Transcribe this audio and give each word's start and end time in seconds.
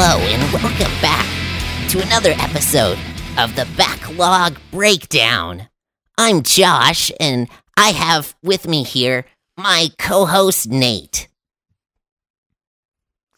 Hello, 0.00 0.20
and 0.20 0.52
welcome 0.52 0.92
back 1.02 1.26
to 1.90 2.00
another 2.00 2.30
episode 2.38 2.96
of 3.36 3.56
the 3.56 3.66
Backlog 3.76 4.56
Breakdown. 4.70 5.68
I'm 6.16 6.44
Josh, 6.44 7.10
and 7.18 7.48
I 7.76 7.88
have 7.88 8.36
with 8.40 8.68
me 8.68 8.84
here 8.84 9.24
my 9.56 9.88
co 9.98 10.24
host, 10.24 10.68
Nate. 10.68 11.26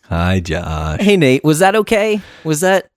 Hi, 0.03 0.41
Josh. 0.41 1.01
Hey, 1.01 1.17
Nate. 1.17 1.43
Was 1.45 1.61
that 1.61 1.77
okay? 1.77 2.21
Was 2.45 2.61
that 2.61 2.91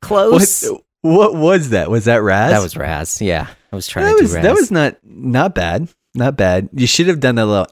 close? 0.00 0.66
What, 0.70 0.82
what 1.02 1.34
was 1.34 1.68
that? 1.68 1.90
Was 1.90 2.06
that 2.06 2.22
Raz? 2.22 2.52
That 2.52 2.62
was 2.62 2.78
Raz. 2.78 3.20
Yeah, 3.20 3.46
I 3.70 3.76
was 3.76 3.86
trying 3.86 4.06
that 4.06 4.16
to 4.16 4.22
was, 4.22 4.30
do 4.30 4.36
Raz. 4.36 4.42
That 4.42 4.54
was 4.54 4.70
not 4.70 4.96
not 5.04 5.54
bad. 5.54 5.86
Not 6.14 6.38
bad. 6.38 6.70
You 6.72 6.86
should 6.86 7.08
have 7.08 7.20
done 7.20 7.34
that 7.34 7.44
little 7.44 7.66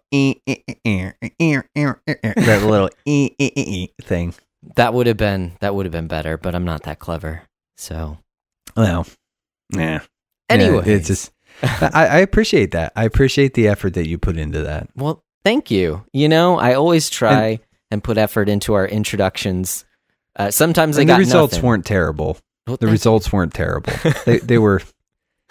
that 2.37 2.63
little 2.63 2.91
thing 4.03 4.35
that 4.77 4.93
would 4.95 5.07
have 5.07 5.17
been 5.17 5.53
that 5.61 5.75
would 5.75 5.87
have 5.87 5.93
been 5.93 6.09
better, 6.09 6.37
but 6.37 6.55
I'm 6.55 6.65
not 6.65 6.83
that 6.85 6.99
clever. 6.99 7.43
So 7.77 8.19
Well, 8.77 9.07
yeah. 9.75 10.01
anyway, 10.49 10.83
Yeah, 10.87 10.95
it's 10.95 11.07
just 11.09 11.33
I, 11.63 11.91
I 12.07 12.19
appreciate 12.19 12.73
that. 12.73 12.93
I 12.97 13.05
appreciate 13.05 13.55
the 13.55 13.69
effort 13.69 13.95
that 13.95 14.07
you 14.09 14.19
put 14.19 14.37
into 14.37 14.63
that. 14.63 14.89
well, 14.97 15.23
thank 15.45 15.71
you. 15.71 16.05
You 16.13 16.29
know, 16.29 16.59
I 16.59 16.75
always 16.75 17.09
try 17.11 17.61
and, 17.91 18.03
put 18.05 18.17
effort 18.19 18.49
into 18.49 18.75
our 18.75 18.87
introductions. 18.87 19.85
Uh, 20.37 20.51
sometimes 20.51 20.97
I 20.97 21.03
And 21.03 21.09
got 21.09 21.15
the 21.15 21.21
results 21.21 21.55
nothing. 21.55 21.67
weren't 21.69 21.87
terrible. 21.87 22.39
Well, 22.67 22.77
The 22.77 22.87
thank- 22.87 22.93
results 22.93 23.33
weren't 23.33 23.53
terrible. 23.55 23.93
they 24.27 24.39
they 24.39 24.59
were 24.59 24.81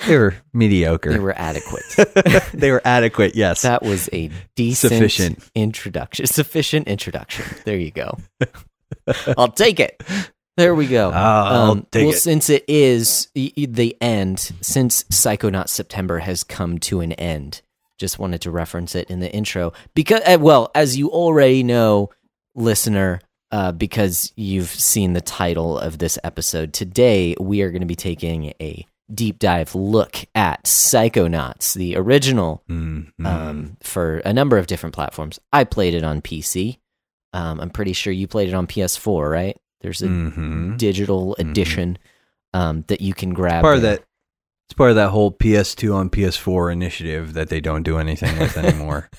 they 0.07 0.17
were 0.17 0.35
mediocre. 0.53 1.11
they 1.11 1.19
were 1.19 1.37
adequate. 1.37 1.83
they 2.53 2.71
were 2.71 2.81
adequate. 2.85 3.35
Yes. 3.35 3.63
that 3.63 3.83
was 3.83 4.09
a 4.13 4.29
decent 4.55 4.93
Sufficient. 4.93 5.49
introduction. 5.55 6.25
Sufficient 6.27 6.87
introduction. 6.87 7.45
There 7.65 7.77
you 7.77 7.91
go. 7.91 8.17
I'll 9.37 9.51
take 9.51 9.79
it. 9.79 10.01
There 10.57 10.75
we 10.75 10.87
go. 10.87 11.09
I'll 11.11 11.75
take 11.91 12.07
well, 12.07 12.13
it. 12.13 12.19
since 12.19 12.49
it 12.49 12.65
is 12.67 13.29
the 13.33 13.97
end, 14.01 14.51
since 14.61 15.03
Psychonaut 15.05 15.69
September 15.69 16.19
has 16.19 16.43
come 16.43 16.79
to 16.79 16.99
an 16.99 17.13
end, 17.13 17.61
just 17.97 18.19
wanted 18.19 18.41
to 18.41 18.51
reference 18.51 18.95
it 18.95 19.09
in 19.09 19.19
the 19.19 19.31
intro 19.31 19.73
because, 19.93 20.21
uh, 20.25 20.37
well, 20.39 20.71
as 20.75 20.97
you 20.97 21.09
already 21.11 21.63
know, 21.63 22.09
listener, 22.55 23.21
uh, 23.51 23.71
because 23.71 24.33
you've 24.35 24.69
seen 24.69 25.13
the 25.13 25.21
title 25.21 25.77
of 25.77 25.97
this 25.97 26.19
episode 26.23 26.73
today, 26.73 27.35
we 27.39 27.61
are 27.61 27.71
going 27.71 27.81
to 27.81 27.87
be 27.87 27.95
taking 27.95 28.53
a 28.61 28.85
deep 29.13 29.39
dive 29.39 29.75
look 29.75 30.17
at 30.35 30.63
Psychonauts, 30.65 31.73
the 31.73 31.95
original 31.95 32.63
Mm, 32.69 33.11
mm. 33.19 33.25
um, 33.25 33.77
for 33.81 34.17
a 34.19 34.33
number 34.33 34.57
of 34.57 34.67
different 34.67 34.93
platforms. 34.93 35.39
I 35.51 35.63
played 35.63 35.93
it 35.93 36.03
on 36.03 36.21
PC. 36.21 36.78
Um, 37.33 37.59
I'm 37.61 37.69
pretty 37.69 37.93
sure 37.93 38.11
you 38.13 38.27
played 38.27 38.49
it 38.49 38.53
on 38.55 38.67
PS4, 38.67 39.29
right? 39.29 39.57
There's 39.81 40.01
a 40.01 40.07
Mhm. 40.07 40.77
digital 40.77 41.35
Mhm. 41.39 41.49
edition 41.51 41.97
um, 42.53 42.83
that 42.87 43.01
you 43.01 43.13
can 43.13 43.33
grab. 43.33 43.61
part 43.61 43.75
of 43.77 43.83
that 43.83 44.03
it's 44.67 44.75
part 44.75 44.89
of 44.91 44.95
that 44.97 45.09
whole 45.09 45.31
PS2 45.31 45.93
on 45.95 46.09
PS4 46.09 46.71
initiative 46.71 47.33
that 47.33 47.49
they 47.49 47.59
don't 47.61 47.83
do 47.83 47.97
anything 47.97 48.37
with 48.39 48.55
anymore. 48.57 49.09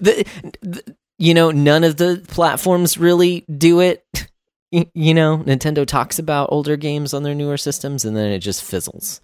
The, 0.00 0.24
the- 0.62 0.96
you 1.18 1.34
know, 1.34 1.50
none 1.50 1.82
of 1.84 1.96
the 1.96 2.22
platforms 2.28 2.96
really 2.98 3.40
do 3.54 3.80
it. 3.80 4.04
Y- 4.72 4.86
You 4.94 5.14
know, 5.14 5.38
Nintendo 5.38 5.86
talks 5.86 6.18
about 6.18 6.50
older 6.52 6.76
games 6.76 7.14
on 7.14 7.22
their 7.22 7.34
newer 7.34 7.56
systems, 7.56 8.04
and 8.04 8.14
then 8.14 8.30
it 8.30 8.40
just 8.40 8.62
fizzles. 8.62 9.20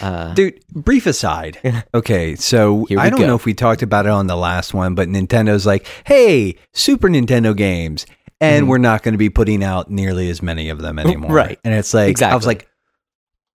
Uh, 0.00 0.34
Dude, 0.34 0.60
brief 0.72 1.06
aside. 1.06 1.58
Okay, 1.94 2.36
so 2.36 2.86
I 2.98 3.10
don't 3.10 3.20
go. 3.20 3.26
know 3.26 3.34
if 3.36 3.44
we 3.44 3.54
talked 3.54 3.82
about 3.82 4.06
it 4.06 4.10
on 4.12 4.26
the 4.26 4.36
last 4.36 4.72
one, 4.74 4.94
but 4.94 5.08
Nintendo's 5.08 5.66
like, 5.66 5.86
"Hey, 6.04 6.56
Super 6.72 7.08
Nintendo 7.08 7.56
games." 7.56 8.06
And 8.40 8.64
Mhm. 8.64 8.68
we're 8.68 8.78
not 8.78 9.02
going 9.02 9.12
to 9.12 9.18
be 9.18 9.28
putting 9.28 9.62
out 9.62 9.90
nearly 9.90 10.30
as 10.30 10.40
many 10.42 10.70
of 10.70 10.80
them 10.80 10.98
anymore. 10.98 11.30
Right. 11.32 11.58
And 11.64 11.74
it's 11.74 11.92
like 11.92 12.08
exactly. 12.10 12.32
I 12.32 12.36
was 12.36 12.46
like, 12.46 12.68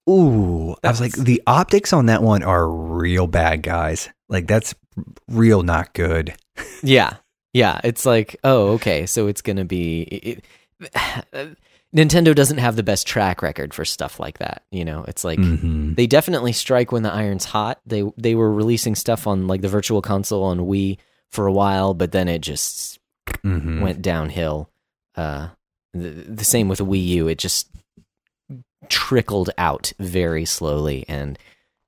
"Ooh." 0.10 0.76
I 0.84 0.90
was 0.90 1.02
like, 1.02 1.14
"The 1.14 1.42
optics 1.48 1.94
on 1.94 2.06
that 2.08 2.22
one 2.22 2.44
are 2.44 2.70
real 2.70 3.28
bad, 3.28 3.64
guys. 3.64 4.10
Like 4.30 4.48
that's 4.48 4.76
real 5.28 5.64
not 5.64 5.94
good." 5.94 6.36
yeah, 6.84 7.16
yeah. 7.54 7.82
It's 7.84 8.06
like, 8.06 8.36
oh, 8.44 8.74
okay, 8.74 9.06
so 9.06 9.28
it's 9.28 9.42
gonna 9.42 9.66
be. 9.66 10.02
It, 10.02 10.46
Nintendo 11.96 12.36
doesn't 12.36 12.58
have 12.58 12.76
the 12.76 12.84
best 12.84 13.08
track 13.08 13.42
record 13.42 13.74
for 13.74 13.86
stuff 13.86 14.20
like 14.20 14.40
that. 14.40 14.64
You 14.72 14.84
know, 14.84 15.06
it's 15.08 15.24
like 15.24 15.40
Mhm. 15.40 15.96
they 15.96 16.08
definitely 16.08 16.52
strike 16.52 16.92
when 16.92 17.04
the 17.04 17.14
iron's 17.14 17.46
hot. 17.46 17.80
They 17.86 18.04
they 18.18 18.36
were 18.36 18.52
releasing 18.54 18.96
stuff 18.96 19.28
on 19.28 19.48
like 19.48 19.62
the 19.62 19.70
Virtual 19.70 20.02
Console 20.02 20.44
on 20.44 20.60
Wii 20.60 20.98
for 21.32 21.48
a 21.48 21.54
while, 21.54 21.94
but 21.94 22.12
then 22.12 22.28
it 22.28 22.40
just 22.42 23.00
Mhm. 23.44 23.82
went 23.82 24.02
downhill. 24.02 24.70
Uh, 25.16 25.50
the, 25.94 26.10
the 26.10 26.44
same 26.44 26.68
with 26.68 26.80
Wii 26.80 27.06
U. 27.08 27.28
It 27.30 27.38
just 27.38 27.70
trickled 28.90 29.50
out 29.58 29.94
very 30.00 30.46
slowly, 30.46 31.06
and 31.08 31.40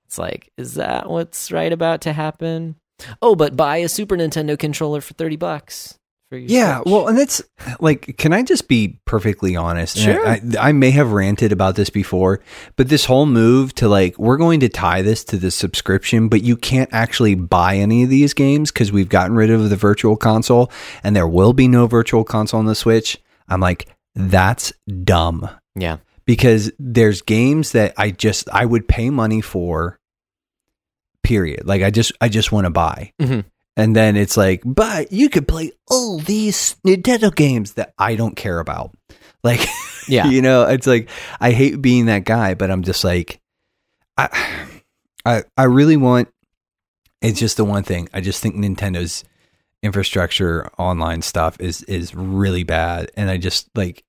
it's 0.06 0.18
like, 0.18 0.52
is 0.58 0.76
that 0.76 1.10
what's 1.10 1.52
right 1.52 1.72
about 1.72 2.02
to 2.02 2.14
happen? 2.14 2.76
Oh, 3.22 3.36
but 3.36 3.56
buy 3.58 3.78
a 3.78 3.90
Super 3.90 4.16
Nintendo 4.18 4.58
controller 4.58 5.02
for 5.02 5.14
thirty 5.14 5.36
bucks 5.36 6.00
Yeah, 6.30 6.82
well, 6.86 7.08
and 7.08 7.18
that's 7.18 7.42
like, 7.80 8.18
can 8.18 8.34
I 8.34 8.44
just 8.44 8.68
be 8.68 9.00
perfectly 9.06 9.56
honest? 9.56 9.98
Sure. 9.98 10.28
I, 10.28 10.42
I 10.60 10.72
may 10.74 10.92
have 10.92 11.14
ranted 11.14 11.54
about 11.54 11.76
this 11.76 11.90
before, 11.90 12.42
but 12.76 12.90
this 12.90 13.06
whole 13.06 13.26
move 13.26 13.74
to 13.76 13.88
like, 13.88 14.18
we're 14.20 14.36
going 14.36 14.60
to 14.60 14.68
tie 14.70 15.02
this 15.02 15.24
to 15.26 15.38
the 15.38 15.52
subscription, 15.52 16.28
but 16.28 16.44
you 16.44 16.58
can't 16.58 16.90
actually 16.92 17.36
buy 17.36 17.78
any 17.78 18.04
of 18.04 18.10
these 18.10 18.34
games 18.34 18.74
because 18.74 18.92
we've 18.92 19.08
gotten 19.08 19.38
rid 19.38 19.50
of 19.50 19.70
the 19.70 19.78
virtual 19.78 20.18
console 20.18 20.70
and 21.02 21.16
there 21.16 21.28
will 21.28 21.54
be 21.54 21.70
no 21.70 21.88
virtual 21.88 22.26
console 22.26 22.60
on 22.60 22.66
the 22.66 22.76
Switch. 22.76 23.18
I'm 23.48 23.62
like, 23.62 23.88
that's 24.14 24.74
dumb 25.04 25.50
yeah, 25.76 25.98
because 26.26 26.72
there's 26.78 27.22
games 27.22 27.72
that 27.72 27.94
I 27.96 28.12
just, 28.12 28.50
I 28.52 28.66
would 28.66 28.88
pay 28.88 29.10
money 29.10 29.40
for, 29.40 29.98
period. 31.24 31.66
Like, 31.66 31.84
I 31.84 31.90
just, 31.92 32.12
I 32.20 32.28
just 32.30 32.52
want 32.52 32.66
to 32.66 32.70
buy. 32.72 33.14
Mhm. 33.22 33.46
And 33.78 33.96
then 33.96 34.16
it's 34.16 34.36
like, 34.36 34.64
but 34.66 35.12
you 35.14 35.30
could 35.30 35.48
play 35.48 35.72
all 35.88 36.18
these 36.18 36.76
Nintendo 36.86 37.34
games 37.34 37.74
that 37.74 37.94
I 37.98 38.16
don't 38.16 38.36
care 38.36 38.60
about. 38.60 38.92
Like, 39.44 39.66
yeah, 40.10 40.28
you 40.28 40.42
know, 40.42 40.64
it's 40.64 40.88
like 40.88 41.10
I 41.40 41.52
hate 41.52 41.80
being 41.80 42.08
that 42.08 42.26
guy, 42.26 42.56
but 42.56 42.70
I'm 42.70 42.82
just 42.82 43.04
like, 43.04 43.40
I, 44.18 44.68
I, 45.24 45.44
I 45.56 45.64
really 45.66 45.96
want. 45.96 46.28
It's 47.22 47.40
just 47.40 47.56
the 47.56 47.64
one 47.64 47.84
thing. 47.84 48.10
I 48.14 48.20
just 48.20 48.42
think 48.42 48.56
Nintendo's 48.56 49.24
infrastructure, 49.84 50.70
online 50.78 51.22
stuff 51.22 51.56
is 51.62 51.84
is 51.84 52.16
really 52.16 52.64
bad, 52.64 53.12
and 53.16 53.30
I 53.30 53.38
just 53.38 53.70
like. 53.76 54.04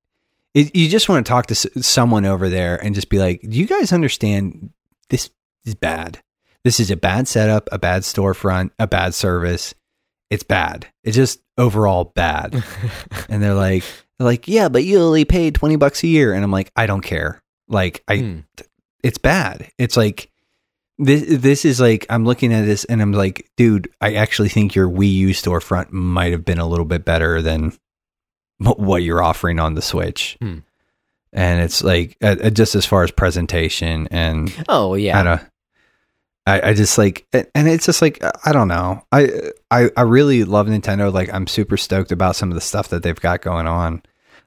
It, 0.54 0.74
you 0.74 0.88
just 0.88 1.10
want 1.10 1.24
to 1.24 1.30
talk 1.30 1.46
to 1.48 1.54
someone 1.54 2.24
over 2.24 2.48
there 2.48 2.82
and 2.82 2.94
just 2.94 3.10
be 3.10 3.18
like, 3.18 3.42
"Do 3.42 3.56
you 3.58 3.66
guys 3.66 3.92
understand? 3.92 4.70
This 5.10 5.30
is 5.66 5.74
bad. 5.74 6.20
This 6.64 6.80
is 6.80 6.90
a 6.90 6.96
bad 6.96 7.28
setup, 7.28 7.68
a 7.72 7.78
bad 7.78 8.02
storefront, 8.02 8.70
a 8.78 8.86
bad 8.86 9.14
service. 9.14 9.74
It's 10.30 10.42
bad. 10.42 10.86
It's 11.04 11.16
just 11.16 11.40
overall 11.56 12.04
bad." 12.14 12.62
and 13.28 13.42
they're 13.42 13.54
like, 13.54 13.84
they're 14.18 14.26
like, 14.26 14.48
yeah, 14.48 14.68
but 14.68 14.84
you 14.84 14.98
only 15.00 15.24
paid 15.24 15.54
20 15.54 15.76
bucks 15.76 16.02
a 16.02 16.08
year. 16.08 16.32
And 16.32 16.42
I'm 16.44 16.50
like, 16.50 16.70
I 16.76 16.86
don't 16.86 17.02
care. 17.02 17.40
Like, 17.68 18.02
I, 18.08 18.16
Hmm. 18.18 18.38
it's 19.04 19.18
bad. 19.18 19.70
It's 19.78 19.96
like, 19.96 20.30
this, 20.98 21.22
this 21.28 21.64
is 21.64 21.80
like, 21.80 22.04
I'm 22.10 22.24
looking 22.24 22.52
at 22.52 22.64
this 22.66 22.84
and 22.84 23.00
I'm 23.00 23.12
like, 23.12 23.48
dude, 23.56 23.88
I 24.00 24.14
actually 24.14 24.48
think 24.48 24.74
your 24.74 24.88
Wii 24.90 25.12
U 25.12 25.28
storefront 25.28 25.92
might 25.92 26.32
have 26.32 26.44
been 26.44 26.58
a 26.58 26.66
little 26.66 26.84
bit 26.84 27.04
better 27.04 27.40
than 27.40 27.72
what 28.58 29.02
you're 29.04 29.22
offering 29.22 29.60
on 29.60 29.74
the 29.74 29.82
Switch. 29.82 30.36
Hmm. 30.40 30.58
And 31.32 31.60
it's 31.62 31.84
like, 31.84 32.16
uh, 32.22 32.36
uh, 32.42 32.50
just 32.50 32.74
as 32.74 32.84
far 32.84 33.04
as 33.04 33.10
presentation 33.12 34.08
and 34.10 34.52
Oh 34.68 34.94
yeah, 34.94 35.20
I 35.20 35.22
don't. 35.22 35.42
I, 36.48 36.70
I 36.70 36.74
just 36.74 36.96
like, 36.98 37.26
and 37.32 37.68
it's 37.68 37.86
just 37.86 38.00
like 38.02 38.22
I 38.44 38.52
don't 38.52 38.68
know. 38.68 39.02
I, 39.12 39.28
I 39.70 39.90
I 39.96 40.02
really 40.02 40.44
love 40.44 40.66
Nintendo. 40.66 41.12
Like 41.12 41.32
I'm 41.32 41.46
super 41.46 41.76
stoked 41.76 42.10
about 42.12 42.36
some 42.36 42.50
of 42.50 42.54
the 42.54 42.60
stuff 42.60 42.88
that 42.88 43.02
they've 43.02 43.20
got 43.20 43.42
going 43.42 43.66
on. 43.66 44.02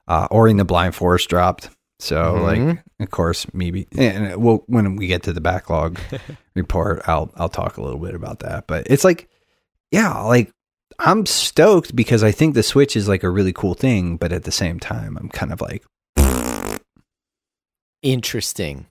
Uh, 0.08 0.28
Ori 0.32 0.52
and 0.52 0.60
the 0.60 0.66
Blind 0.66 0.96
Forest 0.96 1.30
dropped, 1.30 1.70
so 2.00 2.36
Mhm. 2.36 2.44
like 2.68 2.84
of 3.00 3.10
course 3.12 3.46
maybe, 3.54 3.88
and 3.98 4.36
we'll 4.42 4.64
when 4.68 4.96
we 4.96 5.08
get 5.08 5.24
to 5.24 5.34
the 5.34 5.42
backlog 5.42 6.00
report, 6.56 7.02
I'll 7.08 7.32
I'll 7.36 7.50
talk 7.50 7.78
a 7.78 7.82
little 7.84 8.00
bit 8.00 8.16
about 8.16 8.40
that. 8.40 8.68
But 8.68 8.88
it's 8.90 9.04
like, 9.04 9.30
yeah, 9.92 10.20
like 10.22 10.52
I'm 11.00 11.26
stoked 11.26 11.96
because 11.96 12.24
I 12.24 12.32
think 12.32 12.54
the 12.56 12.64
Switch 12.64 12.96
is 12.96 13.08
like 13.08 13.24
a 13.24 13.30
really 13.30 13.54
cool 13.54 13.74
thing, 13.76 14.18
but 14.18 14.32
at 14.34 14.44
the 14.44 14.52
same 14.52 14.80
time, 14.80 15.18
I'm 15.18 15.30
kind 15.30 15.54
of 15.54 15.62
like, 15.62 15.84
Interesting. 18.04 18.88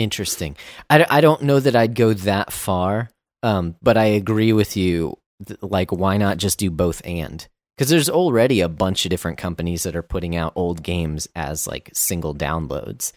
Interesting. 0.00 0.56
I, 0.88 1.04
I 1.10 1.20
don't 1.20 1.42
know 1.42 1.60
that 1.60 1.76
I'd 1.76 1.94
go 1.94 2.14
that 2.14 2.54
far, 2.54 3.10
um, 3.42 3.76
but 3.82 3.98
I 3.98 4.06
agree 4.06 4.54
with 4.54 4.74
you. 4.74 5.18
Like, 5.60 5.92
why 5.92 6.16
not 6.16 6.38
just 6.38 6.58
do 6.58 6.70
both 6.70 7.02
and? 7.04 7.46
Because 7.76 7.90
there's 7.90 8.08
already 8.08 8.62
a 8.62 8.68
bunch 8.70 9.04
of 9.04 9.10
different 9.10 9.36
companies 9.36 9.82
that 9.82 9.94
are 9.94 10.02
putting 10.02 10.36
out 10.36 10.54
old 10.56 10.82
games 10.82 11.28
as 11.36 11.66
like 11.66 11.90
single 11.92 12.34
downloads. 12.34 13.12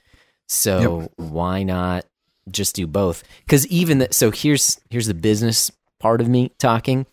So 0.50 1.10
why 1.16 1.64
not 1.64 2.04
just 2.52 2.76
do 2.76 2.86
both? 2.86 3.24
Because 3.46 3.66
even 3.68 4.00
that. 4.00 4.14
So 4.14 4.30
here's 4.30 4.78
here's 4.90 5.08
the 5.08 5.14
business 5.14 5.72
part 6.02 6.20
of 6.20 6.28
me 6.28 6.52
talking. 6.60 7.06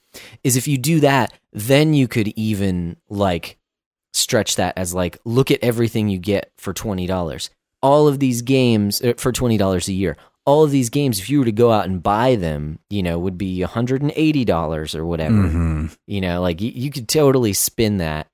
Is 0.42 0.56
if 0.56 0.66
you 0.66 0.78
do 0.78 0.98
that, 0.98 1.32
then 1.52 1.94
you 1.94 2.08
could 2.08 2.26
even 2.28 2.96
like 3.08 3.56
stretch 4.14 4.56
that 4.56 4.76
as 4.76 4.92
like 4.92 5.16
look 5.24 5.52
at 5.52 5.62
everything 5.62 6.08
you 6.08 6.18
get 6.18 6.50
for 6.58 6.72
twenty 6.72 7.06
dollars. 7.06 7.50
All 7.82 8.06
of 8.08 8.18
these 8.18 8.42
games 8.42 9.00
uh, 9.02 9.14
for 9.16 9.32
twenty 9.32 9.56
dollars 9.56 9.88
a 9.88 9.92
year. 9.92 10.16
All 10.46 10.64
of 10.64 10.70
these 10.70 10.88
games, 10.90 11.18
if 11.20 11.28
you 11.30 11.38
were 11.38 11.44
to 11.44 11.52
go 11.52 11.70
out 11.70 11.84
and 11.86 12.02
buy 12.02 12.34
them, 12.34 12.78
you 12.88 13.02
know, 13.02 13.18
would 13.18 13.38
be 13.38 13.60
hundred 13.62 14.02
and 14.02 14.12
eighty 14.16 14.44
dollars 14.44 14.94
or 14.94 15.04
whatever. 15.04 15.34
Mhm. 15.36 15.96
You 16.06 16.20
know, 16.20 16.40
like 16.40 16.60
you, 16.60 16.70
you 16.74 16.90
could 16.90 17.08
totally 17.08 17.52
spin 17.52 17.98
that 17.98 18.26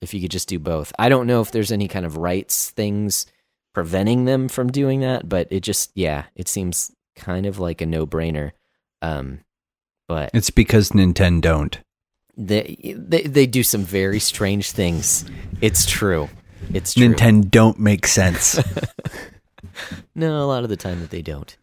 if 0.00 0.12
you 0.14 0.20
could 0.20 0.30
just 0.30 0.48
do 0.48 0.58
both. 0.58 0.92
I 0.98 1.08
don't 1.08 1.26
know 1.26 1.40
if 1.40 1.50
there's 1.50 1.72
any 1.72 1.88
kind 1.88 2.04
of 2.06 2.16
rights 2.18 2.70
things 2.70 3.26
preventing 3.72 4.24
them 4.26 4.48
from 4.48 4.70
doing 4.70 5.00
that, 5.00 5.28
but 5.28 5.48
it 5.50 5.60
just 5.60 5.90
yeah, 5.94 6.24
it 6.36 6.48
seems 6.48 6.92
kind 7.16 7.46
of 7.46 7.58
like 7.58 7.80
a 7.80 7.86
no 7.86 8.06
brainer. 8.06 8.52
Um, 9.02 9.40
but 10.06 10.30
It's 10.34 10.50
because 10.50 10.90
Nintendo 10.90 11.40
don't. 11.40 11.78
they, 12.36 12.94
they 12.96 13.22
they 13.22 13.46
do 13.46 13.62
some 13.62 13.82
very 13.84 14.20
strange 14.20 14.70
things. 14.72 15.24
It's 15.60 15.86
true. 15.86 16.28
It's 16.72 16.94
true. 16.94 17.08
Nintendo 17.14 17.50
don't 17.50 17.78
make 17.78 18.06
sense. 18.06 18.58
No, 20.14 20.38
a 20.42 20.46
lot 20.46 20.62
of 20.62 20.70
the 20.70 20.76
time 20.76 21.00
that 21.00 21.10
they 21.10 21.22
don't. 21.22 21.56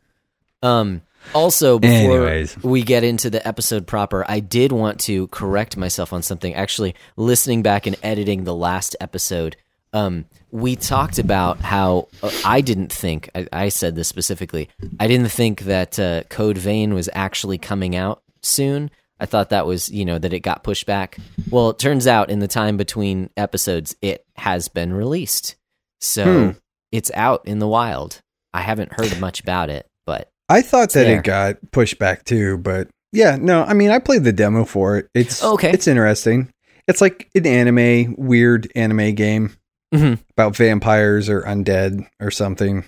Um 0.61 1.01
also 1.33 1.79
before 1.79 1.95
Anyways. 2.27 2.57
we 2.63 2.81
get 2.81 3.03
into 3.03 3.29
the 3.29 3.45
episode 3.47 3.87
proper, 3.87 4.25
I 4.27 4.39
did 4.39 4.71
want 4.71 4.99
to 5.01 5.27
correct 5.27 5.77
myself 5.77 6.11
on 6.11 6.21
something. 6.23 6.53
Actually, 6.53 6.95
listening 7.15 7.61
back 7.61 7.85
and 7.85 7.95
editing 8.03 8.43
the 8.43 8.55
last 8.55 8.95
episode, 8.99 9.55
um 9.93 10.25
we 10.51 10.75
talked 10.75 11.19
about 11.19 11.59
how 11.61 12.09
uh, 12.21 12.31
I 12.43 12.59
didn't 12.61 12.91
think 12.91 13.29
I, 13.33 13.47
I 13.53 13.69
said 13.69 13.95
this 13.95 14.09
specifically. 14.09 14.67
I 14.99 15.07
didn't 15.07 15.29
think 15.29 15.61
that 15.61 15.97
uh, 15.97 16.23
Code 16.23 16.57
Vein 16.57 16.93
was 16.93 17.07
actually 17.13 17.57
coming 17.57 17.95
out 17.95 18.21
soon. 18.41 18.91
I 19.21 19.25
thought 19.27 19.51
that 19.51 19.65
was, 19.67 19.89
you 19.91 20.03
know, 20.03 20.17
that 20.17 20.33
it 20.33 20.39
got 20.39 20.63
pushed 20.63 20.85
back. 20.87 21.17
Well, 21.49 21.69
it 21.69 21.79
turns 21.79 22.07
out 22.07 22.29
in 22.31 22.39
the 22.39 22.47
time 22.47 22.75
between 22.75 23.29
episodes, 23.37 23.95
it 24.01 24.25
has 24.35 24.67
been 24.67 24.91
released. 24.93 25.55
So 25.99 26.23
Hmm. 26.25 26.49
it's 26.91 27.11
out 27.13 27.43
in 27.45 27.59
the 27.59 27.67
wild. 27.67 28.19
I 28.53 28.61
haven't 28.61 28.93
heard 28.93 29.19
much 29.19 29.39
about 29.39 29.69
it, 29.69 29.85
but 30.05 30.29
I 30.49 30.61
thought 30.63 30.91
that 30.93 31.03
there. 31.03 31.19
it 31.19 31.23
got 31.23 31.57
pushed 31.71 31.99
back 31.99 32.25
too, 32.25 32.57
but 32.57 32.89
yeah, 33.13 33.37
no, 33.39 33.63
I 33.63 33.73
mean, 33.73 33.91
I 33.91 33.99
played 33.99 34.23
the 34.23 34.33
demo 34.33 34.65
for 34.65 34.97
it. 34.97 35.07
It's 35.13 35.43
Okay. 35.43 35.69
It's 35.71 35.87
interesting. 35.87 36.51
It's 36.87 36.99
like 36.99 37.29
an 37.35 37.45
anime, 37.45 38.15
weird 38.17 38.71
anime 38.75 39.13
game 39.13 39.55
Mhm. 39.93 40.17
about 40.31 40.55
vampires 40.57 41.29
or 41.29 41.43
undead 41.43 42.07
or 42.19 42.31
something. 42.31 42.85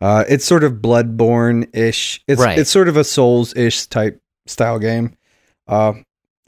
Uh, 0.00 0.24
it's 0.28 0.44
sort 0.46 0.64
of 0.64 0.74
Bloodborne 0.74 1.68
ish. 1.76 2.22
It's 2.26 2.40
Right. 2.40 2.58
it's 2.58 2.70
sort 2.70 2.88
of 2.88 2.96
a 2.96 3.04
Souls 3.04 3.54
ish 3.56 3.86
type 3.86 4.20
style 4.46 4.78
game. 4.78 5.14
Uh, 5.68 5.92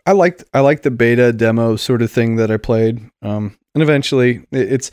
I 0.07 0.13
liked 0.13 0.45
I 0.55 0.61
liked 0.61 0.83
the 0.83 0.91
beta 0.91 1.33
demo 1.33 1.77
sort 1.77 2.03
of 2.03 2.11
thing 2.11 2.37
that 2.37 2.51
I 2.51 2.57
played. 2.57 3.01
Um, 3.23 3.57
and 3.75 3.83
eventually, 3.83 4.47
it, 4.51 4.73
it's 4.73 4.91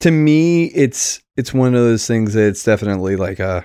to 0.00 0.10
me, 0.10 0.66
it's 0.66 1.20
it's 1.36 1.54
one 1.54 1.74
of 1.74 1.80
those 1.82 2.06
things 2.06 2.34
that 2.34 2.46
it's 2.46 2.62
definitely 2.64 3.16
like 3.16 3.38
a 3.40 3.64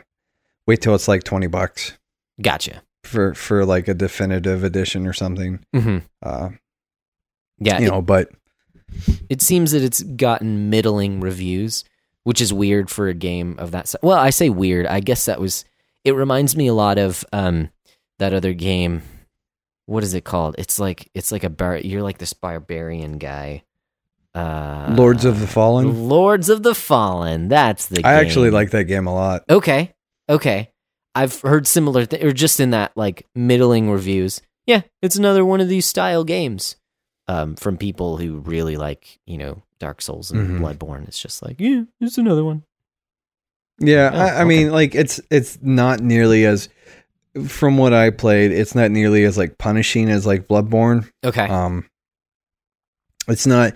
wait 0.67 0.81
till 0.81 0.95
it's 0.95 1.07
like 1.07 1.23
twenty 1.23 1.47
bucks 1.47 1.97
gotcha. 2.41 2.81
for 3.03 3.33
for 3.33 3.65
like 3.65 3.87
a 3.87 3.93
definitive 3.93 4.63
edition 4.63 5.05
or 5.05 5.13
something. 5.13 5.59
hmm 5.73 5.97
Uh, 6.23 6.49
Yeah, 7.59 7.79
you 7.79 7.87
it, 7.87 7.91
know, 7.91 8.01
but 8.01 8.29
it 9.29 9.41
seems 9.41 9.71
that 9.71 9.81
it's 9.83 10.01
gotten 10.01 10.69
middling 10.69 11.19
reviews, 11.19 11.83
which 12.23 12.39
is 12.39 12.53
weird 12.53 12.89
for 12.89 13.07
a 13.09 13.13
game 13.13 13.55
of 13.59 13.71
that. 13.71 13.89
si- 13.89 13.97
Well, 14.01 14.17
I 14.17 14.29
say 14.29 14.49
weird. 14.49 14.85
I 14.87 15.01
guess 15.01 15.25
that 15.25 15.39
was. 15.41 15.65
It 16.05 16.15
reminds 16.15 16.55
me 16.55 16.67
a 16.67 16.73
lot 16.73 16.97
of 16.97 17.25
um, 17.33 17.69
that 18.19 18.33
other 18.33 18.53
game. 18.53 19.01
What 19.87 20.03
is 20.03 20.13
it 20.13 20.23
called? 20.23 20.55
It's 20.57 20.79
like 20.79 21.09
it's 21.13 21.31
like 21.31 21.43
a 21.43 21.49
bar. 21.49 21.77
You're 21.77 22.01
like 22.03 22.17
this 22.17 22.33
barbarian 22.33 23.17
guy. 23.17 23.63
Uh, 24.33 24.93
Lords 24.97 25.23
of 25.25 25.39
the 25.39 25.47
Fallen. 25.47 26.09
Lords 26.09 26.49
of 26.49 26.63
the 26.63 26.75
Fallen. 26.75 27.47
That's 27.47 27.85
the. 27.87 28.01
I 28.03 28.15
actually 28.15 28.49
like 28.49 28.71
that 28.71 28.85
game 28.85 29.07
a 29.07 29.13
lot. 29.13 29.43
Okay. 29.49 29.93
Okay. 30.27 30.71
I've 31.13 31.39
heard 31.41 31.65
similar 31.67 32.05
th- 32.05 32.23
or 32.23 32.33
just 32.33 32.59
in 32.59 32.71
that 32.71 32.91
like 32.97 33.27
middling 33.35 33.89
reviews. 33.89 34.41
Yeah, 34.65 34.81
it's 35.01 35.15
another 35.15 35.45
one 35.45 35.61
of 35.61 35.69
these 35.69 35.85
style 35.85 36.23
games. 36.23 36.75
Um, 37.27 37.55
from 37.55 37.77
people 37.77 38.17
who 38.17 38.37
really 38.39 38.75
like, 38.77 39.19
you 39.25 39.37
know, 39.39 39.63
Dark 39.79 40.01
Souls 40.01 40.29
and 40.31 40.47
Mhm. 40.47 40.59
Bloodborne. 40.59 41.07
It's 41.07 41.19
just 41.19 41.41
like, 41.41 41.55
yeah, 41.59 41.83
it's 41.99 42.19
another 42.19 42.43
one. 42.43 42.63
Yeah, 43.79 44.11
Oh, 44.13 44.17
I, 44.17 44.25
I 44.27 44.35
okay. 44.35 44.43
mean, 44.45 44.71
like 44.71 44.93
it's 44.95 45.19
it's 45.31 45.57
not 45.61 46.01
nearly 46.01 46.45
as 46.45 46.69
from 47.47 47.77
what 47.77 47.93
I 47.93 48.09
played. 48.11 48.51
It's 48.51 48.75
not 48.75 48.91
nearly 48.91 49.23
as 49.25 49.37
like 49.37 49.57
punishing 49.57 50.09
as 50.09 50.25
like 50.25 50.47
Bloodborne. 50.47 51.09
Okay. 51.23 51.47
Um, 51.47 51.87
it's 53.27 53.47
not 53.47 53.73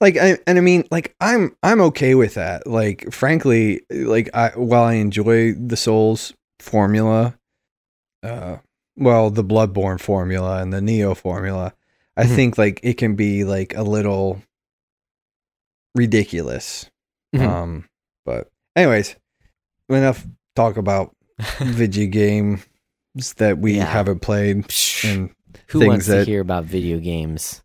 like 0.00 0.16
I 0.16 0.38
and 0.46 0.58
I 0.58 0.60
mean 0.60 0.84
like 0.90 1.14
I'm 1.20 1.56
I'm 1.62 1.80
okay 1.82 2.14
with 2.14 2.34
that. 2.34 2.66
Like 2.66 3.12
frankly, 3.12 3.82
like 3.90 4.28
I 4.34 4.50
while 4.50 4.84
I 4.84 4.94
enjoy 4.94 5.54
the 5.54 5.76
Souls 5.76 6.32
formula, 6.60 7.38
uh, 8.22 8.56
well 8.96 9.30
the 9.30 9.44
Bloodborne 9.44 10.00
formula 10.00 10.60
and 10.60 10.72
the 10.72 10.80
Nioh 10.80 11.16
formula, 11.16 11.72
I 12.16 12.24
Mhm. 12.24 12.34
think 12.36 12.58
like 12.58 12.80
it 12.82 12.94
can 12.94 13.14
be 13.14 13.44
like 13.44 13.74
a 13.76 13.82
little 13.82 14.42
ridiculous. 15.94 16.90
Mhm. 17.34 17.42
Um, 17.48 17.84
but 18.24 18.48
anyways, 18.76 19.16
enough 19.88 20.26
talk 20.56 20.76
about 20.76 21.14
video 21.60 22.06
games 22.08 22.66
that 23.38 23.58
we 23.58 23.74
Yeah. 23.74 23.84
haven't 23.86 24.20
played 24.20 24.64
and 25.04 25.30
who 25.68 25.86
wants 25.86 26.06
to 26.06 26.24
hear 26.24 26.40
about 26.40 26.64
video 26.64 26.98
games 26.98 27.62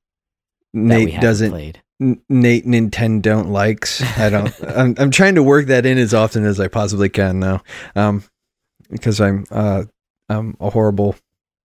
Nate 0.74 1.20
doesn't 1.22 1.52
played? 1.52 1.82
Nate 2.30 2.66
Nintendo 2.66 3.22
don't 3.22 3.50
likes. 3.52 4.02
I 4.20 4.30
don't. 4.30 4.54
I'm 4.68 4.96
I'm 4.98 5.12
trying 5.12 5.36
to 5.36 5.44
work 5.44 5.68
that 5.68 5.86
in 5.86 5.98
as 5.98 6.14
often 6.14 6.44
as 6.46 6.60
I 6.60 6.68
possibly 6.68 7.08
can 7.10 7.40
now, 7.40 7.62
um, 7.96 8.24
because 8.90 9.22
I'm 9.22 9.46
uh 9.52 9.84
I'm 10.30 10.58
a 10.60 10.70
horrible 10.70 11.16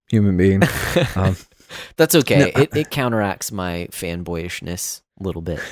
human 0.09 0.37
being. 0.37 0.61
Um, 1.15 1.35
That's 1.97 2.15
okay. 2.15 2.39
no. 2.39 2.45
It 2.61 2.69
it 2.75 2.89
counteracts 2.91 3.51
my 3.51 3.87
fanboyishness 3.91 5.01
a 5.19 5.23
little 5.23 5.41
bit. 5.41 5.59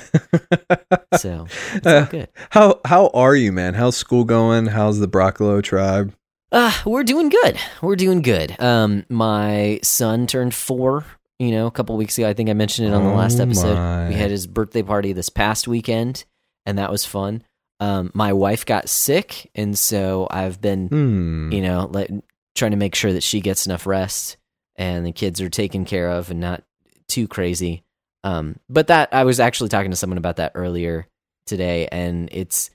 So 1.16 1.46
Uh, 1.84 2.04
good. 2.04 2.28
how 2.50 2.80
how 2.84 3.08
are 3.14 3.34
you, 3.34 3.52
man? 3.52 3.74
How's 3.74 3.96
school 3.96 4.24
going? 4.24 4.66
How's 4.66 4.98
the 5.00 5.08
Broccolo 5.08 5.60
tribe? 5.60 6.12
Uh, 6.50 6.72
we're 6.86 7.04
doing 7.04 7.28
good. 7.28 7.58
We're 7.82 7.96
doing 7.96 8.22
good. 8.22 8.58
Um, 8.60 9.04
my 9.08 9.80
son 9.82 10.26
turned 10.26 10.54
four, 10.54 11.04
you 11.38 11.50
know, 11.50 11.66
a 11.66 11.70
couple 11.70 11.96
weeks 11.96 12.16
ago. 12.16 12.28
I 12.28 12.32
think 12.34 12.48
I 12.48 12.54
mentioned 12.54 12.88
it 12.88 12.94
on 12.94 13.04
the 13.04 13.12
last 13.12 13.38
Oh 13.38 13.42
episode. 13.42 13.74
my. 13.74 14.08
We 14.08 14.14
had 14.14 14.30
his 14.30 14.46
birthday 14.46 14.82
party 14.82 15.12
this 15.12 15.28
past 15.28 15.68
weekend, 15.68 16.24
and 16.64 16.78
that 16.78 16.90
was 16.90 17.04
fun. 17.04 17.42
Um, 17.80 18.10
my 18.14 18.32
wife 18.32 18.64
got 18.66 18.88
sick, 18.88 19.50
and 19.54 19.78
so 19.78 20.26
I've 20.30 20.60
been, 20.60 20.88
Hmm. 20.88 21.52
you 21.52 21.60
know, 21.60 21.88
like 21.92 22.10
trying 22.54 22.70
to 22.72 22.76
make 22.76 22.94
sure 22.94 23.12
that 23.12 23.22
she 23.22 23.40
gets 23.40 23.66
enough 23.66 23.86
rest 23.86 24.36
and 24.74 25.04
the 25.06 25.12
kids 25.12 25.40
are 25.40 25.50
taken 25.50 25.84
care 25.84 26.10
of 26.10 26.30
and 26.30 26.40
not 26.40 26.64
too 27.08 27.28
crazy. 27.28 27.84
Um, 28.24 28.56
but 28.68 28.88
that 28.88 29.10
I 29.12 29.24
was 29.24 29.38
actually 29.38 29.68
talking 29.68 29.90
to 29.92 29.96
someone 29.96 30.18
about 30.18 30.36
that 30.36 30.52
earlier 30.54 31.06
today, 31.46 31.88
and 31.92 32.28
it's 32.32 32.70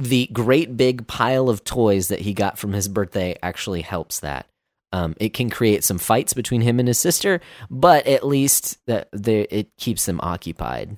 the 0.00 0.28
great 0.32 0.76
big 0.76 1.06
pile 1.06 1.48
of 1.48 1.64
toys 1.64 2.08
that 2.08 2.20
he 2.20 2.32
got 2.34 2.58
from 2.58 2.72
his 2.72 2.88
birthday 2.88 3.36
actually 3.42 3.82
helps 3.82 4.20
that. 4.20 4.46
Um, 4.92 5.14
it 5.20 5.34
can 5.34 5.50
create 5.50 5.84
some 5.84 5.98
fights 5.98 6.32
between 6.32 6.62
him 6.62 6.78
and 6.80 6.88
his 6.88 6.98
sister, 6.98 7.40
but 7.70 8.06
at 8.06 8.26
least 8.26 8.78
that 8.86 9.08
it 9.12 9.68
keeps 9.78 10.06
them 10.06 10.18
occupied. 10.22 10.96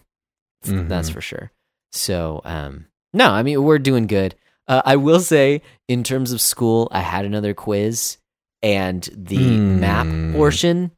Mhm. 0.65 0.89
That's 0.89 1.11
for 1.11 1.21
sure. 1.21 1.51
So, 1.93 2.41
um, 2.45 2.87
no, 3.13 3.31
I 3.31 3.43
mean 3.43 3.63
we're 3.63 3.79
doing 3.79 4.07
good. 4.07 4.35
Uh, 4.69 4.81
I 4.85 4.97
will 4.97 5.21
say, 5.21 5.61
in 5.89 6.05
terms 6.05 6.33
of 6.33 6.41
school, 6.41 6.89
I 6.93 7.01
had 7.01 7.25
another 7.25 7.53
quiz, 7.53 8.17
and 8.63 9.07
the 9.13 9.37
Hmm. 9.59 9.81
map 9.81 10.35
portion 10.35 10.93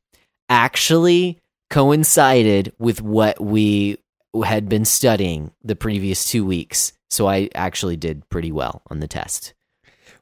actually 0.49 1.41
coincided 1.71 2.73
with 2.79 3.01
what 3.03 3.41
we 3.43 3.99
had 4.45 4.69
been 4.69 4.85
studying 4.85 5.51
the 5.63 5.75
previous 5.77 6.29
two 6.31 6.45
weeks. 6.45 6.93
So 7.15 7.29
I 7.29 7.49
actually 7.55 7.97
did 7.97 8.29
pretty 8.29 8.51
well 8.53 8.83
on 8.91 9.01
the 9.01 9.09
test. 9.09 9.55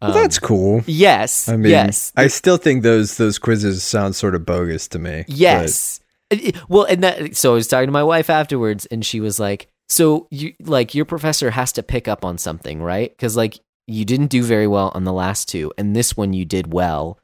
Well, 0.01 0.11
Um, 0.11 0.17
that's 0.23 0.39
cool. 0.39 0.83
yes. 0.87 1.49
I 1.49 1.57
mean, 1.57 1.71
yes. 1.71 2.13
I 2.17 2.27
still 2.27 2.57
think 2.57 2.83
those 2.83 3.17
those 3.17 3.39
quizzes 3.39 3.83
sound 3.83 4.15
sort 4.17 4.35
of 4.35 4.45
bogus 4.45 4.89
to 4.89 4.99
me. 4.99 5.25
Yes. 5.29 6.01
It- 6.31 6.57
Well, 6.69 6.85
and 6.85 7.03
that 7.05 7.37
so 7.37 7.53
I 7.53 7.55
was 7.55 7.67
talking 7.69 7.87
to 7.89 7.93
my 7.93 8.03
wife 8.03 8.29
afterwards, 8.31 8.87
and 8.87 9.05
she 9.05 9.21
was 9.21 9.39
like, 9.39 9.69
"So 9.89 10.27
you 10.31 10.55
like 10.61 10.95
your 10.95 11.05
professor 11.05 11.51
has 11.51 11.73
to 11.73 11.83
pick 11.83 12.09
up 12.09 12.25
on 12.25 12.39
something, 12.39 12.83
right? 12.83 13.11
Because 13.17 13.37
like 13.37 13.61
you 13.87 14.05
didn't 14.05 14.31
do 14.31 14.43
very 14.43 14.67
well 14.67 14.91
on 14.95 15.05
the 15.05 15.13
last 15.13 15.49
two, 15.49 15.73
and 15.79 15.95
this 15.95 16.17
one 16.17 16.33
you 16.33 16.45
did 16.45 16.73
well. 16.73 17.19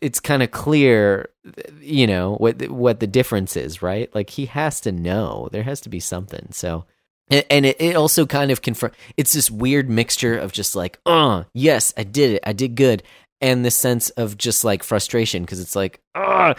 It's 0.00 0.20
kind 0.20 0.42
of 0.42 0.50
clear, 0.50 1.28
you 1.80 2.06
know 2.06 2.34
what 2.36 2.68
what 2.70 3.00
the 3.00 3.06
difference 3.06 3.56
is, 3.56 3.80
right? 3.82 4.12
Like 4.14 4.30
he 4.30 4.46
has 4.46 4.80
to 4.82 4.92
know. 4.92 5.48
There 5.52 5.64
has 5.64 5.80
to 5.82 5.88
be 5.88 6.00
something. 6.00 6.48
So." 6.52 6.84
And 7.30 7.64
it, 7.64 7.80
it 7.80 7.96
also 7.96 8.26
kind 8.26 8.50
of 8.50 8.60
confirm. 8.60 8.92
It's 9.16 9.32
this 9.32 9.50
weird 9.50 9.88
mixture 9.88 10.36
of 10.36 10.52
just 10.52 10.76
like, 10.76 10.98
oh, 11.06 11.44
yes, 11.54 11.94
I 11.96 12.04
did 12.04 12.32
it, 12.32 12.42
I 12.46 12.52
did 12.52 12.74
good, 12.74 13.02
and 13.40 13.64
this 13.64 13.76
sense 13.76 14.10
of 14.10 14.36
just 14.36 14.64
like 14.64 14.82
frustration 14.82 15.42
because 15.42 15.60
it's 15.60 15.74
like, 15.74 16.00
oh, 16.14 16.54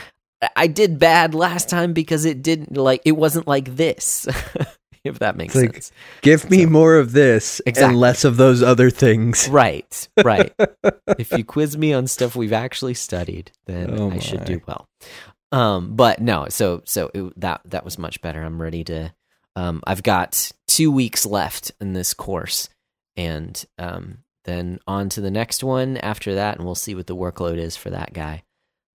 I 0.56 0.68
did 0.68 1.00
bad 1.00 1.36
last 1.36 1.70
time 1.70 1.94
because 1.94 2.26
it 2.26 2.42
didn't 2.42 2.76
like 2.76 3.02
it 3.06 3.14
wasn't 3.14 3.48
like 3.48 3.76
this. 3.76 4.28
if 5.04 5.20
that 5.20 5.36
makes 5.36 5.56
like- 5.56 5.74
sense. 5.74 5.92
Give 6.22 6.50
me 6.50 6.66
more 6.66 6.96
of 6.98 7.12
this 7.12 7.62
Exactly. 7.66 7.92
and 7.92 8.00
less 8.00 8.24
of 8.24 8.38
those 8.38 8.64
other 8.64 8.90
things. 8.90 9.48
Right, 9.50 10.08
right. 10.24 10.54
if 11.20 11.32
you 11.34 11.44
quiz 11.44 11.78
me 11.78 11.94
on 11.94 12.08
stuff 12.08 12.36
we've 12.36 12.54
actually 12.54 12.94
studied, 12.94 13.52
then 13.66 14.00
Oh 14.00 14.12
I 14.12 14.20
should 14.20 14.46
do 14.46 14.62
well. 14.66 14.88
Um, 15.52 15.96
but 15.96 16.20
no, 16.20 16.48
so 16.50 16.82
so 16.86 17.12
it, 17.14 17.40
that 17.40 17.62
that 17.66 17.86
was 17.86 17.98
much 17.98 18.22
better. 18.22 18.42
I'm 18.42 18.62
ready 18.62 18.84
to. 18.86 19.14
Um, 19.56 19.82
I've 19.86 20.04
got 20.04 20.52
two 20.68 20.92
weeks 20.92 21.26
left 21.26 21.72
in 21.80 21.94
this 21.94 22.14
course, 22.14 22.70
and 23.16 23.64
um, 23.78 24.20
then 24.46 24.80
on 24.88 25.10
to 25.10 25.22
the 25.22 25.32
next 25.32 25.64
one 25.64 25.98
after 25.98 26.36
that, 26.36 26.58
and 26.58 26.66
we'll 26.66 26.76
see 26.76 26.96
what 26.96 27.08
the 27.08 27.16
workload 27.16 27.58
is 27.58 27.76
for 27.78 27.90
that 27.92 28.14
guy. 28.14 28.44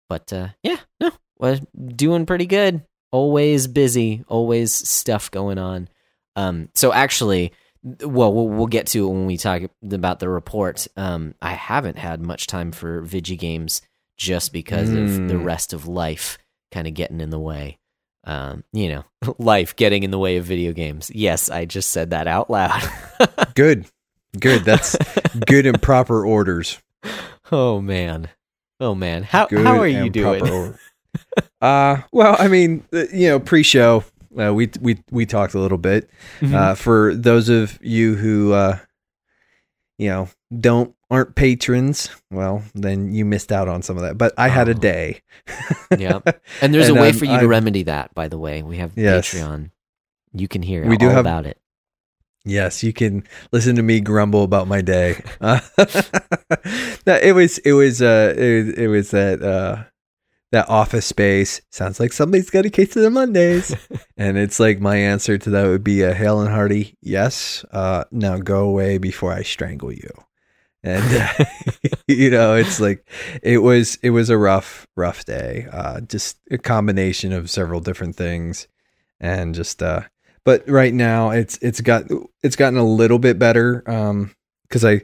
But 0.08 0.32
uh, 0.32 0.48
yeah, 0.62 0.78
no, 1.00 1.10
well, 1.38 1.58
doing 1.94 2.26
pretty 2.26 2.46
good. 2.46 2.82
Always 3.12 3.66
busy, 3.66 4.24
always 4.28 4.72
stuff 4.72 5.30
going 5.30 5.58
on. 5.58 5.88
Um, 6.36 6.68
so 6.74 6.92
actually, 6.92 7.52
well, 7.82 8.32
we'll 8.32 8.48
we'll 8.48 8.66
get 8.66 8.86
to 8.88 9.06
it 9.06 9.10
when 9.10 9.26
we 9.26 9.36
talk 9.36 9.62
about 9.90 10.18
the 10.18 10.28
report. 10.28 10.86
Um, 10.96 11.34
I 11.40 11.52
haven't 11.52 11.98
had 11.98 12.20
much 12.20 12.46
time 12.46 12.72
for 12.72 13.00
Vigi 13.02 13.36
games 13.36 13.80
just 14.16 14.52
because 14.52 14.90
of 14.90 15.28
the 15.28 15.34
Mm. 15.34 15.44
rest 15.44 15.72
of 15.72 15.86
life 15.86 16.36
kind 16.72 16.88
of 16.88 16.94
getting 16.94 17.20
in 17.20 17.30
the 17.30 17.38
way. 17.38 17.78
Um, 18.28 18.62
you 18.74 18.88
know, 18.90 19.04
life 19.38 19.74
getting 19.74 20.02
in 20.02 20.10
the 20.10 20.18
way 20.18 20.36
of 20.36 20.44
video 20.44 20.72
games. 20.72 21.10
Yes, 21.14 21.48
I 21.50 21.64
just 21.64 21.90
said 21.90 22.10
that 22.10 22.26
out 22.28 22.50
loud. 22.50 22.82
Good. 23.54 23.86
Good. 24.38 24.64
That's 24.64 24.94
good 25.46 25.64
and 25.66 25.80
proper 25.80 26.24
orders. 26.26 26.78
oh 27.50 27.80
man, 27.80 28.28
oh 28.78 28.94
man, 28.94 29.22
how 29.22 29.46
Good 29.46 29.64
how 29.66 29.78
are 29.78 29.88
you 29.88 30.10
doing? 30.10 30.74
uh 31.62 32.02
well, 32.12 32.36
I 32.38 32.46
mean, 32.48 32.84
uh, 32.92 33.04
you 33.12 33.28
know, 33.28 33.40
pre-show, 33.40 34.04
uh, 34.38 34.52
we 34.52 34.70
we 34.82 34.98
we 35.10 35.24
talked 35.24 35.54
a 35.54 35.58
little 35.58 35.78
bit. 35.78 36.10
Mhm. 36.40 36.54
Uh, 36.54 36.74
for 36.74 37.14
those 37.14 37.48
of 37.48 37.78
you 37.82 38.16
who 38.16 38.52
uh, 38.52 38.78
you 39.96 40.10
know 40.10 40.28
don't 40.60 40.94
aren't 41.10 41.34
patrons, 41.34 42.10
well, 42.30 42.62
then 42.74 43.12
you 43.14 43.24
missed 43.24 43.50
out 43.52 43.66
on 43.68 43.82
some 43.82 43.96
of 43.96 44.02
that. 44.02 44.18
But 44.18 44.34
I 44.36 44.48
had 44.48 44.68
a 44.68 44.72
Oh. 44.72 44.74
day. 44.74 45.22
yeah, 45.98 46.20
and 46.60 46.74
there's 46.74 46.88
And 46.88 46.98
a 46.98 47.00
way 47.00 47.08
I'm- 47.08 47.18
for 47.18 47.24
you 47.24 47.38
to 47.40 47.48
remedy 47.48 47.82
that. 47.84 48.14
By 48.14 48.28
the 48.28 48.38
way, 48.38 48.62
we 48.62 48.76
have 48.78 48.92
Yes. 48.96 49.32
Patreon. 49.32 49.70
You 50.34 50.48
can 50.48 50.62
hear 50.62 50.86
We 50.86 50.96
do 50.98 51.08
have- 51.08 51.18
about 51.18 51.46
it. 51.46 51.58
Yes, 52.44 52.82
you 52.82 52.92
can 52.94 53.24
listen 53.52 53.76
to 53.76 53.82
me 53.82 54.00
grumble 54.00 54.42
about 54.42 54.68
my 54.68 54.80
day. 54.80 55.22
Uh, 55.40 55.60
no, 57.06 57.14
it 57.16 57.34
was 57.34 57.58
it 57.58 57.72
was 57.72 58.00
uh 58.00 58.32
it, 58.36 58.78
it 58.78 58.88
was 58.88 59.10
that 59.10 59.42
uh 59.42 59.84
that 60.52 60.66
office 60.68 61.04
space 61.04 61.60
sounds 61.70 62.00
like 62.00 62.12
somebody's 62.12 62.48
got 62.48 62.64
a 62.64 62.70
case 62.70 62.96
of 62.96 63.02
the 63.02 63.10
Mondays, 63.10 63.74
and 64.16 64.38
it's 64.38 64.58
like 64.58 64.80
my 64.80 64.96
answer 64.96 65.36
to 65.36 65.50
that 65.50 65.66
would 65.66 65.84
be 65.84 66.00
a 66.02 66.14
hail 66.14 66.40
and 66.40 66.48
hearty 66.50 66.94
yes. 67.02 67.64
Uh, 67.70 68.04
now 68.10 68.38
go 68.38 68.60
away 68.60 68.96
before 68.96 69.32
I 69.32 69.42
strangle 69.42 69.92
you. 69.92 70.10
And 70.82 71.22
uh, 71.22 71.44
you 72.06 72.30
know, 72.30 72.54
it's 72.54 72.80
like 72.80 73.08
it 73.42 73.58
was 73.58 73.98
it 74.02 74.10
was 74.10 74.30
a 74.30 74.38
rough 74.38 74.86
rough 74.96 75.24
day. 75.24 75.66
Uh, 75.72 76.00
just 76.00 76.38
a 76.50 76.58
combination 76.58 77.32
of 77.32 77.50
several 77.50 77.80
different 77.80 78.16
things, 78.16 78.68
and 79.20 79.54
just 79.54 79.82
uh 79.82 80.02
but 80.44 80.66
right 80.66 80.94
now 80.94 81.28
it's 81.28 81.58
it's 81.58 81.82
got 81.82 82.04
it's 82.42 82.56
gotten 82.56 82.78
a 82.78 82.84
little 82.84 83.18
bit 83.18 83.38
better 83.38 83.82
um 83.86 84.34
because 84.62 84.84
i 84.84 85.00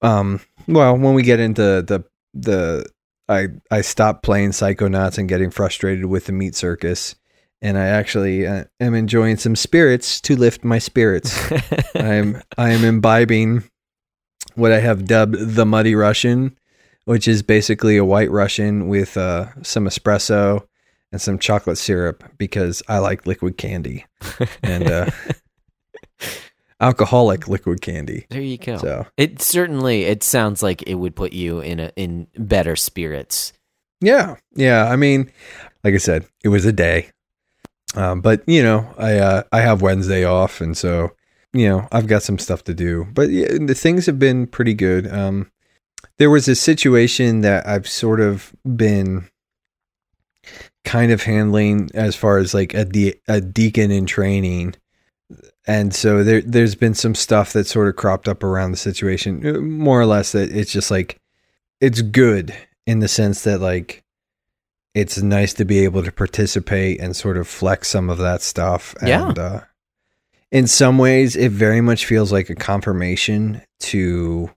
um 0.00 0.40
well 0.66 0.96
when 0.96 1.12
we 1.12 1.22
get 1.22 1.40
into 1.40 1.82
the 1.82 2.02
the 2.34 2.86
i 3.28 3.48
i 3.70 3.80
stopped 3.82 4.22
playing 4.22 4.50
psychonauts 4.50 5.18
and 5.18 5.28
getting 5.28 5.50
frustrated 5.50 6.06
with 6.06 6.24
the 6.24 6.32
meat 6.32 6.54
circus 6.54 7.14
and 7.60 7.76
i 7.76 7.84
actually 7.84 8.46
uh, 8.46 8.64
am 8.80 8.94
enjoying 8.94 9.36
some 9.36 9.54
spirits 9.54 10.22
to 10.22 10.36
lift 10.36 10.64
my 10.64 10.78
spirits 10.78 11.52
i 11.94 12.14
am 12.14 12.42
i 12.56 12.70
am 12.70 12.82
imbibing 12.82 13.62
what 14.54 14.72
i 14.72 14.80
have 14.80 15.06
dubbed 15.06 15.34
the 15.38 15.66
muddy 15.66 15.94
russian 15.94 16.56
which 17.04 17.26
is 17.26 17.42
basically 17.42 17.96
a 17.96 18.04
white 18.04 18.30
russian 18.30 18.88
with 18.88 19.16
uh 19.16 19.46
some 19.62 19.86
espresso 19.86 20.64
and 21.10 21.20
some 21.20 21.38
chocolate 21.38 21.78
syrup 21.78 22.24
because 22.38 22.82
i 22.88 22.98
like 22.98 23.26
liquid 23.26 23.56
candy 23.56 24.04
and 24.62 24.90
uh, 24.90 25.06
alcoholic 26.80 27.48
liquid 27.48 27.80
candy. 27.80 28.26
there 28.30 28.40
you 28.40 28.58
go. 28.58 28.76
So 28.76 29.06
It 29.16 29.40
certainly 29.40 30.02
it 30.02 30.22
sounds 30.22 30.62
like 30.62 30.82
it 30.82 30.94
would 30.96 31.14
put 31.14 31.32
you 31.32 31.60
in 31.60 31.80
a 31.80 31.92
in 31.96 32.26
better 32.36 32.76
spirits. 32.76 33.52
yeah, 34.00 34.36
yeah. 34.54 34.86
I 34.90 34.96
mean, 34.96 35.30
like 35.84 35.94
I 35.94 35.98
said, 35.98 36.26
it 36.42 36.48
was 36.48 36.64
a 36.64 36.72
day, 36.72 37.10
um, 37.94 38.20
but 38.20 38.42
you 38.48 38.62
know, 38.62 38.92
I 38.98 39.18
uh, 39.18 39.42
I 39.52 39.60
have 39.60 39.82
Wednesday 39.82 40.24
off, 40.24 40.60
and 40.60 40.76
so 40.76 41.12
you 41.52 41.68
know, 41.68 41.88
I've 41.92 42.06
got 42.06 42.22
some 42.22 42.38
stuff 42.38 42.64
to 42.64 42.74
do. 42.74 43.06
But 43.12 43.30
yeah, 43.30 43.48
the 43.60 43.74
things 43.74 44.06
have 44.06 44.18
been 44.18 44.46
pretty 44.46 44.74
good. 44.74 45.06
Um, 45.12 45.50
there 46.18 46.30
was 46.30 46.48
a 46.48 46.54
situation 46.54 47.40
that 47.42 47.66
I've 47.66 47.88
sort 47.88 48.20
of 48.20 48.52
been 48.76 49.28
kind 50.84 51.12
of 51.12 51.22
handling 51.22 51.90
as 51.94 52.16
far 52.16 52.38
as 52.38 52.54
like 52.54 52.74
a 52.74 52.84
de- 52.84 53.20
a 53.28 53.40
deacon 53.40 53.90
in 53.90 54.06
training. 54.06 54.74
And 55.66 55.94
so 55.94 56.24
there 56.24 56.40
there's 56.42 56.74
been 56.74 56.94
some 56.94 57.14
stuff 57.14 57.52
that 57.52 57.66
sort 57.66 57.88
of 57.88 57.96
cropped 57.96 58.26
up 58.28 58.42
around 58.42 58.72
the 58.72 58.76
situation 58.76 59.46
uh, 59.46 59.60
more 59.60 60.00
or 60.00 60.06
less 60.06 60.32
that 60.32 60.50
it's 60.50 60.72
just 60.72 60.90
like 60.90 61.20
it's 61.80 62.02
good 62.02 62.54
in 62.86 62.98
the 62.98 63.08
sense 63.08 63.44
that 63.44 63.60
like 63.60 64.02
it's 64.94 65.22
nice 65.22 65.54
to 65.54 65.64
be 65.64 65.78
able 65.84 66.02
to 66.02 66.12
participate 66.12 67.00
and 67.00 67.14
sort 67.16 67.36
of 67.36 67.46
flex 67.48 67.88
some 67.88 68.10
of 68.10 68.18
that 68.18 68.42
stuff 68.42 68.94
Yeah. 69.02 69.28
uh 69.28 69.60
in 70.52 70.68
some 70.68 70.98
ways 70.98 71.34
it 71.34 71.50
very 71.50 71.80
much 71.80 72.06
feels 72.06 72.30
like 72.30 72.48
a 72.50 72.54
confirmation 72.54 73.60
to 73.80 74.50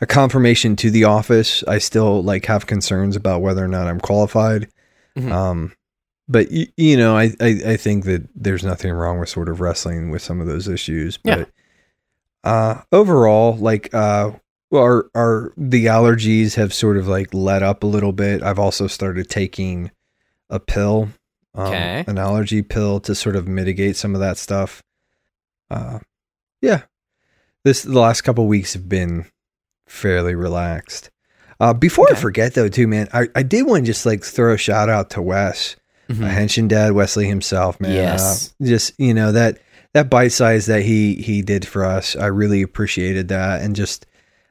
a 0.00 0.06
confirmation 0.06 0.74
to 0.76 0.90
the 0.90 1.04
office. 1.04 1.62
I 1.68 1.78
still 1.78 2.22
like 2.22 2.46
have 2.46 2.66
concerns 2.66 3.14
about 3.14 3.40
whether 3.42 3.64
or 3.64 3.68
not 3.68 3.86
I'm 3.86 4.00
qualified. 4.00 4.68
Mhm. 5.16 5.30
Um, 5.30 5.72
but 6.28 6.48
you 6.50 6.96
know, 6.96 7.16
I, 7.16 7.32
I 7.40 7.60
I 7.66 7.76
think 7.76 8.04
that 8.06 8.28
there's 8.34 8.64
nothing 8.64 8.92
wrong 8.92 9.18
with 9.20 9.28
sort 9.28 9.48
of 9.48 9.60
wrestling 9.60 10.10
with 10.10 10.22
some 10.22 10.40
of 10.40 10.46
those 10.46 10.66
issues. 10.68 11.18
Yeah. 11.24 11.36
But 11.36 11.50
uh, 12.44 12.80
overall, 12.92 13.56
like 13.56 13.92
uh, 13.92 14.32
our 14.72 15.10
our 15.14 15.52
the 15.56 15.86
allergies 15.86 16.54
have 16.54 16.72
sort 16.72 16.96
of 16.96 17.08
like 17.08 17.34
let 17.34 17.62
up 17.62 17.82
a 17.82 17.86
little 17.86 18.12
bit. 18.12 18.42
I've 18.42 18.58
also 18.60 18.86
started 18.86 19.28
taking 19.28 19.90
a 20.48 20.60
pill, 20.60 21.08
um, 21.54 21.66
Okay. 21.66 22.04
an 22.06 22.16
allergy 22.16 22.62
pill 22.62 23.00
to 23.00 23.14
sort 23.14 23.34
of 23.36 23.46
mitigate 23.48 23.96
some 23.96 24.14
of 24.14 24.20
that 24.20 24.38
stuff. 24.38 24.82
Uh, 25.70 25.98
yeah, 26.60 26.82
this 27.64 27.82
the 27.82 27.98
last 27.98 28.22
couple 28.22 28.46
weeks 28.46 28.72
have 28.74 28.88
been 28.88 29.26
fairly 29.86 30.34
relaxed. 30.34 31.10
Uh, 31.58 31.74
before 31.74 32.06
I 32.10 32.14
forget 32.14 32.54
though, 32.54 32.68
too, 32.68 32.86
man, 32.86 33.08
I, 33.12 33.28
I 33.34 33.42
did 33.42 33.66
want 33.66 33.84
to 33.84 33.86
just 33.86 34.06
like 34.06 34.24
throw 34.24 34.54
a 34.54 34.58
shout 34.58 34.88
out 34.88 35.10
to 35.10 35.22
Wes, 35.22 35.76
Mhm. 36.08 36.26
a 36.26 36.28
henshin 36.30 36.68
dad, 36.68 36.92
Wesley 36.92 37.26
himself, 37.28 37.78
man. 37.80 37.92
Yes. 37.94 38.54
Uh, 38.60 38.66
just 38.66 38.98
you 38.98 39.14
know 39.14 39.30
that 39.32 39.58
that 39.94 40.10
bite 40.10 40.32
size 40.32 40.66
that 40.66 40.82
he 40.82 41.14
he 41.16 41.42
did 41.42 41.66
for 41.66 41.84
us, 41.84 42.16
I 42.16 42.26
really 42.26 42.62
appreciated 42.62 43.28
that, 43.28 43.62
and 43.62 43.76
just 43.76 44.06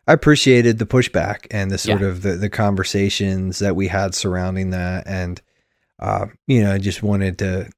I 0.08 0.14
appreciated 0.14 0.80
the 0.80 0.86
pushback 0.86 1.46
and 1.52 1.70
the 1.70 1.78
sort 1.78 2.02
Yeah. 2.02 2.08
of 2.08 2.22
the 2.22 2.34
the 2.34 2.50
conversations 2.50 3.60
that 3.60 3.76
we 3.76 3.88
had 3.88 4.16
surrounding 4.16 4.70
that, 4.70 5.06
and 5.08 5.42
uh, 6.00 6.28
you 6.48 6.64
know, 6.64 6.72
I 6.74 6.78
just 6.78 7.04
wanted 7.04 7.40
to, 7.40 7.70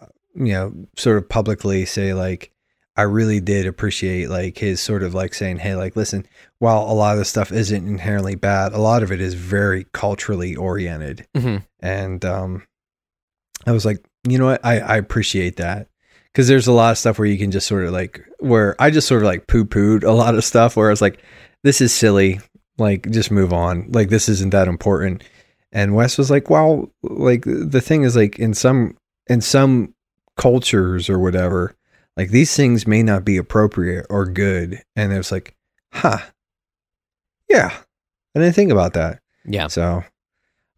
uh, 0.00 0.06
you 0.34 0.52
know, 0.54 0.72
sort 0.96 1.18
of 1.18 1.28
publicly 1.28 1.84
say 1.86 2.14
like. 2.14 2.52
I 2.96 3.02
really 3.02 3.40
did 3.40 3.66
appreciate 3.66 4.30
like 4.30 4.58
his 4.58 4.80
sort 4.80 5.02
of 5.02 5.14
like 5.14 5.34
saying, 5.34 5.58
"Hey, 5.58 5.74
like 5.74 5.96
listen, 5.96 6.26
while 6.58 6.82
a 6.82 6.94
lot 6.94 7.12
of 7.12 7.18
the 7.18 7.24
stuff 7.24 7.52
isn't 7.52 7.86
inherently 7.86 8.34
bad, 8.34 8.72
a 8.72 8.78
lot 8.78 9.02
of 9.02 9.12
it 9.12 9.20
is 9.20 9.34
very 9.34 9.86
culturally 9.92 10.56
oriented." 10.56 11.26
Mhm. 11.36 11.64
And 11.80 12.24
um, 12.24 12.62
I 13.66 13.72
was 13.72 13.84
like, 13.84 14.04
you 14.26 14.38
know 14.38 14.46
what, 14.46 14.64
I 14.64 14.80
I 14.80 14.96
appreciate 14.96 15.56
that 15.56 15.88
because 16.32 16.48
there's 16.48 16.66
a 16.66 16.72
lot 16.72 16.92
of 16.92 16.98
stuff 16.98 17.18
where 17.18 17.28
you 17.28 17.38
can 17.38 17.50
just 17.50 17.66
sort 17.66 17.84
of 17.84 17.92
like 17.92 18.22
where 18.38 18.74
I 18.78 18.90
just 18.90 19.08
sort 19.08 19.22
of 19.22 19.26
like 19.26 19.46
poo 19.46 19.64
pooed 19.64 20.04
a 20.04 20.12
lot 20.12 20.34
of 20.34 20.44
stuff 20.44 20.76
where 20.76 20.88
I 20.88 20.90
was 20.90 21.02
like, 21.02 21.22
this 21.64 21.80
is 21.80 21.92
silly, 21.92 22.40
like 22.78 23.10
just 23.10 23.30
move 23.30 23.52
on, 23.52 23.90
like 23.92 24.08
this 24.08 24.28
isn't 24.28 24.50
that 24.50 24.68
important. 24.68 25.22
And 25.72 25.94
Wes 25.94 26.16
was 26.16 26.30
like, 26.30 26.48
well, 26.48 26.90
like 27.02 27.44
the 27.44 27.82
thing 27.82 28.04
is 28.04 28.16
like 28.16 28.38
in 28.38 28.54
some 28.54 28.96
in 29.26 29.40
some 29.42 29.92
cultures 30.36 31.10
or 31.10 31.18
whatever, 31.18 31.75
like 32.16 32.30
these 32.30 32.54
things 32.56 32.86
may 32.86 33.02
not 33.02 33.24
be 33.24 33.36
appropriate 33.36 34.06
or 34.08 34.26
good. 34.26 34.82
And 34.94 35.12
it 35.12 35.16
was 35.16 35.30
like, 35.30 35.54
huh, 35.92 36.18
yeah, 37.48 37.76
I 38.34 38.38
didn't 38.38 38.54
think 38.54 38.70
about 38.70 38.94
that. 38.94 39.20
Yeah. 39.44 39.68
So, 39.68 40.04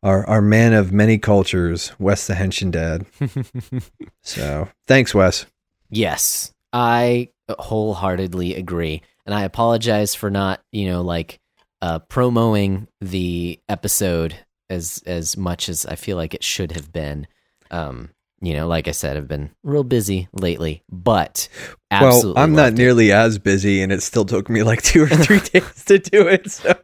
our 0.03 0.27
our 0.27 0.43
man 0.43 0.75
of 0.75 0.93
many 0.93 1.19
cultures, 1.19 1.93
Wes 1.99 2.27
the 2.27 2.35
Henshin 2.35 2.71
Dad. 2.71 3.07
So, 4.23 4.69
thanks, 4.87 5.15
Wes. 5.15 5.47
Yes, 5.89 6.53
I 6.71 7.31
wholeheartedly 7.49 8.57
agree, 8.57 9.01
and 9.25 9.35
I 9.35 9.45
apologize 9.45 10.15
for 10.15 10.31
not, 10.31 10.61
you 10.71 10.87
know, 10.87 11.01
like 11.01 11.41
uh, 11.81 12.01
promoting 12.01 12.89
the 13.01 13.59
episode 13.71 14.35
as 14.69 15.03
as 15.07 15.37
much 15.39 15.71
as 15.71 15.87
I 15.87 15.95
feel 15.95 16.19
like 16.19 16.35
it 16.35 16.45
should 16.45 16.73
have 16.73 16.93
been. 16.93 17.27
Um, 17.71 18.11
you 18.41 18.55
know, 18.55 18.67
like 18.69 18.89
I 18.89 18.93
said, 18.93 19.17
I've 19.17 19.29
been 19.29 19.51
real 19.63 19.85
busy 19.85 20.29
lately, 20.33 20.83
but 20.91 21.49
Well, 21.91 22.35
I'm 22.37 22.53
not 22.53 22.69
it. 22.75 22.77
nearly 22.79 23.11
as 23.13 23.39
busy, 23.39 23.83
and 23.83 23.93
it 23.93 24.03
still 24.03 24.25
took 24.25 24.49
me 24.49 24.63
like 24.63 24.83
two 24.91 25.03
or 25.05 25.09
three 25.09 25.41
days 25.53 25.85
to 25.87 25.99
do 25.99 26.29
it. 26.29 26.51
So 26.51 26.75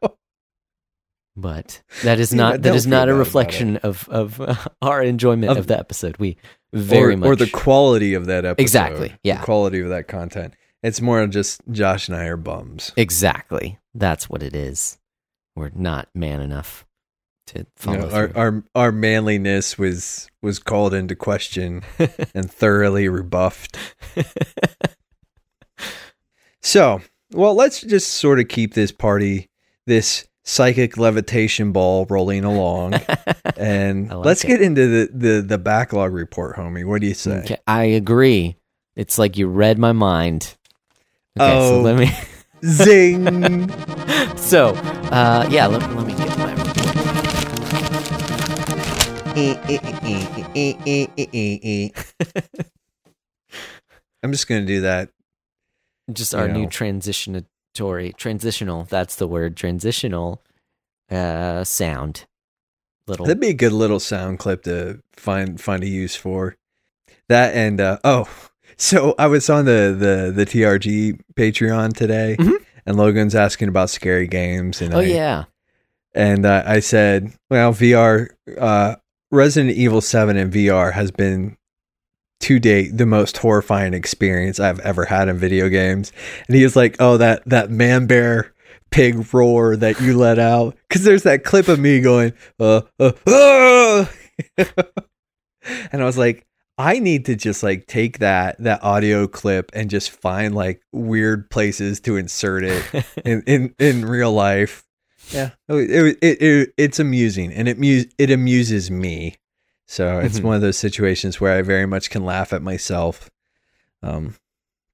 But 1.36 1.82
that 2.02 2.20
is 2.20 2.32
not 2.32 2.52
that 2.54 2.62
don't 2.62 2.76
is 2.76 2.86
not 2.86 3.08
a 3.08 3.14
reflection 3.14 3.76
of 3.78 4.08
of 4.08 4.40
uh, 4.40 4.54
our 4.82 5.02
enjoyment 5.02 5.50
of, 5.52 5.58
Of- 5.58 5.66
the 5.66 5.78
episode. 5.78 6.16
We 6.18 6.36
very 6.72 7.14
or, 7.14 7.16
much 7.16 7.26
or 7.28 7.36
the 7.36 7.50
quality 7.50 8.14
of 8.14 8.26
that 8.26 8.44
episode. 8.44 8.62
Exactly, 8.62 9.14
yeah. 9.22 9.38
the 9.38 9.44
quality 9.44 9.80
of 9.80 9.88
that 9.90 10.08
content. 10.08 10.54
It's 10.82 11.00
more 11.00 11.26
just 11.28 11.60
Josh 11.70 12.08
and 12.08 12.16
I 12.16 12.24
are 12.26 12.36
bums. 12.36 12.92
exactly 12.96 13.78
that's 13.94 14.28
what 14.28 14.42
it 14.42 14.54
is. 14.54 14.98
We're 15.56 15.70
not 15.74 16.08
man 16.14 16.40
enough 16.40 16.83
to 17.48 17.66
You 17.86 17.96
know, 17.96 18.10
our, 18.10 18.30
our 18.34 18.64
our 18.74 18.92
manliness 18.92 19.76
was 19.78 20.28
was 20.42 20.58
called 20.58 20.94
into 20.94 21.14
question 21.16 21.82
and 22.34 22.50
thoroughly 22.50 23.08
rebuffed. 23.08 23.76
So, 26.62 27.00
well, 27.32 27.54
let's 27.54 27.80
just 27.82 28.14
sort 28.14 28.40
of 28.40 28.48
keep 28.48 28.74
this 28.74 28.90
party, 28.92 29.50
this 29.86 30.26
psychic 30.44 30.96
levitation 30.96 31.72
ball 31.72 32.06
rolling 32.08 32.44
along, 32.44 32.94
and 33.56 34.08
like 34.08 34.24
let's 34.24 34.44
it. 34.44 34.48
get 34.48 34.62
into 34.62 34.86
the, 34.86 35.10
the 35.12 35.42
the 35.42 35.58
backlog 35.58 36.12
report, 36.12 36.56
homie. 36.56 36.84
What 36.86 37.00
do 37.02 37.06
you 37.06 37.14
say? 37.14 37.38
Okay, 37.40 37.58
I 37.66 37.84
agree. 37.84 38.56
It's 38.96 39.18
like 39.18 39.36
you 39.36 39.48
read 39.48 39.78
my 39.78 39.92
mind. 39.92 40.56
Okay, 41.38 41.50
so 41.68 41.78
Oh. 41.78 41.80
let 41.82 41.98
me. 41.98 42.10
Zing! 42.64 43.68
so, 44.38 44.68
uh, 45.10 45.46
yeah, 45.50 45.66
let, 45.66 45.82
let 45.94 46.06
me 46.06 46.14
get 46.14 46.33
I'm 54.22 54.32
just 54.32 54.48
gonna 54.48 54.64
do 54.64 54.80
that. 54.82 55.10
Just 56.12 56.34
our 56.34 56.46
You 56.46 56.52
new 56.52 56.66
transitionatory, 56.66 58.16
transitional. 58.16 58.84
That's 58.84 59.16
the 59.16 59.26
word. 59.26 59.56
Transitional, 59.56 60.42
uh, 61.10 61.64
sound. 61.64 62.26
Little. 63.06 63.26
That'd 63.26 63.40
be 63.40 63.48
a 63.48 63.54
good 63.54 63.72
little 63.72 64.00
sound 64.00 64.38
clip 64.38 64.62
to 64.64 65.00
find 65.12 65.60
find 65.60 65.82
a 65.82 65.88
use 65.88 66.16
for. 66.16 66.56
That 67.28 67.54
and 67.54 67.80
uh, 67.80 67.98
oh, 68.04 68.28
so 68.78 69.14
I 69.18 69.26
was 69.26 69.50
on 69.50 69.64
the 69.66 69.94
the 69.98 70.32
the 70.34 70.46
TRG 70.46 71.20
Patreon 71.34 71.94
today, 71.94 72.36
Mhm. 72.38 72.64
and 72.86 72.96
Logan's 72.96 73.34
asking 73.34 73.68
about 73.68 73.90
scary 73.90 74.26
games, 74.26 74.80
and 74.80 74.94
oh 74.94 75.00
I, 75.00 75.04
yeah. 75.04 75.44
and 76.14 76.46
uh, 76.46 76.62
I 76.66 76.80
said, 76.80 77.32
well, 77.50 77.72
VR, 77.74 78.28
uh, 78.58 78.96
Resident 79.34 79.76
Evil 79.76 80.00
Seven 80.00 80.36
in 80.36 80.50
VR 80.50 80.92
has 80.92 81.10
been 81.10 81.56
to 82.40 82.58
date 82.58 82.96
the 82.96 83.06
most 83.06 83.38
horrifying 83.38 83.94
experience 83.94 84.60
I've 84.60 84.80
ever 84.80 85.06
had 85.06 85.28
in 85.28 85.38
video 85.38 85.68
games, 85.68 86.12
and 86.46 86.56
he 86.56 86.62
was 86.62 86.76
like, 86.76 86.96
oh, 87.00 87.16
that 87.18 87.42
that 87.46 87.70
man 87.70 88.06
bear 88.06 88.52
pig 88.90 89.34
roar 89.34 89.76
that 89.76 90.00
you 90.00 90.16
let 90.16 90.38
out. 90.38 90.76
Because 90.88 91.04
there's 91.04 91.24
that 91.24 91.44
clip 91.44 91.68
of 91.68 91.78
me 91.78 92.00
going 92.00 92.32
uh, 92.60 92.82
uh, 93.00 93.12
uh 93.26 94.06
and 95.92 96.02
i 96.02 96.04
was 96.04 96.18
like 96.18 96.46
i 96.78 96.98
need 96.98 97.24
to 97.26 97.36
just 97.36 97.62
like 97.62 97.86
take 97.86 98.18
that 98.18 98.56
that 98.58 98.82
audio 98.82 99.26
clip 99.26 99.70
and 99.74 99.90
just 99.90 100.10
find 100.10 100.54
like 100.54 100.80
weird 100.92 101.48
places 101.50 102.00
to 102.00 102.16
insert 102.16 102.64
it 102.64 102.84
in 103.24 103.42
in, 103.46 103.74
in 103.78 104.04
real 104.04 104.32
life 104.32 104.83
yeah. 105.32 105.50
It, 105.68 105.90
it, 105.90 106.18
it, 106.22 106.42
it 106.42 106.74
it's 106.76 106.98
amusing 106.98 107.52
and 107.52 107.68
it 107.68 107.78
mu- 107.78 108.04
it 108.18 108.30
amuses 108.30 108.90
me. 108.90 109.36
So 109.86 110.18
it's 110.20 110.40
Mhm. 110.40 110.44
one 110.44 110.56
of 110.56 110.62
those 110.62 110.78
situations 110.78 111.40
where 111.40 111.56
i 111.58 111.62
very 111.62 111.86
much 111.86 112.08
can 112.10 112.24
laugh 112.24 112.52
at 112.52 112.62
myself 112.62 113.30
um 114.02 114.34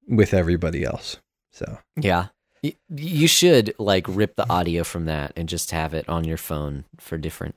with 0.07 0.33
everybody 0.33 0.83
else. 0.83 1.17
So 1.51 1.79
Yeah. 1.95 2.27
You 2.89 3.27
should 3.27 3.73
like 3.79 4.05
rip 4.07 4.35
the 4.35 4.47
audio 4.49 4.83
from 4.83 5.05
that 5.05 5.33
and 5.35 5.49
just 5.49 5.71
have 5.71 5.93
it 5.95 6.07
on 6.07 6.25
your 6.25 6.37
phone 6.37 6.83
for 6.99 7.17
different, 7.17 7.55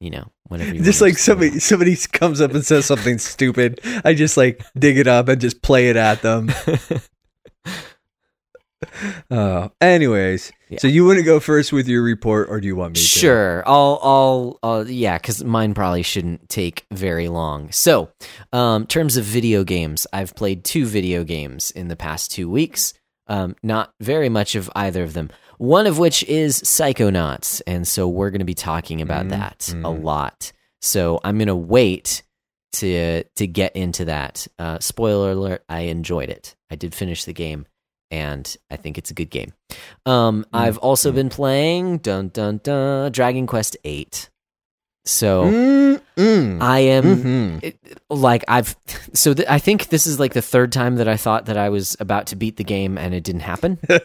you 0.00 0.08
know, 0.08 0.32
whenever 0.48 0.74
you 0.74 0.82
just 0.82 1.00
like 1.02 1.18
somebody 1.18 1.58
somebody 1.58 1.94
comes 2.12 2.40
up 2.40 2.54
and 2.54 2.64
says 2.64 2.86
something 2.86 3.18
stupid 3.18 3.80
i 4.04 4.14
just 4.14 4.36
like 4.36 4.64
dig 4.78 4.96
it 4.98 5.06
up 5.06 5.28
and 5.28 5.40
just 5.40 5.60
play 5.62 5.90
it 5.90 5.96
at 5.96 6.22
them 6.22 6.50
uh 9.30 9.68
anyways 9.80 10.52
Yeah. 10.70 10.78
so 10.78 10.88
you 10.88 11.04
want 11.04 11.18
to 11.18 11.22
go 11.24 11.38
first 11.40 11.72
with 11.72 11.86
your 11.88 12.02
report 12.02 12.48
or 12.50 12.60
do 12.60 12.66
you 12.66 12.76
want 12.76 12.92
me 12.92 13.00
to 13.00 13.00
Sure. 13.00 13.62
I'll, 13.66 13.98
I'll, 14.02 14.58
I'll 14.62 14.88
yeah, 14.90 15.18
because 15.18 15.42
mine 15.44 15.74
probably 15.74 16.02
shouldn't 16.02 16.48
take 16.48 16.86
very 16.90 17.28
long. 17.28 17.70
So, 17.72 18.10
um, 18.52 18.86
terms 18.86 19.16
of 19.16 19.24
video 19.24 19.64
games, 19.64 20.06
I've 20.12 20.34
played 20.34 20.64
two 20.64 20.86
video 20.86 21.24
games 21.24 21.70
in 21.72 21.88
the 21.88 21.96
past 21.96 22.30
two 22.30 22.48
weeks. 22.50 22.94
Um, 23.26 23.54
not 23.62 23.92
very 24.00 24.28
much 24.28 24.54
of 24.54 24.70
either 24.74 25.02
of 25.02 25.12
them. 25.12 25.30
One 25.58 25.86
of 25.86 25.98
which 25.98 26.22
is 26.24 26.60
Psychonauts, 26.62 27.60
and 27.66 27.86
so 27.86 28.08
we're 28.08 28.30
going 28.30 28.40
to 28.40 28.44
be 28.44 28.54
talking 28.54 29.00
about 29.02 29.26
Mm, 29.26 29.30
that 29.30 29.68
a 29.70 29.74
mm. 29.92 30.02
lot. 30.02 30.52
So 30.80 31.20
I'm 31.22 31.36
going 31.38 31.48
to 31.48 31.54
wait 31.56 32.22
to 32.74 33.24
to 33.36 33.46
get 33.46 33.76
into 33.76 34.06
that. 34.06 34.46
Uh, 34.58 34.78
spoiler 34.80 35.32
alert: 35.32 35.64
I 35.68 35.80
enjoyed 35.82 36.30
it. 36.30 36.56
I 36.70 36.76
did 36.76 36.94
finish 36.94 37.24
the 37.24 37.32
game, 37.34 37.66
and 38.10 38.56
I 38.70 38.76
think 38.76 38.98
it's 38.98 39.10
a 39.10 39.14
good 39.14 39.30
game. 39.30 39.52
Um, 40.06 40.44
I've 40.52 40.78
also 40.78 41.12
mm. 41.12 41.14
been 41.14 41.28
playing 41.28 41.98
dun 41.98 42.28
dun 42.28 42.60
dun 42.62 43.12
Dragon 43.12 43.46
Quest 43.46 43.76
Eight. 43.84 44.30
So 45.06 45.44
Mm, 45.44 46.00
mm, 46.16 46.62
I 46.62 46.80
am 46.80 47.04
mhm. 47.04 47.64
it, 47.64 47.78
like 48.10 48.44
I've 48.48 48.76
so 49.14 49.32
th- 49.32 49.48
I 49.48 49.58
think 49.58 49.88
this 49.88 50.06
is 50.06 50.20
like 50.20 50.34
the 50.34 50.42
third 50.42 50.72
time 50.72 50.96
that 50.96 51.08
I 51.08 51.16
thought 51.16 51.46
that 51.46 51.56
I 51.56 51.70
was 51.70 51.96
about 52.00 52.26
to 52.28 52.36
beat 52.36 52.56
the 52.56 52.64
game 52.64 52.98
and 52.98 53.14
it 53.14 53.24
didn't 53.24 53.40
happen. 53.40 53.78
uh, 53.90 53.96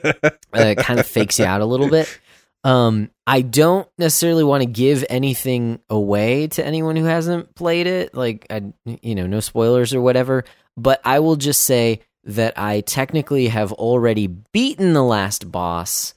it 0.54 0.78
kind 0.78 1.00
of 1.00 1.06
fakes 1.06 1.38
you 1.40 1.46
out 1.46 1.62
a 1.62 1.66
little 1.66 1.90
bit. 1.90 2.20
Um, 2.64 3.12
I 3.28 3.42
don't 3.42 3.88
necessarily 4.00 4.44
want 4.44 4.64
to 4.64 4.70
give 4.70 5.06
anything 5.08 5.80
away 5.88 6.48
to 6.48 6.66
anyone 6.66 6.96
who 6.96 7.04
hasn't 7.06 7.54
played 7.54 7.86
it, 7.86 8.16
like 8.16 8.48
I, 8.50 8.74
you 8.86 9.14
know, 9.14 9.28
no 9.28 9.40
spoilers 9.40 9.94
or 9.94 10.02
whatever. 10.02 10.46
But 10.76 11.00
I 11.06 11.20
will 11.20 11.36
just 11.36 11.62
say 11.62 12.02
that 12.26 12.58
I 12.58 12.82
technically 12.82 13.48
have 13.48 13.72
already 13.72 14.28
beaten 14.28 14.94
the 14.94 15.04
last 15.04 15.52
boss, 15.52 16.14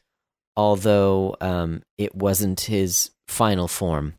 although 0.56 1.36
um, 1.40 1.82
it 1.98 2.14
wasn't 2.14 2.60
his 2.62 3.10
final 3.26 3.68
form. 3.68 4.14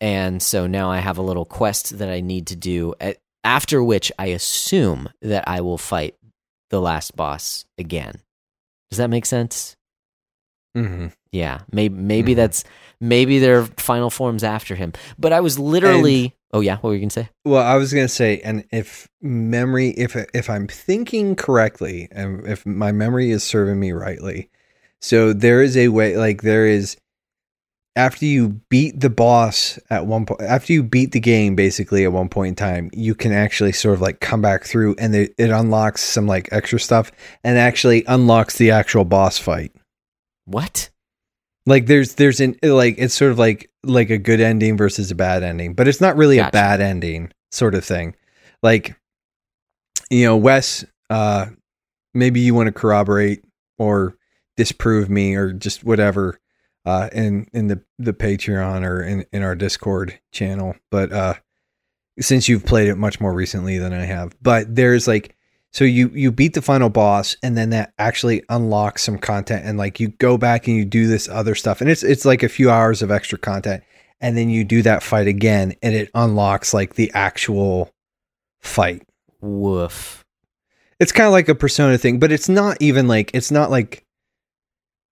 And 0.00 0.42
so 0.42 0.66
now 0.66 0.90
I 0.90 0.98
have 0.98 1.18
a 1.18 1.22
little 1.22 1.44
quest 1.44 1.98
that 1.98 2.08
I 2.08 2.20
need 2.20 2.46
to 2.48 2.56
do. 2.56 2.94
At, 3.00 3.16
after 3.42 3.82
which 3.82 4.12
I 4.18 4.26
assume 4.26 5.08
that 5.22 5.48
I 5.48 5.60
will 5.62 5.78
fight 5.78 6.14
the 6.70 6.80
last 6.80 7.16
boss 7.16 7.64
again. 7.78 8.20
Does 8.90 8.98
that 8.98 9.10
make 9.10 9.26
sense? 9.26 9.76
Mhm. 10.76 11.12
Yeah, 11.32 11.60
maybe 11.72 11.94
maybe 11.94 12.32
Mhm. 12.32 12.36
that's 12.36 12.64
maybe 13.00 13.38
their 13.38 13.64
final 13.78 14.10
forms 14.10 14.44
after 14.44 14.74
him. 14.74 14.92
But 15.18 15.32
I 15.32 15.40
was 15.40 15.58
literally. 15.58 16.35
Oh 16.52 16.60
yeah, 16.60 16.76
what 16.76 16.90
were 16.90 16.94
you 16.94 17.00
gonna 17.00 17.10
say? 17.10 17.28
well 17.44 17.62
i 17.62 17.74
was 17.76 17.92
gonna 17.92 18.08
say 18.08 18.40
and 18.40 18.64
if 18.72 19.08
memory 19.20 19.88
if 19.90 20.16
if 20.34 20.48
i'm 20.48 20.66
thinking 20.66 21.34
correctly 21.36 22.08
and 22.12 22.46
if 22.46 22.64
my 22.64 22.92
memory 22.92 23.30
is 23.30 23.42
serving 23.44 23.78
me 23.78 23.92
rightly 23.92 24.48
so 25.00 25.32
there 25.32 25.62
is 25.62 25.76
a 25.76 25.88
way 25.88 26.16
like 26.16 26.42
there 26.42 26.66
is 26.66 26.96
after 27.96 28.26
you 28.26 28.60
beat 28.68 29.00
the 29.00 29.08
boss 29.10 29.78
at 29.90 30.06
one 30.06 30.26
point 30.26 30.40
after 30.42 30.72
you 30.72 30.82
beat 30.82 31.12
the 31.12 31.20
game 31.20 31.54
basically 31.56 32.04
at 32.04 32.12
one 32.12 32.28
point 32.28 32.48
in 32.50 32.54
time 32.54 32.90
you 32.92 33.14
can 33.14 33.32
actually 33.32 33.72
sort 33.72 33.94
of 33.94 34.00
like 34.00 34.20
come 34.20 34.42
back 34.42 34.64
through 34.64 34.94
and 34.98 35.14
it, 35.14 35.34
it 35.38 35.50
unlocks 35.50 36.02
some 36.02 36.26
like 36.26 36.48
extra 36.52 36.78
stuff 36.78 37.10
and 37.42 37.58
actually 37.58 38.04
unlocks 38.06 38.58
the 38.58 38.70
actual 38.70 39.04
boss 39.04 39.38
fight 39.38 39.72
What? 40.44 40.90
like 41.64 41.86
there's 41.86 42.14
there's 42.14 42.40
an 42.40 42.56
like 42.62 42.94
it's 42.98 43.14
sort 43.14 43.32
of 43.32 43.38
like 43.38 43.70
like 43.86 44.10
a 44.10 44.18
good 44.18 44.40
ending 44.40 44.76
versus 44.76 45.10
a 45.10 45.14
bad 45.14 45.42
ending 45.42 45.74
but 45.74 45.88
it's 45.88 46.00
not 46.00 46.16
really 46.16 46.36
Gotcha. 46.36 46.48
a 46.48 46.52
bad 46.52 46.80
ending 46.80 47.32
sort 47.50 47.74
of 47.74 47.84
thing 47.84 48.14
like 48.62 48.96
you 50.10 50.24
know 50.24 50.36
wes 50.36 50.84
uh 51.10 51.46
maybe 52.14 52.40
you 52.40 52.54
want 52.54 52.66
to 52.66 52.72
corroborate 52.72 53.44
or 53.78 54.16
disprove 54.56 55.08
me 55.10 55.34
or 55.34 55.52
just 55.52 55.84
whatever 55.84 56.40
uh 56.84 57.08
in 57.12 57.46
in 57.52 57.68
the 57.68 57.80
the 57.98 58.12
patreon 58.12 58.84
or 58.84 59.02
in 59.02 59.24
in 59.32 59.42
our 59.42 59.54
discord 59.54 60.18
channel 60.32 60.74
but 60.90 61.12
uh 61.12 61.34
since 62.18 62.48
you've 62.48 62.64
played 62.64 62.88
it 62.88 62.96
much 62.96 63.20
more 63.20 63.32
recently 63.32 63.78
than 63.78 63.92
i 63.92 64.04
have 64.04 64.34
but 64.42 64.74
there's 64.74 65.06
like 65.06 65.35
so 65.76 65.84
you 65.84 66.08
you 66.14 66.32
beat 66.32 66.54
the 66.54 66.62
final 66.62 66.88
boss 66.88 67.36
and 67.42 67.54
then 67.54 67.68
that 67.68 67.92
actually 67.98 68.42
unlocks 68.48 69.02
some 69.02 69.18
content 69.18 69.66
and 69.66 69.76
like 69.76 70.00
you 70.00 70.08
go 70.08 70.38
back 70.38 70.66
and 70.66 70.74
you 70.74 70.86
do 70.86 71.06
this 71.06 71.28
other 71.28 71.54
stuff 71.54 71.82
and 71.82 71.90
it's 71.90 72.02
it's 72.02 72.24
like 72.24 72.42
a 72.42 72.48
few 72.48 72.70
hours 72.70 73.02
of 73.02 73.10
extra 73.10 73.36
content 73.36 73.84
and 74.18 74.38
then 74.38 74.48
you 74.48 74.64
do 74.64 74.80
that 74.80 75.02
fight 75.02 75.26
again 75.26 75.74
and 75.82 75.94
it 75.94 76.10
unlocks 76.14 76.72
like 76.72 76.94
the 76.94 77.12
actual 77.12 77.90
fight. 78.60 79.02
Woof. 79.42 80.24
it's 80.98 81.12
kind 81.12 81.26
of 81.26 81.32
like 81.32 81.50
a 81.50 81.54
persona 81.54 81.98
thing 81.98 82.18
but 82.18 82.32
it's 82.32 82.48
not 82.48 82.78
even 82.80 83.06
like 83.06 83.30
it's 83.34 83.50
not 83.50 83.70
like 83.70 84.02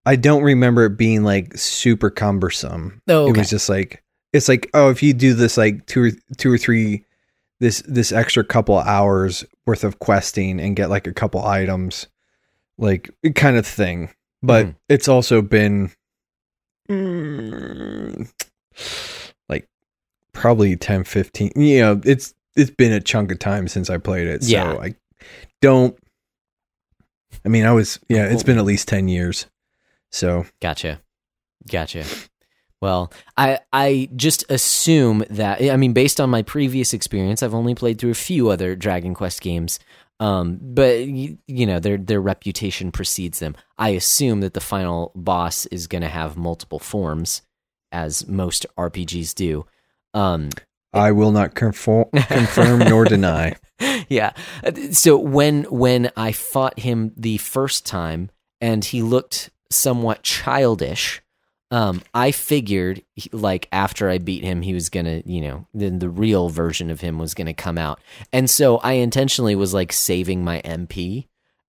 i 0.07 0.17
don't 0.17 0.43
remember 0.43 0.87
it 0.87 0.97
being 0.97 1.25
like 1.25 1.55
super 1.59 2.09
cumbersome. 2.09 3.03
Oh, 3.07 3.29
it 3.29 3.37
was 3.37 3.51
just 3.51 3.69
like 3.69 4.03
it's 4.33 4.49
like 4.49 4.71
oh 4.73 4.89
if 4.89 5.03
you 5.03 5.13
do 5.13 5.35
this 5.35 5.59
like 5.59 5.85
two 5.85 6.05
or 6.05 6.11
two 6.39 6.51
or 6.51 6.57
three 6.57 7.05
this 7.61 7.83
this 7.87 8.13
extra 8.13 8.45
couple 8.45 8.79
hours 8.79 9.45
worth 9.67 9.85
of 9.85 9.99
questing 9.99 10.61
and 10.61 10.77
get 10.77 10.91
like 10.91 11.07
a 11.07 11.13
couple 11.13 11.45
items, 11.45 12.09
like 12.79 13.11
kind 13.35 13.57
of 13.57 13.67
thing. 13.67 14.11
But 14.43 14.67
Mhm. 14.67 14.77
it's 14.89 15.09
also 15.09 15.41
been 15.43 15.91
mm, 16.91 18.31
like 19.49 19.69
probably 20.33 20.77
10 20.77 21.05
15 21.05 21.53
you 21.57 21.81
know 21.81 22.01
it's 22.05 22.35
it's 22.57 22.71
been 22.71 22.93
a 22.93 23.01
chunk 23.01 23.33
of 23.33 23.39
time 23.39 23.69
since 23.69 23.89
i 23.89 23.97
played 23.99 24.27
it 24.27 24.43
so 24.45 24.51
Yeah. 24.51 24.77
i 24.81 24.95
don't 25.63 25.97
i 27.45 27.49
mean 27.49 27.65
i 27.65 27.73
was 27.73 27.99
yeah 28.09 28.27
it's 28.27 28.43
been 28.43 28.59
at 28.59 28.65
least 28.65 28.87
10 28.89 29.09
years 29.09 29.47
so 30.11 30.45
Gotcha. 30.61 31.01
Gotcha. 31.71 32.05
Well, 32.85 33.11
I 33.39 33.61
I 33.73 34.11
just 34.15 34.45
assume 34.51 35.25
that 35.31 35.63
I 35.63 35.75
mean 35.79 35.95
based 35.95 36.21
on 36.21 36.29
my 36.29 36.43
previous 36.43 36.93
experience, 36.93 37.43
I've 37.43 37.55
only 37.55 37.75
played 37.75 37.99
through 37.99 38.11
a 38.11 38.15
few 38.15 38.51
other 38.51 38.77
Dragon 38.77 39.15
Quest 39.15 39.41
games. 39.41 39.79
Um, 40.21 40.59
but 40.61 41.07
you, 41.07 41.39
you 41.49 41.65
know 41.65 41.81
their 41.81 41.97
their 41.97 42.21
reputation 42.21 42.93
precedes 42.93 43.39
them. 43.39 43.57
I 43.79 43.89
assume 43.91 44.41
that 44.43 44.53
the 44.53 44.61
final 44.61 45.13
boss 45.15 45.65
is 45.67 45.87
going 45.87 46.03
to 46.03 46.09
have 46.09 46.37
multiple 46.37 46.79
forms, 46.79 47.41
as 47.91 48.29
most 48.29 48.67
RPGs 48.77 49.35
do. 49.35 49.65
Um, 50.13 50.51
i 50.93 51.11
will 51.11 51.33
not 51.33 51.55
confirm 51.55 52.05
confirm 52.13 52.81
nor 52.81 53.05
deny 53.17 53.57
yeah. 54.11 54.33
So 54.93 55.17
when 55.17 55.65
when 55.65 56.11
I 56.19 56.33
fought 56.33 56.79
him 56.81 57.13
the 57.17 57.39
first 57.39 57.87
time 57.87 58.31
and 58.61 58.85
he 58.85 59.01
looked 59.01 59.49
somewhat 59.71 60.23
childish, 60.23 61.23
um, 61.71 62.03
I 62.13 62.31
figured 62.31 63.03
like 63.33 63.69
after 63.73 64.09
I 64.09 64.19
beat 64.19 64.45
him, 64.45 64.63
he 64.63 64.75
was 64.75 64.89
gonna, 64.89 65.23
you 65.25 65.41
know, 65.41 65.67
then 65.75 65.99
the 65.99 66.09
real 66.11 66.49
version 66.49 66.91
of 66.91 67.01
him 67.01 67.19
was 67.19 67.35
gonna 67.35 67.55
come 67.55 67.79
out, 67.79 68.01
and 68.33 68.49
so 68.49 68.79
I 68.79 68.93
intentionally 68.93 69.55
was 69.55 69.75
like 69.75 69.93
saving 69.93 70.45
my 70.45 70.61
MP 70.63 71.27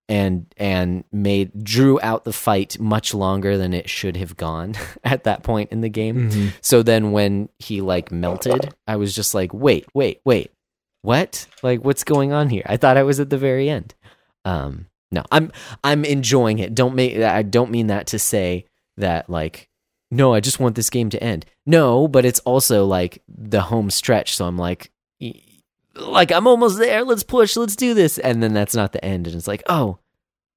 and 0.08 0.46
and 0.56 1.02
made 1.10 1.64
drew 1.64 1.98
out 2.00 2.24
the 2.24 2.32
fight 2.32 2.78
much 2.78 3.12
longer 3.12 3.58
than 3.58 3.74
it 3.74 3.90
should 3.90 4.16
have 4.16 4.36
gone 4.36 4.74
at 5.04 5.24
that 5.24 5.42
point 5.42 5.72
in 5.72 5.80
the 5.80 5.88
game. 5.88 6.30
Mhm. 6.30 6.52
So 6.60 6.82
then 6.84 7.10
when 7.10 7.48
he 7.58 7.80
like 7.80 8.12
melted, 8.12 8.72
I 8.86 8.96
was 8.96 9.14
just 9.14 9.34
like, 9.34 9.52
wait, 9.52 9.86
wait, 9.94 10.20
wait. 10.24 10.52
What? 11.02 11.46
Like 11.62 11.84
what's 11.84 12.04
going 12.04 12.32
on 12.32 12.50
here? 12.50 12.62
I 12.66 12.76
thought 12.76 12.96
I 12.96 13.02
was 13.02 13.18
at 13.18 13.30
the 13.30 13.38
very 13.38 13.68
end. 13.68 13.94
Um 14.44 14.86
no, 15.10 15.24
I'm 15.32 15.50
I'm 15.82 16.04
enjoying 16.04 16.60
it. 16.60 16.74
Don't 16.74 16.94
make 16.94 17.16
I 17.18 17.42
don't 17.42 17.70
mean 17.72 17.88
that 17.88 18.08
to 18.08 18.18
say 18.20 18.66
that 18.98 19.28
like 19.28 19.68
no, 20.10 20.34
I 20.34 20.40
just 20.40 20.60
want 20.60 20.74
this 20.76 20.90
game 20.90 21.10
to 21.10 21.22
end. 21.22 21.46
No, 21.66 22.06
but 22.08 22.24
it's 22.24 22.40
also 22.40 22.84
like 22.84 23.22
the 23.28 23.62
home 23.62 23.90
stretch, 23.90 24.36
so 24.36 24.46
I'm 24.46 24.56
like 24.58 24.90
like 25.94 26.30
I'm 26.30 26.46
almost 26.46 26.78
there. 26.78 27.04
Let's 27.04 27.22
push. 27.24 27.56
Let's 27.56 27.76
do 27.76 27.94
this. 27.94 28.18
And 28.18 28.42
then 28.42 28.52
that's 28.54 28.74
not 28.74 28.92
the 28.92 29.04
end 29.04 29.26
and 29.26 29.34
it's 29.36 29.48
like, 29.48 29.62
"Oh. 29.68 29.98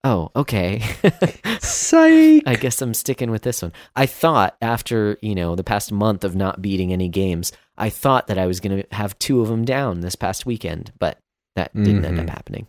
Oh, 0.03 0.31
okay." 0.35 0.81
Psych. 1.59 2.43
I 2.45 2.55
guess 2.55 2.81
I'm 2.81 2.93
sticking 2.93 3.31
with 3.31 3.41
this 3.41 3.61
one. 3.61 3.73
I 3.95 4.05
thought 4.05 4.55
after, 4.61 5.17
you 5.21 5.35
know, 5.35 5.55
the 5.55 5.63
past 5.63 5.91
month 5.91 6.23
of 6.23 6.35
not 6.35 6.61
beating 6.61 6.93
any 6.93 7.09
games, 7.09 7.51
I 7.77 7.89
thought 7.89 8.27
that 8.27 8.37
I 8.37 8.45
was 8.47 8.59
going 8.61 8.81
to 8.81 8.95
have 8.95 9.17
two 9.19 9.41
of 9.41 9.49
them 9.49 9.65
down 9.65 9.99
this 10.01 10.15
past 10.15 10.45
weekend, 10.45 10.91
but 10.99 11.17
that 11.55 11.73
didn't 11.75 12.05
end 12.05 12.19
up 12.19 12.25
Mhm. 12.27 12.29
happening. 12.29 12.67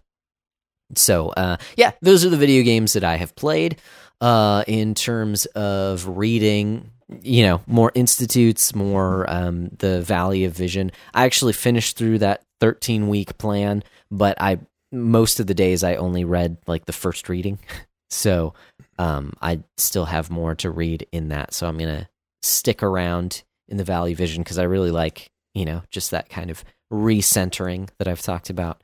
So, 0.97 1.29
uh, 1.31 1.57
yeah, 1.77 1.93
those 2.03 2.25
are 2.25 2.31
the 2.31 2.37
video 2.37 2.65
games 2.65 2.95
that 2.95 3.05
I 3.05 3.17
have 3.17 3.37
played. 3.37 3.81
Uh, 4.21 4.65
in 4.67 4.95
terms 4.95 5.47
of 5.47 6.07
reading, 6.07 6.91
you 7.23 7.43
know, 7.43 7.63
more 7.67 7.91
institutes, 7.95 8.75
more 8.75 9.25
um, 9.31 9.71
the 9.79 10.03
Valley 10.03 10.45
of 10.45 10.53
Vision. 10.53 10.93
I 11.15 11.25
actually 11.25 11.55
finished 11.55 11.97
through 11.97 12.19
that 12.19 12.43
13 12.61 13.09
week 13.09 13.39
plan, 13.39 13.83
but 14.11 14.41
I 14.41 14.59
most 14.93 15.41
of 15.41 15.47
the 15.47 15.55
days 15.55 15.83
I 15.83 15.95
only 15.95 16.25
read 16.25 16.59
like 16.67 16.85
the 16.87 16.93
first 16.93 17.29
reading. 17.29 17.59
So 18.13 18.55
um, 18.99 19.35
I 19.41 19.61
still 19.77 20.05
have 20.05 20.31
more 20.31 20.57
to 20.57 20.71
read 20.71 21.07
in 21.13 21.29
that. 21.29 21.55
So 21.55 21.69
I'm 21.69 21.79
gonna 21.79 22.09
stick 22.43 22.83
around 22.83 23.45
in 23.69 23.77
the 23.77 23.85
Valley 23.85 24.15
Vision 24.15 24.43
because 24.43 24.59
I 24.59 24.65
really 24.65 24.91
like 24.91 25.31
you 25.55 25.65
know 25.65 25.83
just 25.91 26.11
that 26.11 26.29
kind 26.29 26.51
of 26.51 26.65
recentering 26.93 27.89
that 27.99 28.09
I've 28.09 28.21
talked 28.21 28.51
about. 28.51 28.83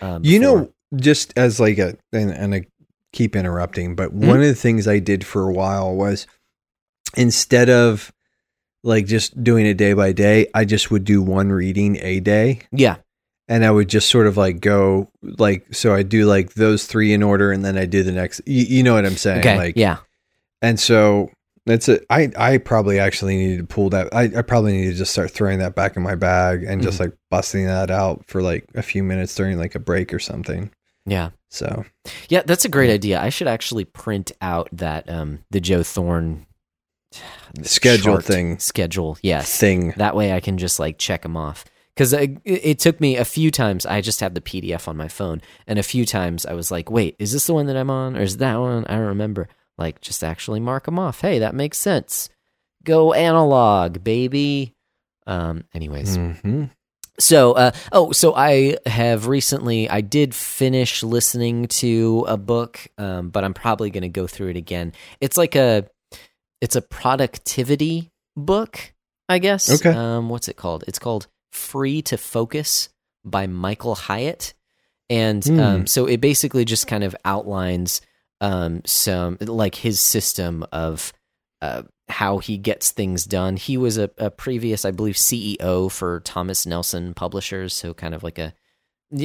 Um, 0.00 0.24
You 0.24 0.40
know, 0.40 0.72
just 0.96 1.32
as 1.36 1.60
like 1.60 1.78
a 1.78 1.96
and, 2.12 2.30
and 2.32 2.54
I 2.54 2.66
keep 3.14 3.34
interrupting, 3.34 3.94
but 3.94 4.10
Hmm? 4.10 4.26
one 4.28 4.40
of 4.40 4.46
the 4.46 4.54
things 4.54 4.86
I 4.86 4.98
did 4.98 5.24
for 5.24 5.48
a 5.48 5.52
while 5.52 5.94
was 5.94 6.26
instead 7.16 7.70
of 7.70 8.12
like 8.82 9.06
just 9.06 9.42
doing 9.42 9.64
it 9.66 9.74
day 9.78 9.94
by 9.94 10.12
day, 10.12 10.48
I 10.54 10.64
just 10.66 10.90
would 10.90 11.04
do 11.04 11.22
one 11.22 11.50
reading 11.50 11.96
a 12.02 12.20
day, 12.20 12.60
yeah, 12.70 12.96
and 13.48 13.64
I 13.64 13.70
would 13.70 13.88
just 13.88 14.10
sort 14.10 14.26
of 14.26 14.36
like 14.36 14.60
go 14.60 15.10
like 15.22 15.72
so 15.74 15.94
I 15.94 16.02
do 16.02 16.26
like 16.26 16.52
those 16.54 16.86
three 16.86 17.12
in 17.14 17.22
order, 17.22 17.50
and 17.50 17.64
then 17.64 17.78
I 17.78 17.86
do 17.86 18.02
the 18.02 18.12
next. 18.12 18.42
You, 18.46 18.64
you 18.64 18.82
know 18.82 18.92
what 18.94 19.06
I'm 19.06 19.16
saying? 19.16 19.40
okay, 19.40 19.56
Like 19.56 19.76
yeah, 19.76 19.98
and 20.60 20.78
so 20.78 21.30
that's 21.64 21.88
it. 21.88 22.04
I 22.10 22.30
I 22.36 22.58
probably 22.58 22.98
actually 22.98 23.38
needed 23.38 23.58
to 23.58 23.74
pull 23.74 23.88
that. 23.90 24.14
I, 24.14 24.24
I 24.36 24.42
probably 24.42 24.72
need 24.72 24.90
to 24.90 24.94
just 24.94 25.12
start 25.12 25.30
throwing 25.30 25.60
that 25.60 25.74
back 25.74 25.96
in 25.96 26.02
my 26.02 26.14
bag 26.14 26.64
and 26.64 26.82
just 26.82 26.96
Mm-hmm. 26.98 27.04
like 27.10 27.18
busting 27.30 27.64
that 27.66 27.90
out 27.90 28.24
for 28.26 28.42
like 28.42 28.66
a 28.74 28.82
few 28.82 29.02
minutes 29.02 29.34
during 29.34 29.56
like 29.58 29.74
a 29.74 29.78
break 29.80 30.12
or 30.12 30.18
something. 30.18 30.70
Yeah, 31.06 31.30
So 31.50 31.84
yeah. 32.28 32.42
That's 32.44 32.64
a 32.64 32.68
great 32.68 32.90
idea. 32.90 33.20
I 33.20 33.28
should 33.28 33.48
actually 33.48 33.84
print 33.84 34.32
out 34.40 34.68
that 34.72 35.08
um 35.08 35.40
the 35.50 35.60
Joe 35.60 35.82
Thorne 35.82 36.46
Schedule 37.62 38.14
chart 38.14 38.24
thing. 38.24 38.58
Schedule, 38.58 39.18
yes. 39.22 39.58
thing. 39.58 39.94
That 39.96 40.16
way 40.16 40.32
I 40.32 40.40
can 40.40 40.58
just 40.58 40.78
like 40.80 40.98
check 40.98 41.22
them 41.22 41.36
off. 41.36 41.64
Because 41.94 42.12
it, 42.12 42.40
it 42.44 42.78
took 42.80 43.00
me 43.00 43.16
a 43.16 43.24
few 43.24 43.52
times. 43.52 43.86
I 43.86 44.00
just 44.00 44.18
have 44.18 44.34
the 44.34 44.40
PDF 44.40 44.88
on 44.88 44.96
my 44.96 45.06
phone, 45.06 45.40
and 45.68 45.78
a 45.78 45.82
few 45.84 46.04
times 46.04 46.44
I 46.44 46.54
was 46.54 46.72
like, 46.72 46.90
"Wait, 46.90 47.14
is 47.20 47.32
this 47.32 47.46
the 47.46 47.54
one 47.54 47.66
that 47.66 47.76
I'm 47.76 47.88
on, 47.90 48.16
or 48.16 48.22
is 48.22 48.38
that 48.38 48.56
one?" 48.56 48.84
I 48.86 48.94
don't 48.94 49.06
remember. 49.06 49.48
Like, 49.78 50.00
just 50.00 50.24
actually 50.24 50.58
mark 50.58 50.86
them 50.86 50.98
off. 50.98 51.20
Hey, 51.20 51.38
that 51.38 51.54
makes 51.54 51.78
sense. 51.78 52.30
Go 52.82 53.12
analog, 53.12 54.02
baby. 54.02 54.74
Um. 55.28 55.64
Anyways, 55.72 56.16
hmm 56.16 56.64
so, 57.18 57.52
uh, 57.52 57.70
oh, 57.92 58.12
so 58.12 58.34
I 58.34 58.76
have 58.86 59.26
recently, 59.26 59.88
I 59.88 60.00
did 60.00 60.34
finish 60.34 61.02
listening 61.02 61.66
to 61.68 62.24
a 62.28 62.36
book, 62.36 62.86
um, 62.98 63.30
but 63.30 63.44
I'm 63.44 63.54
probably 63.54 63.90
going 63.90 64.02
to 64.02 64.08
go 64.08 64.26
through 64.26 64.50
it 64.50 64.56
again. 64.56 64.92
It's 65.20 65.36
like 65.36 65.54
a, 65.54 65.86
it's 66.60 66.76
a 66.76 66.82
productivity 66.82 68.10
book, 68.36 68.94
I 69.28 69.38
guess. 69.38 69.70
Okay. 69.70 69.96
Um, 69.96 70.28
what's 70.28 70.48
it 70.48 70.56
called? 70.56 70.84
It's 70.88 70.98
called 70.98 71.26
Free 71.52 72.02
to 72.02 72.16
Focus 72.16 72.88
by 73.24 73.46
Michael 73.46 73.94
Hyatt. 73.94 74.54
And 75.10 75.44
Hmm. 75.44 75.60
um, 75.60 75.86
so 75.86 76.06
it 76.06 76.20
basically 76.20 76.64
just 76.64 76.86
kind 76.86 77.04
of 77.04 77.14
outlines 77.24 78.00
um, 78.40 78.82
some, 78.84 79.36
like 79.40 79.74
his 79.74 80.00
system 80.00 80.64
of 80.72 81.12
uh, 81.64 81.82
how 82.08 82.38
he 82.38 82.58
gets 82.58 82.90
things 82.90 83.24
done. 83.24 83.56
He 83.56 83.78
was 83.78 83.96
a, 83.96 84.10
a 84.18 84.30
previous, 84.30 84.84
I 84.84 84.90
believe, 84.90 85.14
CEO 85.14 85.90
for 85.90 86.20
Thomas 86.20 86.66
Nelson 86.66 87.14
Publishers, 87.14 87.72
so 87.72 87.94
kind 87.94 88.14
of 88.14 88.22
like 88.22 88.38
a 88.38 88.52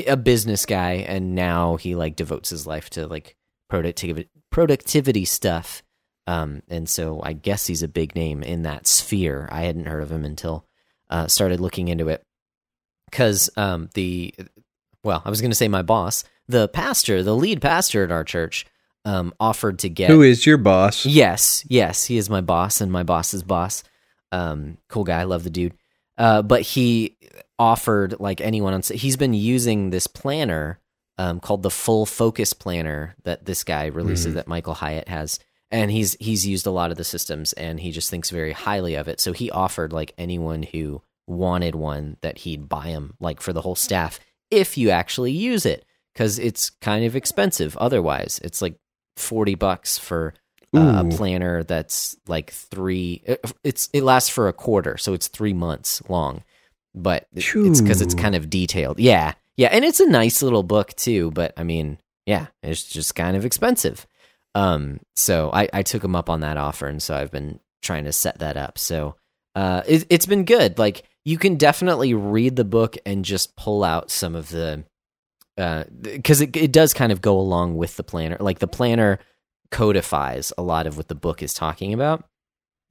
a 0.08 0.16
business 0.16 0.66
guy, 0.66 1.06
and 1.08 1.36
now 1.36 1.76
he 1.76 1.96
like 1.96 2.16
devotes 2.16 2.50
his 2.50 2.66
life 2.66 2.90
to 2.92 3.08
like 3.08 3.36
productivity 3.70 4.30
productivity 4.52 5.26
stuff. 5.26 5.84
Um, 6.28 6.62
and 6.70 6.88
so 6.88 7.22
I 7.24 7.34
guess 7.34 7.68
he's 7.68 7.84
a 7.84 7.88
big 7.88 8.16
name 8.16 8.42
in 8.44 8.64
that 8.64 8.88
sphere. 8.88 9.50
I 9.52 9.64
hadn't 9.64 9.88
heard 9.88 10.04
of 10.04 10.12
him 10.12 10.24
until 10.24 10.66
uh, 11.10 11.28
started 11.28 11.60
looking 11.60 11.88
into 11.90 12.08
it 12.08 12.24
because 13.10 13.50
um, 13.58 13.90
the 13.96 14.34
well, 15.04 15.22
I 15.26 15.30
was 15.30 15.42
going 15.42 15.52
to 15.52 15.56
say 15.56 15.68
my 15.68 15.82
boss, 15.82 16.24
the 16.48 16.70
pastor, 16.70 17.22
the 17.22 17.36
lead 17.36 17.62
pastor 17.62 18.04
at 18.06 18.12
our 18.12 18.24
church, 18.24 18.66
um, 19.10 19.34
offered 19.40 19.80
to 19.80 19.90
get 19.90 20.10
Who 20.10 20.22
is 20.22 20.46
your 20.46 20.58
boss? 20.58 21.06
Yes, 21.06 21.66
yes, 21.68 22.06
he 22.06 22.18
is 22.18 22.30
my 22.30 22.42
boss 22.42 22.82
and 22.82 22.92
my 22.92 23.04
boss's 23.04 23.44
boss. 23.44 23.84
Um, 24.32 24.78
cool 24.90 25.04
guy, 25.04 25.24
love 25.24 25.44
the 25.44 25.50
dude. 25.50 25.74
Uh, 26.18 26.42
but 26.42 26.62
he 26.62 27.18
offered 27.58 28.20
like 28.20 28.42
anyone 28.42 28.74
on. 28.74 28.82
He's 28.82 29.18
been 29.18 29.34
using 29.34 29.90
this 29.90 30.08
planner 30.08 30.80
um, 31.18 31.40
called 31.40 31.64
the 31.64 31.70
Full 31.72 32.06
Focus 32.06 32.54
Planner 32.54 33.16
that 33.24 33.46
this 33.46 33.64
guy 33.64 33.88
releases 33.88 34.34
Mhm. 34.34 34.36
that 34.36 34.48
Michael 34.48 34.74
Hyatt 34.76 35.08
has, 35.10 35.40
and 35.72 35.92
he's 35.92 36.16
he's 36.20 36.46
used 36.48 36.66
a 36.68 36.72
lot 36.72 36.92
of 36.92 36.98
the 36.98 37.04
systems 37.04 37.54
and 37.54 37.80
he 37.80 37.92
just 37.92 38.10
thinks 38.10 38.30
very 38.30 38.54
highly 38.54 38.96
of 38.96 39.08
it. 39.08 39.20
So 39.20 39.34
he 39.34 39.50
offered 39.52 39.92
like 39.94 40.14
anyone 40.18 40.64
who 40.64 41.02
wanted 41.28 41.76
one 41.76 42.18
that 42.22 42.40
he'd 42.40 42.68
buy 42.70 42.88
him 42.88 43.14
like 43.20 43.40
for 43.42 43.54
the 43.54 43.62
whole 43.62 43.76
staff 43.76 44.20
if 44.50 44.78
you 44.78 44.90
actually 44.90 45.32
use 45.32 45.64
it 45.66 45.86
because 46.14 46.40
it's 46.40 46.70
kind 46.70 47.06
of 47.06 47.16
expensive 47.16 47.78
otherwise. 47.78 48.40
It's 48.44 48.62
like 48.64 48.76
forty 49.20 49.56
bucks 49.56 49.98
for 49.98 50.34
uh, 50.76 51.04
a 51.06 51.16
planner 51.16 51.64
that's 51.64 52.16
like 52.28 52.52
three 52.52 53.24
it's 53.64 53.90
it 53.92 54.04
lasts 54.04 54.30
for 54.30 54.48
a 54.48 54.54
quarter 54.54 54.98
so 54.98 55.14
it's 55.14 55.28
three 55.28 55.54
months 55.54 56.02
long 56.10 56.44
but 56.96 57.28
it- 57.36 57.42
it's 57.66 57.82
because 57.82 58.02
it's 58.02 58.14
kind 58.16 58.36
of 58.36 58.50
detailed. 58.50 59.00
Yeah 59.00 59.34
yeah 59.58 59.70
and 59.72 59.84
it's 59.84 60.00
a 60.00 60.08
nice 60.08 60.42
little 60.44 60.64
book 60.64 60.94
too 60.96 61.32
but 61.32 61.54
i 61.58 61.64
mean 61.64 61.98
yeah 62.26 62.48
it's 62.64 62.84
just 62.84 63.16
kind 63.16 63.36
of 63.36 63.46
expensive. 63.46 64.06
Um 64.56 65.00
so 65.16 65.50
i 65.54 65.68
i 65.74 65.82
took 65.84 66.04
him 66.04 66.16
up 66.16 66.30
on 66.30 66.42
that 66.42 66.58
offer 66.58 66.88
and 66.88 67.02
so 67.02 67.16
i've 67.16 67.32
been 67.32 67.60
trying 67.82 68.04
to 68.06 68.12
set 68.12 68.40
that 68.40 68.56
up. 68.58 68.78
So 68.78 69.16
uh 69.56 69.82
it, 69.88 70.06
it's 70.10 70.26
been 70.28 70.46
good. 70.46 70.78
Like 70.78 71.04
you 71.26 71.38
can 71.38 71.56
definitely 71.56 72.14
read 72.14 72.56
the 72.56 72.64
book 72.64 72.96
and 73.06 73.26
just 73.26 73.56
pull 73.56 73.84
out 73.84 74.10
some 74.12 74.36
of 74.36 74.50
the 74.50 74.84
because 76.02 76.42
it, 76.42 76.56
it 76.56 76.72
does 76.72 76.94
kind 76.94 77.12
of 77.12 77.22
go 77.22 77.38
along 77.40 77.76
with 77.76 77.98
the 77.98 78.04
planner. 78.04 78.38
Like 78.40 78.60
the 78.60 78.68
planner 78.68 79.20
codifies 79.72 80.52
a 80.58 80.62
lot 80.64 80.88
of 80.88 80.98
what 80.98 81.08
the 81.08 81.16
book 81.16 81.44
is 81.44 81.54
talking 81.54 81.94
about. 81.94 82.26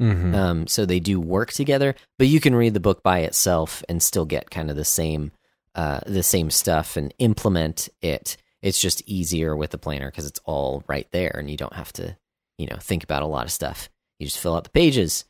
Mhm. 0.01 0.33
um, 0.33 0.67
so 0.69 0.87
they 0.87 1.01
do 1.01 1.19
work 1.19 1.51
together 1.53 1.93
but 2.19 2.29
you 2.29 2.39
can 2.39 2.55
read 2.55 2.73
the 2.73 2.79
book 2.79 3.03
by 3.03 3.19
itself 3.19 3.83
and 3.89 4.01
still 4.01 4.25
get 4.25 4.49
kind 4.49 4.71
of 4.71 4.77
the 4.77 4.85
same 4.85 5.33
uh, 5.75 5.99
the 6.07 6.23
same 6.23 6.51
stuff 6.51 6.97
and 6.97 7.13
implement 7.19 7.89
it. 8.01 8.37
It's 8.63 8.81
just 8.81 9.03
easier 9.07 9.57
with 9.57 9.71
the 9.71 9.79
planner 9.79 10.09
because 10.09 10.25
it's 10.27 10.39
all 10.45 10.85
right 10.87 11.09
there 11.11 11.35
and 11.37 11.51
you 11.51 11.57
don't 11.57 11.73
have 11.75 11.93
to 11.95 12.17
you 12.59 12.69
know 12.69 12.77
think 12.81 13.03
about 13.03 13.25
a 13.25 13.27
lot 13.27 13.45
of 13.47 13.51
stuff. 13.51 13.89
You 14.21 14.27
just 14.27 14.39
fill 14.39 14.55
out 14.55 14.63
the 14.63 14.71
pages. 14.71 15.25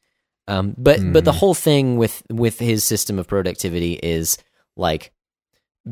Um, 0.48 0.74
but 0.77 1.01
but 1.14 1.24
the 1.24 1.33
Mhm. 1.33 1.38
whole 1.38 1.55
thing 1.55 1.96
with 1.96 2.22
with 2.31 2.59
his 2.59 2.85
system 2.85 3.18
of 3.18 3.27
productivity 3.27 3.94
is 3.94 4.37
like 4.77 5.12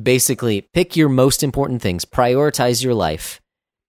basically 0.03 0.61
pick 0.61 0.97
your 0.97 1.09
most 1.09 1.43
important 1.43 1.81
things 1.83 2.05
prioritize 2.05 2.83
your 2.85 2.95
life 2.95 3.41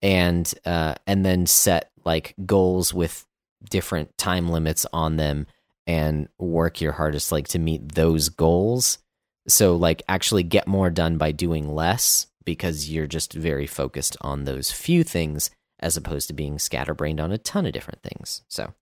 and 0.02 0.54
uh, 0.65 0.96
and 1.06 1.26
then 1.26 1.46
set 1.46 1.91
like 2.06 2.34
goals 2.46 2.93
with 2.93 3.26
different 3.70 4.15
time 4.17 4.50
limits 4.50 4.86
on 4.93 5.17
them 5.17 5.48
and 5.88 6.28
work 6.38 6.80
your 6.82 6.91
hardest 6.93 7.32
like 7.32 7.48
to 7.48 7.60
meet 7.60 7.96
those 7.96 8.30
goals 8.30 9.00
so 9.48 9.76
like 9.76 10.04
actually 10.08 10.43
get 10.43 10.67
more 10.67 10.89
done 10.89 11.17
by 11.17 11.32
doing 11.32 11.74
less 11.74 12.28
because 12.46 12.89
you're 12.89 13.08
just 13.08 13.34
very 13.34 13.67
focused 13.67 14.15
on 14.22 14.43
those 14.43 14.72
few 14.72 15.04
things 15.04 15.50
as 15.80 15.98
opposed 15.98 16.28
to 16.28 16.34
being 16.34 16.58
scatterbrained 16.60 17.20
on 17.20 17.32
a 17.32 17.38
ton 17.38 17.65
of 17.65 17.74
different 17.74 18.02
things 18.04 18.43
so 18.48 18.74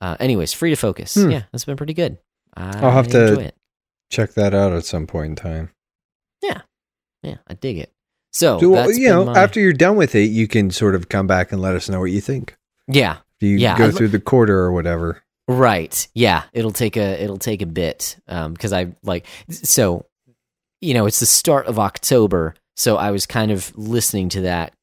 uh, 0.00 0.16
anyways 0.20 0.52
free 0.52 0.70
to 0.70 0.76
focus 0.76 1.14
Hmm. 1.14 1.30
yeah 1.30 1.42
that's 1.50 1.64
been 1.64 1.76
pretty 1.76 1.94
good 1.94 2.18
I 2.54 2.78
I'll 2.78 2.90
have 2.92 3.08
to-. 3.08 3.52
Check 4.10 4.34
that 4.34 4.54
out 4.54 4.72
at 4.72 4.84
some 4.84 5.06
point 5.06 5.30
in 5.30 5.36
time. 5.36 5.70
Yeah 7.26 7.36
i 7.48 7.54
dig 7.54 7.78
it 7.78 7.92
so 8.32 8.58
So, 8.60 8.72
that's 8.72 8.98
you 8.98 9.08
know, 9.08 9.24
my- 9.26 9.38
after 9.38 9.60
you're 9.60 9.72
done 9.72 9.96
with 9.96 10.14
it, 10.14 10.24
you 10.30 10.46
can 10.46 10.70
sort 10.70 10.94
of 10.94 11.08
come 11.08 11.26
back 11.26 11.52
and 11.52 11.60
let 11.62 11.74
us 11.74 11.88
know 11.88 12.00
what 12.00 12.10
you 12.10 12.20
think. 12.20 12.56
yeah 12.86 13.18
Do 13.40 13.46
you 13.46 13.56
Yeah, 13.58 13.78
go 13.78 13.90
through 13.90 14.08
the 14.08 14.20
quarter 14.20 14.58
or 14.58 14.72
whatever? 14.72 15.22
Right. 15.48 16.06
Yeah. 16.14 16.42
It'll 16.52 16.72
take 16.72 16.96
a 16.98 17.22
it'll 17.22 17.38
take 17.38 17.62
a 17.62 17.66
bit 17.66 18.16
um 18.28 18.52
because 18.52 18.72
I 18.74 18.92
like 19.02 19.26
so 19.48 20.04
you 20.82 20.92
know 20.92 21.06
it's 21.06 21.20
the 21.20 21.24
start 21.26 21.66
of 21.66 21.78
October 21.78 22.54
so 22.76 22.96
I 22.96 23.10
was 23.10 23.24
kind 23.26 23.50
of 23.50 23.72
listening 23.78 24.28
to 24.30 24.40
that 24.42 24.74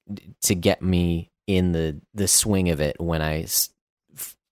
to 0.43 0.55
get 0.55 0.81
me 0.81 1.29
in 1.45 1.73
the 1.73 2.01
the 2.15 2.27
swing 2.27 2.69
of 2.69 2.79
it 2.81 2.99
when 2.99 3.21
I 3.21 3.43
s- 3.43 3.69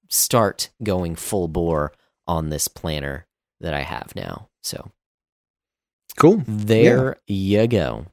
start 0.10 0.70
going 0.84 1.16
full 1.16 1.48
bore 1.48 1.92
on 2.28 2.50
this 2.50 2.68
planner 2.68 3.26
that 3.62 3.74
I 3.74 3.82
have 3.82 4.14
now. 4.16 4.48
So 4.64 4.92
Cool. 6.18 6.44
there 6.48 7.18
you 7.28 7.68
go. 7.68 8.06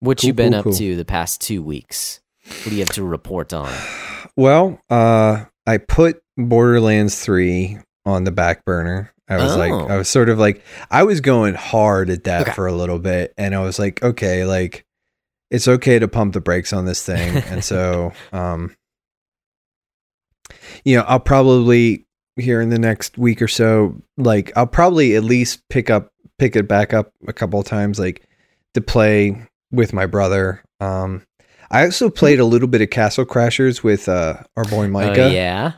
What 0.00 0.18
Cool, 0.20 0.28
you 0.28 0.32
been 0.34 0.52
cool, 0.52 0.58
up 0.58 0.64
cool. 0.64 0.72
to 0.74 0.96
the 0.96 1.04
past 1.04 1.40
2 1.42 1.62
weeks? 1.62 2.20
What 2.46 2.64
do 2.70 2.72
you 2.72 2.80
have 2.80 2.92
to 2.94 3.04
report 3.04 3.52
on? 3.52 3.72
Well, 4.36 4.80
uh, 4.88 5.44
I 5.66 5.78
put 5.78 6.22
Borderlands 6.38 7.18
3 7.22 7.78
on 8.06 8.24
the 8.24 8.30
back 8.30 8.64
burner. 8.64 9.12
I 9.28 9.36
was 9.36 9.56
like, 9.56 9.72
Oh. 9.72 9.86
I 9.86 9.96
was 9.96 10.08
sort 10.08 10.28
of 10.28 10.38
like, 10.38 10.62
I 10.90 11.02
was 11.02 11.20
going 11.20 11.54
hard 11.54 12.08
at 12.10 12.24
that 12.24 12.42
Okay. 12.42 12.52
for 12.52 12.66
a 12.66 12.72
little 12.72 12.98
bit. 13.00 13.34
And 13.36 13.54
I 13.54 13.60
was 13.60 13.78
like, 13.78 14.02
okay, 14.02 14.44
like, 14.44 14.86
it's 15.50 15.66
okay 15.68 15.98
to 15.98 16.08
pump 16.08 16.32
the 16.34 16.40
brakes 16.40 16.72
on 16.72 16.84
this 16.86 17.04
thing. 17.04 17.38
and 17.48 17.62
so, 17.62 18.12
um, 18.32 18.74
you 20.84 20.96
know, 20.96 21.02
I'll 21.06 21.20
probably 21.20 22.06
here 22.36 22.60
in 22.60 22.70
the 22.70 22.78
next 22.78 23.18
week 23.18 23.42
or 23.42 23.48
so, 23.48 24.00
like, 24.16 24.52
I'll 24.56 24.66
probably 24.66 25.16
at 25.16 25.24
least 25.24 25.60
pick 25.68 25.90
up, 25.90 26.09
pick 26.40 26.56
it 26.56 26.66
back 26.66 26.92
up 26.94 27.12
a 27.28 27.32
couple 27.32 27.60
of 27.60 27.66
times, 27.66 27.98
like, 27.98 28.26
to 28.74 28.80
play 28.80 29.40
with 29.70 29.92
my 29.92 30.06
brother. 30.06 30.62
Um, 30.80 31.22
I 31.70 31.84
also 31.84 32.08
played 32.10 32.40
a 32.40 32.44
little 32.44 32.66
bit 32.66 32.80
of 32.80 32.90
Castle 32.90 33.24
Crashers 33.26 33.84
with 33.84 34.08
uh, 34.08 34.38
our 34.56 34.64
boy 34.64 34.88
Micah, 34.88 35.24
Oh, 35.26 35.30
yeah. 35.30 35.72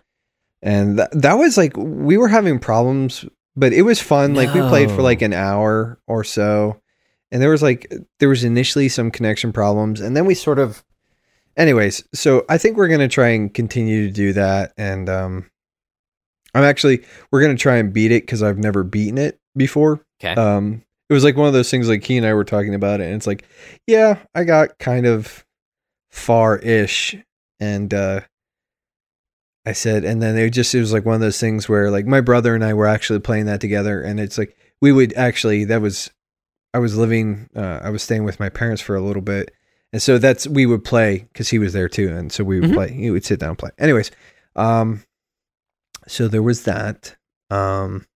and 0.63 0.99
that 0.99 1.11
that 1.21 1.35
was 1.35 1.59
like 1.59 1.77
we 1.77 2.17
were 2.17 2.29
having 2.29 2.59
problems, 2.59 3.27
but 3.57 3.73
it 3.75 3.83
was 3.83 4.01
fun. 4.01 4.35
Like 4.35 4.55
we 4.55 4.61
played 4.61 4.91
for 4.91 5.03
like 5.03 5.21
an 5.21 5.35
hour 5.35 5.99
or 6.07 6.25
so, 6.25 6.81
and 7.31 7.43
there 7.43 7.51
was 7.51 7.63
like 7.63 7.93
there 8.21 8.29
was 8.31 8.45
initially 8.45 8.89
some 8.89 9.11
connection 9.11 9.53
problems, 9.53 10.01
and 10.01 10.17
then 10.17 10.25
we 10.25 10.35
sort 10.35 10.59
of, 10.59 10.83
anyways. 11.59 12.05
So 12.15 12.47
I 12.49 12.57
think 12.57 12.77
we're 12.79 12.89
gonna 12.89 13.09
try 13.09 13.29
and 13.31 13.53
continue 13.53 14.07
to 14.07 14.13
do 14.13 14.33
that, 14.33 14.73
and 14.79 15.09
um, 15.11 15.51
I'm 16.55 16.65
actually 16.65 17.05
we're 17.31 17.43
gonna 17.43 17.57
try 17.57 17.77
and 17.77 17.93
beat 17.93 18.13
it 18.13 18.23
because 18.23 18.43
I've 18.43 18.59
never 18.59 18.83
beaten 18.85 19.19
it 19.19 19.39
before. 19.57 20.01
Okay. 20.23 20.35
Um, 20.41 20.85
it 21.09 21.15
was 21.15 21.25
like 21.25 21.37
one 21.37 21.49
of 21.49 21.53
those 21.53 21.71
things 21.71 21.89
like 21.89 22.03
Key 22.03 22.17
and 22.17 22.27
I 22.27 22.35
were 22.35 22.45
talking 22.45 22.75
about 22.75 23.01
it, 23.01 23.05
and 23.07 23.15
it's 23.15 23.27
like, 23.27 23.45
yeah, 23.87 24.19
I 24.35 24.45
got 24.45 24.79
kind 24.79 25.07
of 25.07 25.45
far 26.11 26.59
ish, 26.59 27.17
and 27.61 27.93
uh, 27.93 28.21
I 29.67 29.73
said, 29.73 30.05
and 30.05 30.23
then 30.23 30.37
it 30.39 30.51
just 30.51 30.75
it 30.75 30.81
was 30.81 30.93
like 30.93 31.05
one 31.05 31.15
of 31.15 31.21
those 31.21 31.41
things 31.41 31.69
where 31.69 31.91
like 31.91 32.07
my 32.07 32.21
brother 32.21 32.55
and 32.55 32.65
I 32.65 32.75
were 32.75 32.87
actually 32.87 33.21
playing 33.21 33.47
that 33.47 33.61
together, 33.61 34.01
and 34.01 34.19
it's 34.21 34.39
like 34.39 34.57
we 34.81 34.93
would 34.93 35.13
actually 35.15 35.65
that 35.67 35.81
was 35.81 36.11
I 36.75 36.79
was 36.79 36.97
living 36.97 37.49
uh, 37.55 37.81
I 37.83 37.91
was 37.91 38.03
staying 38.03 38.25
with 38.25 38.41
my 38.41 38.49
parents 38.49 38.81
for 38.83 38.95
a 38.97 39.01
little 39.03 39.23
bit, 39.23 39.53
and 39.93 40.01
so 40.01 40.19
that's 40.19 40.47
we 40.47 40.67
would 40.67 40.85
play 40.85 41.27
because 41.33 41.49
he 41.51 41.59
was 41.59 41.73
there 41.75 41.89
too, 41.89 42.09
and 42.09 42.33
so 42.33 42.43
we 42.45 42.61
would 42.61 42.71
Mhm. 42.71 42.75
play. 42.75 42.93
He 42.93 43.11
would 43.11 43.25
sit 43.25 43.39
down 43.41 43.51
and 43.51 43.59
play. 43.59 43.71
Anyways, 43.79 44.11
um, 44.57 45.05
so 46.09 46.27
there 46.27 46.43
was 46.43 46.65
that, 46.65 47.17
um, 47.51 48.07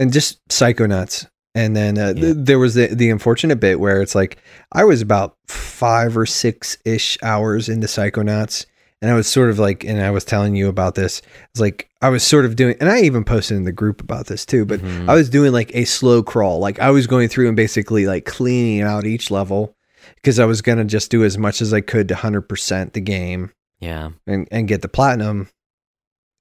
and 0.00 0.12
just 0.12 0.44
Psychonauts. 0.48 1.28
And 1.54 1.76
then 1.76 1.98
uh, 1.98 2.08
Yeah. 2.08 2.22
th- 2.22 2.36
there 2.38 2.58
was 2.58 2.74
the, 2.74 2.88
the 2.88 3.10
unfortunate 3.10 3.60
bit 3.60 3.78
where 3.80 4.00
it's 4.02 4.14
like 4.16 4.38
I 4.72 4.82
was 4.84 5.00
about 5.02 5.36
five 5.48 6.16
or 6.16 6.26
six 6.26 6.76
ish 6.84 7.18
hours 7.22 7.68
into 7.68 7.86
Psychonauts, 7.88 8.66
and 9.02 9.10
I 9.10 9.14
was 9.14 9.26
sort 9.26 9.50
of 9.50 9.58
like, 9.58 9.82
and 9.84 10.00
I 10.00 10.10
was 10.10 10.24
telling 10.24 10.54
you 10.54 10.68
about 10.68 10.94
this. 10.94 11.22
It's 11.50 11.60
like 11.60 11.88
I 12.02 12.08
was 12.08 12.22
sort 12.22 12.44
of 12.44 12.54
doing, 12.54 12.76
and 12.80 12.88
I 12.88 13.00
even 13.00 13.24
posted 13.24 13.56
in 13.56 13.64
the 13.64 13.72
group 13.72 14.00
about 14.00 14.26
this 14.26 14.46
too. 14.46 14.64
But 14.64 14.80
Mhm. 14.80 15.08
I 15.08 15.14
was 15.14 15.28
doing 15.28 15.52
like 15.52 15.74
a 15.74 15.84
slow 15.84 16.22
crawl, 16.22 16.60
like 16.60 16.78
I 16.78 16.90
was 16.90 17.06
going 17.08 17.28
through 17.28 17.48
and 17.48 17.56
basically 17.56 18.06
like 18.06 18.24
cleaning 18.26 18.82
out 18.82 19.04
each 19.06 19.30
level 19.30 19.74
because 20.16 20.38
I 20.38 20.44
was 20.44 20.62
gonna 20.62 20.84
just 20.84 21.10
do 21.10 21.24
as 21.24 21.36
much 21.36 21.60
as 21.60 21.72
I 21.74 21.80
could 21.80 22.06
to 22.08 22.14
hundred 22.14 22.42
percent 22.42 22.92
the 22.92 23.00
game 23.00 23.50
yeah. 23.80 24.10
and 24.26 24.46
and 24.52 24.68
get 24.68 24.82
the 24.82 24.88
platinum 24.88 25.48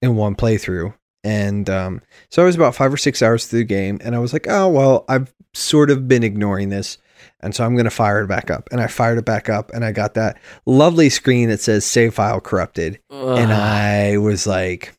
in 0.04 0.16
one 0.16 0.36
playthrough. 0.36 0.94
And 1.24 1.70
um, 1.70 2.02
so 2.30 2.42
I 2.42 2.46
was 2.46 2.56
about 2.56 2.76
five 2.76 2.94
or 2.94 2.98
six 2.98 3.22
hours 3.22 3.46
through 3.48 3.60
the 3.60 3.66
game, 3.66 4.00
and 4.04 4.16
I 4.16 4.20
was 4.20 4.34
like, 4.34 4.48
oh 4.48 4.70
well, 4.70 5.06
I've 5.10 5.34
sort 5.54 5.90
of 5.90 6.08
been 6.08 6.24
ignoring 6.24 6.70
this, 6.70 6.98
and 7.42 7.54
so 7.54 7.66
I'm 7.66 7.74
going 7.74 7.86
to 7.86 7.92
fire 7.92 8.24
it 8.24 8.28
back 8.28 8.50
up. 8.50 8.70
And 8.72 8.80
I 8.80 8.88
fired 8.88 9.18
it 9.18 9.26
back 9.26 9.50
up, 9.50 9.72
and 9.74 9.84
I 9.84 9.92
got 9.92 10.14
that 10.14 10.38
lovely 10.66 11.10
screen 11.10 11.50
that 11.50 11.60
says 11.60 11.86
save 11.86 12.14
file 12.14 12.40
corrupted, 12.40 13.00
and 13.10 13.52
I 13.52 14.18
was 14.18 14.48
like. 14.48 14.96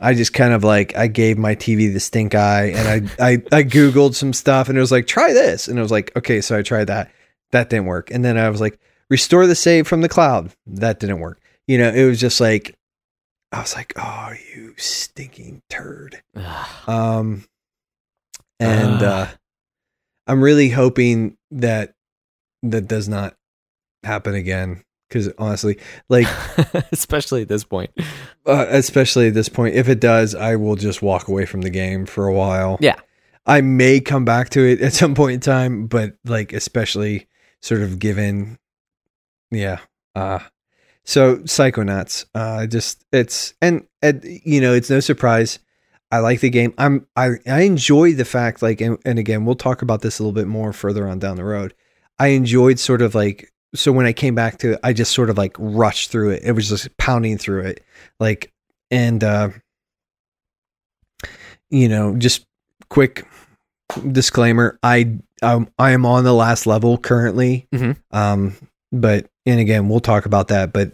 I 0.00 0.14
just 0.14 0.32
kind 0.32 0.52
of 0.52 0.62
like 0.62 0.96
I 0.96 1.08
gave 1.08 1.38
my 1.38 1.56
TV 1.56 1.92
the 1.92 1.98
stink 1.98 2.32
eye 2.36 2.66
and 2.66 3.10
I, 3.18 3.26
I 3.30 3.32
I 3.50 3.62
googled 3.64 4.14
some 4.14 4.32
stuff 4.32 4.68
and 4.68 4.78
it 4.78 4.80
was 4.80 4.92
like 4.92 5.08
try 5.08 5.32
this. 5.32 5.66
And 5.66 5.76
I 5.76 5.82
was 5.82 5.90
like 5.90 6.14
okay 6.14 6.40
so 6.40 6.56
I 6.56 6.62
tried 6.62 6.84
that. 6.84 7.10
That 7.50 7.68
didn't 7.68 7.86
work. 7.86 8.12
And 8.12 8.24
then 8.24 8.38
I 8.38 8.48
was 8.48 8.60
like 8.60 8.78
restore 9.10 9.48
the 9.48 9.56
save 9.56 9.88
from 9.88 10.02
the 10.02 10.08
cloud. 10.08 10.52
That 10.68 11.00
didn't 11.00 11.18
work. 11.18 11.40
You 11.66 11.78
know 11.78 11.88
it 11.88 12.04
was 12.04 12.20
just 12.20 12.40
like 12.40 12.77
I 13.52 13.60
was 13.60 13.74
like 13.74 13.92
oh 13.96 14.32
you 14.54 14.74
stinking 14.76 15.62
turd 15.70 16.22
um 16.86 17.44
and 18.60 19.02
uh 19.02 19.26
I'm 20.26 20.42
really 20.42 20.68
hoping 20.68 21.36
that 21.50 21.94
that 22.62 22.82
does 22.88 23.08
not 23.08 23.34
happen 24.04 24.34
again 24.34 24.82
because 25.08 25.30
honestly 25.38 25.78
like 26.08 26.26
especially 26.92 27.42
at 27.42 27.48
this 27.48 27.64
point. 27.64 27.90
uh, 28.46 28.66
especially 28.68 29.28
at 29.28 29.34
this 29.34 29.48
point. 29.48 29.74
If 29.74 29.88
it 29.88 30.00
does, 30.00 30.34
I 30.34 30.56
will 30.56 30.76
just 30.76 31.00
walk 31.02 31.28
away 31.28 31.46
from 31.46 31.62
the 31.62 31.70
game 31.70 32.04
for 32.06 32.26
a 32.26 32.32
while. 32.32 32.76
Yeah. 32.80 32.96
I 33.46 33.62
may 33.62 34.00
come 34.00 34.24
back 34.26 34.50
to 34.50 34.60
it 34.60 34.82
at 34.82 34.92
some 34.92 35.14
point 35.14 35.34
in 35.34 35.40
time, 35.40 35.86
but 35.86 36.16
like 36.24 36.52
especially 36.52 37.26
sort 37.62 37.80
of 37.80 37.98
given, 37.98 38.58
yeah. 39.50 39.78
Uh 40.14 40.40
so 41.08 41.36
Psychonauts, 41.38 42.26
uh, 42.34 42.66
just 42.66 43.02
it's 43.12 43.54
and, 43.62 43.86
and 44.02 44.22
you 44.44 44.60
know 44.60 44.74
it's 44.74 44.90
no 44.90 45.00
surprise. 45.00 45.58
I 46.10 46.18
like 46.18 46.40
the 46.40 46.50
game. 46.50 46.74
I'm 46.76 47.06
I 47.16 47.30
I 47.46 47.62
enjoy 47.62 48.12
the 48.12 48.26
fact 48.26 48.60
like 48.60 48.82
and, 48.82 48.98
and 49.06 49.18
again 49.18 49.46
we'll 49.46 49.54
talk 49.56 49.80
about 49.80 50.02
this 50.02 50.18
a 50.18 50.22
little 50.22 50.34
bit 50.34 50.46
more 50.46 50.72
further 50.74 51.08
on 51.08 51.18
down 51.18 51.36
the 51.36 51.44
road. 51.44 51.72
I 52.18 52.28
enjoyed 52.28 52.78
sort 52.78 53.00
of 53.00 53.14
like 53.14 53.50
so 53.74 53.90
when 53.90 54.04
I 54.06 54.12
came 54.12 54.34
back 54.34 54.58
to 54.58 54.72
it, 54.72 54.80
I 54.84 54.92
just 54.92 55.12
sort 55.12 55.30
of 55.30 55.38
like 55.38 55.56
rushed 55.58 56.10
through 56.10 56.30
it. 56.30 56.42
It 56.44 56.52
was 56.52 56.68
just 56.68 56.94
pounding 56.98 57.38
through 57.38 57.62
it, 57.62 57.82
like 58.20 58.52
and 58.90 59.24
uh, 59.24 59.48
you 61.70 61.88
know, 61.88 62.16
just 62.16 62.44
quick 62.90 63.26
disclaimer: 64.12 64.78
I 64.82 65.18
um, 65.42 65.68
I 65.78 65.92
am 65.92 66.04
on 66.06 66.24
the 66.24 66.34
last 66.34 66.66
level 66.66 66.98
currently, 66.98 67.66
Mhm. 67.74 67.96
um, 68.10 68.56
but 68.92 69.30
and 69.48 69.60
again 69.60 69.88
we'll 69.88 70.00
talk 70.00 70.26
about 70.26 70.48
that. 70.48 70.72
But 70.72 70.92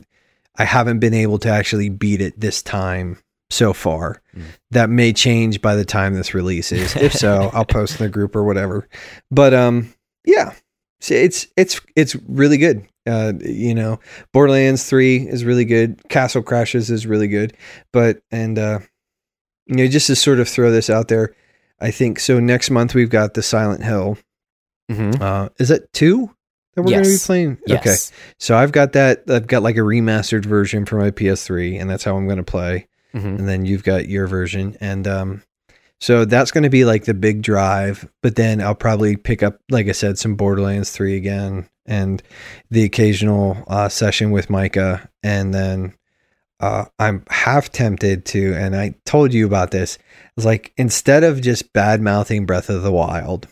I 0.56 0.64
haven't 0.64 1.00
been 1.00 1.14
able 1.14 1.38
to 1.40 1.48
actually 1.48 1.88
beat 1.88 2.20
it 2.20 2.38
this 2.38 2.62
time 2.62 3.18
so 3.50 3.72
far. 3.72 4.22
Mm. 4.36 4.42
That 4.70 4.90
may 4.90 5.12
change 5.12 5.60
by 5.60 5.74
the 5.76 5.84
time 5.84 6.14
this 6.14 6.34
releases. 6.34 6.96
if 6.96 7.12
so, 7.12 7.50
I'll 7.54 7.64
post 7.64 8.00
in 8.00 8.06
the 8.06 8.10
group 8.10 8.36
or 8.36 8.44
whatever. 8.44 8.88
But 9.30 9.54
um, 9.54 9.92
yeah, 10.24 10.54
So 11.00 11.14
it's 11.14 11.46
it's 11.56 11.80
it's 11.96 12.16
really 12.28 12.58
good. 12.58 12.86
Uh, 13.06 13.34
you 13.40 13.74
know, 13.74 14.00
Borderlands 14.32 14.88
Three 14.88 15.28
is 15.28 15.44
really 15.44 15.64
good. 15.64 16.00
Castle 16.08 16.42
Crashers 16.42 16.90
is 16.90 17.06
really 17.06 17.28
good. 17.28 17.56
But 17.92 18.20
and 18.30 18.58
uh, 18.58 18.80
you 19.66 19.76
know, 19.76 19.86
just 19.88 20.06
to 20.08 20.16
sort 20.16 20.40
of 20.40 20.48
throw 20.48 20.70
this 20.70 20.90
out 20.90 21.08
there, 21.08 21.34
I 21.80 21.90
think 21.90 22.20
so. 22.20 22.40
Next 22.40 22.70
month 22.70 22.94
we've 22.94 23.10
got 23.10 23.34
the 23.34 23.42
Silent 23.42 23.82
Hill. 23.82 24.18
Mm-hmm. 24.90 25.22
Uh, 25.22 25.48
is 25.58 25.68
that 25.68 25.90
two 25.94 26.33
that 26.74 26.82
we're 26.82 26.90
going 26.90 27.02
to 27.04 27.08
be 27.08 27.12
Yes. 27.14 27.26
playing? 27.26 27.58
Okay. 27.70 27.94
So 28.38 28.56
I've 28.56 28.72
got 28.72 28.92
that. 28.92 29.24
I've 29.28 29.46
got 29.46 29.62
like 29.62 29.76
a 29.76 29.80
remastered 29.80 30.44
version 30.46 30.84
for 30.86 30.96
my 30.98 31.10
PS3, 31.10 31.80
and 31.80 31.88
that's 31.88 32.04
how 32.04 32.16
I'm 32.16 32.26
going 32.26 32.38
to 32.38 32.42
play. 32.44 32.86
Mhm. 33.14 33.38
And 33.38 33.48
then 33.48 33.64
you've 33.64 33.84
got 33.84 34.08
your 34.08 34.26
version, 34.26 34.76
and 34.80 35.06
um, 35.06 35.42
so 36.00 36.24
that's 36.24 36.50
going 36.50 36.64
to 36.64 36.70
be 36.70 36.84
like 36.84 37.04
the 37.04 37.14
big 37.14 37.42
drive. 37.42 38.08
But 38.22 38.34
then 38.36 38.60
I'll 38.60 38.74
probably 38.74 39.16
pick 39.16 39.42
up, 39.42 39.60
like 39.70 39.88
I 39.88 39.92
said, 39.92 40.18
some 40.18 40.34
Borderlands 40.34 40.90
Three 40.90 41.16
again, 41.16 41.68
and 41.86 42.22
the 42.70 42.82
occasional 42.84 43.62
uh, 43.68 43.88
session 43.88 44.32
with 44.32 44.50
Micah, 44.50 45.08
and 45.22 45.54
then 45.54 45.94
uh, 46.60 46.86
I'm 46.98 47.24
half 47.30 47.70
tempted 47.70 48.24
to, 48.26 48.54
and 48.54 48.74
I 48.74 48.94
told 49.04 49.32
you 49.32 49.46
about 49.46 49.70
this. 49.70 49.96
It's 50.36 50.44
like 50.46 50.72
instead 50.76 51.22
of 51.22 51.40
just 51.40 51.72
bad 51.72 52.00
mouthing 52.00 52.46
Breath 52.46 52.68
of 52.68 52.82
the 52.82 52.92
Wild, 52.92 53.46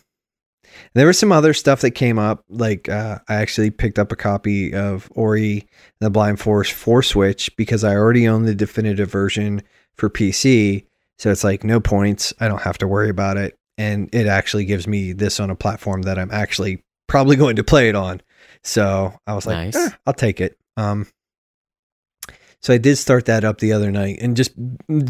there 0.93 1.07
was 1.07 1.17
some 1.19 1.31
other 1.31 1.53
stuff 1.53 1.81
that 1.81 1.91
came 1.91 2.17
up. 2.19 2.43
Like 2.49 2.89
uh, 2.89 3.19
I 3.27 3.35
actually 3.35 3.71
picked 3.71 3.99
up 3.99 4.11
a 4.11 4.15
copy 4.15 4.73
of 4.73 5.11
Ori 5.15 5.59
and 5.59 5.67
the 5.99 6.09
Blind 6.09 6.39
Forest 6.39 6.73
for 6.73 7.01
Switch 7.03 7.55
because 7.55 7.83
I 7.83 7.95
already 7.95 8.27
own 8.27 8.43
the 8.43 8.55
definitive 8.55 9.11
version 9.11 9.61
for 9.95 10.09
PC. 10.09 10.85
So 11.17 11.31
it's 11.31 11.43
like 11.43 11.63
no 11.63 11.79
points. 11.79 12.33
I 12.39 12.47
don't 12.47 12.61
have 12.61 12.77
to 12.79 12.87
worry 12.87 13.09
about 13.09 13.37
it, 13.37 13.57
and 13.77 14.09
it 14.13 14.27
actually 14.27 14.65
gives 14.65 14.87
me 14.87 15.13
this 15.13 15.39
on 15.39 15.49
a 15.49 15.55
platform 15.55 16.01
that 16.03 16.17
I'm 16.19 16.31
actually 16.31 16.83
probably 17.07 17.35
going 17.43 17.55
to 17.57 17.63
play 17.63 17.89
it 17.89 17.95
on. 17.95 18.21
So 18.63 19.13
I 19.27 19.33
was 19.35 19.45
like, 19.45 19.55
Nice. 19.55 19.75
"Eh, 19.75 19.89
I'll 20.05 20.13
take 20.13 20.41
it. 20.41 20.57
Um, 20.77 21.07
so 22.61 22.73
I 22.73 22.77
did 22.77 22.95
start 22.95 23.25
that 23.25 23.43
up 23.43 23.59
the 23.59 23.73
other 23.73 23.91
night, 23.91 24.19
and 24.21 24.37
just, 24.37 24.53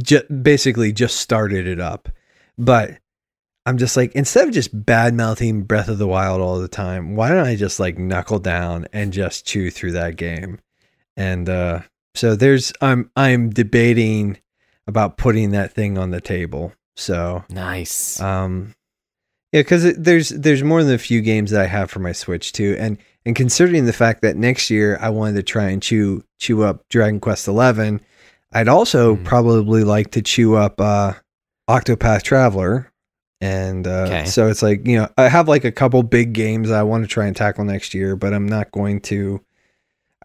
ju- 0.02 0.23
basically 0.23 0.91
just 0.91 1.17
started 1.17 1.67
it 1.67 1.80
up, 1.80 2.10
but 2.58 2.97
I'm 3.65 3.78
just 3.78 3.95
like, 3.95 4.12
instead 4.13 4.47
of 4.47 4.54
just 4.54 4.86
bad 4.86 5.13
mouthing 5.13 5.63
Breath 5.63 5.88
of 5.88 5.97
the 5.97 6.08
Wild 6.08 6.41
all 6.41 6.60
the 6.60 6.67
time, 6.67 7.15
why 7.15 7.30
don't 7.30 7.47
I 7.47 7.56
just 7.56 7.80
like 7.80 7.97
knuckle 7.97 8.39
down 8.39 8.88
and 8.91 9.13
just 9.13 9.45
chew 9.45 9.69
through 9.71 9.93
that 9.93 10.17
game? 10.17 10.60
And 11.15 11.47
uh, 11.47 11.82
so 12.15 12.36
there's, 12.36 12.73
I'm, 12.82 13.10
I'm 13.15 13.49
debating 13.52 14.38
about 14.88 15.17
putting 15.17 15.52
that 15.52 15.71
thing 15.73 15.97
on 15.97 16.12
the 16.12 16.19
table. 16.19 16.73
So, 16.95 17.43
Nice. 17.49 18.19
um, 18.19 18.73
yeah, 19.54 19.62
because 19.62 19.95
there's 19.95 20.30
there's 20.30 20.63
more 20.63 20.84
than 20.84 20.95
a 20.95 20.99
few 20.99 21.21
games 21.21 21.52
that 21.52 21.62
I 21.62 21.67
have 21.67 21.89
for 21.91 21.99
my 21.99 22.12
Switch 22.12 22.52
too, 22.54 22.76
and 22.80 22.97
and 23.26 23.36
considering 23.36 23.86
the 23.86 23.93
fact 23.93 24.23
that 24.23 24.36
next 24.36 24.69
year 24.71 24.97
I 24.99 25.10
wanted 25.10 25.36
to 25.36 25.43
try 25.43 25.69
and 25.69 25.82
chew 25.82 26.23
chew 26.39 26.63
up 26.63 26.88
Dragon 26.89 27.19
Quest 27.19 27.47
Eleven, 27.47 28.02
I'd 28.52 28.67
also 28.67 29.15
Mm. 29.15 29.23
probably 29.26 29.84
like 29.84 30.10
to 30.12 30.21
chew 30.23 30.56
up 30.56 30.82
uh, 30.82 31.13
Octopath 31.69 32.23
Traveler, 32.23 32.91
and 33.43 33.86
uh, 33.88 34.06
Okay. 34.08 34.25
so 34.25 34.47
it's 34.47 34.62
like 34.63 34.88
you 34.88 34.97
know 34.97 35.10
I 35.17 35.27
have 35.27 35.47
like 35.47 35.65
a 35.65 35.71
couple 35.71 36.01
big 36.03 36.34
games 36.34 36.71
I 36.71 36.84
want 36.84 37.03
to 37.03 37.08
try 37.08 37.25
and 37.27 37.36
tackle 37.36 37.65
next 37.65 37.93
year, 37.93 38.15
but 38.15 38.34
I'm 38.34 38.47
not 38.47 38.71
going 38.71 39.01
to. 39.01 39.41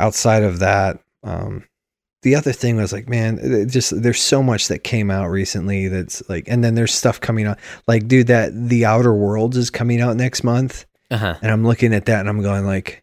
Outside 0.01 0.45
of 0.45 0.61
that, 0.61 1.01
um, 1.25 1.65
the 2.23 2.37
other 2.37 2.53
thing 2.53 2.77
was 2.77 2.93
like, 2.93 3.09
man, 3.09 3.69
just 3.69 4.01
there's 4.01 4.23
so 4.23 4.43
much 4.45 4.69
that 4.69 4.85
came 4.85 5.11
out 5.11 5.27
recently 5.27 5.89
that's 5.89 6.23
like, 6.29 6.45
and 6.47 6.63
then 6.63 6.77
there's 6.77 6.95
stuff 6.95 7.21
coming 7.21 7.47
out. 7.47 7.59
Like, 7.89 8.07
dude, 8.07 8.29
that 8.29 8.53
The 8.55 8.85
Outer 8.85 9.13
Worlds 9.13 9.57
is 9.57 9.71
coming 9.71 10.01
out 10.01 10.17
next 10.17 10.45
month, 10.45 10.87
Uh 11.11 11.17
huh. 11.17 11.35
and 11.43 11.51
I'm 11.51 11.65
looking 11.67 11.93
at 11.95 12.05
that 12.07 12.21
and 12.21 12.29
I'm 12.29 12.43
going 12.43 12.65
like, 12.65 13.03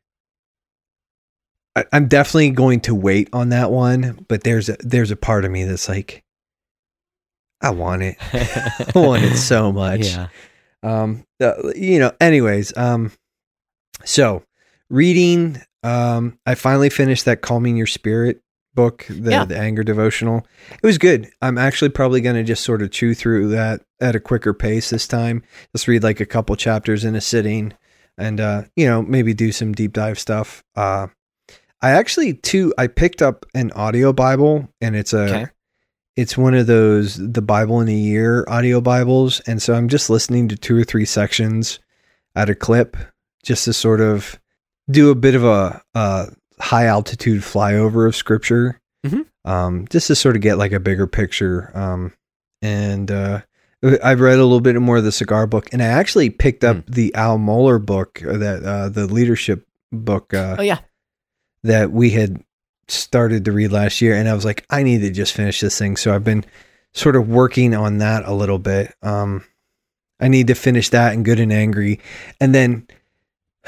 I, 1.76 1.84
I'm 1.92 2.08
definitely 2.08 2.52
going 2.52 2.80
to 2.82 2.96
wait 2.96 3.30
on 3.34 3.50
that 3.50 3.72
one, 3.72 4.24
but 4.30 4.44
there's 4.44 4.70
a 4.70 4.78
there's 4.80 5.12
a 5.12 5.16
part 5.18 5.44
of 5.46 5.52
me 5.52 5.66
that's 5.66 5.90
like, 5.90 6.24
I 7.66 7.70
want 7.72 8.04
it. 8.04 8.16
I 8.34 8.92
want 8.96 9.24
it 9.24 9.38
so 9.38 9.72
much. 9.72 10.02
Yeah. 10.14 10.28
Um, 10.84 11.26
uh, 11.42 11.54
you 11.76 12.00
know, 12.00 12.12
anyways, 12.22 12.76
um, 12.78 13.12
so 14.04 14.44
reading, 14.90 15.62
um, 15.84 16.38
I 16.46 16.56
finally 16.56 16.90
finished 16.90 17.26
that 17.26 17.42
Calming 17.42 17.76
Your 17.78 17.88
Spirit 17.88 18.42
book, 18.74 19.06
the, 19.10 19.32
Yeah. 19.32 19.46
the 19.46 19.58
anger 19.58 19.84
devotional. 19.84 20.46
It 20.72 20.86
was 20.86 20.98
good. 20.98 21.30
I'm 21.42 21.58
actually 21.58 21.90
probably 21.90 22.22
going 22.22 22.36
to 22.36 22.44
just 22.44 22.64
sort 22.64 22.82
of 22.82 22.92
chew 22.92 23.14
through 23.14 23.50
that 23.50 23.82
at 24.02 24.16
a 24.16 24.20
quicker 24.20 24.54
pace 24.54 24.90
this 24.90 25.08
time. 25.08 25.44
Just 25.74 25.88
read 25.88 26.04
like 26.04 26.20
a 26.20 26.26
couple 26.26 26.56
chapters 26.56 27.04
in 27.06 27.16
a 27.16 27.22
sitting 27.22 27.74
and, 28.18 28.40
uh, 28.40 28.64
you 28.76 28.86
know, 28.86 29.02
maybe 29.02 29.34
do 29.34 29.52
some 29.52 29.74
deep 29.74 29.94
dive 29.94 30.20
stuff. 30.20 30.64
Uh, 30.76 31.08
I 31.82 31.92
actually 31.92 32.34
too, 32.34 32.74
I 32.78 32.88
picked 32.88 33.22
up 33.22 33.46
an 33.54 33.72
audio 33.72 34.12
Bible 34.14 34.68
and 34.82 34.96
it's 34.96 35.14
a, 35.14 35.24
Okay. 35.24 35.46
It's 36.16 36.38
one 36.38 36.54
of 36.54 36.68
those 36.68 37.16
the 37.16 37.42
Bible 37.42 37.82
in 37.82 37.88
a 37.90 37.94
year 37.94 38.46
audio 38.48 38.82
Bibles, 38.82 39.40
and 39.42 39.62
so 39.62 39.74
I'm 39.74 39.90
just 39.90 40.10
listening 40.10 40.48
to 40.50 40.56
two 40.56 40.78
or 40.78 40.84
three 40.84 41.06
sections 41.06 41.80
at 42.36 42.50
a 42.50 42.56
clip, 42.56 42.98
just 43.44 43.66
to 43.66 43.74
sort 43.74 44.02
of 44.02 44.40
do 44.90 45.10
a 45.10 45.16
bit 45.16 45.36
of 45.36 45.44
a, 45.44 45.82
a 45.94 46.28
high 46.60 46.86
altitude 46.86 47.42
flyover 47.42 48.08
of 48.08 48.16
Scripture, 48.16 48.80
Mhm. 49.06 49.26
um, 49.46 49.88
just 49.90 50.08
to 50.08 50.16
sort 50.16 50.36
of 50.36 50.42
get 50.42 50.58
like 50.58 50.72
a 50.72 50.80
bigger 50.80 51.08
picture. 51.08 51.72
Um, 51.74 52.14
and 52.62 53.12
uh, 53.12 53.42
I've 54.04 54.20
read 54.22 54.40
a 54.40 54.44
little 54.44 54.62
bit 54.62 54.80
more 54.82 54.98
of 54.98 55.04
the 55.04 55.12
cigar 55.12 55.48
book, 55.48 55.70
and 55.72 55.82
I 55.82 55.88
actually 55.88 56.30
picked 56.30 56.64
up 56.64 56.78
Hmm. 56.88 56.92
the 56.92 57.14
Al 57.16 57.38
Mohler 57.38 57.84
book, 57.84 58.20
that 58.24 58.64
uh, 58.64 58.90
the 58.90 59.06
leadership 59.08 59.66
book. 59.92 60.34
Uh, 60.34 60.56
Oh 60.60 60.64
yeah. 60.64 60.80
that 61.64 61.92
we 61.92 62.12
had 62.12 62.44
started 62.88 63.46
to 63.46 63.52
read 63.52 63.72
last 63.72 64.02
year 64.02 64.16
and 64.16 64.30
I 64.30 64.34
was 64.34 64.46
like 64.46 64.66
I 64.70 64.84
need 64.84 65.02
to 65.02 65.10
just 65.10 65.34
finish 65.34 65.60
this 65.60 65.78
thing. 65.78 65.98
So 65.98 66.14
I've 66.14 66.24
been 66.24 66.46
sort 66.94 67.16
of 67.16 67.28
working 67.28 67.74
on 67.74 67.98
that 68.00 68.26
a 68.26 68.34
little 68.34 68.60
bit. 68.60 68.94
Um 69.02 69.44
I 70.20 70.28
need 70.28 70.48
to 70.48 70.56
finish 70.56 70.90
that 70.90 71.14
and 71.14 71.26
good 71.26 71.40
and 71.40 71.52
angry. 71.52 72.00
And 72.40 72.54
then 72.54 72.88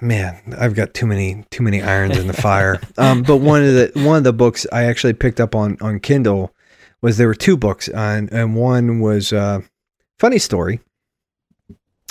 man 0.00 0.54
I've 0.58 0.74
got 0.74 0.92
too 0.92 1.06
many 1.06 1.44
too 1.50 1.62
many 1.62 1.82
irons 1.82 2.18
in 2.18 2.26
the 2.26 2.34
fire. 2.34 2.80
Um 2.98 3.22
but 3.22 3.38
one 3.38 3.62
of 3.62 3.72
the 3.72 3.92
one 3.94 4.18
of 4.18 4.24
the 4.24 4.32
books 4.32 4.66
I 4.70 4.84
actually 4.84 5.14
picked 5.14 5.40
up 5.40 5.54
on 5.54 5.78
on 5.80 6.00
Kindle 6.00 6.54
was 7.00 7.16
there 7.16 7.28
were 7.28 7.34
two 7.34 7.56
books 7.56 7.88
and 7.88 8.30
and 8.32 8.54
one 8.54 9.00
was 9.00 9.32
uh 9.32 9.60
funny 10.18 10.38
story. 10.38 10.80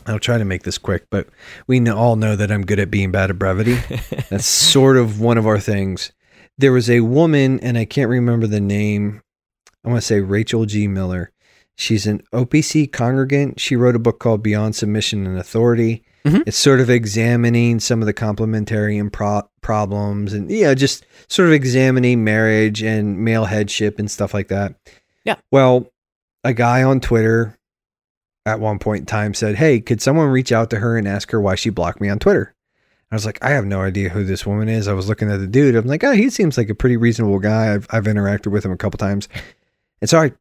I'll 0.07 0.19
try 0.19 0.37
to 0.37 0.45
make 0.45 0.63
this 0.63 0.79
quick 0.79 1.05
but 1.11 1.27
we 1.67 1.87
all 1.87 2.15
know 2.15 2.35
that 2.35 2.51
I'm 2.51 2.65
good 2.65 2.79
at 2.79 2.89
being 2.89 3.11
bad 3.11 3.29
at 3.29 3.37
brevity. 3.37 3.75
That's 4.29 4.45
sort 4.45 4.97
of 4.97 5.19
one 5.19 5.37
of 5.37 5.45
our 5.45 5.59
things. 5.59 6.11
There 6.57 6.71
was 6.71 6.89
a 6.89 7.01
woman, 7.01 7.59
and 7.59 7.77
I 7.77 7.85
can't 7.85 8.09
remember 8.09 8.47
the 8.47 8.61
name. 8.61 9.21
I 9.83 9.89
want 9.89 10.01
to 10.01 10.05
say 10.05 10.21
Rachel 10.21 10.65
G. 10.65 10.87
Miller. 10.87 11.31
She's 11.77 12.07
an 12.07 12.21
OPC 12.33 12.91
congregant. 12.91 13.59
She 13.59 13.75
wrote 13.75 13.95
a 13.95 13.99
book 13.99 14.19
called 14.19 14.41
Beyond 14.41 14.75
Submission 14.75 15.27
and 15.27 15.37
Authority. 15.37 16.03
Mhm. 16.25 16.43
It's 16.47 16.57
sort 16.57 16.79
of 16.79 16.89
examining 16.89 17.79
some 17.81 18.01
of 18.01 18.05
the 18.05 18.13
complementarian 18.13 19.11
pro- 19.11 19.47
problems 19.61 20.31
and, 20.33 20.49
yeah, 20.49 20.73
just 20.73 21.05
sort 21.27 21.49
of 21.49 21.53
examining 21.53 22.23
marriage 22.23 22.81
and 22.81 23.19
male 23.19 23.45
headship 23.45 23.99
and 23.99 24.09
stuff 24.09 24.33
like 24.33 24.47
that. 24.47 24.73
Yeah. 25.25 25.35
Well, 25.51 25.91
a 26.43 26.53
guy 26.53 26.81
on 26.81 26.99
Twitter 27.01 27.57
at 28.45 28.59
one 28.59 28.79
point 28.79 29.01
in 29.01 29.05
time 29.05 29.33
said, 29.33 29.55
Hey, 29.55 29.81
could 29.81 30.01
someone 30.01 30.29
reach 30.29 30.51
out 30.51 30.69
to 30.71 30.79
her 30.79 30.97
and 30.97 31.07
ask 31.07 31.29
her 31.31 31.41
why 31.41 31.55
she 31.55 31.69
blocked 31.69 31.99
me 32.01 32.09
on 32.09 32.17
Twitter? 32.19 32.54
I 33.15 33.17
was 33.17 33.25
like, 33.25 33.43
I 33.43 33.51
have 33.51 33.65
no 33.65 33.81
idea 33.81 34.09
who 34.09 34.25
this 34.25 34.45
woman 34.45 34.67
is. 34.67 34.87
I 34.87 34.93
was 34.93 35.07
looking 35.07 35.31
at 35.31 35.39
the 35.39 35.47
dude. 35.47 35.75
I'm 35.75 35.87
like, 35.87 36.03
oh, 36.03 36.11
he 36.11 36.29
seems 36.29 36.57
like 36.57 36.69
a 36.69 36.75
pretty 36.75 36.97
reasonable 36.97 37.39
guy. 37.39 37.73
I've, 37.73 37.87
I've 37.89 38.03
interacted 38.03 38.51
with 38.51 38.65
him 38.65 38.71
a 38.71 38.77
couple 38.77 38.97
times. 38.97 39.29
And 40.01 40.09
so 40.09 40.19
I, 40.19 40.33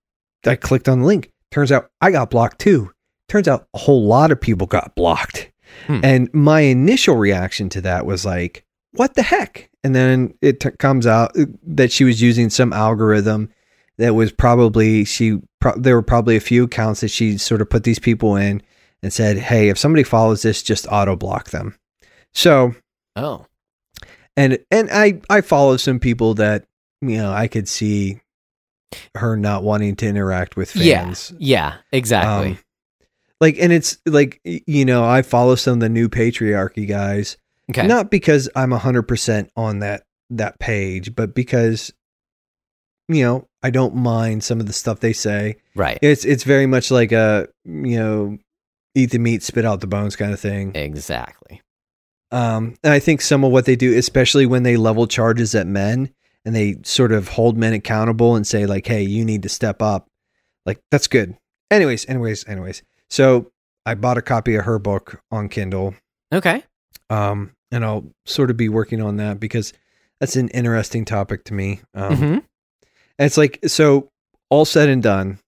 I 0.45 0.57
clicked 0.57 0.89
on 0.89 1.01
the 1.01 1.07
link. 1.07 1.31
Turns 1.53 1.71
out 1.71 1.89
I 2.01 2.11
got 2.11 2.31
blocked 2.31 2.59
too. 2.59 2.91
Turns 3.29 3.47
out 3.47 3.69
a 3.75 3.79
whole 3.79 4.05
lot 4.05 4.33
of 4.33 4.41
people 4.41 4.67
got 4.67 4.97
blocked. 4.97 5.53
Hmm. 5.87 6.01
And 6.03 6.35
my 6.35 6.61
initial 6.63 7.17
reaction 7.17 7.69
to 7.71 7.81
that 7.83 8.07
was 8.07 8.27
like, 8.27 8.65
what 8.93 9.15
the 9.15 9.23
heck? 9.23 9.71
And 9.85 9.95
then 9.95 10.35
it 10.43 10.61
t- 10.61 10.71
comes 10.73 11.07
out 11.07 11.37
that 11.63 11.93
she 11.93 12.03
was 12.03 12.21
using 12.21 12.51
some 12.51 12.73
algorithm 12.73 13.53
that 13.99 14.15
was 14.15 14.33
probably, 14.33 15.05
she, 15.05 15.39
pro- 15.61 15.79
there 15.79 15.95
were 15.95 16.03
probably 16.03 16.37
a 16.37 16.41
few 16.41 16.65
accounts 16.65 17.03
that 17.03 17.09
she 17.09 17.39
sort 17.39 17.61
of 17.61 17.71
put 17.71 17.85
these 17.85 18.01
people 18.01 18.35
in 18.35 18.63
and 19.03 19.13
said, 19.13 19.37
hey, 19.37 19.69
if 19.69 19.79
somebody 19.79 20.03
follows 20.03 20.43
this, 20.43 20.63
just 20.63 20.89
auto 20.91 21.15
block 21.15 21.51
them. 21.51 21.77
So, 22.35 22.75
Oh. 23.17 23.47
and 24.37 24.59
and 24.71 24.91
I 24.91 25.21
I 25.31 25.41
follow 25.41 25.77
some 25.77 26.01
people 26.01 26.35
that 26.35 26.65
you 27.01 27.17
know 27.17 27.33
I 27.33 27.49
could 27.49 27.69
see 27.69 28.21
her 29.15 29.37
not 29.37 29.63
wanting 29.63 29.97
to 29.97 30.07
interact 30.07 30.57
with 30.57 30.71
fans. 30.71 31.33
Yeah. 31.39 31.39
yeah 31.39 31.75
Exactly. 31.93 32.53
Um, 32.53 32.59
like, 33.41 33.59
and 33.59 33.73
it's 33.73 33.99
like 34.07 34.41
you 34.45 34.85
know 34.85 35.05
I 35.05 35.23
follow 35.23 35.55
some 35.55 35.75
of 35.75 35.81
the 35.81 35.89
new 35.89 36.09
patriarchy 36.09 36.89
guys, 36.89 37.37
okay. 37.71 37.87
not 37.87 38.11
because 38.11 38.49
I'm 38.57 38.71
hundred 38.71 39.03
percent 39.03 39.51
on 39.57 39.81
that 39.81 40.05
that 40.31 40.59
page, 40.59 41.15
but 41.15 41.35
because 41.35 41.93
you 43.09 43.23
know, 43.23 43.49
I 43.63 43.71
don't 43.71 43.95
mind 43.95 44.45
some 44.45 44.61
of 44.61 44.67
the 44.67 44.73
stuff 44.73 45.01
they 45.01 45.13
say. 45.13 45.57
Right. 45.75 45.99
It's 46.01 46.25
it's 46.25 46.45
very 46.45 46.67
much 46.67 46.91
like 46.91 47.13
a 47.13 47.49
you 47.65 47.99
know, 47.99 48.39
eat 48.95 49.11
the 49.11 49.19
meat, 49.19 49.43
spit 49.43 49.65
out 49.65 49.81
the 49.81 49.87
bones 49.87 50.17
kind 50.17 50.33
of 50.33 50.41
thing. 50.41 50.75
Exactly. 50.75 51.61
Um, 52.35 52.75
and 52.83 52.93
I 52.93 52.99
think 52.99 53.21
some 53.21 53.45
of 53.45 53.53
what 53.53 53.65
they 53.65 53.77
do, 53.77 53.97
especially 53.97 54.45
when 54.45 54.65
they 54.65 54.77
level 54.77 55.07
charges 55.07 55.55
at 55.55 55.67
men 55.69 56.13
and 56.45 56.55
they 56.55 56.77
sort 56.83 57.13
of 57.13 57.29
hold 57.29 57.57
men 57.57 57.73
accountable 57.73 58.35
and 58.37 58.45
say 58.47 58.67
like, 58.67 58.87
"Hey, 58.87 59.03
you 59.03 59.25
need 59.25 59.43
to 59.45 59.49
step 59.49 59.81
up," 59.81 60.09
like 60.67 60.81
that's 60.91 61.07
good. 61.07 61.37
Anyways, 61.71 62.09
anyways, 62.09 62.47
anyways. 62.49 62.83
So 63.09 63.53
I 63.87 63.95
bought 63.95 64.19
a 64.19 64.23
copy 64.23 64.57
of 64.57 64.65
her 64.65 64.79
book 64.79 65.21
on 65.31 65.49
Kindle, 65.49 65.95
Okay. 66.33 66.65
um, 67.09 67.53
and 67.71 67.85
I'll 67.85 68.05
sort 68.27 68.51
of 68.51 68.57
be 68.57 68.69
working 68.69 69.01
on 69.01 69.17
that 69.19 69.39
because 69.39 69.73
that's 70.21 70.37
an 70.37 70.49
interesting 70.49 71.05
topic 71.05 71.45
to 71.45 71.55
me. 71.55 71.81
Um, 71.95 72.17
hmm 72.17 72.39
and 73.17 73.27
it's 73.27 73.37
like 73.37 73.61
so 73.67 74.11
all 74.51 74.65
said 74.65 74.89
and 74.89 75.03
done, 75.03 75.39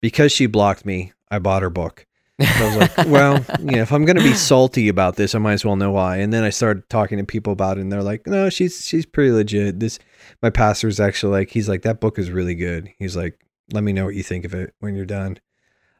because 0.00 0.30
she 0.30 0.46
blocked 0.46 0.86
me, 0.86 1.12
I 1.32 1.40
bought 1.40 1.62
her 1.62 1.70
book. 1.70 2.06
I 2.40 2.64
was 2.64 2.76
like, 2.76 2.96
well, 3.08 3.44
know, 3.60 3.78
if 3.78 3.92
I'm 3.92 4.04
going 4.04 4.16
to 4.16 4.22
be 4.22 4.34
salty 4.34 4.88
about 4.88 5.16
this, 5.16 5.34
I 5.34 5.38
might 5.38 5.54
as 5.54 5.64
well 5.64 5.76
know 5.76 5.90
why. 5.90 6.18
And 6.18 6.32
then 6.32 6.44
I 6.44 6.50
started 6.50 6.88
talking 6.88 7.18
to 7.18 7.24
people 7.24 7.52
about 7.52 7.78
it, 7.78 7.80
and 7.80 7.90
they're 7.92 8.02
like, 8.02 8.26
no, 8.26 8.48
she's 8.50 8.84
she's 8.86 9.04
pretty 9.06 9.30
legit. 9.32 9.80
This 9.80 9.98
my 10.42 10.50
pastor's 10.50 11.00
actually 11.00 11.32
like, 11.32 11.50
he's 11.50 11.68
like, 11.68 11.82
that 11.82 12.00
book 12.00 12.18
is 12.18 12.30
really 12.30 12.54
good. 12.54 12.90
He's 12.98 13.16
like, 13.16 13.38
let 13.72 13.82
me 13.84 13.92
know 13.92 14.04
what 14.04 14.14
you 14.14 14.22
think 14.22 14.44
of 14.44 14.54
it 14.54 14.72
when 14.80 14.94
you're 14.94 15.04
done. 15.06 15.38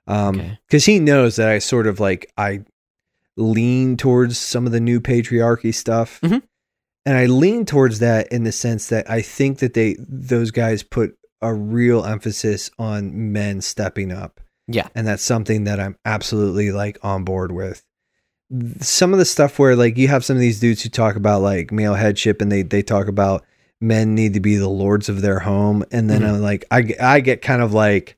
Um, 0.07 0.37
Okay. 0.41 0.59
because 0.67 0.85
he 0.87 0.99
knows 1.01 1.37
that 1.37 1.49
I 1.49 1.59
sort 1.59 1.87
of 1.87 2.01
like 2.01 2.33
I 2.39 2.61
lean 3.37 3.97
towards 3.97 4.39
some 4.39 4.67
of 4.67 4.73
the 4.73 4.81
new 4.81 5.01
patriarchy 5.01 5.73
stuff, 5.75 6.21
Mhm. 6.23 6.43
and 7.07 7.17
I 7.17 7.27
lean 7.27 7.65
towards 7.67 7.99
that 8.01 8.27
in 8.33 8.45
the 8.45 8.53
sense 8.53 8.89
that 8.89 9.09
I 9.11 9.23
think 9.23 9.59
that 9.59 9.75
they 9.75 9.97
those 9.99 10.51
guys 10.51 10.83
put 10.83 11.17
a 11.41 11.53
real 11.55 12.05
emphasis 12.05 12.71
on 12.79 13.33
men 13.33 13.61
stepping 13.61 14.11
up. 14.11 14.41
Yeah. 14.69 14.89
And 14.95 15.07
that's 15.07 15.23
something 15.23 15.65
that 15.65 15.81
I'm 15.81 15.97
absolutely 16.05 16.71
like 16.73 16.99
on 17.03 17.25
board 17.25 17.51
with. 17.53 17.83
Some 18.81 19.13
of 19.13 19.19
the 19.19 19.25
stuff 19.25 19.59
where 19.59 19.75
like 19.75 19.97
you 19.99 20.09
have 20.09 20.25
some 20.25 20.37
of 20.37 20.41
these 20.41 20.61
dudes 20.61 20.83
who 20.83 20.89
talk 20.89 21.17
about 21.17 21.43
like 21.43 21.73
male 21.73 21.95
headship 21.95 22.41
and 22.41 22.51
they 22.53 22.63
they 22.63 22.83
talk 22.83 23.09
about 23.09 23.45
men 23.81 24.15
need 24.15 24.35
to 24.35 24.41
be 24.41 24.57
the 24.57 24.69
lords 24.69 25.09
of 25.09 25.21
their 25.23 25.39
home 25.41 25.85
and 25.93 26.09
then 26.11 26.23
Mhm. 26.23 26.29
I'm 26.35 26.41
like 26.43 26.65
I 26.71 26.81
get- 26.83 27.01
I 27.03 27.21
get 27.21 27.43
kind 27.43 27.63
of 27.63 27.73
like 27.75 28.17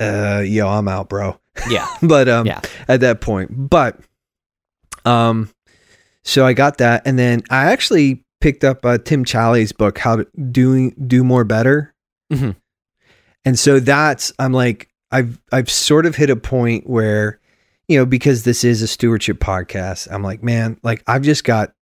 uh 0.00 0.42
yo 0.46 0.68
I'm 0.68 0.88
out 0.88 1.08
bro. 1.08 1.38
Yeah. 1.68 1.86
but 2.02 2.28
um 2.28 2.46
Yeah. 2.46 2.60
at 2.88 3.00
that 3.00 3.20
point. 3.20 3.50
But 3.70 3.98
um 5.04 5.50
so 6.24 6.44
I 6.44 6.52
got 6.52 6.78
that 6.78 7.02
and 7.06 7.18
then 7.18 7.42
I 7.50 7.66
actually 7.72 8.24
picked 8.40 8.64
up 8.64 8.84
uh, 8.84 8.98
Tim 8.98 9.24
Challies 9.24 9.74
book 9.76 9.98
how 9.98 10.16
to 10.16 10.26
doing 10.50 10.94
do 11.06 11.22
more 11.24 11.44
better. 11.44 11.94
Mhm. 12.32 12.56
And 13.44 13.58
so 13.58 13.78
that's 13.80 14.32
I'm 14.38 14.52
like 14.52 14.88
I've 15.16 15.40
I've 15.50 15.70
sort 15.70 16.04
of 16.04 16.14
hit 16.14 16.28
a 16.28 16.36
point 16.36 16.86
where 16.86 17.40
you 17.88 17.96
know 17.96 18.04
because 18.04 18.42
this 18.42 18.64
is 18.64 18.82
a 18.82 18.86
stewardship 18.86 19.38
podcast 19.38 20.08
I'm 20.12 20.22
like 20.22 20.42
man 20.42 20.78
like 20.82 21.02
I've 21.06 21.22
just 21.22 21.42
got 21.42 21.72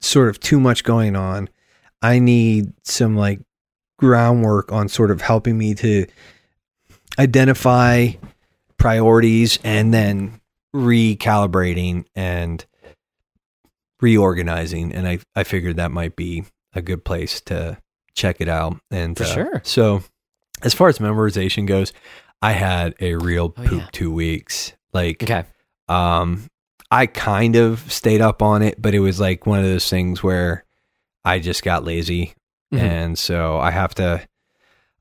sort 0.00 0.28
of 0.28 0.40
too 0.40 0.58
much 0.58 0.82
going 0.82 1.14
on. 1.14 1.48
I 2.02 2.18
need 2.18 2.72
some 2.82 3.16
like 3.16 3.38
groundwork 4.00 4.72
on 4.72 4.88
sort 4.88 5.12
of 5.12 5.20
helping 5.20 5.56
me 5.56 5.74
to 5.76 6.06
identify 7.20 8.08
priorities 8.78 9.60
and 9.62 9.94
then 9.94 10.40
recalibrating 10.74 12.04
and 12.16 12.66
reorganizing 14.00 14.92
and 14.92 15.06
I 15.06 15.20
I 15.36 15.44
figured 15.44 15.76
that 15.76 15.92
might 15.92 16.16
be 16.16 16.44
a 16.74 16.82
good 16.82 17.04
place 17.04 17.40
to 17.42 17.78
check 18.14 18.40
it 18.40 18.48
out 18.48 18.76
and 18.90 19.16
For 19.16 19.22
uh, 19.22 19.26
sure. 19.26 19.62
So 19.64 20.02
as 20.62 20.74
far 20.74 20.88
as 20.88 20.98
memorization 20.98 21.64
goes, 21.64 21.92
I 22.42 22.52
had 22.52 22.94
a 23.00 23.14
real 23.16 23.54
Oh, 23.56 23.62
poop 23.64 23.82
yeah. 23.82 23.88
2 23.92 24.12
weeks. 24.12 24.72
Like 24.92 25.22
Okay. 25.22 25.44
um 25.88 26.46
I 26.90 27.06
kind 27.06 27.56
of 27.56 27.90
stayed 27.92 28.20
up 28.20 28.42
on 28.42 28.62
it, 28.62 28.80
but 28.80 28.94
it 28.94 29.00
was 29.00 29.18
like 29.18 29.44
one 29.46 29.58
of 29.58 29.64
those 29.64 29.90
things 29.90 30.22
where 30.22 30.64
I 31.24 31.38
just 31.40 31.62
got 31.64 31.84
lazy 31.84 32.34
Mhm. 32.72 32.80
and 32.80 33.18
so 33.18 33.58
I 33.58 33.70
have 33.70 33.94
to 33.96 34.26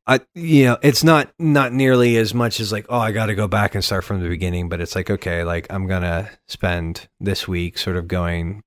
I 0.08 0.20
you 0.36 0.66
know, 0.66 0.78
it's 0.84 1.04
not 1.04 1.32
not 1.40 1.74
nearly 1.74 2.18
as 2.18 2.34
much 2.34 2.60
as 2.60 2.72
like, 2.72 2.86
oh, 2.90 3.00
I 3.00 3.12
got 3.12 3.26
to 3.28 3.36
go 3.36 3.48
back 3.48 3.74
and 3.76 3.84
start 3.84 4.04
from 4.04 4.22
the 4.22 4.30
beginning, 4.30 4.70
but 4.70 4.80
it's 4.82 4.96
like, 4.96 5.10
okay, 5.10 5.44
like 5.44 5.66
I'm 5.72 5.88
going 5.88 6.04
to 6.04 6.30
spend 6.48 7.08
this 7.20 7.48
week 7.48 7.78
sort 7.80 7.98
of 7.98 8.08
going 8.08 8.62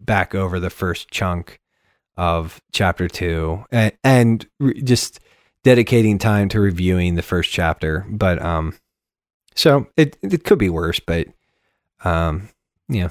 back 0.00 0.34
over 0.34 0.60
the 0.60 0.70
first 0.70 1.10
chunk 1.10 1.58
of 2.16 2.60
chapter 2.72 3.08
2 3.08 3.64
and, 3.72 3.92
and 4.04 4.46
just 4.84 5.18
dedicating 5.66 6.16
time 6.16 6.48
to 6.48 6.60
reviewing 6.60 7.16
the 7.16 7.22
first 7.22 7.50
chapter, 7.50 8.06
but 8.08 8.40
um 8.40 8.72
so 9.56 9.88
it 9.96 10.16
it 10.22 10.44
could 10.44 10.58
be 10.58 10.70
worse, 10.70 11.00
but 11.00 11.26
um 12.04 12.48
yeah, 12.88 13.08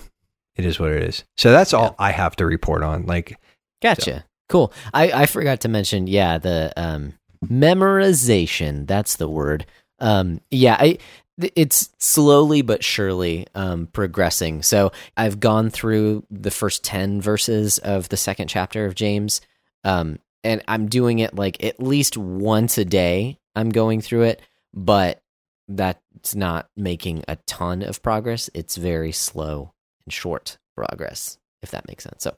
it 0.55 0.65
is 0.65 0.79
what 0.79 0.91
it 0.91 1.03
is. 1.03 1.25
So 1.35 1.51
that's 1.51 1.73
all 1.73 1.95
I 1.99 2.11
have 2.11 2.37
to 2.37 2.45
report 2.45 2.81
on. 2.81 3.05
Like 3.05 3.37
Gotcha. 3.81 4.25
Cool. 4.47 4.71
I, 4.93 5.11
I 5.11 5.25
forgot 5.25 5.61
to 5.61 5.67
mention, 5.67 6.07
yeah, 6.07 6.37
the 6.37 6.71
um, 6.77 7.13
memorization. 7.45 8.87
That's 8.87 9.17
the 9.17 9.27
word. 9.27 9.65
Um, 9.99 10.39
yeah, 10.49 10.77
I 10.79 10.97
it's 11.37 11.89
slowly 11.99 12.61
but 12.61 12.83
surely 12.83 13.45
um, 13.55 13.87
progressing. 13.87 14.63
So 14.63 14.91
I've 15.17 15.39
gone 15.39 15.69
through 15.69 16.25
the 16.31 16.51
first 16.51 16.83
ten 16.83 17.21
verses 17.21 17.77
of 17.79 18.09
the 18.09 18.17
second 18.17 18.47
chapter 18.47 18.85
of 18.85 18.95
James, 18.95 19.41
um, 19.83 20.19
and 20.45 20.61
I'm 20.67 20.87
doing 20.87 21.19
it 21.19 21.35
like 21.35 21.61
at 21.63 21.81
least 21.81 22.15
once 22.15 22.77
a 22.77 22.85
day. 22.85 23.39
I'm 23.55 23.69
going 23.69 24.01
through 24.01 24.23
it, 24.23 24.41
but 24.73 25.21
that's 25.67 26.35
not 26.35 26.69
making 26.77 27.23
a 27.27 27.37
ton 27.47 27.81
of 27.81 28.01
progress. 28.01 28.49
It's 28.53 28.75
very 28.75 29.11
slow 29.11 29.73
and 30.05 30.13
short 30.13 30.57
progress, 30.75 31.37
if 31.61 31.71
that 31.71 31.87
makes 31.87 32.03
sense. 32.03 32.23
So, 32.23 32.37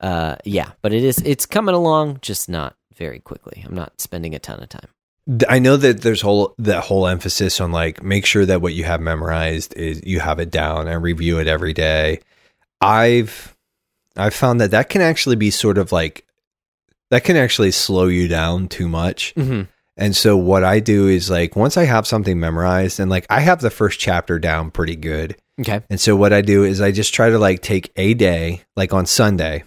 uh, 0.00 0.36
yeah, 0.44 0.72
but 0.82 0.92
it 0.92 1.04
is 1.04 1.18
it's 1.18 1.46
coming 1.46 1.74
along, 1.74 2.18
just 2.20 2.48
not 2.48 2.76
very 2.96 3.20
quickly. 3.20 3.62
I'm 3.64 3.74
not 3.74 4.00
spending 4.00 4.34
a 4.34 4.38
ton 4.38 4.60
of 4.60 4.68
time. 4.68 4.88
I 5.48 5.58
know 5.58 5.76
that 5.78 6.02
there's 6.02 6.20
whole 6.20 6.54
that 6.58 6.84
whole 6.84 7.06
emphasis 7.06 7.60
on 7.60 7.72
like 7.72 8.02
make 8.02 8.26
sure 8.26 8.44
that 8.44 8.60
what 8.60 8.74
you 8.74 8.84
have 8.84 9.00
memorized 9.00 9.74
is 9.74 10.02
you 10.04 10.20
have 10.20 10.38
it 10.38 10.50
down 10.50 10.88
and 10.88 11.02
review 11.02 11.38
it 11.38 11.46
every 11.46 11.72
day. 11.72 12.20
I've 12.80 13.56
I've 14.16 14.34
found 14.34 14.60
that 14.60 14.72
that 14.72 14.90
can 14.90 15.00
actually 15.00 15.36
be 15.36 15.50
sort 15.50 15.78
of 15.78 15.92
like 15.92 16.26
that 17.10 17.24
can 17.24 17.36
actually 17.36 17.70
slow 17.70 18.06
you 18.06 18.28
down 18.28 18.68
too 18.68 18.88
much. 18.88 19.34
Mm-hmm. 19.36 19.62
And 19.96 20.16
so 20.16 20.36
what 20.36 20.64
I 20.64 20.80
do 20.80 21.06
is 21.06 21.30
like 21.30 21.54
once 21.54 21.76
I 21.76 21.84
have 21.84 22.06
something 22.06 22.40
memorized 22.40 22.98
and 22.98 23.08
like 23.10 23.26
I 23.30 23.40
have 23.40 23.60
the 23.60 23.70
first 23.70 24.00
chapter 24.00 24.38
down 24.40 24.70
pretty 24.72 24.96
good. 24.96 25.36
Okay. 25.60 25.82
And 25.88 26.00
so 26.00 26.16
what 26.16 26.32
I 26.32 26.40
do 26.40 26.64
is 26.64 26.80
I 26.80 26.90
just 26.90 27.14
try 27.14 27.30
to 27.30 27.38
like 27.38 27.62
take 27.62 27.92
a 27.94 28.14
day, 28.14 28.62
like 28.74 28.92
on 28.92 29.06
Sunday, 29.06 29.62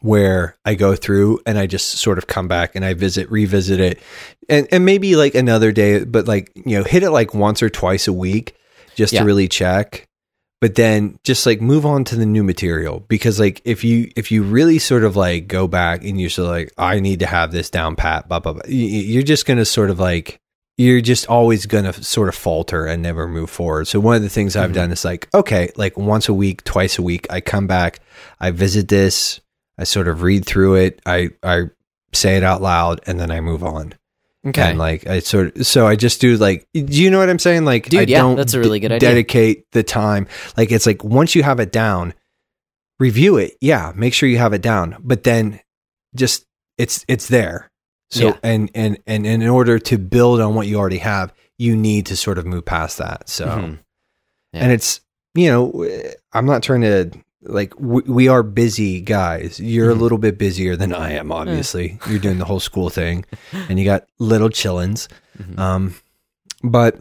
where 0.00 0.56
I 0.64 0.74
go 0.74 0.96
through 0.96 1.40
and 1.46 1.56
I 1.58 1.66
just 1.66 1.90
sort 1.98 2.18
of 2.18 2.26
come 2.26 2.48
back 2.48 2.74
and 2.74 2.84
I 2.84 2.94
visit, 2.94 3.30
revisit 3.30 3.78
it, 3.78 4.00
and 4.48 4.66
and 4.72 4.84
maybe 4.84 5.14
like 5.14 5.34
another 5.36 5.70
day, 5.70 6.02
but 6.04 6.26
like 6.26 6.50
you 6.56 6.76
know, 6.78 6.82
hit 6.84 7.04
it 7.04 7.10
like 7.10 7.32
once 7.34 7.62
or 7.62 7.70
twice 7.70 8.08
a 8.08 8.12
week 8.12 8.56
just 8.96 9.12
Yeah. 9.12 9.20
to 9.20 9.26
really 9.26 9.46
check. 9.46 10.07
But 10.60 10.74
then 10.74 11.18
just 11.22 11.46
like 11.46 11.60
move 11.60 11.86
on 11.86 12.02
to 12.04 12.16
the 12.16 12.26
new 12.26 12.42
material 12.42 13.04
because 13.08 13.38
like 13.38 13.62
if 13.64 13.84
you 13.84 14.10
if 14.16 14.32
you 14.32 14.42
really 14.42 14.80
sort 14.80 15.04
of 15.04 15.14
like 15.14 15.46
go 15.46 15.68
back 15.68 16.02
and 16.04 16.20
you're 16.20 16.30
sort 16.30 16.46
of 16.46 16.52
like 16.52 16.72
I 16.76 16.98
need 16.98 17.20
to 17.20 17.26
have 17.26 17.52
this 17.52 17.70
down 17.70 17.94
pat, 17.94 18.28
blah 18.28 18.40
blah 18.40 18.54
blah, 18.54 18.62
you're 18.66 19.22
just 19.22 19.46
gonna 19.46 19.64
sort 19.64 19.88
of 19.90 20.00
like 20.00 20.40
you're 20.76 21.00
just 21.00 21.26
always 21.26 21.66
going 21.66 21.84
to 21.84 21.92
sort 22.04 22.28
of 22.28 22.36
falter 22.36 22.86
and 22.86 23.02
never 23.02 23.26
move 23.26 23.50
forward. 23.50 23.88
So 23.88 23.98
one 23.98 24.14
of 24.14 24.22
the 24.22 24.28
things 24.28 24.54
I've 24.54 24.70
Mhm. 24.70 24.74
done 24.74 24.92
is 24.92 25.04
like, 25.04 25.28
okay, 25.34 25.70
like 25.76 25.98
once 25.98 26.28
a 26.28 26.32
week, 26.34 26.62
twice 26.62 26.98
a 27.00 27.02
week, 27.02 27.26
I 27.30 27.40
come 27.40 27.66
back, 27.66 27.98
I 28.38 28.52
visit 28.52 28.86
this, 28.86 29.40
I 29.76 29.82
sort 29.82 30.06
of 30.06 30.22
read 30.22 30.44
through 30.44 30.76
it, 30.76 31.02
I 31.04 31.30
I 31.42 31.62
say 32.12 32.36
it 32.36 32.44
out 32.44 32.62
loud, 32.62 33.00
and 33.08 33.18
then 33.18 33.30
I 33.32 33.40
move 33.40 33.64
on. 33.64 33.94
Okay. 34.46 34.62
And 34.62 34.78
like 34.78 35.06
I 35.06 35.18
sort 35.18 35.56
of, 35.56 35.66
so 35.66 35.86
I 35.86 35.96
just 35.96 36.20
do 36.20 36.36
like, 36.36 36.66
do 36.72 36.80
you 37.02 37.10
know 37.10 37.18
what 37.18 37.28
I'm 37.28 37.38
saying? 37.40 37.64
Like, 37.64 37.88
Dude, 37.88 38.00
I 38.00 38.02
yeah, 38.04 38.18
don't 38.20 38.36
that's 38.36 38.54
a 38.54 38.60
really 38.60 38.78
d- 38.78 38.82
good 38.84 38.92
idea. 38.92 39.08
Dedicate 39.10 39.70
the 39.72 39.82
time. 39.82 40.28
Like 40.56 40.70
it's 40.70 40.86
like 40.86 41.02
once 41.02 41.34
you 41.34 41.42
have 41.42 41.58
it 41.60 41.72
down, 41.72 42.14
review 42.98 43.36
it. 43.36 43.56
Yeah, 43.60 43.92
make 43.94 44.14
sure 44.14 44.28
you 44.28 44.38
have 44.38 44.52
it 44.52 44.62
down, 44.62 44.96
but 45.00 45.24
then 45.24 45.60
just 46.14 46.46
it's 46.76 47.04
it's 47.08 47.28
there. 47.28 47.70
So 48.10 48.28
Yeah. 48.28 48.36
and 48.42 48.70
and 48.74 48.98
and 49.06 49.26
in 49.26 49.46
order 49.48 49.78
to 49.80 49.98
build 49.98 50.40
on 50.40 50.54
what 50.54 50.66
you 50.66 50.78
already 50.78 50.98
have, 50.98 51.32
you 51.58 51.76
need 51.76 52.06
to 52.06 52.16
sort 52.16 52.38
of 52.38 52.46
move 52.46 52.64
past 52.64 52.98
that. 52.98 53.28
So 53.28 53.46
Mhm. 53.46 53.78
Yeah. 54.52 54.60
and 54.62 54.72
it's 54.72 55.00
you 55.34 55.48
know 55.50 55.84
I'm 56.32 56.46
not 56.46 56.62
trying 56.62 56.82
to 56.82 57.10
like 57.42 57.72
we, 57.78 58.02
we 58.02 58.28
are 58.28 58.42
busy 58.42 59.00
guys. 59.00 59.60
You're 59.60 59.90
Mhm. 59.92 59.98
a 59.98 60.02
little 60.02 60.18
bit 60.18 60.38
busier 60.38 60.76
than 60.76 60.92
I 60.92 61.12
am. 61.12 61.30
Obviously, 61.32 61.98
you're 62.08 62.18
doing 62.18 62.38
the 62.38 62.44
whole 62.44 62.60
school 62.60 62.90
thing, 62.90 63.24
and 63.68 63.78
you 63.78 63.84
got 63.84 64.06
little 64.18 64.48
chillins. 64.48 65.08
Mhm. 65.40 65.58
Um, 65.58 65.94
but 66.64 67.00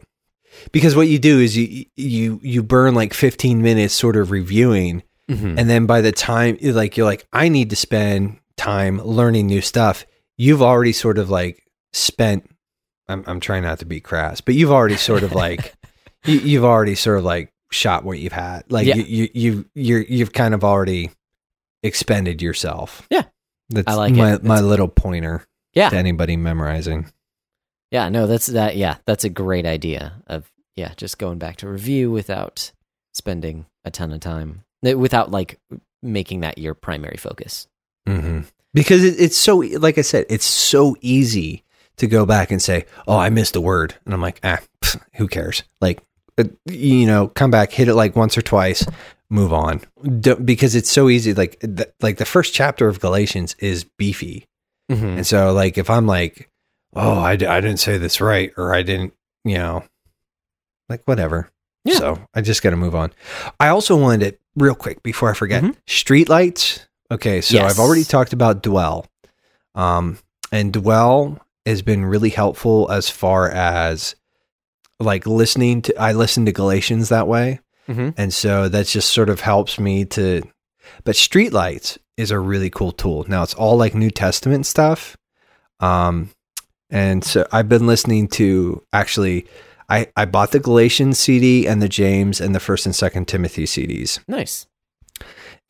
because 0.72 0.96
what 0.96 1.08
you 1.08 1.20
do 1.20 1.40
is 1.40 1.58
you 1.58 1.86
you 1.96 2.40
you 2.44 2.64
burn 2.64 2.94
like 2.96 3.14
15 3.14 3.62
minutes 3.62 3.94
sort 3.94 4.16
of 4.16 4.32
reviewing, 4.32 5.04
Mhm. 5.30 5.56
and 5.60 5.70
then 5.70 5.86
by 5.86 6.02
the 6.02 6.12
time 6.12 6.58
like 6.62 6.98
you're 6.98 7.06
like 7.06 7.26
I 7.34 7.50
need 7.50 7.70
to 7.72 7.76
spend 7.76 8.38
time 8.58 9.02
learning 9.04 9.48
new 9.48 9.62
stuff. 9.62 10.06
You've 10.38 10.62
already 10.62 10.94
sort 10.94 11.18
of 11.18 11.30
like 11.30 11.64
spent. 11.94 12.50
I'm 13.10 13.24
I'm 13.26 13.40
trying 13.40 13.64
not 13.64 13.80
to 13.80 13.86
be 13.86 14.00
crass, 14.02 14.42
but 14.42 14.54
you've 14.56 14.72
already 14.72 14.98
sort 14.98 15.24
of 15.24 15.32
like 15.34 15.74
you, 16.26 16.40
you've 16.40 16.66
already 16.66 16.94
sort 16.96 17.18
of 17.20 17.24
like 17.24 17.52
shot 17.72 18.04
what 18.04 18.20
you've 18.20 18.34
had. 18.34 18.64
Like 18.72 18.88
Yeah. 18.88 18.96
you, 18.96 19.04
you 19.06 19.30
you 19.34 19.66
you're 19.76 20.02
you've 20.02 20.34
kind 20.34 20.54
of 20.54 20.64
already 20.64 21.12
expended 21.84 22.42
yourself. 22.42 23.06
Yeah. 23.10 23.24
That's 23.70 23.88
I 23.88 23.96
like 23.96 24.14
my 24.16 24.32
That's- 24.32 24.48
my 24.48 24.60
little 24.62 24.88
pointer 24.88 25.46
Yeah. 25.74 25.90
to 25.90 25.98
anybody 25.98 26.38
memorizing. 26.38 27.12
Yeah, 27.92 28.10
no, 28.10 28.28
that's 28.28 28.48
that. 28.48 28.76
Yeah, 28.76 28.98
that's 29.06 29.24
a 29.24 29.30
great 29.30 29.66
idea 29.66 30.22
of 30.28 30.52
yeah, 30.76 30.94
just 30.98 31.18
going 31.18 31.38
back 31.40 31.58
to 31.58 31.70
review 31.70 32.12
without 32.12 32.72
spending 33.14 33.66
a 33.86 33.92
ton 33.92 34.12
of 34.12 34.20
time, 34.20 34.64
eh, 34.86 34.94
without 34.94 35.32
like 35.32 35.60
making 36.04 36.42
that 36.42 36.58
your 36.58 36.74
primary 36.74 37.18
focus. 37.18 37.68
hmm 38.06 38.42
Because 38.74 39.04
it, 39.04 39.16
it's 39.20 39.38
so, 39.38 39.58
like 39.58 39.98
I 39.98 40.02
said, 40.02 40.26
it's 40.30 40.46
so 40.46 40.96
easy 41.02 41.64
to 41.98 42.06
go 42.08 42.26
back 42.26 42.52
and 42.52 42.62
say, 42.62 42.86
"Oh, 43.08 43.18
I 43.18 43.30
missed 43.30 43.56
a 43.56 43.62
word," 43.62 43.96
and 44.06 44.14
I'm 44.14 44.22
like, 44.22 44.40
"Ah, 44.44 44.60
pff, 44.82 45.02
who 45.16 45.28
cares?" 45.28 45.64
Like, 45.82 46.04
you 46.66 47.06
know, 47.06 47.28
come 47.30 47.52
back, 47.52 47.72
hit 47.72 47.88
it 47.88 47.96
like 47.96 48.16
once 48.16 48.38
or 48.38 48.42
twice, 48.42 48.86
move 49.30 49.52
on. 49.54 49.82
Don't, 50.20 50.46
because 50.46 50.76
it's 50.76 50.90
so 50.92 51.10
easy. 51.10 51.34
Like, 51.34 51.60
the, 51.62 51.92
like 52.02 52.18
the 52.18 52.26
first 52.26 52.54
chapter 52.54 52.88
of 52.88 53.00
Galatians 53.00 53.56
is 53.60 53.84
beefy, 53.98 54.46
Mm-hmm. 54.92 55.06
and 55.18 55.28
so 55.28 55.52
like 55.52 55.78
if 55.78 55.90
I'm 55.90 56.08
like, 56.08 56.50
"Oh, 56.96 57.20
I, 57.20 57.36
d- 57.36 57.46
I 57.46 57.60
didn't 57.60 57.80
say 57.82 57.98
this 57.98 58.22
right," 58.22 58.54
or 58.56 58.74
I 58.74 58.84
didn't, 58.84 59.14
you 59.44 59.58
know, 59.58 59.84
like 60.88 61.02
whatever. 61.06 61.50
Yeah. 61.84 61.96
So 61.96 62.20
I 62.34 62.40
just 62.42 62.62
got 62.64 62.70
to 62.70 62.78
move 62.78 62.96
on. 62.96 63.12
I 63.60 63.68
also 63.68 63.98
wanted 63.98 64.32
to 64.32 64.38
real 64.56 64.76
quick 64.76 65.04
before 65.04 65.30
I 65.30 65.34
forget. 65.34 65.62
Mhm. 65.64 65.76
Streetlights. 65.88 66.86
Okay, 67.12 67.42
so 67.42 67.56
Yes. 67.56 67.72
I've 67.72 67.80
already 67.80 68.04
talked 68.06 68.32
about 68.34 68.62
Dwell, 68.64 69.06
um, 69.76 70.20
and 70.52 70.72
Dwell 70.72 71.40
has 71.66 71.82
been 71.82 72.06
really 72.06 72.30
helpful 72.30 72.90
as 72.92 73.10
far 73.10 73.50
as 73.50 74.16
like 75.00 75.26
listening 75.28 75.82
to. 75.84 75.96
I 76.02 76.12
listen 76.14 76.46
to 76.46 76.52
Galatians 76.52 77.10
that 77.10 77.28
way, 77.28 77.60
Mhm. 77.88 78.14
and 78.18 78.34
so 78.34 78.68
that 78.70 78.88
just 78.88 79.10
sort 79.12 79.30
of 79.30 79.42
helps 79.42 79.80
me 79.80 80.06
to. 80.06 80.42
But 81.04 81.16
Streetlights 81.16 81.98
is 82.18 82.32
a 82.32 82.40
really 82.40 82.70
cool 82.70 82.92
tool. 82.92 83.26
Now 83.28 83.44
it's 83.44 83.54
all 83.54 83.78
like 83.78 83.94
New 83.94 84.10
Testament 84.12 84.66
stuff, 84.66 85.16
um, 85.80 86.30
and 86.90 87.24
so 87.24 87.46
I've 87.52 87.70
been 87.70 87.88
listening 87.88 88.28
to 88.30 88.82
actually. 88.94 89.46
I, 89.90 90.08
I 90.18 90.26
bought 90.26 90.52
the 90.52 90.60
Galatians 90.60 91.18
CD 91.18 91.66
and 91.66 91.82
the 91.82 91.88
James 91.88 92.42
and 92.42 92.54
the 92.54 92.60
First 92.60 92.86
and 92.86 92.94
Second 92.94 93.30
Timothy 93.30 93.64
CDs. 93.66 94.20
Nice. 94.28 94.68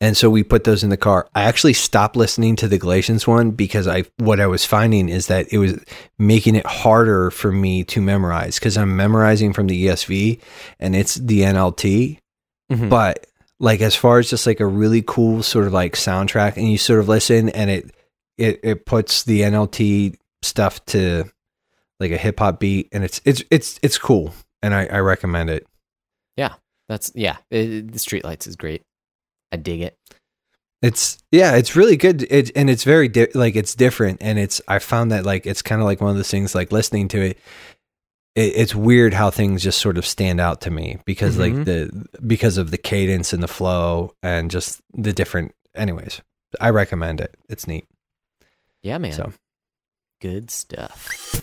And 0.00 0.16
so 0.16 0.30
we 0.30 0.44
put 0.44 0.62
those 0.62 0.84
in 0.84 0.90
the 0.90 0.96
car. 0.96 1.28
I 1.34 1.42
actually 1.42 1.72
stopped 1.72 2.14
listening 2.14 2.54
to 2.56 2.68
the 2.68 2.78
Galatians 2.78 3.26
one 3.26 3.50
because 3.50 3.88
I 3.88 4.04
what 4.18 4.38
I 4.38 4.46
was 4.46 4.64
finding 4.64 5.08
is 5.08 5.26
that 5.26 5.52
it 5.52 5.58
was 5.58 5.74
making 6.18 6.54
it 6.54 6.66
harder 6.66 7.30
for 7.32 7.50
me 7.50 7.82
to 7.84 8.00
memorize 8.00 8.60
because 8.60 8.76
I'm 8.76 8.96
memorizing 8.96 9.52
from 9.52 9.66
the 9.66 9.86
ESV 9.86 10.40
and 10.78 10.94
it's 10.94 11.16
the 11.16 11.40
NLT. 11.42 12.18
Mhm. 12.70 12.88
But 12.88 13.26
like 13.58 13.80
as 13.80 13.96
far 13.96 14.20
as 14.20 14.30
just 14.30 14.46
like 14.46 14.60
a 14.60 14.66
really 14.66 15.02
cool 15.02 15.42
sort 15.42 15.66
of 15.66 15.72
like 15.72 15.94
soundtrack 15.94 16.56
and 16.56 16.70
you 16.70 16.78
sort 16.78 17.00
of 17.00 17.08
listen 17.08 17.48
and 17.48 17.68
it 17.68 17.90
it 18.36 18.60
it 18.62 18.86
puts 18.86 19.24
the 19.24 19.40
NLT 19.40 20.14
stuff 20.42 20.84
to 20.86 21.24
like 21.98 22.12
a 22.12 22.16
hip 22.16 22.38
hop 22.38 22.60
beat 22.60 22.88
and 22.92 23.02
it's 23.02 23.20
it's 23.24 23.42
it's 23.50 23.80
it's 23.82 23.98
cool 23.98 24.32
and 24.62 24.72
I, 24.74 24.86
I 24.86 24.98
recommend 25.00 25.50
it. 25.50 25.66
Yeah. 26.36 26.54
That's 26.88 27.10
yeah. 27.16 27.38
It, 27.50 27.90
the 27.92 27.98
streetlights 27.98 28.46
is 28.46 28.54
great. 28.54 28.82
I 29.52 29.56
dig 29.56 29.80
it. 29.82 29.96
It's 30.80 31.18
yeah, 31.32 31.56
it's 31.56 31.74
really 31.74 31.96
good. 31.96 32.22
It 32.30 32.52
and 32.54 32.70
it's 32.70 32.84
very 32.84 33.08
di- 33.08 33.32
like 33.34 33.56
it's 33.56 33.74
different, 33.74 34.18
and 34.22 34.38
it's 34.38 34.60
I 34.68 34.78
found 34.78 35.10
that 35.12 35.24
like 35.26 35.44
it's 35.46 35.62
kind 35.62 35.80
of 35.80 35.86
like 35.86 36.00
one 36.00 36.10
of 36.10 36.16
those 36.16 36.30
things 36.30 36.54
like 36.54 36.70
listening 36.70 37.08
to 37.08 37.20
it, 37.20 37.38
it. 38.36 38.52
It's 38.54 38.74
weird 38.76 39.12
how 39.12 39.30
things 39.30 39.62
just 39.62 39.80
sort 39.80 39.98
of 39.98 40.06
stand 40.06 40.40
out 40.40 40.60
to 40.62 40.70
me 40.70 40.98
because 41.04 41.36
Mhm. 41.36 41.38
like 41.40 41.64
the 41.64 42.06
because 42.26 42.58
of 42.58 42.70
the 42.70 42.78
cadence 42.78 43.32
and 43.32 43.42
the 43.42 43.48
flow 43.48 44.14
and 44.22 44.50
just 44.52 44.80
the 44.94 45.12
different. 45.12 45.52
Anyways, 45.74 46.20
I 46.60 46.70
recommend 46.70 47.20
it. 47.20 47.34
It's 47.48 47.66
neat. 47.66 47.86
Yeah, 48.82 48.98
man. 48.98 49.12
So 49.12 49.32
Good 50.20 50.50
stuff. 50.50 51.42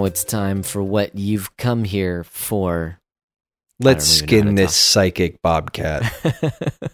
Now 0.00 0.06
it's 0.06 0.24
time 0.24 0.62
for 0.62 0.82
what 0.82 1.16
you've 1.16 1.56
come 1.56 1.84
here 1.84 2.24
for. 2.24 2.98
let's 3.78 4.04
how 4.04 4.26
skin 4.26 4.54
this 4.54 4.76
psychic 4.76 5.40
bobcat. 5.42 6.12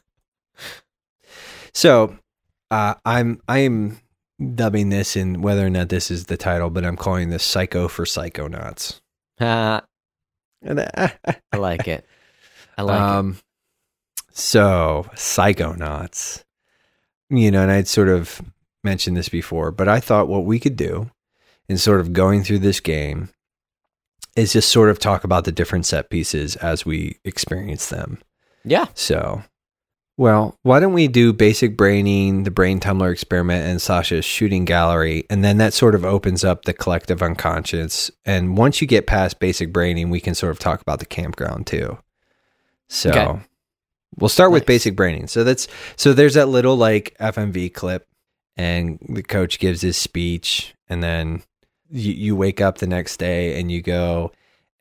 So, 1.76 2.16
uh, 2.70 2.94
I'm 3.04 3.38
I'm 3.46 4.00
dubbing 4.54 4.88
this 4.88 5.14
in 5.14 5.42
whether 5.42 5.66
or 5.66 5.68
not 5.68 5.90
this 5.90 6.10
is 6.10 6.24
the 6.24 6.38
title, 6.38 6.70
but 6.70 6.86
I'm 6.86 6.96
calling 6.96 7.28
this 7.28 7.42
"Psycho 7.42 7.86
for 7.86 8.06
Psychonauts." 8.06 9.02
Uh, 9.38 9.82
I 10.66 11.56
like 11.58 11.86
it. 11.86 12.06
I 12.78 12.82
like 12.82 12.96
it. 12.96 13.02
um, 13.02 13.38
so 14.32 15.06
Psychonauts, 15.16 16.44
you 17.28 17.50
know, 17.50 17.60
and 17.60 17.70
I'd 17.70 17.88
sort 17.88 18.08
of 18.08 18.40
mentioned 18.82 19.18
this 19.18 19.28
before, 19.28 19.70
but 19.70 19.86
I 19.86 20.00
thought 20.00 20.28
what 20.28 20.46
we 20.46 20.58
could 20.58 20.76
do 20.76 21.10
in 21.68 21.78
sort 21.78 22.00
of 22.00 22.12
going 22.12 22.42
through 22.44 22.60
this 22.60 22.80
game 22.80 23.30
is 24.36 24.52
just 24.52 24.70
sort 24.70 24.90
of 24.90 24.98
talk 24.98 25.24
about 25.24 25.44
the 25.44 25.52
different 25.52 25.86
set 25.86 26.10
pieces 26.10 26.56
as 26.56 26.84
we 26.84 27.18
experience 27.24 27.88
them. 27.88 28.18
Yeah. 28.64 28.86
So, 28.94 29.42
well, 30.18 30.58
why 30.62 30.80
don't 30.80 30.92
we 30.92 31.08
do 31.08 31.32
basic 31.32 31.76
braining, 31.76 32.44
the 32.44 32.50
brain 32.50 32.80
tumbler 32.80 33.10
experiment, 33.10 33.66
and 33.66 33.80
Sasha's 33.80 34.24
shooting 34.24 34.64
gallery, 34.64 35.24
and 35.30 35.42
then 35.44 35.58
that 35.58 35.72
sort 35.74 35.94
of 35.94 36.04
opens 36.04 36.44
up 36.44 36.64
the 36.64 36.72
collective 36.74 37.22
unconscious. 37.22 38.10
And 38.24 38.56
once 38.56 38.80
you 38.80 38.86
get 38.86 39.06
past 39.06 39.38
basic 39.40 39.72
braining, 39.72 40.10
we 40.10 40.20
can 40.20 40.34
sort 40.34 40.50
of 40.50 40.58
talk 40.58 40.80
about 40.80 40.98
the 40.98 41.06
campground 41.06 41.66
too. 41.66 41.98
So, 42.88 43.10
Okay. 43.10 43.40
we'll 44.18 44.28
start 44.28 44.52
with 44.52 44.66
basic 44.66 44.96
braining. 44.96 45.26
So 45.28 45.44
that's 45.44 45.66
so 45.96 46.12
there's 46.12 46.34
that 46.34 46.48
little 46.48 46.76
like 46.76 47.16
FMV 47.20 47.72
clip, 47.72 48.06
and 48.56 48.98
the 49.08 49.22
coach 49.22 49.58
gives 49.58 49.80
his 49.80 49.96
speech, 49.96 50.74
and 50.88 51.02
then 51.02 51.42
you, 51.90 52.12
you 52.12 52.36
wake 52.36 52.60
up 52.60 52.78
the 52.78 52.86
next 52.86 53.16
day 53.18 53.58
and 53.60 53.70
you 53.70 53.82
go 53.82 54.32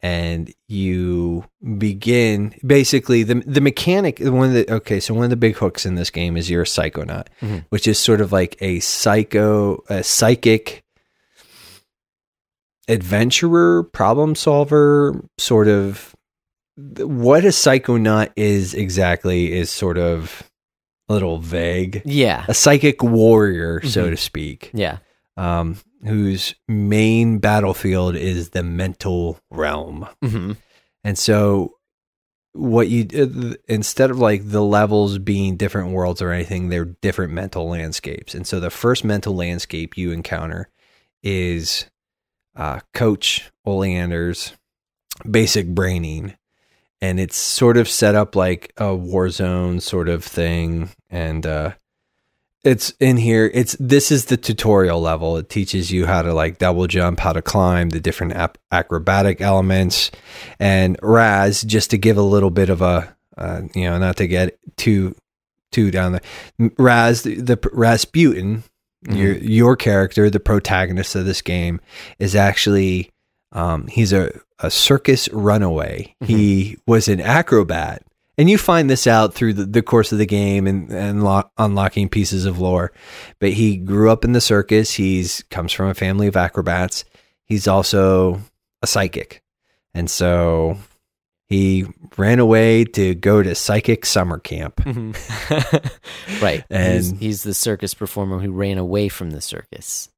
and 0.01 0.53
you 0.67 1.45
begin 1.79 2.53
basically 2.65 3.23
the 3.23 3.35
the 3.45 3.61
mechanic 3.61 4.19
one 4.19 4.49
of 4.49 4.53
the 4.53 4.71
okay 4.73 4.99
so 4.99 5.13
one 5.13 5.23
of 5.23 5.29
the 5.29 5.35
big 5.35 5.55
hooks 5.55 5.85
in 5.85 5.95
this 5.95 6.09
game 6.09 6.35
is 6.37 6.49
you're 6.49 6.61
a 6.63 6.65
psychonaut 6.65 7.27
Mhm. 7.41 7.65
which 7.69 7.87
is 7.87 7.97
sort 7.97 8.21
of 8.21 8.31
like 8.31 8.57
a 8.61 8.79
psycho 8.81 9.83
a 9.89 10.03
psychic 10.03 10.83
adventurer 12.87 13.83
problem 13.83 14.35
solver 14.35 15.23
sort 15.37 15.67
of 15.67 16.15
what 16.77 17.43
a 17.45 17.49
psychonaut 17.49 18.29
is 18.35 18.73
exactly 18.73 19.51
is 19.53 19.69
sort 19.71 19.97
of 19.97 20.43
a 21.09 21.13
little 21.13 21.39
vague 21.39 22.01
Yeah. 22.05 22.45
a 22.47 22.53
psychic 22.53 23.01
warrior 23.01 23.81
so 23.83 24.05
Mhm. 24.07 24.09
to 24.11 24.17
speak 24.17 24.71
Yeah. 24.73 24.97
um, 25.37 25.77
whose 26.05 26.55
main 26.67 27.39
battlefield 27.39 28.15
is 28.15 28.49
the 28.49 28.63
mental 28.63 29.39
realm. 29.49 30.07
hmm 30.21 30.53
And 31.03 31.17
so, 31.17 31.75
what 32.53 32.87
you 32.87 33.05
uh, 33.13 33.55
instead 33.67 34.11
of 34.11 34.19
like 34.19 34.49
the 34.49 34.63
levels 34.63 35.17
being 35.17 35.57
different 35.57 35.91
worlds 35.91 36.21
or 36.21 36.31
anything, 36.31 36.69
they're 36.69 36.85
different 36.85 37.33
mental 37.33 37.69
landscapes. 37.69 38.33
And 38.33 38.47
so, 38.47 38.59
the 38.59 38.69
first 38.69 39.03
mental 39.03 39.35
landscape 39.35 39.97
you 39.97 40.11
encounter 40.11 40.69
is 41.23 41.87
uh, 42.55 42.79
Coach 42.93 43.51
Oleander's 43.65 44.53
basic 45.29 45.67
braining. 45.67 46.35
And 47.01 47.19
it's 47.19 47.37
sort 47.37 47.77
of 47.77 47.89
set 47.89 48.15
up 48.15 48.35
like 48.35 48.73
a 48.77 48.95
war 48.95 49.29
zone 49.29 49.79
sort 49.79 50.09
of 50.09 50.23
thing. 50.23 50.89
And 51.09 51.45
uh, 51.45 51.73
it's 52.65 52.91
in 52.99 53.17
here 53.17 53.49
it's 53.53 53.77
this 53.79 54.11
is 54.11 54.25
the 54.25 54.37
tutorial 54.37 54.99
level 54.99 55.37
it 55.37 55.49
teaches 55.49 55.91
you 55.91 56.05
how 56.05 56.21
to 56.21 56.33
like 56.33 56.57
double 56.57 56.87
jump 56.87 57.19
how 57.19 57.31
to 57.31 57.41
climb 57.41 57.89
the 57.89 57.99
different 57.99 58.33
ap- 58.33 58.57
acrobatic 58.71 59.39
elements 59.39 60.11
and 60.59 60.97
raz 61.01 61.61
just 61.61 61.91
to 61.91 61.97
give 61.97 62.17
a 62.17 62.21
little 62.21 62.49
bit 62.49 62.69
of 62.69 62.81
a 62.81 63.15
uh, 63.37 63.61
you 63.73 63.83
know 63.83 63.97
not 63.97 64.17
to 64.17 64.27
get 64.27 64.57
too 64.77 65.15
two 65.71 65.91
down 65.91 66.13
there. 66.13 66.71
Raz, 66.77 67.23
the, 67.23 67.35
the 67.35 67.57
Razputin, 67.57 68.63
Mhm. 69.05 69.17
your 69.17 69.33
your 69.37 69.75
character, 69.75 70.29
the 70.29 70.39
protagonist 70.39 71.15
of 71.15 71.25
this 71.25 71.41
game, 71.41 71.79
is 72.17 72.33
actually 72.35 73.11
um, 73.51 73.87
he's 73.87 74.11
a, 74.13 74.31
a 74.59 74.71
circus 74.71 75.27
runaway. 75.33 76.15
He 76.21 76.77
was 76.87 77.07
an 77.09 77.19
acrobat. 77.21 78.03
And 78.37 78.49
you 78.49 78.57
find 78.57 78.89
this 78.89 79.07
out 79.07 79.33
through 79.33 79.53
the, 79.53 79.65
the 79.65 79.81
course 79.81 80.11
of 80.11 80.17
the 80.17 80.25
game 80.25 80.67
and, 80.67 80.91
and 80.91 81.23
lo- 81.23 81.49
unlocking 81.57 82.09
pieces 82.09 82.45
of 82.45 82.59
lore. 82.59 82.91
But 83.39 83.53
he 83.53 83.77
grew 83.77 84.09
up 84.11 84.25
in 84.25 84.33
the 84.33 84.41
circus. 84.41 84.91
He's 84.91 85.43
comes 85.49 85.71
from 85.71 85.87
a 85.87 85.93
family 85.93 86.27
of 86.27 86.35
acrobats. 86.35 87.05
He's 87.45 87.67
also 87.67 88.41
a 88.81 88.87
psychic. 88.87 89.41
And 89.93 90.09
so 90.09 90.77
he 91.47 91.85
ran 92.17 92.39
away 92.39 92.83
to 92.83 93.15
go 93.15 93.41
to 93.41 93.55
psychic 93.55 94.05
summer 94.05 94.39
camp. 94.39 94.77
Mhm. 94.77 95.15
right. 96.41 96.65
And- 96.69 96.93
he's, 96.95 97.11
he's 97.19 97.43
the 97.43 97.53
circus 97.53 97.93
performer 97.93 98.39
who 98.39 98.51
ran 98.51 98.77
away 98.77 99.07
from 99.07 99.31
the 99.31 99.41
circus 99.41 100.09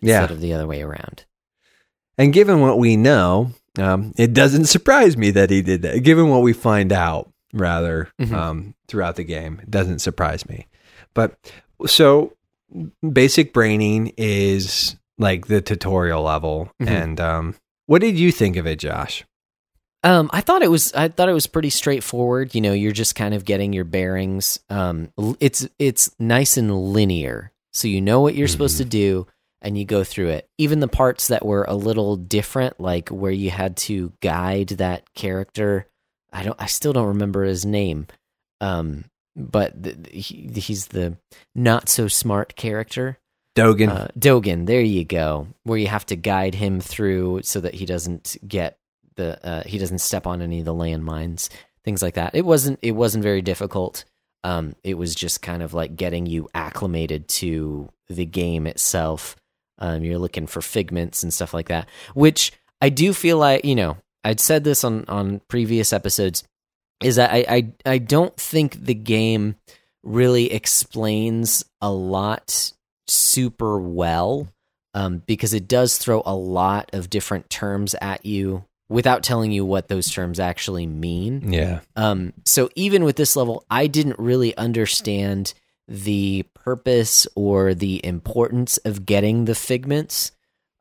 Yeah. 0.00 0.20
instead 0.22 0.34
of 0.34 0.40
the 0.40 0.54
other 0.54 0.66
way 0.66 0.80
around. 0.82 1.26
And 2.16 2.32
given 2.32 2.60
what 2.60 2.78
we 2.78 2.96
know, 2.96 3.50
um, 3.78 4.12
it 4.16 4.32
doesn't 4.32 4.66
surprise 4.66 5.16
me 5.16 5.30
that 5.32 5.50
he 5.50 5.62
did 5.62 5.82
that. 5.82 6.02
Given 6.02 6.28
what 6.28 6.42
we 6.42 6.52
find 6.52 6.92
out, 6.92 7.32
rather, 7.52 8.08
Mhm. 8.20 8.32
um, 8.32 8.74
throughout 8.88 9.16
the 9.16 9.24
game, 9.24 9.60
it 9.62 9.70
doesn't 9.70 10.00
surprise 10.00 10.48
me. 10.48 10.66
But 11.14 11.36
so 11.86 12.32
basic 13.12 13.52
braining 13.52 14.12
is 14.16 14.96
like 15.18 15.46
the 15.46 15.60
tutorial 15.60 16.22
level. 16.22 16.70
Mhm. 16.80 16.88
And 16.88 17.20
um, 17.20 17.54
what 17.86 18.00
did 18.00 18.18
you 18.18 18.32
think 18.32 18.56
of 18.56 18.66
it, 18.66 18.78
Josh? 18.78 19.24
Um, 20.02 20.30
I 20.32 20.40
thought 20.40 20.62
it 20.62 20.70
was 20.70 20.94
I 20.94 21.08
thought 21.08 21.28
it 21.28 21.34
was 21.34 21.46
pretty 21.46 21.68
straightforward. 21.68 22.54
You 22.54 22.62
know, 22.62 22.72
you're 22.72 22.90
just 22.92 23.14
kind 23.14 23.34
of 23.34 23.44
getting 23.44 23.72
your 23.74 23.84
bearings. 23.84 24.58
Um, 24.70 25.12
it's 25.40 25.68
it's 25.78 26.10
nice 26.18 26.56
and 26.56 26.74
linear, 26.74 27.52
so 27.72 27.86
you 27.86 28.00
know 28.00 28.20
what 28.22 28.34
you're 28.34 28.48
supposed 28.48 28.78
to 28.78 28.84
do, 28.86 29.26
and 29.62 29.76
you 29.76 29.84
go 29.84 30.04
through 30.04 30.28
it. 30.28 30.48
Even 30.58 30.80
the 30.80 30.88
parts 30.88 31.28
that 31.28 31.44
were 31.44 31.64
a 31.64 31.74
little 31.74 32.16
different, 32.16 32.80
like 32.80 33.08
where 33.08 33.32
you 33.32 33.50
had 33.50 33.76
to 33.78 34.12
guide 34.20 34.68
that 34.68 35.12
character. 35.14 35.86
I 36.32 36.42
don't. 36.42 36.60
I 36.60 36.66
still 36.66 36.92
don't 36.92 37.08
remember 37.08 37.44
his 37.44 37.64
name. 37.66 38.06
Um, 38.60 39.04
but 39.36 39.82
th- 39.82 39.96
he, 40.10 40.48
he's 40.54 40.88
the 40.88 41.16
not 41.54 41.88
so 41.88 42.08
smart 42.08 42.56
character. 42.56 43.18
Dogen. 43.56 43.88
Uh, 43.88 44.08
Dogen, 44.18 44.66
there 44.66 44.80
you 44.80 45.04
go. 45.04 45.48
Where 45.64 45.78
you 45.78 45.88
have 45.88 46.06
to 46.06 46.16
guide 46.16 46.54
him 46.54 46.80
through 46.80 47.42
so 47.42 47.60
that 47.60 47.74
he 47.74 47.86
doesn't 47.86 48.36
get 48.46 48.78
the 49.16 49.44
uh, 49.46 49.62
he 49.64 49.78
doesn't 49.78 49.98
step 49.98 50.26
on 50.26 50.40
any 50.40 50.60
of 50.60 50.64
the 50.64 50.74
landmines, 50.74 51.48
things 51.84 52.02
like 52.02 52.14
that. 52.14 52.34
It 52.34 52.44
wasn't 52.44 52.78
it 52.82 52.92
wasn't 52.92 53.24
very 53.24 53.42
difficult. 53.42 54.04
Um, 54.42 54.74
it 54.82 54.94
was 54.94 55.14
just 55.14 55.42
kind 55.42 55.62
of 55.62 55.74
like 55.74 55.96
getting 55.96 56.26
you 56.26 56.48
acclimated 56.54 57.28
to 57.28 57.90
the 58.08 58.24
game 58.24 58.66
itself. 58.66 59.36
Um, 59.80 60.04
you're 60.04 60.18
looking 60.18 60.46
for 60.46 60.60
figments 60.60 61.22
and 61.22 61.32
stuff 61.32 61.54
like 61.54 61.68
that, 61.68 61.88
which 62.14 62.52
I 62.80 62.88
do 62.88 63.12
feel 63.12 63.38
like 63.38 63.64
you 63.64 63.74
know 63.74 63.96
I'd 64.24 64.40
said 64.40 64.64
this 64.64 64.84
on 64.84 65.04
on 65.08 65.40
previous 65.48 65.92
episodes 65.92 66.44
is 67.02 67.16
that 67.16 67.32
I 67.32 67.44
I, 67.48 67.72
I 67.86 67.98
don't 67.98 68.36
think 68.36 68.84
the 68.84 68.94
game 68.94 69.56
really 70.02 70.52
explains 70.52 71.64
a 71.80 71.90
lot 71.90 72.72
super 73.06 73.78
well 73.78 74.48
um, 74.94 75.22
because 75.26 75.54
it 75.54 75.68
does 75.68 75.98
throw 75.98 76.22
a 76.24 76.34
lot 76.34 76.90
of 76.92 77.10
different 77.10 77.50
terms 77.50 77.94
at 78.00 78.24
you 78.24 78.64
without 78.88 79.22
telling 79.22 79.52
you 79.52 79.64
what 79.64 79.88
those 79.88 80.10
terms 80.10 80.40
actually 80.40 80.86
mean. 80.86 81.52
yeah. 81.52 81.80
Um, 81.94 82.32
so 82.44 82.70
even 82.74 83.04
with 83.04 83.16
this 83.16 83.36
level, 83.36 83.64
I 83.70 83.86
didn't 83.86 84.18
really 84.18 84.56
understand 84.56 85.54
the 85.90 86.44
purpose 86.54 87.26
or 87.34 87.74
the 87.74 88.00
importance 88.06 88.78
of 88.78 89.04
getting 89.04 89.44
the 89.44 89.54
figments. 89.56 90.30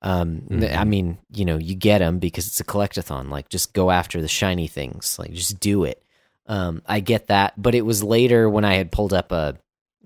Um, 0.03 0.43
th- 0.49 0.71
I 0.71 0.83
mean, 0.85 1.17
you 1.33 1.43
know, 1.45 1.57
you 1.57 1.75
get 1.75 1.97
them 1.97 2.19
because 2.19 2.45
it's 2.47 2.59
a 2.59 2.63
collectathon. 2.63 3.29
Like, 3.29 3.49
just 3.49 3.73
go 3.73 3.89
after 3.91 4.21
the 4.21 4.27
shiny 4.27 4.67
things. 4.67 5.17
Like, 5.19 5.33
just 5.33 5.59
do 5.59 5.83
it. 5.83 6.01
Um, 6.45 6.83
I 6.85 6.99
get 6.99 7.27
that, 7.27 7.53
but 7.61 7.73
it 7.75 7.81
was 7.81 8.03
later 8.03 8.49
when 8.49 8.63
I 8.65 8.75
had 8.75 8.91
pulled 8.91 9.13
up 9.13 9.31
a 9.31 9.57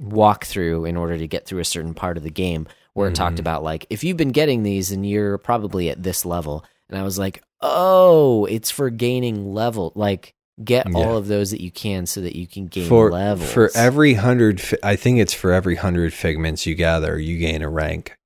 walkthrough 0.02 0.88
in 0.88 0.98
order 0.98 1.18
to 1.18 1.28
get 1.28 1.46
through 1.46 1.60
a 1.60 1.66
certain 1.66 1.94
part 1.94 2.18
of 2.18 2.24
the 2.24 2.32
game 2.32 2.68
where 2.94 3.10
it 3.10 3.16
talked 3.16 3.38
Mhm. 3.38 3.42
about 3.42 3.64
like 3.64 3.86
if 3.90 4.04
you've 4.04 4.18
been 4.18 4.32
getting 4.32 4.64
these 4.64 4.92
and 4.92 5.08
you're 5.08 5.38
probably 5.38 5.90
at 5.90 6.02
this 6.04 6.26
level, 6.26 6.64
and 6.90 6.98
I 6.98 7.04
was 7.04 7.18
like, 7.20 7.42
oh, 7.62 8.46
it's 8.46 8.70
for 8.72 8.90
gaining 8.90 9.54
level. 9.54 9.92
Like, 9.96 10.34
get 10.64 10.86
Yeah. 10.90 10.98
all 10.98 11.18
of 11.18 11.28
those 11.28 11.52
that 11.52 11.62
you 11.62 11.72
can 11.72 12.06
so 12.06 12.22
that 12.22 12.36
you 12.36 12.46
can 12.48 12.68
gain 12.68 12.88
For 12.88 13.10
levels. 13.12 13.52
for 13.52 13.72
every 13.76 14.14
hundred, 14.16 14.62
I 14.84 14.96
think 14.96 15.20
it's 15.20 15.34
for 15.34 15.52
every 15.52 15.76
hundred 15.76 16.14
figments 16.14 16.66
you 16.66 16.76
gather, 16.76 17.18
you 17.18 17.38
gain 17.40 17.62
a 17.62 17.70
rank, 17.70 18.18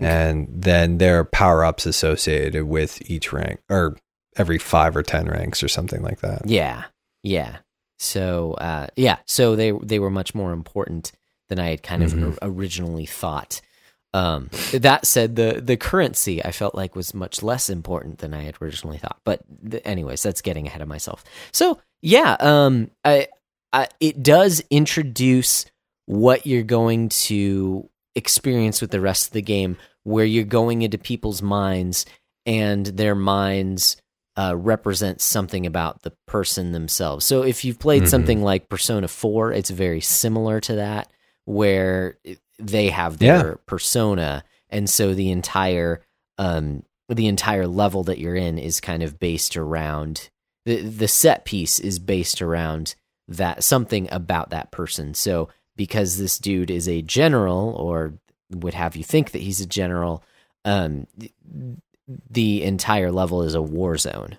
and 0.00 0.48
then 0.50 0.98
there 0.98 1.18
are 1.20 1.24
power 1.24 1.64
ups 1.64 1.86
associated 1.86 2.64
with 2.64 3.08
each 3.10 3.32
rank, 3.32 3.60
or 3.68 3.96
every 4.36 4.58
five 4.58 4.96
or 4.96 5.02
ten 5.02 5.26
ranks, 5.26 5.62
or 5.62 5.68
something 5.68 6.02
like 6.02 6.20
that. 6.20 6.42
Yeah, 6.48 6.84
yeah. 7.22 7.58
So, 7.98 8.54
uh, 8.54 8.86
yeah. 8.96 9.18
So 9.26 9.54
they 9.54 9.72
they 9.72 9.98
were 9.98 10.10
much 10.10 10.34
more 10.34 10.52
important 10.52 11.12
than 11.48 11.58
I 11.60 11.68
had 11.70 11.82
kind 11.82 12.02
of 12.02 12.12
Mhm. 12.12 12.32
or- 12.32 12.38
originally 12.42 13.06
thought. 13.06 13.60
Um, 14.14 14.50
that 14.72 15.06
said, 15.06 15.36
the 15.36 15.60
the 15.64 15.76
currency 15.76 16.44
I 16.44 16.52
felt 16.52 16.74
like 16.74 16.94
was 16.94 17.14
much 17.14 17.42
less 17.42 17.70
important 17.70 18.18
than 18.18 18.34
I 18.34 18.42
had 18.42 18.56
originally 18.60 18.98
thought. 18.98 19.20
But 19.24 19.40
th- 19.70 19.82
anyways, 19.86 20.22
that's 20.22 20.42
getting 20.42 20.66
ahead 20.66 20.82
of 20.82 20.88
myself. 20.88 21.24
So 21.50 21.78
yeah, 22.02 22.36
um, 22.40 22.90
I, 23.04 23.28
I 23.72 23.88
it 24.00 24.22
does 24.22 24.62
introduce 24.70 25.64
what 26.06 26.46
you're 26.46 26.62
going 26.62 27.08
to 27.08 27.88
experience 28.14 28.80
with 28.82 28.90
the 28.90 29.00
rest 29.00 29.28
of 29.28 29.32
the 29.32 29.40
game, 29.42 29.78
where 30.02 30.24
you're 30.26 30.44
going 30.44 30.82
into 30.82 30.98
people's 30.98 31.40
minds 31.40 32.04
and 32.44 32.84
their 32.86 33.14
minds 33.14 33.96
uh, 34.36 34.54
represent 34.56 35.20
something 35.20 35.64
about 35.66 36.02
the 36.02 36.12
person 36.26 36.72
themselves. 36.72 37.24
So 37.24 37.42
if 37.42 37.64
you've 37.64 37.78
played 37.78 38.02
Mhm. 38.04 38.08
something 38.08 38.42
like 38.42 38.68
Persona 38.68 39.06
4, 39.08 39.52
it's 39.52 39.70
very 39.70 40.00
similar 40.00 40.58
to 40.60 40.74
that, 40.76 41.10
where 41.44 42.18
they 42.62 42.90
have 42.90 43.20
Yeah. 43.20 43.42
their 43.42 43.56
persona, 43.66 44.44
and 44.70 44.88
so 44.88 45.14
the 45.14 45.30
entire 45.30 46.00
um, 46.38 46.82
the 47.08 47.26
entire 47.26 47.66
level 47.66 48.04
that 48.04 48.18
you're 48.18 48.34
in 48.36 48.58
is 48.58 48.80
kind 48.80 49.02
of 49.02 49.18
based 49.18 49.56
around 49.56 50.30
the 50.64 50.80
the 50.80 51.08
set 51.08 51.44
piece 51.44 51.78
is 51.78 51.98
based 51.98 52.40
around 52.40 52.94
that 53.28 53.62
something 53.64 54.08
about 54.10 54.50
that 54.50 54.70
person. 54.70 55.14
So 55.14 55.48
because 55.76 56.16
this 56.18 56.38
dude 56.38 56.70
is 56.70 56.88
a 56.88 57.02
general, 57.02 57.70
or 57.76 58.14
would 58.50 58.74
have 58.74 58.96
you 58.96 59.04
think 59.04 59.30
that 59.32 59.42
he's 59.42 59.60
a 59.60 59.66
general, 59.66 60.22
um, 60.64 61.06
the 62.30 62.62
entire 62.62 63.10
level 63.12 63.42
is 63.42 63.54
a 63.54 63.62
war 63.62 63.96
zone. 63.96 64.38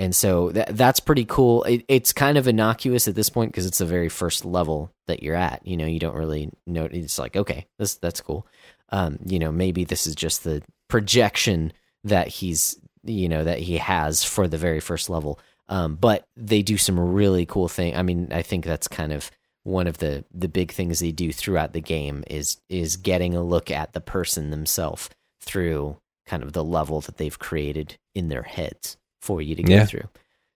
And 0.00 0.16
so 0.16 0.48
that 0.52 0.78
that's 0.78 0.98
pretty 0.98 1.26
cool. 1.26 1.62
It, 1.64 1.84
it's 1.86 2.14
kind 2.14 2.38
of 2.38 2.48
innocuous 2.48 3.06
at 3.06 3.14
this 3.14 3.28
point 3.28 3.52
because 3.52 3.66
it's 3.66 3.78
the 3.78 3.84
very 3.84 4.08
first 4.08 4.46
level 4.46 4.90
that 5.06 5.22
you're 5.22 5.36
at. 5.36 5.64
You 5.66 5.76
know, 5.76 5.84
you 5.84 5.98
don't 5.98 6.16
really 6.16 6.50
know. 6.66 6.88
It's 6.90 7.18
like, 7.18 7.36
okay, 7.36 7.66
this 7.78 7.96
that's 7.96 8.22
cool. 8.22 8.46
Um, 8.88 9.18
you 9.26 9.38
know, 9.38 9.52
maybe 9.52 9.84
this 9.84 10.06
is 10.06 10.14
just 10.14 10.42
the 10.42 10.62
projection 10.88 11.74
that 12.04 12.28
he's, 12.28 12.80
you 13.04 13.28
know, 13.28 13.44
that 13.44 13.58
he 13.58 13.76
has 13.76 14.24
for 14.24 14.48
the 14.48 14.56
very 14.56 14.80
first 14.80 15.10
level. 15.10 15.38
Um, 15.68 15.96
but 15.96 16.24
they 16.34 16.62
do 16.62 16.78
some 16.78 16.98
really 16.98 17.44
cool 17.44 17.68
thing. 17.68 17.94
I 17.94 18.00
mean, 18.00 18.32
I 18.32 18.40
think 18.40 18.64
that's 18.64 18.88
kind 18.88 19.12
of 19.12 19.30
one 19.64 19.86
of 19.86 19.98
the 19.98 20.24
the 20.32 20.48
big 20.48 20.72
things 20.72 21.00
they 21.00 21.12
do 21.12 21.30
throughout 21.30 21.74
the 21.74 21.82
game 21.82 22.24
is 22.26 22.56
is 22.70 22.96
getting 22.96 23.34
a 23.34 23.42
look 23.42 23.70
at 23.70 23.92
the 23.92 24.00
person 24.00 24.48
themselves 24.48 25.10
through 25.42 25.98
kind 26.24 26.42
of 26.42 26.54
the 26.54 26.64
level 26.64 27.02
that 27.02 27.18
they've 27.18 27.38
created 27.38 27.98
in 28.14 28.30
their 28.30 28.44
heads 28.44 28.96
for 29.20 29.40
you 29.42 29.54
to 29.54 29.62
go 29.62 29.74
Yeah. 29.74 29.84
through. 29.86 30.08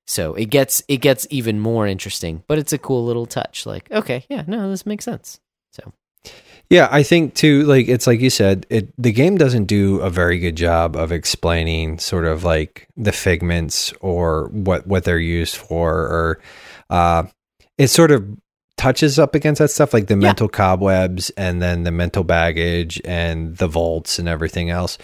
So 0.06 0.34
it 0.34 0.46
gets 0.46 0.82
it 0.88 0.98
gets 0.98 1.26
even 1.30 1.58
more 1.60 1.86
interesting, 1.86 2.42
but 2.46 2.58
it's 2.58 2.72
a 2.72 2.78
cool 2.78 3.04
little 3.06 3.26
touch. 3.26 3.64
Like, 3.66 3.90
okay, 3.90 4.24
yeah, 4.28 4.44
no, 4.46 4.68
this 4.70 4.84
makes 4.84 5.04
sense. 5.04 5.40
So 5.72 5.92
Yeah, 6.70 6.88
I 6.90 7.02
think 7.02 7.34
too. 7.34 7.64
Like 7.64 7.88
it's 7.88 8.06
like 8.06 8.20
you 8.20 8.30
said, 8.30 8.66
it 8.70 8.92
the 9.00 9.12
game 9.12 9.36
doesn't 9.38 9.64
do 9.64 10.00
a 10.00 10.10
very 10.10 10.38
good 10.38 10.56
job 10.56 10.96
of 10.96 11.10
explaining 11.12 11.98
sort 11.98 12.24
of 12.26 12.44
like 12.44 12.86
the 12.96 13.12
figments 13.12 13.92
or 14.00 14.48
what 14.52 14.86
what 14.86 15.04
they're 15.04 15.18
used 15.18 15.56
for, 15.56 15.92
or 15.94 16.40
uh, 16.90 17.24
it 17.78 17.88
sort 17.88 18.10
of 18.10 18.26
touches 18.76 19.18
up 19.18 19.34
against 19.34 19.58
that 19.60 19.70
stuff, 19.70 19.94
like 19.94 20.06
the 20.08 20.14
Yeah. 20.14 20.20
mental 20.28 20.48
cobwebs 20.48 21.30
and 21.36 21.62
then 21.62 21.84
the 21.84 21.90
mental 21.92 22.24
baggage 22.24 23.00
and 23.04 23.56
the 23.56 23.68
vaults 23.68 24.18
and 24.18 24.28
everything 24.28 24.68
else. 24.68 24.98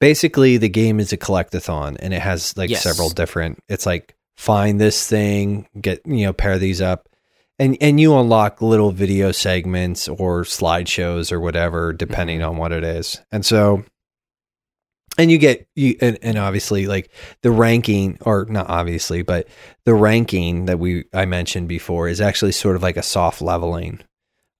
Basically, 0.00 0.56
the 0.56 0.68
game 0.68 0.98
is 0.98 1.12
a 1.12 1.16
collectathon, 1.18 1.96
and 2.00 2.14
it 2.14 2.22
has 2.22 2.56
like 2.56 2.70
Yes. 2.70 2.82
several 2.82 3.10
different. 3.10 3.58
It's 3.68 3.84
like 3.86 4.14
find 4.36 4.80
this 4.80 5.06
thing, 5.06 5.66
get 5.80 6.00
you 6.06 6.24
know 6.26 6.32
pair 6.32 6.58
these 6.58 6.80
up, 6.80 7.08
and 7.58 7.76
and 7.80 8.00
you 8.00 8.16
unlock 8.16 8.62
little 8.62 8.90
video 8.90 9.30
segments 9.32 10.08
or 10.08 10.44
slideshows 10.44 11.30
or 11.30 11.38
whatever 11.40 11.92
depending 11.92 12.42
on 12.42 12.56
what 12.56 12.72
it 12.72 12.82
is 12.82 13.20
and 13.30 13.44
so 13.44 13.84
and 15.18 15.30
you 15.30 15.36
get 15.36 15.66
you 15.76 15.94
and, 16.00 16.18
and 16.22 16.38
obviously 16.38 16.86
like 16.86 17.10
the 17.42 17.50
ranking 17.50 18.16
or 18.22 18.46
not 18.48 18.68
obviously 18.70 19.20
but 19.22 19.46
the 19.84 19.92
ranking 19.94 20.64
that 20.66 20.78
we 20.78 21.04
i 21.12 21.26
mentioned 21.26 21.68
before 21.68 22.08
is 22.08 22.20
actually 22.20 22.52
sort 22.52 22.76
of 22.76 22.82
like 22.82 22.96
a 22.96 23.02
soft 23.02 23.42
leveling 23.42 24.00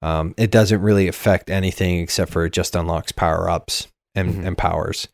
um, 0.02 0.34
it 0.36 0.50
doesn't 0.50 0.82
really 0.82 1.08
affect 1.08 1.48
anything 1.50 2.00
except 2.00 2.30
for 2.30 2.44
it 2.44 2.52
just 2.52 2.74
unlocks 2.76 3.12
power 3.12 3.48
ups 3.48 3.86
and, 4.14 4.34
Mhm. 4.34 4.46
and 4.48 4.58
powers 4.58 5.08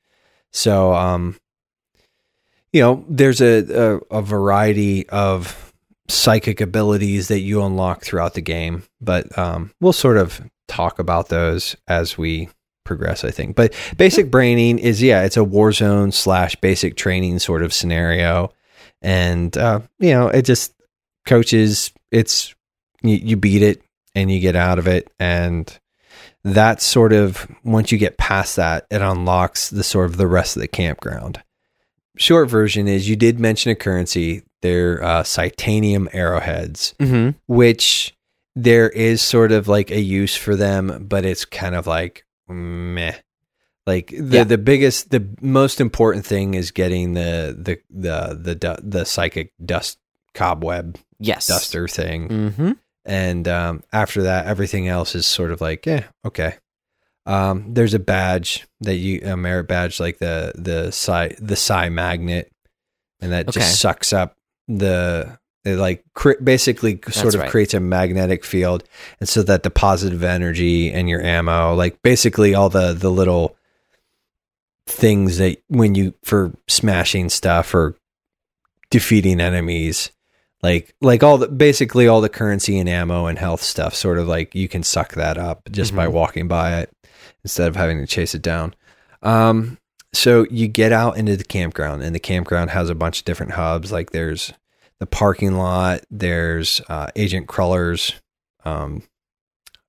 so 0.57 0.95
um 0.95 1.37
you 2.73 2.81
know 2.81 3.05
there's 3.09 3.41
a, 3.41 4.01
a 4.11 4.19
a 4.19 4.23
variety 4.23 5.09
of 5.09 5.73
psychic 6.09 6.61
abilities 6.61 7.29
that 7.29 7.41
you 7.41 7.63
unlock 7.63 8.03
throughout 8.03 8.35
the 8.35 8.41
game 8.41 8.83
but 9.01 9.37
um 9.39 9.73
we'll 9.81 9.93
sort 9.93 10.17
of 10.17 10.41
talk 10.69 10.99
about 10.99 11.29
those 11.29 11.77
as 11.89 12.17
we 12.19 12.49
progress 12.87 13.25
i 13.25 13.31
think. 13.31 13.55
But 13.55 13.75
basic 13.99 14.31
braining 14.31 14.79
is 14.79 15.03
yeah 15.03 15.25
it's 15.25 15.37
a 15.37 15.45
war 15.45 15.73
zone 15.73 16.13
slash 16.13 16.57
basic 16.57 16.97
training 16.97 17.41
sort 17.41 17.63
of 17.63 17.75
scenario. 17.75 18.53
And 19.03 19.55
uh 19.59 19.81
you 19.99 20.13
know 20.13 20.29
it 20.29 20.43
just 20.43 20.73
coaches 21.27 21.93
it's 22.11 22.55
you, 23.03 23.17
you 23.17 23.37
beat 23.37 23.63
it 23.63 23.83
and 24.15 24.31
you 24.31 24.41
get 24.41 24.57
out 24.57 24.79
of 24.79 24.87
it. 24.87 25.13
And 25.19 25.67
that 26.55 26.81
sort 26.81 27.13
of 27.13 27.47
once 27.65 27.91
you 27.93 27.99
get 27.99 28.17
past 28.19 28.57
that 28.57 28.87
it 28.91 29.03
unlocks 29.03 29.69
the 29.71 29.83
sort 29.83 30.07
of 30.07 30.17
the 30.17 30.27
rest 30.27 30.57
of 30.57 30.61
the 30.61 30.69
campground 30.69 31.43
short 32.17 32.49
version 32.49 32.87
is 32.89 33.09
you 33.09 33.17
did 33.17 33.39
mention 33.41 33.73
a 33.73 33.75
currency 33.75 34.43
they're 34.63 35.03
uh 35.03 35.23
titanium 35.25 36.09
arrowheads 36.13 36.95
Mm-hmm. 36.99 37.37
which 37.47 38.15
there 38.55 38.89
is 38.89 39.21
sort 39.21 39.53
of 39.53 39.69
like 39.69 39.91
a 39.91 40.01
use 40.01 40.35
for 40.35 40.57
them, 40.57 41.05
but 41.07 41.27
it's 41.27 41.45
kind 41.45 41.75
of 41.75 41.87
like 41.87 42.25
meh. 42.49 43.13
Like 43.87 44.07
the 44.19 44.39
Yeah. 44.39 44.45
the 44.45 44.57
biggest, 44.57 45.11
the 45.11 45.29
most 45.43 45.79
important 45.79 46.25
thing 46.25 46.55
is 46.55 46.71
getting 46.71 47.13
the 47.13 47.55
the 47.59 47.79
the 47.91 48.39
the 48.41 48.55
du- 48.55 48.79
the 48.83 49.05
psychic 49.05 49.53
dust 49.63 49.99
cobweb 50.33 50.97
Yes. 51.19 51.49
duster 51.49 51.87
thing, 51.87 52.29
Mm-hmm. 52.29 52.73
And 53.07 53.47
um, 53.49 53.83
after 53.93 54.25
that, 54.25 54.47
everything 54.47 54.89
else 54.89 55.15
is 55.15 55.25
sort 55.27 55.53
of 55.53 55.61
like 55.61 55.87
yeah, 55.87 56.05
okay. 56.25 56.57
Um, 57.25 57.73
there's 57.75 57.95
a 57.95 57.99
badge 57.99 58.67
that 58.81 58.97
you 58.97 59.21
a 59.25 59.37
merit 59.37 59.67
badge 59.69 59.99
like 59.99 60.19
the 60.19 60.53
the 60.55 60.91
psi 60.91 61.35
the 61.41 61.57
psi 61.57 61.89
magnet, 61.89 62.53
and 63.21 63.33
that 63.33 63.49
Okay. 63.49 63.61
just 63.61 63.81
sucks 63.81 64.13
up 64.13 64.37
the 64.69 65.39
it 65.65 65.77
like 65.77 66.05
cre- 66.15 66.41
basically 66.43 67.01
sort 67.11 67.25
That's 67.25 67.35
of 67.35 67.41
right. 67.43 67.51
creates 67.51 67.75
a 67.75 67.81
magnetic 67.81 68.45
field, 68.45 68.85
and 69.19 69.29
so 69.29 69.43
that 69.43 69.63
the 69.65 69.71
positive 69.71 70.23
energy 70.23 70.93
and 70.93 71.09
your 71.09 71.21
ammo, 71.23 71.75
like 71.75 72.01
basically 72.03 72.55
all 72.55 72.69
the 72.69 72.93
the 72.93 73.11
little 73.11 73.57
things 74.87 75.39
that 75.39 75.59
when 75.69 75.95
you 75.97 76.15
for 76.23 76.53
smashing 76.69 77.29
stuff 77.29 77.75
or 77.75 77.97
defeating 78.91 79.41
enemies 79.41 80.13
like 80.63 80.95
like 81.01 81.23
all 81.23 81.39
the 81.39 81.49
basically 81.49 82.09
all 82.09 82.21
the 82.21 82.29
currency 82.29 82.79
and 82.79 82.89
ammo 82.89 83.27
and 83.27 83.39
health 83.39 83.63
stuff 83.63 83.95
sort 83.95 84.19
of 84.19 84.27
like 84.27 84.55
you 84.55 84.69
can 84.69 84.83
suck 84.83 85.13
that 85.15 85.37
up 85.39 85.69
just 85.71 85.95
by 85.95 86.07
Mhm. 86.07 86.13
walking 86.13 86.49
by 86.49 86.79
it 86.81 86.91
instead 87.45 87.69
of 87.69 87.77
having 87.77 87.99
to 87.99 88.07
chase 88.07 88.35
it 88.35 88.43
down 88.43 88.75
um 89.23 89.79
so 90.15 90.47
you 90.51 90.67
get 90.67 90.93
out 90.93 91.17
into 91.19 91.37
the 91.37 91.45
campground 91.45 92.03
and 92.03 92.15
the 92.15 92.21
campground 92.21 92.71
has 92.71 92.89
a 92.89 92.95
bunch 92.95 93.19
of 93.19 93.25
different 93.27 93.53
hubs 93.53 93.93
like 93.93 94.11
there's 94.13 94.53
the 94.99 95.07
parking 95.07 95.57
lot 95.57 96.01
there's 96.11 96.81
uh, 96.89 97.09
agent 97.17 97.47
Cruller's 97.47 98.15
um 98.65 99.03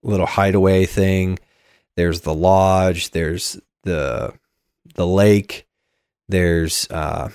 little 0.03 0.25
hideaway 0.25 0.85
thing 0.85 1.39
there's 1.95 2.21
the 2.21 2.33
lodge 2.33 3.11
there's 3.11 3.57
the 3.83 4.33
the 4.95 5.07
lake 5.07 5.65
there's 6.27 6.87
uh 6.91 7.29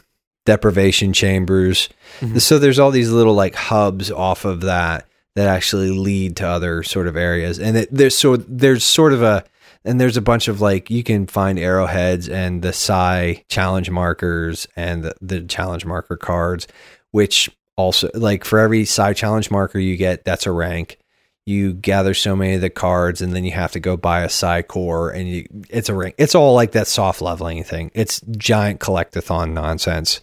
deprivation 0.45 1.13
chambers. 1.13 1.89
Mhm. 2.21 2.41
so 2.41 2.59
there's 2.59 2.79
all 2.79 2.91
these 2.91 3.11
little 3.11 3.35
like 3.35 3.55
hubs 3.55 4.11
off 4.11 4.45
of 4.45 4.63
that 4.63 5.07
that 5.35 5.49
actually 5.49 5.91
lead 5.91 6.37
to 6.37 6.47
other 6.47 6.83
sort 6.83 7.07
of 7.07 7.17
areas. 7.17 7.59
And 7.59 7.77
it, 7.77 7.89
there's 7.91 8.17
so 8.17 8.37
there's 8.37 8.85
sort 8.85 9.13
of 9.13 9.23
a 9.23 9.45
and 9.85 10.01
there's 10.01 10.17
a 10.17 10.23
bunch 10.23 10.49
of 10.49 10.61
like 10.61 10.91
you 10.91 11.03
can 11.03 11.27
find 11.27 11.59
arrowheads 11.59 12.29
and 12.29 12.63
the 12.63 12.73
psi 12.73 13.45
challenge 13.49 13.91
markers 13.91 14.67
and 14.77 15.05
the, 15.05 15.15
the 15.21 15.41
challenge 15.43 15.85
marker 15.85 16.17
cards 16.17 16.69
which 17.11 17.51
also 17.77 18.09
like 18.15 18.45
for 18.45 18.59
every 18.59 18.85
psi 18.85 19.13
challenge 19.13 19.51
marker 19.51 19.79
you 19.79 19.97
get 19.97 20.25
that's 20.25 20.47
a 20.47 20.53
rank. 20.53 20.99
You 21.45 21.73
gather 21.73 22.15
so 22.15 22.37
many 22.37 22.55
of 22.55 22.61
the 22.61 22.71
cards 22.71 23.21
and 23.21 23.35
then 23.35 23.43
you 23.43 23.51
have 23.51 23.73
to 23.73 23.81
go 23.81 23.97
buy 23.97 24.23
a 24.23 24.29
psi 24.29 24.63
core 24.63 25.11
and 25.11 25.29
you 25.29 25.47
it's 25.71 25.89
a 25.89 25.95
rank. 25.95 26.15
It's 26.19 26.35
all 26.35 26.55
like 26.55 26.73
that 26.73 26.87
soft 26.87 27.21
leveling 27.23 27.65
thing. 27.65 27.91
It's 27.95 28.21
giant 28.37 28.81
collectathon 28.81 29.53
nonsense 29.53 30.21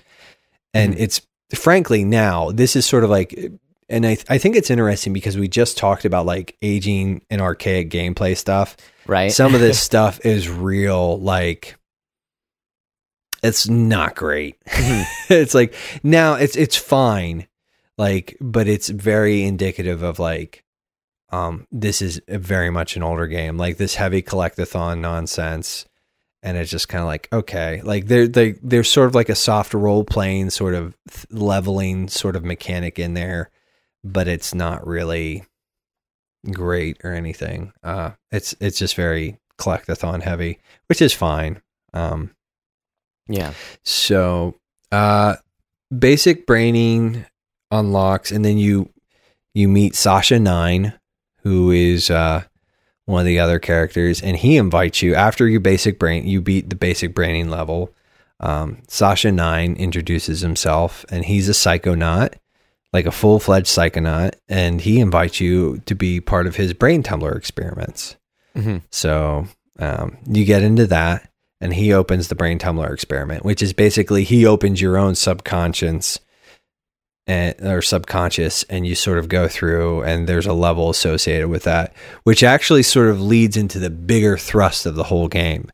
and 0.74 0.98
it's 0.98 1.22
frankly 1.54 2.04
now 2.04 2.52
this 2.52 2.76
is 2.76 2.86
sort 2.86 3.04
of 3.04 3.10
like 3.10 3.52
and 3.90 4.06
I, 4.06 4.18
I 4.30 4.38
think 4.38 4.56
it's 4.56 4.70
interesting 4.70 5.14
because 5.14 5.38
we 5.38 5.48
just 5.48 5.78
talked 5.78 6.06
about 6.06 6.26
like 6.26 6.56
aging 6.62 7.24
and 7.30 7.42
archaic 7.42 7.90
gameplay 7.90 8.38
stuff. 8.38 8.78
Right. 9.08 9.32
some 9.32 9.56
of 9.56 9.62
this 9.62 9.80
stuff 9.82 10.24
is 10.24 10.48
real 10.48 11.20
like 11.20 11.76
it's 13.42 13.68
not 13.68 14.16
great. 14.16 14.58
It's 15.30 15.54
like 15.54 15.76
now 16.04 16.34
it's 16.34 16.56
it's 16.56 16.76
fine 16.76 17.48
like 17.98 18.36
but 18.42 18.68
it's 18.68 18.90
very 18.90 19.44
indicative 19.44 20.02
of 20.02 20.18
like 20.18 20.64
um 21.32 21.68
this 21.72 22.02
is 22.02 22.20
very 22.28 22.70
much 22.70 22.96
an 22.96 23.04
older 23.04 23.28
game. 23.28 23.58
Like 23.58 23.78
this 23.78 23.96
heavy 23.96 24.22
collectathon 24.22 25.00
nonsense 25.00 25.86
and 26.42 26.58
it's 26.58 26.72
just 26.72 26.88
kind 26.88 27.02
of 27.02 27.08
like 27.08 27.28
okay 27.34 27.82
like 27.84 28.08
they're 28.08 28.28
they 28.28 28.52
there's 28.64 28.90
sort 28.90 29.08
of 29.08 29.16
like 29.16 29.30
a 29.30 29.36
soft 29.36 29.74
role 29.74 30.04
playing 30.04 30.50
sort 30.50 30.74
of 30.74 30.96
leveling 31.30 32.08
sort 32.08 32.36
of 32.36 32.44
mechanic 32.44 32.98
in 32.98 33.14
there 33.14 33.50
but 34.04 34.28
it's 34.28 34.54
not 34.54 34.86
really 34.88 35.44
great 36.52 36.98
or 37.04 37.14
anything 37.14 37.74
uh 37.84 38.12
it's 38.32 38.56
it's 38.60 38.80
just 38.80 38.96
very 38.96 39.38
collectathon 39.58 40.22
heavy 40.22 40.60
which 40.88 41.02
is 41.02 41.14
fine 41.14 41.62
um 41.94 42.32
yeah. 43.30 43.54
so, 43.84 44.56
uh, 44.92 45.36
basic 45.96 46.48
braining 46.48 47.26
unlocks, 47.70 48.32
and 48.32 48.44
then 48.44 48.58
you 48.58 48.90
you 49.54 49.68
meet 49.70 49.96
Sasha 49.96 50.40
Nein, 50.40 50.94
who 51.44 51.72
is 51.72 52.10
uh, 52.10 52.44
one 53.10 53.22
of 53.22 53.26
the 53.26 53.40
other 53.40 53.58
characters, 53.58 54.22
and 54.22 54.38
he 54.38 54.56
invites 54.56 55.02
you 55.02 55.16
after 55.16 55.48
you 55.48 55.60
basic 55.60 55.98
brain 55.98 56.28
you 56.28 56.42
beat 56.42 56.70
the 56.70 56.76
basic 56.76 57.16
braining 57.16 57.50
level. 57.50 57.94
Um, 58.40 58.84
Sasha 58.88 59.32
Nein 59.32 59.76
introduces 59.76 60.42
himself, 60.42 61.06
and 61.10 61.26
he's 61.26 61.50
a 61.50 61.54
psychonaut, 61.54 62.36
like 62.94 63.08
a 63.08 63.12
full 63.12 63.40
fledged 63.40 63.68
psychonaut, 63.68 64.36
and 64.48 64.80
he 64.80 65.00
invites 65.00 65.40
you 65.40 65.80
to 65.88 65.96
be 65.96 66.22
part 66.22 66.46
of 66.46 66.56
his 66.56 66.74
brain 66.74 67.02
tumbler 67.02 67.34
experiments. 67.34 68.16
Mm-hmm. 68.56 68.78
So 68.92 69.48
um, 69.80 70.18
you 70.28 70.46
get 70.46 70.62
into 70.62 70.86
that, 70.88 71.30
and 71.60 71.74
he 71.74 71.92
opens 71.92 72.28
the 72.28 72.36
brain 72.36 72.60
tumbler 72.60 72.94
experiment, 72.94 73.44
which 73.44 73.64
is 73.64 73.74
basically 73.74 74.24
he 74.24 74.46
opens 74.46 74.82
your 74.82 74.98
own 74.98 75.16
subconscious 75.16 76.20
and 77.30 77.56
or 77.62 77.82
subconscious, 77.84 78.64
and 78.64 78.88
you 78.88 78.96
sort 78.96 79.20
of 79.20 79.30
go 79.30 79.48
through, 79.48 80.02
and 80.02 80.28
there's 80.28 80.48
a 80.48 80.54
level 80.54 80.90
associated 80.90 81.48
with 81.48 81.64
that, 81.64 81.94
which 82.24 82.44
actually 82.44 82.82
sort 82.84 83.10
of 83.10 83.22
leads 83.22 83.56
into 83.56 83.78
the 83.78 83.90
bigger 83.92 84.36
thrust 84.38 84.86
of 84.88 84.96
the 84.96 85.04
whole 85.04 85.28
game. 85.28 85.70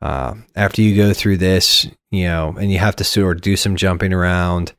Uh, 0.00 0.34
after 0.54 0.80
you 0.82 0.96
go 0.96 1.12
through 1.12 1.36
this, 1.36 1.86
you 2.10 2.24
know, 2.24 2.54
and 2.58 2.72
you 2.72 2.78
have 2.78 2.96
to 2.96 3.04
sort 3.04 3.36
of 3.36 3.42
do 3.42 3.56
some 3.56 3.76
jumping 3.76 4.12
around. 4.12 4.72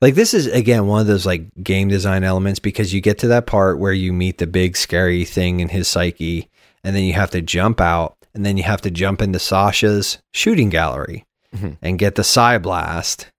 Like 0.00 0.14
this 0.14 0.34
is 0.34 0.46
again 0.46 0.86
one 0.86 1.00
of 1.00 1.06
those 1.06 1.26
like 1.26 1.46
game 1.62 1.88
design 1.88 2.22
elements 2.22 2.60
because 2.60 2.92
you 2.94 3.00
get 3.00 3.18
to 3.18 3.28
that 3.28 3.46
part 3.46 3.78
where 3.78 3.92
you 3.92 4.12
meet 4.12 4.38
the 4.38 4.46
big 4.46 4.76
scary 4.76 5.24
thing 5.24 5.60
in 5.60 5.68
his 5.70 5.88
psyche, 5.88 6.48
and 6.84 6.94
then 6.94 7.02
you 7.04 7.14
have 7.14 7.30
to 7.30 7.40
jump 7.42 7.80
out, 7.80 8.16
and 8.34 8.44
then 8.46 8.56
you 8.56 8.62
have 8.62 8.82
to 8.82 8.90
jump 8.90 9.20
into 9.22 9.38
Sasha's 9.40 10.18
shooting 10.32 10.68
gallery 10.70 11.24
Mhm. 11.56 11.78
and 11.82 11.98
get 11.98 12.14
the 12.16 12.22
psi 12.24 12.58
blast 12.58 13.30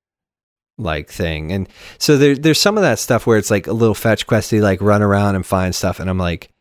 like 0.78 1.10
thing. 1.10 1.52
And 1.52 1.68
so 1.98 2.18
there, 2.18 2.36
there's 2.36 2.60
some 2.62 2.78
of 2.78 2.84
that 2.84 3.00
stuff 3.00 3.26
where 3.26 3.38
it's 3.38 3.52
like 3.52 3.68
a 3.68 3.74
little 3.74 3.96
fetch 3.96 4.28
questy, 4.28 4.62
like 4.62 4.82
run 4.82 5.02
around 5.02 5.36
and 5.36 5.46
find 5.46 5.74
stuff, 5.74 6.00
and 6.00 6.10
I'm 6.10 6.18
like, 6.18 6.52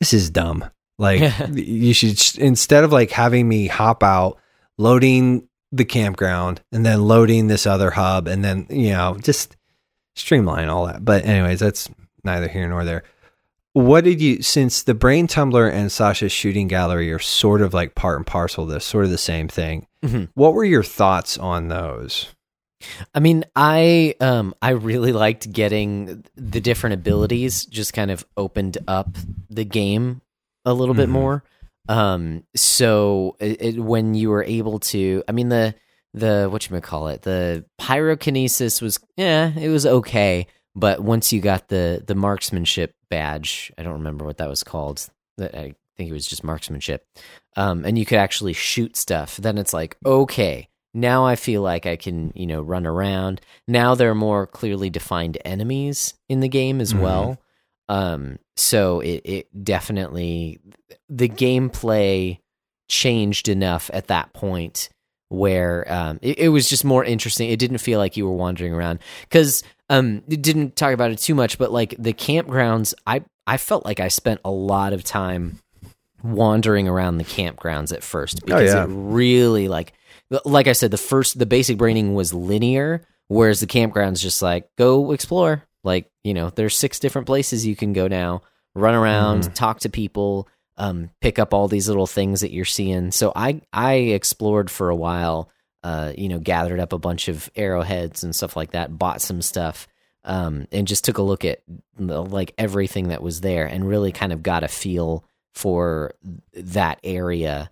this 0.00 0.12
is 0.12 0.30
dumb. 0.30 0.64
Like 0.98 1.32
you 1.52 1.92
should 1.92 2.20
instead 2.38 2.84
of 2.84 2.92
like 2.92 3.10
having 3.10 3.48
me 3.48 3.66
hop 3.66 4.02
out, 4.02 4.38
loading 4.78 5.48
the 5.72 5.84
campground, 5.84 6.60
and 6.70 6.86
then 6.86 7.02
loading 7.02 7.48
this 7.48 7.66
other 7.66 7.90
hub, 7.90 8.28
and 8.28 8.44
then 8.44 8.66
you 8.70 8.90
know 8.90 9.16
just 9.20 9.56
streamline 10.14 10.68
all 10.68 10.86
that. 10.86 11.04
But 11.04 11.24
anyways, 11.24 11.58
that's 11.60 11.88
neither 12.22 12.48
here 12.48 12.68
nor 12.68 12.84
there. 12.84 13.02
What 13.72 14.04
did 14.04 14.20
you 14.22 14.40
since 14.40 14.84
the 14.84 14.94
brain 14.94 15.26
tumbler 15.26 15.66
and 15.66 15.90
Sasha's 15.90 16.30
shooting 16.30 16.68
gallery 16.68 17.10
are 17.12 17.18
sort 17.18 17.60
of 17.60 17.74
like 17.74 17.96
part 17.96 18.16
and 18.18 18.26
parcel 18.26 18.66
this, 18.66 18.84
sort 18.84 19.04
of 19.04 19.10
the 19.10 19.18
same 19.18 19.48
thing. 19.48 19.88
Mhm. 20.04 20.28
What 20.34 20.54
were 20.54 20.64
your 20.64 20.84
thoughts 20.84 21.36
on 21.38 21.66
those? 21.68 22.28
I 23.14 23.20
mean, 23.20 23.44
I 23.56 24.14
um 24.20 24.54
I 24.62 24.70
really 24.70 25.12
liked 25.12 25.50
getting 25.52 26.24
the 26.36 26.60
different 26.60 26.94
abilities 26.94 27.66
just 27.66 27.92
kind 27.94 28.10
of 28.10 28.24
opened 28.36 28.78
up 28.88 29.16
the 29.50 29.64
game 29.64 30.20
a 30.64 30.72
little 30.74 30.94
bit 30.94 31.08
Mhm. 31.08 31.12
more. 31.12 31.44
Um, 31.88 32.44
so 32.56 33.36
it, 33.40 33.60
it, 33.62 33.78
when 33.78 34.14
you 34.14 34.30
were 34.30 34.42
able 34.44 34.78
to, 34.80 35.22
I 35.28 35.32
mean 35.32 35.50
the 35.50 35.74
the 36.14 36.48
what 36.50 36.68
you 36.70 36.80
call 36.80 37.08
it, 37.08 37.22
the 37.22 37.64
pyrokinesis 37.80 38.80
was 38.80 38.98
yeah, 39.16 39.52
it 39.58 39.68
was 39.68 39.86
okay. 39.86 40.46
But 40.76 41.00
once 41.00 41.32
you 41.32 41.40
got 41.40 41.68
the 41.68 42.02
the 42.06 42.14
marksmanship 42.14 42.94
badge, 43.10 43.72
I 43.78 43.82
don't 43.82 43.94
remember 43.94 44.24
what 44.24 44.38
that 44.38 44.48
was 44.48 44.62
called. 44.62 45.08
I 45.40 45.74
think 45.96 46.10
it 46.10 46.12
was 46.12 46.26
just 46.26 46.42
marksmanship. 46.44 47.06
Um, 47.56 47.84
and 47.84 47.96
you 47.98 48.04
could 48.04 48.18
actually 48.18 48.52
shoot 48.52 48.96
stuff. 48.96 49.36
Then 49.36 49.58
it's 49.58 49.72
like 49.72 49.96
okay, 50.04 50.68
now 50.94 51.26
I 51.26 51.36
feel 51.36 51.60
like 51.60 51.84
I 51.86 51.96
can 51.96 52.32
you 52.34 52.46
know 52.46 52.62
run 52.62 52.86
around. 52.86 53.40
Now 53.68 53.94
there 53.94 54.10
are 54.10 54.14
more 54.14 54.46
clearly 54.46 54.90
defined 54.90 55.38
enemies 55.44 56.14
in 56.28 56.40
the 56.40 56.48
game 56.48 56.80
as 56.80 56.92
mm-hmm. 56.92 57.02
well. 57.02 57.40
Um, 57.88 58.38
so 58.56 59.00
it 59.00 59.22
it 59.24 59.64
definitely 59.64 60.60
the 61.08 61.28
gameplay 61.28 62.38
changed 62.88 63.48
enough 63.48 63.90
at 63.92 64.06
that 64.06 64.32
point 64.32 64.88
where 65.28 65.90
um, 65.92 66.18
it, 66.22 66.38
it, 66.38 66.48
was 66.50 66.68
just 66.68 66.84
more 66.84 67.04
interesting. 67.04 67.50
It 67.50 67.58
didn't 67.58 67.78
feel 67.78 67.98
like 67.98 68.16
you 68.16 68.26
were 68.26 68.36
wandering 68.36 68.72
around 68.72 69.00
because 69.22 69.62
um, 69.90 70.22
it 70.28 70.42
didn't 70.42 70.76
talk 70.76 70.92
about 70.92 71.10
it 71.10 71.18
too 71.18 71.34
much, 71.34 71.58
but 71.58 71.72
like 71.72 71.94
the 71.98 72.12
campgrounds, 72.12 72.94
I 73.06 73.24
I 73.46 73.56
felt 73.56 73.84
like 73.84 74.00
I 74.00 74.08
spent 74.08 74.40
a 74.44 74.50
lot 74.50 74.92
of 74.92 75.04
time 75.04 75.60
wandering 76.22 76.88
around 76.88 77.18
the 77.18 77.24
campgrounds 77.24 77.92
at 77.92 78.02
first 78.02 78.40
oh, 78.42 78.46
because 78.46 78.74
oh, 78.74 78.78
yeah. 78.78 78.84
it 78.84 78.88
really 78.90 79.68
like 79.68 79.92
like 80.44 80.66
I 80.68 80.72
said, 80.72 80.90
the 80.90 80.96
first 80.96 81.38
the 81.38 81.46
basic 81.46 81.78
braining 81.78 82.14
was 82.14 82.34
linear, 82.34 83.06
whereas 83.28 83.60
the 83.60 83.66
campgrounds 83.66 84.20
just 84.20 84.42
like 84.42 84.68
go 84.76 85.12
explore. 85.12 85.64
Like 85.82 86.10
you 86.22 86.34
know, 86.34 86.50
there's 86.50 86.76
six 86.76 86.98
different 86.98 87.26
places 87.26 87.66
you 87.66 87.76
can 87.76 87.92
go 87.92 88.08
now. 88.08 88.42
Run 88.74 88.94
around, 88.94 89.44
mm. 89.44 89.54
talk 89.54 89.80
to 89.80 89.88
people, 89.88 90.48
um, 90.76 91.10
pick 91.20 91.38
up 91.38 91.54
all 91.54 91.68
these 91.68 91.88
little 91.88 92.08
things 92.08 92.40
that 92.40 92.52
you're 92.52 92.64
seeing. 92.64 93.10
So 93.10 93.32
I 93.34 93.60
I 93.72 93.94
explored 93.94 94.70
for 94.70 94.88
a 94.88 94.96
while. 94.96 95.50
Uh, 95.82 96.14
you 96.16 96.30
know, 96.30 96.38
gathered 96.38 96.80
up 96.80 96.94
a 96.94 96.98
bunch 96.98 97.28
of 97.28 97.50
arrowheads 97.54 98.24
and 98.24 98.34
stuff 98.34 98.56
like 98.56 98.70
that. 98.70 98.96
Bought 98.96 99.20
some 99.20 99.42
stuff. 99.42 99.86
Um, 100.26 100.66
and 100.72 100.88
just 100.88 101.04
took 101.04 101.18
a 101.18 101.22
look 101.22 101.44
at 101.44 101.60
like 101.98 102.54
everything 102.56 103.08
that 103.08 103.22
was 103.22 103.42
there 103.42 103.66
and 103.66 103.86
really 103.86 104.10
kind 104.10 104.32
of 104.32 104.42
got 104.42 104.64
a 104.64 104.68
feel 104.68 105.22
for 105.52 106.14
that 106.54 106.98
area 107.04 107.70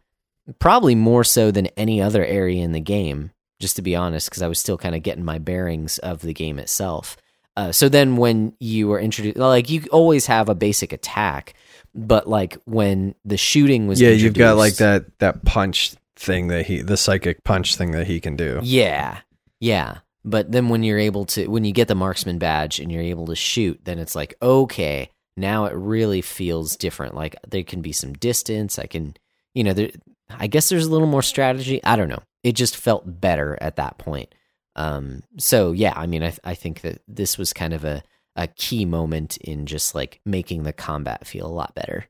probably 0.58 0.94
more 0.94 1.24
so 1.24 1.50
than 1.50 1.66
any 1.76 2.00
other 2.00 2.24
area 2.24 2.62
in 2.62 2.72
the 2.72 2.80
game 2.80 3.30
just 3.62 3.76
to 3.76 3.82
be 3.82 3.96
honest 3.96 4.28
because 4.28 4.42
i 4.42 4.48
was 4.48 4.58
still 4.58 4.76
kind 4.76 4.94
of 4.94 5.02
getting 5.02 5.24
my 5.24 5.38
bearings 5.38 5.98
of 5.98 6.20
the 6.20 6.34
game 6.34 6.58
itself. 6.58 7.16
Uh, 7.54 7.70
so 7.70 7.86
then 7.86 8.16
when 8.16 8.54
you 8.60 8.88
were 8.88 8.98
introduced 8.98 9.36
like 9.36 9.68
you 9.68 9.84
always 9.92 10.26
have 10.26 10.48
a 10.48 10.54
basic 10.54 10.92
attack 10.92 11.54
but 11.94 12.26
like 12.26 12.56
when 12.64 13.14
the 13.26 13.36
shooting 13.36 13.86
was 13.86 14.00
yeah 14.00 14.08
you've 14.08 14.34
got 14.34 14.56
like 14.56 14.76
that 14.76 15.04
that 15.18 15.44
punch 15.44 15.94
thing 16.16 16.48
that 16.48 16.64
he 16.64 16.80
the 16.80 16.96
psychic 16.96 17.44
punch 17.44 17.76
thing 17.76 17.90
that 17.92 18.06
he 18.06 18.20
can 18.20 18.36
do. 18.36 18.58
Yeah 18.62 19.20
yeah. 19.60 19.98
But 20.24 20.50
then 20.50 20.68
when 20.68 20.82
you're 20.82 20.98
able 20.98 21.26
to 21.26 21.46
when 21.46 21.64
you 21.64 21.72
get 21.72 21.88
the 21.88 21.94
marksman 21.94 22.38
badge 22.38 22.80
and 22.80 22.90
you're 22.90 23.02
able 23.02 23.26
to 23.26 23.36
shoot 23.36 23.78
then 23.84 23.98
it's 23.98 24.14
like 24.14 24.34
okay 24.40 25.10
now 25.36 25.66
it 25.66 25.74
really 25.74 26.22
feels 26.22 26.76
different. 26.76 27.14
Like 27.14 27.36
there 27.46 27.64
can 27.64 27.82
be 27.82 27.92
some 27.92 28.14
distance 28.14 28.78
i 28.78 28.86
can 28.86 29.14
you 29.54 29.64
know 29.64 29.72
there 29.72 29.90
i 30.30 30.46
guess 30.46 30.68
there's 30.68 30.86
a 30.86 30.90
little 30.90 31.06
more 31.06 31.22
strategy 31.22 31.82
i 31.84 31.96
don't 31.96 32.08
know 32.08 32.22
it 32.42 32.52
just 32.52 32.76
felt 32.76 33.20
better 33.20 33.58
at 33.60 33.76
that 33.76 33.98
point 33.98 34.34
um 34.76 35.22
so 35.38 35.72
yeah 35.72 35.92
i 35.96 36.06
mean 36.06 36.22
i 36.22 36.32
i 36.44 36.54
think 36.54 36.80
that 36.80 37.02
this 37.06 37.36
was 37.36 37.52
kind 37.52 37.72
of 37.72 37.84
a 37.84 38.02
a 38.36 38.46
key 38.46 38.84
moment 38.84 39.36
in 39.38 39.66
just 39.66 39.94
like 39.94 40.20
making 40.24 40.62
the 40.62 40.72
combat 40.72 41.26
feel 41.26 41.46
a 41.46 41.48
lot 41.48 41.74
better. 41.74 42.06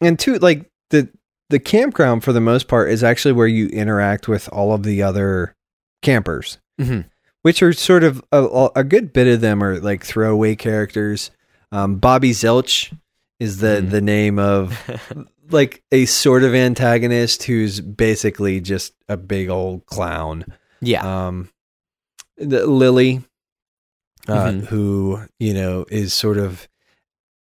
And 0.00 0.18
two, 0.18 0.38
like 0.38 0.70
the 0.90 1.08
the 1.50 1.60
campground 1.60 2.24
for 2.24 2.32
the 2.32 2.40
most 2.40 2.68
part 2.68 2.90
is 2.90 3.04
actually 3.04 3.32
where 3.32 3.46
you 3.46 3.68
interact 3.68 4.26
with 4.28 4.48
all 4.48 4.72
of 4.72 4.82
the 4.82 5.02
other 5.02 5.54
campers, 6.02 6.58
mm-hmm. 6.80 7.02
which 7.42 7.62
are 7.62 7.72
sort 7.72 8.02
of 8.02 8.22
a, 8.32 8.70
a, 8.74 8.82
good 8.82 9.12
bit 9.12 9.26
of 9.26 9.40
them 9.40 9.62
are 9.62 9.78
like 9.78 10.04
throwaway 10.04 10.56
characters. 10.56 11.30
Um, 11.70 11.96
Bobby 11.96 12.30
Zilch 12.30 12.96
is 13.40 13.58
the 13.58 13.82
mm. 13.82 13.90
the 13.90 14.00
name 14.00 14.38
of 14.38 14.78
like 15.50 15.82
a 15.92 16.06
sort 16.06 16.44
of 16.44 16.54
antagonist 16.54 17.44
who's 17.44 17.80
basically 17.80 18.60
just 18.60 18.94
a 19.08 19.16
big 19.16 19.48
old 19.48 19.86
clown. 19.86 20.44
Yeah. 20.80 21.26
Um, 21.26 21.50
the, 22.36 22.66
Lily 22.66 23.22
uh, 24.28 24.46
mm-hmm. 24.46 24.66
who 24.66 25.22
you 25.38 25.54
know 25.54 25.84
is 25.90 26.12
sort 26.12 26.38
of 26.38 26.68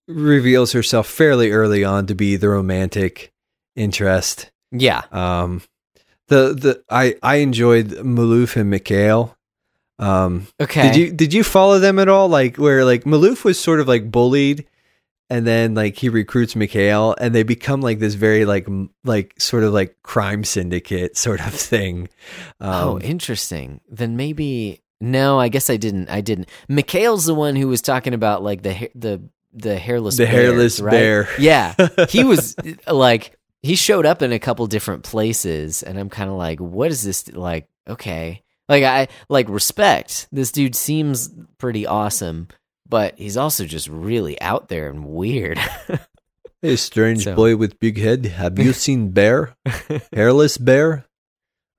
reveals 0.08 0.72
herself 0.72 1.08
fairly 1.08 1.52
early 1.52 1.84
on 1.84 2.08
to 2.08 2.16
be 2.16 2.36
the 2.36 2.50
romantic 2.50 3.32
interest. 3.76 4.52
Yeah. 4.72 5.04
Um, 5.12 5.62
the 6.28 6.54
the 6.54 6.84
I 6.90 7.16
I 7.22 7.36
enjoyed 7.38 7.90
Maloof 7.90 8.56
and 8.56 8.70
Mikhail. 8.70 9.38
Um, 10.00 10.48
okay. 10.60 10.84
Did 10.84 10.96
you 10.96 11.12
did 11.12 11.34
you 11.34 11.44
follow 11.44 11.80
them 11.80 12.00
at 12.00 12.10
all? 12.10 12.28
Like 12.28 12.58
where 12.58 12.84
like 12.86 13.04
Maloof 13.04 13.44
was 13.44 13.60
sort 13.60 13.80
of 13.80 13.88
like 13.88 14.12
bullied, 14.12 14.66
and 15.32 15.48
then 15.48 15.76
like 15.76 15.96
he 15.96 16.10
recruits 16.10 16.58
Mikhail, 16.58 17.16
and 17.18 17.34
they 17.34 17.44
become 17.44 17.80
like 17.80 18.00
this 18.00 18.16
very 18.16 18.44
like 18.44 18.68
m- 18.68 18.90
like 19.06 19.34
sort 19.40 19.64
of 19.64 19.72
like 19.72 19.96
crime 20.04 20.44
syndicate 20.44 21.16
sort 21.16 21.40
of 21.40 21.54
thing. 21.72 22.10
Oh, 22.60 22.70
um, 22.70 22.90
oh, 22.90 23.00
interesting. 23.00 23.80
Then 23.90 24.18
maybe 24.18 24.82
no, 25.00 25.40
I 25.40 25.48
guess 25.48 25.70
I 25.70 25.78
didn't. 25.78 26.10
I 26.10 26.20
didn't. 26.20 26.50
Mikhail's 26.68 27.26
the 27.26 27.34
one 27.34 27.56
who 27.56 27.70
was 27.70 27.82
talking 27.82 28.14
about 28.14 28.44
like 28.44 28.62
the 28.62 28.92
the 28.94 29.22
the 29.54 29.80
hairless 29.80 30.18
the 30.18 30.26
hairless 30.26 30.82
right? 30.82 30.92
bear. 30.92 31.30
Yeah, 31.40 31.76
he 32.10 32.26
was 32.26 32.54
like 32.88 33.40
he 33.64 33.76
showed 33.76 34.06
up 34.06 34.22
in 34.22 34.34
a 34.34 34.40
couple 34.40 34.68
different 34.68 35.04
places, 35.04 35.82
and 35.82 35.98
I'm 35.98 36.10
kind 36.10 36.30
of 36.30 36.36
like, 36.36 36.60
what 36.60 36.92
is 36.92 37.04
this 37.04 37.32
like? 37.32 37.70
Okay, 37.88 38.44
like 38.68 38.84
I 38.84 39.08
like 39.30 39.48
respect. 39.48 40.28
This 40.34 40.52
dude 40.52 40.76
seems 40.76 41.30
pretty 41.58 41.88
awesome, 41.88 42.50
but 42.92 43.18
he's 43.18 43.38
also 43.38 43.66
just 43.66 43.88
really 43.88 44.40
out 44.42 44.68
there 44.68 44.90
and 44.90 45.06
weird. 45.06 45.58
hey, 46.62 46.76
strange 46.76 47.24
so. 47.24 47.34
boy 47.36 47.56
with 47.56 47.80
big 47.80 47.98
head. 47.98 48.26
Have 48.26 48.60
you 48.60 48.74
seen 48.86 49.10
bear? 49.12 49.56
Hairless 50.14 50.58
bear? 50.58 51.06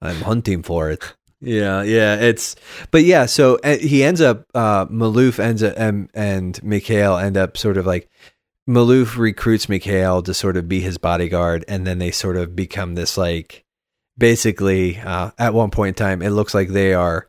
I'm 0.01 0.23
hunting 0.23 0.65
for 0.65 0.91
it. 0.91 1.15
Yeah, 1.41 1.83
yeah, 1.83 2.17
it's 2.17 2.57
but 2.91 3.03
yeah, 3.05 3.27
so 3.27 3.59
uh, 3.63 3.77
he 3.77 4.03
ends 4.03 4.21
up 4.21 4.47
uh 4.55 4.87
Maloof 4.87 5.39
ends 5.39 5.63
up 5.63 5.75
and 5.77 6.09
and 6.15 6.63
Mikhail 6.63 7.19
end 7.19 7.37
up 7.37 7.59
sort 7.59 7.77
of 7.77 7.85
like 7.85 8.09
Maloof 8.69 9.19
recruits 9.19 9.69
Mikhail 9.69 10.23
to 10.23 10.33
sort 10.35 10.57
of 10.57 10.69
be 10.69 10.81
his 10.81 10.99
bodyguard 10.99 11.65
and 11.69 11.87
then 11.87 11.99
they 11.99 12.13
sort 12.13 12.37
of 12.37 12.57
become 12.57 12.95
this 12.95 13.19
like 13.19 13.65
basically 14.17 14.99
uh 14.99 15.33
at 15.37 15.53
one 15.53 15.71
point 15.71 16.01
in 16.01 16.05
time 16.05 16.23
it 16.23 16.31
looks 16.31 16.55
like 16.55 16.69
they 16.69 16.95
are 16.95 17.29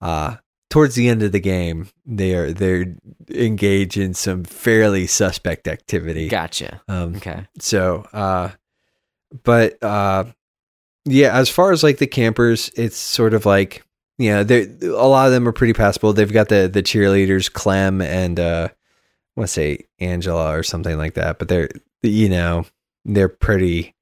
uh 0.00 0.36
towards 0.70 0.94
the 0.94 1.08
end 1.08 1.22
of 1.22 1.32
the 1.32 1.40
game 1.40 1.88
they 2.06 2.34
are 2.34 2.52
they're 2.52 2.94
engaged 3.28 3.96
in 3.96 4.14
some 4.14 4.44
fairly 4.44 5.06
suspect 5.06 5.68
activity. 5.68 6.28
Gotcha. 6.28 6.80
Um 6.88 7.16
okay. 7.16 7.46
So 7.58 8.06
uh 8.12 8.50
but 9.44 9.82
uh 9.82 10.24
yeah, 11.04 11.36
as 11.36 11.48
far 11.48 11.72
as 11.72 11.82
like 11.82 11.98
the 11.98 12.06
campers, 12.06 12.70
it's 12.76 12.96
sort 12.96 13.34
of 13.34 13.46
like 13.46 13.84
yeah, 14.18 14.42
they 14.42 14.68
a 14.82 15.06
lot 15.06 15.26
of 15.26 15.32
them 15.32 15.48
are 15.48 15.52
pretty 15.52 15.72
passable. 15.72 16.12
They've 16.12 16.32
got 16.32 16.48
the 16.48 16.68
the 16.72 16.82
cheerleaders, 16.82 17.50
Clem 17.50 18.02
and 18.02 18.38
uh, 18.38 18.68
I 18.70 19.40
want 19.40 19.48
to 19.48 19.52
say 19.52 19.86
Angela 19.98 20.56
or 20.56 20.62
something 20.62 20.98
like 20.98 21.14
that, 21.14 21.38
but 21.38 21.48
they're 21.48 21.70
you 22.02 22.28
know 22.28 22.66
they're 23.04 23.30
pretty. 23.30 23.94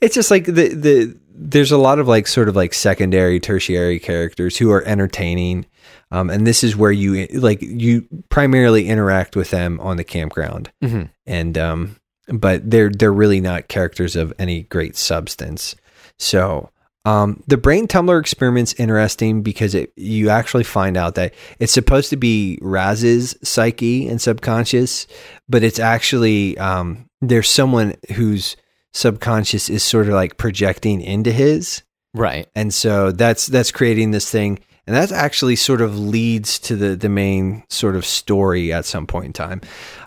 It's 0.00 0.14
just 0.14 0.30
like 0.30 0.44
the 0.44 0.68
the 0.68 1.18
there's 1.34 1.72
a 1.72 1.78
lot 1.78 1.98
of 1.98 2.06
like 2.06 2.28
sort 2.28 2.48
of 2.48 2.54
like 2.54 2.72
secondary, 2.72 3.40
tertiary 3.40 3.98
characters 3.98 4.56
who 4.56 4.70
are 4.70 4.84
entertaining, 4.84 5.66
um, 6.10 6.30
and 6.30 6.46
this 6.46 6.64
is 6.64 6.76
where 6.76 6.92
you 6.92 7.26
like 7.32 7.62
you 7.62 8.06
primarily 8.28 8.88
interact 8.88 9.36
with 9.36 9.50
them 9.50 9.80
on 9.80 9.96
the 9.96 10.04
campground, 10.04 10.70
mm-hmm. 10.82 11.04
and 11.26 11.58
um, 11.58 11.96
but 12.28 12.70
they're 12.70 12.90
they're 12.90 13.12
really 13.12 13.40
not 13.40 13.68
characters 13.68 14.16
of 14.16 14.32
any 14.38 14.62
great 14.62 14.96
substance. 14.96 15.74
So 16.18 16.70
um, 17.04 17.42
the 17.46 17.58
brain 17.58 17.86
tumbler 17.86 18.18
experiment's 18.18 18.72
interesting 18.74 19.42
because 19.42 19.74
it, 19.74 19.92
you 19.96 20.30
actually 20.30 20.64
find 20.64 20.96
out 20.96 21.16
that 21.16 21.34
it's 21.58 21.72
supposed 21.72 22.10
to 22.10 22.16
be 22.16 22.58
Raz's 22.62 23.36
psyche 23.42 24.08
and 24.08 24.20
subconscious, 24.20 25.06
but 25.48 25.62
it's 25.62 25.78
actually 25.78 26.56
um, 26.56 27.06
there's 27.20 27.50
someone 27.50 27.94
whose 28.14 28.56
subconscious 28.94 29.68
is 29.68 29.82
sort 29.82 30.06
of 30.06 30.14
like 30.14 30.38
projecting 30.38 31.02
into 31.02 31.30
his, 31.30 31.82
right? 32.14 32.48
And 32.54 32.72
so 32.72 33.12
that's 33.12 33.48
that's 33.48 33.70
creating 33.70 34.12
this 34.12 34.30
thing, 34.30 34.60
and 34.86 34.94
that 34.96 35.12
actually 35.12 35.56
sort 35.56 35.80
of 35.80 35.98
leads 35.98 36.58
to 36.60 36.76
the 36.76 36.96
the 36.96 37.08
main 37.08 37.64
sort 37.68 37.96
of 37.96 38.04
story 38.04 38.72
at 38.72 38.84
some 38.84 39.06
point 39.06 39.26
in 39.26 39.32
time. 39.32 39.60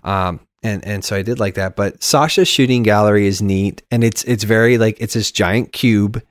Um, 0.03 0.39
and 0.63 0.85
and 0.85 1.03
so 1.03 1.15
I 1.15 1.21
did 1.21 1.39
like 1.39 1.55
that. 1.55 1.75
But 1.75 2.03
Sasha's 2.03 2.47
shooting 2.47 2.83
gallery 2.83 3.27
is 3.27 3.41
neat, 3.41 3.83
and 3.91 4.03
it's 4.03 4.23
it's 4.23 4.43
very 4.43 4.77
like 4.77 4.97
it's 4.99 5.13
this 5.13 5.31
giant 5.31 5.71
cube, 5.71 6.21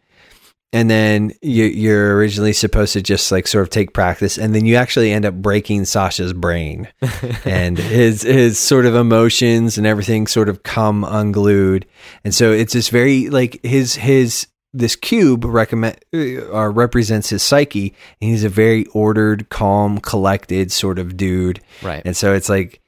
and 0.73 0.91
then 0.91 1.33
you, 1.43 1.65
you're 1.65 2.17
originally 2.17 2.53
supposed 2.53 2.93
to 2.95 3.03
just 3.03 3.31
like 3.31 3.47
sort 3.47 3.63
of 3.63 3.71
take 3.71 3.93
practice, 3.93 4.39
and 4.39 4.55
then 4.55 4.67
you 4.67 4.77
actually 4.77 5.13
end 5.13 5.25
up 5.25 5.35
breaking 5.35 5.85
Sasha's 5.85 6.33
brain, 6.33 6.89
and 7.45 7.79
his 7.79 8.23
his 8.23 8.59
sort 8.59 8.87
of 8.87 8.95
emotions 8.95 9.79
and 9.79 9.87
everything 9.87 10.27
sort 10.27 10.49
of 10.49 10.63
come 10.63 11.05
unglued, 11.05 11.87
and 12.25 12.35
so 12.35 12.53
it's 12.53 12.73
this 12.73 12.89
very 12.89 13.31
like 13.31 13.61
his 13.65 13.95
his 13.95 14.47
this 14.79 14.97
cube 14.97 15.45
recommend 15.45 15.97
uh, 16.15 16.69
represents 16.69 17.31
his 17.31 17.43
psyche, 17.43 17.95
and 18.21 18.31
he's 18.31 18.45
a 18.45 18.49
very 18.49 18.87
ordered, 18.87 19.49
calm, 19.49 19.99
collected 20.01 20.71
sort 20.73 20.99
of 20.99 21.17
dude, 21.17 21.61
Right. 21.83 22.03
and 22.05 22.17
so 22.17 22.35
it's 22.35 22.49
like, 22.49 22.81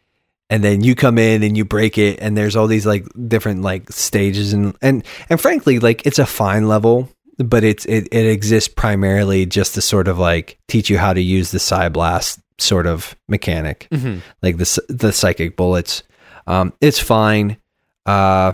and 0.50 0.62
then 0.64 0.82
you 0.82 0.94
come 0.94 1.18
in 1.18 1.42
and 1.42 1.56
you 1.56 1.64
break 1.64 1.98
it, 1.98 2.18
and 2.20 2.36
there's 2.36 2.56
all 2.56 2.66
these 2.66 2.86
like 2.86 3.06
different 3.28 3.62
like 3.62 3.90
stages, 3.92 4.52
and 4.52 4.76
and 4.82 5.04
and 5.30 5.40
frankly, 5.40 5.78
like 5.78 6.06
it's 6.06 6.18
a 6.18 6.26
fine 6.26 6.68
level, 6.68 7.08
but 7.38 7.64
it's 7.64 7.84
it, 7.86 8.08
it 8.12 8.26
exists 8.26 8.68
primarily 8.68 9.46
just 9.46 9.74
to 9.74 9.80
sort 9.80 10.08
of 10.08 10.18
like 10.18 10.58
teach 10.68 10.90
you 10.90 10.98
how 10.98 11.12
to 11.12 11.20
use 11.22 11.50
the 11.50 11.58
psi 11.58 11.88
blast 11.88 12.40
sort 12.58 12.86
of 12.86 13.14
mechanic, 13.28 13.86
Mhm. 13.92 14.20
like 14.42 14.56
the 14.58 14.82
the 14.88 15.12
psychic 15.12 15.56
bullets. 15.56 16.02
Um, 16.46 16.72
it's 16.80 16.98
fine. 16.98 17.56
Uh, 18.06 18.52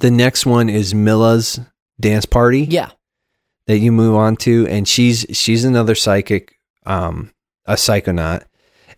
the 0.00 0.10
next 0.10 0.44
one 0.44 0.68
is 0.68 0.94
Milla's 0.94 1.60
dance 2.02 2.26
party 2.26 2.62
Yeah. 2.68 2.90
that 3.66 3.78
you 3.78 3.92
move 3.92 4.14
on 4.14 4.36
to 4.38 4.66
and 4.68 4.86
she's 4.86 5.24
she's 5.32 5.64
another 5.64 5.94
psychic 5.94 6.58
um 6.84 7.32
a 7.64 7.74
psychonaut 7.74 8.44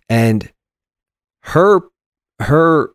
and 0.08 0.50
her 1.42 1.80
her 2.40 2.90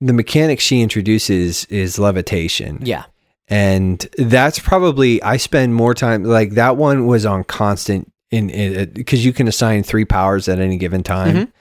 the 0.00 0.12
mechanic 0.12 0.60
she 0.60 0.82
introduces 0.82 1.64
is 1.66 1.98
levitation 1.98 2.80
Yeah. 2.82 3.04
and 3.48 4.06
that's 4.18 4.58
probably 4.58 5.22
i 5.22 5.36
spend 5.38 5.74
more 5.74 5.94
time 5.94 6.24
like 6.24 6.50
that 6.52 6.76
one 6.76 7.06
was 7.06 7.24
on 7.24 7.44
constant 7.44 8.12
in 8.30 8.50
it 8.50 8.92
because 8.92 9.24
you 9.24 9.32
can 9.32 9.48
assign 9.48 9.82
three 9.84 10.04
powers 10.04 10.48
at 10.48 10.58
any 10.58 10.76
given 10.76 11.02
time 11.02 11.52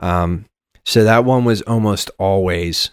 um 0.00 0.46
so 0.84 1.04
that 1.04 1.24
one 1.24 1.44
was 1.44 1.60
almost 1.62 2.10
always 2.18 2.90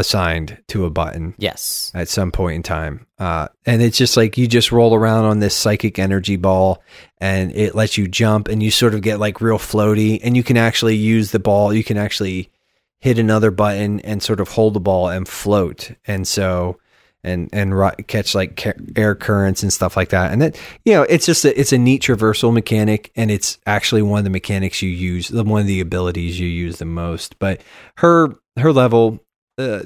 assigned 0.00 0.58
to 0.68 0.84
a 0.84 0.90
button 0.90 1.34
Yes. 1.38 1.92
at 1.94 2.08
some 2.08 2.32
point 2.32 2.56
in 2.56 2.62
time. 2.64 3.06
Uh, 3.18 3.46
and 3.66 3.80
it's 3.82 3.96
just 3.98 4.16
like 4.16 4.36
you 4.36 4.48
just 4.48 4.72
roll 4.72 4.94
around 4.94 5.26
on 5.26 5.38
this 5.38 5.54
psychic 5.54 5.98
energy 6.00 6.36
ball 6.36 6.82
and 7.18 7.52
it 7.54 7.74
lets 7.76 7.96
you 7.96 8.08
jump 8.08 8.48
and 8.48 8.62
you 8.62 8.70
sort 8.72 8.94
of 8.94 9.02
get 9.02 9.20
like 9.20 9.40
real 9.40 9.58
floaty 9.58 10.18
and 10.24 10.36
you 10.36 10.42
can 10.42 10.56
actually 10.56 10.96
use 10.96 11.30
the 11.30 11.38
ball. 11.38 11.72
You 11.72 11.84
can 11.84 11.96
actually 11.96 12.50
hit 12.98 13.18
another 13.18 13.50
button 13.50 14.00
and 14.00 14.22
sort 14.22 14.40
of 14.40 14.48
hold 14.48 14.74
the 14.74 14.80
ball 14.80 15.08
and 15.08 15.28
float. 15.28 15.92
And 16.06 16.26
so, 16.26 16.78
and, 17.22 17.50
and 17.52 17.78
ri- 17.78 18.02
catch 18.06 18.34
like 18.34 18.56
ca- 18.56 18.72
air 18.96 19.14
currents 19.14 19.62
and 19.62 19.70
stuff 19.72 19.96
like 19.96 20.08
that. 20.08 20.32
And 20.32 20.40
that, 20.40 20.58
you 20.86 20.94
know, 20.94 21.02
it's 21.02 21.26
just, 21.26 21.44
a, 21.44 21.58
it's 21.60 21.72
a 21.72 21.78
neat 21.78 22.02
traversal 22.02 22.52
mechanic 22.52 23.10
and 23.16 23.30
it's 23.30 23.58
actually 23.66 24.00
one 24.02 24.18
of 24.18 24.24
the 24.24 24.30
mechanics 24.30 24.80
you 24.80 24.88
use, 24.88 25.28
the 25.28 25.44
one 25.44 25.60
of 25.60 25.66
the 25.66 25.80
abilities 25.80 26.40
you 26.40 26.48
use 26.48 26.78
the 26.78 26.86
most. 26.86 27.38
But 27.38 27.60
her, 27.96 28.34
her 28.56 28.72
level, 28.72 29.20
uh, 29.60 29.82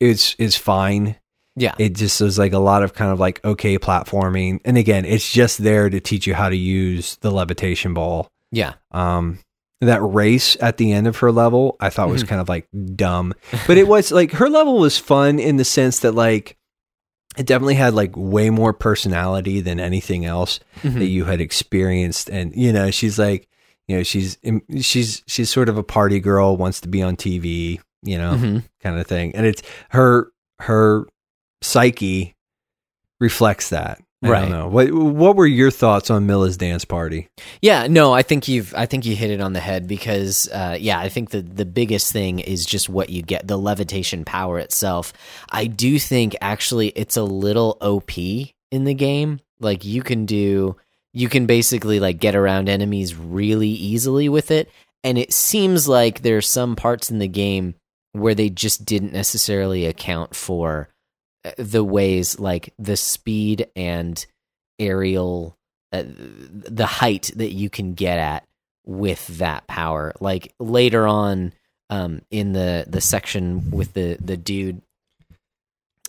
is 0.00 0.34
is 0.38 0.56
fine. 0.56 1.16
Yeah. 1.58 1.74
It 1.78 1.94
just 1.94 2.20
is 2.20 2.38
like 2.38 2.52
a 2.52 2.58
lot 2.58 2.82
of 2.82 2.92
kind 2.94 3.10
of 3.10 3.18
like 3.18 3.42
okay 3.44 3.78
platforming, 3.78 4.60
and 4.64 4.76
again, 4.78 5.04
it's 5.04 5.30
just 5.32 5.58
there 5.58 5.88
to 5.90 6.00
teach 6.00 6.26
you 6.26 6.34
how 6.34 6.48
to 6.50 6.56
use 6.56 7.16
the 7.22 7.30
levitation 7.30 7.94
ball. 7.94 8.28
yeah. 8.52 8.74
Um, 8.92 9.38
that 9.82 10.00
race 10.02 10.56
at 10.60 10.78
the 10.78 10.92
end 10.92 11.06
of 11.06 11.18
her 11.18 11.30
level, 11.30 11.76
I 11.80 11.90
thought 11.90 12.08
was 12.08 12.24
Mhm. 12.24 12.28
kind 12.28 12.40
of 12.40 12.48
like 12.48 12.66
dumb, 12.94 13.34
but 13.66 13.76
it 13.76 13.86
was 13.86 14.10
like 14.10 14.32
her 14.32 14.48
level 14.48 14.78
was 14.78 14.96
fun 14.98 15.38
in 15.38 15.56
the 15.56 15.64
sense 15.66 15.98
that 16.00 16.12
like 16.12 16.56
it 17.36 17.44
definitely 17.44 17.74
had 17.74 17.92
like 17.92 18.12
way 18.16 18.48
more 18.48 18.72
personality 18.72 19.60
than 19.60 19.78
anything 19.78 20.24
else 20.24 20.60
Mhm. 20.82 20.94
that 20.98 21.06
you 21.06 21.24
had 21.26 21.40
experienced 21.42 22.30
and 22.30 22.54
you 22.56 22.72
know 22.72 22.90
she's 22.90 23.18
like 23.18 23.48
you 23.88 23.96
know 23.98 24.02
she's 24.02 24.38
she's 24.80 25.22
she's 25.26 25.50
sort 25.50 25.68
of 25.68 25.76
a 25.76 25.82
party 25.82 26.20
girl 26.20 26.56
wants 26.56 26.80
to 26.80 26.88
be 26.88 27.02
on 27.02 27.14
TV 27.16 27.78
you 28.06 28.16
know 28.18 28.32
Mhm. 28.34 28.64
kind 28.82 28.98
of 28.98 29.06
thing 29.06 29.34
and 29.34 29.44
it's 29.44 29.62
her 29.90 30.30
her 30.60 31.06
psyche 31.62 32.34
reflects 33.20 33.70
that 33.70 33.98
I 34.22 34.28
Right. 34.30 34.40
don't 34.42 34.50
know 34.50 34.68
what 34.68 34.90
what 34.92 35.36
were 35.36 35.46
your 35.46 35.70
thoughts 35.70 36.10
on 36.10 36.26
Milla's 36.26 36.56
dance 36.56 36.84
party 36.84 37.28
Yeah, 37.60 37.86
no, 37.86 38.12
I 38.12 38.22
think 38.22 38.48
you've 38.48 38.74
I 38.74 38.86
think 38.86 39.04
you 39.04 39.14
hit 39.14 39.30
it 39.30 39.40
on 39.40 39.52
the 39.52 39.60
head 39.60 39.86
because 39.86 40.48
uh, 40.52 40.76
yeah, 40.80 40.98
I 40.98 41.08
think 41.08 41.30
the 41.30 41.42
the 41.42 41.66
biggest 41.66 42.12
thing 42.12 42.38
is 42.40 42.64
just 42.64 42.88
what 42.88 43.10
you 43.10 43.22
get 43.22 43.46
the 43.46 43.58
levitation 43.58 44.24
power 44.24 44.58
itself. 44.58 45.12
I 45.50 45.66
do 45.66 45.98
think 45.98 46.34
actually 46.40 46.88
it's 46.96 47.16
a 47.16 47.22
little 47.24 47.76
OP 47.80 48.10
in 48.70 48.84
the 48.84 48.94
game. 48.94 49.40
Like 49.60 49.84
you 49.84 50.02
can 50.02 50.24
do 50.26 50.76
you 51.12 51.28
can 51.28 51.46
basically 51.46 52.00
like 52.00 52.18
get 52.18 52.34
around 52.34 52.68
enemies 52.68 53.14
really 53.14 53.68
easily 53.70 54.28
with 54.28 54.50
it 54.50 54.70
and 55.04 55.16
it 55.18 55.32
seems 55.32 55.86
like 55.88 56.22
there 56.22 56.36
are 56.38 56.42
some 56.42 56.74
parts 56.76 57.10
in 57.10 57.18
the 57.20 57.28
game 57.28 57.74
where 58.20 58.34
they 58.34 58.50
just 58.50 58.84
didn't 58.84 59.12
necessarily 59.12 59.86
account 59.86 60.34
for 60.34 60.88
uh, 61.44 61.52
the 61.58 61.84
ways 61.84 62.38
like 62.38 62.72
the 62.78 62.96
speed 62.96 63.68
and 63.76 64.26
aerial 64.78 65.56
uh, 65.92 66.02
the 66.06 66.86
height 66.86 67.30
that 67.36 67.52
you 67.52 67.70
can 67.70 67.94
get 67.94 68.18
at 68.18 68.46
with 68.84 69.26
that 69.38 69.66
power. 69.66 70.12
Like 70.20 70.54
later 70.58 71.06
on 71.06 71.52
um 71.90 72.22
in 72.30 72.52
the 72.52 72.84
the 72.88 73.00
section 73.00 73.70
with 73.70 73.92
the 73.92 74.16
the 74.20 74.36
dude 74.36 74.82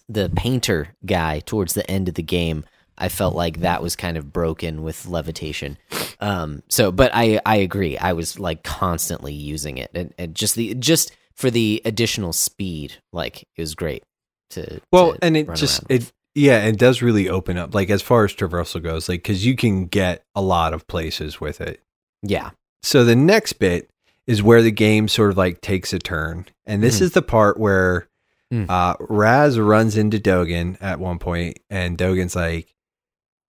the 0.10 0.30
painter 0.36 0.96
guy 1.06 1.40
towards 1.40 1.74
the 1.74 1.90
end 1.90 2.08
of 2.08 2.16
the 2.16 2.24
game 2.24 2.66
i 2.98 3.10
felt 3.10 3.36
like 3.36 3.60
that 3.60 3.84
was 3.84 3.96
kind 3.96 4.18
of 4.18 4.34
broken 4.34 4.82
with 4.82 5.06
levitation. 5.06 5.78
Um 6.20 6.64
so 6.68 6.92
but 6.92 7.12
i 7.14 7.40
i 7.46 7.58
agree. 7.58 7.98
I 7.98 8.14
was 8.14 8.40
like 8.40 8.64
constantly 8.64 9.34
using 9.34 9.78
it. 9.78 9.92
And, 9.94 10.14
and 10.18 10.34
just 10.34 10.56
the 10.56 10.74
just 10.74 11.16
for 11.38 11.50
the 11.52 11.82
additional 11.86 12.34
speed 12.34 12.96
like 13.14 13.44
it 13.56 13.62
was 13.62 13.76
great 13.76 14.04
to 14.50 14.82
well 14.92 15.14
to 15.14 15.20
and 15.22 15.38
it 15.38 15.48
just 15.56 15.84
it 15.90 16.12
yeah 16.36 16.64
it 16.66 16.78
does 16.78 17.02
really 17.02 17.30
open 17.30 17.58
up 17.58 17.74
like 17.76 17.90
as 17.90 18.02
far 18.02 18.26
as 18.26 18.34
traversal 18.34 18.82
goes 18.82 19.08
like 19.10 19.20
because 19.22 19.46
you 19.46 19.56
can 19.56 19.86
get 19.86 20.24
a 20.36 20.42
lot 20.42 20.74
of 20.74 20.86
places 20.88 21.40
with 21.40 21.62
it 21.62 21.82
yeah 22.24 22.52
so 22.84 23.04
the 23.04 23.16
next 23.16 23.54
bit 23.54 23.90
is 24.26 24.42
where 24.44 24.62
the 24.62 24.72
game 24.72 25.08
sort 25.08 25.30
of 25.32 25.38
like 25.38 25.62
takes 25.62 25.94
a 25.94 26.00
turn 26.00 26.46
and 26.66 26.82
this 26.84 27.00
Mhm. 27.00 27.02
is 27.04 27.12
the 27.14 27.22
part 27.22 27.60
where 27.60 28.08
Mm. 28.54 28.66
uh 28.70 28.96
raz 29.10 29.60
runs 29.60 29.98
into 29.98 30.18
dogen 30.20 30.78
at 30.80 31.00
one 31.02 31.20
point 31.20 31.60
and 31.70 31.98
dogen's 31.98 32.34
like 32.36 32.74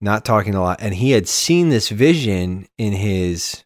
not 0.01 0.24
talking 0.24 0.55
a 0.55 0.61
lot 0.62 0.78
and 0.80 0.95
he 0.95 1.11
had 1.11 1.28
seen 1.28 1.68
this 1.68 1.91
vision 1.91 2.66
in 2.78 2.95
his 2.95 3.62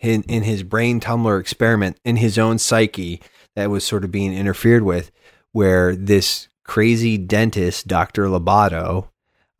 in, 0.00 0.22
in 0.24 0.42
his 0.42 0.64
brain 0.64 0.98
tumbler 0.98 1.38
experiment 1.38 1.96
in 2.04 2.16
his 2.16 2.38
own 2.38 2.58
psyche 2.58 3.20
that 3.56 3.70
was 3.70 3.84
sort 3.84 4.04
of 4.04 4.10
being 4.10 4.32
interfered 4.34 4.82
with 4.82 5.10
where 5.52 5.94
this 5.96 6.48
crazy 6.64 7.16
dentist 7.18 7.86
dr 7.86 8.22
lobato 8.22 9.08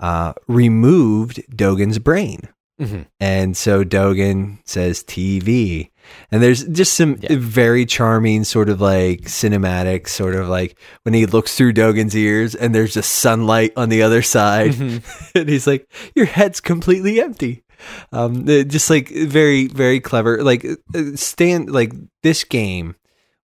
uh, 0.01 0.33
removed 0.49 1.43
dogen's 1.55 1.99
brain 1.99 2.41
Mhm. 2.81 3.07
and 3.21 3.57
so 3.57 3.85
Dogen 3.85 4.59
says 4.65 5.05
TV. 5.05 5.91
And 6.33 6.43
there's 6.43 6.65
just 6.65 6.95
some 6.95 7.19
Yeah. 7.21 7.37
very 7.39 7.87
charming 7.87 8.43
sort 8.43 8.69
of 8.69 8.81
like 8.81 9.21
cinematic 9.27 10.09
sort 10.09 10.35
of 10.35 10.49
like 10.49 10.77
when 11.05 11.15
he 11.15 11.25
looks 11.25 11.55
through 11.55 11.75
Dogen's 11.75 12.17
ears 12.17 12.57
and 12.57 12.75
there's 12.75 12.95
just 12.95 13.13
sunlight 13.13 13.73
on 13.77 13.91
the 13.91 14.03
other 14.03 14.23
side 14.23 14.73
Mhm. 14.73 15.03
and 15.37 15.49
he's 15.49 15.69
like 15.69 15.87
your 16.17 16.27
head's 16.27 16.61
completely 16.61 17.21
empty. 17.21 17.63
Um 18.11 18.45
just 18.45 18.91
like 18.91 19.09
very 19.09 19.69
very 19.69 20.01
clever 20.01 20.43
like 20.43 20.65
uh, 20.65 21.03
stand 21.15 21.71
like 21.71 21.93
this 22.25 22.43
game 22.43 22.97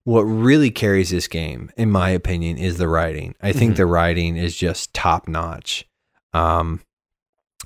what 0.03 0.21
really 0.23 0.71
carries 0.71 1.09
this 1.11 1.27
game 1.27 1.69
in 1.77 1.91
my 1.91 2.09
opinion 2.09 2.57
is 2.57 2.77
the 2.77 2.87
writing. 2.87 3.35
I 3.41 3.51
think 3.51 3.73
Mhm. 3.73 3.77
the 3.77 3.85
writing 3.85 4.35
is 4.37 4.55
just 4.55 4.93
top 4.93 5.27
notch. 5.27 5.85
Um 6.33 6.81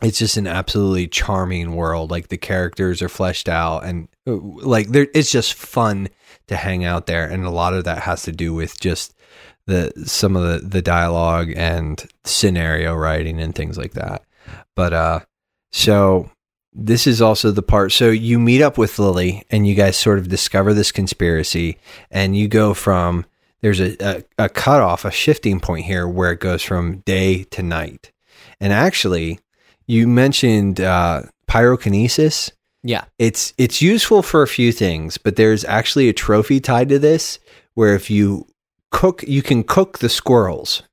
it's 0.02 0.20
just 0.20 0.36
an 0.36 0.46
absolutely 0.46 1.08
charming 1.08 1.74
world. 1.74 2.12
Like 2.12 2.28
the 2.28 2.38
characters 2.38 3.02
are 3.02 3.08
fleshed 3.08 3.48
out, 3.48 3.86
and 3.86 4.10
uh, 4.28 4.34
like 4.36 4.90
there, 4.90 5.08
it's 5.14 5.32
just 5.32 5.54
fun 5.54 6.10
to 6.48 6.58
hang 6.58 6.84
out 6.84 7.06
there. 7.06 7.26
And 7.26 7.46
a 7.46 7.50
lot 7.50 7.74
of 7.74 7.86
that 7.86 8.00
has 8.00 8.24
to 8.24 8.34
do 8.34 8.54
with 8.54 8.78
just 8.82 9.14
the 9.68 9.94
some 10.06 10.36
of 10.36 10.44
the 10.44 10.68
the 10.68 10.82
dialogue 10.82 11.54
and 11.56 12.06
scenario 12.26 12.94
writing 12.94 13.40
and 13.40 13.56
things 13.56 13.78
like 13.78 13.94
that. 13.94 14.24
But 14.76 14.92
uh, 14.94 15.20
so 15.72 16.30
this 16.78 17.08
is 17.08 17.22
also 17.22 17.52
the 17.52 17.62
part. 17.64 17.92
So 17.94 18.10
you 18.10 18.38
meet 18.38 18.62
up 18.62 18.78
with 18.78 19.00
Lily, 19.00 19.44
and 19.50 19.66
you 19.66 19.76
guys 19.76 19.98
sort 19.98 20.20
of 20.20 20.28
discover 20.28 20.74
this 20.74 20.92
conspiracy, 20.92 21.78
and 22.12 22.36
you 22.36 22.48
go 22.50 22.74
from 22.74 23.26
there's 23.62 23.80
a, 23.80 23.96
a, 24.00 24.24
a 24.46 24.50
cutoff, 24.50 25.06
a 25.06 25.12
shifting 25.12 25.60
point 25.60 25.86
here 25.86 26.08
where 26.08 26.32
it 26.34 26.40
goes 26.40 26.62
from 26.62 26.98
day 27.00 27.44
to 27.46 27.64
night. 27.64 28.12
And 28.60 28.72
actually, 28.74 29.40
you 29.88 30.08
mentioned 30.08 30.80
uh, 30.82 31.24
pyrokinesis. 31.48 32.52
yeah 32.84 33.06
It's 33.18 33.54
it's 33.58 33.82
useful 33.82 34.22
for 34.22 34.42
a 34.44 34.48
few 34.48 34.72
things, 34.72 35.18
but 35.18 35.36
there's 35.36 35.64
actually 35.66 36.10
a 36.10 36.14
trophy 36.14 36.60
tied 36.60 36.90
to 36.90 37.00
this 37.00 37.40
where 37.74 37.96
if 37.96 38.10
you 38.10 38.48
cook, 38.92 39.24
you 39.28 39.42
can 39.42 39.64
cook 39.64 40.00
the 40.00 40.10
squirrels, 40.10 40.84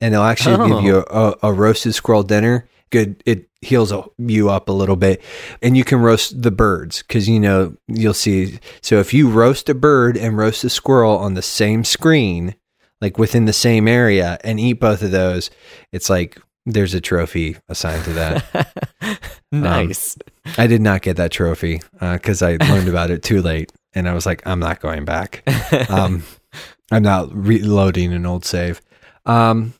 and 0.00 0.14
they'll 0.14 0.22
actually 0.22 0.56
Oh. 0.56 0.68
give 0.68 0.84
you 0.84 1.04
a, 1.10 1.34
a 1.42 1.52
roasted 1.52 1.94
squirrel 1.94 2.22
dinner. 2.22 2.68
good. 2.90 3.22
It 3.26 3.48
heals 3.64 3.92
you 4.18 4.50
up 4.50 4.68
a 4.68 4.72
little 4.72 4.96
bit, 4.96 5.22
and 5.62 5.76
you 5.76 5.84
can 5.84 6.00
roast 6.00 6.42
the 6.42 6.50
birds 6.50 7.02
because 7.02 7.28
you 7.28 7.40
know 7.40 7.76
you'll 7.88 8.14
see. 8.14 8.58
So 8.80 8.98
if 9.00 9.12
you 9.12 9.28
roast 9.28 9.68
a 9.68 9.74
bird 9.74 10.16
and 10.16 10.36
roast 10.36 10.64
a 10.64 10.70
squirrel 10.70 11.16
on 11.16 11.34
the 11.34 11.42
same 11.42 11.84
screen, 11.84 12.54
like 13.00 13.18
within 13.18 13.44
the 13.44 13.52
same 13.52 13.88
area, 13.88 14.38
and 14.44 14.60
eat 14.60 14.74
both 14.74 15.02
of 15.02 15.10
those, 15.10 15.50
it's 15.92 16.08
like 16.08 16.38
there's 16.66 16.94
a 16.94 17.00
trophy 17.00 17.56
assigned 17.68 18.04
to 18.04 18.12
that. 18.14 19.20
nice. 19.52 20.16
Um, 20.46 20.54
I 20.58 20.66
did 20.66 20.80
not 20.80 21.02
get 21.02 21.16
that 21.16 21.32
trophy 21.32 21.82
because 22.00 22.42
uh, 22.42 22.46
I 22.46 22.56
learned 22.68 22.88
about 22.88 23.10
it 23.10 23.22
too 23.22 23.42
late, 23.42 23.72
and 23.94 24.08
I 24.08 24.14
was 24.14 24.26
like, 24.26 24.46
I'm 24.46 24.60
not 24.60 24.80
going 24.80 25.04
back. 25.04 25.42
Um, 25.90 26.22
I'm 26.90 27.02
not 27.02 27.34
reloading 27.34 28.12
an 28.12 28.26
old 28.26 28.44
save. 28.44 28.80
Um, 29.26 29.74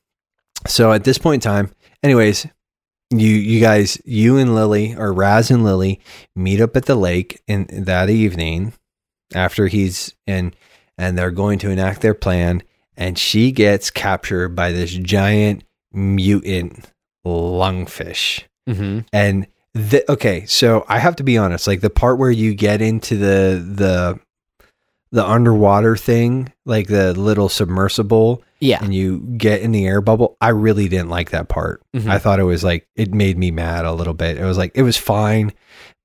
so 0.66 0.92
at 0.92 1.04
this 1.04 1.18
point 1.18 1.44
in 1.44 1.50
time, 1.50 1.70
anyways, 2.02 2.46
you 3.18 3.30
you 3.30 3.60
guys, 3.60 4.00
you 4.04 4.36
and 4.36 4.54
Lily 4.54 4.94
or 4.94 5.12
Raz 5.12 5.50
and 5.50 5.64
Lily 5.64 6.00
meet 6.34 6.60
up 6.60 6.76
at 6.76 6.86
the 6.86 6.96
lake 6.96 7.40
in 7.46 7.66
that 7.84 8.10
evening 8.10 8.72
after 9.34 9.66
he's 9.66 10.14
in, 10.26 10.54
and 10.98 11.16
they're 11.16 11.30
going 11.30 11.58
to 11.60 11.70
enact 11.70 12.00
their 12.00 12.14
plan. 12.14 12.62
And 12.96 13.18
she 13.18 13.50
gets 13.50 13.90
captured 13.90 14.50
by 14.50 14.70
this 14.70 14.92
giant 14.92 15.64
mutant 15.92 16.90
lungfish. 17.26 18.44
Mm-hmm. 18.68 19.00
And 19.12 19.46
the, 19.74 20.10
okay, 20.10 20.46
so 20.46 20.84
I 20.88 20.98
have 21.00 21.16
to 21.16 21.24
be 21.24 21.36
honest. 21.36 21.66
Like 21.66 21.80
the 21.80 21.90
part 21.90 22.18
where 22.18 22.30
you 22.30 22.54
get 22.54 22.80
into 22.80 23.16
the 23.16 23.64
the 23.64 24.20
the 25.10 25.28
underwater 25.28 25.96
thing, 25.96 26.52
like 26.64 26.88
the 26.88 27.12
little 27.14 27.48
submersible, 27.48 28.42
Yeah. 28.64 28.82
and 28.82 28.94
you 28.94 29.18
get 29.36 29.60
in 29.60 29.72
the 29.72 29.86
air 29.86 30.00
bubble. 30.00 30.36
I 30.40 30.48
really 30.48 30.88
didn't 30.88 31.10
like 31.10 31.30
that 31.30 31.48
part. 31.48 31.82
Mhm. 31.94 32.08
I 32.08 32.18
thought 32.18 32.40
it 32.40 32.44
was 32.44 32.64
like 32.64 32.88
it 32.96 33.12
made 33.14 33.36
me 33.38 33.50
mad 33.50 33.84
a 33.84 33.92
little 33.92 34.14
bit. 34.14 34.38
It 34.38 34.44
was 34.44 34.58
like 34.58 34.72
it 34.74 34.82
was 34.82 34.96
fine, 34.96 35.52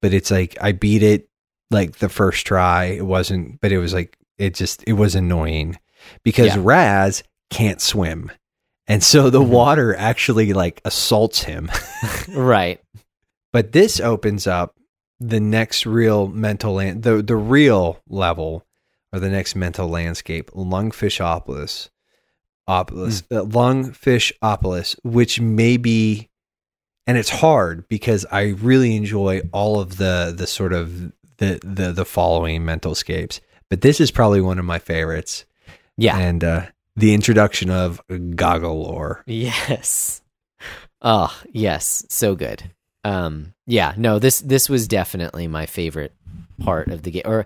but 0.01 0.13
it's 0.13 0.29
like 0.31 0.57
I 0.61 0.71
beat 0.73 1.01
it 1.03 1.27
like 1.71 1.97
the 1.99 2.09
first 2.09 2.45
try. 2.45 2.85
It 2.85 3.05
wasn't, 3.05 3.61
but 3.61 3.71
it 3.71 3.77
was 3.79 3.93
like 3.93 4.17
it 4.37 4.53
just 4.55 4.83
it 4.87 4.93
was 4.93 5.15
annoying 5.15 5.77
because 6.23 6.47
Yeah. 6.55 6.61
Raz 6.61 7.23
can't 7.49 7.81
swim. 7.81 8.31
And 8.87 9.03
so 9.03 9.29
the 9.29 9.39
Mhm. 9.41 9.49
water 9.49 9.95
actually 9.95 10.53
like 10.53 10.81
assaults 10.85 11.43
him. 11.43 11.69
Right. 12.29 12.79
But 13.53 13.71
this 13.71 13.99
opens 13.99 14.47
up 14.47 14.75
the 15.19 15.39
next 15.39 15.85
real 15.85 16.27
mental 16.27 16.73
land, 16.75 17.03
the 17.03 17.21
the 17.21 17.35
real 17.35 17.99
level 18.07 18.65
or 19.11 19.19
the 19.19 19.29
next 19.29 19.55
mental 19.55 19.87
landscape, 19.87 20.51
Lungfishopolis, 20.51 21.89
Opolis, 22.69 23.23
uh, 23.31 23.43
Lungfishopolis, 23.45 24.95
which 25.03 25.41
may 25.41 25.77
be, 25.77 26.29
and 27.07 27.17
it's 27.17 27.29
hard 27.29 27.87
because 27.87 28.25
I 28.31 28.49
really 28.61 28.95
enjoy 28.95 29.41
all 29.51 29.79
of 29.79 29.97
the 29.97 30.33
the 30.35 30.47
sort 30.47 30.73
of 30.73 31.11
the 31.37 31.59
the 31.63 31.91
the 31.91 32.05
following 32.05 32.63
mental 32.65 32.95
scapes, 32.95 33.41
but 33.69 33.81
this 33.81 33.99
is 33.99 34.11
probably 34.11 34.41
one 34.41 34.59
of 34.59 34.65
my 34.65 34.79
favorites, 34.79 35.45
Yeah. 35.97 36.17
and 36.17 36.43
uh, 36.43 36.65
the 36.95 37.13
introduction 37.13 37.69
of 37.69 38.01
Goggalor. 38.09 39.23
Yes. 39.25 40.21
Oh, 41.01 41.33
yes, 41.51 42.05
so 42.09 42.35
good. 42.35 42.71
Um 43.05 43.53
yeah, 43.65 43.93
no, 43.95 44.19
this 44.19 44.41
this 44.41 44.67
was 44.67 44.87
definitely 44.87 45.47
my 45.47 45.65
favorite 45.65 46.13
part 46.59 46.89
of 46.89 47.03
the 47.03 47.11
game 47.11 47.23
or 47.25 47.45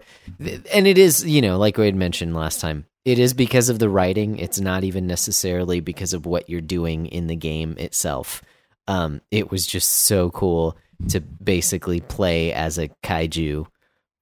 and 0.74 0.88
it 0.88 0.98
is, 0.98 1.24
you 1.24 1.42
know, 1.42 1.60
like 1.60 1.78
we 1.78 1.86
had 1.86 1.96
mentioned 1.96 2.34
last 2.36 2.60
time. 2.60 2.86
It 3.06 3.20
is 3.20 3.34
because 3.34 3.70
of 3.70 3.80
the 3.80 3.90
writing. 3.90 4.38
It's 4.38 4.60
not 4.60 4.84
even 4.84 5.08
necessarily 5.08 5.82
because 5.82 6.14
of 6.14 6.26
what 6.26 6.50
you're 6.50 6.62
doing 6.62 7.08
in 7.08 7.28
the 7.28 7.36
game 7.36 7.76
itself. 7.78 8.42
Um 8.88 9.22
it 9.32 9.52
was 9.52 9.66
just 9.66 9.90
so 9.90 10.30
cool 10.30 10.78
to 11.10 11.20
basically 11.20 12.00
play 12.00 12.54
as 12.54 12.78
a 12.78 12.90
kaiju 13.04 13.66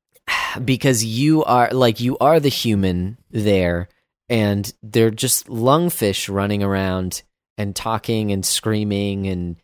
because 0.66 1.04
you 1.04 1.44
are 1.44 1.70
like 1.72 2.00
you 2.00 2.18
are 2.20 2.40
the 2.40 2.50
human 2.50 3.18
there 3.30 3.90
and 4.30 4.74
they're 4.82 5.12
just 5.12 5.48
lungfish 5.48 6.34
running 6.34 6.64
around 6.64 7.24
and 7.58 7.76
talking 7.76 8.32
and 8.32 8.46
screaming 8.46 9.28
and 9.28 9.58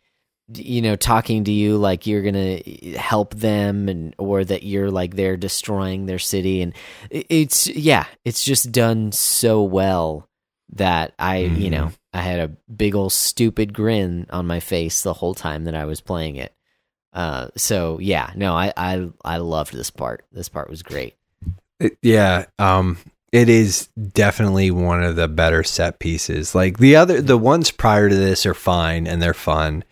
you 0.54 0.80
know 0.80 0.96
talking 0.96 1.44
to 1.44 1.52
you 1.52 1.76
like 1.76 2.06
you're 2.06 2.22
gonna 2.22 2.58
help 2.96 3.34
them 3.34 3.88
and 3.88 4.14
or 4.18 4.44
that 4.44 4.62
you're 4.62 4.90
like 4.90 5.14
they're 5.14 5.36
destroying 5.36 6.06
their 6.06 6.18
city. 6.18 6.62
And 6.62 6.72
it's 7.10 7.66
yeah 7.66 8.06
it's 8.24 8.42
just 8.42 8.72
done 8.72 9.12
so 9.12 9.62
well 9.62 10.28
that 10.74 11.14
i 11.18 11.38
you 11.38 11.68
Mhm. 11.68 11.70
know 11.70 11.92
i 12.12 12.20
had 12.20 12.40
a 12.40 12.48
big 12.72 12.94
old 12.94 13.12
stupid 13.12 13.72
grin 13.72 14.26
on 14.30 14.46
my 14.46 14.60
face 14.60 15.02
the 15.02 15.14
whole 15.14 15.34
time 15.34 15.64
that 15.64 15.74
i 15.74 15.84
was 15.84 16.00
playing 16.00 16.36
it. 16.36 16.54
Uh 17.12 17.48
so 17.56 17.98
yeah 18.00 18.32
no 18.36 18.54
i 18.54 18.72
i 18.76 19.08
i 19.24 19.36
loved 19.38 19.72
this 19.74 19.90
part. 19.90 20.24
This 20.32 20.48
part 20.48 20.68
was 20.70 20.82
great. 20.82 21.14
It- 21.80 21.96
yeah, 22.02 22.46
um, 22.58 22.98
it 23.30 23.48
is 23.48 23.88
definitely 24.12 24.70
one 24.70 25.02
of 25.04 25.14
the 25.16 25.28
better 25.28 25.62
set 25.62 25.98
pieces. 26.00 26.54
Like 26.54 26.78
the 26.78 26.96
other, 26.96 27.20
the 27.22 27.36
ones 27.38 27.70
prior 27.70 28.08
to 28.08 28.14
this 28.14 28.44
are 28.46 28.54
fine 28.54 29.06
and 29.06 29.20
they're 29.22 29.32
fun 29.34 29.84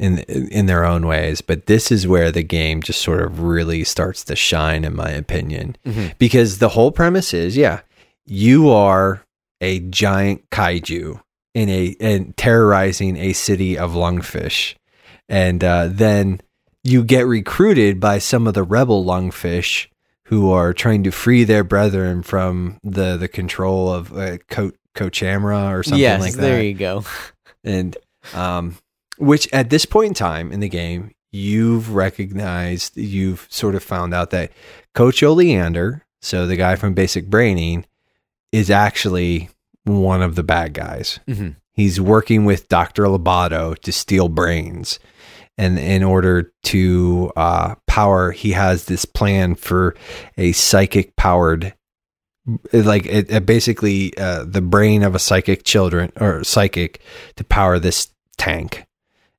in 0.00 0.18
in 0.20 0.66
their 0.66 0.84
own 0.84 1.06
ways, 1.06 1.40
but 1.42 1.66
this 1.66 1.92
is 1.92 2.08
where 2.08 2.32
the 2.32 2.42
game 2.42 2.82
just 2.82 3.00
sort 3.02 3.20
of 3.22 3.40
really 3.40 3.84
starts 3.84 4.24
to 4.24 4.34
shine, 4.34 4.84
in 4.84 4.96
my 4.96 5.10
opinion, 5.10 5.76
Mhm. 5.86 6.14
because 6.18 6.58
the 6.58 6.70
whole 6.70 6.90
premise 6.90 7.32
is, 7.34 7.56
yeah, 7.56 7.80
you 8.26 8.68
are 8.70 9.22
a 9.60 9.78
giant 9.80 10.48
kaiju 10.50 11.20
in 11.54 11.68
a 11.68 11.94
and 12.00 12.36
terrorizing 12.36 13.16
a 13.16 13.32
city 13.34 13.76
of 13.78 13.92
lungfish, 13.92 14.74
and 15.28 15.62
uh, 15.62 15.86
then 15.90 16.40
you 16.82 17.04
get 17.04 17.26
recruited 17.26 18.00
by 18.00 18.18
some 18.18 18.46
of 18.46 18.54
the 18.54 18.62
rebel 18.62 19.04
lungfish 19.04 19.86
who 20.28 20.50
are 20.50 20.72
trying 20.72 21.02
to 21.04 21.10
free 21.10 21.44
their 21.44 21.62
brethren 21.64 22.22
from 22.22 22.78
the 22.82 23.16
the 23.18 23.28
control 23.28 23.92
of 23.92 24.16
uh, 24.16 24.38
Co- 24.48 24.72
Kochamara 24.94 25.70
or 25.78 25.82
something 25.82 26.00
yes 26.00 26.20
like 26.20 26.34
that. 26.34 26.40
there 26.40 26.62
you 26.62 26.72
go 26.74 27.04
and 27.64 27.96
um, 28.34 28.76
which 29.20 29.48
at 29.52 29.70
this 29.70 29.84
point 29.84 30.08
in 30.08 30.14
time 30.14 30.50
in 30.52 30.60
the 30.60 30.68
game, 30.68 31.12
you've 31.30 31.94
recognized, 31.94 32.96
you've 32.96 33.46
sort 33.50 33.74
of 33.74 33.82
found 33.82 34.12
out 34.14 34.30
that 34.30 34.50
Coach 34.94 35.22
Oleander, 35.22 36.04
so 36.20 36.46
the 36.46 36.56
guy 36.56 36.74
from 36.76 36.94
Basic 36.94 37.28
Braining, 37.30 37.86
is 38.52 38.70
actually 38.70 39.48
one 39.84 40.22
of 40.22 40.34
the 40.34 40.42
bad 40.42 40.74
guys. 40.74 41.20
Mhm. 41.28 41.56
He's 41.72 42.00
working 42.00 42.44
with 42.44 42.68
Dr. 42.68 43.04
Lobato 43.04 43.78
to 43.78 43.92
steal 43.92 44.28
brains. 44.28 44.98
And 45.56 45.78
in 45.78 46.02
order 46.02 46.52
to 46.64 47.32
uh, 47.36 47.74
power, 47.86 48.32
he 48.32 48.52
has 48.52 48.86
this 48.86 49.04
plan 49.04 49.54
for 49.54 49.94
a 50.36 50.52
psychic 50.52 51.16
powered, 51.16 51.74
like 52.72 53.06
it, 53.06 53.30
it 53.30 53.46
basically 53.46 54.16
uh, 54.16 54.44
the 54.44 54.62
brain 54.62 55.02
of 55.02 55.14
a 55.14 55.18
psychic 55.18 55.64
children 55.64 56.12
or 56.18 56.42
psychic 56.44 57.00
to 57.36 57.44
power 57.44 57.78
this 57.78 58.08
tank. 58.38 58.84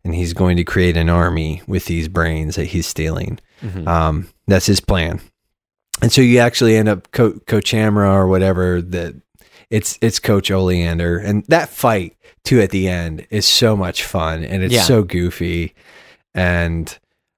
And 0.03 0.15
he's 0.15 0.34
going 0.34 0.57
to 0.57 0.64
create 0.64 0.98
an 0.98 1.10
army 1.10 1.61
with 1.68 1.86
these 1.86 2.07
brains 2.07 2.56
that 2.56 2.65
he's 2.65 2.88
stealing. 2.88 3.40
Mhm. 3.61 3.88
Um, 3.88 4.28
that's 4.48 4.65
his 4.65 4.80
plan. 4.80 5.22
And 6.02 6.11
so 6.11 6.22
you 6.22 6.40
actually 6.40 6.76
end 6.76 6.90
up 6.90 7.11
Co- 7.11 7.34
Kochamara 7.45 8.11
or 8.11 8.28
whatever 8.28 8.82
that 8.82 9.14
it's 9.69 9.98
it's 10.02 10.18
Coach 10.19 10.49
Oleander, 10.49 11.18
and 11.19 11.45
that 11.48 11.69
fight 11.69 12.15
too 12.44 12.60
at 12.60 12.72
the 12.72 12.88
end 12.90 13.28
is 13.30 13.45
so 13.48 13.78
much 13.78 14.03
fun 14.03 14.44
and 14.44 14.64
it's 14.64 14.73
Yeah. 14.73 14.82
so 14.82 15.03
goofy, 15.03 15.76
and 16.34 16.98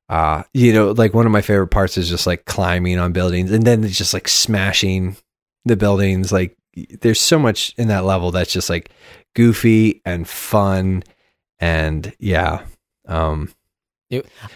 uh, 0.09 0.43
you 0.53 0.71
know, 0.73 0.91
like 0.91 1.13
one 1.13 1.25
of 1.25 1.31
my 1.31 1.41
favorite 1.41 1.67
parts 1.67 1.97
is 1.97 2.07
just 2.09 2.25
like 2.27 2.45
climbing 2.45 2.99
on 2.99 3.11
buildings 3.13 3.51
and 3.51 3.65
then 3.65 3.83
it's 3.83 3.97
just 3.97 4.13
like 4.13 4.27
smashing 4.27 5.15
the 5.65 5.75
buildings. 5.75 6.31
Like 6.31 6.55
there's 7.01 7.19
so 7.21 7.37
much 7.39 7.73
in 7.77 7.87
that 7.89 8.05
level 8.05 8.31
that's 8.31 8.51
just 8.53 8.69
like 8.69 8.89
goofy 9.35 10.01
and 10.05 10.27
fun, 10.27 11.03
and 11.63 12.13
yeah, 12.19 12.65
um, 13.07 13.49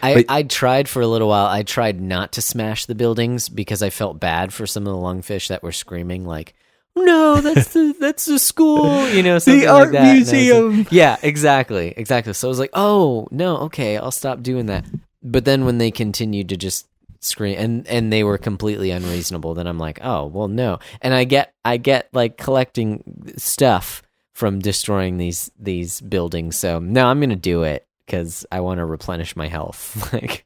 I, 0.02 0.14
But- 0.14 0.24
I 0.28 0.42
tried 0.44 0.88
for 0.88 1.02
a 1.02 1.06
little 1.06 1.28
while. 1.28 1.46
I 1.46 1.62
tried 1.62 2.00
not 2.00 2.32
to 2.32 2.42
smash 2.42 2.86
the 2.86 2.94
buildings 2.94 3.48
because 3.48 3.82
I 3.82 3.90
felt 3.90 4.20
bad 4.20 4.52
for 4.52 4.66
some 4.66 4.86
of 4.86 4.92
the 4.92 4.98
lungfish 5.00 5.48
that 5.48 5.62
were 5.62 5.72
screaming 5.72 6.24
like, 6.26 6.54
"No, 6.94 7.40
that's 7.40 7.72
the 7.72 7.94
that's 8.00 8.26
the 8.26 8.38
school," 8.38 9.08
you 9.08 9.22
know, 9.22 9.38
the 9.38 9.60
like 9.66 9.68
art 9.68 9.92
that. 9.92 9.98
And 9.98 10.06
I 10.06 10.18
was 10.18 10.32
like- 10.32 10.36
museum. 10.36 10.86
yeah, 10.90 11.16
exactly, 11.22 11.94
exactly. 11.96 12.32
So 12.34 12.46
I 12.48 12.50
was 12.50 12.58
like, 12.58 12.70
"Oh 12.74 13.26
no, 13.30 13.56
okay, 13.68 13.96
I'll 13.96 14.10
stop 14.10 14.42
doing 14.42 14.66
that." 14.66 14.84
But 15.22 15.44
then 15.44 15.64
when 15.64 15.78
they 15.78 15.90
continued 15.90 16.50
to 16.50 16.56
just 16.56 16.86
scream 17.20 17.56
and 17.58 17.86
and 17.88 18.12
they 18.12 18.22
were 18.22 18.38
completely 18.38 18.92
unreasonable, 18.92 19.54
then 19.54 19.66
I'm 19.66 19.78
like, 19.78 19.98
"Oh 20.04 20.26
well, 20.26 20.46
no." 20.48 20.78
And 21.02 21.12
I 21.14 21.24
get 21.24 21.52
I 21.64 21.78
get 21.78 22.08
like 22.12 22.36
collecting 22.36 23.02
stuff 23.38 24.02
from 24.38 24.60
destroying 24.60 25.18
these 25.18 25.50
these 25.58 26.00
buildings. 26.00 26.56
So 26.56 26.78
no, 26.78 27.06
I'm 27.08 27.18
gonna 27.20 27.34
do 27.34 27.64
it 27.64 27.86
because 28.06 28.46
I 28.52 28.60
want 28.60 28.78
to 28.78 28.84
replenish 28.84 29.34
my 29.34 29.48
health. 29.48 30.12
like 30.12 30.44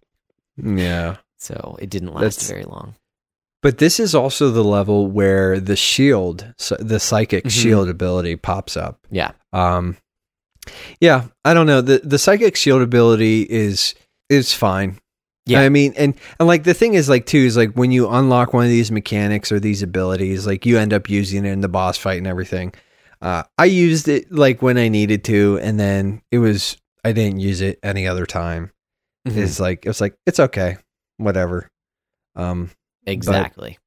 yeah. 0.57 1.17
so, 1.39 1.77
it 1.79 1.91
didn't 1.91 2.15
last 2.15 2.23
That's- 2.41 2.49
very 2.51 2.65
long. 2.65 2.95
But 3.61 3.79
this 3.79 4.01
is 4.01 4.15
also 4.15 4.51
the 4.51 4.65
level 4.65 5.07
where 5.07 5.61
the 5.61 5.77
shield, 5.77 6.53
so 6.59 6.75
the 6.81 6.99
psychic 6.99 7.45
Mhm. 7.45 7.51
shield 7.51 7.89
ability 7.89 8.35
pops 8.37 8.77
up. 8.77 8.99
Yeah. 9.11 9.33
Um, 9.53 9.97
Yeah, 11.01 11.27
I 11.45 11.55
don't 11.55 11.67
know. 11.67 11.81
The 11.81 12.01
the 12.03 12.19
psychic 12.19 12.57
shield 12.57 12.83
ability 12.83 13.43
is 13.43 13.95
is 14.31 14.53
fine. 14.55 14.99
Yeah. 15.45 15.61
I 15.61 15.69
mean, 15.69 15.93
and 15.97 16.15
and 16.39 16.49
like 16.49 16.65
the 16.65 16.75
thing 16.75 16.95
is 16.95 17.09
like 17.09 17.27
too 17.27 17.39
is 17.39 17.57
like 17.57 17.73
when 17.75 17.91
you 17.93 18.09
unlock 18.09 18.53
one 18.55 18.65
of 18.65 18.71
these 18.71 18.91
mechanics 18.93 19.53
or 19.53 19.61
these 19.61 19.83
abilities, 19.83 20.47
like 20.47 20.65
you 20.67 20.79
end 20.79 20.93
up 20.93 21.11
using 21.11 21.45
it 21.45 21.51
in 21.51 21.61
the 21.61 21.69
boss 21.69 21.99
fight 21.99 22.19
and 22.19 22.27
everything. 22.27 22.73
Uh, 23.23 23.45
I 23.57 23.67
used 23.67 24.09
it 24.09 24.33
like 24.33 24.61
when 24.63 24.77
I 24.77 24.89
needed 24.89 25.23
to, 25.25 25.59
and 25.63 25.79
then 25.79 26.23
it 26.31 26.39
was 26.39 26.77
I 27.05 27.13
didn't 27.13 27.41
use 27.41 27.61
it 27.61 27.79
any 27.83 28.07
other 28.07 28.27
time. 28.27 28.73
Mhm. 29.27 29.37
It's 29.37 29.61
like 29.61 29.87
it's 29.87 30.01
like 30.01 30.15
it's 30.27 30.41
okay, 30.41 30.77
whatever. 31.19 31.69
Um, 32.35 32.71
exactly. 33.07 33.79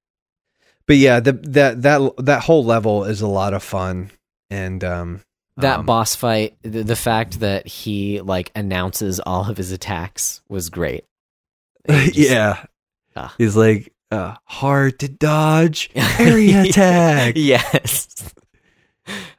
but 0.87 0.95
yeah, 0.97 1.19
the 1.19 1.33
that 1.33 1.81
that 1.81 2.11
that 2.19 2.43
whole 2.43 2.63
level 2.63 3.03
is 3.03 3.21
a 3.21 3.27
lot 3.27 3.53
of 3.53 3.61
fun, 3.61 4.11
and 4.49 4.81
um, 4.83 5.21
that 5.57 5.79
um, 5.79 5.85
boss 5.85 6.15
fight, 6.15 6.55
the, 6.61 6.83
the 6.83 6.95
fact 6.95 7.41
that 7.41 7.67
he 7.67 8.21
like 8.21 8.51
announces 8.55 9.19
all 9.19 9.49
of 9.49 9.57
his 9.57 9.71
attacks 9.73 10.41
was 10.47 10.69
great. 10.69 11.03
Just- 11.89 12.15
yeah, 12.15 12.65
Ah. 13.17 13.33
he's 13.37 13.57
like 13.57 13.91
uh, 14.11 14.35
hard 14.45 14.99
to 14.99 15.09
dodge, 15.09 15.89
area 15.95 16.61
attack, 16.63 17.33
yes. 17.35 18.07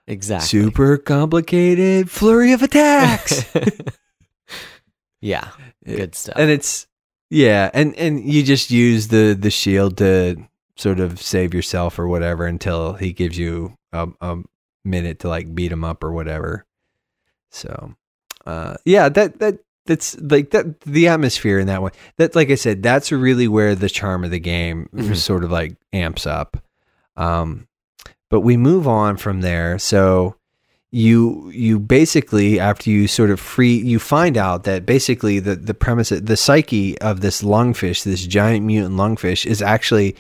Exactly. 0.07 0.47
super 0.47 0.97
complicated 0.97 2.11
flurry 2.11 2.53
of 2.53 2.63
attacks. 2.63 3.45
yeah. 5.21 5.49
Good 5.85 6.15
stuff. 6.15 6.35
and 6.39 6.51
it's 6.51 6.87
yeah 7.31 7.71
and 7.75 7.95
and 7.97 8.25
you 8.29 8.43
just 8.43 8.71
use 8.71 9.09
the 9.09 9.37
the 9.39 9.51
shield 9.51 9.97
to 9.99 10.37
sort 10.77 10.99
of 11.01 11.21
save 11.21 11.55
yourself 11.55 11.99
or 11.99 12.09
whatever 12.09 12.45
until 12.47 12.95
he 12.95 13.13
gives 13.13 13.39
you 13.39 13.77
a, 13.93 14.09
a 14.21 14.39
minute 14.85 15.21
to 15.21 15.29
like 15.29 15.55
beat 15.55 15.71
him 15.73 15.85
up 15.85 16.03
or 16.05 16.13
whatever 16.13 16.65
so 17.51 17.95
uh 18.47 18.75
yeah 18.85 19.09
that 19.09 19.39
that 19.39 19.59
that's 19.87 20.17
like 20.21 20.51
that 20.51 20.81
the 20.81 21.07
atmosphere 21.09 21.59
in 21.61 21.69
that 21.69 21.83
one 21.83 21.93
that 22.17 22.35
like 22.35 22.51
i 22.51 22.55
said 22.57 22.83
that's 22.83 23.11
really 23.13 23.47
where 23.49 23.75
the 23.77 23.89
charm 23.89 24.25
of 24.25 24.31
the 24.33 24.39
game 24.41 24.89
Mhm. 24.95 25.17
sort 25.17 25.45
of 25.45 25.51
like 25.53 25.77
amps 25.93 26.27
up 26.27 26.57
um 27.17 27.67
but 28.31 28.41
we 28.41 28.57
move 28.57 28.87
on 28.89 29.17
from 29.17 29.41
there 29.41 29.79
so 29.79 30.35
you 30.93 31.51
you 31.51 31.79
basically 31.79 32.61
after 32.61 32.91
you 32.91 33.09
sort 33.09 33.31
of 33.31 33.41
free 33.41 33.77
you 33.77 33.99
find 33.99 34.37
out 34.37 34.65
that 34.65 34.87
basically 34.87 35.41
the 35.41 35.57
the 35.57 35.75
premise 35.75 36.11
the 36.11 36.37
psyche 36.37 36.99
of 37.01 37.21
this 37.21 37.43
lungfish 37.43 38.05
this 38.05 38.25
giant 38.25 38.65
mutant 38.65 38.95
lungfish 38.95 39.45
is 39.45 39.61
actually 39.61 40.17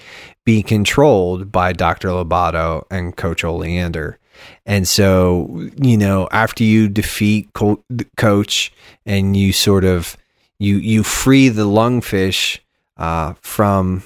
being 0.46 0.62
controlled 0.62 1.52
by 1.52 1.72
Dr. 1.74 2.08
Lobato 2.08 2.84
and 2.90 3.14
Coach 3.14 3.44
Oleander. 3.44 4.18
And 4.64 4.86
so, 4.86 5.68
you 5.76 5.96
know, 5.98 6.28
after 6.30 6.62
you 6.62 6.88
defeat 6.88 7.52
Co- 7.52 7.82
Coach 8.16 8.72
and 9.04 9.36
you 9.36 9.52
sort 9.52 9.84
of 9.84 10.16
you 10.58 10.76
you 10.76 11.02
free 11.02 11.48
the 11.48 11.66
lungfish 11.66 12.60
uh, 12.96 13.34
from 13.42 14.04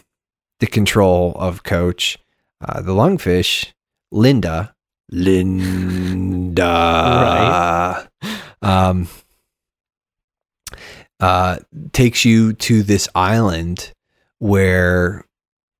the 0.61 0.67
control 0.67 1.37
of 1.37 1.63
Coach, 1.63 2.19
uh, 2.61 2.81
the 2.81 2.93
lungfish, 2.93 3.73
Linda, 4.11 4.75
Linda, 5.11 6.65
um, 8.63 9.09
uh, 11.21 11.59
takes 11.93 12.25
you 12.25 12.53
to 12.55 12.83
this 12.83 13.09
island 13.15 13.93
where 14.39 15.25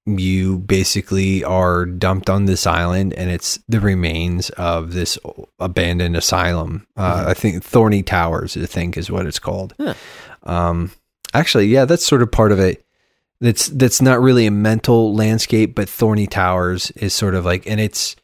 you 0.07 0.59
basically 0.59 1.45
are 1.45 1.85
dumped 1.87 2.29
on 2.31 2.47
this 2.47 2.67
island 2.67 3.13
and 3.15 3.31
it's 3.31 3.59
the 3.69 3.81
remains 3.81 4.51
of 4.51 4.93
this 4.93 5.19
abandoned 5.59 6.17
asylum. 6.17 6.87
Uh, 6.97 7.25
Mhm. 7.25 7.27
I 7.29 7.35
think 7.35 7.63
Thorny 7.65 8.03
Towers, 8.03 8.57
I 8.57 8.67
think 8.67 8.97
is 8.97 9.11
what 9.11 9.27
it's 9.27 9.39
called. 9.39 9.75
Huh. 9.81 9.95
Um, 10.43 10.91
actually, 11.35 11.67
yeah, 11.69 11.85
that's 11.85 12.05
sort 12.05 12.23
of 12.23 12.33
part 12.33 12.51
of 12.53 12.59
it. 12.59 12.85
That's 13.43 13.69
that's 13.69 14.03
not 14.03 14.21
really 14.21 14.45
a 14.47 14.51
mental 14.51 15.15
landscape, 15.15 15.75
but 15.75 15.89
Thorny 15.89 16.27
Towers 16.27 16.91
is 16.93 17.15
sort 17.15 17.35
of 17.35 17.47
like, 17.47 17.67
and 17.67 17.81
it's, 17.81 18.15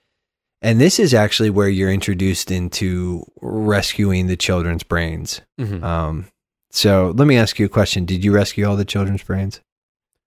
and 0.63 0.81
this 0.81 0.99
is 0.99 1.13
actually 1.15 1.51
where 1.51 1.69
you're 1.69 1.93
introduced 1.93 2.51
into 2.51 3.25
rescuing 3.41 4.27
the 4.27 4.37
children's 4.37 4.83
brains. 4.83 5.41
Mhm. 5.61 5.83
Um, 5.83 6.27
so 6.71 7.13
let 7.17 7.27
me 7.27 7.37
ask 7.37 7.59
you 7.59 7.67
a 7.67 7.71
question: 7.71 8.05
Did 8.05 8.25
you 8.25 8.33
rescue 8.33 8.67
all 8.67 8.77
the 8.77 8.85
children's 8.85 9.23
brains? 9.23 9.61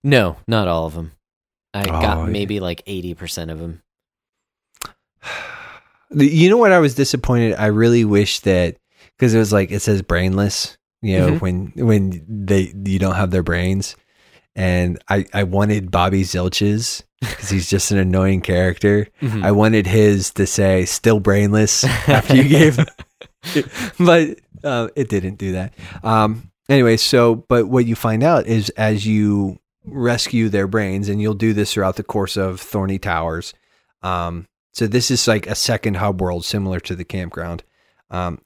no, 0.04 0.38
not 0.48 0.68
all 0.68 0.86
of 0.86 0.94
them. 0.94 1.12
I 1.74 1.84
Oh, 1.84 2.02
got 2.02 2.18
yeah. 2.20 2.26
maybe 2.26 2.60
like 2.60 2.82
80% 2.88 3.52
of 3.52 3.60
them. 3.60 3.82
You 6.16 6.50
know 6.50 6.58
what? 6.58 6.72
I 6.72 6.80
was 6.80 6.96
disappointed. 6.96 7.54
I 7.56 7.68
really 7.68 8.04
wish 8.04 8.40
that 8.40 8.78
because 9.16 9.34
it 9.36 9.38
was 9.38 9.54
like 9.54 9.70
it 9.72 9.82
says 9.82 10.02
brainless. 10.02 10.76
You 11.02 11.20
know 11.20 11.28
Mhm. 11.34 11.42
when 11.42 11.72
when 11.76 12.26
they 12.28 12.74
you 12.86 12.98
don't 13.00 13.16
have 13.16 13.30
their 13.32 13.44
brains, 13.44 13.96
and 14.56 15.02
I 15.10 15.26
I 15.34 15.44
wanted 15.44 15.92
Bobby 15.92 16.24
Zilch's 16.24 17.04
because 17.22 17.50
he's 17.50 17.70
just 17.70 17.92
an 17.92 17.98
annoying 17.98 18.42
character. 18.42 19.08
Mhm. 19.22 19.44
I 19.44 19.52
wanted 19.52 19.88
his 19.88 20.32
to 20.32 20.46
say 20.48 20.86
still 20.86 21.20
brainless 21.20 21.84
after 22.08 22.36
you 22.36 22.48
gave, 22.48 22.78
but 24.00 24.40
uh, 24.64 24.88
it 24.96 25.10
didn't 25.10 25.36
do 25.38 25.54
that. 25.54 25.74
Um, 26.04 26.52
anyway, 26.70 26.98
so 26.98 27.36
but 27.36 27.68
what 27.68 27.86
you 27.86 27.96
find 27.96 28.24
out 28.24 28.48
is 28.48 28.70
as 28.72 29.06
you 29.06 29.60
rescue 29.86 30.50
their 30.50 30.68
brains, 30.68 31.10
and 31.10 31.22
you'll 31.22 31.34
do 31.34 31.54
this 31.54 31.74
throughout 31.74 31.96
the 31.96 32.04
course 32.04 32.38
of 32.38 32.60
Thorny 32.60 33.00
Towers. 33.00 33.54
Um, 34.02 34.48
so 34.74 34.88
this 34.88 35.10
is 35.12 35.28
like 35.28 35.48
a 35.48 35.56
second 35.56 35.96
hub 35.98 36.22
world 36.22 36.46
similar 36.46 36.80
to 36.82 36.96
the 36.96 37.04
campground. 37.06 37.64
Um, 38.12 38.40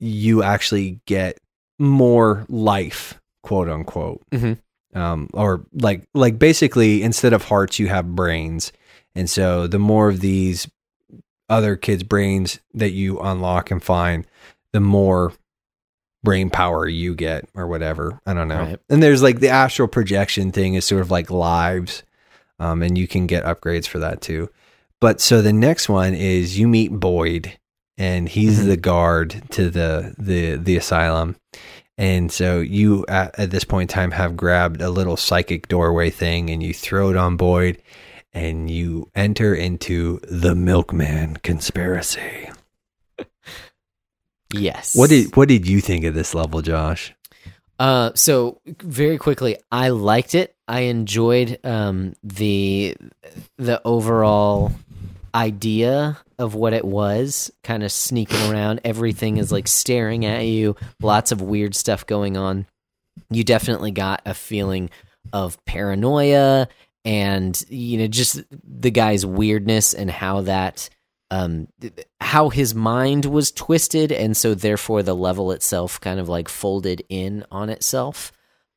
you 0.00 0.42
actually 0.42 1.00
get 1.06 1.38
more 1.78 2.44
life, 2.48 3.20
quote 3.42 3.68
unquote. 3.68 4.22
Mhm. 4.32 4.58
Um, 4.98 5.28
or 5.32 5.64
like 5.72 6.02
like 6.14 6.38
basically 6.38 7.02
instead 7.02 7.32
of 7.32 7.44
hearts 7.44 7.78
you 7.78 7.86
have 7.88 8.16
brains. 8.16 8.72
And 9.14 9.28
so 9.30 9.66
the 9.66 9.78
more 9.78 10.08
of 10.08 10.20
these 10.20 10.68
other 11.48 11.76
kids' 11.76 12.02
brains 12.02 12.58
that 12.74 12.90
you 12.90 13.20
unlock 13.20 13.70
and 13.70 13.82
find, 13.82 14.26
the 14.72 14.80
more 14.80 15.32
brain 16.24 16.50
power 16.50 16.88
you 16.88 17.14
get 17.14 17.48
or 17.54 17.66
whatever. 17.66 18.20
I 18.26 18.34
don't 18.34 18.48
know. 18.48 18.60
Right. 18.64 18.78
And 18.90 19.02
there's 19.02 19.22
like 19.22 19.40
the 19.40 19.48
astral 19.50 19.88
projection 19.88 20.50
thing 20.52 20.74
is 20.74 20.84
sort 20.84 21.00
of 21.02 21.10
like 21.10 21.30
lives. 21.30 22.02
Um, 22.58 22.82
and 22.82 22.98
you 22.98 23.06
can 23.06 23.26
get 23.28 23.44
upgrades 23.44 23.86
for 23.86 24.00
that 24.00 24.20
too. 24.20 24.50
But 25.00 25.20
so 25.20 25.42
the 25.42 25.52
next 25.52 25.88
one 25.88 26.12
is 26.14 26.58
you 26.58 26.66
meet 26.66 26.90
Boyd 26.90 27.56
and 27.96 28.28
he's 28.28 28.60
Mhm. 28.60 28.66
the 28.66 28.76
guard 28.76 29.42
to 29.50 29.70
the 29.70 30.14
the 30.18 30.56
the 30.56 30.76
asylum. 30.76 31.36
And 31.98 32.30
so 32.30 32.60
you 32.60 33.04
at, 33.08 33.38
at 33.38 33.50
this 33.50 33.64
point 33.64 33.90
in 33.90 33.94
time 33.94 34.12
have 34.12 34.36
grabbed 34.36 34.80
a 34.80 34.88
little 34.88 35.16
psychic 35.16 35.66
doorway 35.66 36.10
thing 36.10 36.48
and 36.48 36.62
you 36.62 36.72
throw 36.72 37.10
it 37.10 37.16
on 37.16 37.36
Boyd 37.36 37.82
and 38.32 38.70
you 38.70 39.10
enter 39.16 39.52
into 39.52 40.20
the 40.22 40.54
milkman 40.54 41.36
conspiracy. 41.38 42.50
Yes. 44.50 44.96
What 44.96 45.10
did 45.10 45.36
what 45.36 45.46
did 45.48 45.68
you 45.68 45.82
think 45.82 46.06
of 46.06 46.14
this 46.14 46.34
level, 46.34 46.62
Josh? 46.62 47.12
Uh, 47.78 48.12
so 48.14 48.60
very 48.66 49.18
quickly, 49.18 49.58
I 49.70 49.90
liked 49.90 50.34
it. 50.34 50.56
I 50.66 50.80
enjoyed 50.80 51.58
um, 51.64 52.14
the 52.22 52.96
the 53.58 53.82
overall 53.84 54.72
idea 55.34 56.16
of 56.38 56.54
what 56.54 56.72
it 56.72 56.84
was. 56.84 57.50
Kind 57.64 57.82
of 57.82 57.92
sneaking 57.92 58.50
around, 58.50 58.80
everything 58.84 59.36
is 59.36 59.52
like 59.52 59.68
staring 59.68 60.24
at 60.24 60.46
you. 60.46 60.76
Lots 61.00 61.32
of 61.32 61.42
weird 61.42 61.74
stuff 61.74 62.06
going 62.06 62.36
on. 62.36 62.66
You 63.30 63.44
definitely 63.44 63.90
got 63.90 64.22
a 64.24 64.34
feeling 64.34 64.90
of 65.32 65.62
paranoia 65.64 66.68
and 67.04 67.64
you 67.68 67.98
know 67.98 68.06
just 68.06 68.42
the 68.50 68.90
guy's 68.90 69.24
weirdness 69.24 69.94
and 69.94 70.10
how 70.10 70.42
that 70.42 70.88
um 71.30 71.68
how 72.20 72.48
his 72.48 72.74
mind 72.74 73.24
was 73.24 73.52
twisted 73.52 74.10
and 74.12 74.36
so 74.36 74.54
therefore 74.54 75.02
the 75.02 75.14
level 75.14 75.52
itself 75.52 76.00
kind 76.00 76.18
of 76.20 76.28
like 76.28 76.48
folded 76.48 77.02
in 77.08 77.44
on 77.50 77.68
itself 77.68 78.32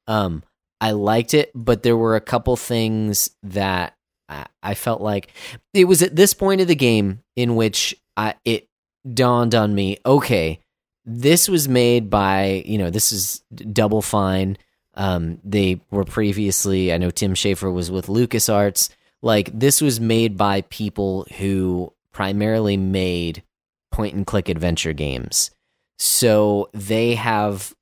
um 0.07 0.43
i 0.79 0.91
liked 0.91 1.33
it 1.33 1.51
but 1.55 1.83
there 1.83 1.97
were 1.97 2.15
a 2.15 2.21
couple 2.21 2.55
things 2.55 3.29
that 3.43 3.95
i, 4.31 4.45
I 4.63 4.73
felt 4.73 5.01
like 5.01 5.31
it 5.73 5.85
was 5.85 6.01
at 6.01 6.15
this 6.15 6.33
point 6.33 6.61
of 6.61 6.67
the 6.67 6.75
game 6.75 7.21
in 7.35 7.55
which 7.55 7.95
I, 8.17 8.35
it 8.45 8.67
dawned 9.13 9.55
on 9.55 9.73
me 9.75 9.97
okay 10.05 10.59
this 11.05 11.49
was 11.49 11.67
made 11.67 12.09
by 12.09 12.63
you 12.65 12.77
know 12.77 12.89
this 12.89 13.11
is 13.11 13.41
double 13.71 14.01
fine 14.01 14.57
um 14.95 15.39
they 15.43 15.81
were 15.89 16.05
previously 16.05 16.93
i 16.93 16.97
know 16.97 17.09
tim 17.09 17.33
schafer 17.33 17.73
was 17.73 17.89
with 17.89 18.07
lucasarts 18.07 18.89
like 19.21 19.49
this 19.53 19.81
was 19.81 19.99
made 19.99 20.37
by 20.37 20.61
people 20.61 21.25
who 21.37 21.93
primarily 22.11 22.77
made 22.77 23.43
point 23.91 24.15
and 24.15 24.25
click 24.25 24.49
adventure 24.49 24.93
games. 24.93 25.51
So 25.99 26.69
they 26.73 27.15
have 27.15 27.75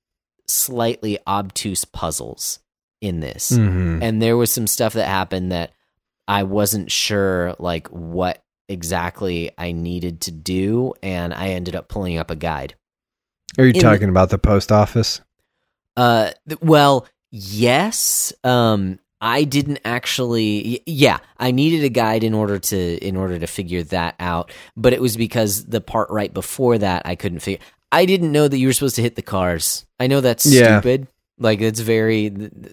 slightly 0.47 1.19
obtuse 1.27 1.85
puzzles 1.85 2.59
in 3.01 3.21
this. 3.21 3.51
Mm-hmm. 3.51 3.99
And 4.01 4.21
there 4.21 4.35
was 4.35 4.51
some 4.51 4.67
stuff 4.67 4.93
that 4.93 5.07
happened 5.07 5.51
that 5.51 5.71
I 6.30 6.43
wasn't 6.43 6.91
sure 6.91 7.56
like 7.60 7.88
what 7.89 8.41
exactly 8.69 9.51
I 9.57 9.72
needed 9.73 10.22
to 10.22 10.31
do 10.31 10.93
and 11.03 11.34
I 11.34 11.49
ended 11.49 11.76
up 11.76 11.89
pulling 11.89 12.18
up 12.18 12.30
a 12.31 12.35
guide. 12.35 12.76
Are 13.57 13.65
you 13.65 13.73
In- 13.73 13.81
talking 13.81 14.10
about 14.10 14.30
the 14.30 14.38
post 14.38 14.72
office? 14.72 15.22
Uh, 15.97 16.30
th- 16.47 16.61
well, 16.61 17.07
yes. 17.31 18.31
Um, 18.43 18.99
I 19.22 19.43
didn't 19.43 19.80
actually. 19.84 20.81
Yeah, 20.85 21.18
I 21.38 21.51
needed 21.51 21.84
a 21.84 21.89
guide 21.89 22.23
in 22.23 22.34
order 22.34 22.57
to 22.60 22.97
in 23.06 23.18
order 23.18 23.38
to 23.39 23.47
figure 23.47 23.84
that 23.84 24.15
out. 24.19 24.53
But 24.77 24.93
it 24.93 25.01
was 25.01 25.18
because 25.18 25.65
the 25.65 25.81
part 25.81 26.10
right 26.10 26.34
before 26.34 26.77
that 26.77 27.01
I 27.06 27.15
couldn't 27.15 27.39
figure. 27.39 27.60
I 27.91 28.06
didn't 28.06 28.31
know 28.31 28.47
that 28.47 28.57
you 28.57 28.68
were 28.68 28.73
supposed 28.73 28.95
to 28.97 29.01
hit 29.01 29.15
the 29.15 29.22
cars. 29.23 29.85
I 29.99 30.07
know 30.07 30.22
that's 30.22 30.45
Yeah. 30.45 30.80
stupid. 30.80 31.07
Like 31.40 31.61
it's 31.61 31.80
very 31.80 32.32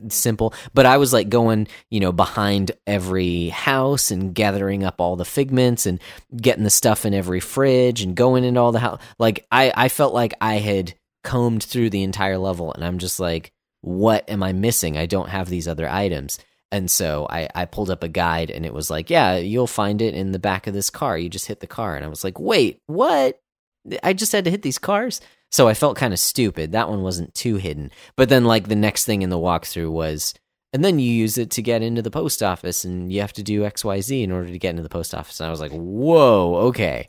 simple, 0.09 0.53
but 0.75 0.87
I 0.87 0.97
was 0.97 1.13
like 1.13 1.29
going, 1.29 1.69
you 1.89 2.01
know, 2.01 2.13
behind 2.13 2.73
every 2.87 3.49
house 3.49 4.11
and 4.11 4.35
gathering 4.35 4.85
up 4.85 5.01
all 5.01 5.17
the 5.17 5.25
figments 5.25 5.87
and 5.87 6.01
getting 6.37 6.65
the 6.65 6.71
stuff 6.71 7.07
in 7.07 7.15
every 7.15 7.41
fridge 7.41 8.03
and 8.03 8.17
going 8.17 8.45
into 8.45 8.61
all 8.61 8.73
the 8.73 8.81
house. 8.81 9.01
Like 9.19 9.47
I, 9.51 9.73
I 9.75 9.89
felt 9.89 10.13
like 10.13 10.35
I 10.41 10.57
had 10.57 10.95
combed 11.23 11.63
through 11.63 11.91
the 11.91 12.03
entire 12.03 12.39
level, 12.39 12.73
and 12.73 12.85
I'm 12.85 12.99
just 12.99 13.21
like, 13.21 13.53
what 13.81 14.29
am 14.29 14.43
I 14.43 14.53
missing? 14.53 14.97
I 14.97 15.07
don't 15.07 15.29
have 15.29 15.49
these 15.49 15.69
other 15.69 15.89
items. 15.89 16.39
And 16.73 16.91
so 16.91 17.27
I, 17.31 17.49
I 17.55 17.65
pulled 17.65 17.91
up 17.91 18.03
a 18.03 18.09
guide 18.09 18.51
and 18.51 18.67
it 18.67 18.75
was 18.75 18.91
like, 18.91 19.09
yeah, 19.09 19.37
you'll 19.37 19.69
find 19.69 20.03
it 20.03 20.15
in 20.15 20.33
the 20.33 20.41
back 20.41 20.67
of 20.67 20.75
this 20.75 20.91
car. 20.91 21.17
You 21.17 21.29
just 21.29 21.47
hit 21.47 21.61
the 21.61 21.67
car. 21.69 21.95
And 21.95 22.05
I 22.05 22.09
was 22.09 22.25
like, 22.25 22.41
wait, 22.41 22.81
what? 22.87 23.41
I 24.03 24.13
just 24.13 24.33
had 24.33 24.45
to 24.47 24.51
hit 24.51 24.63
these 24.63 24.81
cars? 24.81 25.21
So 25.57 25.69
I 25.69 25.75
felt 25.75 25.97
kind 25.97 26.13
of 26.13 26.19
stupid. 26.19 26.73
That 26.73 26.89
one 26.91 27.03
wasn't 27.03 27.35
too 27.35 27.57
hidden. 27.57 27.91
But 28.15 28.29
then, 28.29 28.45
like, 28.45 28.69
the 28.69 28.77
next 28.77 29.07
thing 29.07 29.23
in 29.23 29.31
the 29.31 29.39
walkthrough 29.39 29.91
was, 29.91 30.35
and 30.75 30.85
then 30.85 30.99
you 30.99 31.11
use 31.11 31.39
it 31.39 31.51
to 31.53 31.63
get 31.63 31.81
into 31.83 32.03
the 32.03 32.11
post 32.11 32.43
office 32.43 32.85
and 32.85 33.11
you 33.11 33.23
have 33.23 33.33
to 33.33 33.43
do 33.43 33.63
XYZ 33.63 34.23
in 34.23 34.31
order 34.33 34.49
to 34.51 34.59
get 34.59 34.71
into 34.71 34.83
the 34.83 34.91
post 34.91 35.15
office. 35.15 35.41
And 35.41 35.47
I 35.47 35.51
was 35.51 35.61
like, 35.61 35.73
whoa, 35.73 36.57
okay. 36.69 37.09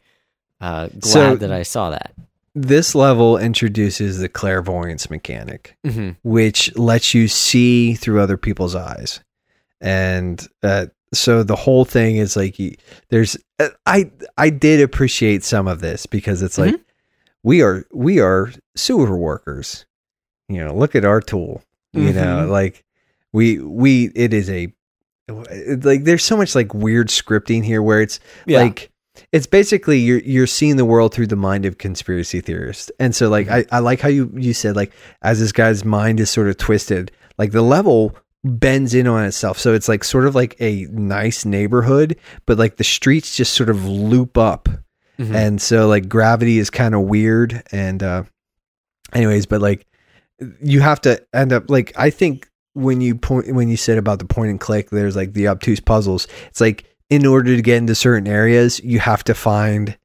Uh, 0.62 0.88
glad 0.88 1.04
So- 1.04 1.36
that 1.36 1.52
I 1.52 1.64
saw 1.64 1.90
that. 1.90 2.14
This 2.56 2.96
level 2.96 3.38
introduces 3.38 4.18
the 4.20 4.30
clairvoyance 4.30 5.10
mechanic. 5.12 5.76
Mm-hmm. 5.86 6.12
which 6.24 6.76
lets 6.76 7.14
you 7.14 7.28
see 7.28 7.94
through 7.96 8.20
other 8.22 8.38
people's 8.38 8.74
eyes. 8.76 9.20
And 9.80 10.48
uh, 10.64 10.88
so 11.14 11.44
the 11.44 11.56
whole 11.56 11.86
thing 11.86 12.16
is 12.18 12.36
like 12.36 12.58
there's 13.10 13.38
uh, 13.60 13.70
I 13.86 14.10
I 14.38 14.50
did 14.50 14.82
appreciate 14.82 15.44
some 15.44 15.68
of 15.68 15.82
this 15.82 16.06
because 16.08 16.42
it's 16.42 16.58
like 16.58 16.74
we 17.44 17.62
are 17.62 17.86
we 17.94 18.20
are 18.20 18.52
sewer 18.76 19.16
workers. 19.18 19.86
You 20.50 20.64
know, 20.64 20.74
look 20.76 20.96
at 20.96 21.06
our 21.06 21.22
tool. 21.22 21.62
You 21.94 22.14
know, 22.14 22.46
Mhm. 22.46 22.50
like 22.50 22.84
we 23.34 23.60
we 23.60 24.12
it 24.16 24.34
is 24.34 24.50
a 24.50 24.72
like 25.30 26.04
there's 26.04 26.24
so 26.24 26.38
much 26.38 26.56
like 26.56 26.74
weird 26.74 27.08
scripting 27.10 27.64
here 27.64 27.82
where 27.82 28.02
it's 28.02 28.20
Yeah. 28.46 28.62
like 28.62 28.92
it's 29.34 29.48
basically 29.48 30.00
you're 30.00 30.20
you're 30.20 30.48
seeing 30.48 30.78
the 30.78 30.86
world 30.86 31.14
through 31.14 31.28
the 31.28 31.36
mind 31.36 31.66
of 31.66 31.78
conspiracy 31.80 32.40
theorists 32.40 32.92
and 33.00 33.16
so 33.16 33.28
like 33.30 33.50
I, 33.50 33.66
I 33.72 33.80
like 33.80 34.00
how 34.00 34.10
you 34.10 34.32
you 34.38 34.54
said 34.54 34.76
like 34.76 34.94
as 35.24 35.40
this 35.40 35.52
guy's 35.52 35.84
mind 35.84 36.20
is 36.20 36.30
sort 36.30 36.48
of 36.48 36.58
twisted 36.58 37.12
like 37.38 37.52
the 37.52 37.64
level 37.64 38.16
bends 38.44 38.94
in 38.94 39.08
on 39.08 39.26
itself 39.26 39.58
so 39.58 39.74
it's 39.74 39.90
like 39.90 40.04
sort 40.04 40.26
of 40.28 40.36
like 40.36 40.56
a 40.62 40.86
nice 40.92 41.44
neighborhood 41.46 42.16
but 42.46 42.58
like 42.60 42.78
the 42.78 42.84
streets 42.84 43.36
just 43.36 43.54
sort 43.54 43.70
of 43.70 43.86
loop 43.86 44.38
up 44.38 44.70
Mhm. 45.20 45.34
and 45.36 45.62
so 45.62 45.88
like 45.88 46.08
gravity 46.10 46.60
is 46.60 46.70
kind 46.70 46.94
of 46.96 47.02
weird 47.02 47.64
and 47.72 48.04
uh 48.04 48.24
anyways 49.14 49.46
but 49.46 49.62
like 49.62 49.86
you 50.62 50.80
have 50.82 51.02
to 51.02 51.22
end 51.34 51.52
up 51.52 51.70
like 51.70 51.92
i 51.98 52.10
think 52.10 52.48
when 52.74 53.02
you 53.02 53.16
point 53.16 53.52
when 53.54 53.68
you 53.70 53.78
said 53.78 53.98
about 53.98 54.20
the 54.20 54.26
point 54.26 54.52
and 54.52 54.60
click 54.60 54.90
there's 54.92 55.16
like 55.16 55.34
the 55.34 55.48
obtuse 55.48 55.80
puzzles. 55.80 56.28
It's 56.50 56.62
like 56.62 56.86
in 57.10 57.26
order 57.26 57.56
to 57.56 57.62
get 57.64 57.78
into 57.78 57.96
certain 57.96 58.28
areas 58.28 58.80
you 58.84 59.00
have 59.00 59.24
to 59.24 59.34
find 59.34 59.98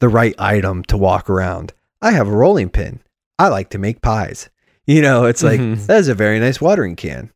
the 0.00 0.08
right 0.08 0.34
item 0.38 0.82
to 0.84 0.96
walk 0.96 1.28
around. 1.28 1.74
I 2.00 2.12
have 2.12 2.26
a 2.26 2.32
rolling 2.32 2.70
pin. 2.70 3.00
I 3.38 3.48
like 3.48 3.68
to 3.70 3.78
make 3.78 4.00
pies. 4.00 4.48
You 4.86 5.02
know 5.02 5.26
it's 5.26 5.42
like 5.42 5.60
Mhm. 5.60 5.84
that's 5.86 6.08
a 6.08 6.14
very 6.14 6.40
nice 6.40 6.62
watering 6.62 6.96
can. 6.96 7.30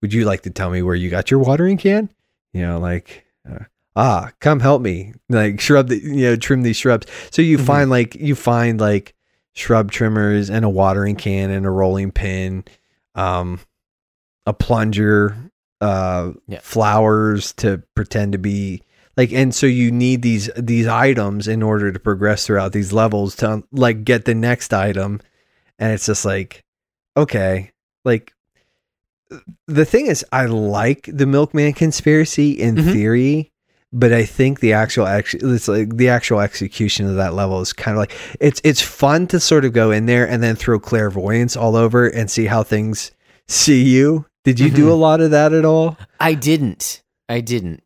Would 0.00 0.14
you 0.14 0.24
like 0.24 0.42
to 0.42 0.50
tell 0.50 0.70
me 0.70 0.80
where 0.80 0.94
you 0.94 1.10
got 1.10 1.30
your 1.30 1.40
watering 1.40 1.76
can? 1.76 2.08
You 2.54 2.62
know 2.62 2.78
like 2.78 3.26
uh, 3.46 3.64
ah 3.96 4.30
come 4.40 4.60
help 4.60 4.80
me 4.82 5.12
like 5.28 5.60
shrub 5.60 5.88
the 5.88 5.98
you 6.02 6.22
know 6.22 6.36
trim 6.36 6.62
these 6.62 6.76
shrubs 6.76 7.06
so 7.30 7.42
you 7.42 7.58
Mhm. 7.58 7.64
find 7.66 7.90
like 7.90 8.14
you 8.14 8.34
find 8.34 8.80
like 8.80 9.14
shrub 9.54 9.90
trimmers 9.92 10.48
and 10.48 10.64
a 10.64 10.68
watering 10.68 11.14
can 11.16 11.50
and 11.50 11.66
a 11.66 11.70
rolling 11.70 12.10
pin 12.10 12.64
um 13.14 13.60
a 14.46 14.52
plunger 14.54 15.36
uh 15.80 16.32
Yeah. 16.48 16.60
flowers 16.62 17.52
to 17.54 17.82
pretend 17.94 18.32
to 18.32 18.38
be 18.38 18.82
like 19.16 19.30
and 19.32 19.54
so 19.54 19.66
you 19.66 19.90
need 19.92 20.22
these 20.22 20.48
these 20.56 20.86
items 20.86 21.46
in 21.46 21.62
order 21.62 21.92
to 21.92 21.98
progress 21.98 22.46
throughout 22.46 22.72
these 22.72 22.92
levels 22.94 23.36
to 23.36 23.62
like 23.72 24.04
get 24.04 24.24
the 24.24 24.34
next 24.34 24.72
item 24.72 25.20
and 25.78 25.92
it's 25.92 26.06
just 26.06 26.24
like 26.24 26.64
okay 27.16 27.70
like 28.06 28.32
the 29.66 29.84
thing 29.84 30.06
is 30.06 30.24
i 30.32 30.46
like 30.46 31.08
the 31.12 31.26
milkman 31.26 31.72
conspiracy 31.74 32.52
in 32.52 32.76
Mhm. 32.76 32.92
theory 32.92 33.51
but 33.92 34.12
i 34.12 34.24
think 34.24 34.60
the 34.60 34.72
actual 34.72 35.06
act- 35.06 35.34
it's 35.34 35.68
like 35.68 35.96
the 35.96 36.08
actual 36.08 36.40
execution 36.40 37.06
of 37.08 37.16
that 37.16 37.34
level 37.34 37.60
is 37.60 37.72
kind 37.72 37.94
of 37.96 37.98
like 38.00 38.12
it's 38.40 38.60
it's 38.64 38.80
fun 38.80 39.26
to 39.26 39.38
sort 39.38 39.64
of 39.64 39.72
go 39.72 39.90
in 39.90 40.06
there 40.06 40.26
and 40.28 40.42
then 40.42 40.56
throw 40.56 40.78
clairvoyance 40.80 41.56
all 41.56 41.76
over 41.76 42.06
and 42.06 42.30
see 42.30 42.46
how 42.46 42.62
things 42.62 43.10
see 43.48 43.82
you 43.82 44.24
did 44.44 44.58
you 44.58 44.70
do 44.70 44.86
Mhm. 44.86 44.90
a 44.90 44.94
lot 44.94 45.20
of 45.20 45.30
that 45.32 45.52
at 45.52 45.64
all 45.64 45.96
I 46.18 46.34
didn't. 46.34 47.02
I 47.28 47.40
didn't. 47.40 47.82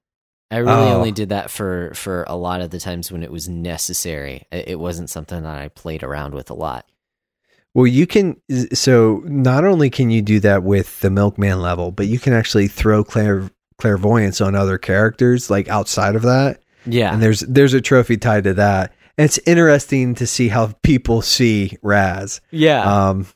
I 0.50 0.58
really 0.58 0.72
Oh. 0.72 0.96
only 0.96 1.12
did 1.12 1.28
that 1.30 1.50
for 1.50 1.92
for 1.94 2.24
a 2.28 2.36
lot 2.36 2.60
of 2.60 2.70
the 2.70 2.78
times 2.78 3.10
when 3.12 3.22
it 3.22 3.30
was 3.32 3.48
necessary. 3.48 4.46
It 4.52 4.68
it 4.68 4.78
wasn't 4.80 5.10
something 5.10 5.42
that 5.42 5.58
I 5.58 5.68
played 5.68 6.02
around 6.02 6.34
with 6.34 6.50
a 6.50 6.54
lot. 6.54 6.86
Well, 7.74 7.86
you 7.86 8.06
can. 8.06 8.36
So 8.72 9.22
not 9.26 9.64
only 9.64 9.90
can 9.90 10.08
you 10.10 10.22
do 10.22 10.40
that 10.40 10.62
with 10.62 11.00
the 11.00 11.10
milkman 11.10 11.60
level, 11.60 11.90
but 11.92 12.06
you 12.06 12.18
can 12.18 12.32
actually 12.32 12.68
throw 12.68 13.04
clair, 13.04 13.50
clairvoyance 13.78 14.40
on 14.40 14.54
other 14.54 14.78
characters, 14.78 15.50
like 15.50 15.68
outside 15.68 16.16
of 16.16 16.22
that. 16.22 16.60
Yeah. 16.86 17.12
And 17.12 17.22
there's 17.22 17.40
there's 17.40 17.74
a 17.74 17.80
trophy 17.80 18.16
tied 18.16 18.44
to 18.44 18.54
that. 18.54 18.92
And 19.18 19.24
it's 19.24 19.38
interesting 19.46 20.14
to 20.16 20.26
see 20.26 20.48
how 20.48 20.72
people 20.82 21.22
see 21.22 21.76
Raz. 21.82 22.40
yeah. 22.50 23.08
Um, 23.08 23.26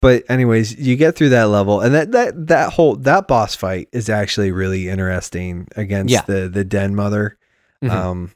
but 0.00 0.22
anyways, 0.30 0.78
you 0.78 0.94
get 0.94 1.16
through 1.16 1.30
that 1.30 1.48
level, 1.48 1.80
and 1.80 1.92
that 1.94 2.12
that 2.12 2.46
that 2.46 2.72
whole 2.74 2.94
that 2.96 3.26
boss 3.26 3.56
fight 3.56 3.88
is 3.92 4.08
actually 4.08 4.52
really 4.52 4.88
interesting 4.88 5.66
against 5.76 6.12
Yeah. 6.12 6.22
the 6.26 6.48
the 6.48 6.62
den 6.64 6.94
mother. 6.94 7.36
Mhm. 7.82 7.90
Um, 7.90 8.30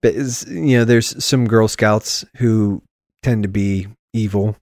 but 0.00 0.14
is 0.14 0.46
you 0.48 0.78
know, 0.78 0.84
there's 0.86 1.22
some 1.22 1.46
Girl 1.46 1.68
Scouts 1.68 2.24
who 2.38 2.82
tend 3.22 3.42
to 3.42 3.48
be 3.50 3.88
evil, 4.14 4.56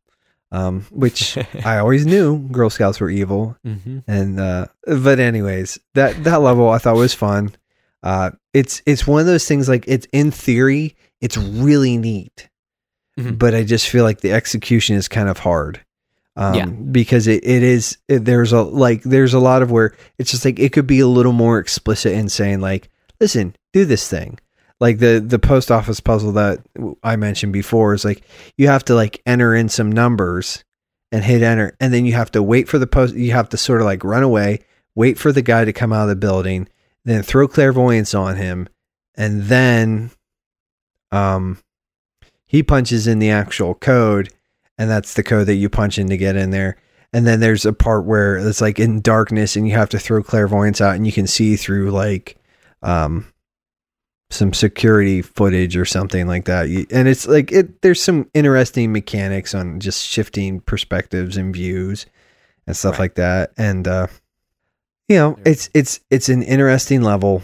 um, 0.52 0.82
which 0.90 1.36
I 1.64 1.78
always 1.78 2.06
knew 2.06 2.38
Girl 2.48 2.70
Scouts 2.70 3.00
were 3.00 3.10
evil. 3.10 3.56
Mhm. 3.66 4.02
And 4.06 4.40
uh, 4.40 4.66
but 4.86 5.18
anyways, 5.18 5.78
that 5.94 6.24
that 6.24 6.40
level 6.40 6.68
I 6.70 6.78
thought 6.78 6.96
was 6.96 7.14
fun. 7.14 7.54
Uh, 8.02 8.30
it's 8.54 8.80
it's 8.86 9.06
one 9.06 9.20
of 9.20 9.26
those 9.26 9.46
things 9.46 9.68
like 9.68 9.84
it's 9.88 10.06
in 10.12 10.30
theory 10.30 10.96
it's 11.20 11.36
really 11.36 11.96
neat, 11.96 12.48
Mhm. 13.18 13.38
but 13.38 13.54
I 13.54 13.64
just 13.64 13.88
feel 13.88 14.04
like 14.04 14.20
the 14.20 14.32
execution 14.32 14.94
is 14.96 15.08
kind 15.08 15.28
of 15.28 15.38
hard. 15.38 15.80
Um, 16.36 16.54
Yeah. 16.54 16.66
because 16.66 17.26
it, 17.26 17.42
it 17.44 17.64
is 17.64 17.98
it, 18.06 18.24
there's 18.24 18.52
a 18.52 18.62
like 18.62 19.02
there's 19.02 19.34
a 19.34 19.40
lot 19.40 19.62
of 19.62 19.72
where 19.72 19.96
it's 20.18 20.30
just 20.30 20.44
like 20.44 20.60
it 20.60 20.72
could 20.72 20.86
be 20.86 21.00
a 21.00 21.08
little 21.08 21.32
more 21.32 21.58
explicit 21.58 22.12
in 22.12 22.28
saying 22.28 22.60
like 22.60 22.88
listen 23.20 23.56
do 23.72 23.84
this 23.84 24.06
thing 24.08 24.38
like 24.80 24.98
the 24.98 25.22
the 25.24 25.38
post 25.38 25.70
office 25.70 26.00
puzzle 26.00 26.32
that 26.32 26.60
I 27.02 27.16
mentioned 27.16 27.52
before 27.52 27.94
is 27.94 28.04
like 28.04 28.22
you 28.56 28.68
have 28.68 28.84
to 28.86 28.94
like 28.94 29.20
enter 29.26 29.54
in 29.54 29.68
some 29.68 29.90
numbers 29.90 30.64
and 31.10 31.24
hit 31.24 31.42
enter 31.42 31.76
and 31.80 31.92
then 31.92 32.04
you 32.04 32.12
have 32.14 32.30
to 32.32 32.42
wait 32.42 32.68
for 32.68 32.78
the 32.78 32.86
post 32.86 33.14
you 33.14 33.32
have 33.32 33.48
to 33.50 33.56
sort 33.56 33.80
of 33.80 33.86
like 33.86 34.04
run 34.04 34.22
away 34.22 34.60
wait 34.94 35.18
for 35.18 35.32
the 35.32 35.42
guy 35.42 35.64
to 35.64 35.72
come 35.72 35.92
out 35.92 36.02
of 36.02 36.08
the 36.08 36.16
building 36.16 36.68
then 37.04 37.22
throw 37.22 37.48
clairvoyance 37.48 38.14
on 38.14 38.36
him 38.36 38.68
and 39.16 39.44
then 39.44 40.10
um 41.10 41.58
he 42.46 42.62
punches 42.62 43.06
in 43.06 43.18
the 43.18 43.30
actual 43.30 43.74
code 43.74 44.30
and 44.78 44.88
that's 44.88 45.14
the 45.14 45.24
code 45.24 45.48
that 45.48 45.56
you 45.56 45.68
punch 45.68 45.98
in 45.98 46.08
to 46.08 46.16
get 46.16 46.36
in 46.36 46.50
there. 46.50 46.76
And 47.12 47.26
then 47.26 47.40
there's 47.40 47.66
a 47.66 47.72
part 47.72 48.04
where 48.04 48.36
it's 48.36 48.60
like 48.60 48.78
in 48.78 49.00
darkness 49.00 49.56
and 49.56 49.66
you 49.66 49.74
have 49.74 49.88
to 49.90 49.98
throw 49.98 50.22
clairvoyance 50.22 50.80
out 50.80 50.94
and 50.94 51.04
you 51.04 51.12
can 51.12 51.26
see 51.26 51.56
through 51.56 51.90
like 51.90 52.36
um 52.82 53.26
some 54.30 54.52
security 54.52 55.22
footage 55.22 55.76
or 55.76 55.84
something 55.86 56.26
like 56.26 56.44
that 56.44 56.66
and 56.90 57.08
it's 57.08 57.26
like 57.26 57.50
it 57.50 57.80
there's 57.80 58.02
some 58.02 58.28
interesting 58.34 58.92
mechanics 58.92 59.54
on 59.54 59.80
just 59.80 60.04
shifting 60.04 60.60
perspectives 60.60 61.36
and 61.38 61.54
views 61.54 62.04
and 62.66 62.76
stuff 62.76 62.92
Right. 62.94 63.00
like 63.04 63.14
that 63.14 63.52
and 63.56 63.88
uh 63.88 64.06
you 65.08 65.16
know 65.16 65.38
it's 65.46 65.70
it's 65.72 66.00
it's 66.10 66.28
an 66.28 66.42
interesting 66.42 67.00
level 67.00 67.42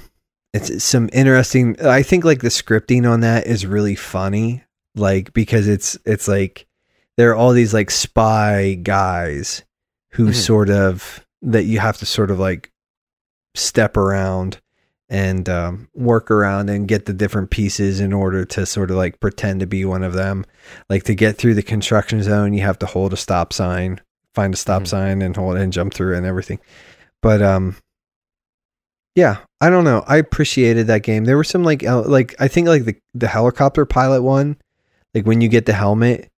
it's 0.52 0.84
some 0.84 1.08
interesting 1.14 1.80
i 1.86 2.02
think 2.02 2.22
like 2.22 2.42
the 2.42 2.48
scripting 2.48 3.10
on 3.10 3.20
that 3.20 3.46
is 3.46 3.64
really 3.64 3.94
funny 3.94 4.62
like 4.94 5.32
because 5.32 5.66
it's 5.66 5.96
it's 6.04 6.28
like 6.28 6.66
there 7.16 7.30
are 7.30 7.34
all 7.34 7.52
these 7.52 7.72
like 7.72 7.90
spy 7.90 8.74
guys 8.74 9.64
who 10.10 10.28
Mhm. 10.28 10.34
sort 10.34 10.68
of 10.68 11.24
that 11.40 11.64
you 11.64 11.78
have 11.78 11.96
to 11.96 12.06
sort 12.06 12.30
of 12.30 12.38
like 12.38 12.70
step 13.54 13.96
around 13.96 14.60
and 15.08 15.48
um, 15.48 15.88
work 15.94 16.30
around 16.30 16.70
and 16.70 16.88
get 16.88 17.04
the 17.06 17.12
different 17.12 17.50
pieces 17.50 18.00
in 18.00 18.12
order 18.12 18.44
to 18.44 18.64
sort 18.66 18.90
of 18.90 18.96
like 18.96 19.20
pretend 19.20 19.60
to 19.60 19.66
be 19.66 19.84
one 19.84 20.02
of 20.02 20.12
them. 20.14 20.44
Like 20.88 21.02
to 21.04 21.14
get 21.14 21.36
through 21.36 21.54
the 21.54 21.62
construction 21.62 22.22
zone, 22.22 22.52
you 22.54 22.62
have 22.62 22.78
to 22.80 22.86
hold 22.86 23.12
a 23.12 23.16
stop 23.16 23.52
sign, 23.52 24.00
find 24.34 24.54
a 24.54 24.56
stop 24.56 24.82
Mhm. 24.82 24.86
sign, 24.88 25.22
and 25.22 25.36
hold 25.36 25.56
it 25.56 25.62
and 25.62 25.72
jump 25.72 25.92
through 25.94 26.16
and 26.16 26.24
everything. 26.26 26.58
But 27.22 27.42
um, 27.42 27.76
yeah, 29.14 29.38
I 29.60 29.70
don't 29.70 29.84
know. 29.84 30.04
I 30.06 30.16
appreciated 30.16 30.86
that 30.88 31.02
game. 31.02 31.24
There 31.24 31.36
were 31.36 31.44
some 31.44 31.62
like 31.64 31.82
el- 31.84 32.08
like 32.08 32.34
I 32.40 32.48
think 32.48 32.66
like 32.68 32.84
the 32.84 32.96
the 33.14 33.28
helicopter 33.28 33.84
pilot 33.86 34.22
one, 34.22 34.56
like 35.14 35.26
when 35.26 35.40
you 35.40 35.48
get 35.48 35.66
the 35.66 35.72
helmet 35.72 36.30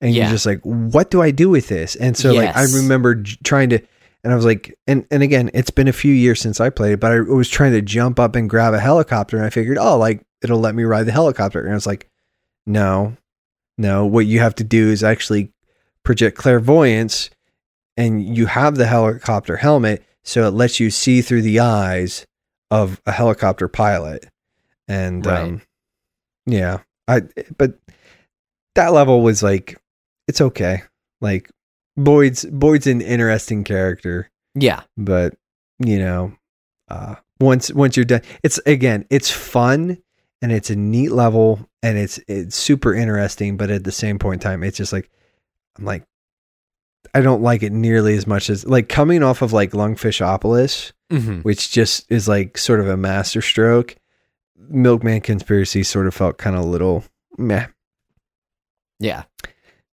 and 0.00 0.14
Yeah. 0.14 0.24
you're 0.24 0.32
just 0.32 0.46
like, 0.46 0.60
what 0.62 1.10
do 1.10 1.20
I 1.20 1.30
do 1.30 1.48
with 1.50 1.68
this? 1.68 1.96
And 1.96 2.16
so 2.16 2.32
like 2.32 2.54
I 2.56 2.64
remember 2.64 3.16
j- 3.16 3.36
trying 3.44 3.70
to, 3.70 3.80
and 4.22 4.32
I 4.32 4.36
was 4.36 4.44
like, 4.44 4.74
and 4.86 5.06
and 5.10 5.22
again, 5.22 5.50
it's 5.54 5.70
been 5.70 5.88
a 5.88 5.92
few 5.92 6.12
years 6.12 6.40
since 6.40 6.60
I 6.60 6.70
played 6.70 6.92
it, 6.94 7.00
but 7.00 7.12
I 7.12 7.20
was 7.20 7.48
trying 7.48 7.72
to 7.72 7.82
jump 7.82 8.18
up 8.20 8.36
and 8.36 8.48
grab 8.50 8.74
a 8.74 8.80
helicopter, 8.80 9.36
and 9.36 9.46
I 9.46 9.50
figured, 9.50 9.78
oh, 9.78 9.96
like 9.98 10.22
it'll 10.42 10.60
let 10.60 10.74
me 10.74 10.84
ride 10.84 11.04
the 11.06 11.12
helicopter, 11.12 11.60
and 11.60 11.70
I 11.70 11.74
was 11.74 11.86
like, 11.86 12.08
no, 12.66 13.16
no, 13.78 14.06
what 14.06 14.26
you 14.26 14.40
have 14.40 14.54
to 14.56 14.64
do 14.64 14.88
is 14.90 15.02
actually 15.02 15.50
project 16.04 16.36
clairvoyance, 16.36 17.30
and 17.96 18.36
you 18.36 18.46
have 18.46 18.76
the 18.76 18.86
helicopter 18.86 19.56
helmet, 19.56 20.02
so 20.24 20.46
it 20.46 20.52
lets 20.52 20.80
you 20.80 20.90
see 20.90 21.22
through 21.22 21.42
the 21.42 21.60
eyes 21.60 22.26
of 22.70 23.00
a 23.06 23.12
helicopter 23.12 23.68
pilot, 23.68 24.26
and 24.86 25.24
Right. 25.26 25.40
um, 25.42 25.62
yeah, 26.46 26.78
I 27.08 27.22
but 27.56 27.78
that 28.74 28.92
level 28.92 29.22
was 29.22 29.42
like 29.42 29.78
it's 30.28 30.40
okay. 30.40 30.82
Like 31.20 31.50
Boyd's 31.96 32.44
Boyd's 32.46 32.86
an 32.86 33.00
interesting 33.00 33.64
character, 33.64 34.30
Yeah. 34.54 34.82
but 34.96 35.34
you 35.78 35.98
know, 35.98 36.32
uh 36.88 37.16
once 37.40 37.72
once 37.72 37.96
you're 37.96 38.04
done, 38.04 38.22
it's 38.42 38.58
again, 38.66 39.06
it's 39.10 39.30
fun 39.30 39.98
and 40.42 40.52
it's 40.52 40.70
a 40.70 40.76
neat 40.76 41.10
level 41.12 41.68
and 41.82 41.96
it's 41.98 42.18
it's 42.28 42.56
super 42.56 42.94
interesting, 42.94 43.56
but 43.56 43.70
at 43.70 43.84
the 43.84 43.92
same 43.92 44.18
point 44.18 44.42
in 44.44 44.50
time, 44.50 44.62
it's 44.62 44.76
just 44.78 44.92
like 44.92 45.10
I'm 45.78 45.84
like 45.84 46.04
I 47.14 47.22
don't 47.22 47.42
like 47.42 47.62
it 47.62 47.72
nearly 47.72 48.14
as 48.16 48.26
much 48.26 48.50
as 48.50 48.66
like 48.66 48.88
coming 48.88 49.22
off 49.22 49.42
of 49.42 49.52
like 49.52 49.72
Lungfishopolis, 49.72 50.92
Mm-hmm. 51.10 51.40
which 51.40 51.72
just 51.72 52.06
is 52.10 52.28
like 52.28 52.56
sort 52.56 52.78
of 52.80 52.88
a 52.88 52.96
masterstroke. 52.96 53.96
Milkman 54.68 55.20
Conspiracy 55.22 55.82
sort 55.82 56.06
of 56.06 56.14
felt 56.14 56.38
kind 56.38 56.54
of 56.54 56.64
little 56.66 57.02
meh 57.38 57.66
Yeah. 59.00 59.24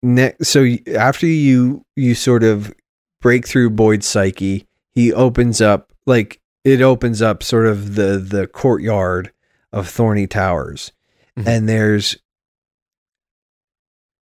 Ne- 0.02 0.34
so 0.42 0.66
after 0.96 1.26
you 1.26 1.84
you 1.96 2.14
sort 2.14 2.42
of 2.44 2.74
break 3.20 3.46
through 3.46 3.70
Boyd's 3.70 4.06
psyche, 4.06 4.66
he 4.90 5.12
opens 5.12 5.60
up 5.60 5.92
like 6.06 6.40
it 6.64 6.80
opens 6.82 7.20
up 7.22 7.42
sort 7.42 7.66
of 7.66 7.94
the 7.94 8.18
the 8.18 8.46
courtyard 8.46 9.32
of 9.72 9.88
Thorny 9.88 10.26
Towers, 10.26 10.92
Mhm. 11.38 11.46
and 11.46 11.68
there's 11.68 12.16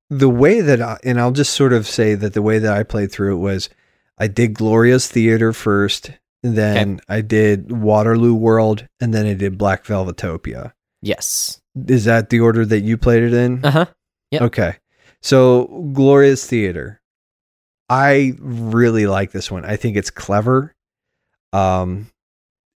the 0.09 0.29
way 0.29 0.61
that 0.61 0.81
I, 0.83 0.99
and 1.05 1.21
I'll 1.21 1.31
just 1.33 1.53
sort 1.55 1.73
of 1.73 1.87
say 1.87 2.15
that 2.15 2.33
the 2.35 2.43
way 2.43 2.59
that 2.59 2.73
I 2.77 2.83
played 2.83 3.13
through 3.13 3.37
it 3.37 3.41
was 3.41 3.69
I 4.19 4.27
did 4.27 4.55
Gloria's 4.55 5.07
Theater 5.09 5.53
first, 5.53 6.11
then 6.43 7.01
I 7.09 7.21
did 7.21 7.71
Waterloo 7.73 8.35
World, 8.35 8.87
and 9.01 9.15
then 9.15 9.27
I 9.27 9.35
did 9.35 9.57
Black 9.57 9.85
Velvetopia. 9.85 10.73
Yes. 11.01 11.61
Is 11.87 12.05
that 12.05 12.31
the 12.31 12.41
order 12.41 12.67
that 12.67 12.81
you 12.81 12.97
played 12.99 13.23
it 13.23 13.33
in? 13.33 13.65
Uh 13.65 13.71
huh. 13.71 13.87
Yeah. 14.31 14.45
Okay. 14.45 14.77
So 15.23 15.67
Gloria's 15.93 16.47
Theater. 16.47 17.01
I 17.89 18.35
really 18.39 19.07
like 19.07 19.33
this 19.33 19.51
one. 19.51 19.65
I 19.65 19.77
think 19.77 19.97
it's 19.97 20.11
clever. 20.11 20.75
Um 21.53 22.11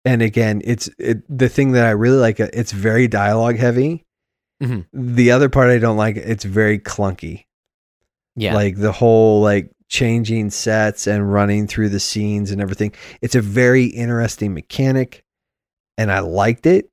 and 0.04 0.20
again, 0.20 0.60
it's 0.64 0.90
it, 0.98 1.22
the 1.28 1.48
thing 1.48 1.72
that 1.72 1.86
I 1.86 1.90
really 1.90 2.18
like 2.18 2.40
uh, 2.40 2.48
it's 2.52 2.72
very 2.72 3.08
dialogue 3.08 3.56
heavy. 3.56 4.04
Mhm. 4.62 4.86
The 4.92 5.30
other 5.30 5.48
part 5.48 5.70
I 5.70 5.78
don't 5.78 5.96
like 5.96 6.16
it's 6.16 6.44
very 6.44 6.78
clunky. 6.78 7.44
Yeah. 8.36 8.54
Like 8.54 8.76
the 8.76 8.92
whole 8.92 9.40
like 9.40 9.70
changing 9.88 10.50
sets 10.50 11.06
and 11.06 11.32
running 11.32 11.68
through 11.68 11.90
the 11.90 12.00
scenes 12.00 12.50
and 12.50 12.60
everything. 12.60 12.92
It's 13.22 13.36
a 13.36 13.40
very 13.40 13.84
interesting 13.84 14.52
mechanic 14.52 15.24
and 15.96 16.10
I 16.10 16.18
liked 16.18 16.66
it, 16.66 16.90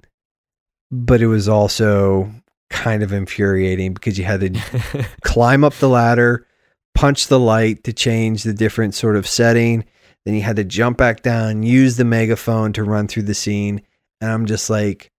but 0.92 1.22
it 1.22 1.28
was 1.28 1.50
also 1.50 2.32
kind 2.72 3.04
of 3.04 3.14
infuriating 3.14 3.94
because 3.94 4.18
you 4.18 4.24
had 4.26 4.40
to 4.42 5.06
climb 5.24 5.64
up 5.64 5.74
the 5.76 5.90
ladder, 5.90 6.48
punch 6.96 7.28
the 7.28 7.40
light 7.40 7.84
to 7.84 7.94
change 7.94 8.44
the 8.44 8.54
different 8.54 8.96
sort 8.96 9.16
of 9.16 9.28
setting. 9.28 9.86
Then 10.26 10.34
you 10.36 10.42
had 10.42 10.56
to 10.56 10.64
jump 10.64 10.98
back 10.98 11.22
down, 11.22 11.64
use 11.64 11.98
the 11.98 12.06
megaphone 12.06 12.74
to 12.74 12.84
run 12.84 13.08
through 13.08 13.24
the 13.24 13.34
scene. 13.34 13.82
And 14.20 14.32
I'm 14.32 14.46
just 14.46 14.70
like, 14.70 15.12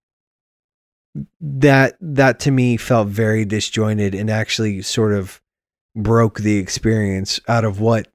that, 1.41 1.97
that 2.01 2.41
to 2.41 2.51
me 2.51 2.77
felt 2.77 3.09
very 3.09 3.45
disjointed 3.45 4.15
and 4.15 4.31
actually 4.31 4.81
sort 4.83 5.13
of 5.13 5.41
broke 5.95 6.39
the 6.41 6.57
experience 6.57 7.39
out 7.49 7.65
of 7.65 7.81
what 7.81 8.09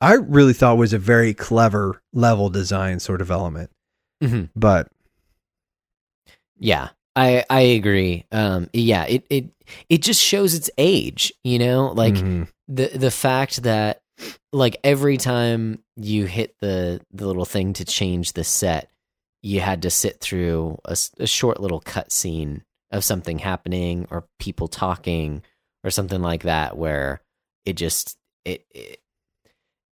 I 0.00 0.14
really 0.14 0.52
thought 0.52 0.76
was 0.78 0.92
a 0.92 0.98
very 0.98 1.32
clever 1.32 2.02
level 2.12 2.50
design 2.50 2.98
sort 2.98 3.20
of 3.20 3.30
element. 3.30 3.70
Mhm. 4.22 4.50
But 4.56 4.88
Yeah, 6.58 6.88
I 7.16 7.44
I 7.48 7.60
agree. 7.60 8.26
Um, 8.32 8.68
yeah, 8.72 9.04
it 9.04 9.24
it 9.30 9.46
it 9.88 10.02
just 10.02 10.20
shows 10.22 10.54
its 10.54 10.70
age. 10.78 11.32
You 11.42 11.58
know, 11.58 11.88
like 11.88 12.14
mhm. 12.14 12.48
the 12.68 12.88
the 12.88 13.10
fact 13.10 13.62
that 13.62 14.02
like 14.52 14.76
every 14.84 15.16
time 15.16 15.82
you 15.96 16.26
hit 16.26 16.56
the 16.60 17.00
the 17.12 17.26
little 17.26 17.44
thing 17.44 17.72
to 17.74 17.84
change 17.84 18.32
the 18.32 18.44
set, 18.44 18.90
you 19.42 19.60
had 19.60 19.82
to 19.82 19.90
sit 19.90 20.20
through 20.20 20.78
a, 20.84 20.96
a 21.18 21.26
short 21.26 21.60
little 21.60 21.80
cut 21.80 22.10
scene 22.12 22.64
of 22.90 23.04
something 23.04 23.38
happening 23.38 24.06
or 24.10 24.26
people 24.38 24.68
talking 24.68 25.42
or 25.82 25.90
something 25.90 26.22
like 26.22 26.42
that, 26.44 26.76
where 26.76 27.20
it 27.64 27.74
just 27.74 28.16
it. 28.44 28.64
it 28.70 29.00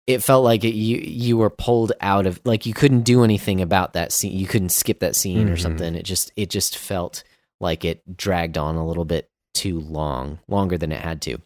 it 0.06 0.22
felt 0.22 0.44
like 0.44 0.64
it, 0.64 0.74
you 0.74 0.98
you 0.98 1.36
were 1.36 1.50
pulled 1.50 1.92
out 2.00 2.26
of 2.26 2.40
like 2.44 2.66
you 2.66 2.74
couldn't 2.74 3.02
do 3.02 3.22
anything 3.24 3.60
about 3.60 3.92
that 3.92 4.12
scene. 4.12 4.36
You 4.36 4.46
couldn't 4.46 4.70
skip 4.70 5.00
that 5.00 5.14
scene 5.16 5.48
or 5.48 5.56
Mhm. 5.56 5.60
something. 5.62 5.94
It 5.94 6.04
just 6.04 6.32
it 6.36 6.50
just 6.50 6.76
felt 6.76 7.22
like 7.60 7.84
it 7.84 8.16
dragged 8.16 8.56
on 8.58 8.76
a 8.76 8.86
little 8.86 9.04
bit 9.04 9.28
too 9.54 9.80
long, 9.80 10.38
longer 10.48 10.78
than 10.78 10.92
it 10.92 11.00
had 11.02 11.20
to. 11.22 11.38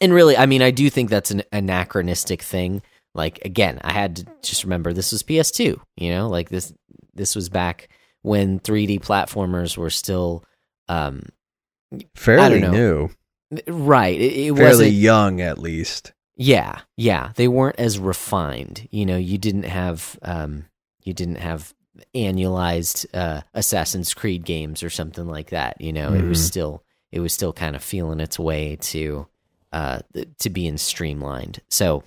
And 0.00 0.12
really, 0.12 0.36
I 0.36 0.46
mean, 0.46 0.62
I 0.62 0.70
do 0.70 0.90
think 0.90 1.10
that's 1.10 1.30
an 1.30 1.42
anachronistic 1.52 2.42
thing. 2.42 2.82
Like 3.14 3.44
again, 3.44 3.80
I 3.82 3.92
had 3.92 4.16
to 4.16 4.26
just 4.42 4.64
remember 4.64 4.92
this 4.92 5.12
was 5.12 5.22
PS2. 5.22 5.80
You 5.96 6.10
know, 6.10 6.28
like 6.28 6.48
this 6.50 6.72
this 7.14 7.34
was 7.34 7.48
back 7.48 7.88
when 8.22 8.60
3D 8.60 8.98
platformers 9.00 9.76
were 9.76 9.90
still 9.90 10.44
um 10.88 11.22
fairly 12.14 12.60
new, 12.60 13.10
right. 13.66 14.20
It, 14.20 14.32
it 14.34 14.56
fairly 14.56 14.88
young 14.88 15.40
at 15.40 15.58
least. 15.58 16.12
Yeah, 16.38 16.80
yeah. 16.96 17.32
They 17.34 17.48
weren't 17.48 17.78
as 17.78 17.98
refined. 17.98 18.88
You 18.90 19.04
know, 19.04 19.16
you 19.18 19.36
didn't 19.36 19.64
have 19.64 20.18
um 20.22 20.64
you 21.04 21.12
didn't 21.12 21.36
have 21.36 21.74
annualized 22.14 23.06
uh 23.14 23.42
Assassin's 23.54 24.14
Creed 24.14 24.44
games 24.44 24.82
or 24.82 24.90
something 24.90 25.26
like 25.26 25.50
that, 25.50 25.80
you 25.80 25.92
know. 25.92 26.12
It 26.14 26.24
was 26.24 26.38
Mhm. 26.40 26.46
still 26.46 26.82
it 27.12 27.20
was 27.20 27.32
still 27.32 27.52
kind 27.52 27.74
of 27.76 27.82
feeling 27.82 28.20
its 28.20 28.38
way 28.38 28.76
to 28.82 29.26
uh 29.72 30.00
to 30.38 30.50
being 30.50 30.78
streamlined. 30.78 31.60
So 31.68 32.04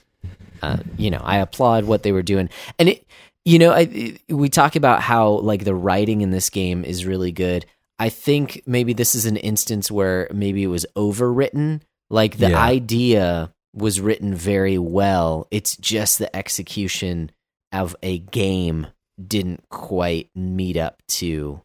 uh 0.62 0.78
you 0.98 1.10
know, 1.12 1.22
I 1.24 1.38
applaud 1.38 1.86
what 1.86 2.04
they 2.04 2.12
were 2.12 2.22
doing. 2.24 2.50
And 2.80 2.90
it 2.90 3.06
you 3.46 3.60
know, 3.60 3.72
I 3.72 3.82
it- 3.82 4.22
we 4.30 4.50
talk 4.50 4.76
about 4.76 5.02
how 5.02 5.30
like 5.40 5.64
the 5.64 5.76
writing 5.76 6.22
in 6.22 6.32
this 6.32 6.50
game 6.50 6.86
is 6.86 7.06
really 7.06 7.32
good. 7.32 7.66
I 8.00 8.10
think 8.10 8.64
maybe 8.66 8.94
this 8.94 9.14
is 9.14 9.26
an 9.26 9.38
instance 9.38 9.92
where 9.92 10.28
maybe 10.34 10.64
it 10.64 10.68
was 10.68 10.86
overwritten. 10.96 11.82
Like 12.10 12.38
the 12.38 12.50
Yeah. 12.52 12.64
idea 12.64 13.54
was 13.74 14.00
written 14.00 14.36
very 14.36 14.78
well. 14.78 15.48
It's 15.52 15.78
just 15.78 16.20
the 16.20 16.34
execution 16.36 17.32
of 17.72 17.96
a 18.04 18.20
game 18.20 18.88
didn't 19.26 19.64
quite 19.70 20.30
meet 20.36 20.78
up 20.78 21.02
to 21.08 21.62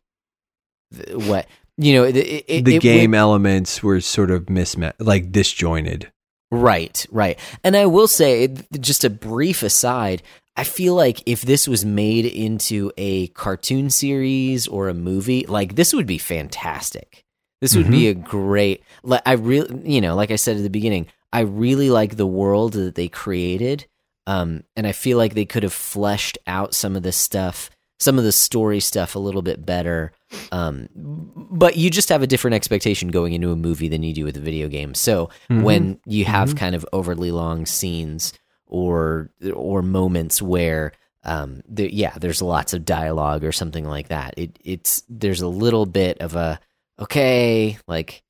what 1.13 1.47
you 1.77 1.95
know. 1.95 2.05
It, 2.05 2.17
it, 2.17 2.65
the 2.65 2.77
it 2.77 2.83
game 2.83 3.15
elements 3.15 3.83
were 3.83 4.01
sort 4.01 4.31
of 4.31 4.49
mismatched, 4.49 5.01
like 5.01 5.33
disjointed. 5.33 6.11
Right, 6.51 7.05
right. 7.11 7.39
And 7.65 7.77
I 7.77 7.87
will 7.87 8.07
say, 8.07 8.55
just 8.79 9.03
a 9.03 9.11
brief 9.11 9.65
aside, 9.65 10.23
I 10.57 10.65
feel 10.65 10.95
like 10.95 11.23
if 11.27 11.43
this 11.43 11.67
was 11.67 11.85
made 11.85 12.25
into 12.25 12.93
a 12.97 13.27
cartoon 13.29 13.91
series 13.91 14.69
or 14.69 14.89
a 14.89 14.95
movie, 14.95 15.45
like 15.47 15.75
this 15.75 15.93
would 15.93 16.07
be 16.07 16.19
fantastic. 16.19 17.25
This 17.61 17.75
would 17.75 17.91
be 17.91 18.05
mm-hmm. 18.05 18.21
a 18.21 18.29
great. 18.29 18.83
Like 19.03 19.23
I 19.27 19.33
really, 19.33 19.93
you 19.93 20.01
know, 20.01 20.15
like 20.15 20.31
I 20.31 20.37
said 20.37 20.57
at 20.57 20.63
the 20.63 20.71
beginning, 20.71 21.09
I 21.33 21.41
really 21.41 21.91
like 21.91 22.17
the 22.17 22.27
world 22.27 22.75
that 22.75 22.95
they 22.95 23.09
created, 23.09 23.87
um, 24.27 24.65
and 24.77 24.87
I 24.87 24.93
feel 24.93 25.19
like 25.19 25.35
they 25.35 25.45
could 25.45 25.63
have 25.63 25.73
fleshed 25.73 26.39
out 26.47 26.75
some 26.75 26.97
of 26.97 27.03
this 27.03 27.17
stuff, 27.17 27.71
some 27.99 28.19
of 28.19 28.25
the 28.25 28.33
story 28.33 28.81
stuff, 28.81 29.15
a 29.15 29.21
little 29.21 29.43
bit 29.43 29.65
better. 29.65 30.13
Um, 30.53 30.89
but 30.95 31.77
you 31.77 31.91
just 31.91 32.09
have 32.09 32.23
a 32.23 32.27
different 32.27 32.55
expectation 32.55 33.09
going 33.09 33.33
into 33.33 33.53
a 33.53 33.57
movie 33.57 33.89
than 33.89 34.03
you 34.03 34.13
do 34.13 34.25
with 34.25 34.37
a 34.37 34.41
video 34.41 34.69
game. 34.69 34.95
So 34.95 35.31
when 35.63 36.01
you 36.07 36.25
have 36.25 36.57
kind 36.57 36.75
of 36.75 36.87
overly 36.93 37.31
long 37.31 37.67
scenes 37.67 38.33
or 38.67 39.31
or 39.55 39.83
moments 39.83 40.43
where 40.43 40.93
um, 41.23 41.63
there, 41.69 41.89
yeah, 41.89 42.15
there's 42.19 42.41
lots 42.41 42.73
of 42.73 42.85
dialogue 42.85 43.45
or 43.45 43.53
something 43.53 43.85
like 43.85 44.09
that. 44.09 44.35
It 44.37 44.59
it's 44.65 45.03
there's 45.09 45.41
a 45.41 45.49
little 45.49 45.87
bit 45.87 46.19
of 46.21 46.37
a 46.37 46.61
okay, 46.99 47.79
like 47.87 48.23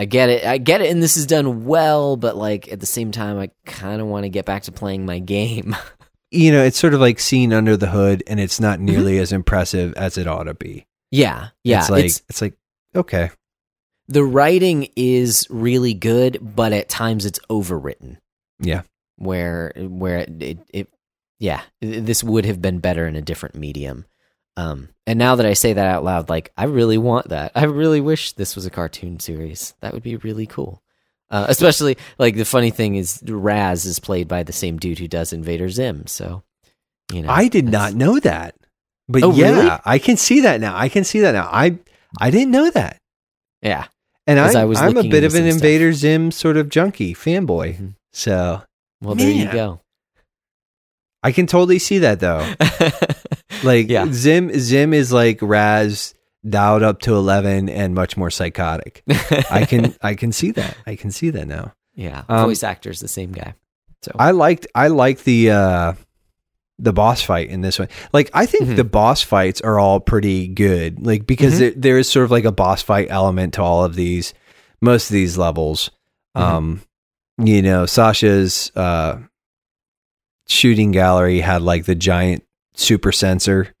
I 0.00 0.06
get 0.06 0.30
it, 0.30 0.46
I 0.46 0.56
get 0.56 0.80
it, 0.80 0.90
and 0.90 1.02
this 1.02 1.18
is 1.18 1.26
done 1.26 1.66
well, 1.66 2.16
but 2.16 2.34
like 2.34 2.72
at 2.72 2.80
the 2.80 2.86
same 2.86 3.10
time, 3.10 3.38
I 3.38 3.50
kind 3.66 4.00
of 4.00 4.06
want 4.06 4.24
to 4.24 4.30
get 4.30 4.46
back 4.46 4.62
to 4.62 4.72
playing 4.72 5.04
my 5.04 5.18
game. 5.18 5.76
You 6.32 6.52
know, 6.52 6.62
it's 6.62 6.78
sort 6.78 6.94
of 6.94 7.00
like 7.00 7.18
seeing 7.18 7.52
under 7.52 7.76
the 7.76 7.88
hood, 7.88 8.22
and 8.28 8.38
it's 8.38 8.60
not 8.60 8.76
mm-hmm. 8.76 8.86
nearly 8.86 9.18
as 9.18 9.32
impressive 9.32 9.92
as 9.94 10.16
it 10.16 10.28
ought 10.28 10.44
to 10.44 10.54
be. 10.54 10.86
yeah, 11.10 11.48
yeah, 11.64 11.80
it's 11.80 11.90
like 11.90 12.04
it's, 12.04 12.40
like 12.40 12.54
okay, 12.94 13.30
the 14.06 14.22
writing 14.22 14.90
is 14.94 15.44
really 15.50 15.92
good, 15.92 16.38
but 16.40 16.72
at 16.72 16.88
times 16.88 17.26
it's 17.26 17.40
overwritten. 17.50 18.18
Yeah. 18.60 18.82
Where 19.16 19.72
where 19.76 20.18
it, 20.18 20.40
it, 20.40 20.58
it 20.72 20.88
yeah, 21.40 21.62
this 21.80 22.22
would 22.22 22.44
have 22.44 22.62
been 22.62 22.78
better 22.78 23.08
in 23.08 23.16
a 23.16 23.22
different 23.22 23.56
medium. 23.56 24.04
Um, 24.60 24.88
and 25.06 25.18
now 25.18 25.36
that 25.36 25.46
I 25.46 25.54
say 25.54 25.72
that 25.72 25.86
out 25.86 26.04
loud, 26.04 26.28
like 26.28 26.52
I 26.56 26.64
really 26.64 26.98
want 26.98 27.28
that. 27.30 27.52
I 27.54 27.64
really 27.64 28.00
wish 28.00 28.32
this 28.32 28.54
was 28.54 28.66
a 28.66 28.70
cartoon 28.70 29.18
series. 29.20 29.74
That 29.80 29.92
would 29.92 30.02
be 30.02 30.16
really 30.16 30.46
cool. 30.46 30.82
Uh, 31.30 31.46
especially 31.48 31.96
like 32.18 32.34
the 32.34 32.44
funny 32.44 32.70
thing 32.70 32.96
is 32.96 33.22
Raz 33.26 33.84
is 33.84 34.00
played 34.00 34.26
by 34.28 34.42
the 34.42 34.52
same 34.52 34.78
dude 34.78 34.98
who 34.98 35.08
does 35.08 35.32
Invader 35.32 35.68
Zim. 35.68 36.06
So 36.06 36.42
you 37.12 37.22
know, 37.22 37.30
I 37.30 37.48
did 37.48 37.66
not 37.66 37.94
know 37.94 38.18
that, 38.20 38.54
but 39.08 39.22
Oh, 39.22 39.32
yeah, 39.32 39.50
really? 39.52 39.70
I 39.84 39.98
can 39.98 40.16
see 40.16 40.40
that 40.40 40.60
now. 40.60 40.76
I 40.76 40.88
can 40.88 41.04
see 41.04 41.20
that 41.20 41.32
now. 41.32 41.48
I 41.50 41.78
I 42.20 42.30
didn't 42.30 42.50
know 42.50 42.68
that, 42.70 42.98
Yeah, 43.62 43.86
and 44.26 44.40
I, 44.40 44.62
I 44.62 44.64
was 44.64 44.80
I'm 44.80 44.96
a 44.96 45.02
bit 45.04 45.22
of 45.24 45.34
an 45.34 45.42
some 45.42 45.50
stuff. 45.50 45.54
Invader 45.54 45.92
Zim 45.92 46.30
sort 46.32 46.56
of 46.56 46.68
junkie 46.68 47.14
fanboy. 47.14 47.76
Mhm. 47.76 47.94
So 48.12 48.62
well 49.00 49.14
there 49.14 49.30
you 49.30 49.50
go. 49.52 49.80
I 51.22 51.32
can 51.32 51.46
totally 51.46 51.78
see 51.78 51.98
that 51.98 52.18
though. 52.20 52.40
Like 53.62 53.88
Yeah. 53.88 54.06
Zim 54.12 54.50
Zim 54.58 54.92
is 54.92 55.12
like 55.12 55.38
Raz 55.42 56.14
dialed 56.48 56.82
up 56.82 57.00
to 57.02 57.14
eleven 57.14 57.68
and 57.68 57.94
much 57.94 58.16
more 58.16 58.30
psychotic. 58.30 59.02
I 59.50 59.66
can 59.68 59.94
I 60.02 60.14
can 60.14 60.32
see 60.32 60.50
that. 60.52 60.76
I 60.86 60.96
can 60.96 61.10
see 61.10 61.30
that 61.30 61.46
now. 61.46 61.72
yeah, 61.94 62.22
Um, 62.28 62.46
voice 62.46 62.62
actor 62.62 62.90
is 62.90 63.00
the 63.00 63.08
same 63.08 63.32
guy. 63.32 63.54
So 64.02 64.12
I 64.18 64.30
liked 64.30 64.66
I 64.74 64.88
liked 64.88 65.24
the 65.24 65.50
uh 65.50 65.92
the 66.78 66.94
boss 66.94 67.20
fight 67.20 67.50
in 67.50 67.60
this 67.60 67.78
one. 67.78 67.88
Like 68.14 68.30
I 68.32 68.46
think 68.46 68.64
Mhm. 68.70 68.76
the 68.76 68.84
boss 68.84 69.20
fights 69.22 69.60
are 69.60 69.78
all 69.78 70.00
pretty 70.00 70.48
good. 70.48 71.04
Like 71.04 71.26
because 71.26 71.54
Mhm. 71.56 71.58
there, 71.58 71.72
there 71.76 71.98
is 71.98 72.08
sort 72.08 72.24
of 72.24 72.30
like 72.30 72.46
a 72.46 72.52
boss 72.52 72.80
fight 72.80 73.08
element 73.10 73.52
to 73.54 73.62
all 73.62 73.84
of 73.84 73.94
these 73.96 74.32
most 74.80 75.10
of 75.10 75.12
these 75.12 75.36
levels. 75.36 75.90
Mhm. 76.34 76.40
Um 76.40 76.80
you 77.42 77.60
know, 77.60 77.84
Sasha's 77.84 78.72
uh 78.74 79.18
shooting 80.48 80.90
gallery 80.90 81.40
had 81.40 81.62
like 81.62 81.84
the 81.84 81.94
giant 81.94 82.42
super 82.74 83.12
censor. 83.12 83.74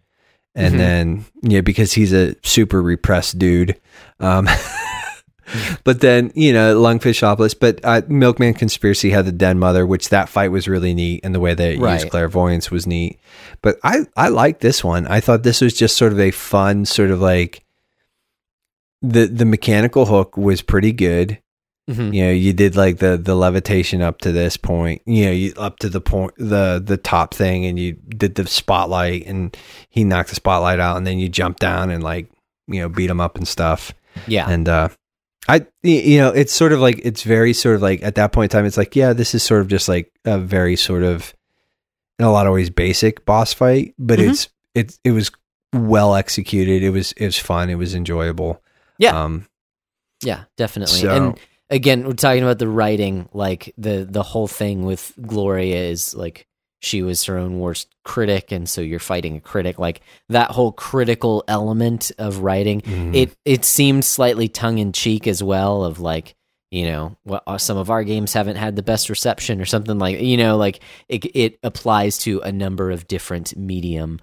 And 0.54 0.74
Mhm. 0.74 0.78
then 0.78 1.24
yeah 1.42 1.60
because 1.60 1.92
he's 1.92 2.12
a 2.12 2.34
super 2.42 2.82
repressed 2.82 3.38
dude. 3.38 3.76
Um 4.18 4.48
but 5.84 6.00
then 6.00 6.32
you 6.34 6.52
know 6.52 6.76
Lungfishopolis, 6.80 7.54
but 7.58 7.80
uh, 7.84 8.02
milkman 8.08 8.54
conspiracy 8.54 9.10
had 9.10 9.26
the 9.26 9.32
den 9.32 9.58
mother 9.58 9.86
which 9.86 10.08
that 10.10 10.28
fight 10.28 10.50
was 10.50 10.68
really 10.68 10.94
neat 10.94 11.20
and 11.24 11.34
the 11.34 11.40
way 11.40 11.54
they 11.54 11.76
Right. 11.76 11.94
used 11.94 12.10
clairvoyance 12.10 12.70
was 12.70 12.86
neat. 12.86 13.18
But 13.62 13.78
i 13.84 14.00
i 14.16 14.28
like 14.28 14.60
this 14.60 14.82
one. 14.84 15.06
I 15.06 15.20
thought 15.20 15.42
this 15.42 15.60
was 15.60 15.74
just 15.74 15.96
sort 15.96 16.12
of 16.12 16.20
a 16.20 16.30
fun 16.30 16.84
sort 16.84 17.10
of 17.10 17.20
like 17.20 17.64
the 19.02 19.26
the 19.26 19.44
mechanical 19.46 20.06
hook 20.06 20.36
was 20.36 20.62
pretty 20.62 20.92
good 20.92 21.38
Mhm. 21.88 22.14
you 22.14 22.24
know 22.24 22.30
you 22.30 22.52
did 22.52 22.76
like 22.76 22.98
the 22.98 23.16
the 23.16 23.34
levitation 23.34 24.00
up 24.02 24.18
to 24.20 24.30
this 24.32 24.56
point 24.56 25.02
you 25.06 25.24
know 25.24 25.32
you 25.32 25.52
up 25.56 25.78
to 25.78 25.88
the 25.88 26.00
point 26.00 26.32
the 26.36 26.80
the 26.84 26.96
top 26.96 27.34
thing 27.34 27.64
and 27.66 27.78
you 27.80 27.94
did 27.94 28.34
the 28.36 28.46
spotlight 28.46 29.26
and 29.26 29.56
he 29.88 30.04
knocked 30.04 30.28
the 30.28 30.34
spotlight 30.36 30.78
out 30.78 30.96
and 30.96 31.06
then 31.06 31.18
you 31.18 31.28
jumped 31.28 31.58
down 31.58 31.90
and 31.90 32.04
like 32.04 32.30
you 32.68 32.80
know 32.80 32.88
beat 32.88 33.10
him 33.10 33.20
up 33.20 33.36
and 33.36 33.48
stuff 33.48 33.92
yeah, 34.28 34.48
and 34.48 34.68
uh 34.68 34.88
i 35.48 35.66
you 35.82 36.18
know 36.18 36.28
it's 36.28 36.52
sort 36.52 36.72
of 36.72 36.80
like 36.80 37.00
it's 37.02 37.22
very 37.22 37.52
sort 37.52 37.74
of 37.76 37.82
like 37.82 38.02
at 38.04 38.14
that 38.14 38.30
point 38.30 38.52
in 38.52 38.56
time 38.58 38.66
it's 38.66 38.76
like 38.76 38.94
yeah 38.94 39.12
this 39.12 39.34
is 39.34 39.42
sort 39.42 39.60
of 39.60 39.66
just 39.66 39.88
like 39.88 40.12
a 40.26 40.38
very 40.38 40.76
sort 40.76 41.02
of 41.02 41.34
in 42.18 42.24
a 42.24 42.30
lot 42.30 42.46
of 42.46 42.52
ways 42.52 42.70
basic 42.70 43.24
boss 43.24 43.52
fight 43.52 43.94
but 43.98 44.18
Mhm. 44.18 44.30
it's 44.30 44.48
it 44.74 44.98
it 45.02 45.12
was 45.12 45.30
well 45.74 46.14
executed 46.14 46.82
it 46.84 46.90
was 46.90 47.12
it 47.12 47.24
was 47.24 47.38
fun 47.38 47.68
it 47.70 47.76
was 47.76 47.94
enjoyable 47.96 48.62
Yeah. 48.98 49.18
um 49.24 49.46
Yeah, 50.22 50.44
definitely. 50.58 51.00
So- 51.00 51.10
and 51.16 51.38
again, 51.70 52.04
we're 52.04 52.12
talking 52.12 52.42
about 52.42 52.58
the 52.58 52.68
writing, 52.68 53.28
like 53.32 53.72
the 53.78 54.06
the 54.08 54.22
whole 54.22 54.48
thing 54.48 54.84
with 54.84 55.12
Gloria 55.20 55.84
is 55.84 56.14
like 56.14 56.46
she 56.80 57.02
was 57.02 57.24
her 57.24 57.36
own 57.36 57.58
worst 57.58 57.94
critic 58.04 58.50
and 58.52 58.68
so 58.68 58.80
you're 58.80 58.98
fighting 58.98 59.36
a 59.36 59.40
critic 59.40 59.78
like 59.78 60.00
that 60.30 60.50
whole 60.50 60.72
critical 60.72 61.44
element 61.46 62.10
of 62.18 62.38
writing 62.38 62.80
mhm. 62.80 63.14
it 63.14 63.36
it 63.44 63.64
seemed 63.64 64.04
slightly 64.04 64.48
tongue 64.48 64.78
in 64.78 64.92
cheek 64.92 65.26
as 65.26 65.42
well 65.42 65.84
of 65.84 66.00
like 66.00 66.34
you 66.70 66.84
know 66.86 67.16
what 67.24 67.42
uh, 67.46 67.58
some 67.58 67.76
of 67.76 67.90
our 67.90 68.02
games 68.02 68.32
haven't 68.32 68.56
had 68.56 68.76
the 68.76 68.82
best 68.82 69.10
reception 69.10 69.60
or 69.60 69.66
something 69.66 69.98
like 69.98 70.20
you 70.20 70.36
know 70.36 70.56
like 70.56 70.80
it 71.08 71.24
it 71.36 71.58
applies 71.62 72.16
to 72.18 72.40
a 72.40 72.50
number 72.50 72.90
of 72.90 73.06
different 73.06 73.56
medium 73.56 74.18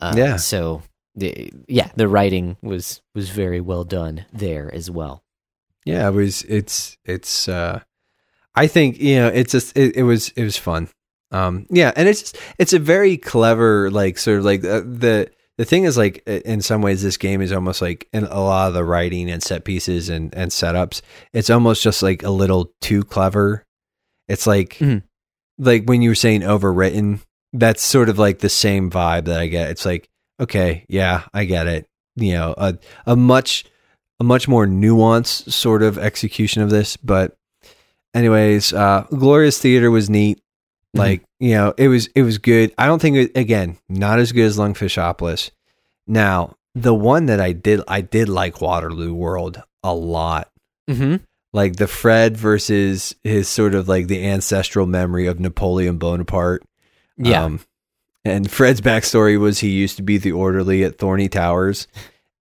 uh, 0.00 0.12
Yeah. 0.14 0.36
so 0.36 0.82
the, 1.14 1.50
yeah 1.66 1.90
the 1.96 2.08
writing 2.08 2.56
was 2.62 3.00
was 3.14 3.30
very 3.30 3.60
well 3.60 3.84
done 3.84 4.26
there 4.32 4.72
as 4.72 4.90
well 4.90 5.24
yeah 5.84 6.06
it 6.08 6.12
was 6.12 6.42
it's 6.44 6.96
it's 7.04 7.48
uh 7.48 7.80
i 8.54 8.66
think 8.66 9.00
you 9.00 9.16
know 9.16 9.28
it's 9.28 9.52
just 9.52 9.76
it, 9.76 9.96
it 9.96 10.02
was 10.02 10.28
it 10.30 10.44
was 10.44 10.56
fun. 10.56 10.88
Um 11.30 11.66
yeah 11.70 11.92
and 11.96 12.08
it's 12.08 12.20
just, 12.20 12.38
it's 12.58 12.72
a 12.74 12.78
very 12.78 13.16
clever 13.16 13.90
like 13.90 14.18
sort 14.18 14.38
of 14.38 14.44
like 14.44 14.64
uh, 14.64 14.80
the 14.84 15.30
the 15.58 15.64
thing 15.64 15.84
is 15.84 15.96
like 15.96 16.22
in 16.26 16.60
some 16.62 16.82
ways 16.82 17.02
this 17.02 17.16
game 17.16 17.40
is 17.40 17.52
almost 17.52 17.80
like 17.82 18.08
in 18.12 18.24
a 18.24 18.40
lot 18.40 18.68
of 18.68 18.74
the 18.74 18.84
writing 18.84 19.30
and 19.30 19.42
set 19.42 19.64
pieces 19.64 20.08
and 20.10 20.34
and 20.34 20.50
setups 20.50 21.00
it's 21.32 21.48
almost 21.50 21.82
just 21.82 22.02
like 22.02 22.22
a 22.22 22.30
little 22.30 22.72
too 22.80 23.02
clever. 23.04 23.64
It's 24.28 24.46
like 24.46 24.74
Mhm. 24.78 25.02
like 25.58 25.84
when 25.84 26.02
you 26.02 26.10
were 26.10 26.14
saying 26.14 26.42
overwritten 26.42 27.20
that's 27.54 27.82
sort 27.82 28.08
of 28.08 28.18
like 28.18 28.38
the 28.38 28.48
same 28.48 28.90
vibe 28.90 29.24
that 29.26 29.40
i 29.40 29.46
get. 29.46 29.70
It's 29.70 29.84
like 29.86 30.08
okay 30.40 30.84
yeah 30.88 31.24
i 31.32 31.44
get 31.44 31.66
it. 31.66 31.86
You 32.16 32.34
know 32.34 32.54
a 32.58 32.76
a 33.06 33.16
much 33.16 33.64
a 34.22 34.24
much 34.24 34.46
more 34.46 34.66
nuanced 34.66 35.50
sort 35.52 35.82
of 35.82 35.98
execution 35.98 36.62
of 36.62 36.70
this 36.70 36.96
but 36.96 37.36
anyways 38.14 38.72
uh 38.72 39.04
gloria's 39.10 39.58
theater 39.58 39.90
was 39.90 40.08
neat. 40.08 40.38
Mhm. 40.94 40.98
like 41.00 41.22
you 41.40 41.54
know 41.54 41.74
it 41.76 41.88
was 41.88 42.06
it 42.14 42.22
was 42.22 42.38
good. 42.38 42.72
I 42.78 42.86
don't 42.86 43.00
think 43.02 43.16
it, 43.16 43.36
again 43.36 43.78
not 43.88 44.18
as 44.20 44.30
good 44.30 44.44
as 44.46 44.58
lungfishopolis 44.58 45.50
now 46.06 46.54
the 46.74 46.94
one 46.94 47.26
that 47.26 47.40
i 47.40 47.52
did 47.52 47.80
i 47.88 48.00
did 48.00 48.28
like 48.28 48.60
waterloo 48.60 49.12
world 49.12 49.62
a 49.82 49.94
lot. 49.94 50.48
Mm-hmm. 50.90 51.16
like 51.52 51.76
the 51.76 51.86
fred 51.88 52.36
versus 52.36 53.14
his 53.24 53.48
sort 53.48 53.74
of 53.74 53.88
like 53.88 54.06
the 54.08 54.24
ancestral 54.26 54.86
memory 54.86 55.26
of 55.26 55.40
napoleon 55.40 55.96
bonaparte. 55.98 56.62
Yeah. 57.16 57.44
Um, 57.44 57.60
and 58.24 58.48
Fred's 58.50 58.80
backstory 58.80 59.38
was 59.38 59.58
he 59.58 59.70
used 59.70 59.96
to 59.96 60.02
be 60.02 60.16
the 60.18 60.30
orderly 60.32 60.84
at 60.84 60.96
Thorny 60.98 61.28
Towers, 61.28 61.88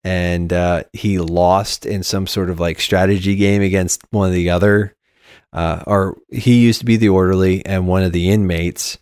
and 0.04 0.52
uh, 0.52 0.84
he 0.94 1.20
lost 1.20 1.86
in 1.86 2.04
some 2.04 2.28
sort 2.28 2.50
of 2.50 2.60
like 2.60 2.80
strategy 2.80 3.36
game 3.36 3.62
against 3.62 4.02
one 4.12 4.28
of 4.30 4.34
the 4.34 4.50
other. 4.50 4.96
Uh, 5.54 5.84
or 5.86 6.18
he 6.30 6.60
used 6.62 6.80
to 6.80 6.86
be 6.86 6.96
the 6.98 7.10
orderly, 7.10 7.66
and 7.66 7.88
one 7.88 8.04
of 8.04 8.12
the 8.14 8.30
inmates 8.30 8.98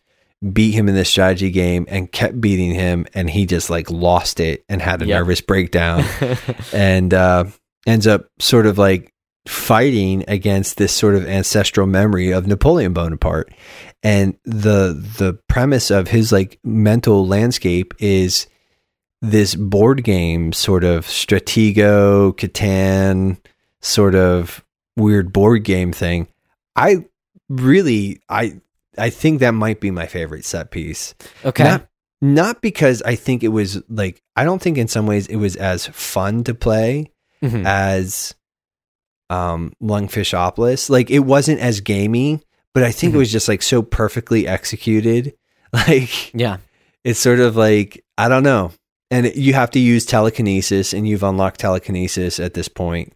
beat 0.54 0.72
him 0.72 0.88
in 0.90 0.96
this 0.96 1.10
strategy 1.10 1.52
game 1.52 1.86
and 1.90 2.12
kept 2.12 2.40
beating 2.42 2.74
him, 2.74 3.06
and 3.14 3.30
he 3.30 3.46
just 3.46 3.70
like 3.70 3.90
lost 3.92 4.40
it 4.40 4.64
and 4.70 4.82
had 4.82 5.02
a 5.02 5.06
Yep. 5.06 5.20
nervous 5.20 5.42
breakdown 5.42 6.04
and 6.74 7.14
uh, 7.14 7.44
ends 7.86 8.08
up 8.08 8.28
sort 8.40 8.66
of 8.66 8.78
like 8.78 9.14
fighting 9.48 10.24
against 10.28 10.78
this 10.78 10.94
sort 10.94 11.16
of 11.16 11.26
ancestral 11.28 11.88
memory 11.88 12.32
of 12.32 12.48
Napoleon 12.48 12.94
Bonaparte. 12.94 13.52
And 14.02 14.38
the 14.46 14.94
the 15.18 15.38
premise 15.50 15.92
of 15.92 16.08
his 16.08 16.32
like 16.32 16.58
mental 16.64 17.28
landscape 17.28 17.94
is 18.00 18.48
this 19.22 19.56
board 19.56 20.04
game 20.04 20.54
sort 20.54 20.84
of 20.84 21.06
Stratego, 21.06 22.34
Catan, 22.38 23.38
sort 23.82 24.16
of 24.16 24.64
weird 24.96 25.32
board 25.34 25.64
game 25.64 25.92
thing. 25.92 26.28
I 26.76 27.06
really 27.50 28.22
I 28.30 28.60
I 28.98 29.10
think 29.10 29.40
that 29.40 29.52
might 29.54 29.80
be 29.80 29.92
my 29.92 30.06
favorite 30.08 30.46
set 30.46 30.72
piece. 30.72 31.16
okay 31.46 31.64
Not, 31.64 31.88
not 32.22 32.62
because 32.62 33.02
I 33.04 33.16
think 33.16 33.44
it 33.44 33.50
was 33.50 33.82
like 33.90 34.22
I 34.36 34.44
don't 34.46 34.62
think 34.62 34.78
in 34.78 34.88
some 34.88 35.06
ways 35.08 35.28
it 35.28 35.38
was 35.38 35.56
as 35.56 35.88
fun 35.88 36.44
to 36.46 36.54
play 36.54 37.12
Mhm. 37.42 37.66
as 37.66 38.36
um 39.30 39.74
Lungfishopolis. 39.82 40.90
Like 40.90 41.10
it 41.12 41.20
wasn't 41.20 41.60
as 41.60 41.82
gamey, 41.82 42.42
but 42.74 42.84
I 42.84 42.92
think 42.92 43.12
Mhm. 43.14 43.16
it 43.16 43.20
was 43.20 43.32
just 43.32 43.48
like 43.48 43.62
so 43.62 43.82
perfectly 43.82 44.48
executed. 44.48 45.34
Like 45.72 46.34
yeah 46.34 46.58
it's 47.04 47.20
sort 47.20 47.40
of 47.40 47.56
like 47.56 48.04
I 48.18 48.28
don't 48.28 48.42
know. 48.44 48.72
And 49.12 49.34
you 49.36 49.54
have 49.54 49.72
to 49.72 49.80
use 49.80 50.06
telekinesis 50.06 50.94
and 50.94 51.08
you've 51.08 51.24
unlocked 51.24 51.60
telekinesis 51.60 52.40
at 52.40 52.54
this 52.54 52.68
point. 52.68 53.14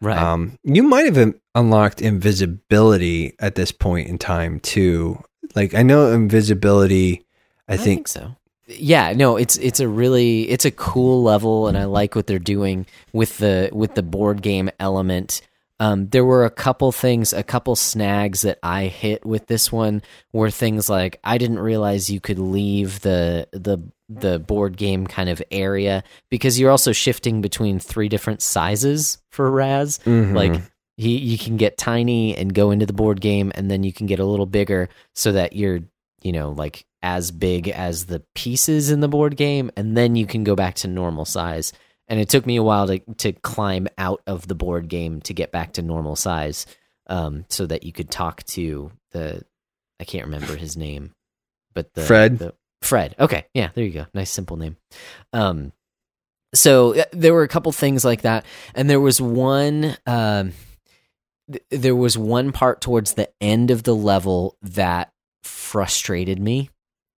right 0.00 0.18
Um 0.18 0.58
you 0.62 0.82
might 0.82 1.12
have 1.12 1.34
unlocked 1.54 2.02
invisibility 2.02 3.34
at 3.38 3.54
this 3.54 3.72
point 3.72 4.08
in 4.08 4.18
time 4.18 4.60
too. 4.60 5.22
Like 5.54 5.74
I 5.74 5.82
know 5.82 6.12
invisibility 6.12 7.24
I, 7.68 7.74
I 7.74 7.76
think 7.76 8.08
think 8.08 8.08
so 8.08 8.36
yeah, 8.68 9.12
no, 9.12 9.36
it's 9.36 9.56
it's 9.58 9.80
a 9.80 9.88
really 9.88 10.48
it's 10.48 10.64
a 10.64 10.70
cool 10.70 11.22
level, 11.22 11.68
and 11.68 11.78
I 11.78 11.84
like 11.84 12.14
what 12.14 12.26
they're 12.26 12.38
doing 12.38 12.86
with 13.12 13.38
the 13.38 13.70
with 13.72 13.94
the 13.94 14.02
board 14.02 14.42
game 14.42 14.70
element. 14.80 15.40
Um, 15.78 16.08
there 16.08 16.24
were 16.24 16.44
a 16.46 16.50
couple 16.50 16.90
things, 16.90 17.32
a 17.34 17.42
couple 17.42 17.76
snags 17.76 18.42
that 18.42 18.58
I 18.62 18.86
hit 18.86 19.26
with 19.26 19.46
this 19.46 19.70
one 19.70 20.00
were 20.32 20.50
things 20.50 20.88
like 20.88 21.20
I 21.22 21.36
didn't 21.36 21.58
realize 21.58 22.08
you 22.08 22.20
could 22.20 22.38
leave 22.38 23.00
the 23.00 23.46
the 23.52 23.78
the 24.08 24.38
board 24.38 24.76
game 24.76 25.06
kind 25.06 25.28
of 25.28 25.42
area 25.50 26.02
because 26.30 26.58
you're 26.58 26.70
also 26.70 26.92
shifting 26.92 27.40
between 27.40 27.78
three 27.78 28.08
different 28.08 28.40
sizes 28.40 29.18
for 29.32 29.50
Raz. 29.50 29.98
Mhm. 30.04 30.34
Like 30.34 30.62
he, 30.96 31.18
you 31.18 31.36
can 31.36 31.58
get 31.58 31.76
tiny 31.76 32.34
and 32.34 32.54
go 32.54 32.70
into 32.70 32.86
the 32.86 32.94
board 32.94 33.20
game, 33.20 33.52
and 33.54 33.70
then 33.70 33.82
you 33.82 33.92
can 33.92 34.06
get 34.06 34.18
a 34.18 34.24
little 34.24 34.46
bigger 34.46 34.88
so 35.14 35.32
that 35.32 35.52
you're 35.52 35.80
you 36.22 36.32
know 36.32 36.52
like 36.52 36.86
as 37.02 37.30
big 37.30 37.68
as 37.68 38.06
the 38.06 38.20
pieces 38.34 38.90
in 38.90 39.00
the 39.00 39.08
board 39.08 39.36
game, 39.36 39.70
and 39.76 39.94
then 39.94 40.16
you 40.16 40.24
can 40.26 40.42
go 40.42 40.56
back 40.56 40.74
to 40.76 40.88
normal 40.88 41.26
size 41.26 41.72
and 42.08 42.20
it 42.20 42.28
took 42.28 42.46
me 42.46 42.56
a 42.56 42.62
while 42.62 42.86
to 42.86 42.98
to 43.18 43.32
climb 43.32 43.88
out 43.98 44.22
of 44.26 44.46
the 44.48 44.54
board 44.54 44.88
game 44.88 45.20
to 45.22 45.34
get 45.34 45.52
back 45.52 45.72
to 45.74 45.82
normal 45.82 46.16
size 46.16 46.66
um 47.08 47.44
so 47.48 47.66
that 47.66 47.84
you 47.84 47.92
could 47.92 48.10
talk 48.10 48.42
to 48.44 48.90
the 49.12 49.42
I 50.00 50.04
can't 50.04 50.26
remember 50.26 50.56
his 50.56 50.76
name 50.76 51.12
but 51.74 51.92
the 51.94 52.02
Fred? 52.02 52.38
the- 52.38 52.54
Fred. 52.82 53.14
Okay. 53.18 53.46
Yeah 53.54 53.70
there 53.74 53.84
you 53.84 53.90
go. 53.92 54.06
Nice 54.14 54.30
simple 54.30 54.56
name. 54.56 54.76
Um 55.32 55.72
so 56.54 56.94
uh, 56.98 57.04
there 57.12 57.34
were 57.34 57.42
a 57.42 57.48
couple 57.48 57.72
things 57.72 58.04
like 58.04 58.22
that. 58.22 58.44
And 58.74 58.88
there 58.88 59.00
was 59.00 59.20
one 59.20 59.96
um 60.06 60.52
th- 61.50 61.64
there 61.70 61.96
was 61.96 62.16
one 62.18 62.52
part 62.52 62.80
towards 62.80 63.14
the 63.14 63.28
end 63.40 63.70
of 63.70 63.82
the 63.82 63.94
level 63.94 64.56
that 64.62 65.12
frustrated 65.42 66.38
me 66.38 66.70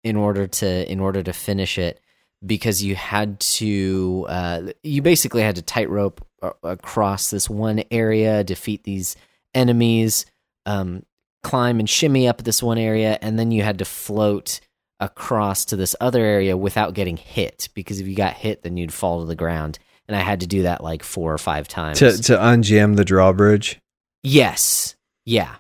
in 0.05 0.17
order 0.17 0.47
to 0.47 0.91
in 0.91 1.01
order 1.01 1.23
to 1.23 1.33
finish 1.33 1.77
it 1.79 2.01
because 2.45 2.83
you 2.83 2.95
had 2.95 3.41
to 3.41 4.27
uh, 4.29 4.63
you 4.83 5.03
basically 5.03 5.43
had 5.43 5.57
to 5.57 5.63
tightrope 5.63 6.25
across 6.63 7.31
this 7.31 7.51
one 7.51 7.83
area 7.91 8.45
defeat 8.45 8.85
these 8.85 9.17
enemies 9.55 10.25
um, 10.67 11.03
climb 11.43 11.81
and 11.81 11.91
shimmy 11.91 12.29
up 12.29 12.43
this 12.45 12.63
one 12.63 12.79
area 12.79 13.19
and 13.23 13.39
then 13.39 13.51
you 13.51 13.63
had 13.63 13.79
to 13.79 13.85
float 13.85 14.61
across 15.01 15.65
to 15.65 15.77
this 15.77 15.95
other 16.01 16.25
area 16.25 16.57
without 16.57 16.95
getting 16.95 17.17
hit 17.17 17.69
because 17.75 18.01
if 18.01 18.07
you 18.07 18.15
got 18.15 18.35
hit 18.35 18.63
then 18.63 18.77
you'd 18.77 18.93
fall 18.93 19.21
to 19.21 19.27
the 19.27 19.37
ground. 19.37 19.79
And 20.07 20.17
i 20.17 20.21
had 20.21 20.41
to 20.41 20.47
do 20.47 20.63
that 20.63 20.83
like 20.83 21.03
four 21.03 21.35
or 21.35 21.39
five 21.39 21.69
times. 21.69 21.99
To 21.99 22.17
to 22.17 22.37
unjam 22.37 22.97
the 22.97 23.05
drawbridge. 23.05 23.81
yes. 24.23 24.95
Yeah. 25.25 25.57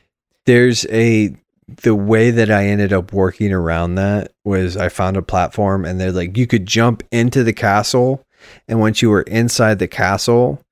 There's 0.46 0.86
a 0.86 1.36
the 1.68 1.94
way 1.94 2.30
that 2.30 2.50
I 2.50 2.66
ended 2.66 2.92
up 2.92 3.12
working 3.12 3.52
around 3.52 3.96
that 3.96 4.32
was 4.44 4.76
I 4.76 4.88
found 4.88 5.16
a 5.18 5.22
platform 5.22 5.84
and 5.84 6.00
they're 6.00 6.12
like 6.12 6.36
you 6.36 6.46
could 6.46 6.66
jump 6.66 7.02
into 7.12 7.44
the 7.44 7.52
castle. 7.52 8.24
And 8.66 8.80
once 8.80 9.02
you 9.02 9.10
were 9.10 9.22
inside 9.22 9.78
the 9.78 9.88
castle 9.88 10.62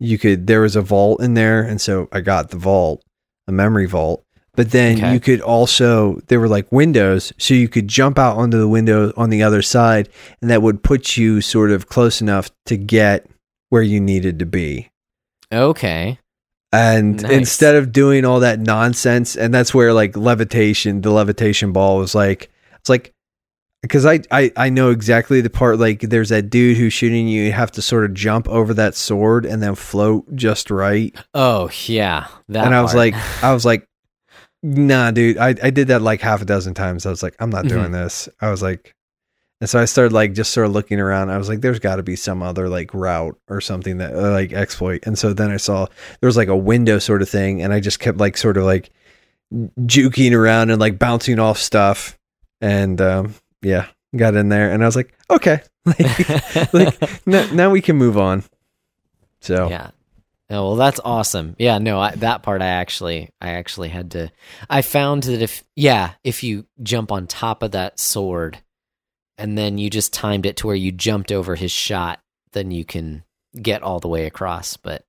you 0.00 0.18
could 0.18 0.46
there 0.46 0.60
was 0.60 0.76
a 0.76 0.82
vault 0.82 1.22
in 1.22 1.34
there. 1.34 1.62
And 1.62 1.80
so 1.80 2.08
I 2.12 2.20
got 2.20 2.50
the 2.50 2.58
vault 2.58 3.02
a 3.48 3.52
memory 3.52 3.86
vault. 3.86 4.22
But 4.56 4.70
then 4.70 4.98
Okay. 4.98 5.12
you 5.14 5.20
could 5.20 5.40
also 5.40 6.20
there 6.26 6.40
were 6.40 6.48
like 6.48 6.70
windows. 6.70 7.32
So 7.38 7.54
you 7.54 7.68
could 7.68 7.88
jump 7.88 8.18
out 8.18 8.36
onto 8.36 8.58
the 8.58 8.68
window 8.68 9.12
on 9.16 9.30
the 9.30 9.42
other 9.42 9.62
side 9.62 10.10
and 10.42 10.50
that 10.50 10.60
would 10.62 10.82
put 10.82 11.16
you 11.16 11.40
sort 11.40 11.70
of 11.70 11.88
close 11.88 12.20
enough 12.20 12.50
to 12.66 12.76
get 12.76 13.26
where 13.70 13.82
you 13.82 13.98
needed 13.98 14.38
to 14.40 14.46
be. 14.46 14.90
Okay 15.50 16.18
and 16.74 17.22
Nice. 17.22 17.32
instead 17.32 17.76
of 17.76 17.92
doing 17.92 18.24
all 18.24 18.40
that 18.40 18.58
nonsense 18.58 19.36
and 19.36 19.54
that's 19.54 19.72
where 19.72 19.92
like 19.92 20.16
levitation 20.16 21.00
the 21.00 21.10
levitation 21.10 21.72
ball 21.72 21.98
was 21.98 22.14
like 22.14 22.50
it's 22.80 22.88
like 22.88 23.12
because 23.80 24.04
I, 24.04 24.20
I 24.30 24.50
i 24.56 24.68
know 24.70 24.90
exactly 24.90 25.40
the 25.40 25.50
part 25.50 25.78
like 25.78 26.00
there's 26.00 26.30
that 26.30 26.50
dude 26.50 26.76
who's 26.76 26.92
shooting 26.92 27.28
you 27.28 27.42
you 27.44 27.52
have 27.52 27.70
to 27.72 27.82
sort 27.82 28.04
of 28.04 28.14
jump 28.14 28.48
over 28.48 28.74
that 28.74 28.96
sword 28.96 29.46
and 29.46 29.62
then 29.62 29.76
float 29.76 30.34
just 30.34 30.70
right 30.70 31.14
oh 31.32 31.70
yeah 31.86 32.26
that 32.48 32.66
and 32.66 32.74
i 32.74 32.82
was 32.82 32.92
part. 32.92 33.12
like 33.12 33.42
i 33.44 33.52
was 33.52 33.64
like 33.64 33.86
nah 34.64 35.10
dude 35.10 35.38
I, 35.38 35.48
I 35.62 35.70
did 35.70 35.88
that 35.88 36.02
like 36.02 36.20
half 36.20 36.42
a 36.42 36.44
dozen 36.44 36.74
times 36.74 37.06
i 37.06 37.10
was 37.10 37.22
like 37.22 37.36
i'm 37.38 37.50
not 37.50 37.66
mm-hmm. 37.66 37.76
doing 37.76 37.92
this 37.92 38.28
i 38.40 38.50
was 38.50 38.62
like 38.62 38.94
and 39.64 39.70
so 39.70 39.80
i 39.80 39.86
started 39.86 40.12
like 40.12 40.34
just 40.34 40.52
sort 40.52 40.66
of 40.66 40.72
looking 40.72 41.00
around 41.00 41.30
i 41.30 41.38
was 41.38 41.48
like 41.48 41.62
there's 41.62 41.78
got 41.78 41.96
to 41.96 42.02
be 42.02 42.16
some 42.16 42.42
other 42.42 42.68
like 42.68 42.92
route 42.92 43.34
or 43.48 43.62
something 43.62 43.96
that 43.96 44.14
uh, 44.14 44.30
like 44.30 44.52
exploit 44.52 45.02
and 45.06 45.18
so 45.18 45.32
then 45.32 45.50
i 45.50 45.56
saw 45.56 45.86
there 46.20 46.26
was 46.26 46.36
like 46.36 46.48
a 46.48 46.56
window 46.56 46.98
sort 46.98 47.22
of 47.22 47.30
thing 47.30 47.62
and 47.62 47.72
i 47.72 47.80
just 47.80 47.98
kept 47.98 48.18
like 48.18 48.36
sort 48.36 48.58
of 48.58 48.64
like 48.64 48.90
juking 49.80 50.36
around 50.36 50.68
and 50.68 50.78
like 50.78 50.98
bouncing 50.98 51.38
off 51.38 51.56
stuff 51.56 52.18
and 52.60 53.00
um 53.00 53.34
yeah 53.62 53.86
got 54.14 54.34
in 54.34 54.50
there 54.50 54.70
and 54.70 54.82
i 54.82 54.86
was 54.86 54.96
like 54.96 55.14
okay 55.30 55.62
like, 55.86 56.74
like 56.74 57.26
now, 57.26 57.50
now 57.54 57.70
we 57.70 57.80
can 57.80 57.96
move 57.96 58.18
on 58.18 58.44
so 59.40 59.70
Yeah. 59.70 59.90
Oh, 60.50 60.68
well, 60.68 60.76
that's 60.76 61.00
awesome. 61.02 61.56
Yeah, 61.58 61.78
no, 61.78 61.98
I, 61.98 62.10
that 62.16 62.42
part 62.42 62.60
I 62.60 62.66
actually, 62.66 63.30
I 63.40 63.52
actually 63.52 63.88
had 63.88 64.10
to. 64.10 64.30
I 64.68 64.82
found 64.82 65.22
that 65.22 65.40
if, 65.40 65.64
yeah, 65.74 66.12
if 66.22 66.42
you 66.42 66.66
jump 66.82 67.10
on 67.10 67.26
top 67.26 67.62
of 67.62 67.70
that 67.70 67.98
sword, 67.98 68.58
and 69.38 69.56
then 69.58 69.78
you 69.78 69.90
just 69.90 70.12
timed 70.12 70.46
it 70.46 70.56
to 70.58 70.66
where 70.66 70.76
you 70.76 70.92
jumped 70.92 71.32
over 71.32 71.54
his 71.54 71.72
shot, 71.72 72.20
then 72.52 72.70
you 72.70 72.84
can 72.84 73.24
get 73.60 73.82
all 73.82 74.00
the 74.00 74.08
way 74.08 74.26
across. 74.26 74.76
But 74.76 75.04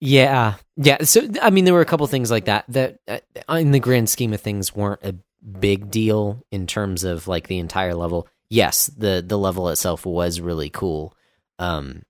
yeah, 0.00 0.54
yeah. 0.76 1.04
So 1.04 1.28
I 1.42 1.50
mean, 1.50 1.64
there 1.64 1.74
were 1.74 1.80
a 1.80 1.86
couple 1.86 2.06
things 2.06 2.30
like 2.30 2.46
that 2.46 2.64
that, 2.68 2.98
uh, 3.08 3.54
in 3.54 3.72
the 3.72 3.80
grand 3.80 4.08
scheme 4.08 4.32
of 4.32 4.40
things, 4.40 4.74
weren't 4.74 5.04
a 5.04 5.14
big 5.44 5.90
deal 5.90 6.42
in 6.50 6.66
terms 6.66 7.04
of 7.04 7.28
like 7.28 7.48
the 7.48 7.58
entire 7.58 7.94
level. 7.94 8.28
Yes, 8.50 8.86
the 8.86 9.24
the 9.26 9.38
level 9.38 9.68
itself 9.68 10.06
was 10.06 10.40
really 10.40 10.70
cool. 10.70 11.14
Um, 11.58 12.02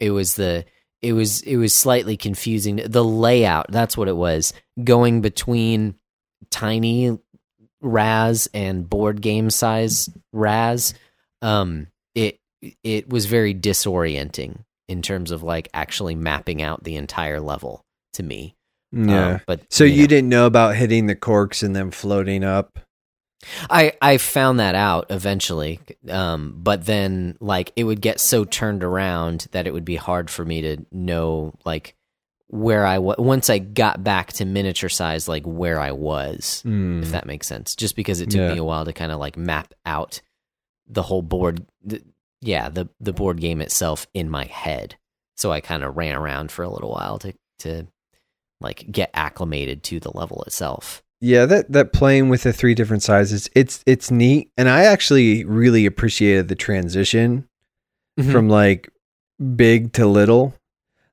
it 0.00 0.10
was 0.10 0.34
the 0.34 0.64
it 1.02 1.12
was 1.12 1.42
it 1.42 1.56
was 1.56 1.74
slightly 1.74 2.16
confusing. 2.16 2.76
The 2.84 3.04
layout, 3.04 3.66
that's 3.70 3.96
what 3.96 4.08
it 4.08 4.16
was. 4.16 4.52
Going 4.82 5.20
between 5.20 5.94
tiny 6.50 7.18
Raz 7.86 8.48
and 8.52 8.88
board 8.88 9.20
game 9.20 9.50
size 9.50 10.10
Raz, 10.32 10.94
um, 11.42 11.86
it 12.14 12.38
it 12.82 13.08
was 13.08 13.26
very 13.26 13.54
disorienting 13.54 14.64
in 14.88 15.02
terms 15.02 15.30
of 15.30 15.42
like 15.42 15.68
actually 15.74 16.14
mapping 16.14 16.62
out 16.62 16.84
the 16.84 16.96
entire 16.96 17.40
level 17.40 17.84
to 18.14 18.22
me. 18.22 18.54
yeah 18.92 19.34
Um, 19.34 19.40
but 19.46 19.60
So 19.70 19.84
you 19.84 20.02
know. 20.02 20.06
didn't 20.06 20.28
know 20.28 20.46
about 20.46 20.76
hitting 20.76 21.06
the 21.06 21.16
corks 21.16 21.62
and 21.62 21.74
then 21.74 21.90
floating 21.90 22.44
up? 22.44 22.78
I 23.68 23.92
I 24.00 24.18
found 24.18 24.60
that 24.60 24.74
out 24.74 25.06
eventually, 25.10 25.80
um, 26.08 26.54
but 26.56 26.86
then 26.86 27.36
like 27.40 27.72
it 27.76 27.84
would 27.84 28.00
get 28.00 28.20
so 28.20 28.44
turned 28.44 28.82
around 28.82 29.46
that 29.52 29.66
it 29.66 29.72
would 29.72 29.84
be 29.84 29.96
hard 29.96 30.30
for 30.30 30.44
me 30.44 30.62
to 30.62 30.86
know 30.90 31.52
like 31.64 31.94
where 32.48 32.86
I 32.86 32.98
was 32.98 33.16
once 33.18 33.50
I 33.50 33.58
got 33.58 34.04
back 34.04 34.32
to 34.34 34.44
miniature 34.44 34.88
size, 34.88 35.28
like 35.28 35.44
where 35.44 35.80
I 35.80 35.92
was, 35.92 36.60
Hmm. 36.62 37.02
if 37.02 37.10
that 37.10 37.26
makes 37.26 37.46
sense. 37.46 37.74
Just 37.74 37.96
because 37.96 38.20
it 38.20 38.30
took 38.30 38.40
Yeah. 38.40 38.52
me 38.52 38.58
a 38.58 38.64
while 38.64 38.84
to 38.84 38.92
kind 38.92 39.10
of 39.12 39.18
like 39.18 39.36
map 39.36 39.74
out 39.84 40.20
the 40.88 41.02
whole 41.02 41.22
board, 41.22 41.66
the, 41.84 42.02
yeah, 42.40 42.68
the 42.68 42.88
the 43.00 43.12
board 43.12 43.40
game 43.40 43.60
itself 43.60 44.06
in 44.14 44.30
my 44.30 44.44
head. 44.44 44.96
So 45.36 45.50
I 45.50 45.60
kind 45.60 45.82
of 45.82 45.96
ran 45.96 46.14
around 46.14 46.50
for 46.52 46.62
a 46.62 46.68
little 46.70 46.90
while 46.92 47.18
to 47.18 47.34
to 47.60 47.86
like 48.60 48.90
get 48.90 49.10
acclimated 49.12 49.82
to 49.84 49.98
the 50.00 50.10
level 50.16 50.42
itself. 50.46 51.02
Yeah, 51.20 51.46
that 51.46 51.72
that 51.72 51.92
playing 51.92 52.28
with 52.28 52.42
the 52.44 52.52
three 52.52 52.74
different 52.74 53.02
sizes, 53.02 53.48
it's 53.54 53.82
it's 53.86 54.10
neat, 54.10 54.50
and 54.56 54.68
I 54.68 54.84
actually 54.84 55.44
really 55.44 55.84
appreciated 55.86 56.48
the 56.48 56.54
transition 56.54 57.48
Mhm. 58.20 58.30
from 58.30 58.48
like 58.48 58.88
big 59.56 59.92
to 59.94 60.06
little. 60.06 60.54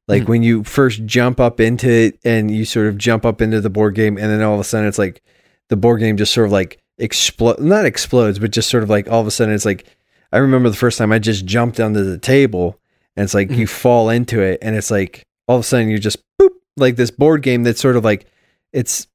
Like 0.08 0.24
Mhm. 0.24 0.28
when 0.28 0.44
you 0.44 0.64
first 0.64 1.06
jump 1.06 1.40
up 1.40 1.60
into 1.60 1.90
it, 1.90 2.20
and 2.26 2.52
you 2.52 2.66
sort 2.66 2.88
of 2.88 2.98
jump 2.98 3.26
up 3.26 3.42
into 3.42 3.62
the 3.62 3.70
board 3.70 3.96
game, 3.96 4.18
and 4.18 4.30
then 4.30 4.42
all 4.42 4.54
of 4.54 4.60
a 4.60 4.64
sudden 4.64 4.88
it's 4.88 4.98
like 5.00 5.22
the 5.70 5.78
board 5.78 6.00
game 6.02 6.18
just 6.18 6.34
sort 6.34 6.46
of 6.48 6.52
like 6.52 6.80
explode, 6.98 7.60
not 7.60 7.86
explodes, 7.86 8.38
but 8.40 8.52
just 8.52 8.70
sort 8.70 8.84
of 8.84 8.90
like 8.90 9.10
all 9.10 9.22
of 9.22 9.28
a 9.28 9.32
sudden 9.32 9.54
it's 9.54 9.66
like 9.66 9.86
I 10.32 10.38
remember 10.40 10.70
the 10.70 10.76
first 10.76 10.98
time 10.98 11.12
I 11.12 11.20
just 11.20 11.46
jumped 11.46 11.80
onto 11.80 12.04
the 12.04 12.18
table, 12.18 12.80
and 13.16 13.24
it's 13.24 13.34
like 13.34 13.52
you 13.52 13.68
fall 13.68 14.10
into 14.10 14.42
it, 14.42 14.60
and 14.62 14.76
it's 14.76 14.92
like 14.92 15.26
all 15.48 15.58
of 15.58 15.62
a 15.62 15.64
sudden 15.64 15.90
you're 15.90 16.00
just 16.00 16.18
boop 16.42 16.50
like 16.78 16.96
this 16.96 17.12
board 17.12 17.42
game 17.44 17.64
that's 17.64 17.80
sort 17.82 17.96
of 17.96 18.04
like 18.04 18.26
it's 18.74 19.08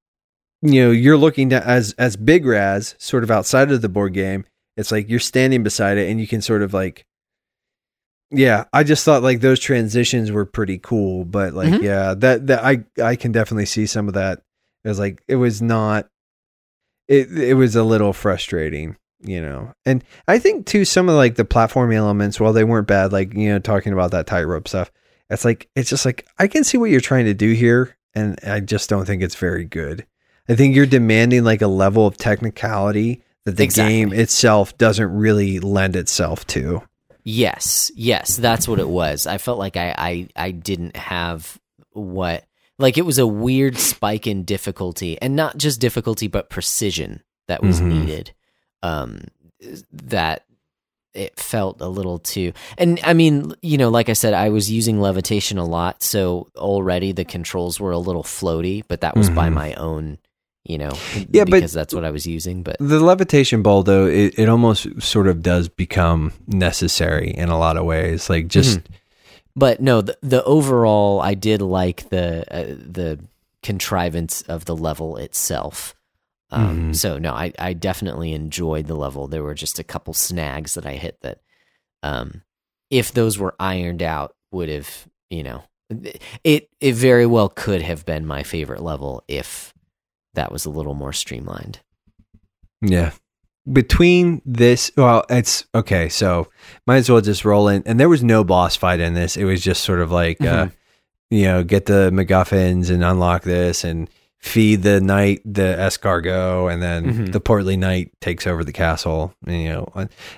you 0.62 0.82
know 0.84 0.90
you're 0.90 1.16
looking 1.16 1.50
to, 1.50 1.66
as 1.66 1.92
as 1.98 2.16
big 2.16 2.46
raz 2.46 2.94
sort 2.98 3.24
of 3.24 3.30
outside 3.30 3.70
of 3.72 3.80
the 3.82 3.88
board 3.88 4.12
game 4.14 4.44
it's 4.76 4.92
like 4.92 5.08
you're 5.08 5.18
standing 5.20 5.62
beside 5.64 5.98
it 5.98 6.08
and 6.10 6.20
you 6.20 6.26
can 6.26 6.40
sort 6.40 6.62
of 6.62 6.72
like 6.72 7.04
yeah 8.30 8.64
i 8.72 8.82
just 8.82 9.04
thought 9.04 9.22
like 9.22 9.40
those 9.40 9.58
transitions 9.60 10.30
were 10.30 10.44
pretty 10.44 10.78
cool 10.78 11.24
but 11.24 11.54
like 11.54 11.72
Mhm. 11.72 11.82
yeah 11.82 12.14
that 12.14 12.46
that 12.48 12.62
i 12.64 12.84
i 13.02 13.16
can 13.16 13.32
definitely 13.32 13.64
see 13.66 13.86
some 13.86 14.06
of 14.08 14.14
that 14.14 14.42
it 14.84 14.88
was 14.88 14.98
like 14.98 15.22
it 15.28 15.36
was 15.36 15.62
not 15.62 16.08
it 17.08 17.30
it 17.36 17.54
was 17.54 17.74
a 17.76 17.82
little 17.82 18.12
frustrating 18.12 18.96
you 19.20 19.40
know 19.40 19.72
and 19.86 20.04
i 20.28 20.38
think 20.38 20.66
too 20.66 20.84
some 20.84 21.08
of 21.08 21.14
like 21.16 21.36
the 21.36 21.44
platform 21.44 21.90
elements 21.92 22.38
while 22.38 22.52
they 22.52 22.64
weren't 22.64 22.86
bad 22.86 23.12
like 23.12 23.32
you 23.34 23.48
know 23.48 23.58
talking 23.58 23.92
about 23.92 24.10
that 24.10 24.26
tightrope 24.26 24.68
stuff 24.68 24.90
it's 25.30 25.44
like 25.44 25.68
it's 25.74 25.90
just 25.90 26.04
like 26.04 26.26
i 26.38 26.46
can 26.46 26.64
see 26.64 26.78
what 26.78 26.90
you're 26.90 27.00
trying 27.00 27.24
to 27.24 27.34
do 27.34 27.52
here 27.52 27.96
and 28.14 28.38
i 28.46 28.60
just 28.60 28.88
don't 28.90 29.06
think 29.06 29.22
it's 29.22 29.34
very 29.34 29.64
good 29.64 30.06
i 30.48 30.54
think 30.54 30.76
you're 30.76 30.86
demanding 30.86 31.44
like 31.44 31.62
a 31.62 31.66
level 31.66 32.06
of 32.06 32.16
technicality 32.16 33.22
that 33.44 33.56
the 33.56 33.64
Exactly. 33.64 33.94
game 33.94 34.12
itself 34.12 34.76
doesn't 34.76 35.10
really 35.16 35.58
lend 35.60 35.96
itself 35.96 36.46
to. 36.48 36.82
Yes, 37.30 37.90
yes, 37.94 38.36
that's 38.36 38.66
what 38.66 38.78
it 38.80 38.88
was. 38.88 39.26
I 39.26 39.36
felt 39.36 39.58
like 39.58 39.76
I, 39.76 39.94
I, 39.98 40.28
I 40.34 40.50
didn't 40.50 40.96
have 40.96 41.58
what 41.92 42.44
like 42.78 42.96
it 42.96 43.04
was 43.04 43.18
a 43.18 43.26
weird 43.26 43.76
spike 43.76 44.26
in 44.26 44.44
difficulty, 44.44 45.20
and 45.20 45.36
not 45.36 45.58
just 45.58 45.78
difficulty, 45.80 46.26
but 46.28 46.48
precision 46.48 47.22
that 47.48 47.62
was 47.62 47.80
Mhm. 47.80 47.86
needed. 47.88 48.32
Um, 48.82 49.24
that 49.92 50.44
it 51.12 51.38
felt 51.38 51.80
a 51.82 51.88
little 51.88 52.18
too, 52.18 52.52
and 52.78 52.98
I 53.02 53.12
mean, 53.12 53.52
you 53.60 53.76
know, 53.76 53.88
like 53.90 54.08
I 54.08 54.12
said, 54.14 54.32
I 54.32 54.48
was 54.48 54.70
using 54.70 54.98
levitation 55.00 55.58
a 55.58 55.66
lot, 55.66 56.02
so 56.02 56.46
already 56.56 57.12
the 57.12 57.24
controls 57.26 57.78
were 57.80 57.90
a 57.90 57.98
little 57.98 58.22
floaty, 58.22 58.84
but 58.88 59.00
that 59.02 59.16
was 59.16 59.28
by 59.28 59.48
Mhm. 59.50 59.54
my 59.54 59.74
own, 59.74 60.18
you 60.64 60.78
know, 60.78 60.92
Yeah, 61.30 61.44
but- 61.44 61.52
because 61.52 61.72
that's 61.72 61.94
what 61.94 62.04
I 62.04 62.10
was 62.10 62.26
using. 62.26 62.62
But 62.62 62.76
The 62.78 63.00
levitation 63.00 63.62
ball, 63.62 63.82
though, 63.82 64.06
it, 64.06 64.38
it 64.38 64.48
almost 64.48 64.86
sort 65.00 65.26
of 65.28 65.42
does 65.42 65.68
become 65.68 66.32
necessary 66.46 67.30
in 67.30 67.48
a 67.48 67.58
lot 67.58 67.76
of 67.76 67.84
ways. 67.84 68.28
Like 68.30 68.48
just 68.48 68.80
but 69.56 69.80
no 69.80 70.00
the, 70.02 70.16
the 70.22 70.44
overall 70.44 71.20
i 71.20 71.34
did 71.34 71.60
like 71.60 72.08
the 72.10 72.44
uh, 72.54 72.62
the 72.78 73.18
contrivance 73.62 74.42
of 74.42 74.64
the 74.66 74.76
level 74.76 75.16
itself 75.16 75.94
um, 76.50 76.90
Mhm. 76.92 76.96
so 76.96 77.18
no 77.18 77.32
I, 77.34 77.52
I 77.58 77.72
definitely 77.72 78.32
enjoyed 78.34 78.86
the 78.86 78.94
level 78.94 79.26
there 79.26 79.42
were 79.42 79.54
just 79.54 79.78
a 79.80 79.84
couple 79.84 80.14
snags 80.14 80.74
that 80.74 80.86
i 80.86 80.92
hit 80.94 81.18
that 81.22 81.40
um, 82.04 82.42
if 82.90 83.10
those 83.12 83.36
were 83.36 83.54
ironed 83.58 84.02
out 84.02 84.34
would 84.52 84.68
have 84.68 85.08
you 85.28 85.42
know 85.42 85.62
it 86.44 86.70
it 86.80 86.94
very 86.94 87.26
well 87.26 87.48
could 87.48 87.82
have 87.82 88.04
been 88.06 88.26
my 88.26 88.44
favorite 88.44 88.82
level 88.82 89.24
if 89.26 89.74
that 90.34 90.52
was 90.52 90.64
a 90.64 90.70
little 90.70 90.94
more 90.94 91.12
streamlined 91.12 91.80
Yeah. 92.82 93.12
Between 93.70 94.40
this, 94.46 94.90
well, 94.96 95.24
it's 95.28 95.66
okay. 95.74 96.08
So 96.08 96.48
might 96.86 96.96
as 96.98 97.10
well 97.10 97.20
just 97.20 97.44
roll 97.44 97.68
in. 97.68 97.82
And 97.84 98.00
there 98.00 98.08
was 98.08 98.22
no 98.24 98.42
boss 98.42 98.76
fight 98.76 98.98
in 99.00 99.12
this. 99.12 99.36
It 99.36 99.44
was 99.44 99.62
just 99.62 99.84
sort 99.84 100.00
of 100.00 100.10
like, 100.10 100.40
uh, 100.40 100.66
Mhm. 100.66 100.72
you 101.30 101.42
know, 101.44 101.62
get 101.64 101.84
the 101.84 102.10
MacGuffins 102.10 102.88
and 102.88 103.04
unlock 103.04 103.42
this 103.42 103.84
and 103.84 104.08
feed 104.40 104.82
the 104.84 105.00
knight 105.02 105.42
the 105.44 105.76
escargot, 105.78 106.72
and 106.72 106.80
then 106.82 107.04
Mhm. 107.26 107.32
the 107.32 107.40
portly 107.40 107.76
knight 107.76 108.10
takes 108.22 108.46
over 108.46 108.64
the 108.64 108.72
castle. 108.72 109.34
And, 109.46 109.60
you 109.62 109.68
know, 109.70 109.92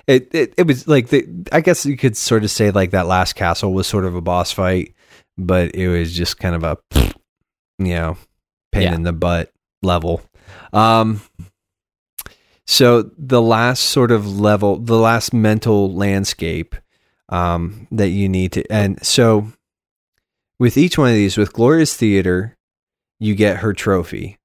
it, 0.07 0.27
it 0.35 0.53
it 0.57 0.67
was 0.67 0.87
like 0.89 1.07
the. 1.07 1.25
I 1.53 1.61
guess 1.61 1.85
you 1.85 1.95
could 1.95 2.17
sort 2.17 2.43
of 2.43 2.51
say 2.51 2.71
like 2.71 2.91
that 2.91 3.07
last 3.07 3.33
castle 3.35 3.73
was 3.73 3.87
sort 3.87 4.03
of 4.03 4.13
a 4.15 4.21
boss 4.21 4.51
fight, 4.51 4.93
but 5.37 5.73
it 5.73 5.87
was 5.87 6.11
just 6.13 6.37
kind 6.37 6.55
of 6.55 6.63
a, 6.65 6.77
you 7.79 7.93
know, 7.95 8.17
pain 8.73 8.83
Yeah. 8.83 8.95
in 8.95 9.03
the 9.03 9.13
butt 9.13 9.51
level. 9.81 10.21
Um, 10.73 11.21
so 12.65 13.11
the 13.17 13.41
last 13.41 13.83
sort 13.83 14.11
of 14.11 14.39
level, 14.39 14.77
the 14.77 14.97
last 14.97 15.33
mental 15.33 15.93
landscape 15.93 16.75
um, 17.29 17.87
that 17.91 18.09
you 18.09 18.29
need 18.29 18.53
to, 18.53 18.71
and 18.71 19.03
so 19.05 19.51
with 20.59 20.77
each 20.77 20.97
one 20.97 21.09
of 21.09 21.15
these, 21.15 21.37
with 21.37 21.53
Gloria's 21.53 21.95
Theater, 21.95 22.55
you 23.19 23.35
get 23.35 23.57
her 23.57 23.73
trophy, 23.73 24.37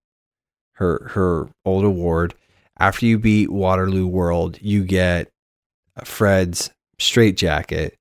her 0.73 1.11
her 1.15 1.49
old 1.65 1.85
award. 1.85 2.35
After 2.79 3.07
you 3.07 3.19
beat 3.19 3.51
Waterloo 3.51 4.07
World, 4.07 4.59
you 4.61 4.85
get 4.85 5.31
Fred's 6.05 6.71
straight 6.99 7.37
jacket, 7.37 7.97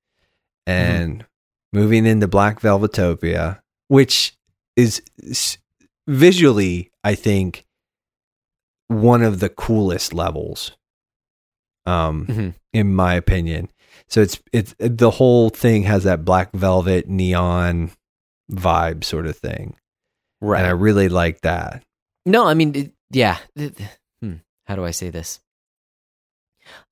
and 0.66 1.26
moving 1.72 2.06
into 2.06 2.28
Black 2.28 2.62
Velvetopia, 2.62 3.60
which 3.90 4.36
is 4.76 5.02
visually, 6.08 6.92
I 7.04 7.16
think, 7.16 7.66
one 8.88 9.24
of 9.24 9.40
the 9.40 9.50
coolest 9.50 10.14
levels. 10.14 10.72
Um, 11.88 12.26
Mhm. 12.26 12.56
in 12.74 12.96
my 12.96 13.14
opinion. 13.14 13.70
So 14.08 14.22
it's 14.22 14.40
it's 14.52 14.74
the 14.80 15.12
whole 15.12 15.50
thing 15.52 15.84
has 15.84 16.04
that 16.04 16.26
black 16.26 16.52
velvet 16.52 17.08
neon 17.08 17.92
vibe 18.52 19.04
sort 19.04 19.28
of 19.28 19.38
thing, 19.38 19.76
right 20.42 20.58
and 20.60 20.68
I 20.68 20.72
really 20.72 21.10
like 21.10 21.42
that. 21.42 21.84
No, 22.26 22.48
I 22.48 22.56
mean, 22.56 22.76
it, 22.76 22.92
yeah. 23.12 23.38
It- 23.56 23.78
hmm, 24.20 24.38
how 24.66 24.76
do 24.76 24.84
I 24.84 24.90
say 24.92 25.12
this? 25.12 25.40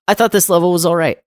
I 0.07 0.13
thought 0.13 0.31
this 0.31 0.47
level 0.49 0.71
was 0.71 0.85
all 0.85 0.95
right. 0.95 1.19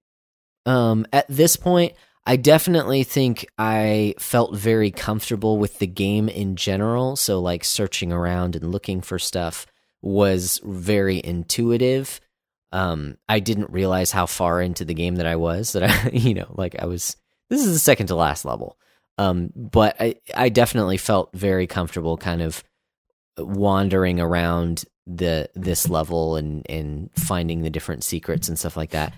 Um, 0.65 1.05
at 1.13 1.27
this 1.29 1.57
point, 1.57 1.95
I 2.27 2.37
definitely 2.37 3.05
think 3.05 3.47
I 3.57 4.15
felt 4.19 4.57
very 4.57 4.91
comfortable 4.91 5.59
with 5.59 5.79
the 5.79 5.87
game 5.87 6.29
in 6.29 6.57
general. 6.57 7.15
So, 7.15 7.41
like 7.41 7.65
searching 7.65 8.13
around 8.13 8.57
and 8.57 8.73
looking 8.73 9.01
for 9.01 9.19
stuff 9.19 9.67
was 10.03 10.61
very 10.65 11.21
intuitive. 11.23 12.21
Um, 12.73 13.17
I 13.29 13.39
didn't 13.39 13.71
realize 13.71 14.11
how 14.11 14.27
far 14.27 14.61
into 14.61 14.85
the 14.85 14.93
game 14.93 15.17
that 15.17 15.27
I 15.27 15.37
was. 15.37 15.73
That 15.73 15.85
I, 15.85 16.09
you 16.13 16.35
know, 16.35 16.53
like 16.57 16.75
I 16.81 16.87
was. 16.87 17.17
This 17.49 17.65
is 17.65 17.75
the 17.75 17.79
second 17.79 18.09
to 18.09 18.17
last 18.17 18.45
level. 18.45 18.77
Um, 19.19 19.51
but 19.55 19.97
I, 20.01 20.17
I 20.35 20.49
definitely 20.49 20.97
felt 20.97 21.31
very 21.33 21.69
comfortable, 21.69 22.17
kind 22.17 22.43
of 22.43 22.65
wandering 23.39 24.21
around 24.21 24.85
the 25.07 25.49
this 25.55 25.89
level 25.89 26.35
and 26.35 26.69
and 26.69 27.11
finding 27.15 27.63
the 27.63 27.71
different 27.71 28.03
secrets 28.03 28.49
and 28.49 28.59
stuff 28.59 28.77
like 28.77 28.91
that. 28.91 29.15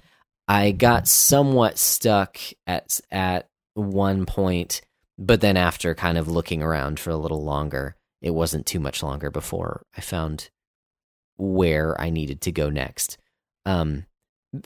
I 0.48 0.72
got 0.72 1.06
somewhat 1.06 1.78
stuck 1.78 2.38
at 2.66 3.00
at 3.10 3.48
one 3.74 4.24
point, 4.24 4.80
but 5.18 5.42
then 5.42 5.56
after 5.56 5.94
kind 5.94 6.16
of 6.16 6.26
looking 6.26 6.62
around 6.62 6.98
for 6.98 7.10
a 7.10 7.16
little 7.16 7.44
longer, 7.44 7.96
it 8.22 8.30
wasn't 8.30 8.66
too 8.66 8.80
much 8.80 9.02
longer 9.02 9.30
before 9.30 9.82
I 9.96 10.00
found 10.00 10.50
where 11.36 12.00
I 12.00 12.10
needed 12.10 12.40
to 12.42 12.52
go 12.52 12.70
next. 12.70 13.18
Um 13.66 14.06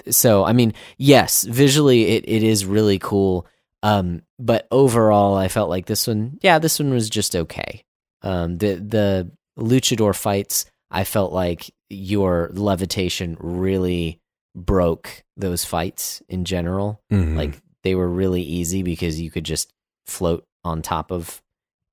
so 0.08 0.44
I 0.44 0.52
mean, 0.52 0.74
yes, 0.96 1.42
visually 1.42 2.04
it, 2.04 2.24
it 2.28 2.42
is 2.44 2.64
really 2.64 3.00
cool. 3.00 3.48
Um, 3.82 4.22
but 4.38 4.68
overall 4.70 5.34
I 5.34 5.48
felt 5.48 5.68
like 5.68 5.86
this 5.86 6.06
one, 6.06 6.38
yeah, 6.40 6.60
this 6.60 6.78
one 6.78 6.92
was 6.92 7.10
just 7.10 7.34
okay. 7.34 7.84
Um, 8.22 8.58
the 8.58 8.76
the 8.76 9.32
luchador 9.58 10.14
fights, 10.14 10.66
I 10.90 11.02
felt 11.02 11.32
like 11.32 11.74
your 11.88 12.50
levitation 12.54 13.36
really 13.40 14.21
broke 14.54 15.24
those 15.36 15.64
fights 15.64 16.22
in 16.28 16.44
general. 16.44 17.00
Mhm. 17.10 17.36
Like 17.36 17.60
they 17.82 17.94
were 17.94 18.08
really 18.08 18.42
easy 18.42 18.82
because 18.82 19.20
you 19.20 19.30
could 19.30 19.44
just 19.44 19.72
float 20.06 20.46
on 20.64 20.82
top 20.82 21.10
of 21.10 21.42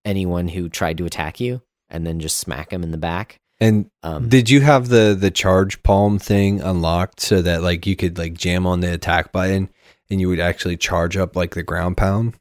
anyone 0.05 0.47
who 0.49 0.69
tried 0.69 0.97
to 0.97 1.05
attack 1.05 1.39
you 1.39 1.61
and 1.89 2.05
then 2.05 2.19
just 2.19 2.37
smack 2.37 2.69
them 2.69 2.83
in 2.83 2.91
the 2.91 2.97
back. 2.97 3.39
and 3.61 3.89
Um, 4.03 4.29
did 4.29 4.49
you 4.49 4.61
have 4.61 4.87
the 4.87 5.15
the 5.19 5.31
charge 5.31 5.83
palm 5.83 6.17
thing 6.19 6.61
unlocked 6.61 7.19
so 7.19 7.41
that 7.41 7.61
like 7.61 7.85
you 7.85 7.95
could 7.95 8.17
like 8.17 8.33
jam 8.33 8.65
on 8.65 8.79
the 8.79 8.93
attack 8.93 9.31
button 9.33 9.69
and 10.09 10.21
you 10.21 10.29
would 10.29 10.39
actually 10.39 10.77
charge 10.77 11.17
up 11.17 11.35
like 11.35 11.55
the 11.55 11.63
ground 11.63 11.97
pound? 11.97 12.35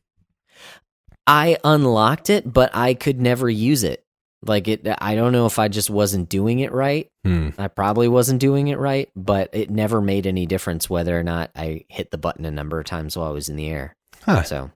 I 1.26 1.58
unlocked 1.64 2.30
it, 2.30 2.52
but 2.52 2.70
I 2.74 2.94
could 2.94 3.20
never 3.20 3.50
use 3.50 3.84
it. 3.84 4.04
Like 4.42 4.68
it, 4.68 4.86
I 5.00 5.14
don't 5.16 5.32
know 5.32 5.46
if 5.46 5.58
I 5.58 5.66
just 5.68 5.90
wasn't 5.90 6.28
doing 6.28 6.60
it 6.60 6.72
right. 6.72 7.10
Hmm. 7.24 7.48
I 7.58 7.66
probably 7.68 8.06
wasn't 8.08 8.40
doing 8.40 8.68
it 8.68 8.78
right, 8.78 9.10
but 9.16 9.50
it 9.52 9.68
never 9.70 10.00
made 10.00 10.26
any 10.26 10.46
difference 10.46 10.88
whether 10.88 11.18
or 11.18 11.24
not 11.24 11.50
I 11.56 11.84
hit 11.88 12.10
the 12.12 12.18
button 12.18 12.44
a 12.44 12.50
number 12.50 12.78
of 12.78 12.86
times 12.86 13.16
while 13.16 13.28
I 13.28 13.32
was 13.32 13.48
in 13.48 13.56
the 13.56 13.68
air. 13.68 13.96
Huh. 14.24 14.42
So 14.44 14.70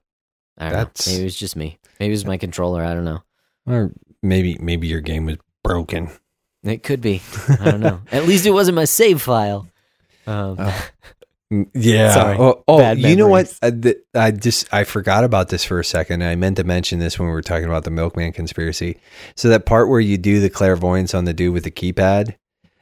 I 0.57 0.63
don't 0.65 0.73
That's- 0.73 1.07
know. 1.07 1.13
Maybe 1.13 1.21
it 1.21 1.25
was 1.25 1.37
just 1.39 1.55
me. 1.55 1.79
Maybe 1.99 2.09
it 2.11 2.15
was 2.15 2.25
my 2.25 2.37
controller. 2.37 2.83
I 2.83 2.93
don't 2.93 3.05
know. 3.05 3.23
Or 3.65 3.91
maybe 4.21 4.57
maybe 4.59 4.87
your 4.87 4.99
game 5.01 5.25
was 5.25 5.37
broken. 5.63 6.09
It 6.63 6.83
could 6.83 6.99
be. 7.01 7.21
I 7.59 7.71
don't 7.71 7.79
know. 7.79 8.01
At 8.11 8.25
least 8.27 8.45
it 8.45 8.51
wasn't 8.51 8.75
my 8.75 8.85
save 8.85 9.21
file. 9.21 9.67
Um, 10.27 10.57
Oh. 10.59 10.85
Yeah. 11.73 12.13
Sorry. 12.13 12.37
Oh, 12.39 12.63
oh, 12.67 12.91
you 12.91 13.15
know 13.15 13.27
what? 13.27 13.53
I, 13.61 13.71
th- 13.71 13.97
I 14.13 14.31
just 14.31 14.71
I 14.73 14.83
forgot 14.83 15.23
about 15.23 15.49
this 15.49 15.63
for 15.63 15.79
a 15.79 15.85
second. 15.85 16.23
I 16.23 16.35
meant 16.35 16.57
to 16.57 16.63
mention 16.63 16.99
this 16.99 17.17
when 17.19 17.27
we 17.27 17.33
were 17.33 17.41
talking 17.41 17.65
about 17.65 17.83
the 17.83 17.91
Milkman 17.91 18.31
conspiracy. 18.33 18.97
So 19.35 19.49
that 19.49 19.65
part 19.65 19.89
where 19.89 19.99
you 19.99 20.17
do 20.17 20.39
the 20.39 20.49
clairvoyance 20.49 21.13
on 21.13 21.25
the 21.25 21.33
dude 21.33 21.53
with 21.53 21.63
the 21.63 21.71
keypad. 21.71 22.35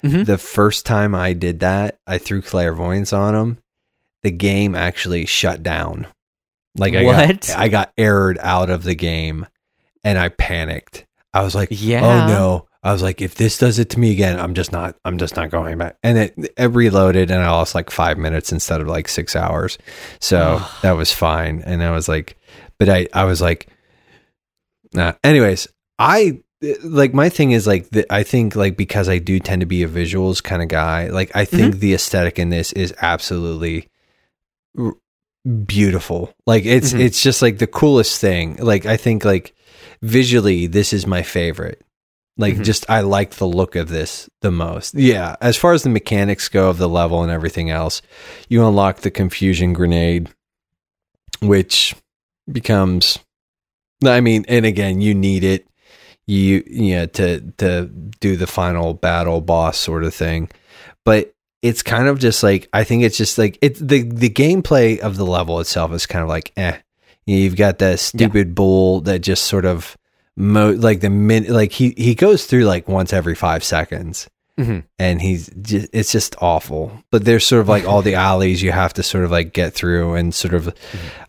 Mhm. 0.03 0.25
The 0.25 0.37
first 0.37 0.85
time 0.85 1.13
I 1.13 1.33
did 1.33 1.59
that, 1.59 1.99
I 2.07 2.17
threw 2.17 2.41
clairvoyance 2.41 3.13
on 3.13 3.35
him. 3.35 3.57
The 4.23 4.31
game 4.31 4.73
actually 4.75 5.25
shut 5.25 5.61
down. 5.63 6.07
Like 6.77 6.95
I 6.95 7.03
What? 7.03 7.41
got 7.47 7.57
I 7.57 7.67
got 7.67 7.91
errored 7.97 8.37
out 8.41 8.69
of 8.69 8.83
the 8.83 8.95
game, 8.95 9.45
and 10.03 10.17
I 10.17 10.29
panicked. 10.29 11.05
I 11.33 11.43
was 11.43 11.53
like, 11.55 11.69
Yeah. 11.71 12.01
oh 12.05 12.27
no. 12.27 12.67
I 12.83 12.91
was 12.93 13.03
like, 13.03 13.21
if 13.21 13.35
this 13.35 13.59
does 13.59 13.77
it 13.77 13.91
to 13.91 13.99
me 13.99 14.11
again, 14.11 14.39
I'm 14.39 14.55
just 14.55 14.71
not, 14.71 14.95
I'm 15.05 15.19
just 15.19 15.35
not 15.35 15.51
going 15.51 15.77
back. 15.77 15.97
And 16.01 16.17
it, 16.17 16.53
it 16.57 16.71
reloaded 16.71 17.29
and 17.29 17.41
I 17.43 17.51
lost 17.51 17.75
like 17.75 17.91
five 17.91 18.17
minutes 18.17 18.51
instead 18.51 18.81
of 18.81 18.87
like 18.87 19.07
six 19.07 19.35
hours. 19.35 19.77
So 20.19 20.61
that 20.81 20.93
was 20.93 21.13
fine. 21.13 21.61
And 21.65 21.83
I 21.83 21.91
was 21.91 22.07
like, 22.09 22.37
but 22.79 22.89
I, 22.89 23.07
I 23.13 23.25
was 23.25 23.39
like, 23.41 23.67
nah. 24.93 25.13
Anyways, 25.23 25.67
I 25.99 26.41
like 26.83 27.13
my 27.13 27.29
thing 27.29 27.51
is 27.51 27.67
like, 27.67 27.89
the, 27.89 28.11
I 28.11 28.23
think 28.23 28.55
like 28.55 28.77
because 28.77 29.07
I 29.09 29.19
do 29.19 29.39
tend 29.39 29.59
to 29.59 29.65
be 29.67 29.83
a 29.83 29.87
visuals 29.87 30.41
kind 30.41 30.63
of 30.63 30.67
guy, 30.67 31.07
like 31.09 31.35
I 31.35 31.45
think 31.45 31.75
the 31.75 31.93
aesthetic 31.93 32.39
in 32.39 32.49
this 32.49 32.71
is 32.73 32.93
absolutely 33.01 33.89
r- 34.77 34.95
beautiful. 35.65 36.33
Like 36.47 36.65
it's, 36.65 36.93
Mhm. 36.93 36.99
it's 37.01 37.21
just 37.21 37.41
like 37.43 37.59
the 37.59 37.67
coolest 37.67 38.19
thing. 38.19 38.55
Like 38.57 38.85
I 38.87 38.97
think 38.97 39.23
like 39.23 39.53
visually, 40.01 40.65
this 40.67 40.93
is 40.93 41.05
my 41.05 41.21
favorite 41.21 41.81
Like 42.41 42.55
Mhm. 42.55 42.63
just 42.65 42.85
I 42.89 42.99
like 43.01 43.35
the 43.35 43.47
look 43.47 43.75
of 43.77 43.87
this 43.89 44.27
the 44.41 44.51
most. 44.51 44.95
Yeah, 44.95 45.35
as 45.39 45.55
far 45.55 45.71
as 45.73 45.83
the 45.83 45.89
mechanics 45.89 46.49
go 46.49 46.69
of 46.69 46.77
the 46.77 46.89
level 46.89 47.21
and 47.23 47.31
everything 47.31 47.69
else, 47.69 48.01
you 48.49 48.65
unlock 48.67 48.97
the 49.01 49.11
confusion 49.11 49.71
grenade 49.73 50.29
which 51.41 51.95
becomes 52.51 53.19
I 54.03 54.19
mean, 54.19 54.45
and 54.47 54.65
again, 54.65 54.99
you 55.01 55.13
need 55.13 55.43
it 55.43 55.67
you 56.27 56.63
you 56.67 56.95
know 56.95 57.05
to 57.07 57.41
to 57.57 57.85
do 58.19 58.35
the 58.35 58.47
final 58.47 58.93
battle 58.93 59.41
boss 59.41 59.77
sort 59.77 60.03
of 60.03 60.13
thing. 60.13 60.49
But 61.05 61.33
it's 61.61 61.83
kind 61.83 62.07
of 62.07 62.19
just 62.19 62.41
like 62.43 62.67
I 62.73 62.83
think 62.83 63.03
it's 63.03 63.17
just 63.17 63.37
like 63.37 63.57
it's 63.61 63.79
the 63.79 64.03
the 64.03 64.29
gameplay 64.29 64.99
of 64.99 65.17
the 65.17 65.25
level 65.25 65.59
itself 65.59 65.91
is 65.93 66.05
kind 66.05 66.23
of 66.23 66.29
like 66.29 66.51
eh. 66.57 66.77
You've 67.27 67.55
got 67.55 67.77
that 67.79 67.99
stupid 67.99 68.55
bull 68.55 69.01
that 69.01 69.19
just 69.19 69.43
sort 69.43 69.65
of 69.65 69.95
mo 70.41 70.71
like 70.71 70.99
the 71.01 71.09
min 71.09 71.45
like 71.45 71.71
he 71.71 71.93
he 71.97 72.15
goes 72.15 72.45
through 72.45 72.65
like 72.65 72.87
once 72.87 73.13
every 73.13 73.35
five 73.35 73.63
seconds. 73.63 74.29
Mhm. 74.59 74.83
and 74.99 75.21
he's 75.21 75.49
just, 75.61 75.87
it's 75.93 76.11
just 76.11 76.35
awful. 76.41 76.91
But 77.09 77.23
there's 77.23 77.45
sort 77.45 77.61
of 77.61 77.69
like 77.69 77.85
all 77.87 78.01
the 78.01 78.15
alleys 78.29 78.61
you 78.61 78.71
have 78.73 78.93
to 78.93 79.01
sort 79.03 79.23
of 79.23 79.31
like 79.31 79.53
get 79.53 79.73
through 79.73 80.15
and 80.15 80.35
sort 80.35 80.53
of 80.53 80.75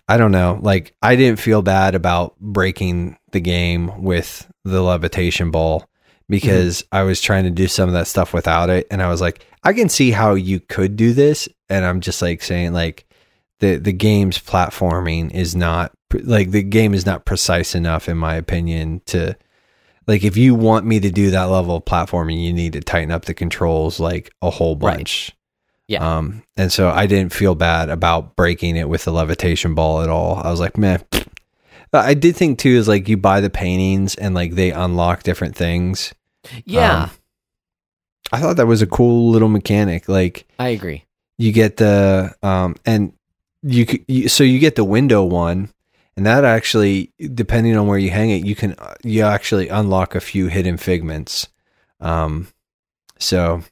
i 0.09 0.17
don't 0.17 0.33
know 0.33 0.59
like 0.61 0.93
i 1.03 1.15
didn't 1.15 1.39
feel 1.39 1.63
bad 1.63 1.95
about 1.95 2.37
breaking 2.41 3.17
the 3.31 3.41
game 3.41 4.03
with 4.03 4.51
the 4.65 4.83
levitation 4.83 5.51
ball 5.53 5.89
because 6.29 6.85
i 6.91 7.03
was 7.05 7.21
trying 7.23 7.45
to 7.45 7.51
do 7.51 7.69
some 7.69 7.89
of 7.89 7.95
that 7.95 8.09
stuff 8.09 8.35
without 8.35 8.69
it. 8.71 8.87
And 8.91 9.01
i 9.01 9.09
was 9.09 9.21
like 9.21 9.47
i 9.63 9.73
can 9.73 9.89
see 9.89 10.11
how 10.11 10.35
you 10.35 10.59
could 10.61 10.97
do 10.97 11.13
this. 11.15 11.49
And 11.71 11.85
i'm 11.85 12.01
just 12.01 12.21
like 12.23 12.43
saying 12.43 12.73
like 12.73 13.07
the 13.63 13.77
the 13.79 13.93
game's 13.93 14.39
platforming 14.39 15.31
is 15.33 15.55
not 15.57 15.93
like 16.25 16.51
the 16.51 16.63
game 16.63 16.93
is 16.93 17.07
not 17.07 17.25
precise 17.25 17.75
enough 17.75 18.09
in 18.09 18.19
my 18.19 18.35
opinion 18.35 19.01
to 19.07 19.35
like 20.07 20.25
if 20.25 20.37
you 20.37 20.55
want 20.55 20.85
me 20.85 20.99
to 21.01 21.11
do 21.11 21.31
that 21.31 21.45
level 21.45 21.77
of 21.77 21.85
platforming 21.85 22.43
you 22.45 22.53
need 22.53 22.73
to 22.75 22.81
tighten 22.81 23.11
up 23.13 23.25
the 23.25 23.33
controls 23.35 23.99
like 24.01 24.31
a 24.43 24.51
whole 24.51 24.75
Right. 24.77 24.97
bunch 24.99 25.31
Yeah. 25.89 26.03
um 26.19 26.43
and 26.57 26.71
so 26.73 26.91
i 26.91 27.07
didn't 27.07 27.33
feel 27.33 27.55
bad 27.55 27.89
about 27.89 28.35
breaking 28.37 28.77
it 28.77 28.89
with 28.89 29.05
the 29.05 29.13
levitation 29.13 29.75
ball 29.75 30.03
at 30.03 30.09
all 30.11 30.37
i 30.45 30.51
was 30.51 30.61
like 30.61 30.77
man 30.77 31.03
i 31.95 32.15
did 32.15 32.35
think 32.37 32.59
too 32.59 32.71
is 32.77 32.89
like 32.89 33.09
you 33.09 33.17
buy 33.17 33.41
the 33.41 33.51
paintings 33.51 34.15
and 34.17 34.35
like 34.35 34.53
they 34.55 34.71
unlock 34.73 35.23
different 35.23 35.55
things 35.57 36.13
Yeah, 36.65 37.05
Um, 37.05 37.11
i 38.33 38.41
thought 38.41 38.57
that 38.57 38.67
was 38.67 38.83
a 38.83 38.87
cool 38.87 39.31
little 39.31 39.49
mechanic 39.49 40.09
like 40.09 40.47
I 40.59 40.71
agree. 40.71 41.05
you 41.39 41.53
get 41.53 41.77
the 41.77 42.35
um 42.43 42.75
and 42.85 43.13
you, 43.63 43.87
you 44.09 44.29
so 44.29 44.45
you 44.45 44.59
get 44.59 44.77
the 44.77 44.85
window 44.85 45.25
one 45.25 45.71
and 46.17 46.27
that 46.27 46.45
actually 46.45 47.13
depending 47.35 47.77
on 47.77 47.87
where 47.87 47.99
you 47.99 48.11
hang 48.11 48.31
it 48.31 48.45
you 48.45 48.55
can 48.55 48.75
you 49.03 49.23
actually 49.23 49.69
unlock 49.69 50.15
a 50.15 50.21
few 50.21 50.49
hidden 50.49 50.77
figments. 50.77 51.49
Um 52.01 52.49
so 53.19 53.63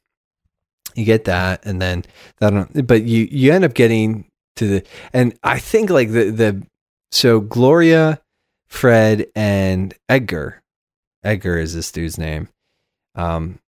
you 0.95 1.05
get 1.05 1.25
that 1.25 1.65
and 1.65 1.81
then 1.81 2.05
that 2.39 2.87
but 2.87 3.03
you 3.03 3.29
you 3.31 3.53
end 3.53 3.65
up 3.65 3.75
getting 3.75 4.27
to 4.57 4.67
the 4.67 4.87
and 5.12 5.37
i 5.43 5.59
think 5.59 5.91
like 5.91 6.11
the 6.11 6.31
the 6.31 6.67
so 7.11 7.41
gloria 7.41 8.21
fred 8.69 9.27
and 9.35 9.95
edgar 10.09 10.62
edgar 11.25 11.59
is 11.59 11.75
this 11.75 11.91
dude's 11.93 12.19
name 12.19 12.49
um 13.15 13.59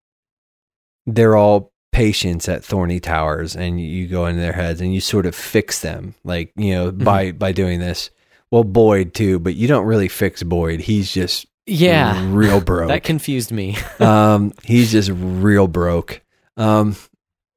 they're 1.05 1.35
all 1.35 1.72
patients 1.93 2.49
at 2.49 2.65
Thorny 2.65 2.99
Towers, 2.99 3.55
and 3.55 3.79
you, 3.79 4.07
go 4.07 4.25
into 4.25 4.41
their 4.41 4.51
heads 4.51 4.81
and 4.81 4.93
you 4.93 4.99
sort 4.99 5.25
of 5.25 5.33
fix 5.35 5.79
them, 5.81 6.15
like 6.25 6.51
you 6.57 6.73
know, 6.73 6.91
by 6.91 7.31
by 7.31 7.53
doing 7.53 7.79
this. 7.79 8.09
Well, 8.51 8.65
Boyd 8.65 9.13
too, 9.13 9.39
but 9.39 9.55
you 9.55 9.67
don't 9.69 9.85
really 9.85 10.09
fix 10.09 10.43
Boyd. 10.43 10.81
He's 10.81 11.11
just 11.11 11.45
Yeah, 11.65 12.21
real 12.31 12.59
broke. 12.65 12.89
that 12.89 13.03
confused 13.03 13.51
me. 13.51 13.77
um, 13.99 14.51
he's 14.63 14.91
just 14.91 15.09
real 15.13 15.67
broke. 15.67 16.21
Um, 16.57 16.95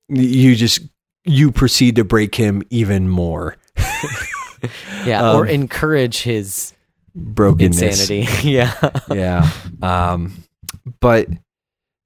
you 0.09 0.55
just 0.55 0.81
you 1.25 1.51
proceed 1.51 1.97
to 1.97 2.05
break 2.05 2.35
him 2.37 2.63
even 2.71 3.09
more. 3.09 3.57
yeah, 5.05 5.33
or 5.35 5.43
Um, 5.45 5.49
encourage 5.49 6.23
his 6.23 6.73
Brokenness. 7.15 7.81
insanity. 8.11 8.49
yeah, 8.49 8.91
yeah. 9.13 9.51
Um, 9.83 10.33
but 11.01 11.29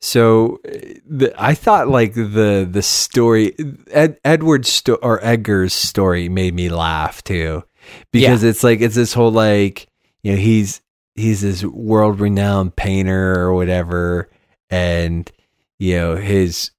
so 0.01 0.59
the, 0.64 1.32
I 1.36 1.55
thought 1.55 1.89
like 1.89 2.14
the 2.14 2.66
the 2.70 2.82
story 2.82 3.55
Ed, 3.90 4.18
Edward's 4.24 4.68
sto- 4.70 4.98
or 5.02 5.22
Edgar's 5.24 5.74
story 5.74 6.28
made 6.28 6.55
me 6.55 6.68
laugh 6.70 7.22
too 7.24 7.64
because 8.12 8.43
it's 8.43 8.64
like 8.64 8.81
it's 8.81 8.94
this 8.94 9.12
whole 9.12 9.31
like 9.32 9.89
you 10.22 10.32
know 10.32 10.39
he's 10.39 10.81
he's 11.16 11.40
this 11.43 11.64
world 11.64 12.18
renowned 12.20 12.77
painter 12.77 13.39
or 13.40 13.52
whatever 13.55 14.31
and 14.70 15.31
you 15.78 15.97
know 15.97 16.16
his 16.16 16.70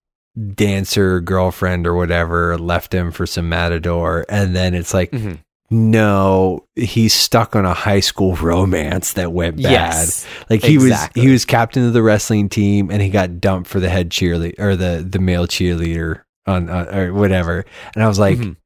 dancer 0.56 1.20
girlfriend 1.20 1.86
or 1.86 1.94
whatever 1.94 2.58
left 2.58 2.94
him 2.94 3.12
for 3.12 3.26
some 3.28 3.50
matador 3.50 4.26
and 4.30 4.56
then 4.56 4.74
it's 4.74 4.94
like 4.94 5.12
Mhm. 5.12 5.40
No 5.72 6.66
he's 6.76 7.14
stuck 7.14 7.56
on 7.56 7.66
a 7.66 7.74
high 7.74 8.00
school 8.02 8.36
romance 8.52 9.14
that 9.14 9.32
went 9.32 9.56
bad 9.58 9.72
yes, 9.72 10.28
like 10.50 10.62
he 10.62 10.76
Exactly. 10.76 11.22
was 11.22 11.26
he 11.28 11.32
was 11.32 11.46
captain 11.46 11.86
of 11.88 11.94
the 11.94 12.04
wrestling 12.04 12.50
team 12.50 12.92
and 12.92 13.02
he 13.02 13.10
got 13.10 13.40
dumped 13.40 13.70
for 13.70 13.80
the 13.80 13.90
head 13.90 14.10
cheerleader 14.10 14.60
or 14.60 14.76
the 14.76 15.06
the 15.10 15.20
male 15.20 15.48
cheerleader 15.48 16.22
on 16.46 16.70
uh, 16.70 16.90
or 16.94 17.14
whatever 17.14 17.66
and 17.96 18.04
i 18.04 18.08
was 18.08 18.20
like 18.20 18.38
Mhm. 18.38 18.58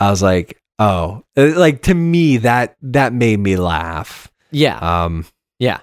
i 0.00 0.10
was 0.10 0.22
like 0.22 0.60
oh 0.78 1.24
Uh, 1.36 1.52
like 1.56 1.82
to 1.82 1.94
me 1.94 2.36
that 2.38 2.76
that 2.82 3.12
made 3.12 3.38
me 3.40 3.56
laugh 3.56 4.30
yeah, 4.50 4.78
um 5.04 5.26
yeah, 5.58 5.80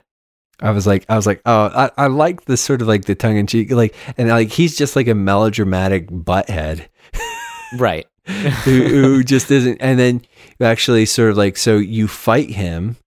I 0.62 0.72
was 0.72 0.88
like, 0.88 1.06
I 1.10 1.18
was 1.18 1.28
like, 1.28 1.42
oh, 1.46 1.66
I, 1.66 1.92
I 1.98 2.08
like 2.08 2.46
the 2.46 2.56
sort 2.58 2.82
of 2.82 2.88
like 2.88 3.04
the 3.06 3.14
tongue 3.14 3.36
in 3.38 3.46
cheek, 3.46 3.70
like, 3.72 3.94
and 4.18 4.30
like 4.30 4.50
he's 4.50 4.76
just 4.78 4.96
like 4.96 5.08
a 5.10 5.14
melodramatic 5.14 6.08
butthead 6.10 6.88
right. 7.78 8.08
Who, 8.26 8.82
who 8.84 9.24
just 9.24 9.52
isn't. 9.52 9.78
And 9.80 10.00
then 10.00 10.22
you 10.60 10.66
actually 10.66 11.06
sort 11.06 11.32
of 11.32 11.38
like, 11.38 11.58
so 11.58 11.78
you 11.78 12.08
fight 12.08 12.52
him, 12.52 12.98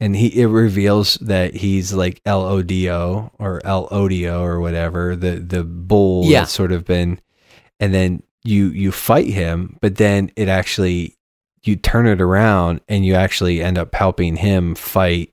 and 0.00 0.16
he 0.16 0.42
it 0.42 0.46
reveals 0.46 1.14
that 1.16 1.54
he's 1.54 1.92
like 1.92 2.20
L 2.26 2.42
O 2.44 2.62
D 2.62 2.90
O 2.90 3.30
or 3.38 3.60
L 3.64 3.88
O 3.90 4.08
D 4.08 4.28
O 4.28 4.42
or 4.42 4.60
whatever 4.60 5.16
the 5.16 5.36
the 5.36 5.64
bull 5.64 6.24
Yeah. 6.26 6.40
that's 6.40 6.52
sort 6.52 6.72
of 6.72 6.84
been, 6.84 7.20
and 7.80 7.94
then 7.94 8.22
you 8.42 8.66
you 8.66 8.92
fight 8.92 9.28
him, 9.28 9.78
but 9.80 9.96
then 9.96 10.30
it 10.36 10.48
actually 10.48 11.16
you 11.62 11.76
turn 11.76 12.06
it 12.06 12.20
around 12.20 12.80
and 12.88 13.06
you 13.06 13.14
actually 13.14 13.62
end 13.62 13.78
up 13.78 13.94
helping 13.94 14.36
him 14.36 14.74
fight 14.74 15.32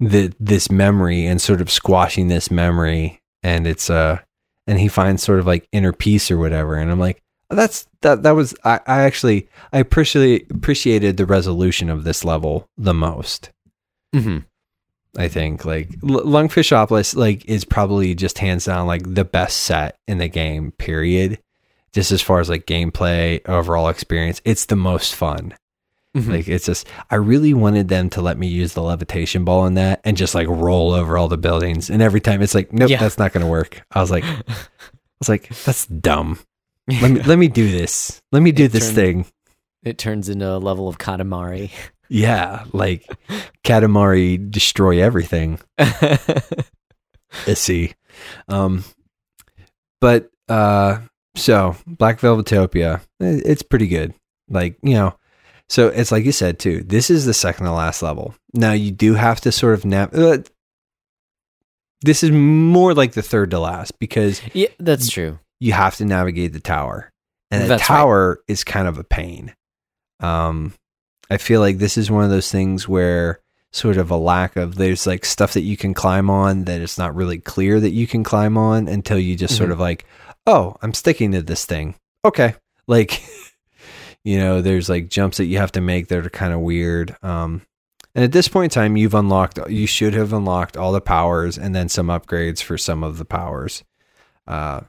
the 0.00 0.34
this 0.40 0.70
memory 0.70 1.24
and 1.24 1.40
sort 1.40 1.60
of 1.60 1.70
squashing 1.70 2.28
this 2.28 2.50
memory 2.50 3.20
and 3.42 3.66
it's 3.66 3.88
uh 3.88 4.18
and 4.66 4.80
he 4.80 4.88
finds 4.88 5.22
sort 5.22 5.38
of 5.38 5.46
like 5.46 5.66
inner 5.72 5.92
peace 5.92 6.28
or 6.30 6.36
whatever 6.38 6.74
and 6.74 6.90
i'm 6.90 6.98
like 6.98 7.21
that's 7.54 7.86
that 8.02 8.22
that 8.22 8.32
was 8.32 8.54
i, 8.64 8.80
I 8.86 9.02
actually 9.02 9.48
i 9.72 9.78
appreciate 9.78 10.50
appreciated 10.50 11.16
the 11.16 11.26
resolution 11.26 11.88
of 11.90 12.04
this 12.04 12.24
level 12.24 12.68
the 12.76 12.94
most 12.94 13.50
hmm 14.12 14.38
i 15.18 15.28
think 15.28 15.64
like 15.64 15.90
L- 16.08 16.22
lungfishopolis 16.24 17.14
like 17.16 17.44
is 17.46 17.64
probably 17.64 18.14
just 18.14 18.38
hands 18.38 18.64
down 18.64 18.86
like 18.86 19.02
the 19.14 19.24
best 19.24 19.58
set 19.58 19.96
in 20.08 20.18
the 20.18 20.28
game 20.28 20.72
period 20.72 21.38
just 21.92 22.10
as 22.12 22.22
far 22.22 22.40
as 22.40 22.48
like 22.48 22.66
gameplay 22.66 23.40
overall 23.48 23.88
experience 23.88 24.40
it's 24.44 24.66
the 24.66 24.76
most 24.76 25.14
fun 25.14 25.54
Mhm. 26.14 26.28
like 26.28 26.46
it's 26.46 26.66
just 26.66 26.86
I 27.08 27.14
really 27.14 27.54
wanted 27.54 27.88
them 27.88 28.10
to 28.10 28.20
let 28.20 28.36
me 28.36 28.46
use 28.46 28.74
the 28.74 28.82
levitation 28.82 29.46
ball 29.46 29.64
in 29.64 29.74
that 29.74 30.02
and 30.04 30.14
just 30.14 30.34
like 30.34 30.46
roll 30.46 30.92
over 30.92 31.16
all 31.16 31.26
the 31.28 31.38
buildings. 31.38 31.88
And 31.88 32.02
every 32.02 32.20
time 32.20 32.42
it's 32.42 32.54
like, 32.54 32.70
nope, 32.70 32.90
Yeah. 32.90 32.98
that's 33.00 33.16
not 33.16 33.32
gonna 33.32 33.48
work. 33.48 33.82
I 33.90 34.02
was 34.02 34.10
like 34.10 34.24
I 34.48 34.54
was 35.20 35.30
like, 35.30 35.48
that's 35.64 35.86
dumb. 35.86 36.38
Let 36.88 37.10
me 37.10 37.22
let 37.22 37.38
me 37.38 37.48
do 37.48 37.70
this. 37.70 38.20
Let 38.32 38.42
me 38.42 38.52
do 38.60 38.64
It 38.64 38.72
this 38.72 38.86
turned- 38.86 38.96
thing. 38.96 39.26
it 39.82 39.98
turns 39.98 40.28
into 40.28 40.48
a 40.50 40.58
level 40.58 40.88
of 40.88 40.98
Katamari. 40.98 41.70
Yeah. 42.08 42.64
Like 42.72 43.06
Katamari 43.64 44.50
destroy 44.50 45.00
everything. 45.02 45.58
Issy. 47.46 47.94
Um 48.48 48.84
but 50.00 50.30
uh 50.48 50.98
so 51.34 51.76
Black 51.86 52.20
Velvetopia, 52.20 53.00
it's 53.20 53.62
pretty 53.62 53.86
good. 53.88 54.12
Like, 54.50 54.76
you 54.82 54.94
know, 54.94 55.14
so 55.70 55.88
it's 55.88 56.12
like 56.12 56.24
you 56.26 56.32
said 56.32 56.58
too. 56.58 56.82
This 56.82 57.08
is 57.08 57.24
the 57.24 57.32
second 57.32 57.64
to 57.64 57.72
last 57.72 58.02
level. 58.02 58.34
Now 58.52 58.72
you 58.72 58.90
do 58.90 59.14
have 59.14 59.40
to 59.42 59.52
sort 59.52 59.74
of 59.74 59.84
nav. 59.86 60.12
Uh, 60.14 60.38
this 62.02 62.22
is 62.22 62.30
more 62.32 62.92
like 62.92 63.12
the 63.12 63.22
third 63.22 63.50
to 63.52 63.60
last 63.60 63.98
because 63.98 64.42
yeah, 64.52 64.68
that's 64.78 65.08
true. 65.08 65.38
You 65.62 65.72
have 65.72 65.96
to 65.96 66.04
navigate 66.04 66.52
the 66.52 66.60
tower, 66.60 67.10
and 67.50 67.62
the 67.62 67.68
That's 67.68 67.82
right. 67.88 67.96
tower 67.96 68.40
is 68.48 68.64
kind 68.64 68.88
of 68.88 68.98
a 68.98 69.04
pain. 69.04 69.54
Um, 70.20 70.74
I 71.30 71.36
feel 71.38 71.60
like 71.60 71.78
this 71.78 71.96
is 71.96 72.10
one 72.10 72.24
of 72.24 72.30
those 72.30 72.50
things 72.50 72.88
where 72.88 73.40
sort 73.72 73.96
of 73.96 74.10
a 74.10 74.16
lack 74.16 74.56
of 74.56 74.74
there's 74.74 75.06
like 75.06 75.24
stuff 75.24 75.54
that 75.54 75.62
you 75.62 75.76
can 75.76 75.94
climb 75.94 76.28
on 76.28 76.64
that 76.64 76.80
it's 76.82 76.98
not 76.98 77.14
really 77.14 77.38
clear 77.38 77.80
that 77.80 77.90
you 77.92 78.06
can 78.06 78.22
climb 78.22 78.58
on 78.58 78.86
until 78.86 79.18
you 79.18 79.34
just 79.34 79.56
sort 79.56 79.70
Mhm. 79.70 79.72
of 79.72 79.80
like, 79.80 80.04
oh, 80.46 80.76
I'm 80.82 80.92
sticking 80.92 81.32
to 81.32 81.42
this 81.42 81.64
thing. 81.64 81.94
Okay, 82.24 82.54
like 82.86 83.22
you 84.24 84.38
know, 84.38 84.60
there's 84.62 84.88
like 84.88 85.08
jumps 85.08 85.38
that 85.38 85.46
you 85.46 85.58
have 85.58 85.72
to 85.72 85.80
make 85.80 86.08
that 86.08 86.24
are 86.26 86.30
kind 86.30 86.52
of 86.52 86.60
weird. 86.60 87.16
Um, 87.22 87.62
And 88.14 88.22
at 88.24 88.32
this 88.32 88.46
point 88.46 88.72
in 88.76 88.82
time, 88.82 88.96
you've 88.98 89.14
unlocked, 89.14 89.58
you 89.70 89.86
should 89.86 90.12
have 90.14 90.34
unlocked 90.34 90.76
all 90.76 90.92
the 90.92 91.00
powers 91.00 91.56
and 91.56 91.74
then 91.74 91.88
some 91.88 92.08
upgrades 92.08 92.62
for 92.62 92.76
some 92.76 93.02
of 93.02 93.16
the 93.16 93.24
powers. 93.24 93.82
Uh, 94.46 94.82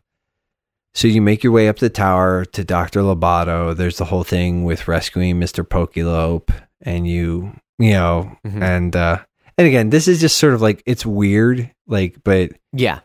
so 0.93 1.07
you 1.07 1.21
make 1.21 1.43
your 1.43 1.51
way 1.53 1.67
up 1.67 1.77
the 1.79 1.89
tower 1.89 2.45
to 2.45 2.63
Dr. 2.63 3.01
Lobato. 3.01 3.75
There's 3.75 3.97
the 3.97 4.05
whole 4.05 4.23
thing 4.23 4.63
with 4.63 4.87
rescuing 4.87 5.39
Mr. 5.39 5.63
Pokeylope 5.67 6.53
and 6.81 7.07
you, 7.07 7.53
you 7.79 7.91
know, 7.91 8.37
Mhm. 8.45 8.61
and, 8.61 8.95
uh, 8.95 9.19
and 9.57 9.67
again, 9.67 9.89
this 9.89 10.07
is 10.07 10.19
just 10.21 10.37
sort 10.37 10.53
of 10.53 10.61
like, 10.61 10.83
it's 10.85 11.05
weird, 11.05 11.71
like, 11.87 12.17
but 12.23 12.51
Yeah. 12.71 12.99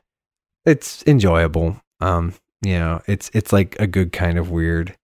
it's 0.66 1.02
enjoyable. 1.06 1.80
Um, 2.00 2.34
you 2.62 2.72
know, 2.78 3.00
it's 3.06 3.30
it's 3.34 3.52
like 3.52 3.76
a 3.78 3.86
good 3.86 4.12
kind 4.12 4.36
of 4.38 4.50
weird. 4.50 4.94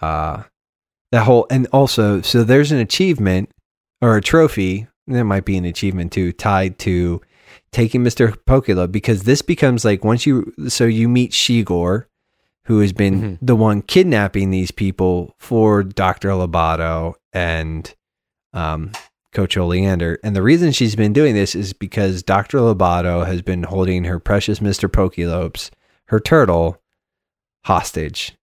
Uh 0.00 0.42
that 1.12 1.24
whole 1.24 1.46
and 1.50 1.66
also 1.72 2.20
so 2.20 2.42
there's 2.44 2.72
an 2.72 2.78
achievement 2.78 3.50
or 4.02 4.16
a 4.16 4.20
trophy, 4.22 4.86
there 5.06 5.24
might 5.24 5.44
be 5.44 5.56
an 5.56 5.64
achievement 5.64 6.12
too, 6.12 6.32
tied 6.32 6.78
to 6.80 7.20
taking 7.72 8.02
Mr. 8.04 8.34
Pokela 8.46 8.90
because 8.90 9.22
this 9.22 9.42
becomes 9.42 9.84
like 9.84 10.04
once 10.04 10.26
you 10.26 10.52
so 10.68 10.84
you 10.84 11.08
meet 11.08 11.32
Sheegor, 11.32 12.06
who 12.64 12.80
has 12.80 12.92
been 12.92 13.20
Mhm. 13.20 13.38
the 13.42 13.56
one 13.56 13.82
kidnapping 13.82 14.50
these 14.50 14.70
people 14.70 15.34
for 15.38 15.82
Dr. 15.82 16.28
Lobato 16.30 17.14
and 17.32 17.94
um 18.52 18.92
Coach 19.32 19.56
Oleander. 19.56 20.18
And 20.24 20.34
the 20.34 20.42
reason 20.42 20.72
she's 20.72 20.96
been 20.96 21.12
doing 21.12 21.34
this 21.34 21.54
is 21.54 21.72
because 21.72 22.22
Dr. 22.24 22.58
Lobato 22.58 23.24
has 23.24 23.42
been 23.42 23.62
holding 23.62 24.02
her 24.04 24.18
precious 24.18 24.58
Mr. 24.58 24.88
Pokeylopes, 24.88 25.70
her 26.06 26.18
turtle, 26.18 26.80
hostage. 27.64 28.36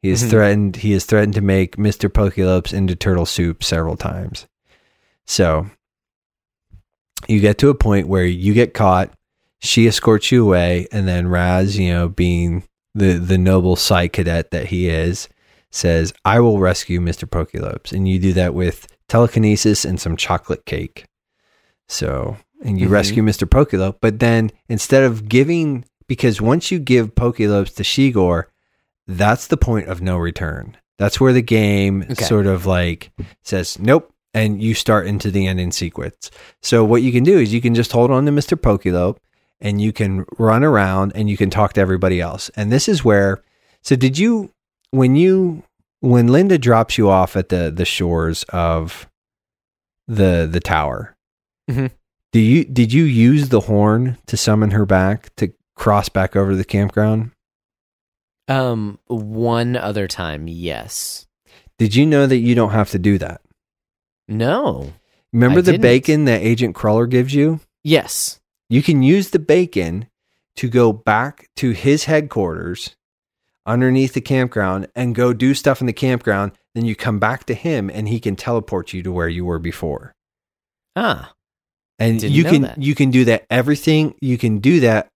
He 0.00 0.10
has 0.10 0.24
Mhm. 0.24 0.30
threatened 0.30 0.76
he 0.76 0.92
has 0.92 1.04
threatened 1.04 1.34
to 1.34 1.40
make 1.40 1.76
Mr. 1.76 2.08
Pokeylopes 2.08 2.72
into 2.72 2.96
turtle 2.96 3.24
soup 3.26 3.62
several 3.62 3.96
times. 3.96 4.46
So 5.26 5.70
you 7.28 7.38
get 7.40 7.58
to 7.58 7.68
a 7.68 7.74
point 7.74 8.08
where 8.08 8.24
you 8.26 8.52
get 8.52 8.74
caught, 8.74 9.12
she 9.60 9.86
escorts 9.86 10.32
you 10.32 10.44
away, 10.44 10.88
and 10.90 11.06
then 11.06 11.28
Raz, 11.28 11.78
you 11.78 11.92
know, 11.92 12.08
being 12.08 12.64
the 12.94 13.14
the 13.14 13.38
noble 13.38 13.76
Psy 13.76 14.08
cadet 14.08 14.50
that 14.50 14.66
he 14.66 14.88
is, 14.88 15.28
says, 15.70 16.12
I 16.24 16.40
will 16.40 16.58
rescue 16.58 17.00
Mr. 17.00 17.24
Pokeylopes. 17.28 17.92
And 17.92 18.06
you 18.08 18.18
do 18.18 18.32
that 18.34 18.54
with 18.54 18.86
telekinesis 19.08 19.84
and 19.84 20.00
some 20.00 20.16
chocolate 20.16 20.64
cake. 20.66 21.06
So, 21.88 22.36
and 22.64 22.78
you 22.78 22.88
Mhm. 22.88 22.90
rescue 22.92 23.22
Mr. 23.22 23.48
Pokeylope, 23.48 23.96
but 24.00 24.18
then 24.20 24.50
instead 24.68 25.02
of 25.02 25.28
giving, 25.28 25.84
because 26.06 26.40
once 26.40 26.70
you 26.70 26.78
give 26.78 27.14
Pokeylopes 27.14 27.74
to 27.76 27.82
Sheegor, 27.82 28.44
that's 29.06 29.46
the 29.46 29.56
point 29.56 29.88
of 29.88 30.00
no 30.00 30.16
return. 30.16 30.76
That's 30.98 31.20
where 31.20 31.32
the 31.32 31.42
game 31.42 32.04
Okay. 32.10 32.24
sort 32.24 32.46
of 32.46 32.66
like 32.66 33.10
says, 33.42 33.78
nope. 33.78 34.10
And 34.34 34.62
you 34.62 34.72
start 34.74 35.06
into 35.06 35.30
the 35.30 35.46
ending 35.46 35.72
sequence. 35.72 36.30
So, 36.62 36.84
what 36.84 37.02
you 37.02 37.12
can 37.12 37.22
do 37.24 37.38
is 37.38 37.52
you 37.52 37.60
can 37.60 37.74
just 37.74 37.92
hold 37.92 38.10
on 38.10 38.24
to 38.24 38.32
Mr. 38.32 38.56
Pokeylope 38.58 39.18
and 39.62 39.80
you 39.80 39.92
can 39.92 40.26
run 40.38 40.62
around 40.64 41.12
and 41.14 41.30
you 41.30 41.36
can 41.38 41.48
talk 41.48 41.72
to 41.74 41.80
everybody 41.80 42.20
else. 42.20 42.50
And 42.56 42.70
this 42.70 42.86
is 42.88 43.02
where, 43.04 43.42
so 43.80 43.96
did 43.96 44.18
you, 44.18 44.52
when 44.90 45.16
you, 45.16 45.62
when 46.00 46.26
Linda 46.26 46.58
drops 46.58 46.98
you 46.98 47.08
off 47.08 47.36
at 47.36 47.48
the, 47.48 47.70
the 47.74 47.84
shores 47.86 48.44
of 48.50 49.08
the, 50.06 50.46
the 50.50 50.60
tower, 50.60 51.16
Mhm. 51.70 51.92
do 52.32 52.40
you, 52.40 52.64
did 52.64 52.92
you 52.92 53.04
use 53.04 53.48
the 53.48 53.60
horn 53.60 54.18
to 54.26 54.36
summon 54.36 54.72
her 54.72 54.84
back 54.84 55.34
to 55.36 55.52
cross 55.76 56.08
back 56.08 56.34
over 56.36 56.50
to 56.50 56.56
the 56.56 56.64
campground? 56.64 57.30
Um, 58.48 58.98
one 59.06 59.76
other 59.76 60.08
time, 60.08 60.48
yes. 60.48 61.26
Did 61.78 61.94
you 61.94 62.04
know 62.04 62.26
that 62.26 62.36
you 62.38 62.54
don't 62.56 62.72
have 62.72 62.90
to 62.90 62.98
do 62.98 63.16
that? 63.18 63.40
No. 64.28 64.92
Remember 65.32 65.58
I 65.60 65.62
the 65.62 65.70
didn't. 65.72 65.82
bacon 65.82 66.24
that 66.26 66.42
Agent 66.42 66.74
Cruller 66.74 67.06
gives 67.06 67.32
you? 67.32 67.60
Yes. 67.84 68.40
You 68.72 68.82
can 68.82 69.02
use 69.02 69.28
the 69.28 69.38
bacon 69.38 70.08
to 70.56 70.66
go 70.66 70.94
back 70.94 71.50
to 71.56 71.72
his 71.72 72.04
headquarters 72.04 72.96
underneath 73.66 74.14
the 74.14 74.22
campground 74.22 74.88
and 74.96 75.14
go 75.14 75.34
do 75.34 75.52
stuff 75.52 75.82
in 75.82 75.86
the 75.86 75.92
campground. 75.92 76.52
Then 76.74 76.86
you 76.86 76.96
come 76.96 77.18
back 77.18 77.44
to 77.44 77.54
him 77.54 77.90
and 77.90 78.08
he 78.08 78.18
can 78.18 78.34
teleport 78.34 78.94
you 78.94 79.02
to 79.02 79.12
where 79.12 79.28
you 79.28 79.44
were 79.44 79.58
before. 79.58 80.14
Ah. 80.96 81.34
And 81.98 82.22
you 82.22 82.44
can 82.44 82.62
that. 82.62 82.82
you 82.82 82.94
can 82.94 83.10
do 83.10 83.26
that 83.26 83.44
everything 83.50 84.14
you 84.22 84.38
can 84.38 84.58
do 84.58 84.80
that 84.80 85.08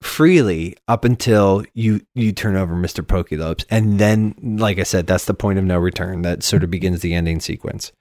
freely 0.00 0.74
up 0.88 1.04
until 1.04 1.66
you 1.74 2.00
you 2.14 2.32
turn 2.32 2.56
over 2.56 2.74
Mr. 2.74 3.04
Pokeylopes. 3.04 3.66
And 3.68 3.98
then 3.98 4.34
like 4.40 4.78
I 4.78 4.84
said, 4.84 5.06
that's 5.06 5.26
the 5.26 5.34
point 5.34 5.58
of 5.58 5.66
no 5.66 5.76
return. 5.76 6.22
That 6.22 6.42
sort 6.42 6.64
of 6.64 6.70
begins 6.70 7.00
the 7.00 7.12
ending 7.12 7.40
sequence. 7.40 7.92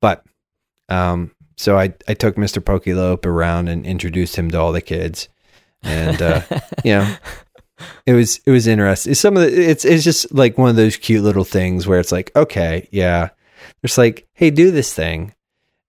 But 0.00 0.24
um 0.88 1.30
so 1.60 1.78
I, 1.78 1.92
I 2.08 2.14
took 2.14 2.36
Mr. 2.36 2.64
Pokeylope 2.64 3.26
around 3.26 3.68
and 3.68 3.84
introduced 3.84 4.36
him 4.36 4.50
to 4.50 4.58
all 4.58 4.72
the 4.72 4.80
kids. 4.80 5.28
And 5.82 6.20
uh 6.20 6.42
you 6.84 6.92
know 6.92 7.16
it 8.06 8.14
was 8.14 8.40
it 8.46 8.50
was 8.50 8.66
interesting. 8.66 9.14
Some 9.14 9.36
of 9.36 9.42
the 9.42 9.70
it's 9.70 9.84
it's 9.84 10.04
just 10.04 10.32
like 10.34 10.58
one 10.58 10.70
of 10.70 10.76
those 10.76 10.96
cute 10.96 11.22
little 11.22 11.44
things 11.44 11.86
where 11.86 12.00
it's 12.00 12.12
like, 12.12 12.34
okay, 12.34 12.88
yeah. 12.90 13.30
It's 13.82 13.98
like, 13.98 14.26
hey, 14.32 14.50
do 14.50 14.70
this 14.70 14.94
thing. 14.94 15.34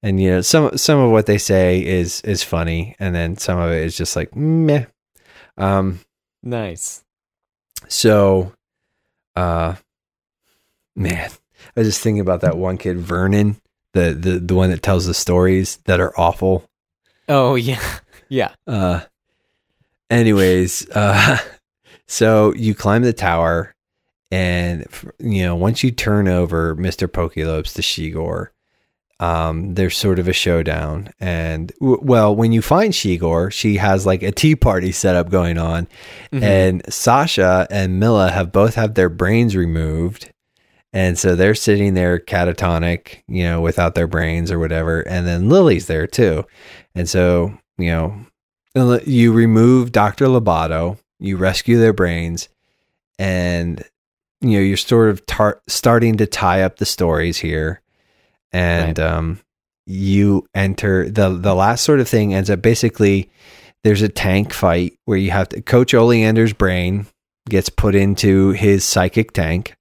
And 0.04 0.22
you 0.22 0.32
know, 0.32 0.42
some 0.42 0.78
some 0.78 1.00
of 1.00 1.12
what 1.12 1.26
they 1.26 1.38
say 1.38 1.86
is 1.86 2.22
is 2.22 2.44
funny, 2.44 2.96
and 3.00 3.14
then 3.14 3.38
some 3.38 3.60
of 3.60 3.72
it 3.72 3.84
is 3.84 3.96
just 3.96 4.16
like 4.16 4.36
meh. 4.36 4.86
Um 5.58 6.00
nice. 6.44 7.04
so 7.88 8.54
uh 9.36 9.76
man, 10.96 11.30
I 11.76 11.80
was 11.80 11.88
just 11.88 12.02
thinking 12.02 12.22
about 12.22 12.42
that 12.42 12.58
one 12.58 12.78
kid, 12.78 12.98
Vernon, 12.98 13.61
the 13.94 14.14
the 14.14 14.40
the 14.40 14.56
one 14.56 14.70
that 14.72 14.82
tells 14.82 15.06
the 15.06 15.14
stories 15.14 15.78
that 15.86 16.00
are 16.00 16.14
awful. 16.20 16.66
Oh 17.30 17.56
yeah. 17.56 17.82
Yeah. 18.30 18.54
Uh, 18.66 19.02
anyways, 20.10 20.90
uh, 20.92 21.38
so 22.08 22.54
you 22.56 22.74
climb 22.74 23.02
the 23.04 23.12
tower, 23.14 23.76
and 24.32 24.86
you 25.20 25.44
know 25.44 25.56
once 25.56 25.84
you 25.84 25.92
turn 25.92 26.28
over 26.30 26.76
Mister 26.76 27.08
Pokeylopes 27.08 27.74
to 27.76 27.82
Sheegor, 27.82 28.48
um, 29.20 29.74
there's 29.76 29.98
sort 29.98 30.18
of 30.20 30.28
a 30.30 30.34
showdown. 30.34 31.10
And 31.20 31.74
w- 31.82 32.00
well, 32.02 32.34
when 32.36 32.52
you 32.54 32.62
find 32.62 32.94
Sheegor, 32.94 33.52
she 33.52 33.76
has 33.78 34.06
like 34.06 34.24
a 34.24 34.32
tea 34.32 34.56
party 34.56 34.92
set 34.94 35.16
up 35.18 35.30
going 35.30 35.58
on, 35.58 35.88
Mhm. 36.32 36.42
and 36.42 36.94
Sasha 36.94 37.68
and 37.70 38.00
Milla 38.00 38.32
have 38.32 38.52
both 38.54 38.76
had 38.76 38.96
their 38.96 39.10
brains 39.10 39.56
removed. 39.58 40.32
And 40.94 41.18
so 41.18 41.36
they're 41.36 41.56
sitting 41.56 41.94
there 41.94 42.20
catatonic, 42.20 43.22
you 43.28 43.44
know, 43.44 43.62
without 43.62 43.96
their 43.96 44.08
brains 44.08 44.52
or 44.52 44.60
whatever. 44.60 45.02
And 45.02 45.26
then 45.26 45.50
Lili's 45.50 45.88
there 45.88 46.08
too. 46.08 46.46
And 46.96 47.08
so, 47.08 47.58
you 47.78 47.88
know, 47.88 49.00
you 49.06 49.32
remove 49.32 49.92
Dr. 49.92 50.26
Lobato, 50.26 50.98
you 51.20 51.38
rescue 51.38 51.78
their 51.78 51.94
brains, 51.94 52.50
and, 53.20 53.84
you 54.42 54.52
know, 54.52 54.60
you're 54.60 54.78
sort 54.78 55.10
of 55.10 55.26
tar- 55.26 55.62
starting 55.68 56.18
to 56.18 56.26
tie 56.26 56.64
up 56.64 56.78
the 56.78 56.86
stories 56.86 57.38
here. 57.38 57.82
And 58.52 59.00
um, 59.00 59.40
you 59.86 60.46
enter 60.54 61.10
the, 61.10 61.30
the 61.30 61.56
last 61.56 61.84
sort 61.84 62.02
of 62.02 62.10
thing 62.10 62.34
ends 62.34 62.50
up 62.50 62.62
basically 62.62 63.30
there's 63.84 64.02
a 64.02 64.10
tank 64.10 64.54
fight 64.54 64.98
where 65.06 65.18
you 65.18 65.32
have 65.32 65.50
to, 65.50 65.62
Coach 65.62 65.94
Oleander's 65.94 66.54
brain 66.54 67.08
gets 67.50 67.70
put 67.70 67.96
into 67.96 68.52
his 68.52 68.84
psychic 68.84 69.32
tank. 69.32 69.76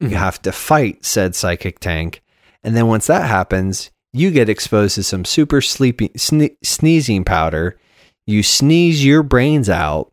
You 0.00 0.10
have 0.10 0.40
to 0.42 0.52
fight 0.52 1.04
said 1.04 1.34
psychic 1.34 1.80
tank. 1.80 2.22
And 2.62 2.76
then 2.76 2.86
once 2.86 3.06
that 3.08 3.26
happens, 3.28 3.90
you 4.12 4.30
get 4.30 4.48
exposed 4.48 4.94
to 4.94 5.02
some 5.02 5.24
super 5.24 5.60
sleepy 5.60 6.10
sne- 6.10 6.56
sneezing 6.62 7.24
powder. 7.24 7.78
You 8.26 8.42
sneeze 8.42 9.04
your 9.04 9.22
brains 9.22 9.68
out. 9.68 10.12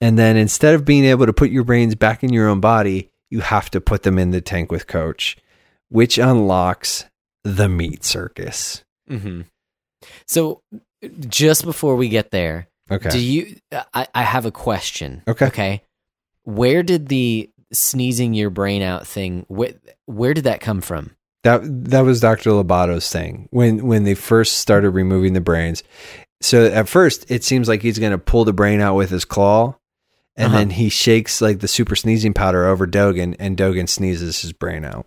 And 0.00 0.18
then 0.18 0.36
instead 0.36 0.74
of 0.74 0.84
being 0.84 1.04
able 1.04 1.26
to 1.26 1.32
put 1.32 1.50
your 1.50 1.64
brains 1.64 1.94
back 1.94 2.22
in 2.22 2.32
your 2.32 2.48
own 2.48 2.60
body, 2.60 3.10
you 3.30 3.40
have 3.40 3.70
to 3.70 3.80
put 3.80 4.02
them 4.02 4.18
in 4.18 4.30
the 4.30 4.40
tank 4.40 4.70
with 4.70 4.86
coach, 4.86 5.36
which 5.88 6.18
unlocks 6.18 7.06
the 7.42 7.68
meat 7.68 8.04
circus. 8.04 8.84
hmm 9.08 9.42
So, 10.26 10.60
just 11.28 11.64
before 11.64 11.96
we 11.96 12.08
get 12.08 12.30
there, 12.30 12.68
Okay. 12.90 13.08
do 13.10 13.18
you? 13.18 13.56
I, 13.72 14.06
I 14.14 14.22
have 14.22 14.46
a 14.46 14.52
question. 14.52 15.22
Okay. 15.26 15.46
Okay. 15.46 15.82
Where 16.44 16.82
did 16.84 17.08
the 17.08 17.50
sneezing 17.72 18.34
your 18.34 18.50
brain 18.50 18.82
out 18.82 19.06
thing? 19.06 19.44
Where, 19.48 19.72
where 20.06 20.34
did 20.34 20.44
that 20.44 20.60
come 20.60 20.80
from? 20.80 21.16
That 21.44 21.60
that 21.90 22.00
was 22.00 22.20
Dr. 22.20 22.50
Lobato's 22.50 23.10
thing 23.10 23.48
when 23.50 23.86
when 23.86 24.04
they 24.04 24.14
first 24.14 24.58
started 24.58 24.90
removing 24.90 25.32
the 25.32 25.40
brains. 25.40 25.82
So 26.40 26.66
at 26.66 26.88
first 26.88 27.30
it 27.30 27.44
seems 27.44 27.68
like 27.68 27.82
he's 27.82 27.98
going 27.98 28.12
to 28.12 28.18
pull 28.18 28.44
the 28.44 28.52
brain 28.52 28.80
out 28.80 28.94
with 28.96 29.10
his 29.10 29.24
claw 29.24 29.76
and 30.36 30.48
Uh-huh. 30.48 30.58
then 30.58 30.70
he 30.70 30.88
shakes 30.88 31.40
like 31.40 31.60
the 31.60 31.68
super 31.68 31.94
sneezing 31.96 32.34
powder 32.34 32.66
over 32.66 32.86
Dogen 32.86 33.36
and 33.38 33.56
Dogen 33.56 33.88
sneezes 33.88 34.42
his 34.42 34.52
brain 34.52 34.84
out. 34.84 35.06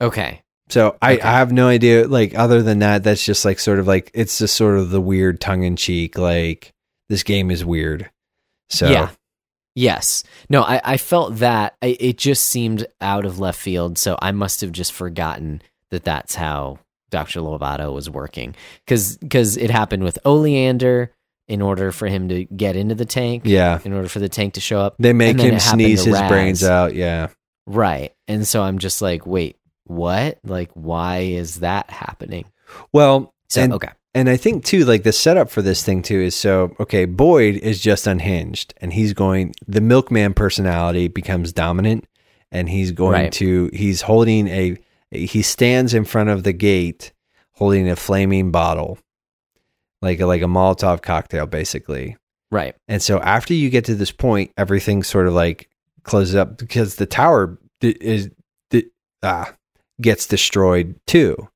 Okay. 0.00 0.42
So 0.70 0.96
I, 1.02 1.14
Okay. 1.14 1.22
I 1.22 1.32
have 1.32 1.52
no 1.52 1.68
idea 1.68 2.08
like 2.08 2.34
other 2.36 2.62
than 2.62 2.78
that 2.78 3.04
that's 3.04 3.24
just 3.24 3.44
like 3.44 3.58
sort 3.58 3.78
of 3.78 3.86
like 3.86 4.10
it's 4.14 4.38
just 4.38 4.56
sort 4.56 4.78
of 4.78 4.90
the 4.90 5.00
weird 5.00 5.40
tongue 5.40 5.62
in 5.62 5.76
cheek 5.76 6.16
like 6.16 6.72
this 7.08 7.22
game 7.22 7.50
is 7.50 7.64
weird. 7.64 8.10
So 8.70 8.88
Yeah. 8.90 9.10
Yes. 9.74 10.22
No, 10.48 10.62
I, 10.62 10.80
I 10.84 10.96
felt 10.96 11.36
that. 11.36 11.74
I, 11.82 11.96
it 11.98 12.16
just 12.18 12.44
seemed 12.44 12.86
out 13.00 13.24
of 13.26 13.38
left 13.38 13.60
field, 13.60 13.98
so 13.98 14.16
I 14.22 14.32
must 14.32 14.60
have 14.60 14.72
just 14.72 14.92
forgotten 14.92 15.62
that 15.90 16.04
that's 16.04 16.34
how 16.34 16.78
Dr. 17.10 17.40
Lobato 17.40 17.92
was 17.92 18.08
working 18.10 18.54
because 18.86 19.56
it 19.56 19.70
happened 19.70 20.02
with 20.04 20.18
Oleander 20.24 21.12
in 21.46 21.60
order 21.60 21.92
for 21.92 22.06
him 22.08 22.28
to 22.28 22.44
get 22.44 22.74
into 22.76 22.94
the 22.94 23.04
tank. 23.04 23.42
Yeah. 23.44 23.78
In 23.84 23.92
order 23.92 24.08
for 24.08 24.18
the 24.18 24.28
tank 24.28 24.54
to 24.54 24.60
show 24.60 24.80
up, 24.80 24.94
They 24.98 25.12
make 25.12 25.38
him 25.38 25.58
sneeze 25.58 26.04
his 26.04 26.14
Raz. 26.14 26.28
brains 26.30 26.64
out. 26.64 26.94
Yeah. 26.94 27.28
right? 27.66 28.12
And 28.28 28.46
so 28.46 28.62
I'm 28.62 28.78
just 28.78 29.02
like, 29.02 29.26
wait, 29.26 29.56
what? 29.84 30.38
Like, 30.44 30.70
why 30.74 31.18
is 31.18 31.56
that 31.60 31.90
happening? 31.90 32.46
Well, 32.92 33.34
So 33.50 33.60
and, 33.62 33.72
okay, 33.74 33.90
and 34.14 34.28
I 34.28 34.36
think 34.36 34.64
too, 34.64 34.84
like 34.84 35.02
the 35.02 35.12
setup 35.12 35.50
for 35.50 35.62
this 35.62 35.82
thing 35.84 36.02
too 36.02 36.20
is 36.20 36.34
so 36.34 36.74
okay. 36.80 37.04
Boyd 37.04 37.56
is 37.56 37.80
just 37.80 38.06
unhinged, 38.06 38.74
and 38.80 38.92
he's 38.92 39.12
going. 39.12 39.54
The 39.66 39.80
milkman 39.80 40.34
personality 40.34 41.08
becomes 41.08 41.52
dominant, 41.52 42.06
and 42.52 42.68
he's 42.68 42.92
going 42.92 43.12
Right. 43.12 43.32
to. 43.32 43.70
He's 43.72 44.02
holding 44.02 44.48
a. 44.48 44.76
He 45.10 45.42
stands 45.42 45.94
in 45.94 46.04
front 46.04 46.28
of 46.30 46.42
the 46.42 46.52
gate, 46.52 47.12
holding 47.52 47.88
a 47.88 47.96
flaming 47.96 48.50
bottle, 48.50 48.98
like 50.02 50.18
a, 50.20 50.26
like 50.26 50.42
a 50.42 50.46
Molotov 50.46 51.02
cocktail, 51.02 51.46
basically. 51.46 52.16
right, 52.50 52.74
And 52.88 53.00
so 53.02 53.20
after 53.20 53.54
you 53.54 53.70
get 53.70 53.84
to 53.86 53.94
this 53.94 54.10
point, 54.12 54.50
everything 54.56 55.02
sort 55.04 55.26
of 55.28 55.34
like 55.34 55.68
closes 56.02 56.34
up 56.34 56.58
because 56.58 56.96
the 56.96 57.06
tower 57.06 57.58
is 57.80 58.30
d- 58.70 58.90
ah, 59.22 59.54
gets 60.00 60.26
destroyed 60.26 60.96
too. 61.06 61.48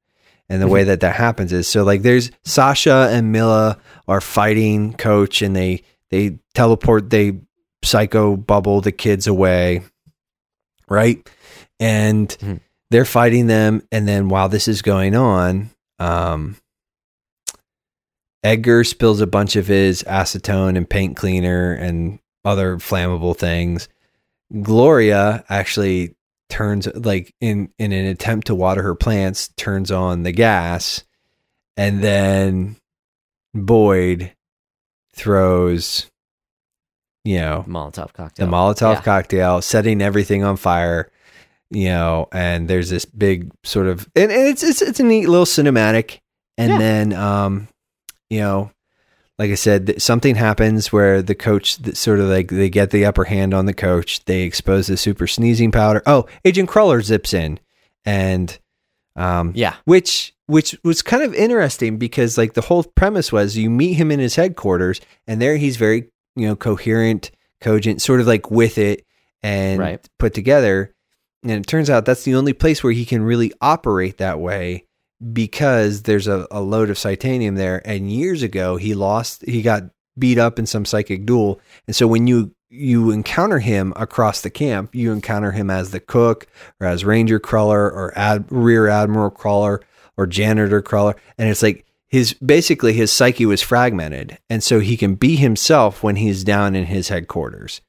And 0.51 0.63
the 0.63 0.69
way 0.69 0.85
that 0.85 1.01
that 1.01 1.15
happens 1.17 1.53
is 1.53 1.69
so 1.69 1.85
like 1.85 2.03
there's 2.03 2.31
Sasha 2.45 3.09
and 3.13 3.33
Milla 3.33 3.79
are 4.07 4.21
fighting 4.21 4.95
coach 4.95 5.43
and 5.43 5.55
they 5.55 5.83
they 6.11 6.39
teleport 6.55 7.11
they 7.11 7.39
psycho 7.85 8.37
bubble 8.37 8.81
the 8.81 8.93
kids 8.93 9.27
away, 9.27 9.83
right? 10.89 11.29
And 11.79 12.29
Mhm. 12.41 12.61
they're 12.91 13.05
fighting 13.05 13.47
them 13.47 13.83
and 13.93 14.09
then 14.09 14.29
while 14.31 14.49
this 14.49 14.69
is 14.69 14.81
going 14.83 15.15
on, 15.15 15.71
um 15.99 16.57
Edgar 18.43 18.85
spills 18.85 19.21
a 19.21 19.27
bunch 19.27 19.57
of 19.57 19.67
his 19.67 20.03
acetone 20.05 20.77
and 20.77 20.89
paint 20.89 21.17
cleaner 21.17 21.73
and 21.73 22.21
other 22.45 22.77
flammable 22.77 23.37
things. 23.37 23.89
Gloria 24.63 25.45
actually 25.49 26.15
turns 26.49 26.87
like 26.95 27.35
in 27.41 27.71
in 27.79 27.93
an 27.93 28.07
attempt 28.07 28.47
to 28.49 28.55
water 28.55 28.83
her 28.83 28.95
plants 28.95 29.49
turns 29.57 29.91
on 29.91 30.23
the 30.23 30.33
gas 30.33 31.05
and 31.77 32.03
then 32.03 32.77
Boyd 33.55 34.33
throws 35.15 36.07
you 37.25 37.39
know 37.39 37.65
Molotov 37.69 38.13
cocktail. 38.13 38.47
the. 38.47 38.53
Molotov 38.53 38.95
Yeah. 38.95 39.01
cocktail, 39.03 39.63
setting 39.63 40.01
everything 40.03 40.45
on 40.45 40.57
fire. 40.57 41.11
You 41.71 41.89
know, 41.91 42.29
and 42.33 42.67
there's 42.67 42.89
this 42.89 43.05
big 43.05 43.51
sort 43.63 43.89
of, 43.89 44.09
and, 44.17 44.33
and 44.33 44.49
it's 44.49 44.63
it's 44.63 44.81
it's 44.81 45.01
a 45.01 45.03
neat 45.03 45.27
little 45.29 45.45
cinematic. 45.45 46.21
And 46.57 46.73
Yeah. 46.73 46.79
then, 46.79 47.13
um, 47.13 47.69
you 48.31 48.41
know, 48.41 48.71
like 49.39 49.51
I 49.51 49.55
said, 49.55 50.01
something 50.03 50.35
happens 50.35 50.93
where 50.93 51.23
the 51.23 51.35
coach 51.35 51.79
sort 51.97 52.19
of 52.21 52.27
like 52.29 52.49
they 52.49 52.69
get 52.71 52.91
the 52.91 53.05
upper 53.05 53.25
hand 53.25 53.55
on 53.55 53.67
the 53.67 53.75
coach. 53.75 54.25
They 54.25 54.43
expose 54.43 54.89
the 54.89 54.97
super 54.97 55.27
sneezing 55.27 55.71
powder. 55.71 56.03
Oh, 56.07 56.27
Agent 56.45 56.69
Cruller 56.69 57.01
zips 57.03 57.33
in, 57.33 57.61
and 58.05 58.59
um, 59.17 59.53
Yeah, 59.55 59.75
which 59.85 60.35
which 60.47 60.77
was 60.83 61.03
kind 61.03 61.23
of 61.23 61.35
interesting 61.35 61.99
because 61.99 62.39
like 62.39 62.55
the 62.55 62.63
whole 62.63 62.83
premise 62.83 63.31
was 63.31 63.57
you 63.57 63.69
meet 63.71 63.95
him 63.95 64.11
in 64.11 64.19
his 64.19 64.35
headquarters 64.37 65.01
and 65.27 65.41
there 65.43 65.57
he's 65.57 65.77
very 65.77 66.09
you 66.37 66.47
know 66.49 66.57
coherent 66.57 67.31
cogent 67.61 68.01
sort 68.01 68.21
of 68.21 68.27
like 68.27 68.51
with 68.51 68.79
it 68.79 69.05
and 69.43 69.79
Right. 69.79 70.09
put 70.19 70.33
together 70.35 70.95
and 71.43 71.53
it 71.53 71.67
turns 71.67 71.91
out 71.91 72.07
that's 72.07 72.23
the 72.25 72.35
only 72.35 72.53
place 72.55 72.83
where 72.83 72.93
he 72.95 73.05
can 73.05 73.23
really 73.23 73.53
operate 73.61 74.19
that 74.19 74.41
way 74.41 74.85
because 75.33 76.03
there's 76.03 76.27
a, 76.29 76.47
a 76.51 76.61
load 76.61 76.91
of 76.91 76.99
titanium 76.99 77.57
there 77.57 77.83
and 77.85 78.11
years 78.13 78.43
ago 78.43 78.77
he 78.77 78.95
lost 78.95 79.43
he 79.47 79.63
got 79.63 79.83
beat 80.19 80.39
up 80.39 80.59
in 80.59 80.67
some 80.67 80.85
psychic 80.85 81.27
duel. 81.27 81.61
And 81.87 81.95
so 81.97 82.07
when 82.07 82.27
you 82.27 82.55
you 82.71 83.11
encounter 83.11 83.59
him 83.59 83.93
across 83.97 84.43
the 84.43 84.51
camp 84.51 84.95
you 84.95 85.11
encounter 85.13 85.53
him 85.53 85.71
as 85.71 85.91
the 85.91 86.01
cook 86.01 86.47
or 86.81 86.87
as 86.87 87.05
ranger 87.05 87.39
Cruller 87.39 87.91
or 87.91 88.13
ad, 88.17 88.45
rear 88.51 88.89
admiral 88.89 89.31
Cruller 89.31 89.81
or 90.17 90.27
janitor 90.27 90.83
Cruller. 90.83 91.17
And 91.39 91.49
it's 91.49 91.63
like 91.63 91.85
his 92.07 92.35
basically 92.35 92.93
his 92.93 93.13
psyche 93.13 93.47
was 93.47 93.63
fragmented. 93.63 94.39
And 94.49 94.63
so 94.63 94.81
he 94.81 94.97
can 94.97 95.15
be 95.15 95.37
himself 95.37 96.03
when 96.03 96.17
he's 96.17 96.45
down 96.45 96.75
in 96.75 96.85
his 96.87 97.09
headquarters. 97.09 97.81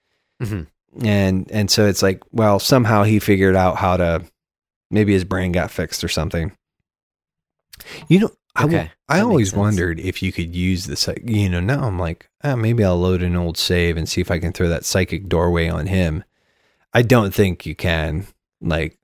Mhm. 0.42 0.68
and 1.04 1.52
and 1.52 1.70
so 1.70 1.86
it's 1.86 2.02
like 2.02 2.24
well 2.32 2.58
somehow 2.60 3.04
he 3.04 3.20
figured 3.20 3.56
out 3.56 3.76
how 3.78 3.98
to 3.98 4.24
maybe 4.90 5.14
his 5.14 5.24
brain 5.26 5.52
got 5.52 5.70
fixed 5.70 6.04
or 6.04 6.08
something 6.08 6.52
you 8.08 8.20
know 8.20 8.32
I 8.56 8.64
Okay, 8.66 8.92
I 9.08 9.22
always 9.22 9.54
wondered 9.54 10.00
if 10.00 10.22
you 10.22 10.32
could 10.32 10.56
use 10.56 10.86
the 10.86 10.96
psych- 10.96 11.24
you 11.24 11.50
know 11.50 11.60
now 11.60 11.84
i'm 11.84 12.00
like 12.00 12.30
ah, 12.44 12.56
maybe 12.56 12.84
i'll 12.84 13.00
load 13.00 13.22
an 13.22 13.36
old 13.36 13.58
save 13.58 13.96
and 13.96 14.10
see 14.10 14.22
if 14.22 14.32
i 14.32 14.40
can 14.40 14.52
throw 14.52 14.68
that 14.70 14.86
psychic 14.86 15.30
doorway 15.30 15.70
on 15.70 15.86
him 15.86 16.24
i 16.94 17.02
don't 17.02 17.34
think 17.34 17.66
you 17.66 17.76
can 17.76 18.26
like 18.60 19.00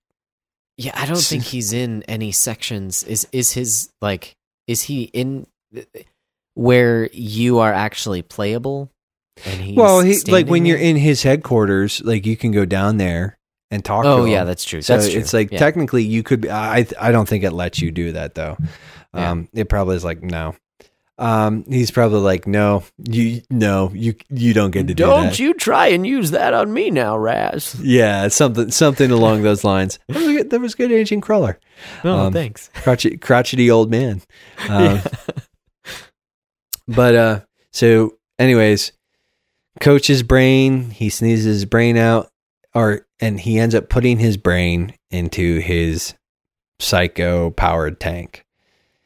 yeah. 0.78 0.92
I 0.96 1.06
don't 1.06 1.18
think 1.18 1.44
he's 1.44 1.74
in 1.74 2.04
any 2.04 2.32
sections. 2.32 3.04
Is 3.04 3.28
is 3.32 3.52
his 3.52 3.90
like? 4.02 4.36
Is 4.68 4.84
he 4.84 5.04
in 5.04 5.48
where 6.54 7.10
you 7.12 7.60
are 7.60 7.74
actually 7.74 8.22
playable? 8.22 8.92
And 9.46 9.62
he's 9.62 9.78
well 9.78 10.02
he, 10.02 10.20
like 10.28 10.48
when 10.48 10.66
you're 10.66 10.78
in 10.78 10.96
his 10.96 11.24
headquarters 11.24 12.02
like 12.02 12.26
you 12.26 12.38
can 12.38 12.52
go 12.52 12.64
down 12.64 12.96
there 12.98 13.38
and 13.72 13.84
talk 13.84 14.06
Oh 14.06 14.26
yeah, 14.26 14.44
that's 14.44 14.64
true. 14.64 14.82
So 14.82 14.96
that's 14.96 15.10
true. 15.10 15.20
it's 15.22 15.34
like 15.34 15.52
Yeah. 15.52 15.60
technically 15.60 16.04
you 16.04 16.24
could. 16.24 16.42
Be, 16.42 16.50
I 16.52 16.86
I 17.00 17.12
don't 17.12 17.28
think 17.28 17.44
it 17.44 17.52
lets 17.52 17.80
you 17.82 17.92
do 17.92 18.12
that 18.14 18.36
though. 18.36 18.58
Yeah. 19.14 19.32
Um, 19.32 19.50
it 19.54 19.70
probably 19.70 19.96
is 19.96 20.04
like 20.04 20.22
no. 20.22 20.56
Um, 21.18 21.64
he's 21.70 21.92
probably 21.92 22.20
like 22.20 22.46
no, 22.46 22.84
you 22.98 23.42
no, 23.50 23.90
you 23.94 24.16
you 24.30 24.54
don't 24.54 24.72
get 24.72 24.88
to 24.88 24.94
do 24.94 25.06
that. 25.06 25.10
Don't 25.10 25.40
you 25.40 25.54
try 25.54 25.88
and 25.88 26.06
use 26.06 26.32
that 26.32 26.54
on 26.54 26.74
me 26.74 26.92
now, 26.92 27.18
Raz. 27.18 27.74
Yeah, 27.82 28.28
something 28.28 28.70
something 28.70 29.12
along 29.12 29.44
those 29.44 29.64
lines. 29.64 29.98
That 30.10 30.18
was 30.18 30.26
good, 30.28 30.50
that 30.50 30.60
was 30.60 30.76
good, 30.76 30.92
Agent 30.92 31.24
Cruller, 31.24 31.58
Oh, 32.04 32.28
Um, 32.28 32.34
thanks. 32.34 32.70
crotchety, 32.76 33.16
crotchety 33.16 33.72
old 33.72 33.90
man. 33.90 34.22
Um, 34.68 35.00
But 36.88 37.16
uh, 37.16 37.40
so 37.72 38.18
anyways, 38.38 38.92
Coach's 39.80 40.22
brain, 40.24 40.90
he 40.92 41.10
sneezes 41.10 41.46
his 41.46 41.66
brain 41.66 41.98
out, 41.98 42.30
or 42.74 43.05
and 43.20 43.40
he 43.40 43.60
ends 43.60 43.76
up 43.76 43.90
putting 43.90 44.20
his 44.20 44.38
brain 44.38 44.94
into 45.12 45.60
his 45.60 46.14
psycho 46.80 47.52
powered 47.52 48.00
tank. 48.00 48.44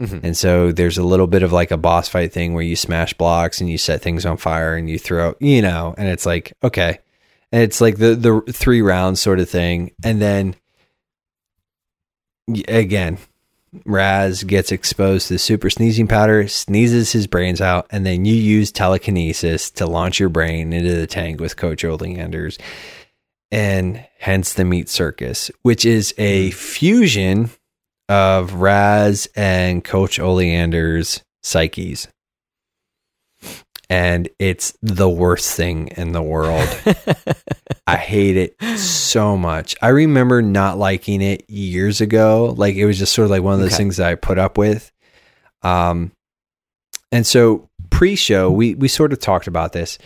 Mhm. 0.01 0.23
And 0.23 0.37
so 0.37 0.71
there's 0.71 0.97
a 0.97 1.03
little 1.03 1.27
bit 1.27 1.43
of 1.43 1.51
like 1.51 1.71
a 1.71 1.77
boss 1.77 2.07
fight 2.07 2.31
thing 2.31 2.53
where 2.53 2.63
you 2.63 2.75
smash 2.75 3.13
blocks 3.13 3.59
and 3.59 3.69
you 3.69 3.77
set 3.77 4.01
things 4.01 4.25
on 4.25 4.37
fire 4.37 4.75
and 4.75 4.89
you 4.89 4.97
throw, 4.97 5.35
you 5.39 5.61
know, 5.61 5.93
and 5.97 6.07
it's 6.07 6.25
like, 6.25 6.53
okay. 6.63 6.99
And 7.51 7.61
it's 7.63 7.81
like 7.81 7.97
the 7.97 8.15
the 8.15 8.53
three 8.53 8.81
rounds 8.81 9.19
sort 9.19 9.39
of 9.39 9.49
thing. 9.49 9.91
And 10.03 10.21
then 10.21 10.55
again, 12.67 13.17
Raz 13.85 14.43
gets 14.43 14.71
exposed 14.71 15.27
to 15.27 15.33
the 15.33 15.39
super 15.39 15.69
sneezing 15.69 16.07
powder, 16.07 16.47
sneezes 16.47 17.11
his 17.11 17.27
brains 17.27 17.61
out, 17.61 17.85
and 17.91 18.05
then 18.05 18.25
you 18.25 18.33
use 18.33 18.71
telekinesis 18.71 19.69
to 19.71 19.85
launch 19.85 20.19
your 20.19 20.29
brain 20.29 20.73
into 20.73 20.95
the 20.95 21.05
tank 21.07 21.39
with 21.39 21.57
Coach 21.57 21.83
Oleanders. 21.83 22.57
And 23.51 24.05
hence 24.19 24.53
the 24.53 24.65
meat 24.65 24.89
circus, 24.89 25.49
which 25.63 25.85
is 25.85 26.13
a 26.17 26.51
fusion 26.51 27.49
of 28.07 28.53
Raz 28.55 29.27
and 29.35 29.83
Coach 29.83 30.19
Oleander's 30.19 31.23
psyches. 31.41 32.07
And 33.89 34.29
it's 34.37 34.77
the 34.83 35.09
worst 35.09 35.55
thing 35.55 35.87
in 35.97 36.11
the 36.11 36.21
world. 36.21 36.67
I 37.87 37.95
hate 37.95 38.37
it 38.37 38.55
so 38.77 39.35
much. 39.35 39.75
I 39.81 39.87
remember 39.87 40.43
not 40.43 40.77
liking 40.77 41.23
it 41.23 41.49
years 41.49 41.99
ago. 42.01 42.53
Like 42.55 42.75
it 42.75 42.85
was 42.85 42.99
just 42.99 43.13
sort 43.13 43.25
of 43.25 43.31
like 43.31 43.41
one 43.41 43.55
of 43.55 43.59
those 43.61 43.69
Okay. 43.69 43.77
things 43.77 43.97
that 43.97 44.09
I 44.09 44.13
put 44.13 44.37
up 44.37 44.59
with. 44.59 44.91
Um, 45.63 46.11
and 47.11 47.25
so 47.25 47.67
pre-show, 47.89 48.51
we 48.51 48.75
we 48.75 48.87
sort 48.87 49.11
of 49.11 49.19
talked 49.19 49.47
about 49.47 49.73
this, 49.73 49.97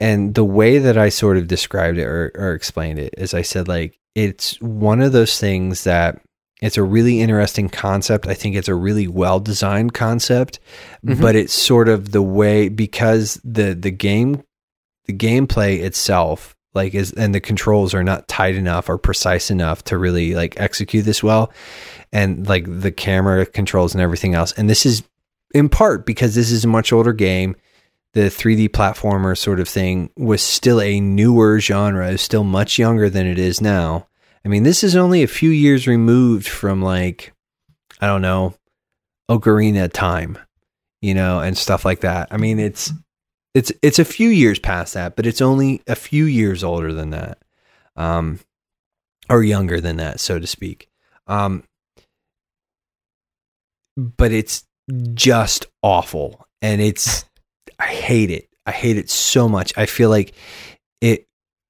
and 0.00 0.34
the 0.34 0.44
way 0.44 0.78
that 0.78 0.96
I 0.98 1.08
sort 1.10 1.36
of 1.36 1.46
described 1.46 1.98
it 1.98 2.04
or, 2.04 2.32
or 2.34 2.54
explained 2.54 2.98
it 2.98 3.14
is, 3.18 3.34
I 3.34 3.42
said 3.42 3.68
like 3.68 3.98
it's 4.14 4.60
one 4.60 5.00
of 5.00 5.12
those 5.12 5.38
things 5.38 5.84
that 5.84 6.20
it's 6.62 6.76
a 6.76 6.82
really 6.82 7.20
interesting 7.20 7.68
concept. 7.68 8.26
I 8.26 8.34
think 8.34 8.54
it's 8.56 8.68
a 8.68 8.74
really 8.74 9.06
well 9.08 9.40
designed 9.40 9.94
concept, 9.94 10.58
Mhm. 11.06 11.20
but 11.20 11.34
it's 11.36 11.52
sort 11.54 11.88
of 11.88 12.12
the 12.12 12.22
way 12.22 12.68
because 12.68 13.40
the 13.44 13.74
the 13.74 13.90
game 13.90 14.42
the 15.06 15.12
gameplay 15.14 15.80
itself 15.80 16.54
like 16.74 16.94
is 16.94 17.12
and 17.14 17.34
the 17.34 17.40
controls 17.40 17.94
are 17.94 18.04
not 18.04 18.28
tight 18.28 18.54
enough 18.54 18.88
or 18.88 18.96
precise 18.98 19.50
enough 19.50 19.82
to 19.84 19.98
really 19.98 20.34
like 20.34 20.60
execute 20.60 21.04
this 21.04 21.22
well 21.22 21.50
and 22.12 22.46
like 22.48 22.64
the 22.68 22.92
camera 22.92 23.44
controls 23.46 23.92
and 23.94 24.00
everything 24.02 24.34
else 24.34 24.52
and 24.52 24.70
this 24.70 24.86
is 24.86 25.02
in 25.52 25.68
part 25.68 26.06
because 26.06 26.36
this 26.36 26.52
is 26.52 26.64
a 26.64 26.68
much 26.68 26.92
older 26.92 27.12
game 27.12 27.56
the 28.12 28.22
3D 28.22 28.70
platformer 28.70 29.36
sort 29.38 29.60
of 29.60 29.68
thing 29.68 30.10
was 30.16 30.42
still 30.42 30.80
a 30.80 31.00
newer 31.00 31.60
genre, 31.60 32.16
still 32.18 32.44
much 32.44 32.78
younger 32.78 33.08
than 33.08 33.26
it 33.26 33.38
is 33.38 33.60
now. 33.60 34.08
I 34.44 34.48
mean, 34.48 34.62
this 34.62 34.82
is 34.82 34.96
only 34.96 35.22
a 35.22 35.28
few 35.28 35.50
years 35.50 35.86
removed 35.86 36.48
from 36.48 36.82
like, 36.82 37.32
I 38.00 38.06
don't 38.06 38.22
know, 38.22 38.54
Ocarina 39.30 39.92
time, 39.92 40.38
you 41.00 41.14
know, 41.14 41.40
and 41.40 41.56
stuff 41.56 41.84
like 41.84 42.00
that. 42.00 42.28
I 42.30 42.36
mean, 42.36 42.58
it's 42.58 42.92
it's 43.54 43.72
it's 43.82 43.98
a 43.98 44.04
few 44.04 44.28
years 44.28 44.58
past 44.58 44.94
that, 44.94 45.14
but 45.14 45.26
it's 45.26 45.40
only 45.40 45.82
a 45.86 45.94
few 45.94 46.24
years 46.24 46.64
older 46.64 46.92
than 46.92 47.10
that, 47.10 47.38
um, 47.96 48.40
or 49.28 49.42
younger 49.42 49.80
than 49.80 49.96
that, 49.96 50.20
so 50.20 50.38
to 50.38 50.46
speak. 50.46 50.88
Um, 51.26 51.62
but 53.96 54.32
it's 54.32 54.64
just 55.14 55.66
awful, 55.82 56.46
and 56.62 56.80
it's 56.80 57.24
I 57.80 57.86
hate 57.86 58.30
it. 58.30 58.48
I 58.66 58.72
hate 58.72 58.98
it 58.98 59.10
so 59.10 59.48
much. 59.48 59.72
I 59.76 59.86
feel 59.86 60.10
like 60.10 60.34
it 61.00 61.26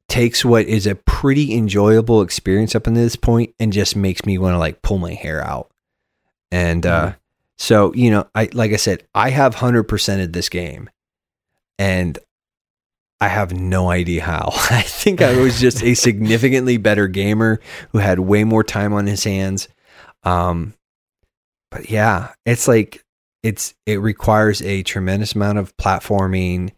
takes 0.09 0.45
what 0.45 0.67
is 0.67 0.87
a 0.87 0.97
pretty 0.97 1.55
enjoyable 1.55 2.21
experience 2.21 2.75
up 2.75 2.87
until 2.89 3.03
this 3.05 3.17
point 3.17 3.55
and 3.61 3.73
just 3.73 3.95
makes 3.95 4.27
me 4.27 4.37
want 4.37 4.55
to 4.55 4.59
like 4.59 4.83
pull 4.83 4.99
my 4.99 5.15
hair 5.15 5.43
out. 5.43 5.71
And 6.51 6.85
uh 6.85 7.13
so, 7.59 7.95
you 7.95 8.11
know, 8.11 8.27
I 8.35 8.49
like 8.53 8.73
I 8.73 8.77
said, 8.77 9.07
I 9.15 9.31
have 9.31 9.55
100% 9.55 10.25
of 10.25 10.33
this 10.33 10.49
game 10.49 10.91
and 11.79 12.19
I 13.21 13.29
have 13.29 13.53
no 13.53 13.91
idea 13.91 14.23
how. 14.23 14.51
I 14.71 14.83
think 14.83 15.23
I 15.23 15.37
was 15.37 15.61
just 15.61 15.83
a 15.83 15.95
significantly 16.07 16.77
better 16.77 17.07
gamer 17.07 17.61
who 17.93 17.99
had 17.99 18.19
way 18.19 18.45
more 18.45 18.65
time 18.65 18.93
on 18.93 19.07
his 19.07 19.23
hands. 19.23 19.69
Um 20.25 20.75
but 21.71 21.89
yeah, 21.89 22.33
it's 22.45 22.67
like 22.67 23.05
it's 23.43 23.75
it 23.87 24.01
requires 24.01 24.63
a 24.63 24.83
tremendous 24.83 25.35
amount 25.35 25.59
of 25.59 25.77
platforming 25.77 26.73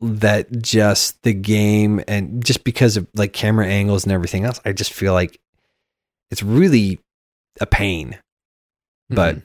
that 0.00 0.50
just 0.62 1.22
the 1.22 1.34
game 1.34 2.02
and 2.08 2.44
just 2.44 2.64
because 2.64 2.96
of 2.96 3.06
like 3.14 3.32
camera 3.32 3.66
angles 3.66 4.04
and 4.04 4.12
everything 4.12 4.44
else, 4.44 4.60
I 4.64 4.72
just 4.72 4.92
feel 4.92 5.12
like 5.12 5.40
it's 6.30 6.42
really 6.42 7.00
a 7.60 7.66
pain. 7.66 8.18
But 9.08 9.38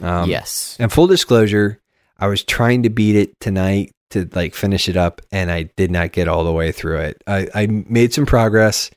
um, 0.00 0.30
yes. 0.30 0.76
and 0.78 0.92
full 0.92 1.06
disclosure, 1.06 1.80
I 2.18 2.28
was 2.28 2.44
trying 2.44 2.84
to 2.84 2.90
beat 2.90 3.16
it 3.16 3.38
tonight 3.40 3.92
to 4.10 4.28
like 4.32 4.54
finish 4.54 4.88
it 4.88 4.96
up, 4.96 5.20
and 5.32 5.50
I 5.50 5.64
did 5.76 5.90
not 5.90 6.12
get 6.12 6.28
all 6.28 6.44
the 6.44 6.52
way 6.52 6.70
through 6.70 6.98
it. 7.00 7.22
I, 7.26 7.48
I 7.54 7.66
made 7.66 8.14
some 8.14 8.26
progress. 8.26 8.90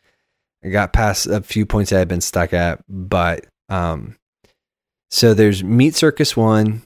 I 0.64 0.70
got 0.70 0.94
past 0.94 1.26
a 1.26 1.42
few 1.42 1.66
points 1.66 1.90
that 1.90 1.96
I 1.96 2.00
had 2.00 2.08
been 2.08 2.22
stuck 2.22 2.54
at, 2.54 2.84
but 2.88 3.46
um, 3.70 4.16
so 5.10 5.34
there's 5.34 5.64
Meat 5.64 5.96
Circus 5.96 6.38
one, 6.38 6.84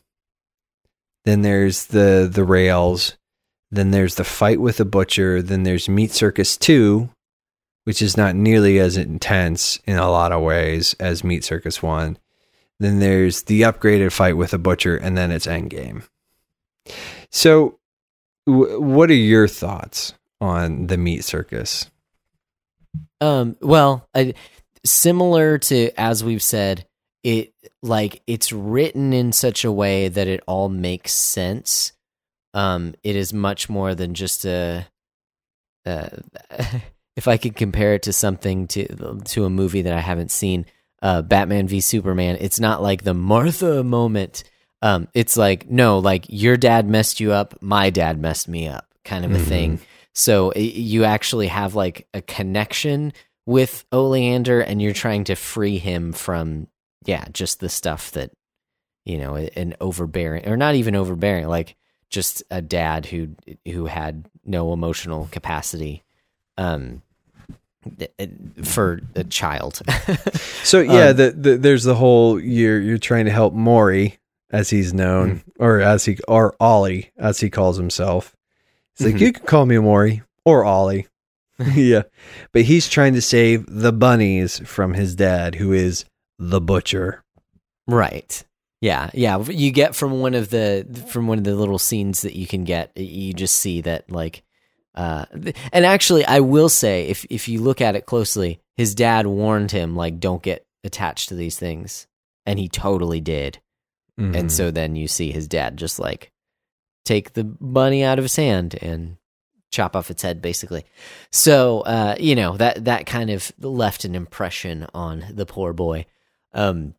then 1.25 1.41
there's 1.41 1.87
the 1.87 2.29
the 2.31 2.43
rails, 2.43 3.17
then 3.71 3.91
there's 3.91 4.15
the 4.15 4.23
fight 4.23 4.59
with 4.59 4.77
the 4.77 4.85
butcher, 4.85 5.41
then 5.41 5.63
there's 5.63 5.89
Meat 5.89 6.11
Circus 6.11 6.57
two, 6.57 7.09
which 7.83 8.01
is 8.01 8.17
not 8.17 8.35
nearly 8.35 8.79
as 8.79 8.97
intense 8.97 9.79
in 9.85 9.97
a 9.97 10.09
lot 10.09 10.31
of 10.31 10.41
ways 10.41 10.95
as 10.99 11.23
Meat 11.23 11.43
Circus 11.43 11.81
one. 11.81 12.17
Then 12.79 12.99
there's 12.99 13.43
the 13.43 13.61
upgraded 13.61 14.11
fight 14.11 14.37
with 14.37 14.51
the 14.51 14.57
butcher, 14.57 14.97
and 14.97 15.17
then 15.17 15.31
it's 15.31 15.47
Endgame. 15.47 16.03
So, 17.29 17.79
w- 18.45 18.79
what 18.81 19.09
are 19.09 19.15
your 19.15 19.47
thoughts 19.47 20.13
on 20.41 20.87
the 20.87 20.97
Meat 20.97 21.23
Circus? 21.23 21.89
Um, 23.21 23.55
well, 23.61 24.07
I, 24.13 24.33
similar 24.85 25.57
to 25.59 25.91
as 25.97 26.23
we've 26.23 26.43
said, 26.43 26.85
it 27.23 27.53
like 27.81 28.21
it's 28.27 28.51
written 28.51 29.13
in 29.13 29.31
such 29.31 29.63
a 29.63 29.71
way 29.71 30.09
that 30.09 30.27
it 30.27 30.41
all 30.47 30.69
makes 30.69 31.13
sense. 31.13 31.93
Um, 32.53 32.93
it 33.03 33.15
is 33.15 33.33
much 33.33 33.69
more 33.69 33.95
than 33.95 34.13
just 34.13 34.45
a. 34.45 34.85
Uh, 35.85 36.09
if 37.15 37.27
I 37.27 37.37
could 37.37 37.55
compare 37.55 37.93
it 37.93 38.03
to 38.03 38.13
something 38.13 38.67
to 38.69 39.21
to 39.25 39.45
a 39.45 39.49
movie 39.49 39.83
that 39.83 39.93
I 39.93 39.99
haven't 39.99 40.31
seen, 40.31 40.65
uh, 41.01 41.21
Batman 41.21 41.67
v 41.67 41.79
Superman, 41.81 42.37
it's 42.39 42.59
not 42.59 42.81
like 42.81 43.03
the 43.03 43.13
Martha 43.13 43.83
moment. 43.83 44.43
Um, 44.81 45.07
it's 45.13 45.37
like 45.37 45.69
no, 45.69 45.99
like 45.99 46.25
your 46.27 46.57
dad 46.57 46.87
messed 46.89 47.19
you 47.19 47.31
up, 47.31 47.55
my 47.61 47.89
dad 47.89 48.19
messed 48.19 48.47
me 48.49 48.67
up, 48.67 48.85
kind 49.05 49.23
of 49.23 49.31
a 49.33 49.37
Mhm. 49.37 49.47
thing. 49.47 49.79
So 50.13 50.51
i 50.55 50.59
you 50.59 51.05
actually 51.05 51.47
have 51.47 51.73
like 51.73 52.07
a 52.13 52.21
connection 52.21 53.13
with 53.45 53.83
Oleander, 53.91 54.61
and 54.61 54.81
you're 54.81 54.93
trying 54.93 55.23
to 55.25 55.35
free 55.35 55.77
him 55.77 56.11
from 56.13 56.67
yeah, 57.05 57.25
just 57.33 57.59
the 57.59 57.69
stuff 57.69 58.11
that 58.11 58.31
you 59.05 59.17
know, 59.17 59.35
an 59.35 59.75
overbearing 59.81 60.47
or 60.47 60.55
not 60.55 60.75
even 60.75 60.95
overbearing, 60.95 61.47
like 61.47 61.75
just 62.09 62.43
a 62.51 62.61
dad 62.61 63.05
who 63.05 63.29
who 63.65 63.85
had 63.85 64.25
no 64.45 64.71
emotional 64.73 65.27
capacity 65.31 66.03
um 66.57 67.01
for 68.63 69.01
a 69.15 69.23
child. 69.23 69.81
So 70.63 70.79
yeah, 70.79 71.09
Um, 71.09 71.17
the, 71.17 71.31
the, 71.31 71.57
there's 71.57 71.83
the 71.83 71.95
whole 71.95 72.39
you're 72.39 72.79
you're 72.79 72.97
trying 72.97 73.25
to 73.25 73.31
help 73.31 73.53
Morry 73.53 74.17
as 74.49 74.69
he's 74.69 74.93
known, 74.93 75.43
or 75.59 75.81
as 75.81 76.05
he 76.05 76.17
or 76.27 76.55
Ollie 76.59 77.11
as 77.17 77.41
he 77.41 77.49
calls 77.49 77.75
himself. 77.77 78.33
He's 78.97 79.07
like, 79.07 79.15
Mhm. 79.15 79.19
you 79.19 79.33
can 79.33 79.45
call 79.45 79.65
me 79.65 79.77
Morry 79.79 80.21
or 80.45 80.63
Ollie. 80.63 81.07
yeah, 81.75 82.03
but 82.53 82.61
he's 82.63 82.87
trying 82.87 83.13
to 83.15 83.21
save 83.21 83.65
the 83.67 83.91
bunnies 83.91 84.59
from 84.59 84.93
his 84.93 85.15
dad, 85.15 85.55
who 85.55 85.73
is 85.73 86.05
the 86.49 86.61
butcher. 86.61 87.23
Right. 87.87 88.43
Yeah, 88.81 89.09
yeah. 89.13 89.39
You 89.39 89.71
get 89.71 89.95
from 89.95 90.19
one 90.19 90.33
of 90.33 90.49
the 90.49 90.85
from 91.09 91.27
one 91.27 91.37
of 91.37 91.43
the 91.45 91.55
little 91.55 91.79
scenes 91.79 92.21
that 92.21 92.35
you 92.35 92.45
can 92.45 92.63
get. 92.65 92.91
You 92.97 93.33
just 93.33 93.55
see 93.55 93.81
that 93.81 94.11
like, 94.11 94.43
uh, 94.93 95.25
and 95.71 95.85
actually, 95.85 96.25
I 96.25 96.41
will 96.41 96.69
say 96.69 97.07
if 97.07 97.25
if 97.29 97.47
you 97.47 97.61
look 97.61 97.79
at 97.79 97.95
it 97.95 98.05
closely, 98.05 98.59
his 98.75 98.93
dad 98.93 99.25
warned 99.25 99.71
him 99.71 99.95
like, 99.95 100.19
don't 100.19 100.43
get 100.43 100.65
attached 100.83 101.29
to 101.29 101.35
these 101.35 101.57
things, 101.57 102.07
and 102.45 102.59
he 102.59 102.67
totally 102.67 103.21
did. 103.21 103.59
Mhm. 104.19 104.35
And 104.35 104.51
so 104.51 104.69
then 104.69 104.95
you 104.97 105.07
see 105.07 105.31
his 105.31 105.47
dad 105.47 105.77
just 105.77 105.97
like 105.97 106.31
take 107.05 107.33
the 107.33 107.43
bunny 107.45 108.03
out 108.03 108.19
of 108.19 108.25
his 108.25 108.35
hand 108.35 108.75
and 108.81 109.17
chop 109.71 109.95
off 109.95 110.11
its 110.11 110.21
head 110.21 110.41
basically. 110.41 110.83
So 111.31 111.81
uh 111.81 112.15
you 112.19 112.35
know 112.35 112.55
that 112.57 112.85
that 112.85 113.05
kind 113.07 113.29
of 113.31 113.51
left 113.59 114.05
an 114.05 114.13
impression 114.13 114.85
on 114.93 115.25
the 115.31 115.45
poor 115.47 115.73
boy. 115.73 116.05
Um 116.53 116.95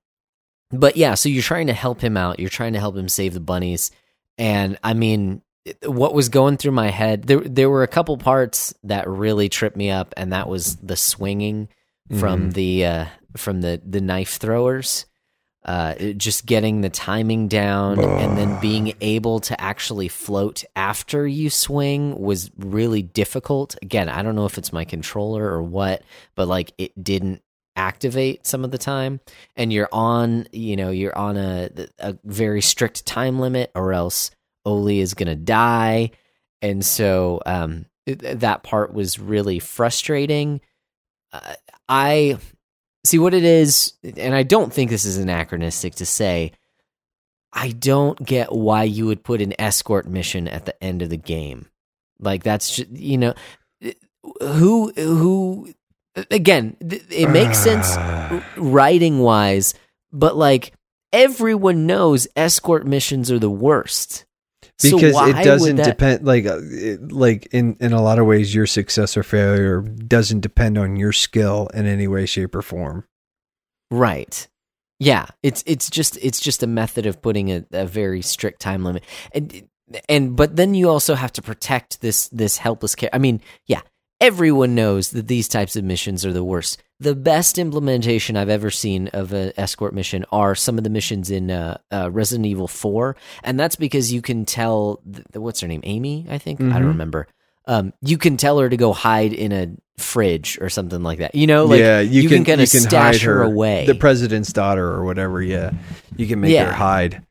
but 0.71 0.97
yeah, 0.97 1.15
so 1.15 1.29
you're 1.29 1.43
trying 1.43 1.69
to 1.69 1.73
help 1.73 2.01
him 2.01 2.17
out. 2.17 2.41
You're 2.41 2.51
trying 2.51 2.73
to 2.73 2.81
help 2.81 2.97
him 2.97 3.09
save 3.09 3.35
the 3.35 3.41
bunnies. 3.41 3.91
And 4.39 4.79
I 4.83 4.95
mean 4.95 5.43
what 5.83 6.15
was 6.15 6.29
going 6.29 6.59
through 6.59 6.73
my 6.73 6.91
head 6.91 7.23
there 7.23 7.41
there 7.41 7.71
were 7.71 7.83
a 7.83 7.89
couple 7.89 8.19
parts 8.19 8.75
that 8.85 9.09
really 9.09 9.49
tripped 9.49 9.77
me 9.79 9.91
up 9.91 10.13
and 10.15 10.33
that 10.33 10.47
was 10.47 10.77
the 10.77 10.97
swinging 10.97 11.69
from 12.19 12.51
the 12.51 12.85
uh 12.85 13.07
from 13.35 13.63
the 13.63 13.81
the 13.83 14.03
knife 14.03 14.37
throwers 14.37 15.07
uh, 15.65 15.95
just 16.19 16.45
getting 16.45 16.83
the 16.83 16.91
timing 16.91 17.49
down 17.49 17.99
and 17.99 18.37
then 18.37 18.61
being 18.61 18.93
able 19.01 19.41
to 19.41 19.59
actually 19.59 20.09
float 20.09 20.63
after 20.77 21.27
you 21.27 21.49
swing 21.49 22.19
was 22.19 22.51
really 22.59 23.01
difficult. 23.01 23.75
Again, 23.81 24.11
I 24.11 24.23
don't 24.23 24.35
know 24.35 24.45
if 24.45 24.59
it's 24.59 24.75
my 24.75 24.85
controller 24.85 25.43
or 25.43 25.63
what, 25.63 26.03
but 26.35 26.49
like 26.49 26.73
it 26.77 27.03
didn't 27.03 27.43
activate 27.77 28.47
some 28.47 28.65
of 28.65 28.71
the 28.71 28.79
time 28.79 29.21
and 29.57 29.73
you're 29.73 29.89
on 29.91 30.47
you 30.53 30.77
know 30.77 30.91
you're 30.91 31.17
on 31.17 31.37
a 31.37 31.69
a 31.99 32.17
very 32.25 32.63
strict 32.63 33.05
time 33.05 33.41
limit 33.41 33.71
or 33.75 33.93
else 33.93 34.31
Oli 34.65 35.01
is 35.01 35.15
going 35.15 35.29
to 35.29 35.35
die 35.35 36.11
and 36.63 36.85
so 36.85 37.43
um 37.47 37.87
that 38.07 38.63
part 38.63 38.95
was 38.95 39.19
really 39.19 39.59
frustrating 39.59 40.61
uh, 41.33 41.55
I 41.89 42.39
see 43.05 43.19
what 43.19 43.35
it 43.35 43.45
is, 43.45 43.93
and 44.17 44.35
I 44.35 44.43
don't 44.43 44.73
think 44.73 44.91
this 44.91 45.05
is 45.05 45.19
anachronistic 45.19 45.97
to 45.97 46.07
say. 46.07 46.53
I 47.53 47.71
don't 47.71 48.19
get 48.25 48.53
why 48.53 48.85
you 48.85 49.07
would 49.07 49.23
put 49.23 49.41
an 49.41 49.55
escort 49.61 50.09
mission 50.09 50.49
at 50.49 50.65
the 50.65 50.83
end 50.83 51.03
of 51.03 51.11
the 51.11 51.17
game. 51.17 51.69
Like 52.19 52.43
that's 52.43 52.77
just, 52.77 52.91
you 52.91 53.19
know 53.19 53.35
who 54.41 54.93
who 54.93 55.73
again 56.31 56.77
th- 56.89 57.03
it 57.11 57.29
makes 57.31 57.59
sense 57.59 57.97
writing 58.57 59.19
wise, 59.21 59.75
but 60.13 60.37
like 60.37 60.73
everyone 61.13 61.87
knows 61.87 62.27
escort 62.37 62.87
missions 62.87 63.31
are 63.31 63.39
the 63.39 63.51
worst. 63.51 64.25
Because 64.83 65.15
why 65.15 65.31
it 65.31 65.45
doesn't 65.45 65.77
that- 65.77 65.85
depend 65.85 66.25
like 66.27 66.47
uh, 66.47 66.59
like 67.11 67.47
in 67.53 67.77
in 67.81 67.93
a 67.93 68.03
lot 68.03 68.19
of 68.19 68.27
ways 68.27 68.55
your 68.55 68.67
success 68.67 69.17
or 69.17 69.23
failure 69.23 69.81
doesn't 69.81 70.41
depend 70.41 70.77
on 70.79 70.97
your 70.97 71.13
skill 71.13 71.69
in 71.75 71.87
any 71.87 72.09
way 72.09 72.27
shape 72.27 72.55
or 72.55 72.63
form 72.63 73.05
Right. 73.91 74.49
Yeah, 74.99 75.27
it's 75.43 75.63
it's 75.67 75.91
just 75.91 76.19
it's 76.23 76.41
just 76.41 76.63
a 76.63 76.67
method 76.67 77.07
of 77.07 77.21
putting 77.23 77.53
a, 77.53 77.65
a 77.73 77.87
very 77.87 78.23
strict 78.23 78.61
time 78.61 78.85
limit, 78.85 79.05
and 79.33 79.69
and 80.09 80.35
but 80.37 80.57
then 80.57 80.75
you 80.75 80.89
also 80.89 81.15
have 81.15 81.33
to 81.33 81.43
protect 81.43 82.01
this 82.01 82.29
this 82.29 82.57
helpless 82.59 82.95
care. 82.95 83.11
I 83.13 83.19
mean, 83.19 83.41
yeah, 83.67 83.83
everyone 84.21 84.75
knows 84.75 85.11
that 85.11 85.29
these 85.29 85.49
types 85.49 85.77
of 85.77 85.85
missions 85.85 86.25
are 86.25 86.33
the 86.33 86.45
worst. 86.45 86.83
The 87.01 87.15
best 87.15 87.59
implementation 87.59 88.37
I've 88.37 88.49
ever 88.49 88.71
seen 88.71 89.09
of 89.09 89.33
an 89.33 89.53
escort 89.57 89.95
mission 89.95 90.25
are 90.33 90.55
some 90.55 90.79
of 90.79 90.85
the 90.85 90.91
missions 90.91 91.31
in 91.31 91.51
uh, 91.51 91.79
uh, 91.93 92.11
Resident 92.11 92.47
Evil 92.47 92.69
Four, 92.69 93.17
and 93.43 93.59
that's 93.59 93.77
because 93.77 94.13
you 94.13 94.23
can 94.23 94.45
tell 94.45 95.03
what's 95.35 95.61
her 95.61 95.69
name, 95.69 95.81
Amy, 95.85 96.27
I 96.31 96.39
think 96.39 96.61
I 96.61 96.65
don't 96.65 96.83
Mhm. 96.83 96.87
remember. 96.89 97.27
um, 97.67 97.95
you 98.03 98.19
can 98.19 98.37
tell 98.37 98.59
her 98.59 98.69
to 98.69 98.77
go 98.77 98.93
hide 98.93 99.33
in 99.33 99.51
a 99.51 99.69
fridge 99.97 100.59
or 100.61 100.69
something 100.69 101.03
like 101.03 101.19
that. 101.21 101.35
You 101.35 101.47
know, 101.47 101.65
like 101.65 101.81
yeah, 101.81 102.01
you, 102.01 102.29
can, 102.29 102.45
kind 102.45 102.59
you 102.61 102.65
of 102.65 102.71
can 102.71 102.81
stash 102.83 103.21
hide 103.21 103.23
her 103.23 103.43
away. 103.43 103.87
the 103.87 103.95
president's 103.95 104.53
daughter 104.53 104.87
or 104.87 105.05
whatever. 105.07 105.41
Yeah, 105.41 105.71
you 106.15 106.27
can 106.27 106.41
make 106.43 106.53
Yeah. 106.53 106.67
her 106.67 106.73
hide. 106.73 107.23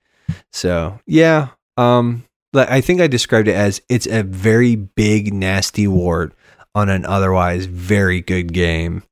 So 0.52 1.00
yeah, 1.06 1.50
um, 1.78 2.24
I 2.56 2.82
think 2.82 3.00
I 3.00 3.06
described 3.06 3.48
it 3.48 3.54
as 3.54 3.80
it's 3.90 4.08
a 4.08 4.24
very 4.24 4.76
big 4.76 5.32
nasty 5.36 5.88
wart 5.88 6.34
on 6.76 6.90
an 6.90 7.06
otherwise 7.06 7.66
very 7.66 8.22
good 8.22 8.54
game, 8.54 9.04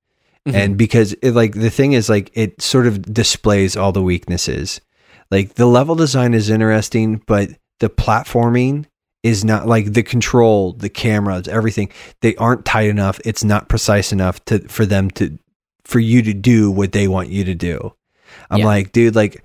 Mhm. 0.48 0.56
and 0.56 0.78
because 0.78 1.14
it, 1.22 1.32
like 1.32 1.54
the 1.54 1.70
thing 1.70 1.94
is 1.94 2.10
like 2.10 2.32
it 2.34 2.62
sort 2.62 2.88
of 2.88 3.02
displays 3.14 3.76
all 3.78 3.92
the 3.92 4.02
weaknesses. 4.02 4.82
Like 5.30 5.56
the 5.56 5.66
level 5.68 5.96
design 5.96 6.34
is 6.34 6.50
interesting, 6.50 7.22
but 7.28 7.50
the 7.80 7.90
platforming 7.90 8.86
is 9.24 9.46
not 9.46 9.68
like 9.68 9.94
the 9.94 10.02
control, 10.04 10.74
the 10.74 10.90
cameras, 10.90 11.48
everything. 11.48 11.90
They 12.22 12.36
aren't 12.38 12.66
tight 12.66 12.90
enough. 12.90 13.20
It's 13.24 13.44
not 13.44 13.70
precise 13.70 14.12
enough 14.12 14.44
to 14.46 14.60
for 14.68 14.86
them 14.86 15.12
to 15.12 15.38
for 15.86 16.00
you 16.00 16.22
to 16.24 16.34
do 16.34 16.72
what 16.72 16.92
they 16.92 17.08
want 17.08 17.30
you 17.30 17.44
to 17.44 17.54
do. 17.56 17.94
I'm 18.50 18.60
Yeah. 18.60 18.66
like, 18.66 18.92
dude, 18.92 19.16
like 19.16 19.44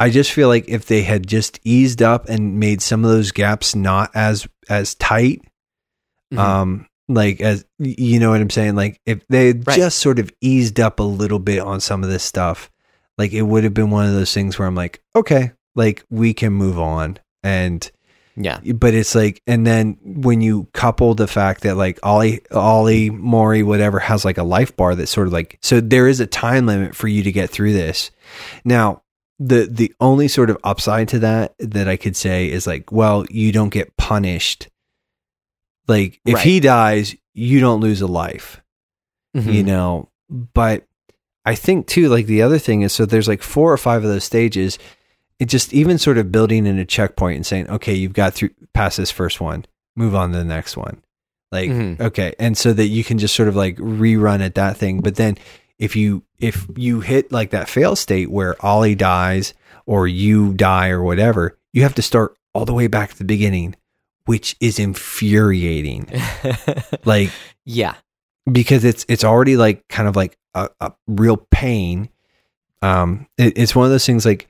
I 0.00 0.10
just 0.10 0.32
feel 0.32 0.48
like 0.48 0.64
if 0.68 0.86
they 0.86 1.02
had 1.02 1.26
just 1.26 1.58
eased 1.64 2.02
up 2.02 2.28
and 2.28 2.58
made 2.60 2.82
some 2.82 3.04
of 3.04 3.10
those 3.10 3.30
gaps 3.30 3.74
not 3.74 4.10
as 4.14 4.46
as 4.68 4.94
tight, 4.96 5.40
Mhm. 6.34 6.38
um, 6.38 6.86
like 7.08 7.40
as 7.40 7.64
you 7.78 8.18
know 8.18 8.30
what 8.30 8.40
I'm 8.40 8.50
saying, 8.50 8.74
like 8.76 9.00
if 9.06 9.26
they 9.28 9.52
Right. 9.52 9.76
just 9.76 9.98
sort 9.98 10.18
of 10.18 10.30
eased 10.40 10.80
up 10.80 10.98
a 11.00 11.04
little 11.04 11.38
bit 11.38 11.60
on 11.60 11.80
some 11.80 12.02
of 12.02 12.10
this 12.10 12.22
stuff, 12.24 12.70
like 13.18 13.32
it 13.32 13.42
would 13.42 13.64
have 13.64 13.74
been 13.74 13.90
one 13.90 14.06
of 14.06 14.12
those 14.12 14.32
things 14.34 14.58
where 14.58 14.66
I'm 14.66 14.74
like, 14.74 15.02
okay, 15.14 15.52
like 15.74 16.04
we 16.10 16.34
can 16.34 16.52
move 16.52 16.78
on. 16.78 17.18
And 17.42 17.88
yeah, 18.36 18.60
but 18.74 18.92
it's 18.92 19.14
like 19.14 19.40
and 19.46 19.66
then 19.66 19.96
when 20.02 20.40
you 20.40 20.68
couple 20.74 21.14
the 21.14 21.26
fact 21.26 21.62
that 21.62 21.76
like 21.76 21.98
ollie 22.02 22.40
ollie 22.50 23.08
morry 23.08 23.62
whatever 23.62 23.98
has 23.98 24.24
like 24.26 24.36
a 24.36 24.42
life 24.42 24.76
bar 24.76 24.94
that's 24.94 25.10
sort 25.10 25.26
of 25.26 25.32
like 25.32 25.58
so 25.62 25.80
there 25.80 26.06
is 26.06 26.20
a 26.20 26.26
time 26.26 26.66
limit 26.66 26.94
for 26.94 27.08
you 27.08 27.22
to 27.22 27.32
get 27.32 27.48
through 27.48 27.72
this. 27.72 28.10
Now 28.64 29.02
the 29.38 29.68
the 29.70 29.94
only 30.00 30.28
sort 30.28 30.50
of 30.50 30.56
upside 30.64 31.08
to 31.08 31.18
that 31.18 31.54
that 31.58 31.86
i 31.88 31.96
could 31.98 32.16
say 32.16 32.50
is 32.50 32.66
like 32.66 32.90
well 32.90 33.26
you 33.28 33.52
don't 33.52 33.68
get 33.68 33.94
punished 33.98 34.66
like 35.88 36.20
if 36.24 36.34
Right. 36.34 36.44
he 36.44 36.60
dies 36.60 37.14
you 37.34 37.60
don't 37.60 37.80
lose 37.80 38.00
a 38.00 38.06
life 38.06 38.60
Mhm. 39.36 39.52
you 39.52 39.62
know 39.62 40.08
but 40.30 40.84
i 41.44 41.54
think 41.54 41.86
too 41.86 42.08
like 42.08 42.26
the 42.26 42.42
other 42.42 42.58
thing 42.58 42.82
is 42.82 42.92
so 42.92 43.04
there's 43.06 43.28
like 43.28 43.42
four 43.42 43.72
or 43.72 43.76
five 43.78 44.02
of 44.04 44.10
those 44.10 44.24
stages 44.24 44.78
it 45.38 45.46
just 45.46 45.74
even 45.74 45.98
sort 45.98 46.16
of 46.18 46.32
building 46.32 46.66
in 46.66 46.78
a 46.78 46.84
checkpoint 46.86 47.36
and 47.36 47.46
saying 47.46 47.68
okay 47.68 47.92
you've 47.94 48.14
got 48.14 48.32
through 48.34 48.50
past 48.72 48.96
this 48.96 49.10
first 49.10 49.40
one 49.40 49.64
move 49.94 50.14
on 50.14 50.32
to 50.32 50.38
the 50.38 50.44
next 50.44 50.76
one 50.76 51.02
like 51.52 51.70
Mhm. 51.70 52.00
okay 52.00 52.34
and 52.38 52.56
so 52.56 52.72
that 52.72 52.86
you 52.86 53.04
can 53.04 53.18
just 53.18 53.34
sort 53.34 53.48
of 53.48 53.54
like 53.56 53.76
rerun 53.76 54.40
at 54.40 54.54
that 54.54 54.76
thing 54.78 55.00
but 55.00 55.16
then 55.16 55.36
if 55.78 55.94
you 55.94 56.22
if 56.38 56.66
you 56.76 57.00
hit 57.00 57.30
like 57.30 57.50
that 57.50 57.68
fail 57.68 57.94
state 57.94 58.30
where 58.30 58.56
ollie 58.64 58.94
dies 58.94 59.52
or 59.84 60.08
you 60.08 60.54
die 60.54 60.88
or 60.88 61.02
whatever 61.02 61.56
you 61.74 61.82
have 61.82 61.94
to 61.94 62.02
start 62.02 62.34
all 62.54 62.64
the 62.64 62.72
way 62.74 62.86
back 62.86 63.10
to 63.10 63.18
the 63.18 63.24
beginning 63.24 63.74
which 64.26 64.54
is 64.60 64.78
infuriating 64.78 66.08
like 67.04 67.30
yeah, 67.64 67.94
because 68.50 68.84
it's 68.84 69.04
it's 69.08 69.24
already 69.24 69.56
like 69.56 69.86
kind 69.88 70.08
of 70.08 70.14
like 70.14 70.36
a, 70.54 70.68
a 70.80 70.92
real 71.08 71.36
pain. 71.50 72.08
Um, 72.82 73.26
it, 73.38 73.56
it's 73.58 73.74
one 73.74 73.86
of 73.86 73.90
those 73.90 74.06
things 74.06 74.24
like 74.26 74.48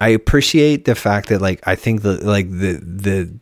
I 0.00 0.08
appreciate 0.08 0.86
the 0.86 0.94
fact 0.94 1.28
that 1.28 1.40
like 1.42 1.60
I 1.66 1.74
think 1.76 2.02
the 2.02 2.24
like 2.24 2.50
the 2.50 2.80
the 2.82 3.38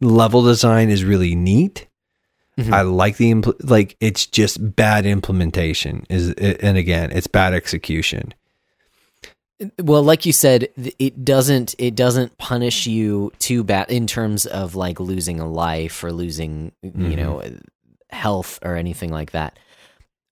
level 0.00 0.42
design 0.42 0.90
is 0.90 1.04
really 1.04 1.34
neat. 1.34 1.86
Mhm. 2.58 2.72
I 2.72 2.80
like 2.82 3.18
the 3.18 3.32
impl- 3.32 3.70
like 3.70 3.96
it's 4.00 4.26
just 4.26 4.74
bad 4.76 5.06
implementation 5.06 6.04
is 6.08 6.32
and 6.32 6.76
again 6.76 7.10
it's 7.12 7.26
bad 7.26 7.54
execution. 7.54 8.34
Well 9.82 10.02
like 10.02 10.26
you 10.26 10.32
said 10.32 10.68
it 10.98 11.24
doesn't 11.24 11.74
it 11.78 11.94
doesn't 11.94 12.36
punish 12.38 12.86
you 12.86 13.32
too 13.38 13.64
bad 13.64 13.90
in 13.90 14.06
terms 14.06 14.44
of 14.46 14.74
like 14.74 15.00
losing 15.00 15.40
a 15.40 15.48
life 15.48 16.02
or 16.04 16.12
losing 16.12 16.72
you 16.82 16.90
Mhm. 16.92 17.16
know 17.16 17.42
health 18.10 18.58
or 18.62 18.76
anything 18.76 19.10
like 19.10 19.32
that 19.32 19.58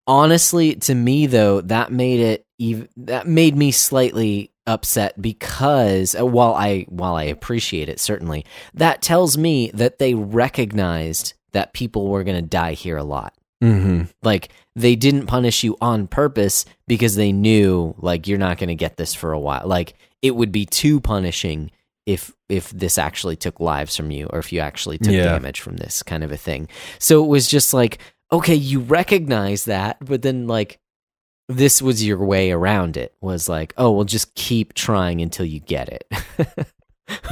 honestly 0.06 0.74
to 0.76 0.94
me 0.94 1.26
though 1.26 1.60
that 1.62 1.90
made 1.90 2.20
it 2.20 2.46
even 2.58 2.88
that 2.96 3.26
made 3.26 3.56
me 3.56 3.70
slightly 3.70 4.50
upset 4.66 5.20
because 5.20 6.14
uh, 6.18 6.24
while 6.24 6.54
i 6.54 6.82
while 6.88 7.14
i 7.16 7.24
appreciate 7.24 7.88
it 7.88 7.98
certainly 8.00 8.44
that 8.74 9.02
tells 9.02 9.36
me 9.38 9.70
that 9.74 9.98
they 9.98 10.14
recognized 10.14 11.34
that 11.52 11.72
people 11.72 12.08
were 12.08 12.24
going 12.24 12.36
to 12.36 12.42
die 12.42 12.72
here 12.72 12.96
a 12.96 13.04
lot 13.04 13.33
Mm-hmm. 13.62 14.02
like 14.22 14.50
they 14.76 14.94
didn't 14.96 15.26
punish 15.26 15.62
you 15.64 15.76
on 15.80 16.06
purpose 16.06 16.66
because 16.86 17.14
they 17.16 17.32
knew 17.32 17.94
like 17.98 18.26
you're 18.28 18.36
not 18.36 18.58
going 18.58 18.68
to 18.68 18.74
get 18.74 18.96
this 18.98 19.14
for 19.14 19.32
a 19.32 19.38
while 19.38 19.62
like 19.66 19.94
it 20.20 20.32
would 20.36 20.52
be 20.52 20.66
too 20.66 21.00
punishing 21.00 21.70
if 22.04 22.32
if 22.50 22.68
this 22.70 22.98
actually 22.98 23.36
took 23.36 23.60
lives 23.60 23.96
from 23.96 24.10
you 24.10 24.26
or 24.26 24.38
if 24.38 24.52
you 24.52 24.60
actually 24.60 24.98
took 24.98 25.14
Yeah. 25.14 25.24
damage 25.24 25.60
from 25.60 25.76
this 25.76 26.02
kind 26.02 26.22
of 26.24 26.30
a 26.32 26.36
thing 26.36 26.68
so 26.98 27.24
it 27.24 27.28
was 27.28 27.48
just 27.48 27.72
like 27.72 27.98
okay 28.32 28.54
you 28.56 28.80
recognize 28.80 29.64
that 29.64 29.96
but 30.04 30.20
then 30.20 30.46
like 30.46 30.78
this 31.48 31.80
was 31.80 32.04
your 32.04 32.22
way 32.22 32.50
around 32.50 32.96
it 32.98 33.14
was 33.22 33.48
like 33.48 33.72
oh 33.78 33.92
well 33.92 34.04
just 34.04 34.34
keep 34.34 34.74
trying 34.74 35.22
until 35.22 35.46
you 35.46 35.60
get 35.60 35.88
it 35.88 36.06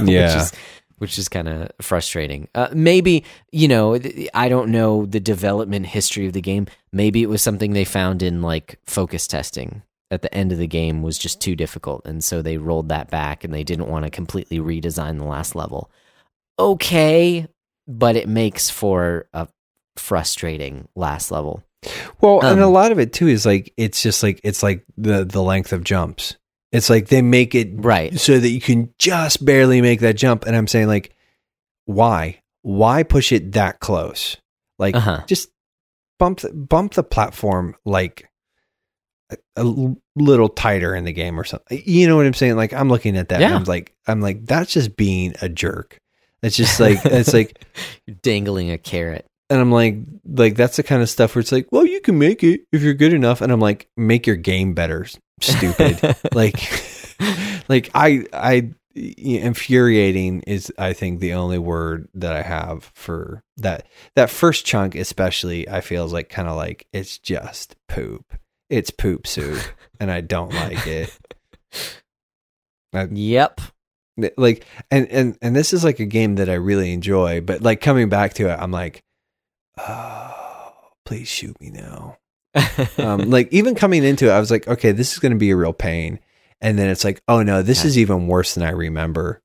Yeah. 0.03 0.43
is 0.43 0.51
which 0.97 1.17
is 1.17 1.29
kind 1.29 1.47
of 1.47 1.71
frustrating. 1.81 2.47
Uh, 2.55 2.69
maybe 2.73 3.23
you 3.51 3.67
know, 3.67 3.99
I 4.33 4.49
don't 4.49 4.69
know 4.69 5.05
the 5.05 5.19
development 5.19 5.87
history 5.87 6.27
of 6.27 6.33
the 6.33 6.41
game. 6.41 6.67
Maybe 6.91 7.21
it 7.23 7.29
was 7.29 7.41
something 7.41 7.73
they 7.73 7.85
found 7.85 8.21
in 8.23 8.41
like 8.41 8.79
focus 8.85 9.27
testing 9.27 9.81
at 10.11 10.21
the 10.21 10.33
end 10.33 10.51
of 10.51 10.59
the 10.59 10.67
game 10.67 11.01
was 11.01 11.17
just 11.17 11.41
too 11.41 11.55
difficult, 11.55 12.05
and 12.05 12.23
so 12.23 12.41
they 12.41 12.57
rolled 12.57 12.89
that 12.89 13.09
back, 13.09 13.43
and 13.43 13.53
they 13.53 13.63
didn't 13.63 13.89
want 13.89 14.05
to 14.05 14.11
completely 14.11 14.59
redesign 14.59 15.17
the 15.17 15.25
last 15.25 15.55
level. 15.55 15.89
Okay, 16.59 17.47
but 17.87 18.15
it 18.15 18.27
makes 18.27 18.69
for 18.69 19.27
a 19.33 19.47
frustrating 19.97 20.87
last 20.95 21.31
level. 21.31 21.63
Well, 22.21 22.41
and 22.41 22.59
a 22.59 22.65
Um, 22.65 22.73
lot 22.73 22.91
of 22.91 22.99
it 22.99 23.11
too 23.11 23.27
is 23.27 23.45
like 23.45 23.73
it's 23.75 24.01
just 24.01 24.23
like 24.23 24.39
it's 24.43 24.63
like 24.63 24.85
the 24.97 25.25
the 25.25 25.41
length 25.41 25.73
of 25.73 25.83
jumps. 25.83 26.37
It's 26.73 26.89
like 26.89 27.07
they 27.07 27.21
make 27.21 27.55
it 27.55 27.69
Right. 27.73 28.19
so 28.19 28.37
that 28.37 28.49
you 28.49 28.59
can 28.59 28.93
just 28.99 29.45
barely 29.45 29.79
make 29.81 30.01
that 30.01 30.17
jump. 30.17 30.45
And 30.45 30.55
I'm 30.55 30.67
saying 30.67 30.87
like, 30.87 31.13
why? 31.85 32.41
Why 32.63 33.03
push 33.03 33.31
it 33.31 33.53
that 33.53 33.79
close? 33.79 34.35
Like 34.79 34.95
Uh-huh. 34.95 35.23
just 35.27 35.49
bump 36.19 36.39
the, 36.41 36.51
bump 36.51 36.95
the 36.95 37.03
platform 37.03 37.75
like 37.85 38.27
a 39.55 39.63
little 40.15 40.49
tighter 40.49 40.95
in 40.95 41.05
the 41.05 41.13
game 41.13 41.39
or 41.39 41.43
something. 41.43 41.81
You 41.85 42.07
know 42.07 42.15
what 42.15 42.25
I'm 42.25 42.33
saying? 42.33 42.55
Like 42.55 42.73
I'm 42.73 42.89
looking 42.89 43.17
at 43.17 43.29
that. 43.29 43.41
and 43.41 43.49
Yeah. 43.51 43.55
I'm 43.55 43.63
like 43.63 43.93
I'm 44.07 44.21
like 44.21 44.45
that's 44.45 44.73
just 44.73 44.95
being 44.97 45.33
a 45.41 45.49
jerk. 45.49 45.97
It's 46.41 46.55
just 46.55 46.79
like 46.79 46.99
it's 47.05 47.33
like 47.33 47.63
You're 48.07 48.17
dangling 48.21 48.71
a 48.71 48.77
carrot. 48.77 49.25
and 49.49 49.59
I'm 49.61 49.71
like, 49.71 49.97
like 50.25 50.55
that's 50.55 50.77
the 50.77 50.83
kind 50.83 51.01
of 51.01 51.09
stuff 51.09 51.35
where 51.35 51.41
it's 51.41 51.51
like, 51.51 51.67
well, 51.71 51.85
you 51.85 52.01
can 52.01 52.17
make 52.17 52.43
it 52.43 52.61
if 52.71 52.81
you're 52.81 52.93
good 52.93 53.13
enough. 53.13 53.41
And 53.41 53.51
I'm 53.51 53.59
like, 53.59 53.87
make 53.97 54.25
your 54.27 54.35
game 54.37 54.73
better, 54.73 55.05
stupid. 55.41 56.17
like, 56.33 56.55
like 57.67 57.89
I, 57.93 58.25
I, 58.33 58.71
infuriating 58.95 60.41
is, 60.41 60.71
I 60.77 60.93
think, 60.93 61.19
the 61.19 61.33
only 61.33 61.57
word 61.57 62.07
that 62.13 62.33
I 62.33 62.41
have 62.41 62.91
for 62.93 63.43
that. 63.57 63.87
That 64.15 64.29
first 64.29 64.65
chunk, 64.65 64.95
especially, 64.95 65.67
I 65.67 65.81
feel 65.81 66.05
is 66.05 66.13
like 66.13 66.29
kind 66.29 66.47
of 66.47 66.55
like 66.55 66.87
it's 66.93 67.17
just 67.17 67.75
poop. 67.87 68.37
It's 68.69 68.91
poop 68.91 69.27
soup, 69.27 69.61
and 69.99 70.09
I 70.11 70.21
don't 70.21 70.53
like 70.53 70.87
it. 70.87 71.17
yep. 73.11 73.61
Like, 74.37 74.65
and 74.91 75.07
and 75.07 75.37
and 75.41 75.55
this 75.55 75.73
is 75.73 75.83
like 75.83 75.99
a 75.99 76.05
game 76.05 76.35
that 76.35 76.49
I 76.49 76.53
really 76.53 76.93
enjoy, 76.93 77.41
but 77.41 77.61
like 77.61 77.81
coming 77.81 78.09
back 78.09 78.35
to 78.35 78.49
it, 78.49 78.57
I'm 78.59 78.71
like, 78.71 79.03
oh, 79.77 80.73
please 81.05 81.27
shoot 81.27 81.59
me 81.59 81.71
now. 81.71 82.17
Um, 82.97 83.29
like 83.29 83.51
even 83.51 83.75
coming 83.75 84.03
into 84.03 84.27
it, 84.29 84.31
I 84.31 84.39
was 84.39 84.51
like, 84.51 84.67
okay, 84.67 84.91
this 84.91 85.13
is 85.13 85.19
going 85.19 85.31
to 85.31 85.37
be 85.37 85.51
a 85.51 85.55
real 85.55 85.73
pain. 85.73 86.19
And 86.61 86.77
then 86.79 86.89
it's 86.89 87.03
like, 87.03 87.21
oh 87.27 87.43
no, 87.43 87.61
this 87.61 87.83
Yeah. 87.83 87.87
is 87.89 87.97
even 87.97 88.27
worse 88.27 88.53
than 88.53 88.63
I 88.63 88.69
remember. 88.71 89.41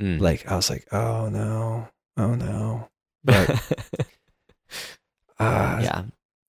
Mm. 0.00 0.20
Like 0.20 0.50
I 0.50 0.56
was 0.56 0.68
like, 0.70 0.86
oh 0.92 1.28
no, 1.28 1.88
oh 2.16 2.34
no. 2.34 2.88
But 3.24 3.50
uh, 5.38 5.80
yeah. 5.82 6.02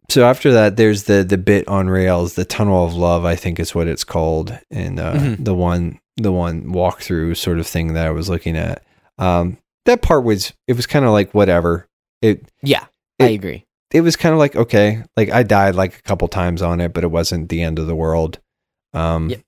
So 0.10 0.26
after 0.26 0.54
that, 0.54 0.78
there's 0.78 1.04
the 1.04 1.24
the 1.24 1.38
bit 1.38 1.68
on 1.68 1.90
rails, 1.90 2.34
the 2.36 2.46
tunnel 2.46 2.86
of 2.86 2.96
love, 2.96 3.26
I 3.26 3.36
think 3.36 3.60
is 3.60 3.76
what 3.76 3.88
it's 3.88 4.04
called, 4.06 4.58
and 4.72 5.00
uh, 5.00 5.14
Mhm. 5.16 5.44
the 5.44 5.54
one 5.54 6.00
the 6.16 6.32
one 6.32 6.64
walkthrough 6.66 7.36
sort 7.38 7.60
of 7.60 7.68
thing 7.68 7.94
that 7.94 8.08
I 8.08 8.12
was 8.12 8.30
looking 8.30 8.56
at. 8.58 8.84
Um, 9.18 9.58
that 9.86 10.02
part 10.02 10.24
was 10.24 10.54
it 10.68 10.74
was 10.76 10.88
kind 10.88 11.04
of 11.06 11.12
like 11.12 11.34
whatever. 11.34 11.88
It 12.22 12.50
Yeah. 12.64 12.86
I 13.20 13.30
agree. 13.30 13.66
It 13.92 14.02
was 14.02 14.16
kind 14.16 14.34
of 14.34 14.40
like 14.40 14.56
okay 14.56 15.04
like 15.16 15.30
i 15.32 15.44
died 15.44 15.76
like 15.76 15.98
a 15.98 16.02
couple 16.02 16.28
times 16.28 16.62
on 16.62 16.82
it 16.82 16.94
but 16.94 17.04
it 17.04 17.12
wasn't 17.12 17.50
the 17.50 17.62
end 17.62 17.80
of 17.80 17.88
the 17.88 17.96
world 17.96 18.40
um 18.94 19.30
Yep. 19.30 19.42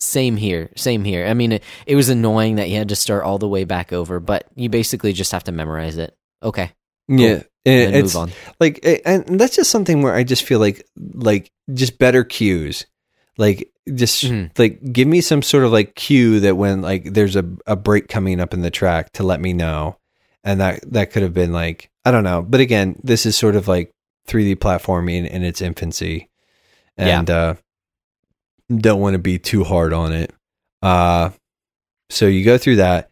Same 0.00 0.36
here. 0.36 0.70
Same 0.76 1.02
here. 1.04 1.24
I 1.24 1.32
mean, 1.34 1.52
it, 1.52 1.62
it 1.86 1.94
was 1.94 2.10
annoying 2.10 2.56
that 2.56 2.68
you 2.68 2.76
had 2.76 2.88
to 2.90 2.96
start 2.96 3.22
all 3.24 3.38
the 3.38 3.48
way 3.48 3.64
back 3.64 3.90
over, 3.92 4.20
but 4.20 4.46
you 4.54 4.68
basically 4.68 5.12
just 5.14 5.32
have 5.32 5.44
to 5.44 5.52
memorize 5.52 5.96
it. 5.96 6.14
Okay. 6.42 6.72
yeah 7.08 7.42
and 7.64 7.94
then 7.94 7.94
it's 7.94 8.14
move 8.14 8.24
on. 8.24 8.32
like 8.60 8.80
and 9.06 9.40
that's 9.40 9.56
just 9.56 9.70
something 9.70 10.02
where 10.02 10.12
I 10.12 10.24
just 10.24 10.42
feel 10.42 10.58
like 10.58 10.84
like 11.14 11.50
just 11.72 11.98
better 11.98 12.22
cues. 12.24 12.84
Like 13.38 13.70
just 13.94 14.24
Mhm. 14.24 14.50
like 14.58 14.92
give 14.92 15.08
me 15.08 15.22
some 15.22 15.40
sort 15.42 15.64
of 15.64 15.72
like 15.72 15.94
cue 15.94 16.40
that 16.40 16.56
when 16.56 16.82
like 16.82 17.14
there's 17.14 17.36
a 17.36 17.44
a 17.66 17.76
break 17.76 18.08
coming 18.08 18.40
up 18.40 18.52
in 18.52 18.60
the 18.60 18.70
track 18.70 19.12
to 19.12 19.22
let 19.22 19.40
me 19.40 19.52
know. 19.54 19.96
And 20.44 20.60
that 20.60 20.92
that 20.92 21.10
could 21.10 21.22
have 21.22 21.34
been 21.34 21.52
like 21.52 21.90
I 22.04 22.10
don't 22.10 22.24
know. 22.24 22.42
But 22.42 22.60
again, 22.60 23.00
this 23.02 23.24
is 23.26 23.36
sort 23.36 23.56
of 23.56 23.66
like 23.66 23.90
3D 24.28 24.56
platforming 24.56 25.28
in 25.28 25.42
its 25.42 25.60
infancy. 25.62 26.28
Yeah. 26.98 27.18
And 27.18 27.30
uh 27.30 27.54
don't 28.74 29.00
want 29.00 29.14
to 29.14 29.18
be 29.18 29.38
too 29.38 29.64
hard 29.64 29.92
on 29.92 30.12
it. 30.12 30.32
Uh 30.82 31.30
so 32.10 32.26
you 32.26 32.44
go 32.44 32.58
through 32.58 32.76
that 32.76 33.10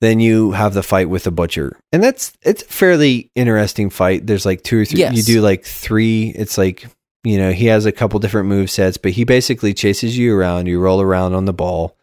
then 0.00 0.20
you 0.20 0.52
have 0.52 0.74
the 0.74 0.82
fight 0.82 1.08
with 1.08 1.24
the 1.24 1.30
butcher 1.30 1.78
and 1.92 2.02
that's 2.02 2.32
it's 2.42 2.62
a 2.62 2.66
fairly 2.66 3.30
interesting 3.34 3.88
fight 3.90 4.26
there's 4.26 4.44
like 4.46 4.62
two 4.62 4.80
or 4.80 4.84
three 4.84 5.00
Yes. 5.00 5.16
you 5.16 5.22
do 5.22 5.40
like 5.40 5.64
three 5.64 6.28
it's 6.36 6.58
like 6.58 6.86
you 7.24 7.38
know 7.38 7.52
he 7.52 7.66
has 7.66 7.86
a 7.86 7.92
couple 7.92 8.18
different 8.20 8.48
move 8.48 8.70
sets 8.70 8.96
but 8.96 9.12
he 9.12 9.24
basically 9.24 9.74
chases 9.74 10.16
you 10.18 10.36
around 10.36 10.66
you 10.66 10.80
roll 10.80 11.00
around 11.00 11.34
on 11.34 11.44
the 11.46 11.52
ball 11.52 11.96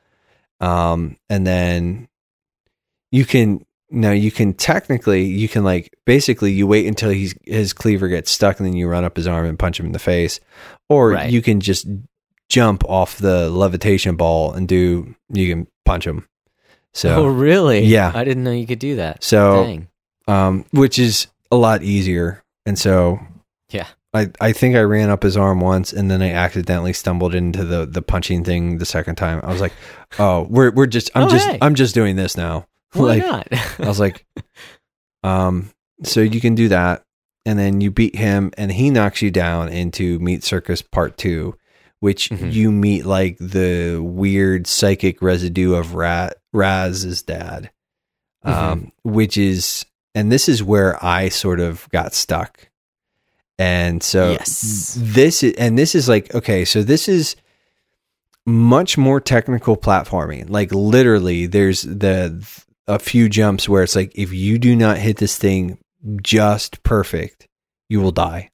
um 0.61 1.15
and 1.29 1.45
then 1.45 2.07
you 3.11 3.25
can 3.25 3.64
now 3.89 4.11
you 4.11 4.31
can 4.31 4.53
technically 4.53 5.23
you 5.25 5.47
can 5.47 5.63
like 5.63 5.93
basically 6.05 6.51
you 6.51 6.65
wait 6.67 6.87
until 6.87 7.09
he's 7.11 7.35
his 7.45 7.71
cleaver 7.73 8.07
gets 8.07 8.31
stuck 8.31 8.59
and 8.59 8.65
then 8.67 8.75
you 8.75 8.87
run 8.87 9.03
up 9.03 9.15
his 9.15 9.27
arm 9.27 9.45
and 9.45 9.59
punch 9.59 9.79
him 9.79 9.85
in 9.85 9.91
the 9.91 9.99
face 9.99 10.39
or 10.89 11.11
Right. 11.11 11.29
you 11.31 11.41
can 11.41 11.59
just 11.59 11.87
jump 12.49 12.83
off 12.85 13.17
the 13.17 13.49
levitation 13.49 14.15
ball 14.15 14.53
and 14.53 14.67
do 14.67 15.15
you 15.31 15.53
can 15.53 15.67
punch 15.85 16.05
him 16.07 16.27
so 16.93 17.25
oh, 17.25 17.27
really? 17.27 17.81
Yeah. 17.81 18.11
I 18.15 18.23
didn't 18.23 18.43
know 18.45 18.51
you 18.51 18.65
could 18.65 18.79
do 18.79 18.95
that. 18.95 19.21
so 19.23 19.79
um, 20.29 20.63
which 20.71 20.97
is 20.97 21.27
a 21.51 21.55
lot 21.57 21.83
easier. 21.83 22.41
And 22.65 22.79
so, 22.79 23.19
Yeah. 23.69 23.87
I, 24.13 24.29
I 24.39 24.53
think 24.53 24.75
I 24.77 24.81
ran 24.81 25.09
up 25.09 25.21
his 25.23 25.35
arm 25.35 25.59
once, 25.59 25.91
and 25.91 26.09
then 26.09 26.21
I 26.21 26.31
accidentally 26.31 26.93
stumbled 26.93 27.35
into 27.35 27.65
the 27.65 27.85
the 27.85 28.01
punching 28.01 28.45
thing 28.45 28.77
the 28.77 28.85
second 28.85 29.15
time. 29.15 29.41
I 29.43 29.51
was 29.51 29.59
like, 29.59 29.73
"Oh, 30.17 30.47
we're 30.49 30.71
we're 30.71 30.85
just 30.87 31.11
I'm 31.15 31.23
Oh, 31.23 31.29
just 31.29 31.45
hey. 31.49 31.57
I'm 31.61 31.75
just 31.75 31.93
doing 31.93 32.15
this 32.15 32.37
now." 32.37 32.65
Why 32.95 33.17
like 33.17 33.23
not? 33.23 33.47
I 33.79 33.87
was 33.87 33.99
like, 33.99 34.25
um, 35.23 35.69
so 36.03 36.21
you 36.21 36.41
can 36.41 36.55
do 36.55 36.69
that, 36.69 37.03
and 37.45 37.57
then 37.59 37.81
you 37.81 37.91
beat 37.91 38.15
him, 38.15 38.51
and 38.57 38.71
he 38.71 38.89
knocks 38.89 39.21
you 39.21 39.31
down 39.31 39.69
into 39.69 40.19
Meat 40.19 40.43
Circus 40.43 40.81
Part 40.81 41.17
Two, 41.17 41.55
which 41.99 42.29
Mhm. 42.29 42.51
you 42.53 42.71
meet 42.71 43.05
like 43.05 43.37
the 43.39 43.99
weird 44.01 44.67
psychic 44.67 45.21
residue 45.21 45.73
of 45.75 45.95
Rat 45.95 46.37
Raz's 46.53 47.21
dad, 47.21 47.71
um, 48.43 48.91
which 49.03 49.37
is, 49.37 49.85
and 50.13 50.31
this 50.31 50.47
is 50.49 50.61
where 50.63 51.03
I 51.03 51.29
sort 51.29 51.59
of 51.59 51.87
got 51.89 52.13
stuck, 52.13 52.69
and 53.57 54.03
so 54.03 54.31
Yes. 54.33 54.97
this 54.99 55.41
is, 55.43 55.53
and 55.55 55.77
this 55.77 55.95
is 55.95 56.07
like 56.09 56.33
okay, 56.35 56.65
so 56.65 56.83
this 56.83 57.07
is 57.07 57.35
much 58.45 58.97
more 58.97 59.19
technical 59.19 59.75
platforming. 59.75 60.49
Like 60.49 60.71
literally, 60.71 61.47
there's 61.47 61.81
the 61.81 62.45
a 62.87 62.99
few 62.99 63.29
jumps 63.29 63.67
where 63.67 63.83
it's 63.83 63.95
like 63.95 64.11
if 64.15 64.31
you 64.31 64.57
do 64.57 64.75
not 64.75 64.97
hit 64.97 65.17
this 65.17 65.37
thing 65.37 65.77
just 66.21 66.83
perfect, 66.83 67.47
you 67.89 67.99
will 67.99 68.11
die. 68.11 68.51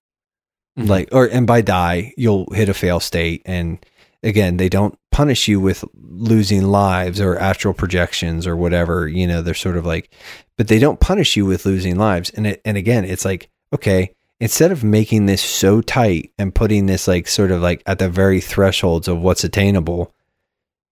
Mhm. 0.77 0.87
Like 0.87 1.09
or 1.11 1.25
and 1.25 1.45
by 1.45 1.61
die, 1.61 2.13
you'll 2.17 2.51
hit 2.53 2.69
a 2.69 2.73
fail 2.73 2.99
state 2.99 3.41
and 3.45 3.85
again, 4.23 4.57
they 4.57 4.69
don't 4.69 4.97
punish 5.11 5.47
you 5.47 5.59
with 5.59 5.83
losing 5.93 6.63
lives 6.63 7.19
or 7.19 7.37
astral 7.37 7.73
projections 7.73 8.47
or 8.47 8.55
whatever, 8.55 9.07
you 9.07 9.27
know, 9.27 9.41
they're 9.41 9.53
sort 9.53 9.77
of 9.77 9.85
like 9.85 10.13
but 10.57 10.67
they 10.67 10.79
don't 10.79 10.99
punish 10.99 11.35
you 11.35 11.45
with 11.45 11.65
losing 11.65 11.97
lives. 11.97 12.29
And 12.29 12.47
it, 12.47 12.61
and 12.63 12.77
again, 12.77 13.03
it's 13.03 13.25
like 13.25 13.49
okay, 13.73 14.13
instead 14.39 14.71
of 14.71 14.83
making 14.83 15.25
this 15.25 15.41
so 15.41 15.81
tight 15.81 16.31
and 16.37 16.55
putting 16.55 16.85
this 16.85 17.07
like 17.07 17.27
sort 17.27 17.51
of 17.51 17.61
like 17.61 17.83
at 17.85 17.99
the 17.99 18.09
very 18.09 18.39
thresholds 18.39 19.09
of 19.09 19.19
what's 19.19 19.43
attainable, 19.43 20.13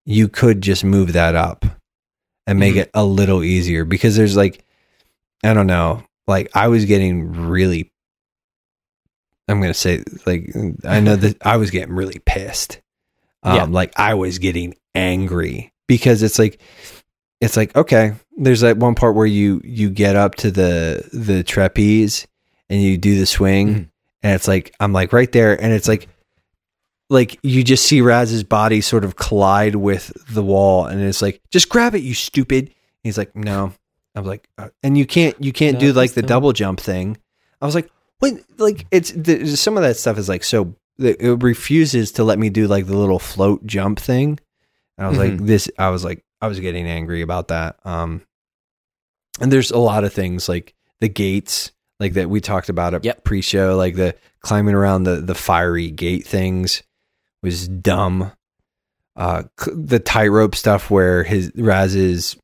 you 0.04 0.28
could 0.28 0.60
just 0.60 0.84
move 0.84 1.14
that 1.14 1.34
up 1.34 1.64
and 2.46 2.58
make 2.58 2.74
Mhm. 2.74 2.78
it 2.82 2.90
a 2.94 3.04
little 3.04 3.42
easier 3.44 3.84
because 3.84 4.16
there's 4.16 4.36
like 4.36 4.64
I 5.44 5.54
don't 5.54 5.66
know, 5.66 6.02
like 6.26 6.50
I 6.54 6.68
was 6.68 6.84
getting 6.84 7.32
really 7.32 7.90
I'm 9.48 9.60
going 9.60 9.72
to 9.72 9.78
say 9.78 10.02
like 10.26 10.50
I 10.84 11.00
know 11.00 11.16
that 11.16 11.36
I 11.44 11.56
was 11.56 11.70
getting 11.70 11.94
really 11.94 12.20
pissed. 12.24 12.80
Um 13.42 13.56
Yeah. 13.56 13.64
like 13.64 13.92
I 13.98 14.14
was 14.14 14.38
getting 14.38 14.74
angry 14.94 15.72
because 15.88 16.22
it's 16.22 16.38
like 16.38 16.60
it's 17.40 17.56
like 17.56 17.74
okay, 17.74 18.12
there's 18.36 18.60
that 18.60 18.76
one 18.76 18.94
part 18.94 19.14
where 19.16 19.26
you 19.26 19.60
you 19.64 19.90
get 19.90 20.14
up 20.16 20.34
to 20.36 20.50
the 20.50 21.08
the 21.12 21.42
trapeze 21.42 22.26
and 22.68 22.80
you 22.82 22.96
do 22.98 23.18
the 23.18 23.26
swing 23.26 23.68
Mhm. 23.68 23.88
and 24.22 24.34
it's 24.34 24.46
like 24.48 24.74
I'm 24.78 24.92
like 24.92 25.12
right 25.12 25.30
there 25.32 25.60
and 25.60 25.72
it's 25.72 25.88
like 25.88 26.06
like 27.10 27.38
you 27.42 27.62
just 27.62 27.84
see 27.84 28.00
Raz's 28.00 28.44
body 28.44 28.80
sort 28.80 29.04
of 29.04 29.16
collide 29.16 29.74
with 29.74 30.12
the 30.32 30.42
wall 30.42 30.86
and 30.86 31.00
it's 31.02 31.20
like 31.20 31.42
just 31.50 31.68
grab 31.68 31.94
it 31.94 32.02
you 32.02 32.14
stupid. 32.14 32.72
he's 33.02 33.18
like 33.18 33.34
no. 33.36 33.72
I 34.14 34.20
was 34.20 34.26
like 34.28 34.48
uh, 34.58 34.68
and 34.82 34.96
you 34.96 35.04
can't 35.06 35.36
you 35.42 35.52
can't 35.52 35.74
No, 35.74 35.80
do 35.80 35.92
like 35.92 36.12
the 36.12 36.22
don't. 36.22 36.28
double 36.28 36.52
jump 36.52 36.80
thing. 36.80 37.18
I 37.60 37.66
was 37.66 37.74
like 37.74 37.90
what 38.20 38.34
like 38.58 38.86
it's 38.90 39.10
the, 39.12 39.44
some 39.56 39.76
of 39.76 39.82
that 39.82 39.96
stuff 39.96 40.16
is 40.18 40.28
like 40.28 40.44
so 40.44 40.74
it 40.98 41.42
refuses 41.42 42.12
to 42.12 42.24
let 42.24 42.38
me 42.38 42.48
do 42.50 42.66
like 42.66 42.86
the 42.86 42.96
little 42.96 43.18
float 43.18 43.64
jump 43.66 43.98
thing. 43.98 44.38
And 44.98 45.06
I 45.06 45.08
was 45.10 45.18
like 45.18 45.32
Mhm. 45.32 45.46
this 45.46 45.68
I 45.78 45.88
was 45.90 46.04
like 46.04 46.22
I 46.40 46.46
was 46.48 46.60
getting 46.60 46.86
angry 46.86 47.22
about 47.22 47.48
that. 47.48 47.76
Um 47.84 48.22
and 49.40 49.50
there's 49.52 49.70
a 49.70 49.78
lot 49.78 50.04
of 50.04 50.12
things 50.12 50.48
like 50.48 50.74
the 51.00 51.08
gates 51.08 51.72
like 51.98 52.14
that 52.14 52.28
we 52.30 52.40
talked 52.40 52.68
about 52.68 52.94
at 52.94 53.04
Yep. 53.04 53.24
pre-show 53.24 53.76
like 53.76 53.94
the 53.96 54.14
climbing 54.40 54.74
around 54.74 55.04
the 55.04 55.16
the 55.16 55.34
fiery 55.34 55.90
gate 55.90 56.26
things 56.26 56.82
was 57.42 57.68
dumb. 57.68 58.32
Uh 59.16 59.44
the 59.74 59.98
tightrope 59.98 60.54
stuff 60.54 60.90
where 60.90 61.22
his 61.24 61.50
Raz's 61.54 62.36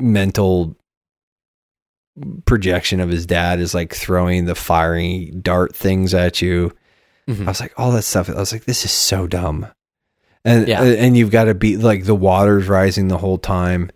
mental 0.00 0.76
projection 2.46 3.00
of 3.00 3.08
his 3.08 3.26
dad 3.26 3.58
is 3.60 3.74
like 3.74 3.92
throwing 3.94 4.44
the 4.44 4.54
fiery 4.54 5.32
dart 5.40 5.74
things 5.74 6.14
at 6.14 6.40
you. 6.40 6.72
Mhm. 7.28 7.42
I 7.44 7.50
was 7.50 7.60
like, 7.60 7.72
all 7.76 7.90
that 7.92 8.02
stuff. 8.02 8.28
I 8.30 8.34
was 8.34 8.52
like, 8.52 8.64
this 8.64 8.84
is 8.84 8.90
so 8.92 9.26
dumb. 9.26 9.66
And 10.44 10.68
Yeah. 10.68 10.80
uh, 10.82 10.84
and 10.84 11.16
you've 11.16 11.30
got 11.30 11.44
to 11.44 11.54
be 11.54 11.76
like 11.76 12.04
the 12.04 12.14
water's 12.14 12.68
rising 12.68 13.08
the 13.08 13.18
whole 13.18 13.38
time. 13.38 13.90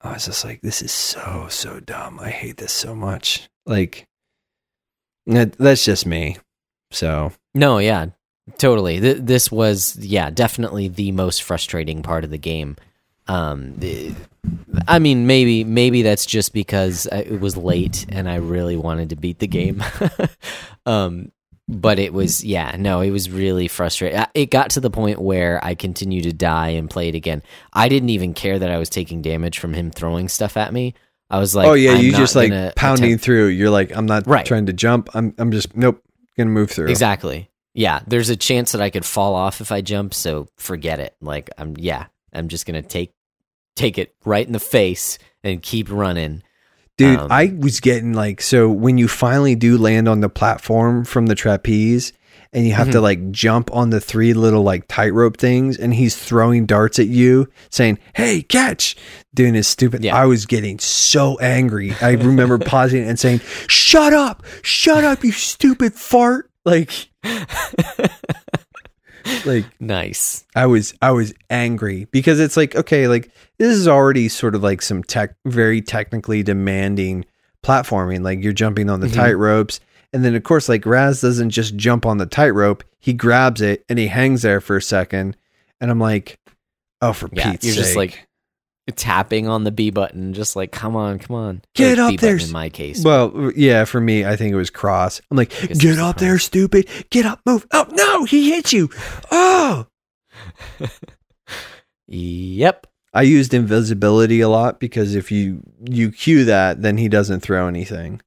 I 0.00 0.12
was 0.14 0.26
just 0.26 0.44
like, 0.44 0.60
this 0.60 0.82
is 0.82 0.92
so 0.92 1.46
so 1.48 1.80
dumb. 1.80 2.18
I 2.20 2.30
hate 2.30 2.58
this 2.58 2.72
so 2.72 2.94
much. 2.94 3.48
Like, 3.64 4.04
that, 5.26 5.52
that's 5.52 5.84
just 5.84 6.04
me. 6.04 6.36
So 6.90 7.32
No, 7.54 7.78
yeah, 7.78 8.06
totally. 8.58 9.00
Th- 9.00 9.18
this 9.20 9.50
was, 9.50 9.96
yeah, 9.96 10.30
definitely 10.30 10.88
the 10.88 11.12
most 11.12 11.42
frustrating 11.42 12.02
part 12.02 12.24
of 12.24 12.30
the 12.30 12.38
game. 12.38 12.76
Um, 13.26 13.74
the- 13.78 14.12
I 14.86 14.98
mean, 14.98 15.26
maybe 15.26 15.64
maybe 15.64 16.02
that's 16.02 16.26
just 16.26 16.52
because 16.52 17.06
it 17.06 17.40
was 17.40 17.56
late 17.56 18.04
and 18.10 18.28
I 18.28 18.36
really 18.36 18.76
wanted 18.76 19.08
to 19.10 19.16
beat 19.16 19.38
the 19.38 19.46
game. 19.46 19.82
um, 20.86 21.32
but 21.66 21.98
it 21.98 22.12
was, 22.12 22.44
yeah, 22.44 22.76
no, 22.78 23.00
it 23.00 23.10
was 23.10 23.30
really 23.30 23.68
frustrating. 23.68 24.22
It 24.34 24.50
got 24.50 24.70
to 24.70 24.80
the 24.80 24.90
point 24.90 25.18
where 25.18 25.64
I 25.64 25.74
continued 25.74 26.24
to 26.24 26.32
die 26.34 26.70
and 26.70 26.90
play 26.90 27.08
it 27.08 27.14
again. 27.14 27.42
I 27.72 27.88
didn't 27.88 28.10
even 28.10 28.34
care 28.34 28.58
that 28.58 28.70
I 28.70 28.76
was 28.76 28.90
taking 28.90 29.22
damage 29.22 29.58
from 29.58 29.72
him 29.72 29.90
throwing 29.90 30.28
stuff 30.28 30.58
at 30.58 30.74
me. 30.74 30.92
I 31.30 31.38
was 31.38 31.54
like, 31.54 31.66
oh 31.66 31.72
yeah, 31.72 31.94
you 31.94 32.12
just 32.12 32.36
like 32.36 32.50
pounding 32.76 33.06
attempt- 33.12 33.24
through. 33.24 33.46
You're 33.46 33.70
like, 33.70 33.96
I'm 33.96 34.04
not 34.04 34.26
Right. 34.26 34.44
trying 34.44 34.66
to 34.66 34.74
jump. 34.74 35.08
I'm 35.14 35.34
I'm 35.38 35.50
just 35.50 35.74
nope, 35.74 36.02
gonna 36.36 36.50
move 36.50 36.70
through. 36.70 36.88
Exactly. 36.88 37.48
Yeah, 37.74 38.00
there's 38.06 38.30
a 38.30 38.36
chance 38.36 38.72
that 38.72 38.80
I 38.80 38.90
could 38.90 39.04
fall 39.04 39.34
off 39.34 39.60
if 39.60 39.72
I 39.72 39.80
jump, 39.80 40.14
so 40.14 40.48
forget 40.56 41.00
it. 41.00 41.14
Like 41.20 41.50
I'm 41.58 41.74
yeah, 41.76 42.06
I'm 42.32 42.48
just 42.48 42.66
to 42.80 42.88
take 42.88 43.12
take 43.76 43.98
it 43.98 44.14
right 44.24 44.46
in 44.46 44.52
the 44.52 44.60
face 44.60 45.18
and 45.42 45.60
keep 45.60 45.90
running. 45.90 46.42
Dude, 46.96 47.18
Um, 47.18 47.32
I 47.32 47.52
was 47.58 47.80
getting 47.80 48.12
like 48.12 48.40
so 48.40 48.70
when 48.70 48.98
you 48.98 49.08
finally 49.08 49.56
do 49.56 49.76
land 49.76 50.08
on 50.08 50.20
the 50.20 50.28
platform 50.28 51.04
from 51.04 51.26
the 51.26 51.34
trapeze 51.34 52.12
and 52.52 52.64
you 52.64 52.72
have 52.74 52.92
to 52.92 52.98
Mhm. 52.98 53.02
like 53.02 53.30
jump 53.32 53.68
on 53.74 53.90
the 53.90 54.00
three 54.00 54.32
little 54.32 54.62
like 54.62 54.86
tightrope 54.86 55.36
things 55.38 55.76
and 55.76 55.92
he's 55.94 56.14
throwing 56.14 56.66
darts 56.66 57.00
at 57.00 57.08
you 57.08 57.48
saying, 57.70 57.98
"Hey, 58.14 58.42
catch." 58.42 58.94
Doing 59.34 59.54
his 59.54 59.66
stupid 59.66 60.04
Yeah. 60.04 60.14
I 60.16 60.26
was 60.26 60.46
getting 60.46 60.78
so 60.78 61.36
angry. 61.40 61.92
I 62.00 62.12
remember 62.12 62.58
pausing 62.58 63.02
and 63.02 63.18
saying, 63.18 63.40
"Shut 63.66 64.12
up. 64.12 64.44
Shut 64.62 65.02
up, 65.02 65.24
you 65.24 65.32
stupid 65.32 65.94
fart." 65.94 66.48
Like 66.64 66.92
like 69.46 69.64
nice. 69.80 70.44
I 70.54 70.66
was 70.66 70.94
I 71.00 71.10
was 71.12 71.32
angry 71.50 72.06
because 72.10 72.40
it's 72.40 72.56
like 72.56 72.74
okay, 72.76 73.08
like 73.08 73.30
this 73.58 73.72
is 73.74 73.88
already 73.88 74.28
sort 74.28 74.54
of 74.54 74.62
like 74.62 74.82
some 74.82 75.02
tech 75.02 75.34
very 75.46 75.80
technically 75.80 76.42
demanding 76.42 77.24
platforming. 77.62 78.22
Like 78.22 78.42
you're 78.42 78.52
jumping 78.52 78.90
on 78.90 79.00
the 79.00 79.06
Mhm. 79.06 79.14
tight 79.14 79.32
ropes, 79.34 79.80
and 80.12 80.24
then 80.24 80.34
of 80.34 80.42
course 80.42 80.68
like 80.68 80.86
Raz 80.86 81.20
doesn't 81.20 81.50
just 81.50 81.76
jump 81.76 82.06
on 82.06 82.18
the 82.18 82.26
tightrope; 82.26 82.84
he 83.00 83.12
grabs 83.12 83.60
it 83.60 83.84
and 83.88 83.98
he 83.98 84.06
hangs 84.08 84.42
there 84.42 84.60
for 84.60 84.76
a 84.76 84.82
second, 84.82 85.36
and 85.80 85.90
I'm 85.90 86.00
like, 86.00 86.38
oh 87.00 87.12
for 87.12 87.28
Yeah, 87.32 87.52
Pete's 87.52 87.64
you're 87.66 87.74
sake! 87.74 87.84
just 87.84 87.96
like- 87.96 88.26
tapping 88.92 89.48
on 89.48 89.64
the 89.64 89.72
B 89.72 89.90
button, 89.90 90.34
just 90.34 90.56
like, 90.56 90.70
come 90.72 90.94
on, 90.94 91.18
come 91.18 91.36
on. 91.36 91.62
Get 91.74 91.98
Or 91.98 92.02
up 92.02 92.10
B 92.10 92.16
there. 92.16 92.36
In 92.36 92.52
my 92.52 92.68
case. 92.68 93.02
Well, 93.02 93.52
yeah, 93.56 93.84
for 93.84 94.00
me, 94.00 94.24
I 94.24 94.36
think 94.36 94.52
it 94.52 94.56
was 94.56 94.70
cross. 94.70 95.20
I'm 95.30 95.36
like, 95.36 95.50
get 95.50 95.98
up 95.98 96.16
the 96.18 96.24
there, 96.24 96.38
stupid. 96.38 96.88
Get 97.10 97.24
up, 97.24 97.40
move. 97.46 97.66
Oh, 97.72 97.86
no, 97.90 98.24
he 98.24 98.50
hit 98.50 98.72
you. 98.72 98.90
Oh. 99.30 99.86
yep. 102.06 102.86
I 103.14 103.22
used 103.22 103.54
invisibility 103.54 104.40
a 104.40 104.48
lot 104.48 104.80
because 104.80 105.14
if 105.14 105.30
you 105.30 105.62
you 105.88 106.10
cue 106.10 106.44
that, 106.46 106.82
then 106.82 106.98
he 106.98 107.08
doesn't 107.08 107.40
throw 107.40 107.68
anything. 107.68 108.20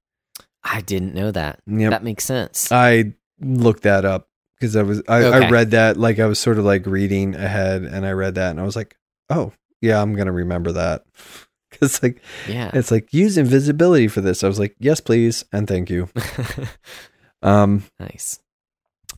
I 0.63 0.79
didn't 0.79 1.13
know 1.13 1.29
that. 1.31 1.59
Yep. 1.67 1.91
That 1.91 2.03
makes 2.03 2.23
sense. 2.23 2.71
I 2.71 3.13
looked 3.41 3.83
that 3.83 4.05
up 4.05 4.29
because 4.57 4.77
I 4.77 4.83
was 4.83 5.03
I, 5.09 5.23
Okay. 5.23 5.45
I 5.45 5.49
read 5.49 5.71
that 5.71 5.97
like 5.97 6.19
I 6.19 6.25
was 6.25 6.39
sort 6.39 6.57
of 6.57 6.63
like 6.63 6.85
reading 6.85 7.35
ahead, 7.35 7.83
and 7.83 8.05
I 8.05 8.11
read 8.11 8.35
that, 8.35 8.51
and 8.51 8.61
I 8.61 8.63
was 8.63 8.77
like, 8.77 8.95
oh 9.29 9.51
yeah, 9.81 10.01
I'm 10.01 10.15
gonna 10.15 10.31
remember 10.31 10.71
that 10.73 11.03
because 11.71 12.01
like 12.03 12.21
yeah. 12.47 12.71
it's 12.73 12.91
like 12.91 13.13
use 13.13 13.37
invisibility 13.37 14.07
for 14.07 14.21
this. 14.21 14.43
I 14.43 14.47
was 14.47 14.59
like, 14.59 14.75
yes, 14.79 14.99
please, 14.99 15.45
and 15.51 15.67
thank 15.67 15.89
you. 15.89 16.09
Um, 17.43 17.83
nice. 17.99 18.39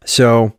so 0.05 0.53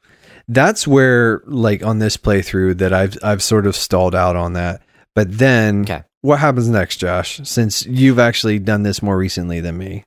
that's 0.48 0.86
where 0.88 1.42
like 1.44 1.84
on 1.84 1.98
this 1.98 2.16
playthrough 2.16 2.78
that 2.78 2.92
I've 2.94 3.18
I've 3.22 3.42
sort 3.42 3.66
of 3.66 3.76
stalled 3.76 4.14
out 4.14 4.34
on 4.34 4.54
that. 4.54 4.82
But 5.14 5.36
then 5.38 5.82
Okay. 5.82 6.02
what 6.22 6.38
happens 6.38 6.68
next, 6.70 6.96
Josh? 6.96 7.38
Since 7.44 7.84
you've 7.84 8.18
actually 8.18 8.58
done 8.60 8.82
this 8.82 9.02
more 9.02 9.16
recently 9.16 9.60
than 9.60 9.76
me. 9.76 10.04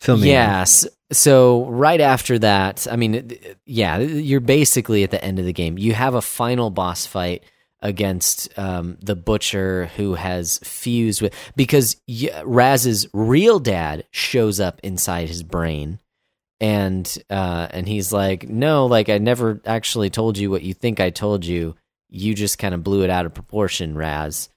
Fill 0.00 0.18
me 0.18 0.28
in. 0.28 0.34
Yes. 0.34 0.86
So 1.10 1.66
right 1.66 2.00
after 2.00 2.38
that, 2.38 2.86
I 2.88 2.94
mean, 2.94 3.32
yeah, 3.66 3.98
you're 3.98 4.38
basically 4.40 5.02
at 5.02 5.10
the 5.10 5.22
end 5.22 5.40
of 5.40 5.46
the 5.46 5.52
game. 5.52 5.76
You 5.78 5.94
have 5.94 6.14
a 6.14 6.22
final 6.22 6.70
boss 6.70 7.06
fight 7.06 7.42
against 7.80 8.48
um, 8.58 8.98
the 9.00 9.14
butcher 9.16 9.86
who 9.96 10.14
has 10.14 10.58
fused 10.64 11.22
with 11.22 11.32
because 11.54 11.96
y- 12.08 12.42
Raz's 12.44 13.06
real 13.12 13.58
dad 13.60 14.04
shows 14.10 14.58
up 14.60 14.80
inside 14.82 15.28
his 15.28 15.42
brain, 15.42 15.98
and 16.60 17.16
uh, 17.30 17.68
and 17.70 17.86
he's 17.86 18.12
like, 18.12 18.48
no, 18.48 18.86
like 18.86 19.08
I 19.08 19.18
never 19.18 19.60
actually 19.64 20.10
told 20.10 20.36
you 20.38 20.50
what 20.50 20.62
you 20.62 20.74
think 20.74 20.98
I 21.00 21.10
told 21.10 21.44
you. 21.44 21.76
You 22.10 22.34
just 22.34 22.58
kind 22.58 22.74
of 22.74 22.82
blew 22.82 23.02
it 23.02 23.10
out 23.10 23.26
of 23.26 23.34
proportion, 23.34 23.96
Raz. 23.96 24.48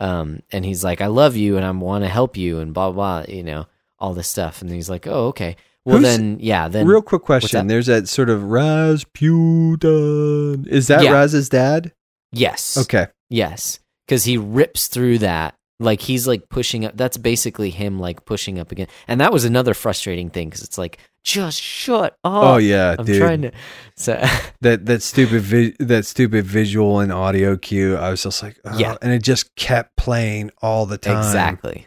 Um, 0.00 0.42
and 0.52 0.64
he's 0.64 0.84
like, 0.84 1.00
I 1.00 1.08
love 1.08 1.34
you 1.36 1.56
and 1.56 1.66
I 1.66 1.70
want 1.72 2.04
to 2.04 2.08
help 2.08 2.36
you 2.36 2.60
and 2.60 2.72
blah 2.74 2.92
blah, 2.92 3.24
you 3.26 3.42
know 3.42 3.66
all 3.98 4.14
this 4.14 4.28
stuff. 4.28 4.62
And 4.62 4.70
he's 4.70 4.88
like, 4.88 5.08
oh, 5.08 5.26
okay. 5.28 5.56
Well, 5.84 5.98
Who's- 5.98 6.16
then, 6.16 6.38
yeah, 6.38 6.68
then 6.68 6.86
Real 6.86 7.02
quick 7.02 7.22
that? 7.22 7.26
question. 7.26 7.66
There's 7.66 7.86
that 7.86 8.06
sort 8.08 8.30
of 8.30 8.42
Razputin. 8.42 9.08
Is 10.68 10.86
that 10.88 11.02
Yeah. 11.02 11.12
Raz's 11.12 11.48
dad? 11.48 11.92
Yes, 12.32 12.76
Okay. 12.76 13.06
yes, 13.30 13.80
because 14.06 14.24
he 14.24 14.36
rips 14.38 14.88
through 14.88 15.18
that. 15.18 15.54
Like 15.80 16.00
he's 16.00 16.26
like 16.26 16.48
pushing 16.48 16.84
up. 16.84 16.96
That's 16.96 17.16
basically 17.16 17.70
him 17.70 18.00
like 18.00 18.24
pushing 18.24 18.58
up 18.58 18.72
again. 18.72 18.88
And 19.06 19.20
that 19.20 19.32
was 19.32 19.44
another 19.44 19.74
frustrating 19.74 20.28
thing 20.28 20.48
because 20.48 20.62
it's 20.64 20.76
like, 20.76 20.98
just 21.22 21.60
shut 21.62 22.16
up. 22.24 22.42
Oh, 22.44 22.56
yeah, 22.56 22.96
I'm 22.98 23.04
dude. 23.04 23.20
trying 23.20 23.42
to. 23.42 23.52
So 23.96 24.14
That 24.60 24.86
that 24.86 25.02
stupid 25.04 25.42
vi- 25.42 25.76
that 25.78 26.04
stupid 26.04 26.44
visual 26.46 26.98
and 26.98 27.12
audio 27.12 27.56
cue. 27.56 27.96
I 27.96 28.10
was 28.10 28.24
just 28.24 28.42
like, 28.42 28.58
oh, 28.64 28.76
Yeah. 28.76 28.96
and 29.00 29.12
it 29.12 29.22
just 29.22 29.54
kept 29.54 29.94
playing 29.96 30.50
all 30.62 30.84
the 30.84 30.98
time. 30.98 31.18
exactly, 31.18 31.86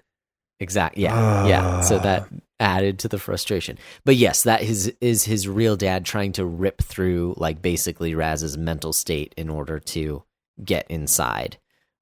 exactly. 0.61 1.03
Yeah, 1.03 1.45
yeah. 1.47 1.81
So 1.81 1.99
that 1.99 2.27
ah. 2.31 2.37
added 2.61 2.99
to 2.99 3.09
the 3.09 3.17
frustration. 3.19 3.77
But 4.05 4.15
yes, 4.15 4.43
that 4.43 4.61
is 4.61 4.93
is 5.01 5.25
his 5.25 5.49
real 5.49 5.75
dad 5.75 6.05
trying 6.05 6.31
to 6.33 6.45
rip 6.45 6.81
through 6.81 7.33
like 7.35 7.61
basically 7.61 8.15
Raz's 8.15 8.57
mental 8.57 8.93
state 8.93 9.33
in 9.35 9.49
order 9.49 9.79
to 9.79 10.23
get 10.63 10.85
inside. 10.89 11.57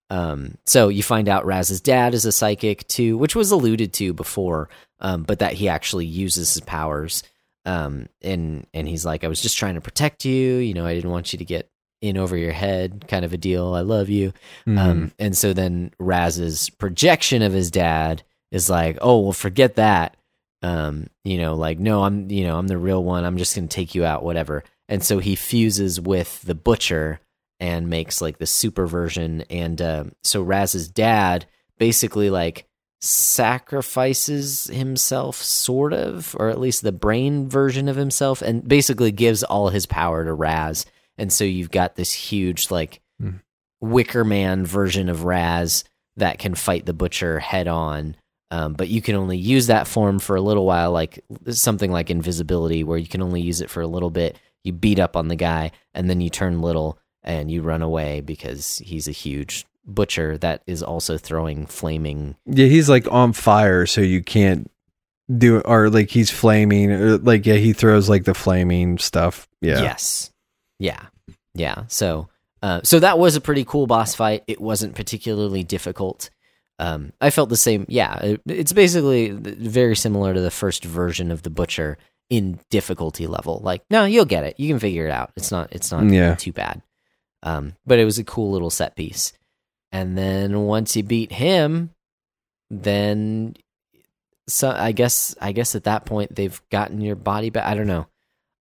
Um, 0.09 0.57
so 0.65 0.89
you 0.89 1.03
find 1.03 1.29
out 1.29 1.45
Raz's 1.45 1.81
dad 1.81 2.13
is 2.13 2.25
a 2.25 2.31
psychic 2.31 2.87
too, 2.87 3.17
which 3.17 3.35
was 3.35 3.51
alluded 3.51 3.93
to 3.93 4.13
before, 4.13 4.69
um, 4.99 5.23
but 5.23 5.39
that 5.39 5.53
he 5.53 5.69
actually 5.69 6.05
uses 6.05 6.53
his 6.53 6.61
powers. 6.61 7.23
Um, 7.65 8.07
and 8.21 8.65
and 8.73 8.87
he's 8.87 9.05
like, 9.05 9.23
I 9.23 9.27
was 9.27 9.41
just 9.41 9.57
trying 9.57 9.75
to 9.75 9.81
protect 9.81 10.25
you. 10.25 10.55
You 10.55 10.73
know, 10.73 10.85
I 10.85 10.95
didn't 10.95 11.11
want 11.11 11.33
you 11.33 11.39
to 11.39 11.45
get 11.45 11.69
in 12.01 12.17
over 12.17 12.37
your 12.37 12.53
head, 12.53 13.05
kind 13.07 13.25
of 13.25 13.33
a 13.33 13.37
deal. 13.37 13.75
I 13.75 13.81
love 13.81 14.09
you. 14.09 14.33
Um, 14.79 15.11
and 15.19 15.37
so 15.37 15.53
then 15.53 15.91
Raz's 15.99 16.69
projection 16.69 17.41
of 17.41 17.53
his 17.53 17.69
dad 17.69 18.23
is 18.51 18.69
like, 18.69 18.97
oh, 19.01 19.19
well, 19.19 19.33
forget 19.33 19.75
that. 19.75 20.15
Um, 20.61 21.07
you 21.23 21.37
know, 21.37 21.55
like, 21.55 21.77
no, 21.77 22.03
I'm, 22.03 22.31
you 22.31 22.45
know, 22.45 22.57
I'm 22.57 22.67
the 22.67 22.77
real 22.77 23.03
one. 23.03 23.25
I'm 23.25 23.37
just 23.37 23.55
going 23.55 23.67
to 23.67 23.75
take 23.75 23.95
you 23.95 24.05
out, 24.05 24.23
whatever. 24.23 24.63
And 24.87 25.03
so 25.03 25.19
he 25.19 25.35
fuses 25.35 25.99
with 25.99 26.41
the 26.43 26.55
butcher 26.55 27.19
and 27.59 27.89
makes 27.89 28.21
like 28.21 28.37
the 28.37 28.45
super 28.45 28.87
version. 28.87 29.41
And 29.49 29.81
uh, 29.81 30.03
so 30.23 30.41
Raz's 30.41 30.87
dad 30.87 31.45
basically 31.77 32.29
like 32.29 32.67
sacrifices 33.01 34.65
himself, 34.65 35.37
sort 35.37 35.93
of, 35.93 36.35
or 36.37 36.49
at 36.49 36.59
least 36.59 36.83
the 36.83 36.91
brain 36.91 37.47
version 37.47 37.87
of 37.87 37.95
himself, 37.95 38.41
and 38.41 38.67
basically 38.67 39.11
gives 39.11 39.43
all 39.43 39.69
his 39.69 39.85
power 39.85 40.25
to 40.25 40.33
Raz. 40.33 40.85
And 41.17 41.31
so 41.31 41.43
you've 41.43 41.71
got 41.71 41.95
this 41.95 42.11
huge, 42.11 42.71
like, 42.71 43.01
Hmm. 43.19 43.37
Wicker 43.81 44.23
Man 44.23 44.65
version 44.65 45.09
of 45.09 45.23
Raz 45.25 45.83
that 46.17 46.39
can 46.39 46.55
fight 46.55 46.85
the 46.85 46.93
butcher 46.93 47.39
head 47.39 47.67
on. 47.67 48.15
Um, 48.51 48.73
but 48.73 48.87
you 48.89 49.01
can 49.01 49.15
only 49.15 49.37
use 49.37 49.67
that 49.67 49.87
form 49.87 50.19
for 50.19 50.35
a 50.35 50.41
little 50.41 50.65
while, 50.65 50.91
like 50.91 51.23
something 51.49 51.91
like 51.91 52.09
invisibility, 52.09 52.83
where 52.83 52.97
you 52.97 53.07
can 53.07 53.21
only 53.21 53.41
use 53.41 53.61
it 53.61 53.69
for 53.69 53.81
a 53.81 53.87
little 53.87 54.09
bit. 54.09 54.37
You 54.63 54.73
beat 54.73 54.99
up 54.99 55.15
on 55.15 55.27
the 55.27 55.35
guy, 55.35 55.71
and 55.93 56.09
then 56.09 56.19
you 56.19 56.29
turn 56.29 56.61
little 56.61 56.98
and 57.23 57.49
you 57.51 57.61
run 57.61 57.81
away 57.81 58.21
because 58.21 58.77
he's 58.79 59.07
a 59.07 59.11
huge 59.11 59.65
butcher 59.85 60.37
that 60.37 60.61
is 60.67 60.83
also 60.83 61.17
throwing 61.17 61.65
flaming. 61.65 62.35
yeah, 62.45 62.67
he's 62.67 62.89
like 62.89 63.07
on 63.11 63.33
fire, 63.33 63.85
so 63.85 64.01
you 64.01 64.21
can't 64.23 64.69
do 65.35 65.57
it, 65.57 65.63
or 65.65 65.89
like 65.89 66.09
he's 66.09 66.31
flaming, 66.31 66.91
or 66.91 67.17
like 67.17 67.45
yeah, 67.45 67.55
he 67.55 67.73
throws 67.73 68.09
like 68.09 68.23
the 68.25 68.33
flaming 68.33 68.97
stuff. 68.97 69.47
Yeah. 69.61 69.81
Yes. 69.81 70.31
Yeah. 70.79 71.05
Yeah. 71.53 71.83
So, 71.87 72.29
uh, 72.61 72.81
so 72.83 72.99
that 72.99 73.17
was 73.19 73.35
a 73.35 73.41
pretty 73.41 73.65
cool 73.65 73.87
boss 73.87 74.15
fight. 74.15 74.43
It 74.47 74.61
wasn't 74.61 74.95
particularly 74.95 75.63
difficult. 75.63 76.29
Um, 76.77 77.11
I 77.19 77.29
felt 77.29 77.49
the 77.49 77.57
same. 77.57 77.85
Yeah, 77.89 78.17
it, 78.19 78.41
it's 78.47 78.71
basically 78.73 79.31
very 79.31 79.95
similar 79.95 80.33
to 80.33 80.39
the 80.41 80.51
first 80.51 80.85
version 80.85 81.31
of 81.31 81.41
the 81.43 81.49
butcher 81.49 81.97
in 82.29 82.59
difficulty 82.69 83.27
level. 83.27 83.59
Like, 83.63 83.81
no, 83.89 84.05
you'll 84.05 84.23
get 84.25 84.45
it. 84.45 84.59
You 84.59 84.69
can 84.69 84.79
figure 84.79 85.05
it 85.05 85.11
out. 85.11 85.31
It's 85.35 85.51
not. 85.51 85.73
It's 85.73 85.91
not 85.91 86.05
Yeah. 86.05 86.35
too 86.35 86.53
bad. 86.53 86.81
Um, 87.43 87.73
but 87.85 87.99
it 87.99 88.05
was 88.05 88.19
a 88.19 88.23
cool 88.23 88.51
little 88.51 88.69
set 88.69 88.95
piece. 88.95 89.33
And 89.91 90.17
then 90.17 90.61
once 90.61 90.95
you 90.95 91.03
beat 91.03 91.31
him, 91.31 91.91
then 92.69 93.55
so 94.47 94.71
I 94.71 94.91
guess 94.91 95.35
I 95.41 95.51
guess 95.51 95.75
at 95.75 95.85
that 95.85 96.05
point 96.05 96.35
they've 96.35 96.61
gotten 96.69 97.01
your 97.01 97.15
body 97.15 97.49
back. 97.49 97.65
I 97.65 97.75
don't 97.75 97.87
know. 97.87 98.07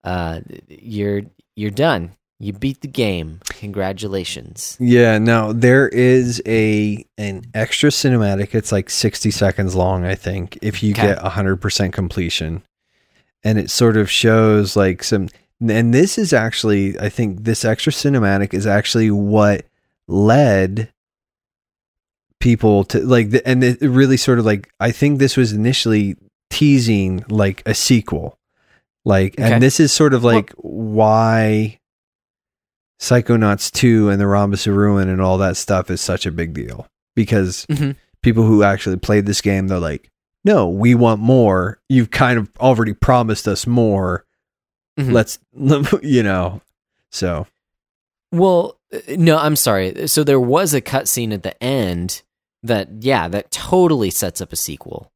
Uh, 0.04 0.40
you're 0.68 1.22
you're 1.56 1.70
done. 1.70 2.12
You 2.40 2.52
beat 2.52 2.82
the 2.82 2.88
game. 2.88 3.40
Congratulations. 3.48 4.76
Yeah, 4.78 5.18
Now 5.18 5.52
there 5.52 5.88
is 5.88 6.40
a 6.46 7.04
an 7.18 7.42
extra 7.52 7.90
cinematic. 7.90 8.54
It's 8.54 8.70
like 8.70 8.90
60 8.90 9.32
seconds 9.32 9.74
long, 9.74 10.04
I 10.04 10.14
think, 10.14 10.56
if 10.62 10.82
you 10.82 10.92
Okay. 10.92 11.08
get 11.08 11.18
100% 11.18 11.92
completion. 11.92 12.62
And 13.42 13.58
it 13.58 13.70
sort 13.70 13.96
of 13.96 14.08
shows 14.08 14.76
like 14.76 15.02
some 15.02 15.28
and 15.60 15.92
this 15.94 16.18
is 16.18 16.32
actually 16.32 16.98
I 16.98 17.08
think 17.08 17.44
this 17.44 17.64
extra 17.64 17.92
cinematic 17.92 18.54
is 18.54 18.66
actually 18.66 19.10
what 19.10 19.64
led 20.06 20.92
people 22.40 22.84
to 22.84 23.00
like 23.04 23.30
the, 23.30 23.46
and 23.46 23.64
it 23.64 23.80
really 23.82 24.16
sort 24.16 24.38
of 24.38 24.44
like 24.46 24.68
I 24.78 24.92
think 24.92 25.18
this 25.18 25.36
was 25.36 25.52
initially 25.52 26.16
teasing 26.50 27.24
like 27.28 27.62
a 27.66 27.74
sequel. 27.74 28.38
Like 29.04 29.34
Okay. 29.38 29.52
and 29.52 29.62
this 29.62 29.80
is 29.80 29.92
sort 29.92 30.14
of 30.14 30.22
like 30.24 30.52
why 30.56 31.78
Psychonauts 33.00 33.70
2 33.72 34.10
and 34.10 34.20
the 34.20 34.26
Rhombus 34.26 34.66
of 34.66 34.74
Ruin 34.76 35.08
and 35.08 35.20
all 35.20 35.38
that 35.38 35.56
stuff 35.56 35.90
is 35.90 36.00
such 36.00 36.26
a 36.26 36.32
big 36.32 36.52
deal 36.52 36.86
because 37.14 37.64
Mhm. 37.66 37.96
people 38.22 38.44
who 38.44 38.62
actually 38.62 38.96
played 38.96 39.24
this 39.26 39.40
game 39.40 39.68
they're 39.68 39.78
like 39.78 40.10
no 40.44 40.68
we 40.68 40.94
want 40.94 41.20
more 41.20 41.78
you've 41.88 42.10
kind 42.10 42.38
of 42.38 42.50
already 42.60 42.92
promised 42.92 43.46
us 43.48 43.66
more 43.66 44.24
Mhm. 44.98 45.12
let's 45.12 45.38
you 46.02 46.22
know 46.22 46.60
so 47.10 47.46
Well, 48.32 48.78
uh, 48.92 48.98
no, 49.16 49.38
I'm 49.38 49.56
sorry. 49.56 50.08
So 50.08 50.24
there 50.24 50.40
was 50.40 50.74
a 50.74 50.80
cutscene 50.82 51.32
at 51.32 51.42
the 51.42 51.62
end 51.62 52.22
that, 52.62 52.88
yeah, 53.00 53.28
that 53.28 53.50
totally 53.50 54.10
sets 54.10 54.40
up 54.40 54.52
a 54.52 54.56
sequel. 54.56 55.10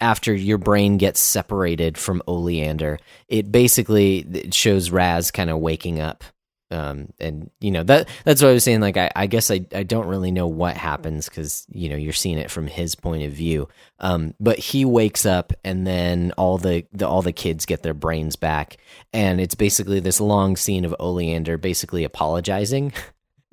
After 0.00 0.32
your 0.34 0.58
brain 0.58 0.96
gets 0.96 1.20
separated 1.20 1.98
from 1.98 2.22
Oleander, 2.26 2.98
it 3.28 3.52
basically 3.52 4.18
it 4.32 4.54
shows 4.54 4.90
Raz 4.90 5.30
kind 5.30 5.50
of 5.50 5.58
waking 5.58 6.00
up. 6.00 6.24
Um, 6.72 7.12
and 7.20 7.50
you 7.60 7.70
know 7.70 7.82
that 7.82 8.08
that's 8.24 8.40
what 8.42 8.48
I 8.48 8.52
was 8.54 8.64
saying. 8.64 8.80
Like, 8.80 8.96
I, 8.96 9.10
I 9.14 9.26
guess 9.26 9.50
I, 9.50 9.64
I 9.74 9.82
don't 9.82 10.06
really 10.06 10.30
know 10.32 10.46
what 10.46 10.76
happens 10.76 11.28
because 11.28 11.66
you 11.70 11.88
know 11.90 11.96
you're 11.96 12.12
seeing 12.12 12.38
it 12.38 12.50
from 12.50 12.66
his 12.66 12.94
point 12.94 13.24
of 13.24 13.32
view. 13.32 13.68
Um, 13.98 14.34
but 14.40 14.58
he 14.58 14.84
wakes 14.84 15.26
up, 15.26 15.52
and 15.62 15.86
then 15.86 16.32
all 16.38 16.56
the, 16.58 16.86
the 16.92 17.06
all 17.06 17.22
the 17.22 17.32
kids 17.32 17.66
get 17.66 17.82
their 17.82 17.94
brains 17.94 18.36
back, 18.36 18.78
and 19.12 19.40
it's 19.40 19.54
basically 19.54 20.00
this 20.00 20.20
long 20.20 20.56
scene 20.56 20.84
of 20.84 20.96
Oleander 20.98 21.58
basically 21.58 22.04
apologizing 22.04 22.92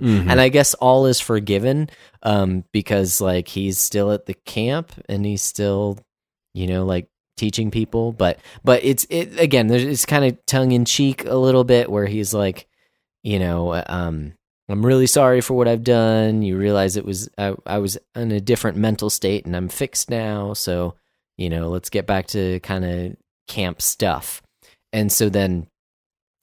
Mhm. 0.02 0.30
and 0.32 0.40
I 0.40 0.48
guess 0.48 0.76
all 0.76 1.08
is 1.08 1.20
forgiven 1.20 1.90
um, 2.24 2.64
because 2.72 3.20
like 3.20 3.50
he's 3.50 3.78
still 3.78 4.14
at 4.14 4.28
the 4.28 4.34
camp 4.34 4.94
and 5.10 5.26
he's 5.26 5.42
still, 5.42 6.00
you 6.54 6.68
know, 6.68 6.86
like 6.86 7.10
teaching 7.36 7.70
people. 7.70 8.14
But 8.14 8.40
but 8.64 8.82
it's 8.86 9.06
it 9.10 9.38
again. 9.38 9.68
There's, 9.68 9.84
it's 9.84 10.06
kind 10.06 10.24
of 10.24 10.38
tongue 10.46 10.72
in 10.72 10.86
cheek 10.86 11.26
a 11.26 11.36
little 11.36 11.66
bit 11.66 11.92
where 11.92 12.06
he's 12.06 12.34
like, 12.34 12.69
you 13.24 13.40
know, 13.40 13.84
um, 13.88 14.34
I'm 14.70 14.86
really 14.86 15.08
sorry 15.08 15.42
for 15.42 15.56
what 15.56 15.68
I've 15.68 15.84
done. 15.84 16.42
You 16.42 16.58
realize 16.58 16.96
it 16.96 17.06
was 17.06 17.30
I, 17.38 17.56
I 17.66 17.80
was 17.80 17.98
in 18.16 18.32
a 18.32 18.42
different 18.42 18.78
mental 18.78 19.10
state 19.10 19.46
and 19.46 19.56
I'm 19.56 19.68
fixed 19.70 20.10
now. 20.10 20.54
So 20.54 20.96
you 21.38 21.50
know, 21.50 21.70
let's 21.70 21.90
get 21.90 22.06
back 22.06 22.28
to 22.28 22.60
kind 22.60 22.86
of 22.86 23.16
camp 23.48 23.82
stuff. 23.82 24.42
And 24.92 25.12
so 25.12 25.30
then 25.30 25.68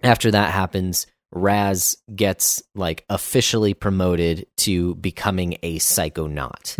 after 0.02 0.30
that 0.30 0.52
happens, 0.52 1.06
Raz 1.32 1.96
gets 2.14 2.62
like 2.74 3.04
officially 3.08 3.74
promoted 3.74 4.46
to 4.58 4.94
becoming 4.96 5.58
a 5.62 5.78
psychonaut 5.78 6.76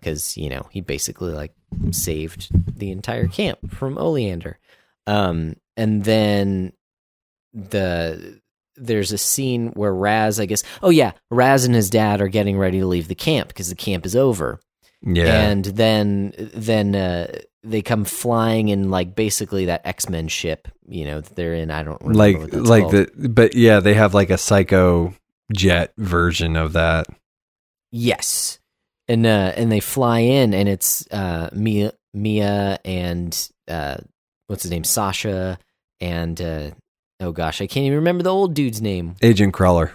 because 0.00 0.36
you 0.36 0.48
know 0.48 0.66
he 0.70 0.80
basically 0.80 1.32
like 1.32 1.52
saved 1.90 2.48
the 2.78 2.90
entire 2.90 3.28
camp 3.28 3.72
from 3.72 3.98
Oleander. 3.98 4.58
Um, 5.06 5.56
and 5.76 6.04
then 6.04 6.72
the 7.52 8.40
there's 8.78 9.12
a 9.12 9.18
scene 9.18 9.68
where 9.74 9.92
Raz, 9.94 10.38
I 10.40 10.46
guess, 10.46 10.62
oh 10.82 10.90
yeah, 10.90 11.12
Raz 11.30 11.64
and 11.64 11.74
his 11.74 11.90
dad 11.90 12.20
are 12.20 12.28
getting 12.28 12.58
ready 12.58 12.80
to 12.80 12.86
leave 12.86 13.08
the 13.08 13.14
camp 13.14 13.48
because 13.48 13.68
the 13.68 13.74
camp 13.74 14.06
is 14.06 14.14
over 14.16 14.60
Yeah. 15.02 15.48
and 15.50 15.64
then 15.64 16.32
then 16.54 16.94
uh, 16.94 17.38
they 17.64 17.82
come 17.82 18.04
flying 18.04 18.68
in 18.68 18.90
like 18.90 19.14
basically 19.14 19.66
that 19.66 19.82
X 19.84 20.08
Men 20.08 20.28
ship, 20.28 20.68
you 20.86 21.04
know, 21.04 21.20
that 21.20 21.34
they're 21.36 21.54
in. 21.54 21.70
I 21.70 21.82
don't 21.82 22.00
remember 22.02 22.46
like 22.46 22.52
like 22.54 22.82
called. 22.82 22.92
the 23.16 23.28
but 23.28 23.54
yeah, 23.54 23.80
they 23.80 23.94
have 23.94 24.14
like 24.14 24.30
a 24.30 24.38
psycho 24.38 25.12
jet 25.54 25.92
version 25.98 26.56
of 26.56 26.72
that. 26.74 27.06
yes, 27.90 28.58
and 29.08 29.26
uh, 29.26 29.52
and 29.56 29.70
they 29.72 29.80
fly 29.80 30.20
in, 30.20 30.54
and 30.54 30.68
it's 30.68 31.06
uh, 31.10 31.50
Milla 31.52 31.92
Milla 32.14 32.78
and 32.84 33.50
uh, 33.66 33.96
what's 34.46 34.62
his 34.62 34.70
name, 34.70 34.84
Sasha, 34.84 35.58
and 36.00 36.40
uh, 36.40 36.70
oh 37.20 37.32
gosh, 37.32 37.60
I 37.60 37.66
can't 37.66 37.84
even 37.86 37.98
remember 37.98 38.22
the 38.22 38.32
old 38.32 38.54
dude's 38.54 38.80
name. 38.82 39.16
Agent 39.22 39.52
Cruller. 39.54 39.92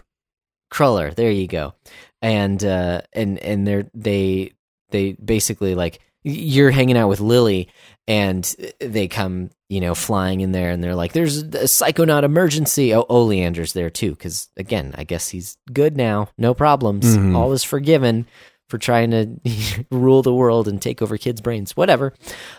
Cruller. 0.70 1.12
There 1.12 1.32
you 1.32 1.48
go. 1.48 1.74
And 2.22 2.64
uh, 2.64 3.02
and 3.14 3.38
and 3.40 3.68
they're 3.68 3.86
they 3.94 4.54
they 4.90 5.14
basically 5.14 5.76
like 5.76 6.00
you're 6.24 6.72
hanging 6.72 6.98
out 6.98 7.10
with 7.10 7.20
Lili, 7.20 7.68
and 8.08 8.44
they 8.80 9.08
come 9.10 9.50
you 9.70 9.82
know 9.82 9.94
flying 9.94 10.40
in 10.42 10.52
there, 10.54 10.72
and 10.72 10.82
they're 10.84 10.96
like, 10.96 11.12
"There's 11.14 11.40
a 11.40 11.68
psychonaut 11.68 12.24
emergency." 12.24 12.94
Oh, 12.94 13.06
Oleander's 13.10 13.74
there 13.74 13.90
too, 13.90 14.12
because 14.12 14.48
again, 14.56 14.96
I 14.98 15.04
guess 15.04 15.30
he's 15.30 15.58
good 15.72 15.98
now, 15.98 16.30
no 16.38 16.54
problems, 16.54 17.18
Mhm. 17.18 17.36
all 17.36 17.52
is 17.52 17.64
forgiven 17.64 18.26
for 18.70 18.78
trying 18.78 19.12
to 19.12 19.86
rule 19.92 20.22
the 20.24 20.34
world 20.34 20.68
and 20.70 20.82
take 20.82 21.02
over 21.02 21.18
kids' 21.18 21.42
brains, 21.42 21.76
whatever. 21.76 22.14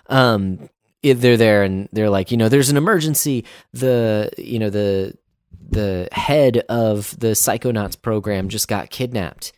Um, 0.09 0.69
they're 1.13 1.37
there 1.37 1.63
and 1.63 1.89
they're 1.93 2.11
like, 2.11 2.31
you 2.31 2.37
know, 2.37 2.49
there's 2.49 2.71
an 2.71 2.77
emergency. 2.77 3.45
The 3.73 4.31
you 4.39 4.59
know 4.59 4.71
the 4.71 5.17
the 5.71 6.09
head 6.13 6.59
of 6.69 7.19
the 7.19 7.29
psychonauts 7.29 8.01
program 8.01 8.49
just 8.49 8.69
got 8.69 8.91
kidnapped. 8.91 9.53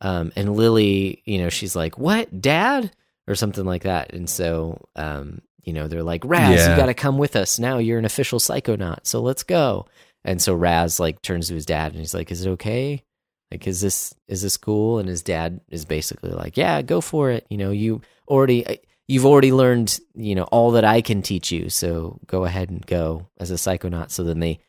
Um, 0.00 0.30
and 0.36 0.54
lili 0.54 1.22
you 1.24 1.38
know 1.38 1.48
she's 1.48 1.74
like 1.74 1.98
what 1.98 2.40
dad? 2.40 2.92
or 3.26 3.34
something 3.34 3.64
like 3.66 3.82
that. 3.82 4.14
And 4.14 4.30
so 4.30 4.80
um, 4.96 5.42
you 5.62 5.72
know 5.74 5.86
they're 5.86 6.02
like 6.02 6.22
raz 6.24 6.60
Yeah. 6.60 6.70
you 6.70 6.76
got 6.76 6.86
to 6.86 6.94
come 6.94 7.18
with 7.18 7.36
us. 7.36 7.58
Now 7.58 7.76
you're 7.76 7.98
an 7.98 8.04
official 8.06 8.38
psychonaut 8.38 9.00
so 9.06 9.20
let's 9.20 9.42
go. 9.42 9.84
And 10.24 10.40
so 10.40 10.54
raz 10.54 10.98
like 10.98 11.20
turns 11.20 11.48
to 11.48 11.54
his 11.54 11.66
dad 11.66 11.92
and 11.92 12.00
he's 12.00 12.14
like 12.14 12.30
is 12.30 12.46
it 12.46 12.50
okay? 12.52 13.02
Like 13.50 13.66
is 13.66 13.80
this 13.82 14.14
is 14.28 14.40
this 14.40 14.56
cool? 14.56 14.98
And 14.98 15.08
his 15.08 15.22
dad 15.22 15.60
is 15.68 15.84
basically 15.84 16.30
like 16.30 16.56
yeah 16.56 16.80
go 16.80 17.00
for 17.02 17.30
it. 17.30 17.44
You 17.50 17.58
know 17.58 17.70
you 17.70 18.00
already 18.28 18.64
you've 19.08 19.26
already 19.26 19.50
learned 19.52 19.98
you 20.14 20.34
know 20.34 20.44
all 20.44 20.70
that 20.72 20.84
i 20.84 21.00
can 21.00 21.22
teach 21.22 21.50
you 21.50 21.68
so 21.68 22.20
go 22.26 22.44
ahead 22.44 22.70
and 22.70 22.86
go 22.86 23.26
as 23.38 23.50
a 23.50 23.54
psychonaut 23.54 24.10
so 24.10 24.22
then 24.22 24.38
they 24.38 24.60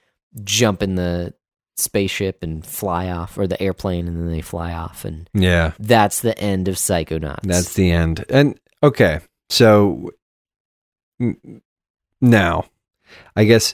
jump 0.43 0.81
in 0.81 0.95
the 0.95 1.33
spaceship 1.77 2.41
and 2.43 2.65
fly 2.65 3.09
off 3.09 3.37
or 3.37 3.47
the 3.47 3.61
airplane 3.61 4.07
and 4.07 4.17
then 4.17 4.31
they 4.31 4.41
fly 4.41 4.73
off 4.73 5.05
and 5.05 5.29
Yeah. 5.33 5.73
that's 5.79 6.21
the 6.21 6.37
end 6.37 6.67
of 6.67 6.75
psychonauts 6.75 7.43
That's 7.43 7.73
the 7.75 7.91
end. 7.91 8.25
And 8.29 8.59
okay, 8.83 9.19
so 9.49 10.09
now, 12.21 12.65
I 13.35 13.43
guess 13.45 13.73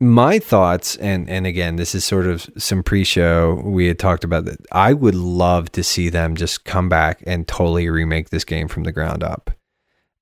my 0.00 0.38
thoughts, 0.38 0.96
and 0.96 1.28
and 1.30 1.46
again, 1.46 1.76
this 1.76 1.94
is 1.94 2.04
sort 2.04 2.26
of 2.26 2.48
some 2.58 2.82
pre-show 2.82 3.60
we 3.64 3.86
had 3.86 3.98
talked 3.98 4.24
about 4.24 4.44
that. 4.46 4.58
I 4.72 4.92
would 4.92 5.14
love 5.14 5.70
to 5.72 5.82
see 5.82 6.08
them 6.08 6.34
just 6.36 6.64
come 6.64 6.88
back 6.88 7.22
and 7.26 7.46
totally 7.46 7.88
remake 7.88 8.30
this 8.30 8.44
game 8.44 8.68
from 8.68 8.82
the 8.84 8.92
ground 8.92 9.22
up. 9.22 9.50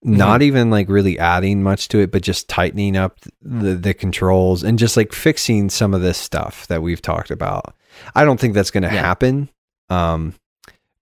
Not 0.05 0.42
even 0.42 0.68
like 0.70 0.89
really 0.89 1.18
adding 1.18 1.62
much 1.62 1.89
to 1.89 2.00
it, 2.00 2.10
but 2.10 2.22
just 2.22 2.48
tightening 2.48 2.97
up 2.97 3.18
the 3.40 3.74
the 3.74 3.94
controls 3.94 4.64
and 4.64 4.78
just 4.78 4.97
like 4.97 5.12
fixing 5.12 5.70
some 5.70 5.94
of 5.94 6.02
this 6.02 6.18
stuff 6.18 6.66
that 6.66 6.82
we've 6.82 7.00
talked 7.02 7.31
about. 7.31 7.74
I 8.14 8.24
don't 8.24 8.40
think 8.40 8.55
that's 8.55 8.70
going 8.72 8.82
to 8.82 8.92
Yeah. 8.92 9.00
happen. 9.02 9.48
Um, 9.90 10.34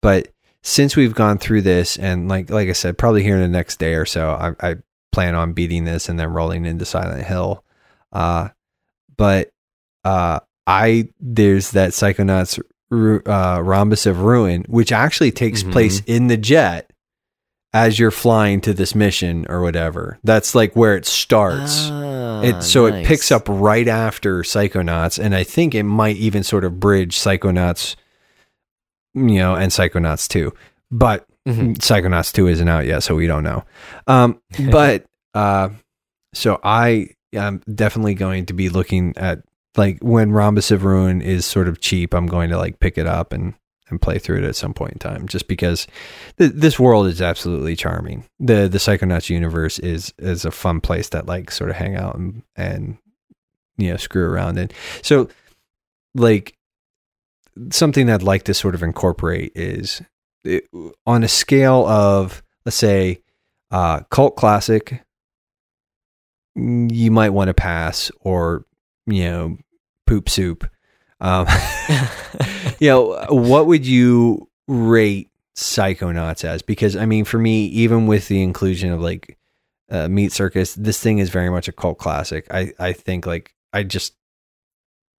but 0.02 0.30
since 0.64 0.96
we've 0.96 1.14
gone 1.14 1.38
through 1.40 1.64
this 1.64 1.98
and 1.98 2.30
like 2.30 2.50
like 2.50 2.70
I 2.70 2.74
said, 2.74 2.98
probably 2.98 3.22
here 3.24 3.36
in 3.36 3.42
the 3.42 3.48
next 3.50 3.80
day 3.80 3.96
or 3.96 4.06
so, 4.06 4.30
I, 4.62 4.70
I 4.72 4.76
plan 5.12 5.36
on 5.36 5.52
beating 5.54 5.84
this 5.84 6.08
and 6.08 6.18
then 6.20 6.30
rolling 6.32 6.66
into 6.66 6.86
Silent 6.86 7.26
Hill. 7.26 7.64
Uh, 8.14 8.50
but 9.18 9.50
uh, 10.06 10.40
I 10.68 11.10
there's 11.20 11.72
that 11.72 11.90
Psychonauts 11.92 12.60
uh, 12.92 13.62
Rhombus 13.62 14.06
of 14.06 14.22
Ruin, 14.22 14.64
which 14.70 14.92
actually 14.92 15.32
takes 15.32 15.64
Mhm. 15.64 15.72
place 15.74 16.02
in 16.06 16.28
the 16.28 16.38
jet 16.38 16.92
as 17.76 18.00
you're 18.00 18.10
flying 18.10 18.62
to 18.62 18.74
this 18.74 18.96
mission 18.96 19.46
or 19.50 19.62
whatever. 19.62 20.18
That's 20.24 20.56
like 20.56 20.76
where 20.78 20.96
it 20.96 21.06
starts. 21.06 21.90
Ah, 21.92 22.42
It 22.42 22.64
so 22.64 22.86
it 22.86 23.06
picks 23.06 23.32
up 23.34 23.44
right 23.50 23.88
after 23.88 24.40
Psychonauts, 24.44 25.22
and 25.22 25.36
I 25.36 25.44
think 25.44 25.76
it 25.76 25.84
might 25.84 26.16
even 26.16 26.42
sort 26.44 26.64
of 26.64 26.80
bridge 26.80 27.18
Psychonauts, 27.18 27.98
you 29.14 29.40
know, 29.40 29.56
and 29.56 29.72
Psychonauts 29.72 30.28
two. 30.28 30.54
But 30.90 31.26
Mhm. 31.46 31.76
Psychonauts 31.78 32.32
two 32.34 32.48
isn't 32.48 32.68
out 32.68 32.86
yet, 32.86 33.04
so 33.04 33.14
we 33.14 33.28
don't 33.28 33.44
know. 33.44 33.66
Um, 34.08 34.42
but 34.72 35.06
uh, 35.34 35.70
so 36.34 36.60
I 36.64 37.10
am 37.34 37.62
definitely 37.74 38.14
going 38.16 38.46
to 38.48 38.54
be 38.54 38.70
looking 38.70 39.14
at 39.18 39.42
like 39.76 40.00
when 40.02 40.32
Rhombus 40.32 40.72
of 40.72 40.86
Ruin 40.86 41.22
is 41.22 41.46
sort 41.46 41.68
of 41.68 41.82
cheap. 41.82 42.14
I'm 42.14 42.28
going 42.28 42.50
to 42.52 42.58
like 42.58 42.80
pick 42.80 42.98
it 42.98 43.06
up 43.06 43.34
and 43.34 43.54
and 43.90 44.02
play 44.02 44.18
through 44.18 44.38
it 44.40 44.44
at 44.44 44.56
some 44.56 44.74
point 44.74 44.94
in 44.94 45.00
time, 45.00 45.28
just 45.28 45.48
because 45.48 45.88
th- 46.38 46.54
this 46.54 46.80
world 46.80 47.08
is 47.08 47.22
absolutely 47.22 47.76
charming. 47.76 48.26
the 48.40 48.68
The 48.68 48.80
Psychonauts 48.80 49.30
universe 49.30 49.80
is 49.80 50.14
is 50.18 50.46
a 50.46 50.52
fun 50.52 50.82
place 50.82 51.10
that 51.10 51.28
like 51.28 51.52
sort 51.52 51.70
of 51.70 51.76
hang 51.76 51.96
out 51.96 52.16
and 52.16 52.44
and 52.56 52.98
you 53.78 53.92
know 53.92 53.98
screw 53.98 54.26
around 54.26 54.58
in. 54.58 54.72
So 55.02 55.30
like 56.16 56.58
something 57.72 58.10
I'd 58.10 58.24
like 58.24 58.44
to 58.44 58.54
sort 58.54 58.76
of 58.76 58.84
incorporate 58.84 59.52
is 59.56 60.02
it, 60.44 60.68
on 61.06 61.24
a 61.24 61.28
scale 61.28 61.86
of 61.88 62.44
let's 62.66 62.76
say 62.76 63.22
uh, 63.72 64.02
cult 64.10 64.36
classic, 64.36 65.02
you 66.56 67.12
might 67.12 67.32
want 67.32 67.50
to 67.50 67.54
pass 67.54 68.12
or 68.22 68.66
you 69.06 69.24
know 69.24 69.58
poop 70.08 70.30
soup. 70.30 70.68
Um, 71.22 71.48
you 72.80 72.90
know, 72.90 73.26
what 73.30 73.68
would 73.68 73.86
you 73.86 74.50
rate 74.68 75.30
Psychonauts 75.56 76.44
as? 76.44 76.62
Because 76.62 76.96
I 76.96 77.06
mean, 77.06 77.26
for 77.26 77.38
me, 77.38 77.66
even 77.68 78.08
with 78.08 78.28
the 78.28 78.42
inclusion 78.44 78.92
of 78.92 79.02
like 79.02 79.38
uh, 79.90 80.08
Meat 80.08 80.32
Circus, 80.32 80.74
this 80.76 81.00
thing 81.00 81.20
is 81.20 81.30
very 81.30 81.50
much 81.50 81.68
a 81.68 81.72
cult 81.72 81.98
classic. 81.98 82.48
I 82.52 82.74
I 82.80 82.94
think 82.94 83.26
like 83.26 83.54
I 83.74 83.84
just 83.84 84.16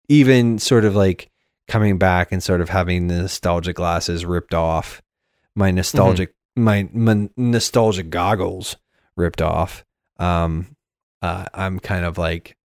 even 0.08 0.58
sort 0.58 0.84
of 0.84 0.94
like 0.94 1.30
coming 1.68 1.98
back 1.98 2.30
and 2.32 2.42
sort 2.42 2.60
of 2.60 2.68
having 2.68 3.08
the 3.08 3.22
nostalgia 3.22 3.72
glasses 3.72 4.24
ripped 4.24 4.54
off, 4.54 5.02
my 5.54 5.70
nostalgic 5.70 6.32
my, 6.58 6.88
my 6.94 7.28
nostalgic 7.36 8.08
goggles 8.08 8.76
ripped 9.14 9.42
off. 9.42 9.84
Um, 10.18 10.74
uh, 11.20 11.44
I'm 11.52 11.78
kind 11.80 12.04
of 12.06 12.16
like, 12.16 12.56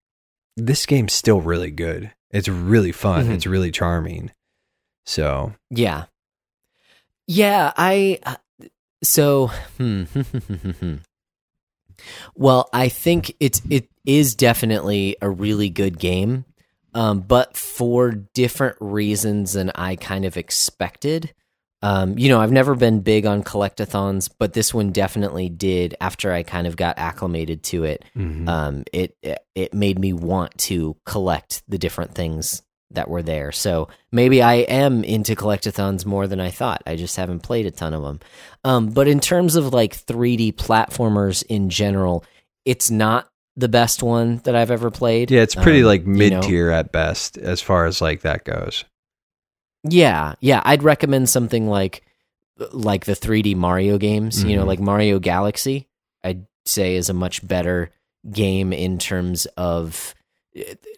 this 0.57 0.87
game's 0.87 1.13
still 1.13 1.41
really 1.41 1.73
good. 1.73 2.13
It's 2.31 2.49
really 2.49 2.93
fun. 2.93 3.27
Mhm. 3.27 3.35
It's 3.35 3.47
really 3.47 3.73
charming. 3.73 4.31
So 5.11 5.53
Yeah. 5.71 6.05
Yeah, 7.27 7.73
I 7.77 8.21
uh, 8.23 8.37
so 9.03 9.49
hmm. 9.77 10.05
well, 12.37 12.69
I 12.73 12.89
think 12.89 13.35
it's 13.41 13.61
it 13.69 13.89
is 14.07 14.37
definitely 14.37 15.17
a 15.21 15.29
really 15.29 15.69
good 15.69 15.99
game. 15.99 16.45
Um, 16.95 17.21
but 17.23 17.57
for 17.57 18.13
different 18.13 18.77
reasons 18.81 19.55
than 19.55 19.71
I 19.75 19.97
kind 19.97 20.25
of 20.25 20.37
expected. 20.37 21.35
Um, 21.83 22.19
you 22.19 22.29
know, 22.29 22.41
I've 22.41 22.53
never 22.53 22.75
been 22.75 23.01
big 23.01 23.27
on 23.27 23.43
collectathons, 23.43 24.29
but 24.39 24.53
this 24.53 24.75
one 24.75 24.93
definitely 24.93 25.49
did 25.49 25.97
after 26.01 26.31
I 26.31 26.43
kind 26.43 26.67
of 26.67 26.77
got 26.77 26.99
acclimated 26.99 27.63
to 27.65 27.85
it. 27.85 28.05
mhm. 28.17 28.49
Um, 28.49 28.85
it 28.93 29.17
it 29.57 29.75
made 29.75 29.99
me 29.99 30.13
want 30.13 30.57
to 30.59 30.97
collect 31.05 31.63
the 31.69 31.79
different 31.79 32.15
things 32.15 32.63
that 32.93 33.09
were 33.09 33.23
there. 33.23 33.53
So 33.53 33.89
maybe 34.11 34.43
I 34.43 34.55
am 34.55 35.05
into 35.05 35.35
collectathons 35.37 36.05
more 36.05 36.27
than 36.27 36.41
I 36.41 36.51
thought. 36.51 36.83
I 36.87 36.97
just 36.97 37.17
haven't 37.17 37.41
played 37.41 37.67
a 37.67 37.71
ton 37.71 37.95
of 37.95 38.03
them. 38.03 38.21
Um, 38.65 38.89
but 38.91 39.07
in 39.09 39.21
terms 39.21 39.55
of 39.55 39.73
like 39.73 39.95
3D 39.95 40.55
platformers 40.57 41.45
in 41.49 41.71
general, 41.71 42.25
it's 42.65 42.91
not 42.91 43.29
the 43.57 43.69
best 43.69 44.03
one 44.03 44.39
that 44.45 44.55
I've 44.57 44.71
ever 44.71 44.91
played. 44.91 45.31
Yeah, 45.31 45.43
it's 45.43 45.55
pretty 45.55 45.81
Um, 45.81 45.87
like 45.87 46.03
you 46.03 46.09
mid 46.09 46.33
know. 46.33 46.43
tier 46.43 46.71
at 46.71 46.93
best 46.93 47.37
as 47.39 47.61
far 47.61 47.87
as 47.87 48.01
like 48.01 48.23
that 48.23 48.45
goes. 48.45 48.85
Yeah, 49.85 50.35
yeah, 50.41 50.61
I'd 50.65 50.83
recommend 50.83 51.29
something 51.29 51.69
like 51.69 52.03
like 52.73 53.07
the 53.07 53.15
3D 53.17 53.55
Mario 53.57 53.97
games, 53.97 54.45
you 54.45 54.55
know, 54.55 54.65
Mhm. 54.65 54.67
like 54.67 54.81
Mario 54.81 55.19
Galaxy. 55.19 55.89
I'd 56.23 56.45
say 56.67 56.97
is 56.97 57.09
a 57.09 57.15
much 57.15 57.47
better 57.47 57.91
game 58.31 58.75
in 58.75 58.99
terms 58.99 59.47
of 59.57 60.15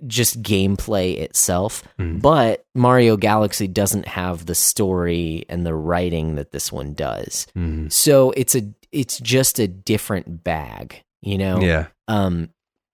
just 0.07 0.43
gameplay 0.43 1.19
itself. 1.19 1.83
Mhm. 1.99 2.23
But 2.23 2.65
Mario 2.75 3.17
Galaxy 3.17 3.69
doesn't 3.69 4.09
have 4.09 4.47
the 4.47 4.55
story 4.55 5.45
and 5.49 5.67
the 5.67 5.75
writing 5.75 6.37
that 6.37 6.53
this 6.53 6.73
one 6.73 6.95
does. 6.95 7.47
Mhm. 7.57 7.93
So 7.93 8.31
it's 8.33 8.55
a 8.55 8.63
it's 8.93 9.19
just 9.19 9.59
a 9.59 9.67
different 9.69 10.43
bag, 10.45 11.03
you 11.23 11.39
know. 11.39 11.61
Yeah. 11.61 11.87
um 12.09 12.49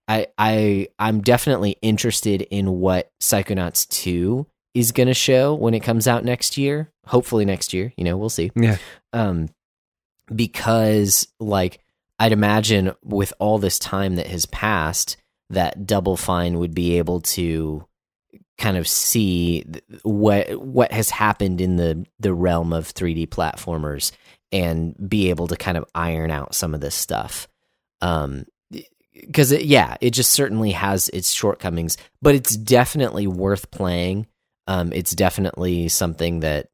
i 0.09 0.27
i 0.39 0.89
i'm 0.99 1.21
definitely 1.21 1.77
interested 1.83 2.43
in 2.43 2.81
what 2.81 3.11
psychonauts 3.21 3.87
2 3.89 4.47
is 4.75 4.91
going 4.93 5.07
to 5.07 5.15
show 5.15 5.55
when 5.55 5.75
it 5.75 5.81
comes 5.81 6.07
out 6.09 6.25
next 6.25 6.57
year 6.57 6.91
hopefully 7.07 7.45
next 7.45 7.73
year 7.75 7.93
you 7.97 8.05
know 8.05 8.17
we'll 8.17 8.29
see 8.31 8.51
Yeah. 8.57 8.77
um 9.13 9.49
because 10.35 11.27
like 11.41 11.81
i'd 12.19 12.33
imagine 12.33 12.93
with 13.03 13.33
all 13.39 13.59
this 13.59 13.79
time 13.79 14.17
that 14.17 14.27
has 14.29 14.47
passed 14.47 15.17
that 15.51 15.87
double 15.87 16.17
fine 16.17 16.59
would 16.59 16.75
be 16.75 16.99
able 16.99 17.21
to 17.21 17.85
kind 18.59 18.77
of 18.77 18.89
see 18.89 19.65
what 20.03 20.51
what 20.61 20.93
has 20.93 21.11
happened 21.11 21.61
in 21.61 21.77
the 21.77 22.05
the 22.19 22.35
realm 22.35 22.73
of 22.73 22.93
3D 22.93 23.29
platformers 23.29 24.13
and 24.51 24.95
be 25.09 25.31
able 25.31 25.47
to 25.47 25.57
kind 25.57 25.79
of 25.79 25.85
iron 25.95 26.31
out 26.31 26.55
some 26.55 26.75
of 26.75 26.81
this 26.81 26.95
stuff. 26.95 27.49
Um 28.01 28.47
because 29.15 29.53
yeah 29.53 29.97
it 30.01 30.11
just 30.11 30.33
certainly 30.33 30.73
has 30.73 31.09
its 31.09 31.33
shortcomings 31.33 31.97
but 32.23 32.35
it's 32.35 32.57
definitely 32.57 33.27
worth 33.27 33.71
playing. 33.71 34.27
Um 34.67 34.93
it's 34.93 35.13
definitely 35.13 35.89
something 35.89 36.41
that 36.41 36.69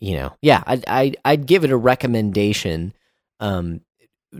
you 0.00 0.14
know 0.16 0.32
yeah 0.42 0.62
i'd 0.66 0.84
i'd, 0.86 1.16
I'd 1.24 1.46
give 1.46 1.64
it 1.64 1.70
a 1.72 1.76
recommendation 1.76 2.92
um 3.40 3.80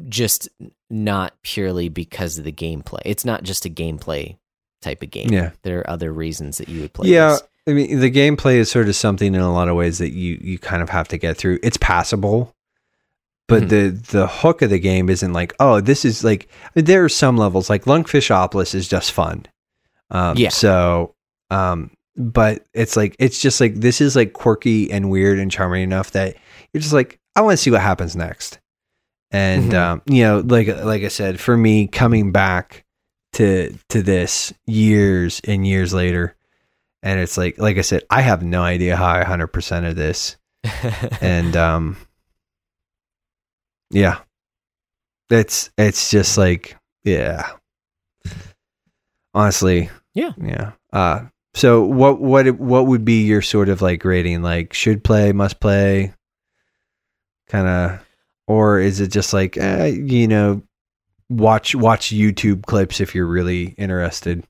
just 0.09 0.49
not 0.91 1.35
purely 1.43 1.89
because 1.89 2.39
of 2.39 2.45
the 2.45 2.53
gameplay 2.53 3.01
it's 3.05 3.25
not 3.25 3.43
just 3.43 3.65
a 3.67 3.71
gameplay 3.71 4.37
type 4.81 5.03
of 5.03 5.11
game 5.11 5.29
Yeah. 5.31 5.51
there 5.63 5.81
are 5.81 5.91
other 5.91 6.13
reasons 6.13 6.59
that 6.59 6.69
you 6.69 6.81
would 6.83 6.93
play 6.93 7.09
Yeah. 7.11 7.31
this. 7.31 7.43
I 7.67 7.73
mean, 7.75 8.01
the 8.01 8.11
gameplay 8.11 8.55
is 8.55 8.71
sort 8.71 8.89
of 8.89 8.97
something 8.97 9.35
in 9.35 9.41
a 9.43 9.53
lot 9.53 9.69
of 9.69 9.77
ways 9.77 9.99
that 9.99 10.13
you 10.13 10.39
you 10.41 10.59
kind 10.59 10.81
of 10.81 10.89
have 10.89 11.07
to 11.09 11.19
get 11.19 11.37
through. 11.37 11.59
It's 11.63 11.77
passable, 11.77 12.55
but 13.47 13.65
Mhm. 13.65 13.69
the 13.69 14.17
the 14.19 14.27
hook 14.27 14.63
of 14.63 14.71
the 14.71 14.79
game 14.79 15.11
isn't 15.11 15.35
like, 15.35 15.53
oh, 15.61 15.81
this 15.83 16.07
is 16.07 16.25
like. 16.25 16.49
There 16.75 17.05
are 17.05 17.11
some 17.11 17.37
levels 17.37 17.69
like 17.69 17.85
Lungfishopolis 17.85 18.75
is 18.75 18.89
just 18.89 19.13
fun. 19.13 19.45
Um, 20.11 20.39
Yeah. 20.39 20.49
So, 20.49 21.15
um, 21.51 21.91
but 22.17 22.65
it's 22.73 22.97
like 22.97 23.15
it's 23.19 23.39
just 23.39 23.61
like 23.61 23.75
this 23.75 24.01
is 24.01 24.17
like 24.17 24.33
quirky 24.33 24.91
and 24.91 25.11
weird 25.11 25.39
and 25.39 25.51
charming 25.51 25.83
enough 25.83 26.13
that 26.13 26.37
you're 26.73 26.81
just 26.81 26.95
like, 26.95 27.19
I 27.37 27.43
want 27.43 27.53
to 27.53 27.63
see 27.63 27.71
what 27.71 27.83
happens 27.83 28.17
next. 28.17 28.61
And 29.31 29.73
Mhm. 29.73 29.75
um, 29.75 30.03
you 30.07 30.23
know, 30.25 30.39
like 30.41 30.69
like 30.69 31.03
I 31.03 31.09
said, 31.09 31.39
for 31.39 31.57
me 31.57 31.87
coming 31.87 32.33
back 32.33 32.85
to 33.35 33.77
to 33.91 34.03
this 34.03 34.53
years 34.67 35.41
and 35.47 35.67
years 35.67 35.93
later, 35.93 36.35
and 37.03 37.21
it's 37.21 37.37
like 37.37 37.59
like 37.59 37.77
I 37.77 37.83
said, 37.83 38.05
I 38.11 38.23
have 38.23 38.43
no 38.43 38.63
idea 38.63 38.97
how 38.97 39.07
I 39.07 39.25
hundred 39.25 39.49
percent 39.49 39.85
of 39.87 39.97
this, 39.97 40.37
and 41.21 41.55
um, 41.57 41.97
yeah, 43.91 44.21
it's 45.31 45.71
it's 45.77 46.11
just 46.11 46.39
like 46.39 46.77
yeah, 47.05 47.51
honestly, 49.35 49.91
Yeah. 50.15 50.33
yeah. 50.43 50.73
Uh, 50.93 51.27
so 51.55 51.83
what 51.85 52.21
what 52.21 52.47
what 52.59 52.87
would 52.87 53.05
be 53.05 53.25
your 53.25 53.43
sort 53.43 53.69
of 53.69 53.83
like 53.83 54.05
rating? 54.05 54.43
Like 54.43 54.73
should 54.73 55.05
play, 55.05 55.33
must 55.33 55.61
play, 55.61 56.15
kind 57.49 57.67
of, 57.69 58.08
or 58.49 58.81
is 58.81 58.99
it 59.01 59.13
just 59.13 59.33
like 59.33 59.57
eh, 59.57 59.87
you 59.87 60.27
know, 60.27 60.63
watch 61.29 61.75
watch 61.75 62.09
YouTube 62.09 62.65
clips 62.65 63.01
if 63.01 63.15
you're 63.15 63.27
really 63.27 63.67
interested? 63.79 64.45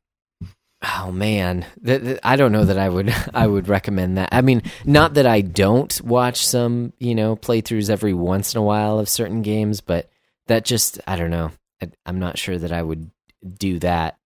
Oh 0.80 1.10
man, 1.10 1.66
Th- 1.84 2.00
th- 2.00 2.20
I 2.22 2.36
don't 2.36 2.52
know 2.52 2.64
that 2.64 2.78
I 2.78 2.88
would 2.88 3.12
I 3.34 3.46
would 3.46 3.68
recommend 3.68 4.16
that. 4.16 4.28
I 4.32 4.40
mean, 4.40 4.62
not 4.84 5.14
that 5.14 5.26
I 5.26 5.40
don't 5.40 6.00
watch 6.02 6.46
some 6.46 6.92
you 6.98 7.14
know 7.14 7.36
playthroughs 7.36 7.90
every 7.90 8.14
once 8.14 8.54
in 8.54 8.58
a 8.58 8.62
while 8.64 8.98
of 8.98 9.08
certain 9.08 9.42
games, 9.42 9.80
but 9.80 10.08
that 10.46 10.64
just 10.64 11.00
I 11.06 11.16
don't 11.16 11.30
know. 11.30 11.50
I, 11.82 11.90
I'm 12.06 12.20
not 12.20 12.38
sure 12.38 12.56
that 12.56 12.72
I 12.72 12.82
would 12.82 13.10
do 13.58 13.78
that. 13.80 14.16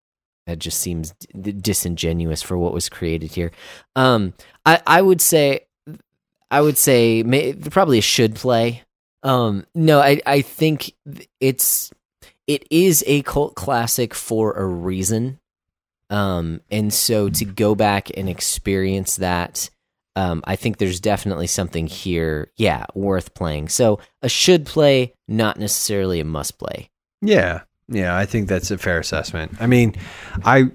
That 0.46 0.58
just 0.58 0.80
seems 0.80 1.14
d- 1.40 1.52
disingenuous 1.52 2.42
for 2.42 2.58
what 2.58 2.74
was 2.74 2.88
created 2.88 3.30
here. 3.30 3.50
Um, 3.96 4.34
I 4.66 4.82
I 4.86 5.00
would 5.00 5.22
say 5.22 5.60
I 6.50 6.60
would 6.60 6.76
say 6.76 7.22
may, 7.22 7.54
probably 7.54 8.02
should 8.02 8.34
play. 8.34 8.82
Um, 9.22 9.66
no, 9.74 10.00
I 10.00 10.20
I 10.26 10.42
think 10.42 10.92
it's 11.40 11.92
it 12.46 12.66
is 12.70 13.04
a 13.06 13.22
cult 13.22 13.54
classic 13.54 14.14
for 14.14 14.52
a 14.52 14.64
reason. 14.64 15.38
Um, 16.10 16.60
and 16.70 16.92
so 16.92 17.30
to 17.30 17.44
go 17.44 17.74
back 17.74 18.10
and 18.14 18.28
experience 18.28 19.16
that, 19.16 19.70
um, 20.14 20.42
I 20.44 20.56
think 20.56 20.76
there's 20.76 21.00
definitely 21.00 21.46
something 21.46 21.86
here, 21.86 22.50
yeah, 22.56 22.84
worth 22.94 23.32
playing. 23.32 23.70
So 23.70 23.98
a 24.20 24.28
should 24.28 24.66
play, 24.66 25.14
not 25.26 25.58
necessarily 25.58 26.20
a 26.20 26.24
must 26.24 26.58
play. 26.58 26.90
Yeah. 27.22 27.62
Yeah, 27.88 28.16
I 28.16 28.26
think 28.26 28.48
that's 28.48 28.70
a 28.70 28.78
fair 28.78 28.98
assessment. 28.98 29.52
I 29.60 29.66
mean, 29.66 29.94
I 30.44 30.70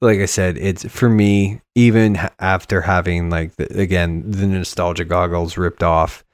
like 0.00 0.18
I 0.20 0.26
said, 0.26 0.58
it's 0.58 0.84
for 0.84 1.08
me 1.08 1.60
even 1.74 2.18
after 2.38 2.82
having 2.82 3.30
like 3.30 3.56
the, 3.56 3.80
again 3.80 4.30
the 4.30 4.46
nostalgia 4.46 5.04
goggles 5.04 5.56
ripped 5.56 5.82
off. 5.82 6.24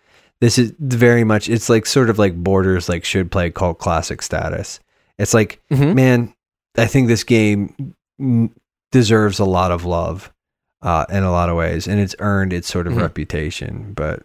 This 0.42 0.58
is 0.58 0.74
very 0.80 1.22
much 1.24 1.48
it's 1.48 1.70
like 1.70 1.86
sort 1.86 2.10
of 2.10 2.18
like 2.18 2.34
borders 2.34 2.88
like 2.88 3.04
should 3.04 3.30
play 3.30 3.48
cult 3.50 3.78
classic 3.78 4.20
status. 4.20 4.80
It's 5.16 5.32
like, 5.32 5.60
Mhm. 5.70 5.94
man, 5.94 6.34
I 6.76 6.86
think 6.86 7.06
this 7.08 7.22
game 7.24 7.94
deserves 8.90 9.38
a 9.38 9.44
lot 9.44 9.70
of 9.70 9.84
love 9.84 10.32
uh, 10.82 11.06
in 11.10 11.22
a 11.22 11.30
lot 11.30 11.48
of 11.48 11.56
ways, 11.56 11.86
and 11.86 12.00
it's 12.00 12.16
earned 12.18 12.52
its 12.52 12.66
sort 12.68 12.88
of 12.88 12.94
Mhm. 12.94 13.02
reputation. 13.02 13.92
But 13.94 14.24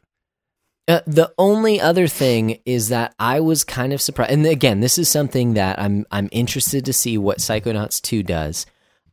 Uh, 0.89 1.01
the 1.05 1.31
only 1.37 1.79
other 1.81 2.07
thing 2.07 2.59
is 2.65 2.87
that 2.89 3.13
I 3.19 3.39
was 3.41 3.63
kind 3.65 3.91
of 3.93 4.01
surprised, 4.01 4.31
and 4.31 4.45
again, 4.45 4.79
this 4.79 4.97
is 4.97 5.07
something 5.09 5.53
that 5.53 5.77
I'm 5.79 6.05
I'm 6.11 6.29
interested 6.31 6.83
to 6.85 6.93
see 6.93 7.15
what 7.17 7.39
Psychonauts 7.39 8.01
two 8.01 8.23
does. 8.23 8.65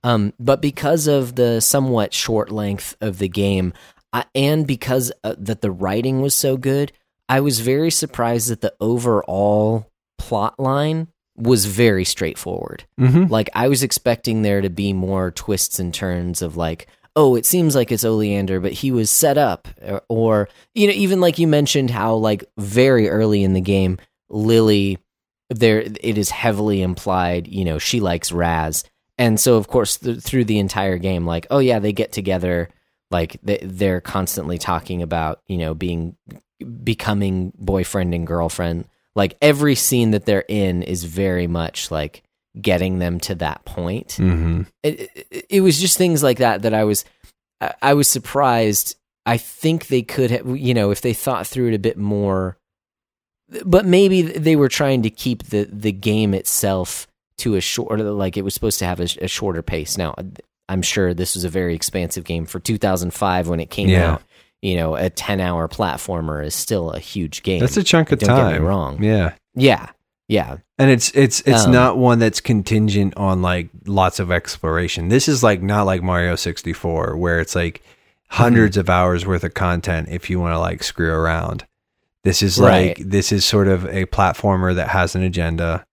Um, 0.05 0.33
but 0.39 0.63
because 0.63 1.07
of 1.07 1.35
the 1.35 1.61
somewhat 1.61 2.15
short 2.15 2.51
length 2.51 2.97
of 3.01 3.19
the 3.19 3.29
game, 3.29 3.73
I, 4.15 4.25
and 4.35 4.67
because 4.67 5.13
uh, 5.25 5.35
that 5.39 5.61
the 5.61 5.71
writing 5.71 6.23
was 6.23 6.35
so 6.35 6.57
good, 6.57 6.93
I 7.29 7.41
was 7.41 7.61
very 7.61 7.91
surprised 7.91 8.49
that 8.49 8.61
the 8.63 8.73
overall 8.81 9.91
plot 10.19 10.59
line 10.59 11.09
was 11.37 11.67
very 11.67 12.05
straightforward. 12.05 12.85
Mhm. 12.99 13.29
Like 13.29 13.51
I 13.55 13.67
was 13.69 13.83
expecting 13.83 14.43
there 14.43 14.61
to 14.61 14.71
be 14.71 14.93
more 14.93 15.33
twists 15.33 15.81
and 15.81 15.93
turns 15.93 16.43
of 16.43 16.57
like, 16.57 16.87
oh, 17.17 17.35
it 17.35 17.45
seems 17.45 17.75
like 17.75 17.91
it's 17.91 18.05
Oleander, 18.05 18.61
but 18.61 18.73
he 18.73 18.93
was 18.93 19.11
set 19.11 19.37
up, 19.37 19.67
or, 19.85 20.03
or 20.09 20.49
you 20.75 20.87
know, 20.87 20.93
even 20.93 21.21
like 21.21 21.39
you 21.39 21.49
mentioned 21.49 21.91
how 21.91 22.15
like 22.15 22.45
very 22.57 23.09
early 23.09 23.43
in 23.43 23.53
the 23.53 23.61
game, 23.61 23.99
Lili, 24.31 24.99
there 25.51 25.81
it 25.81 26.19
is 26.19 26.31
heavily 26.31 26.83
implied, 26.83 27.49
you 27.49 27.65
know, 27.65 27.79
she 27.79 28.01
likes 28.01 28.33
Raz, 28.33 28.85
and 29.19 29.39
so 29.39 29.57
of 29.57 29.67
course 29.69 29.97
th- 29.99 30.21
through 30.21 30.45
the 30.45 30.59
entire 30.59 30.99
game, 30.99 31.27
like, 31.27 31.47
oh 31.51 31.59
yeah, 31.59 31.79
they 31.81 31.93
get 31.93 32.13
together, 32.13 32.69
like 33.11 33.39
they, 33.43 33.59
they're 33.63 34.01
constantly 34.01 34.59
talking 34.59 35.03
about, 35.03 35.41
you 35.47 35.59
know, 35.59 35.75
being 35.75 36.17
becoming 36.83 37.53
boyfriend 37.57 38.15
and 38.15 38.27
girlfriend. 38.27 38.87
Like 39.15 39.37
every 39.41 39.75
scene 39.75 40.11
that 40.13 40.27
they're 40.27 40.45
in 40.49 40.83
is 40.83 41.05
very 41.05 41.47
much 41.47 41.91
like 41.91 42.23
getting 42.61 42.99
them 43.01 43.19
to 43.19 43.35
that 43.35 43.65
point 43.65 44.17
Mhm. 44.21 44.67
it, 44.85 45.11
it, 45.31 45.47
it 45.51 45.61
was 45.61 45.81
just 45.81 45.99
things 45.99 46.23
like 46.23 46.39
that 46.39 46.63
that 46.63 46.73
I 46.73 46.85
was 46.85 47.05
I, 47.61 47.75
I 47.83 47.95
was 47.95 48.07
surprised. 48.09 48.97
I 49.27 49.39
think 49.39 49.87
they 49.89 50.03
could 50.03 50.31
have, 50.31 50.57
you 50.57 50.75
know, 50.75 50.91
if 50.91 51.01
they 51.01 51.15
thought 51.15 51.47
through 51.47 51.69
it 51.69 51.75
a 51.75 51.79
bit 51.79 51.97
more. 51.97 52.57
But 53.65 53.87
maybe 53.87 54.23
they 54.23 54.57
were 54.57 54.69
trying 54.69 55.03
to 55.03 55.11
keep 55.11 55.45
the 55.45 55.69
the 55.71 55.93
game 55.93 56.33
itself 56.35 57.07
to 57.39 57.57
a 57.57 57.61
short, 57.61 57.99
like 58.01 58.37
it 58.37 58.43
was 58.43 58.55
supposed 58.55 58.79
to 58.79 58.87
have 58.87 59.01
a, 59.01 59.09
a 59.21 59.29
shorter 59.29 59.63
pace. 59.63 59.99
Now, 59.99 60.15
I'm 60.69 60.83
sure 60.83 61.13
this 61.15 61.35
was 61.35 61.45
a 61.45 61.49
very 61.49 61.75
expansive 61.75 62.25
game 62.25 62.47
for 62.47 62.59
2005 62.61 63.49
when 63.49 63.61
it 63.61 63.71
came 63.71 63.89
Yeah. 63.89 64.13
out. 64.13 64.23
You 64.63 64.77
know, 64.77 64.95
a 64.95 65.11
10 65.11 65.41
hour 65.41 65.69
platformer 65.69 66.45
is 66.45 66.55
still 66.55 66.91
a 66.91 66.99
huge 66.99 67.43
game. 67.43 67.61
that's 67.61 67.77
a 67.77 67.83
chunk 67.83 68.13
of 68.13 68.19
Don't 68.21 68.35
get 68.35 68.47
me 68.47 68.53
time. 68.59 68.63
wrong. 68.65 69.03
Yeah. 69.03 69.33
Yeah. 69.55 69.89
Yeah. 70.27 70.57
and 70.79 70.91
it's 70.91 71.11
it's 71.11 71.41
it's 71.43 71.67
Um, 71.67 71.73
not 71.73 71.99
one 71.99 72.19
that's 72.19 72.41
contingent 72.41 73.15
on 73.19 73.43
like 73.43 73.69
lots 73.87 74.19
of 74.21 74.31
exploration. 74.33 75.09
This 75.11 75.29
is 75.29 75.43
like 75.43 75.61
not 75.63 75.83
like 75.85 76.03
Mario 76.03 76.35
64 76.35 77.15
where 77.17 77.41
it's 77.41 77.55
like 77.55 77.83
hundreds 78.31 78.77
of 78.79 78.89
hours 78.89 79.27
worth 79.27 79.45
of 79.45 79.53
content 79.55 80.09
if 80.11 80.31
you 80.31 80.41
want 80.41 80.55
to 80.55 80.59
like 80.59 80.83
screw 80.83 81.13
around. 81.13 81.67
This 82.25 82.43
is 82.43 82.59
like 82.59 82.97
Right. 82.97 83.11
this 83.11 83.33
is 83.33 83.45
sort 83.45 83.69
of 83.69 83.85
a 83.85 84.07
platformer 84.07 84.75
that 84.75 84.89
has 84.89 85.15
an 85.15 85.23
agenda. 85.23 85.85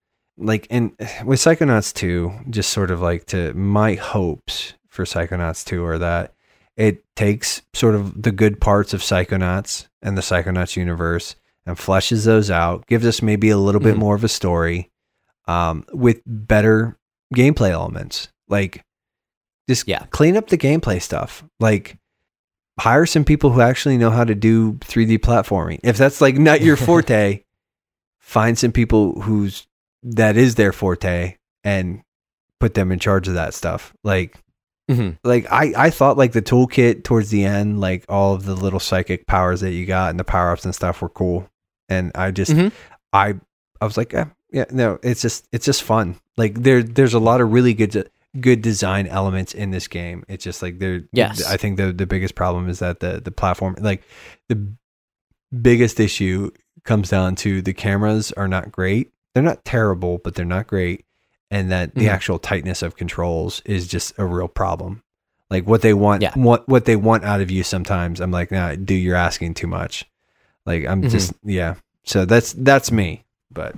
Like 0.41 0.67
and 0.69 0.91
with 1.25 1.39
Psychonauts 1.39 1.93
2, 1.93 2.31
just 2.49 2.71
sort 2.71 2.91
of 2.91 3.01
like 3.01 3.25
to 3.27 3.53
my 3.53 3.93
hopes 3.95 4.73
for 4.89 5.05
Psychonauts 5.05 5.65
2 5.65 5.83
are 5.85 5.97
that 5.99 6.33
it 6.75 7.03
takes 7.15 7.61
sort 7.73 7.95
of 7.95 8.21
the 8.21 8.31
good 8.31 8.59
parts 8.59 8.93
of 8.93 9.01
Psychonauts 9.01 9.87
and 10.01 10.17
the 10.17 10.21
Psychonauts 10.21 10.75
universe 10.75 11.35
and 11.65 11.77
fleshes 11.77 12.25
those 12.25 12.49
out, 12.49 12.87
gives 12.87 13.05
us 13.05 13.21
maybe 13.21 13.49
a 13.49 13.57
little 13.57 13.81
bit 13.81 13.95
Mhm. 13.95 13.99
more 13.99 14.15
of 14.15 14.23
a 14.23 14.27
story 14.27 14.89
um, 15.47 15.85
with 15.93 16.21
better 16.25 16.97
gameplay 17.35 17.71
elements. 17.71 18.29
Like, 18.47 18.83
just 19.69 19.87
Yeah. 19.87 20.05
clean 20.11 20.37
up 20.37 20.47
the 20.47 20.57
gameplay 20.57 21.01
stuff. 21.01 21.43
Like, 21.59 21.97
hire 22.79 23.05
some 23.05 23.23
people 23.25 23.51
who 23.51 23.61
actually 23.61 23.97
know 23.97 24.09
how 24.11 24.23
to 24.23 24.33
do 24.35 24.77
3D 24.81 25.17
platforming. 25.17 25.79
If 25.83 25.97
that's 25.97 26.21
like 26.21 26.35
not 26.37 26.61
your 26.61 26.75
forte, 26.87 27.43
find 28.19 28.57
some 28.57 28.71
people 28.71 29.21
who's 29.21 29.67
that 30.03 30.37
is 30.37 30.55
their 30.55 30.71
forte 30.71 31.37
and 31.63 32.01
put 32.59 32.73
them 32.73 32.91
in 32.91 32.99
charge 32.99 33.27
of 33.27 33.33
that 33.35 33.53
stuff. 33.53 33.93
Like, 34.03 34.37
Mhm. 34.89 35.17
like 35.23 35.45
I, 35.51 35.73
I 35.77 35.89
thought 35.89 36.17
like 36.17 36.31
the 36.33 36.41
toolkit 36.41 37.03
towards 37.03 37.29
the 37.29 37.45
end, 37.45 37.79
like 37.79 38.03
all 38.09 38.33
of 38.33 38.45
the 38.45 38.55
little 38.55 38.79
psychic 38.79 39.25
powers 39.27 39.61
that 39.61 39.71
you 39.71 39.85
got 39.85 40.09
and 40.09 40.19
the 40.19 40.23
power 40.23 40.51
ups 40.51 40.65
and 40.65 40.75
stuff 40.75 41.01
were 41.01 41.09
cool. 41.09 41.47
And 41.87 42.11
I 42.15 42.31
just 42.31 42.51
Mhm. 42.51 42.71
I 43.13 43.35
I 43.79 43.85
was 43.85 43.95
like, 43.97 44.13
eh, 44.13 44.25
yeah, 44.51 44.65
no, 44.71 44.99
it's 45.03 45.21
just 45.21 45.47
it's 45.51 45.65
just 45.65 45.83
fun. 45.83 46.15
Like 46.35 46.61
there 46.63 46.83
there's 46.83 47.13
a 47.13 47.19
lot 47.19 47.41
of 47.41 47.51
really 47.53 47.73
good 47.73 48.09
good 48.39 48.61
design 48.61 49.07
elements 49.07 49.53
in 49.53 49.71
this 49.71 49.87
game. 49.87 50.23
It's 50.27 50.43
just 50.43 50.61
like 50.61 50.79
there 50.79 51.03
Yes. 51.13 51.45
I 51.45 51.57
think 51.57 51.77
the 51.77 51.93
the 51.93 52.05
biggest 52.07 52.35
problem 52.35 52.67
is 52.69 52.79
that 52.79 52.99
the 53.01 53.21
the 53.23 53.31
platform 53.31 53.75
like 53.79 54.03
the 54.49 54.73
biggest 55.61 55.99
issue 55.99 56.51
comes 56.83 57.09
down 57.09 57.35
to 57.37 57.61
the 57.61 57.73
cameras 57.73 58.31
are 58.33 58.47
not 58.47 58.71
great. 58.71 59.11
They're 59.33 59.43
not 59.43 59.63
terrible, 59.65 60.17
but 60.17 60.35
they're 60.35 60.45
not 60.45 60.67
great. 60.67 61.05
And 61.49 61.71
that 61.71 61.95
the 61.95 62.05
Mhm. 62.05 62.09
actual 62.09 62.39
tightness 62.39 62.81
of 62.81 62.95
controls 62.95 63.61
is 63.65 63.87
just 63.87 64.13
a 64.17 64.25
real 64.25 64.47
problem. 64.47 65.03
Like 65.49 65.67
what 65.67 65.81
they 65.81 65.93
want, 65.93 66.21
Yeah. 66.21 66.31
what 66.35 66.67
what 66.69 66.85
they 66.85 66.95
want 66.95 67.25
out 67.25 67.41
of 67.41 67.51
you. 67.51 67.63
Sometimes 67.63 68.21
I'm 68.21 68.31
like, 68.31 68.51
nah, 68.51 68.75
dude, 68.75 69.03
you're 69.03 69.15
asking 69.17 69.53
too 69.55 69.67
much. 69.67 70.05
Like 70.65 70.85
I'm 70.85 71.01
Mhm. 71.03 71.09
just, 71.11 71.33
yeah. 71.43 71.75
So 72.03 72.23
that's 72.25 72.53
that's 72.53 72.91
me. 72.91 73.23
But 73.51 73.75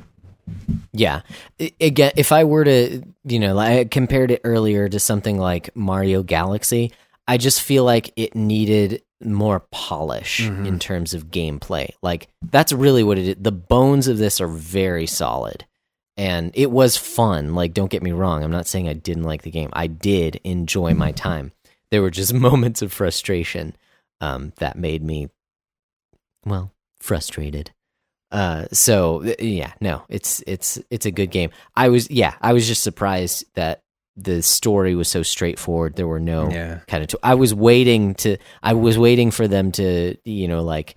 Yeah. 0.92 1.22
I- 1.60 1.72
Again, 1.82 2.12
if 2.16 2.32
I 2.32 2.44
were 2.44 2.64
to, 2.64 3.02
you 3.26 3.40
know, 3.40 3.58
I 3.58 3.86
compared 3.86 4.30
it 4.30 4.42
earlier 4.44 4.88
to 4.90 5.00
something 5.00 5.40
like 5.40 5.76
Mario 5.76 6.22
Galaxy, 6.22 6.92
I 7.28 7.38
just 7.38 7.62
feel 7.62 7.84
like 7.84 8.12
it 8.16 8.36
needed 8.36 9.02
more 9.24 9.62
polish 9.72 10.42
Mhm. 10.42 10.68
in 10.68 10.80
terms 10.80 11.14
of 11.14 11.32
gameplay. 11.32 11.90
Like 12.02 12.28
that's 12.42 12.74
really 12.74 13.04
what 13.04 13.18
it 13.18 13.28
is. 13.28 13.36
The 13.40 13.52
bones 13.54 14.08
of 14.08 14.18
this 14.18 14.42
are 14.42 14.48
very 14.48 15.08
solid. 15.08 15.66
And 16.18 16.52
it 16.54 16.70
was 16.70 16.98
fun. 16.98 17.56
Like 17.56 17.74
don't 17.74 17.90
get 17.90 18.04
me 18.04 18.12
wrong, 18.12 18.44
I'm 18.44 18.52
not 18.52 18.68
saying 18.68 18.88
I 18.90 18.94
didn't 18.94 19.24
like 19.24 19.44
the 19.44 19.52
game. 19.52 19.70
I 19.74 19.88
did 19.88 20.40
enjoy 20.44 20.94
my 20.94 21.12
time. 21.12 21.54
There 21.92 22.02
were 22.02 22.12
just 22.12 22.34
moments 22.50 22.82
of 22.82 22.92
frustration 22.92 23.76
um, 24.22 24.52
that 24.58 24.78
made 24.78 25.04
me 25.04 25.30
well, 26.46 26.72
frustrated. 27.00 27.72
Uh, 28.32 28.66
so 28.72 29.22
yeah, 29.40 29.74
no, 29.80 30.04
it's 30.10 30.44
it's 30.48 30.80
it's 30.90 31.06
a 31.06 31.12
good 31.12 31.30
game. 31.32 31.52
I 31.76 31.90
was 31.90 32.10
yeah, 32.10 32.34
I 32.42 32.52
was 32.54 32.68
just 32.68 32.84
surprised 32.84 33.46
that 33.54 33.82
the 34.16 34.42
story 34.42 34.96
was 34.96 35.08
so 35.08 35.24
straightforward. 35.24 35.96
There 35.96 36.08
were 36.08 36.20
no 36.20 36.50
yeah, 36.50 36.80
kind 36.88 37.04
of. 37.04 37.10
T- 37.10 37.18
I 37.24 37.36
was 37.36 37.54
waiting 37.54 38.14
to. 38.16 38.38
I 38.62 38.74
was 38.74 38.98
waiting 38.98 39.32
for 39.32 39.48
them 39.48 39.72
to, 39.74 40.16
you 40.24 40.48
know, 40.48 40.64
like 40.64 40.96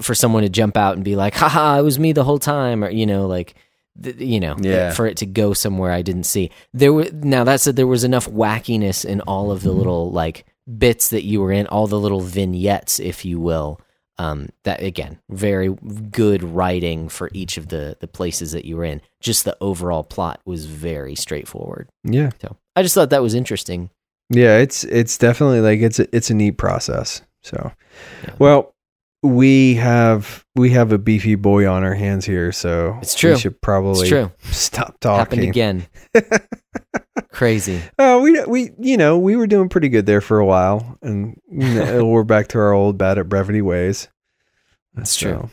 for 0.00 0.14
someone 0.14 0.42
to 0.42 0.48
jump 0.48 0.76
out 0.76 0.96
and 0.96 1.04
be 1.04 1.16
like, 1.16 1.34
"Haha, 1.34 1.78
it 1.78 1.82
was 1.82 1.98
me 1.98 2.12
the 2.12 2.24
whole 2.24 2.38
time," 2.38 2.82
or 2.82 2.90
you 2.90 3.06
know, 3.06 3.26
like. 3.26 3.54
th- 4.02 4.16
You 4.18 4.40
know, 4.40 4.56
Yeah. 4.60 4.92
for 4.92 5.06
it 5.06 5.16
to 5.18 5.26
go 5.26 5.54
somewhere 5.54 5.90
I 5.90 6.02
didn't 6.02 6.24
see. 6.24 6.50
There 6.74 6.92
were 6.92 7.08
now 7.12 7.44
that 7.44 7.60
said, 7.62 7.76
there 7.76 7.86
was 7.86 8.04
enough 8.04 8.28
wackiness 8.28 9.04
in 9.04 9.20
all 9.22 9.50
of 9.50 9.62
the 9.62 9.70
mm-hmm. 9.70 9.78
little 9.78 10.10
like 10.12 10.44
bits 10.66 11.08
that 11.10 11.24
you 11.24 11.40
were 11.40 11.52
in, 11.52 11.66
all 11.68 11.86
the 11.86 11.98
little 11.98 12.20
vignettes, 12.20 12.98
if 13.00 13.24
you 13.24 13.40
will, 13.40 13.80
um, 14.18 14.48
that 14.64 14.82
again 14.82 15.18
very 15.30 15.68
good 16.10 16.42
writing 16.42 17.08
for 17.08 17.28
each 17.34 17.56
of 17.58 17.68
the 17.68 17.96
the 18.00 18.08
places 18.08 18.52
that 18.52 18.64
you 18.64 18.76
were 18.76 18.84
in 18.84 19.00
just 19.20 19.44
the 19.44 19.56
overall 19.60 20.02
plot 20.04 20.40
was 20.44 20.66
very 20.66 21.14
straightforward 21.14 21.88
yeah, 22.04 22.30
so 22.40 22.56
i 22.76 22.82
just 22.82 22.94
thought 22.94 23.10
that 23.10 23.22
was 23.22 23.34
interesting 23.34 23.90
yeah. 24.28 24.58
It's 24.58 24.82
it's 24.82 25.18
definitely 25.18 25.60
like 25.60 25.78
it's 25.80 26.00
a, 26.00 26.16
it's 26.16 26.30
a 26.30 26.34
neat 26.34 26.58
process. 26.58 27.22
So, 27.44 27.70
Yeah. 28.24 28.34
well, 28.40 28.74
we 29.22 29.74
have 29.76 30.44
we 30.56 30.70
have 30.70 30.90
a 30.90 30.98
beefy 30.98 31.36
boy 31.36 31.68
on 31.70 31.84
our 31.84 31.94
hands 31.94 32.24
here, 32.24 32.50
so 32.50 32.98
It's 33.00 33.14
true. 33.14 33.34
We 33.34 33.38
should 33.38 33.60
probably 33.60 34.00
it's 34.00 34.08
true 34.08 34.32
stop 34.50 34.96
happened 35.00 35.42
talking. 35.42 35.48
again 35.48 35.86
crazy 37.36 37.82
Oh, 37.98 38.22
we 38.22 38.42
we 38.44 38.70
you 38.78 38.96
know 38.96 39.18
we 39.18 39.36
were 39.36 39.46
doing 39.46 39.68
pretty 39.68 39.88
good 39.90 40.06
there 40.06 40.20
for 40.22 40.38
a 40.38 40.46
while, 40.46 40.98
and 41.02 41.38
you 41.50 41.74
know, 41.74 42.06
we're 42.12 42.24
back 42.24 42.48
to 42.48 42.58
our 42.58 42.72
old 42.72 42.96
bad 42.96 43.18
at 43.18 43.28
brevity 43.28 43.60
ways. 43.62 44.08
That's 44.94 45.10
So, 45.10 45.50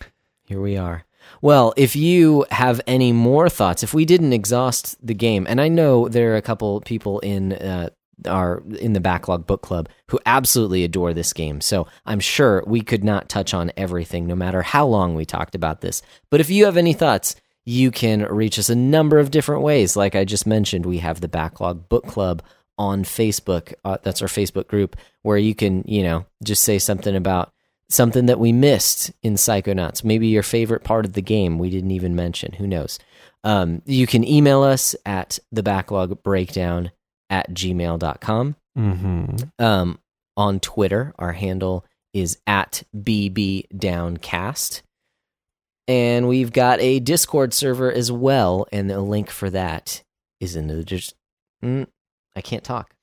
true. 0.00 0.08
Here 0.46 0.60
we 0.60 0.76
are. 0.78 1.04
Well, 1.42 1.74
if 1.76 1.94
you 1.94 2.46
have 2.50 2.80
any 2.86 3.12
more 3.12 3.50
thoughts, 3.50 3.82
if 3.82 3.92
we 3.92 4.04
didn't 4.06 4.32
exhaust 4.32 4.96
the 5.06 5.14
game, 5.14 5.46
and 5.48 5.60
I 5.60 5.68
know 5.68 6.08
there 6.08 6.32
are 6.32 6.36
a 6.36 6.42
couple 6.42 6.80
people 6.80 7.18
in 7.20 7.52
uh, 7.52 7.90
our 8.26 8.62
in 8.80 8.94
the 8.94 9.00
backlog 9.00 9.46
book 9.46 9.60
club 9.62 9.88
who 10.08 10.18
absolutely 10.24 10.82
adore 10.84 11.12
this 11.12 11.34
game, 11.34 11.60
so 11.60 11.86
I'm 12.06 12.20
sure 12.20 12.64
we 12.66 12.80
could 12.80 13.04
not 13.04 13.28
touch 13.28 13.52
on 13.52 13.70
everything, 13.76 14.26
no 14.26 14.34
matter 14.34 14.62
how 14.62 14.86
long 14.86 15.14
we 15.14 15.26
talked 15.26 15.54
about 15.54 15.82
this. 15.82 16.00
But 16.30 16.40
if 16.40 16.48
you 16.48 16.64
have 16.64 16.78
any 16.78 16.94
thoughts, 16.94 17.36
you 17.68 17.90
can 17.90 18.22
reach 18.22 18.58
us 18.58 18.70
a 18.70 18.74
number 18.74 19.18
of 19.18 19.30
different 19.30 19.60
ways. 19.60 19.94
Like 19.94 20.14
I 20.14 20.24
just 20.24 20.46
mentioned, 20.46 20.86
we 20.86 20.98
have 20.98 21.20
the 21.20 21.28
backlog 21.28 21.86
book 21.90 22.06
club 22.06 22.42
on 22.78 23.04
Facebook. 23.04 23.74
Uh, 23.84 23.98
that's 24.02 24.22
our 24.22 24.28
Facebook 24.28 24.68
group 24.68 24.96
where 25.20 25.36
you 25.36 25.54
can, 25.54 25.84
you 25.86 26.02
know, 26.02 26.24
just 26.42 26.62
say 26.62 26.78
something 26.78 27.14
about 27.14 27.52
something 27.90 28.24
that 28.24 28.40
we 28.40 28.52
missed 28.52 29.12
in 29.22 29.34
Psychonauts, 29.34 30.02
maybe 30.02 30.28
your 30.28 30.42
favorite 30.42 30.82
part 30.82 31.04
of 31.04 31.12
the 31.12 31.20
game 31.20 31.58
we 31.58 31.68
didn't 31.68 31.90
even 31.90 32.16
mention. 32.16 32.54
Who 32.54 32.66
knows? 32.66 32.98
Um, 33.44 33.82
you 33.84 34.06
can 34.06 34.26
email 34.26 34.62
us 34.62 34.96
at 35.04 35.38
the 35.52 35.62
backlog 35.62 36.22
breakdown 36.22 36.90
at 37.28 37.50
gmail.com. 37.50 38.56
mhm. 38.78 39.50
Um, 39.58 39.98
on 40.38 40.58
Twitter, 40.60 41.12
our 41.18 41.32
handle 41.32 41.84
is 42.14 42.38
at 42.46 42.82
bbdowncast. 42.96 44.80
And 45.88 46.28
we've 46.28 46.52
got 46.52 46.80
a 46.80 47.00
Discord 47.00 47.54
server 47.54 47.90
as 47.90 48.12
well, 48.12 48.66
and 48.70 48.90
the 48.90 49.00
link 49.00 49.30
for 49.30 49.48
that 49.50 50.02
is 50.38 50.54
in 50.54 50.68
the 50.68 50.84
just. 50.84 51.14
Mm, 51.64 51.86
I 52.36 52.42
can't 52.42 52.62
talk. 52.62 52.94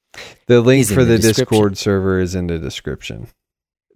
the 0.46 0.62
link 0.62 0.86
for 0.88 1.04
the 1.04 1.18
the. 1.18 1.34
Discord 1.34 1.78
server 1.78 2.20
is 2.20 2.36
in 2.36 2.48
the 2.48 2.60
description. 2.60 3.28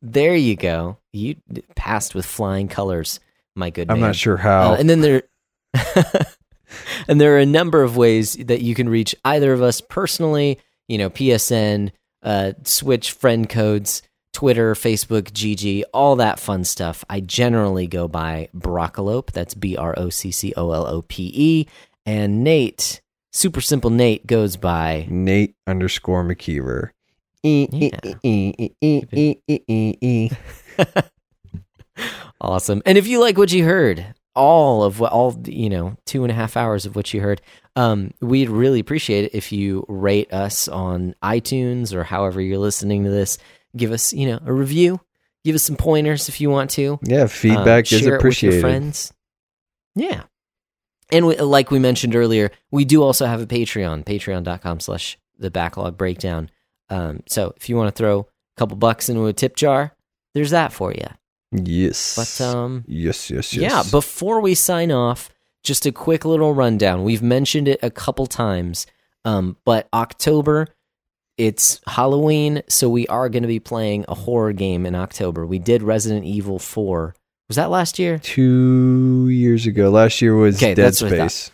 There 0.02 0.36
you 0.36 0.56
go. 0.56 0.98
You 1.14 1.36
passed 1.76 2.16
with 2.16 2.26
flying 2.26 2.68
colors, 2.68 3.20
my 3.56 3.70
good 3.70 3.92
I'm 3.92 4.00
man. 4.00 4.10
not 4.10 4.16
sure 4.16 4.38
how. 4.38 4.74
Uh, 4.74 4.78
and 4.78 4.90
then 4.90 5.02
there, 5.02 5.24
and 7.08 7.22
there 7.22 7.36
are 7.36 7.40
a 7.40 7.46
number 7.46 7.84
of 7.84 7.96
ways 7.96 8.34
that 8.36 8.62
you 8.62 8.74
can 8.74 8.90
reach 8.90 9.14
either 9.24 9.54
of 9.54 9.62
us 9.62 9.82
personally. 9.82 10.58
You 10.88 10.98
know, 10.98 11.10
PSN, 11.12 11.92
uh, 12.24 12.54
Switch 12.64 13.12
friend 13.12 13.48
codes, 13.48 14.02
Twitter, 14.40 14.74
Facebook, 14.74 15.24
GG, 15.24 15.84
all 15.94 16.16
that 16.16 16.40
fun 16.40 16.64
stuff. 16.64 17.04
I 17.10 17.20
generally 17.20 17.88
go 17.88 18.08
by 18.08 18.48
Broccolope. 18.56 19.34
That's 19.34 19.54
B 19.54 19.76
R 19.76 19.94
O 19.98 20.08
C 20.08 20.32
C 20.32 20.54
O 20.56 20.72
L 20.72 20.88
O 20.88 21.02
P 21.02 21.30
E. 21.36 21.68
And 22.06 22.42
Nate, 22.42 23.02
super 23.34 23.60
simple 23.60 23.90
Nate, 23.90 24.26
goes 24.26 24.56
by 24.56 25.06
Nate 25.10 25.56
underscore 25.68 26.24
McKeever. 26.24 26.92
E, 27.44 27.68
e, 27.70 27.92
e, 28.24 28.56
e, 28.58 28.78
e, 28.80 29.04
e, 29.12 29.36
e, 29.46 29.60
e, 29.68 29.98
e. 30.02 30.32
Awesome. 32.40 32.82
And 32.86 32.98
if 32.98 33.08
you 33.08 33.20
like 33.20 33.38
what 33.38 33.52
you 33.52 33.66
heard, 33.66 34.16
all 34.38 34.84
of 34.86 35.02
what, 35.02 35.12
all, 35.12 35.38
you 35.48 35.70
know, 35.70 35.98
two 36.06 36.24
and 36.24 36.32
a 36.32 36.36
half 36.36 36.56
hours 36.56 36.86
of 36.86 36.96
what 36.96 37.14
you 37.14 37.20
heard, 37.20 37.42
um, 37.76 38.14
we'd 38.22 38.50
really 38.50 38.80
appreciate 38.80 39.26
it 39.26 39.36
if 39.36 39.52
you 39.52 39.86
rate 39.90 40.32
us 40.32 40.70
on 40.70 41.14
iTunes 41.22 41.94
or 41.94 42.06
however 42.06 42.40
you're 42.40 42.58
listening 42.58 43.04
to 43.04 43.10
this. 43.10 43.38
Give 43.76 43.92
us, 43.92 44.14
you 44.14 44.28
know, 44.28 44.40
a 44.46 44.54
review. 44.54 45.00
Give 45.44 45.56
us 45.56 45.64
some 45.64 45.76
pointers 45.78 46.28
if 46.30 46.42
you 46.42 46.50
want 46.50 46.72
to. 46.72 47.00
Yeah, 47.04 47.22
Um, 47.22 47.28
feedback 47.28 47.92
is 47.92 48.06
it 48.06 48.10
with 48.12 48.20
appreciated. 48.20 48.56
your 48.56 48.62
friends. 48.62 49.14
Yeah. 49.96 50.24
And 51.12 51.26
we, 51.26 51.36
like 51.38 51.72
we 51.72 51.80
mentioned 51.80 52.16
earlier, 52.16 52.52
we 52.72 52.86
do 52.86 53.02
also 53.02 53.26
have 53.26 53.42
a 53.42 53.48
Patreon, 53.48 54.06
patreon.com 54.06 54.80
slash 54.80 55.18
the 55.38 55.50
backlog 55.50 55.98
breakdown. 55.98 56.50
Um, 56.90 57.24
so 57.28 57.54
if 57.58 57.70
you 57.70 57.76
want 57.76 57.94
to 57.94 57.98
throw 57.98 58.20
a 58.22 58.26
couple 58.58 58.78
bucks 58.78 59.10
into 59.10 59.26
a 59.26 59.34
tip 59.34 59.56
jar, 59.56 59.94
there's 60.34 60.52
that 60.52 60.72
for 60.74 60.92
you. 60.94 61.08
Yes. 61.52 62.16
But 62.16 62.46
um, 62.46 62.84
yes, 62.88 63.30
yes, 63.32 63.54
yes. 63.54 63.62
yeah, 63.72 63.84
before 63.90 64.40
we 64.40 64.54
sign 64.54 64.92
off, 64.92 65.30
just 65.64 65.86
a 65.86 65.92
quick 65.92 66.26
little 66.26 66.54
rundown. 66.54 67.04
We've 67.04 67.24
mentioned 67.24 67.68
it 67.68 67.80
a 67.82 67.90
couple 67.90 68.28
times, 68.28 68.86
um, 69.26 69.58
but 69.66 69.88
October, 69.94 70.68
it's 71.40 71.80
Halloween, 71.88 72.62
so 72.68 72.90
we 72.90 73.08
are 73.08 73.30
going 73.30 73.44
to 73.44 73.48
be 73.48 73.62
playing 73.62 74.04
a 74.10 74.14
horror 74.14 74.52
game 74.52 74.86
in 74.86 74.94
October. 74.94 75.46
We 75.46 75.58
did 75.58 75.82
Resident 75.82 76.26
Evil 76.26 76.60
4. 76.60 77.16
Was 77.48 77.56
that 77.56 77.70
last 77.70 77.98
year? 77.98 78.20
Two 78.20 79.30
years 79.30 79.66
ago. 79.66 79.90
Last 79.90 80.22
year 80.22 80.36
was 80.36 80.58
Okay, 80.58 80.76
Dead 80.76 80.86
that's 80.86 81.02
what 81.02 81.14
I 81.14 81.18
thought. 81.18 81.32
Space. 81.32 81.52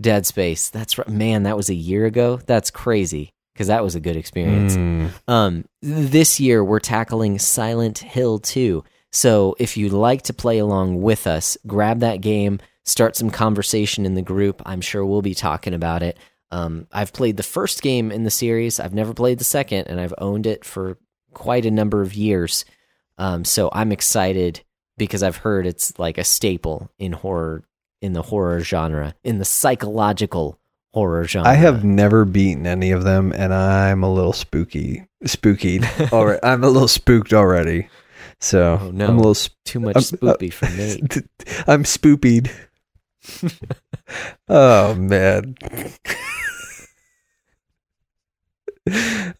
Dead 0.00 0.26
Space. 0.26 0.68
That's 0.70 0.98
right. 0.98 1.08
Man, 1.08 1.44
that 1.44 1.56
was 1.56 1.70
a 1.70 1.74
year 1.74 2.04
ago. 2.04 2.40
That's 2.46 2.70
crazy 2.72 3.30
because 3.54 3.68
that 3.68 3.84
was 3.84 3.94
a 3.94 4.00
good 4.00 4.16
experience. 4.16 4.76
Mm. 4.76 5.10
Um, 5.28 5.64
this 5.80 6.40
year 6.40 6.64
we're 6.64 6.80
tackling 6.80 7.38
Silent 7.38 7.98
Hill 7.98 8.40
2. 8.40 8.82
So 9.12 9.54
if 9.60 9.76
you'd 9.76 9.92
like 9.92 10.22
to 10.22 10.32
play 10.32 10.58
along 10.58 11.00
with 11.00 11.28
us, 11.28 11.56
grab 11.66 12.00
that 12.00 12.20
game, 12.20 12.58
start 12.84 13.14
some 13.14 13.30
conversation 13.30 14.04
in 14.04 14.14
the 14.14 14.22
group. 14.22 14.60
I'm 14.66 14.80
sure 14.80 15.06
we'll 15.06 15.22
be 15.22 15.34
talking 15.34 15.74
about 15.74 16.02
it. 16.02 16.18
Um, 16.52 16.86
I've 16.92 17.12
played 17.12 17.36
the 17.38 17.42
first 17.42 17.80
game 17.82 18.12
in 18.12 18.24
the 18.24 18.30
series. 18.30 18.78
I've 18.78 18.94
never 18.94 19.14
played 19.14 19.38
the 19.38 19.44
second, 19.44 19.86
and 19.88 19.98
I've 19.98 20.14
owned 20.18 20.46
it 20.46 20.64
for 20.64 20.98
quite 21.32 21.64
a 21.66 21.70
number 21.70 22.02
of 22.02 22.14
years. 22.14 22.64
Um, 23.18 23.44
so 23.44 23.70
I'm 23.72 23.90
excited 23.90 24.60
because 24.98 25.22
I've 25.22 25.36
heard 25.38 25.66
it's 25.66 25.98
like 25.98 26.18
a 26.18 26.24
staple 26.24 26.90
in 26.98 27.12
horror, 27.12 27.64
in 28.02 28.12
the 28.12 28.20
horror 28.22 28.60
genre, 28.60 29.14
in 29.24 29.38
the 29.38 29.44
psychological 29.46 30.58
horror 30.92 31.24
genre. 31.24 31.50
I 31.50 31.54
have 31.54 31.84
never 31.84 32.26
beaten 32.26 32.66
any 32.66 32.90
of 32.90 33.02
them, 33.02 33.32
and 33.34 33.54
I'm 33.54 34.02
a 34.02 34.12
little 34.12 34.34
spooky. 34.34 35.06
Spookied. 35.24 36.12
All 36.12 36.26
right, 36.26 36.40
I'm 36.42 36.62
a 36.64 36.68
little 36.68 36.86
spooked 36.88 37.32
already. 37.32 37.88
So 38.40 38.78
Oh, 38.82 38.90
no. 38.90 39.06
I'm 39.06 39.14
a 39.14 39.16
little. 39.16 39.34
Sp- 39.38 39.56
too 39.64 39.80
much 39.80 39.96
I'm- 39.96 40.28
uh, 40.28 40.34
for 40.50 40.66
Nate. 40.68 41.16
I'm 41.66 41.84
spoopied. 41.84 42.50
oh 44.48 44.94
man. 44.96 45.54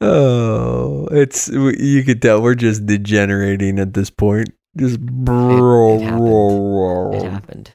Oh, 0.01 1.09
it's 1.11 1.49
you 1.49 2.03
could 2.05 2.23
tell 2.23 2.41
we're 2.41 2.55
just 2.55 2.87
degenerating 2.87 3.79
at 3.79 3.95
this 3.95 4.11
point. 4.11 4.51
Just 4.77 5.01
bro, 5.01 5.99
happened. 5.99 7.15
It 7.15 7.31
happened. 7.31 7.75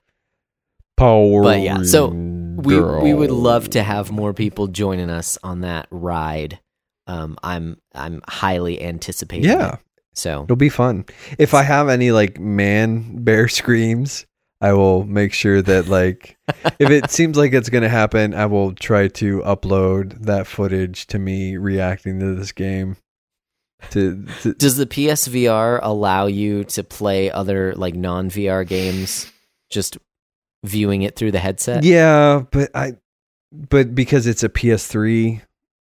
power. 0.96 1.44
But 1.44 1.62
yeah, 1.62 1.84
so 1.84 2.08
We 2.10 2.80
we 2.80 3.14
would 3.14 3.32
love 3.32 3.70
to 3.72 3.84
have 3.84 4.12
more 4.12 4.34
people 4.34 4.68
joining 4.68 5.10
us 5.10 5.38
on 5.44 5.62
that 5.62 5.88
ride. 5.92 6.60
Um, 7.06 7.38
I'm 7.44 7.78
I'm 7.94 8.22
highly 8.28 8.82
anticipating. 8.82 9.46
Yeah, 9.46 9.76
it. 9.76 9.80
So 10.14 10.44
it'll 10.44 10.56
be 10.56 10.70
fun. 10.70 11.06
If 11.38 11.54
I 11.54 11.64
have 11.64 11.90
any 11.90 12.12
like 12.12 12.40
man 12.40 13.24
bear 13.24 13.48
screams, 13.48 14.26
I 14.60 14.74
will 14.74 15.03
make 15.03 15.34
sure 15.34 15.61
that 15.61 15.88
like 15.88 16.38
if 16.80 16.90
it 16.90 17.11
seems 17.11 17.38
like 17.38 17.53
it's 17.53 17.69
going 17.69 17.84
to 17.84 17.90
happen, 17.90 18.34
I 18.34 18.48
will 18.48 18.74
try 18.74 19.08
to 19.10 19.40
upload 19.42 20.24
that 20.26 20.48
footage 20.48 21.06
to 21.08 21.19
me 21.19 21.58
reacting 21.58 22.19
to 22.19 22.34
this 22.34 22.52
game. 22.52 22.98
To, 23.92 24.26
to 24.42 24.53
does 24.56 24.77
the 24.77 24.88
PSVR 24.88 25.80
allow 25.84 26.26
you 26.26 26.64
to 26.66 26.84
play 26.84 27.30
other 27.30 27.76
like 27.76 27.94
non 27.94 28.30
VR 28.30 28.68
games 28.68 29.32
just 29.69 30.00
viewing 30.64 31.03
it 31.03 31.16
through 31.16 31.32
the 31.32 31.40
headset? 31.40 31.84
yeah, 31.84 32.44
but 32.52 32.72
I 32.76 32.94
but 33.52 33.94
because 33.94 34.26
it's 34.26 34.44
a 34.44 34.50
PS3 34.50 35.42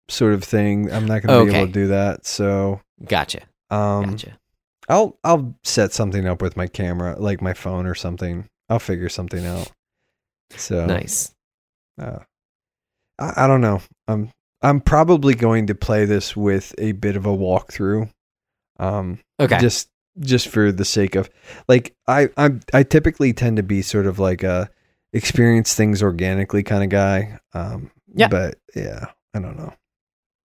sort 0.08 0.34
of 0.34 0.44
thing, 0.44 0.92
I'm 0.92 1.06
not 1.06 1.24
going 1.24 1.48
to 1.48 1.52
be 1.52 1.58
able 1.58 1.68
to 1.68 1.74
do 1.74 1.88
that. 1.88 2.26
So, 2.28 2.82
Gotcha. 3.04 3.42
um 3.72 4.12
Gotcha. 4.12 4.38
I'll 4.88 5.18
I'll 5.24 5.56
set 5.64 5.92
something 5.92 6.28
up 6.28 6.42
with 6.42 6.56
my 6.56 6.68
camera, 6.68 7.16
like 7.20 7.42
my 7.42 7.54
phone 7.54 7.88
or 7.88 7.96
something. 7.96 8.48
I'll 8.70 8.80
figure 8.80 9.10
something 9.10 9.46
out. 9.46 9.72
So 10.56 10.86
Nice. 10.86 11.34
Uh, 12.00 12.20
I, 13.18 13.46
I 13.46 13.48
don't 13.48 13.62
know. 13.62 13.82
I'm 14.08 14.32
I'm 14.62 14.82
probably 14.82 15.36
going 15.36 15.68
to 15.68 15.76
play 15.76 16.06
this 16.06 16.36
with 16.36 16.76
a 16.78 16.92
bit 16.94 17.16
of 17.16 17.26
a 17.26 17.30
walkthrough. 17.36 18.10
Um, 18.78 19.20
Okay. 19.40 19.60
just 19.60 19.90
just 20.20 20.48
for 20.50 20.72
the 20.72 20.86
sake 20.86 21.16
of 21.16 21.30
like 21.68 21.96
I 22.08 22.30
I 22.38 22.52
I 22.74 22.84
typically 22.84 23.32
tend 23.34 23.58
to 23.58 23.64
be 23.64 23.82
sort 23.82 24.06
of 24.06 24.20
like 24.20 24.44
a 24.44 24.70
experience 25.14 25.74
things 25.76 26.04
organically 26.04 26.64
kind 26.64 26.84
of 26.84 26.90
guy. 26.90 27.40
Um, 27.54 27.92
Yeah. 28.14 28.28
But 28.28 28.56
yeah, 28.76 29.06
I 29.34 29.40
don't 29.40 29.58
know. 29.58 29.74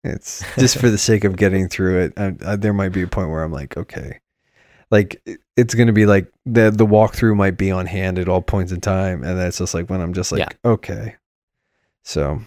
It's 0.05 0.45
just 0.59 0.77
for 0.79 0.91
the 0.91 0.99
sake 0.99 1.25
of 1.25 1.37
getting 1.37 1.69
through 1.69 2.01
it. 2.05 2.13
I, 2.19 2.35
I, 2.45 2.57
there 2.57 2.75
might 2.75 2.91
be 2.91 3.03
a 3.03 3.07
point 3.07 3.31
where 3.31 3.43
I'm 3.43 3.53
like, 3.53 3.77
okay, 3.77 4.21
like 4.91 5.23
it's 5.57 5.75
going 5.75 5.87
to 5.87 5.93
be 5.93 6.07
like 6.07 6.31
the 6.47 6.71
the 6.71 6.87
walkthrough 6.87 7.37
might 7.37 7.57
be 7.57 7.71
on 7.71 7.87
hand 7.87 8.19
at 8.19 8.29
all 8.29 8.43
points 8.43 8.73
in 8.73 8.81
time, 8.81 9.23
and 9.23 9.39
that's 9.39 9.59
just 9.59 9.75
like 9.75 9.89
when 9.91 10.01
I'm 10.01 10.13
just 10.15 10.33
like, 10.33 10.41
Yeah. 10.41 10.49
okay. 10.65 11.17
So 12.05 12.41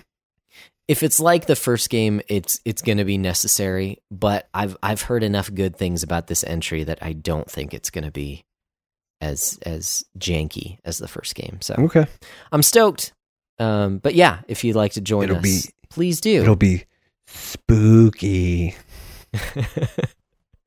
if 0.88 1.04
it's 1.04 1.20
like 1.20 1.48
the 1.48 1.56
first 1.56 1.90
game, 1.90 2.22
it's 2.28 2.60
it's 2.66 2.82
going 2.82 2.98
to 2.98 3.06
be 3.06 3.18
necessary. 3.18 4.02
But 4.12 4.48
I've 4.54 4.78
I've 4.84 5.02
heard 5.02 5.24
enough 5.24 5.54
good 5.54 5.76
things 5.76 6.04
about 6.04 6.28
this 6.28 6.44
entry 6.44 6.84
that 6.84 7.00
I 7.02 7.14
don't 7.14 7.50
think 7.50 7.74
it's 7.74 7.90
going 7.90 8.06
to 8.06 8.12
be 8.12 8.44
as 9.20 9.58
as 9.66 10.06
janky 10.20 10.78
as 10.86 10.98
the 11.00 11.08
first 11.08 11.34
game. 11.36 11.60
So 11.62 11.76
okay, 11.80 12.06
I'm 12.52 12.62
stoked. 12.64 13.14
Um, 13.60 13.98
but 13.98 14.14
yeah, 14.16 14.42
if 14.48 14.64
you'd 14.64 14.76
like 14.76 14.94
to 14.94 15.02
join 15.02 15.24
It'll 15.24 15.38
us, 15.38 15.66
be- 15.66 15.74
please 15.90 16.22
do. 16.22 16.42
it'll 16.42 16.56
be 16.56 16.86
spooky. 17.26 18.76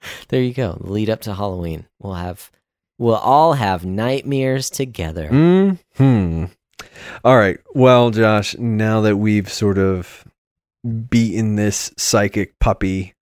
there 0.28 0.42
you 0.42 0.52
go. 0.54 0.76
Lead 0.80 1.10
up 1.10 1.20
to 1.22 1.34
Halloween, 1.34 1.86
we'll 2.00 2.14
have 2.14 2.50
we'll 2.98 3.14
all 3.16 3.54
have 3.54 3.84
nightmares 3.84 4.70
together. 4.70 5.28
Hmm. 5.96 6.44
All 7.24 7.36
right. 7.36 7.58
Well, 7.74 8.10
Josh, 8.10 8.56
now 8.58 9.00
that 9.02 9.16
we've 9.16 9.50
sort 9.50 9.78
of 9.78 10.24
beaten 11.08 11.56
this 11.56 11.92
psychic 11.96 12.58
puppy, 12.58 13.14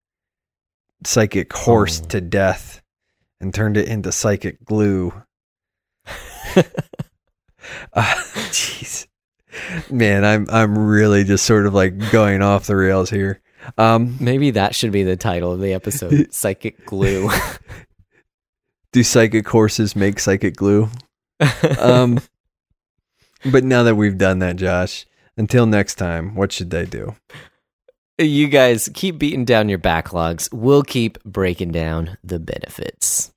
psychic 1.05 1.51
horse 1.53 2.01
Oh. 2.03 2.07
to 2.09 2.21
death 2.21 2.81
and 3.41 3.53
turned 3.53 3.77
it 3.77 3.87
into 3.87 4.11
psychic 4.11 4.63
glue. 4.65 5.13
Uh, 6.55 6.63
Jeez. 8.51 9.07
Man, 9.89 10.23
I'm 10.25 10.47
I'm 10.49 10.77
really 10.77 11.23
just 11.23 11.45
sort 11.45 11.65
of 11.65 11.73
like 11.73 12.11
going 12.11 12.41
off 12.41 12.67
the 12.67 12.75
rails 12.75 13.09
here. 13.09 13.41
Um 13.77 14.17
Maybe 14.19 14.51
that 14.51 14.75
should 14.75 14.91
be 14.91 15.03
the 15.03 15.17
title 15.17 15.51
of 15.51 15.59
the 15.59 15.73
episode: 15.73 16.27
Psychic 16.33 16.85
Glue. 16.85 17.29
do 18.91 19.03
psychic 19.03 19.47
horses 19.47 19.95
make 19.95 20.19
psychic 20.19 20.55
glue? 20.55 20.89
Um 21.79 22.19
but 23.49 23.63
now 23.63 23.83
that 23.83 23.95
we've 23.95 24.17
done 24.17 24.39
that, 24.39 24.57
Josh, 24.57 25.05
until 25.37 25.65
next 25.65 25.95
time, 25.95 26.35
what 26.35 26.51
should 26.51 26.71
they 26.71 26.85
do? 26.85 27.15
you 28.25 28.47
guys 28.47 28.89
keep 28.93 29.17
beating 29.17 29.45
down 29.45 29.69
your 29.69 29.79
backlogs. 29.79 30.51
We'll 30.51 30.83
keep 30.83 31.23
breaking 31.23 31.71
down 31.71 32.17
the 32.23 32.39
benefits. 32.39 33.31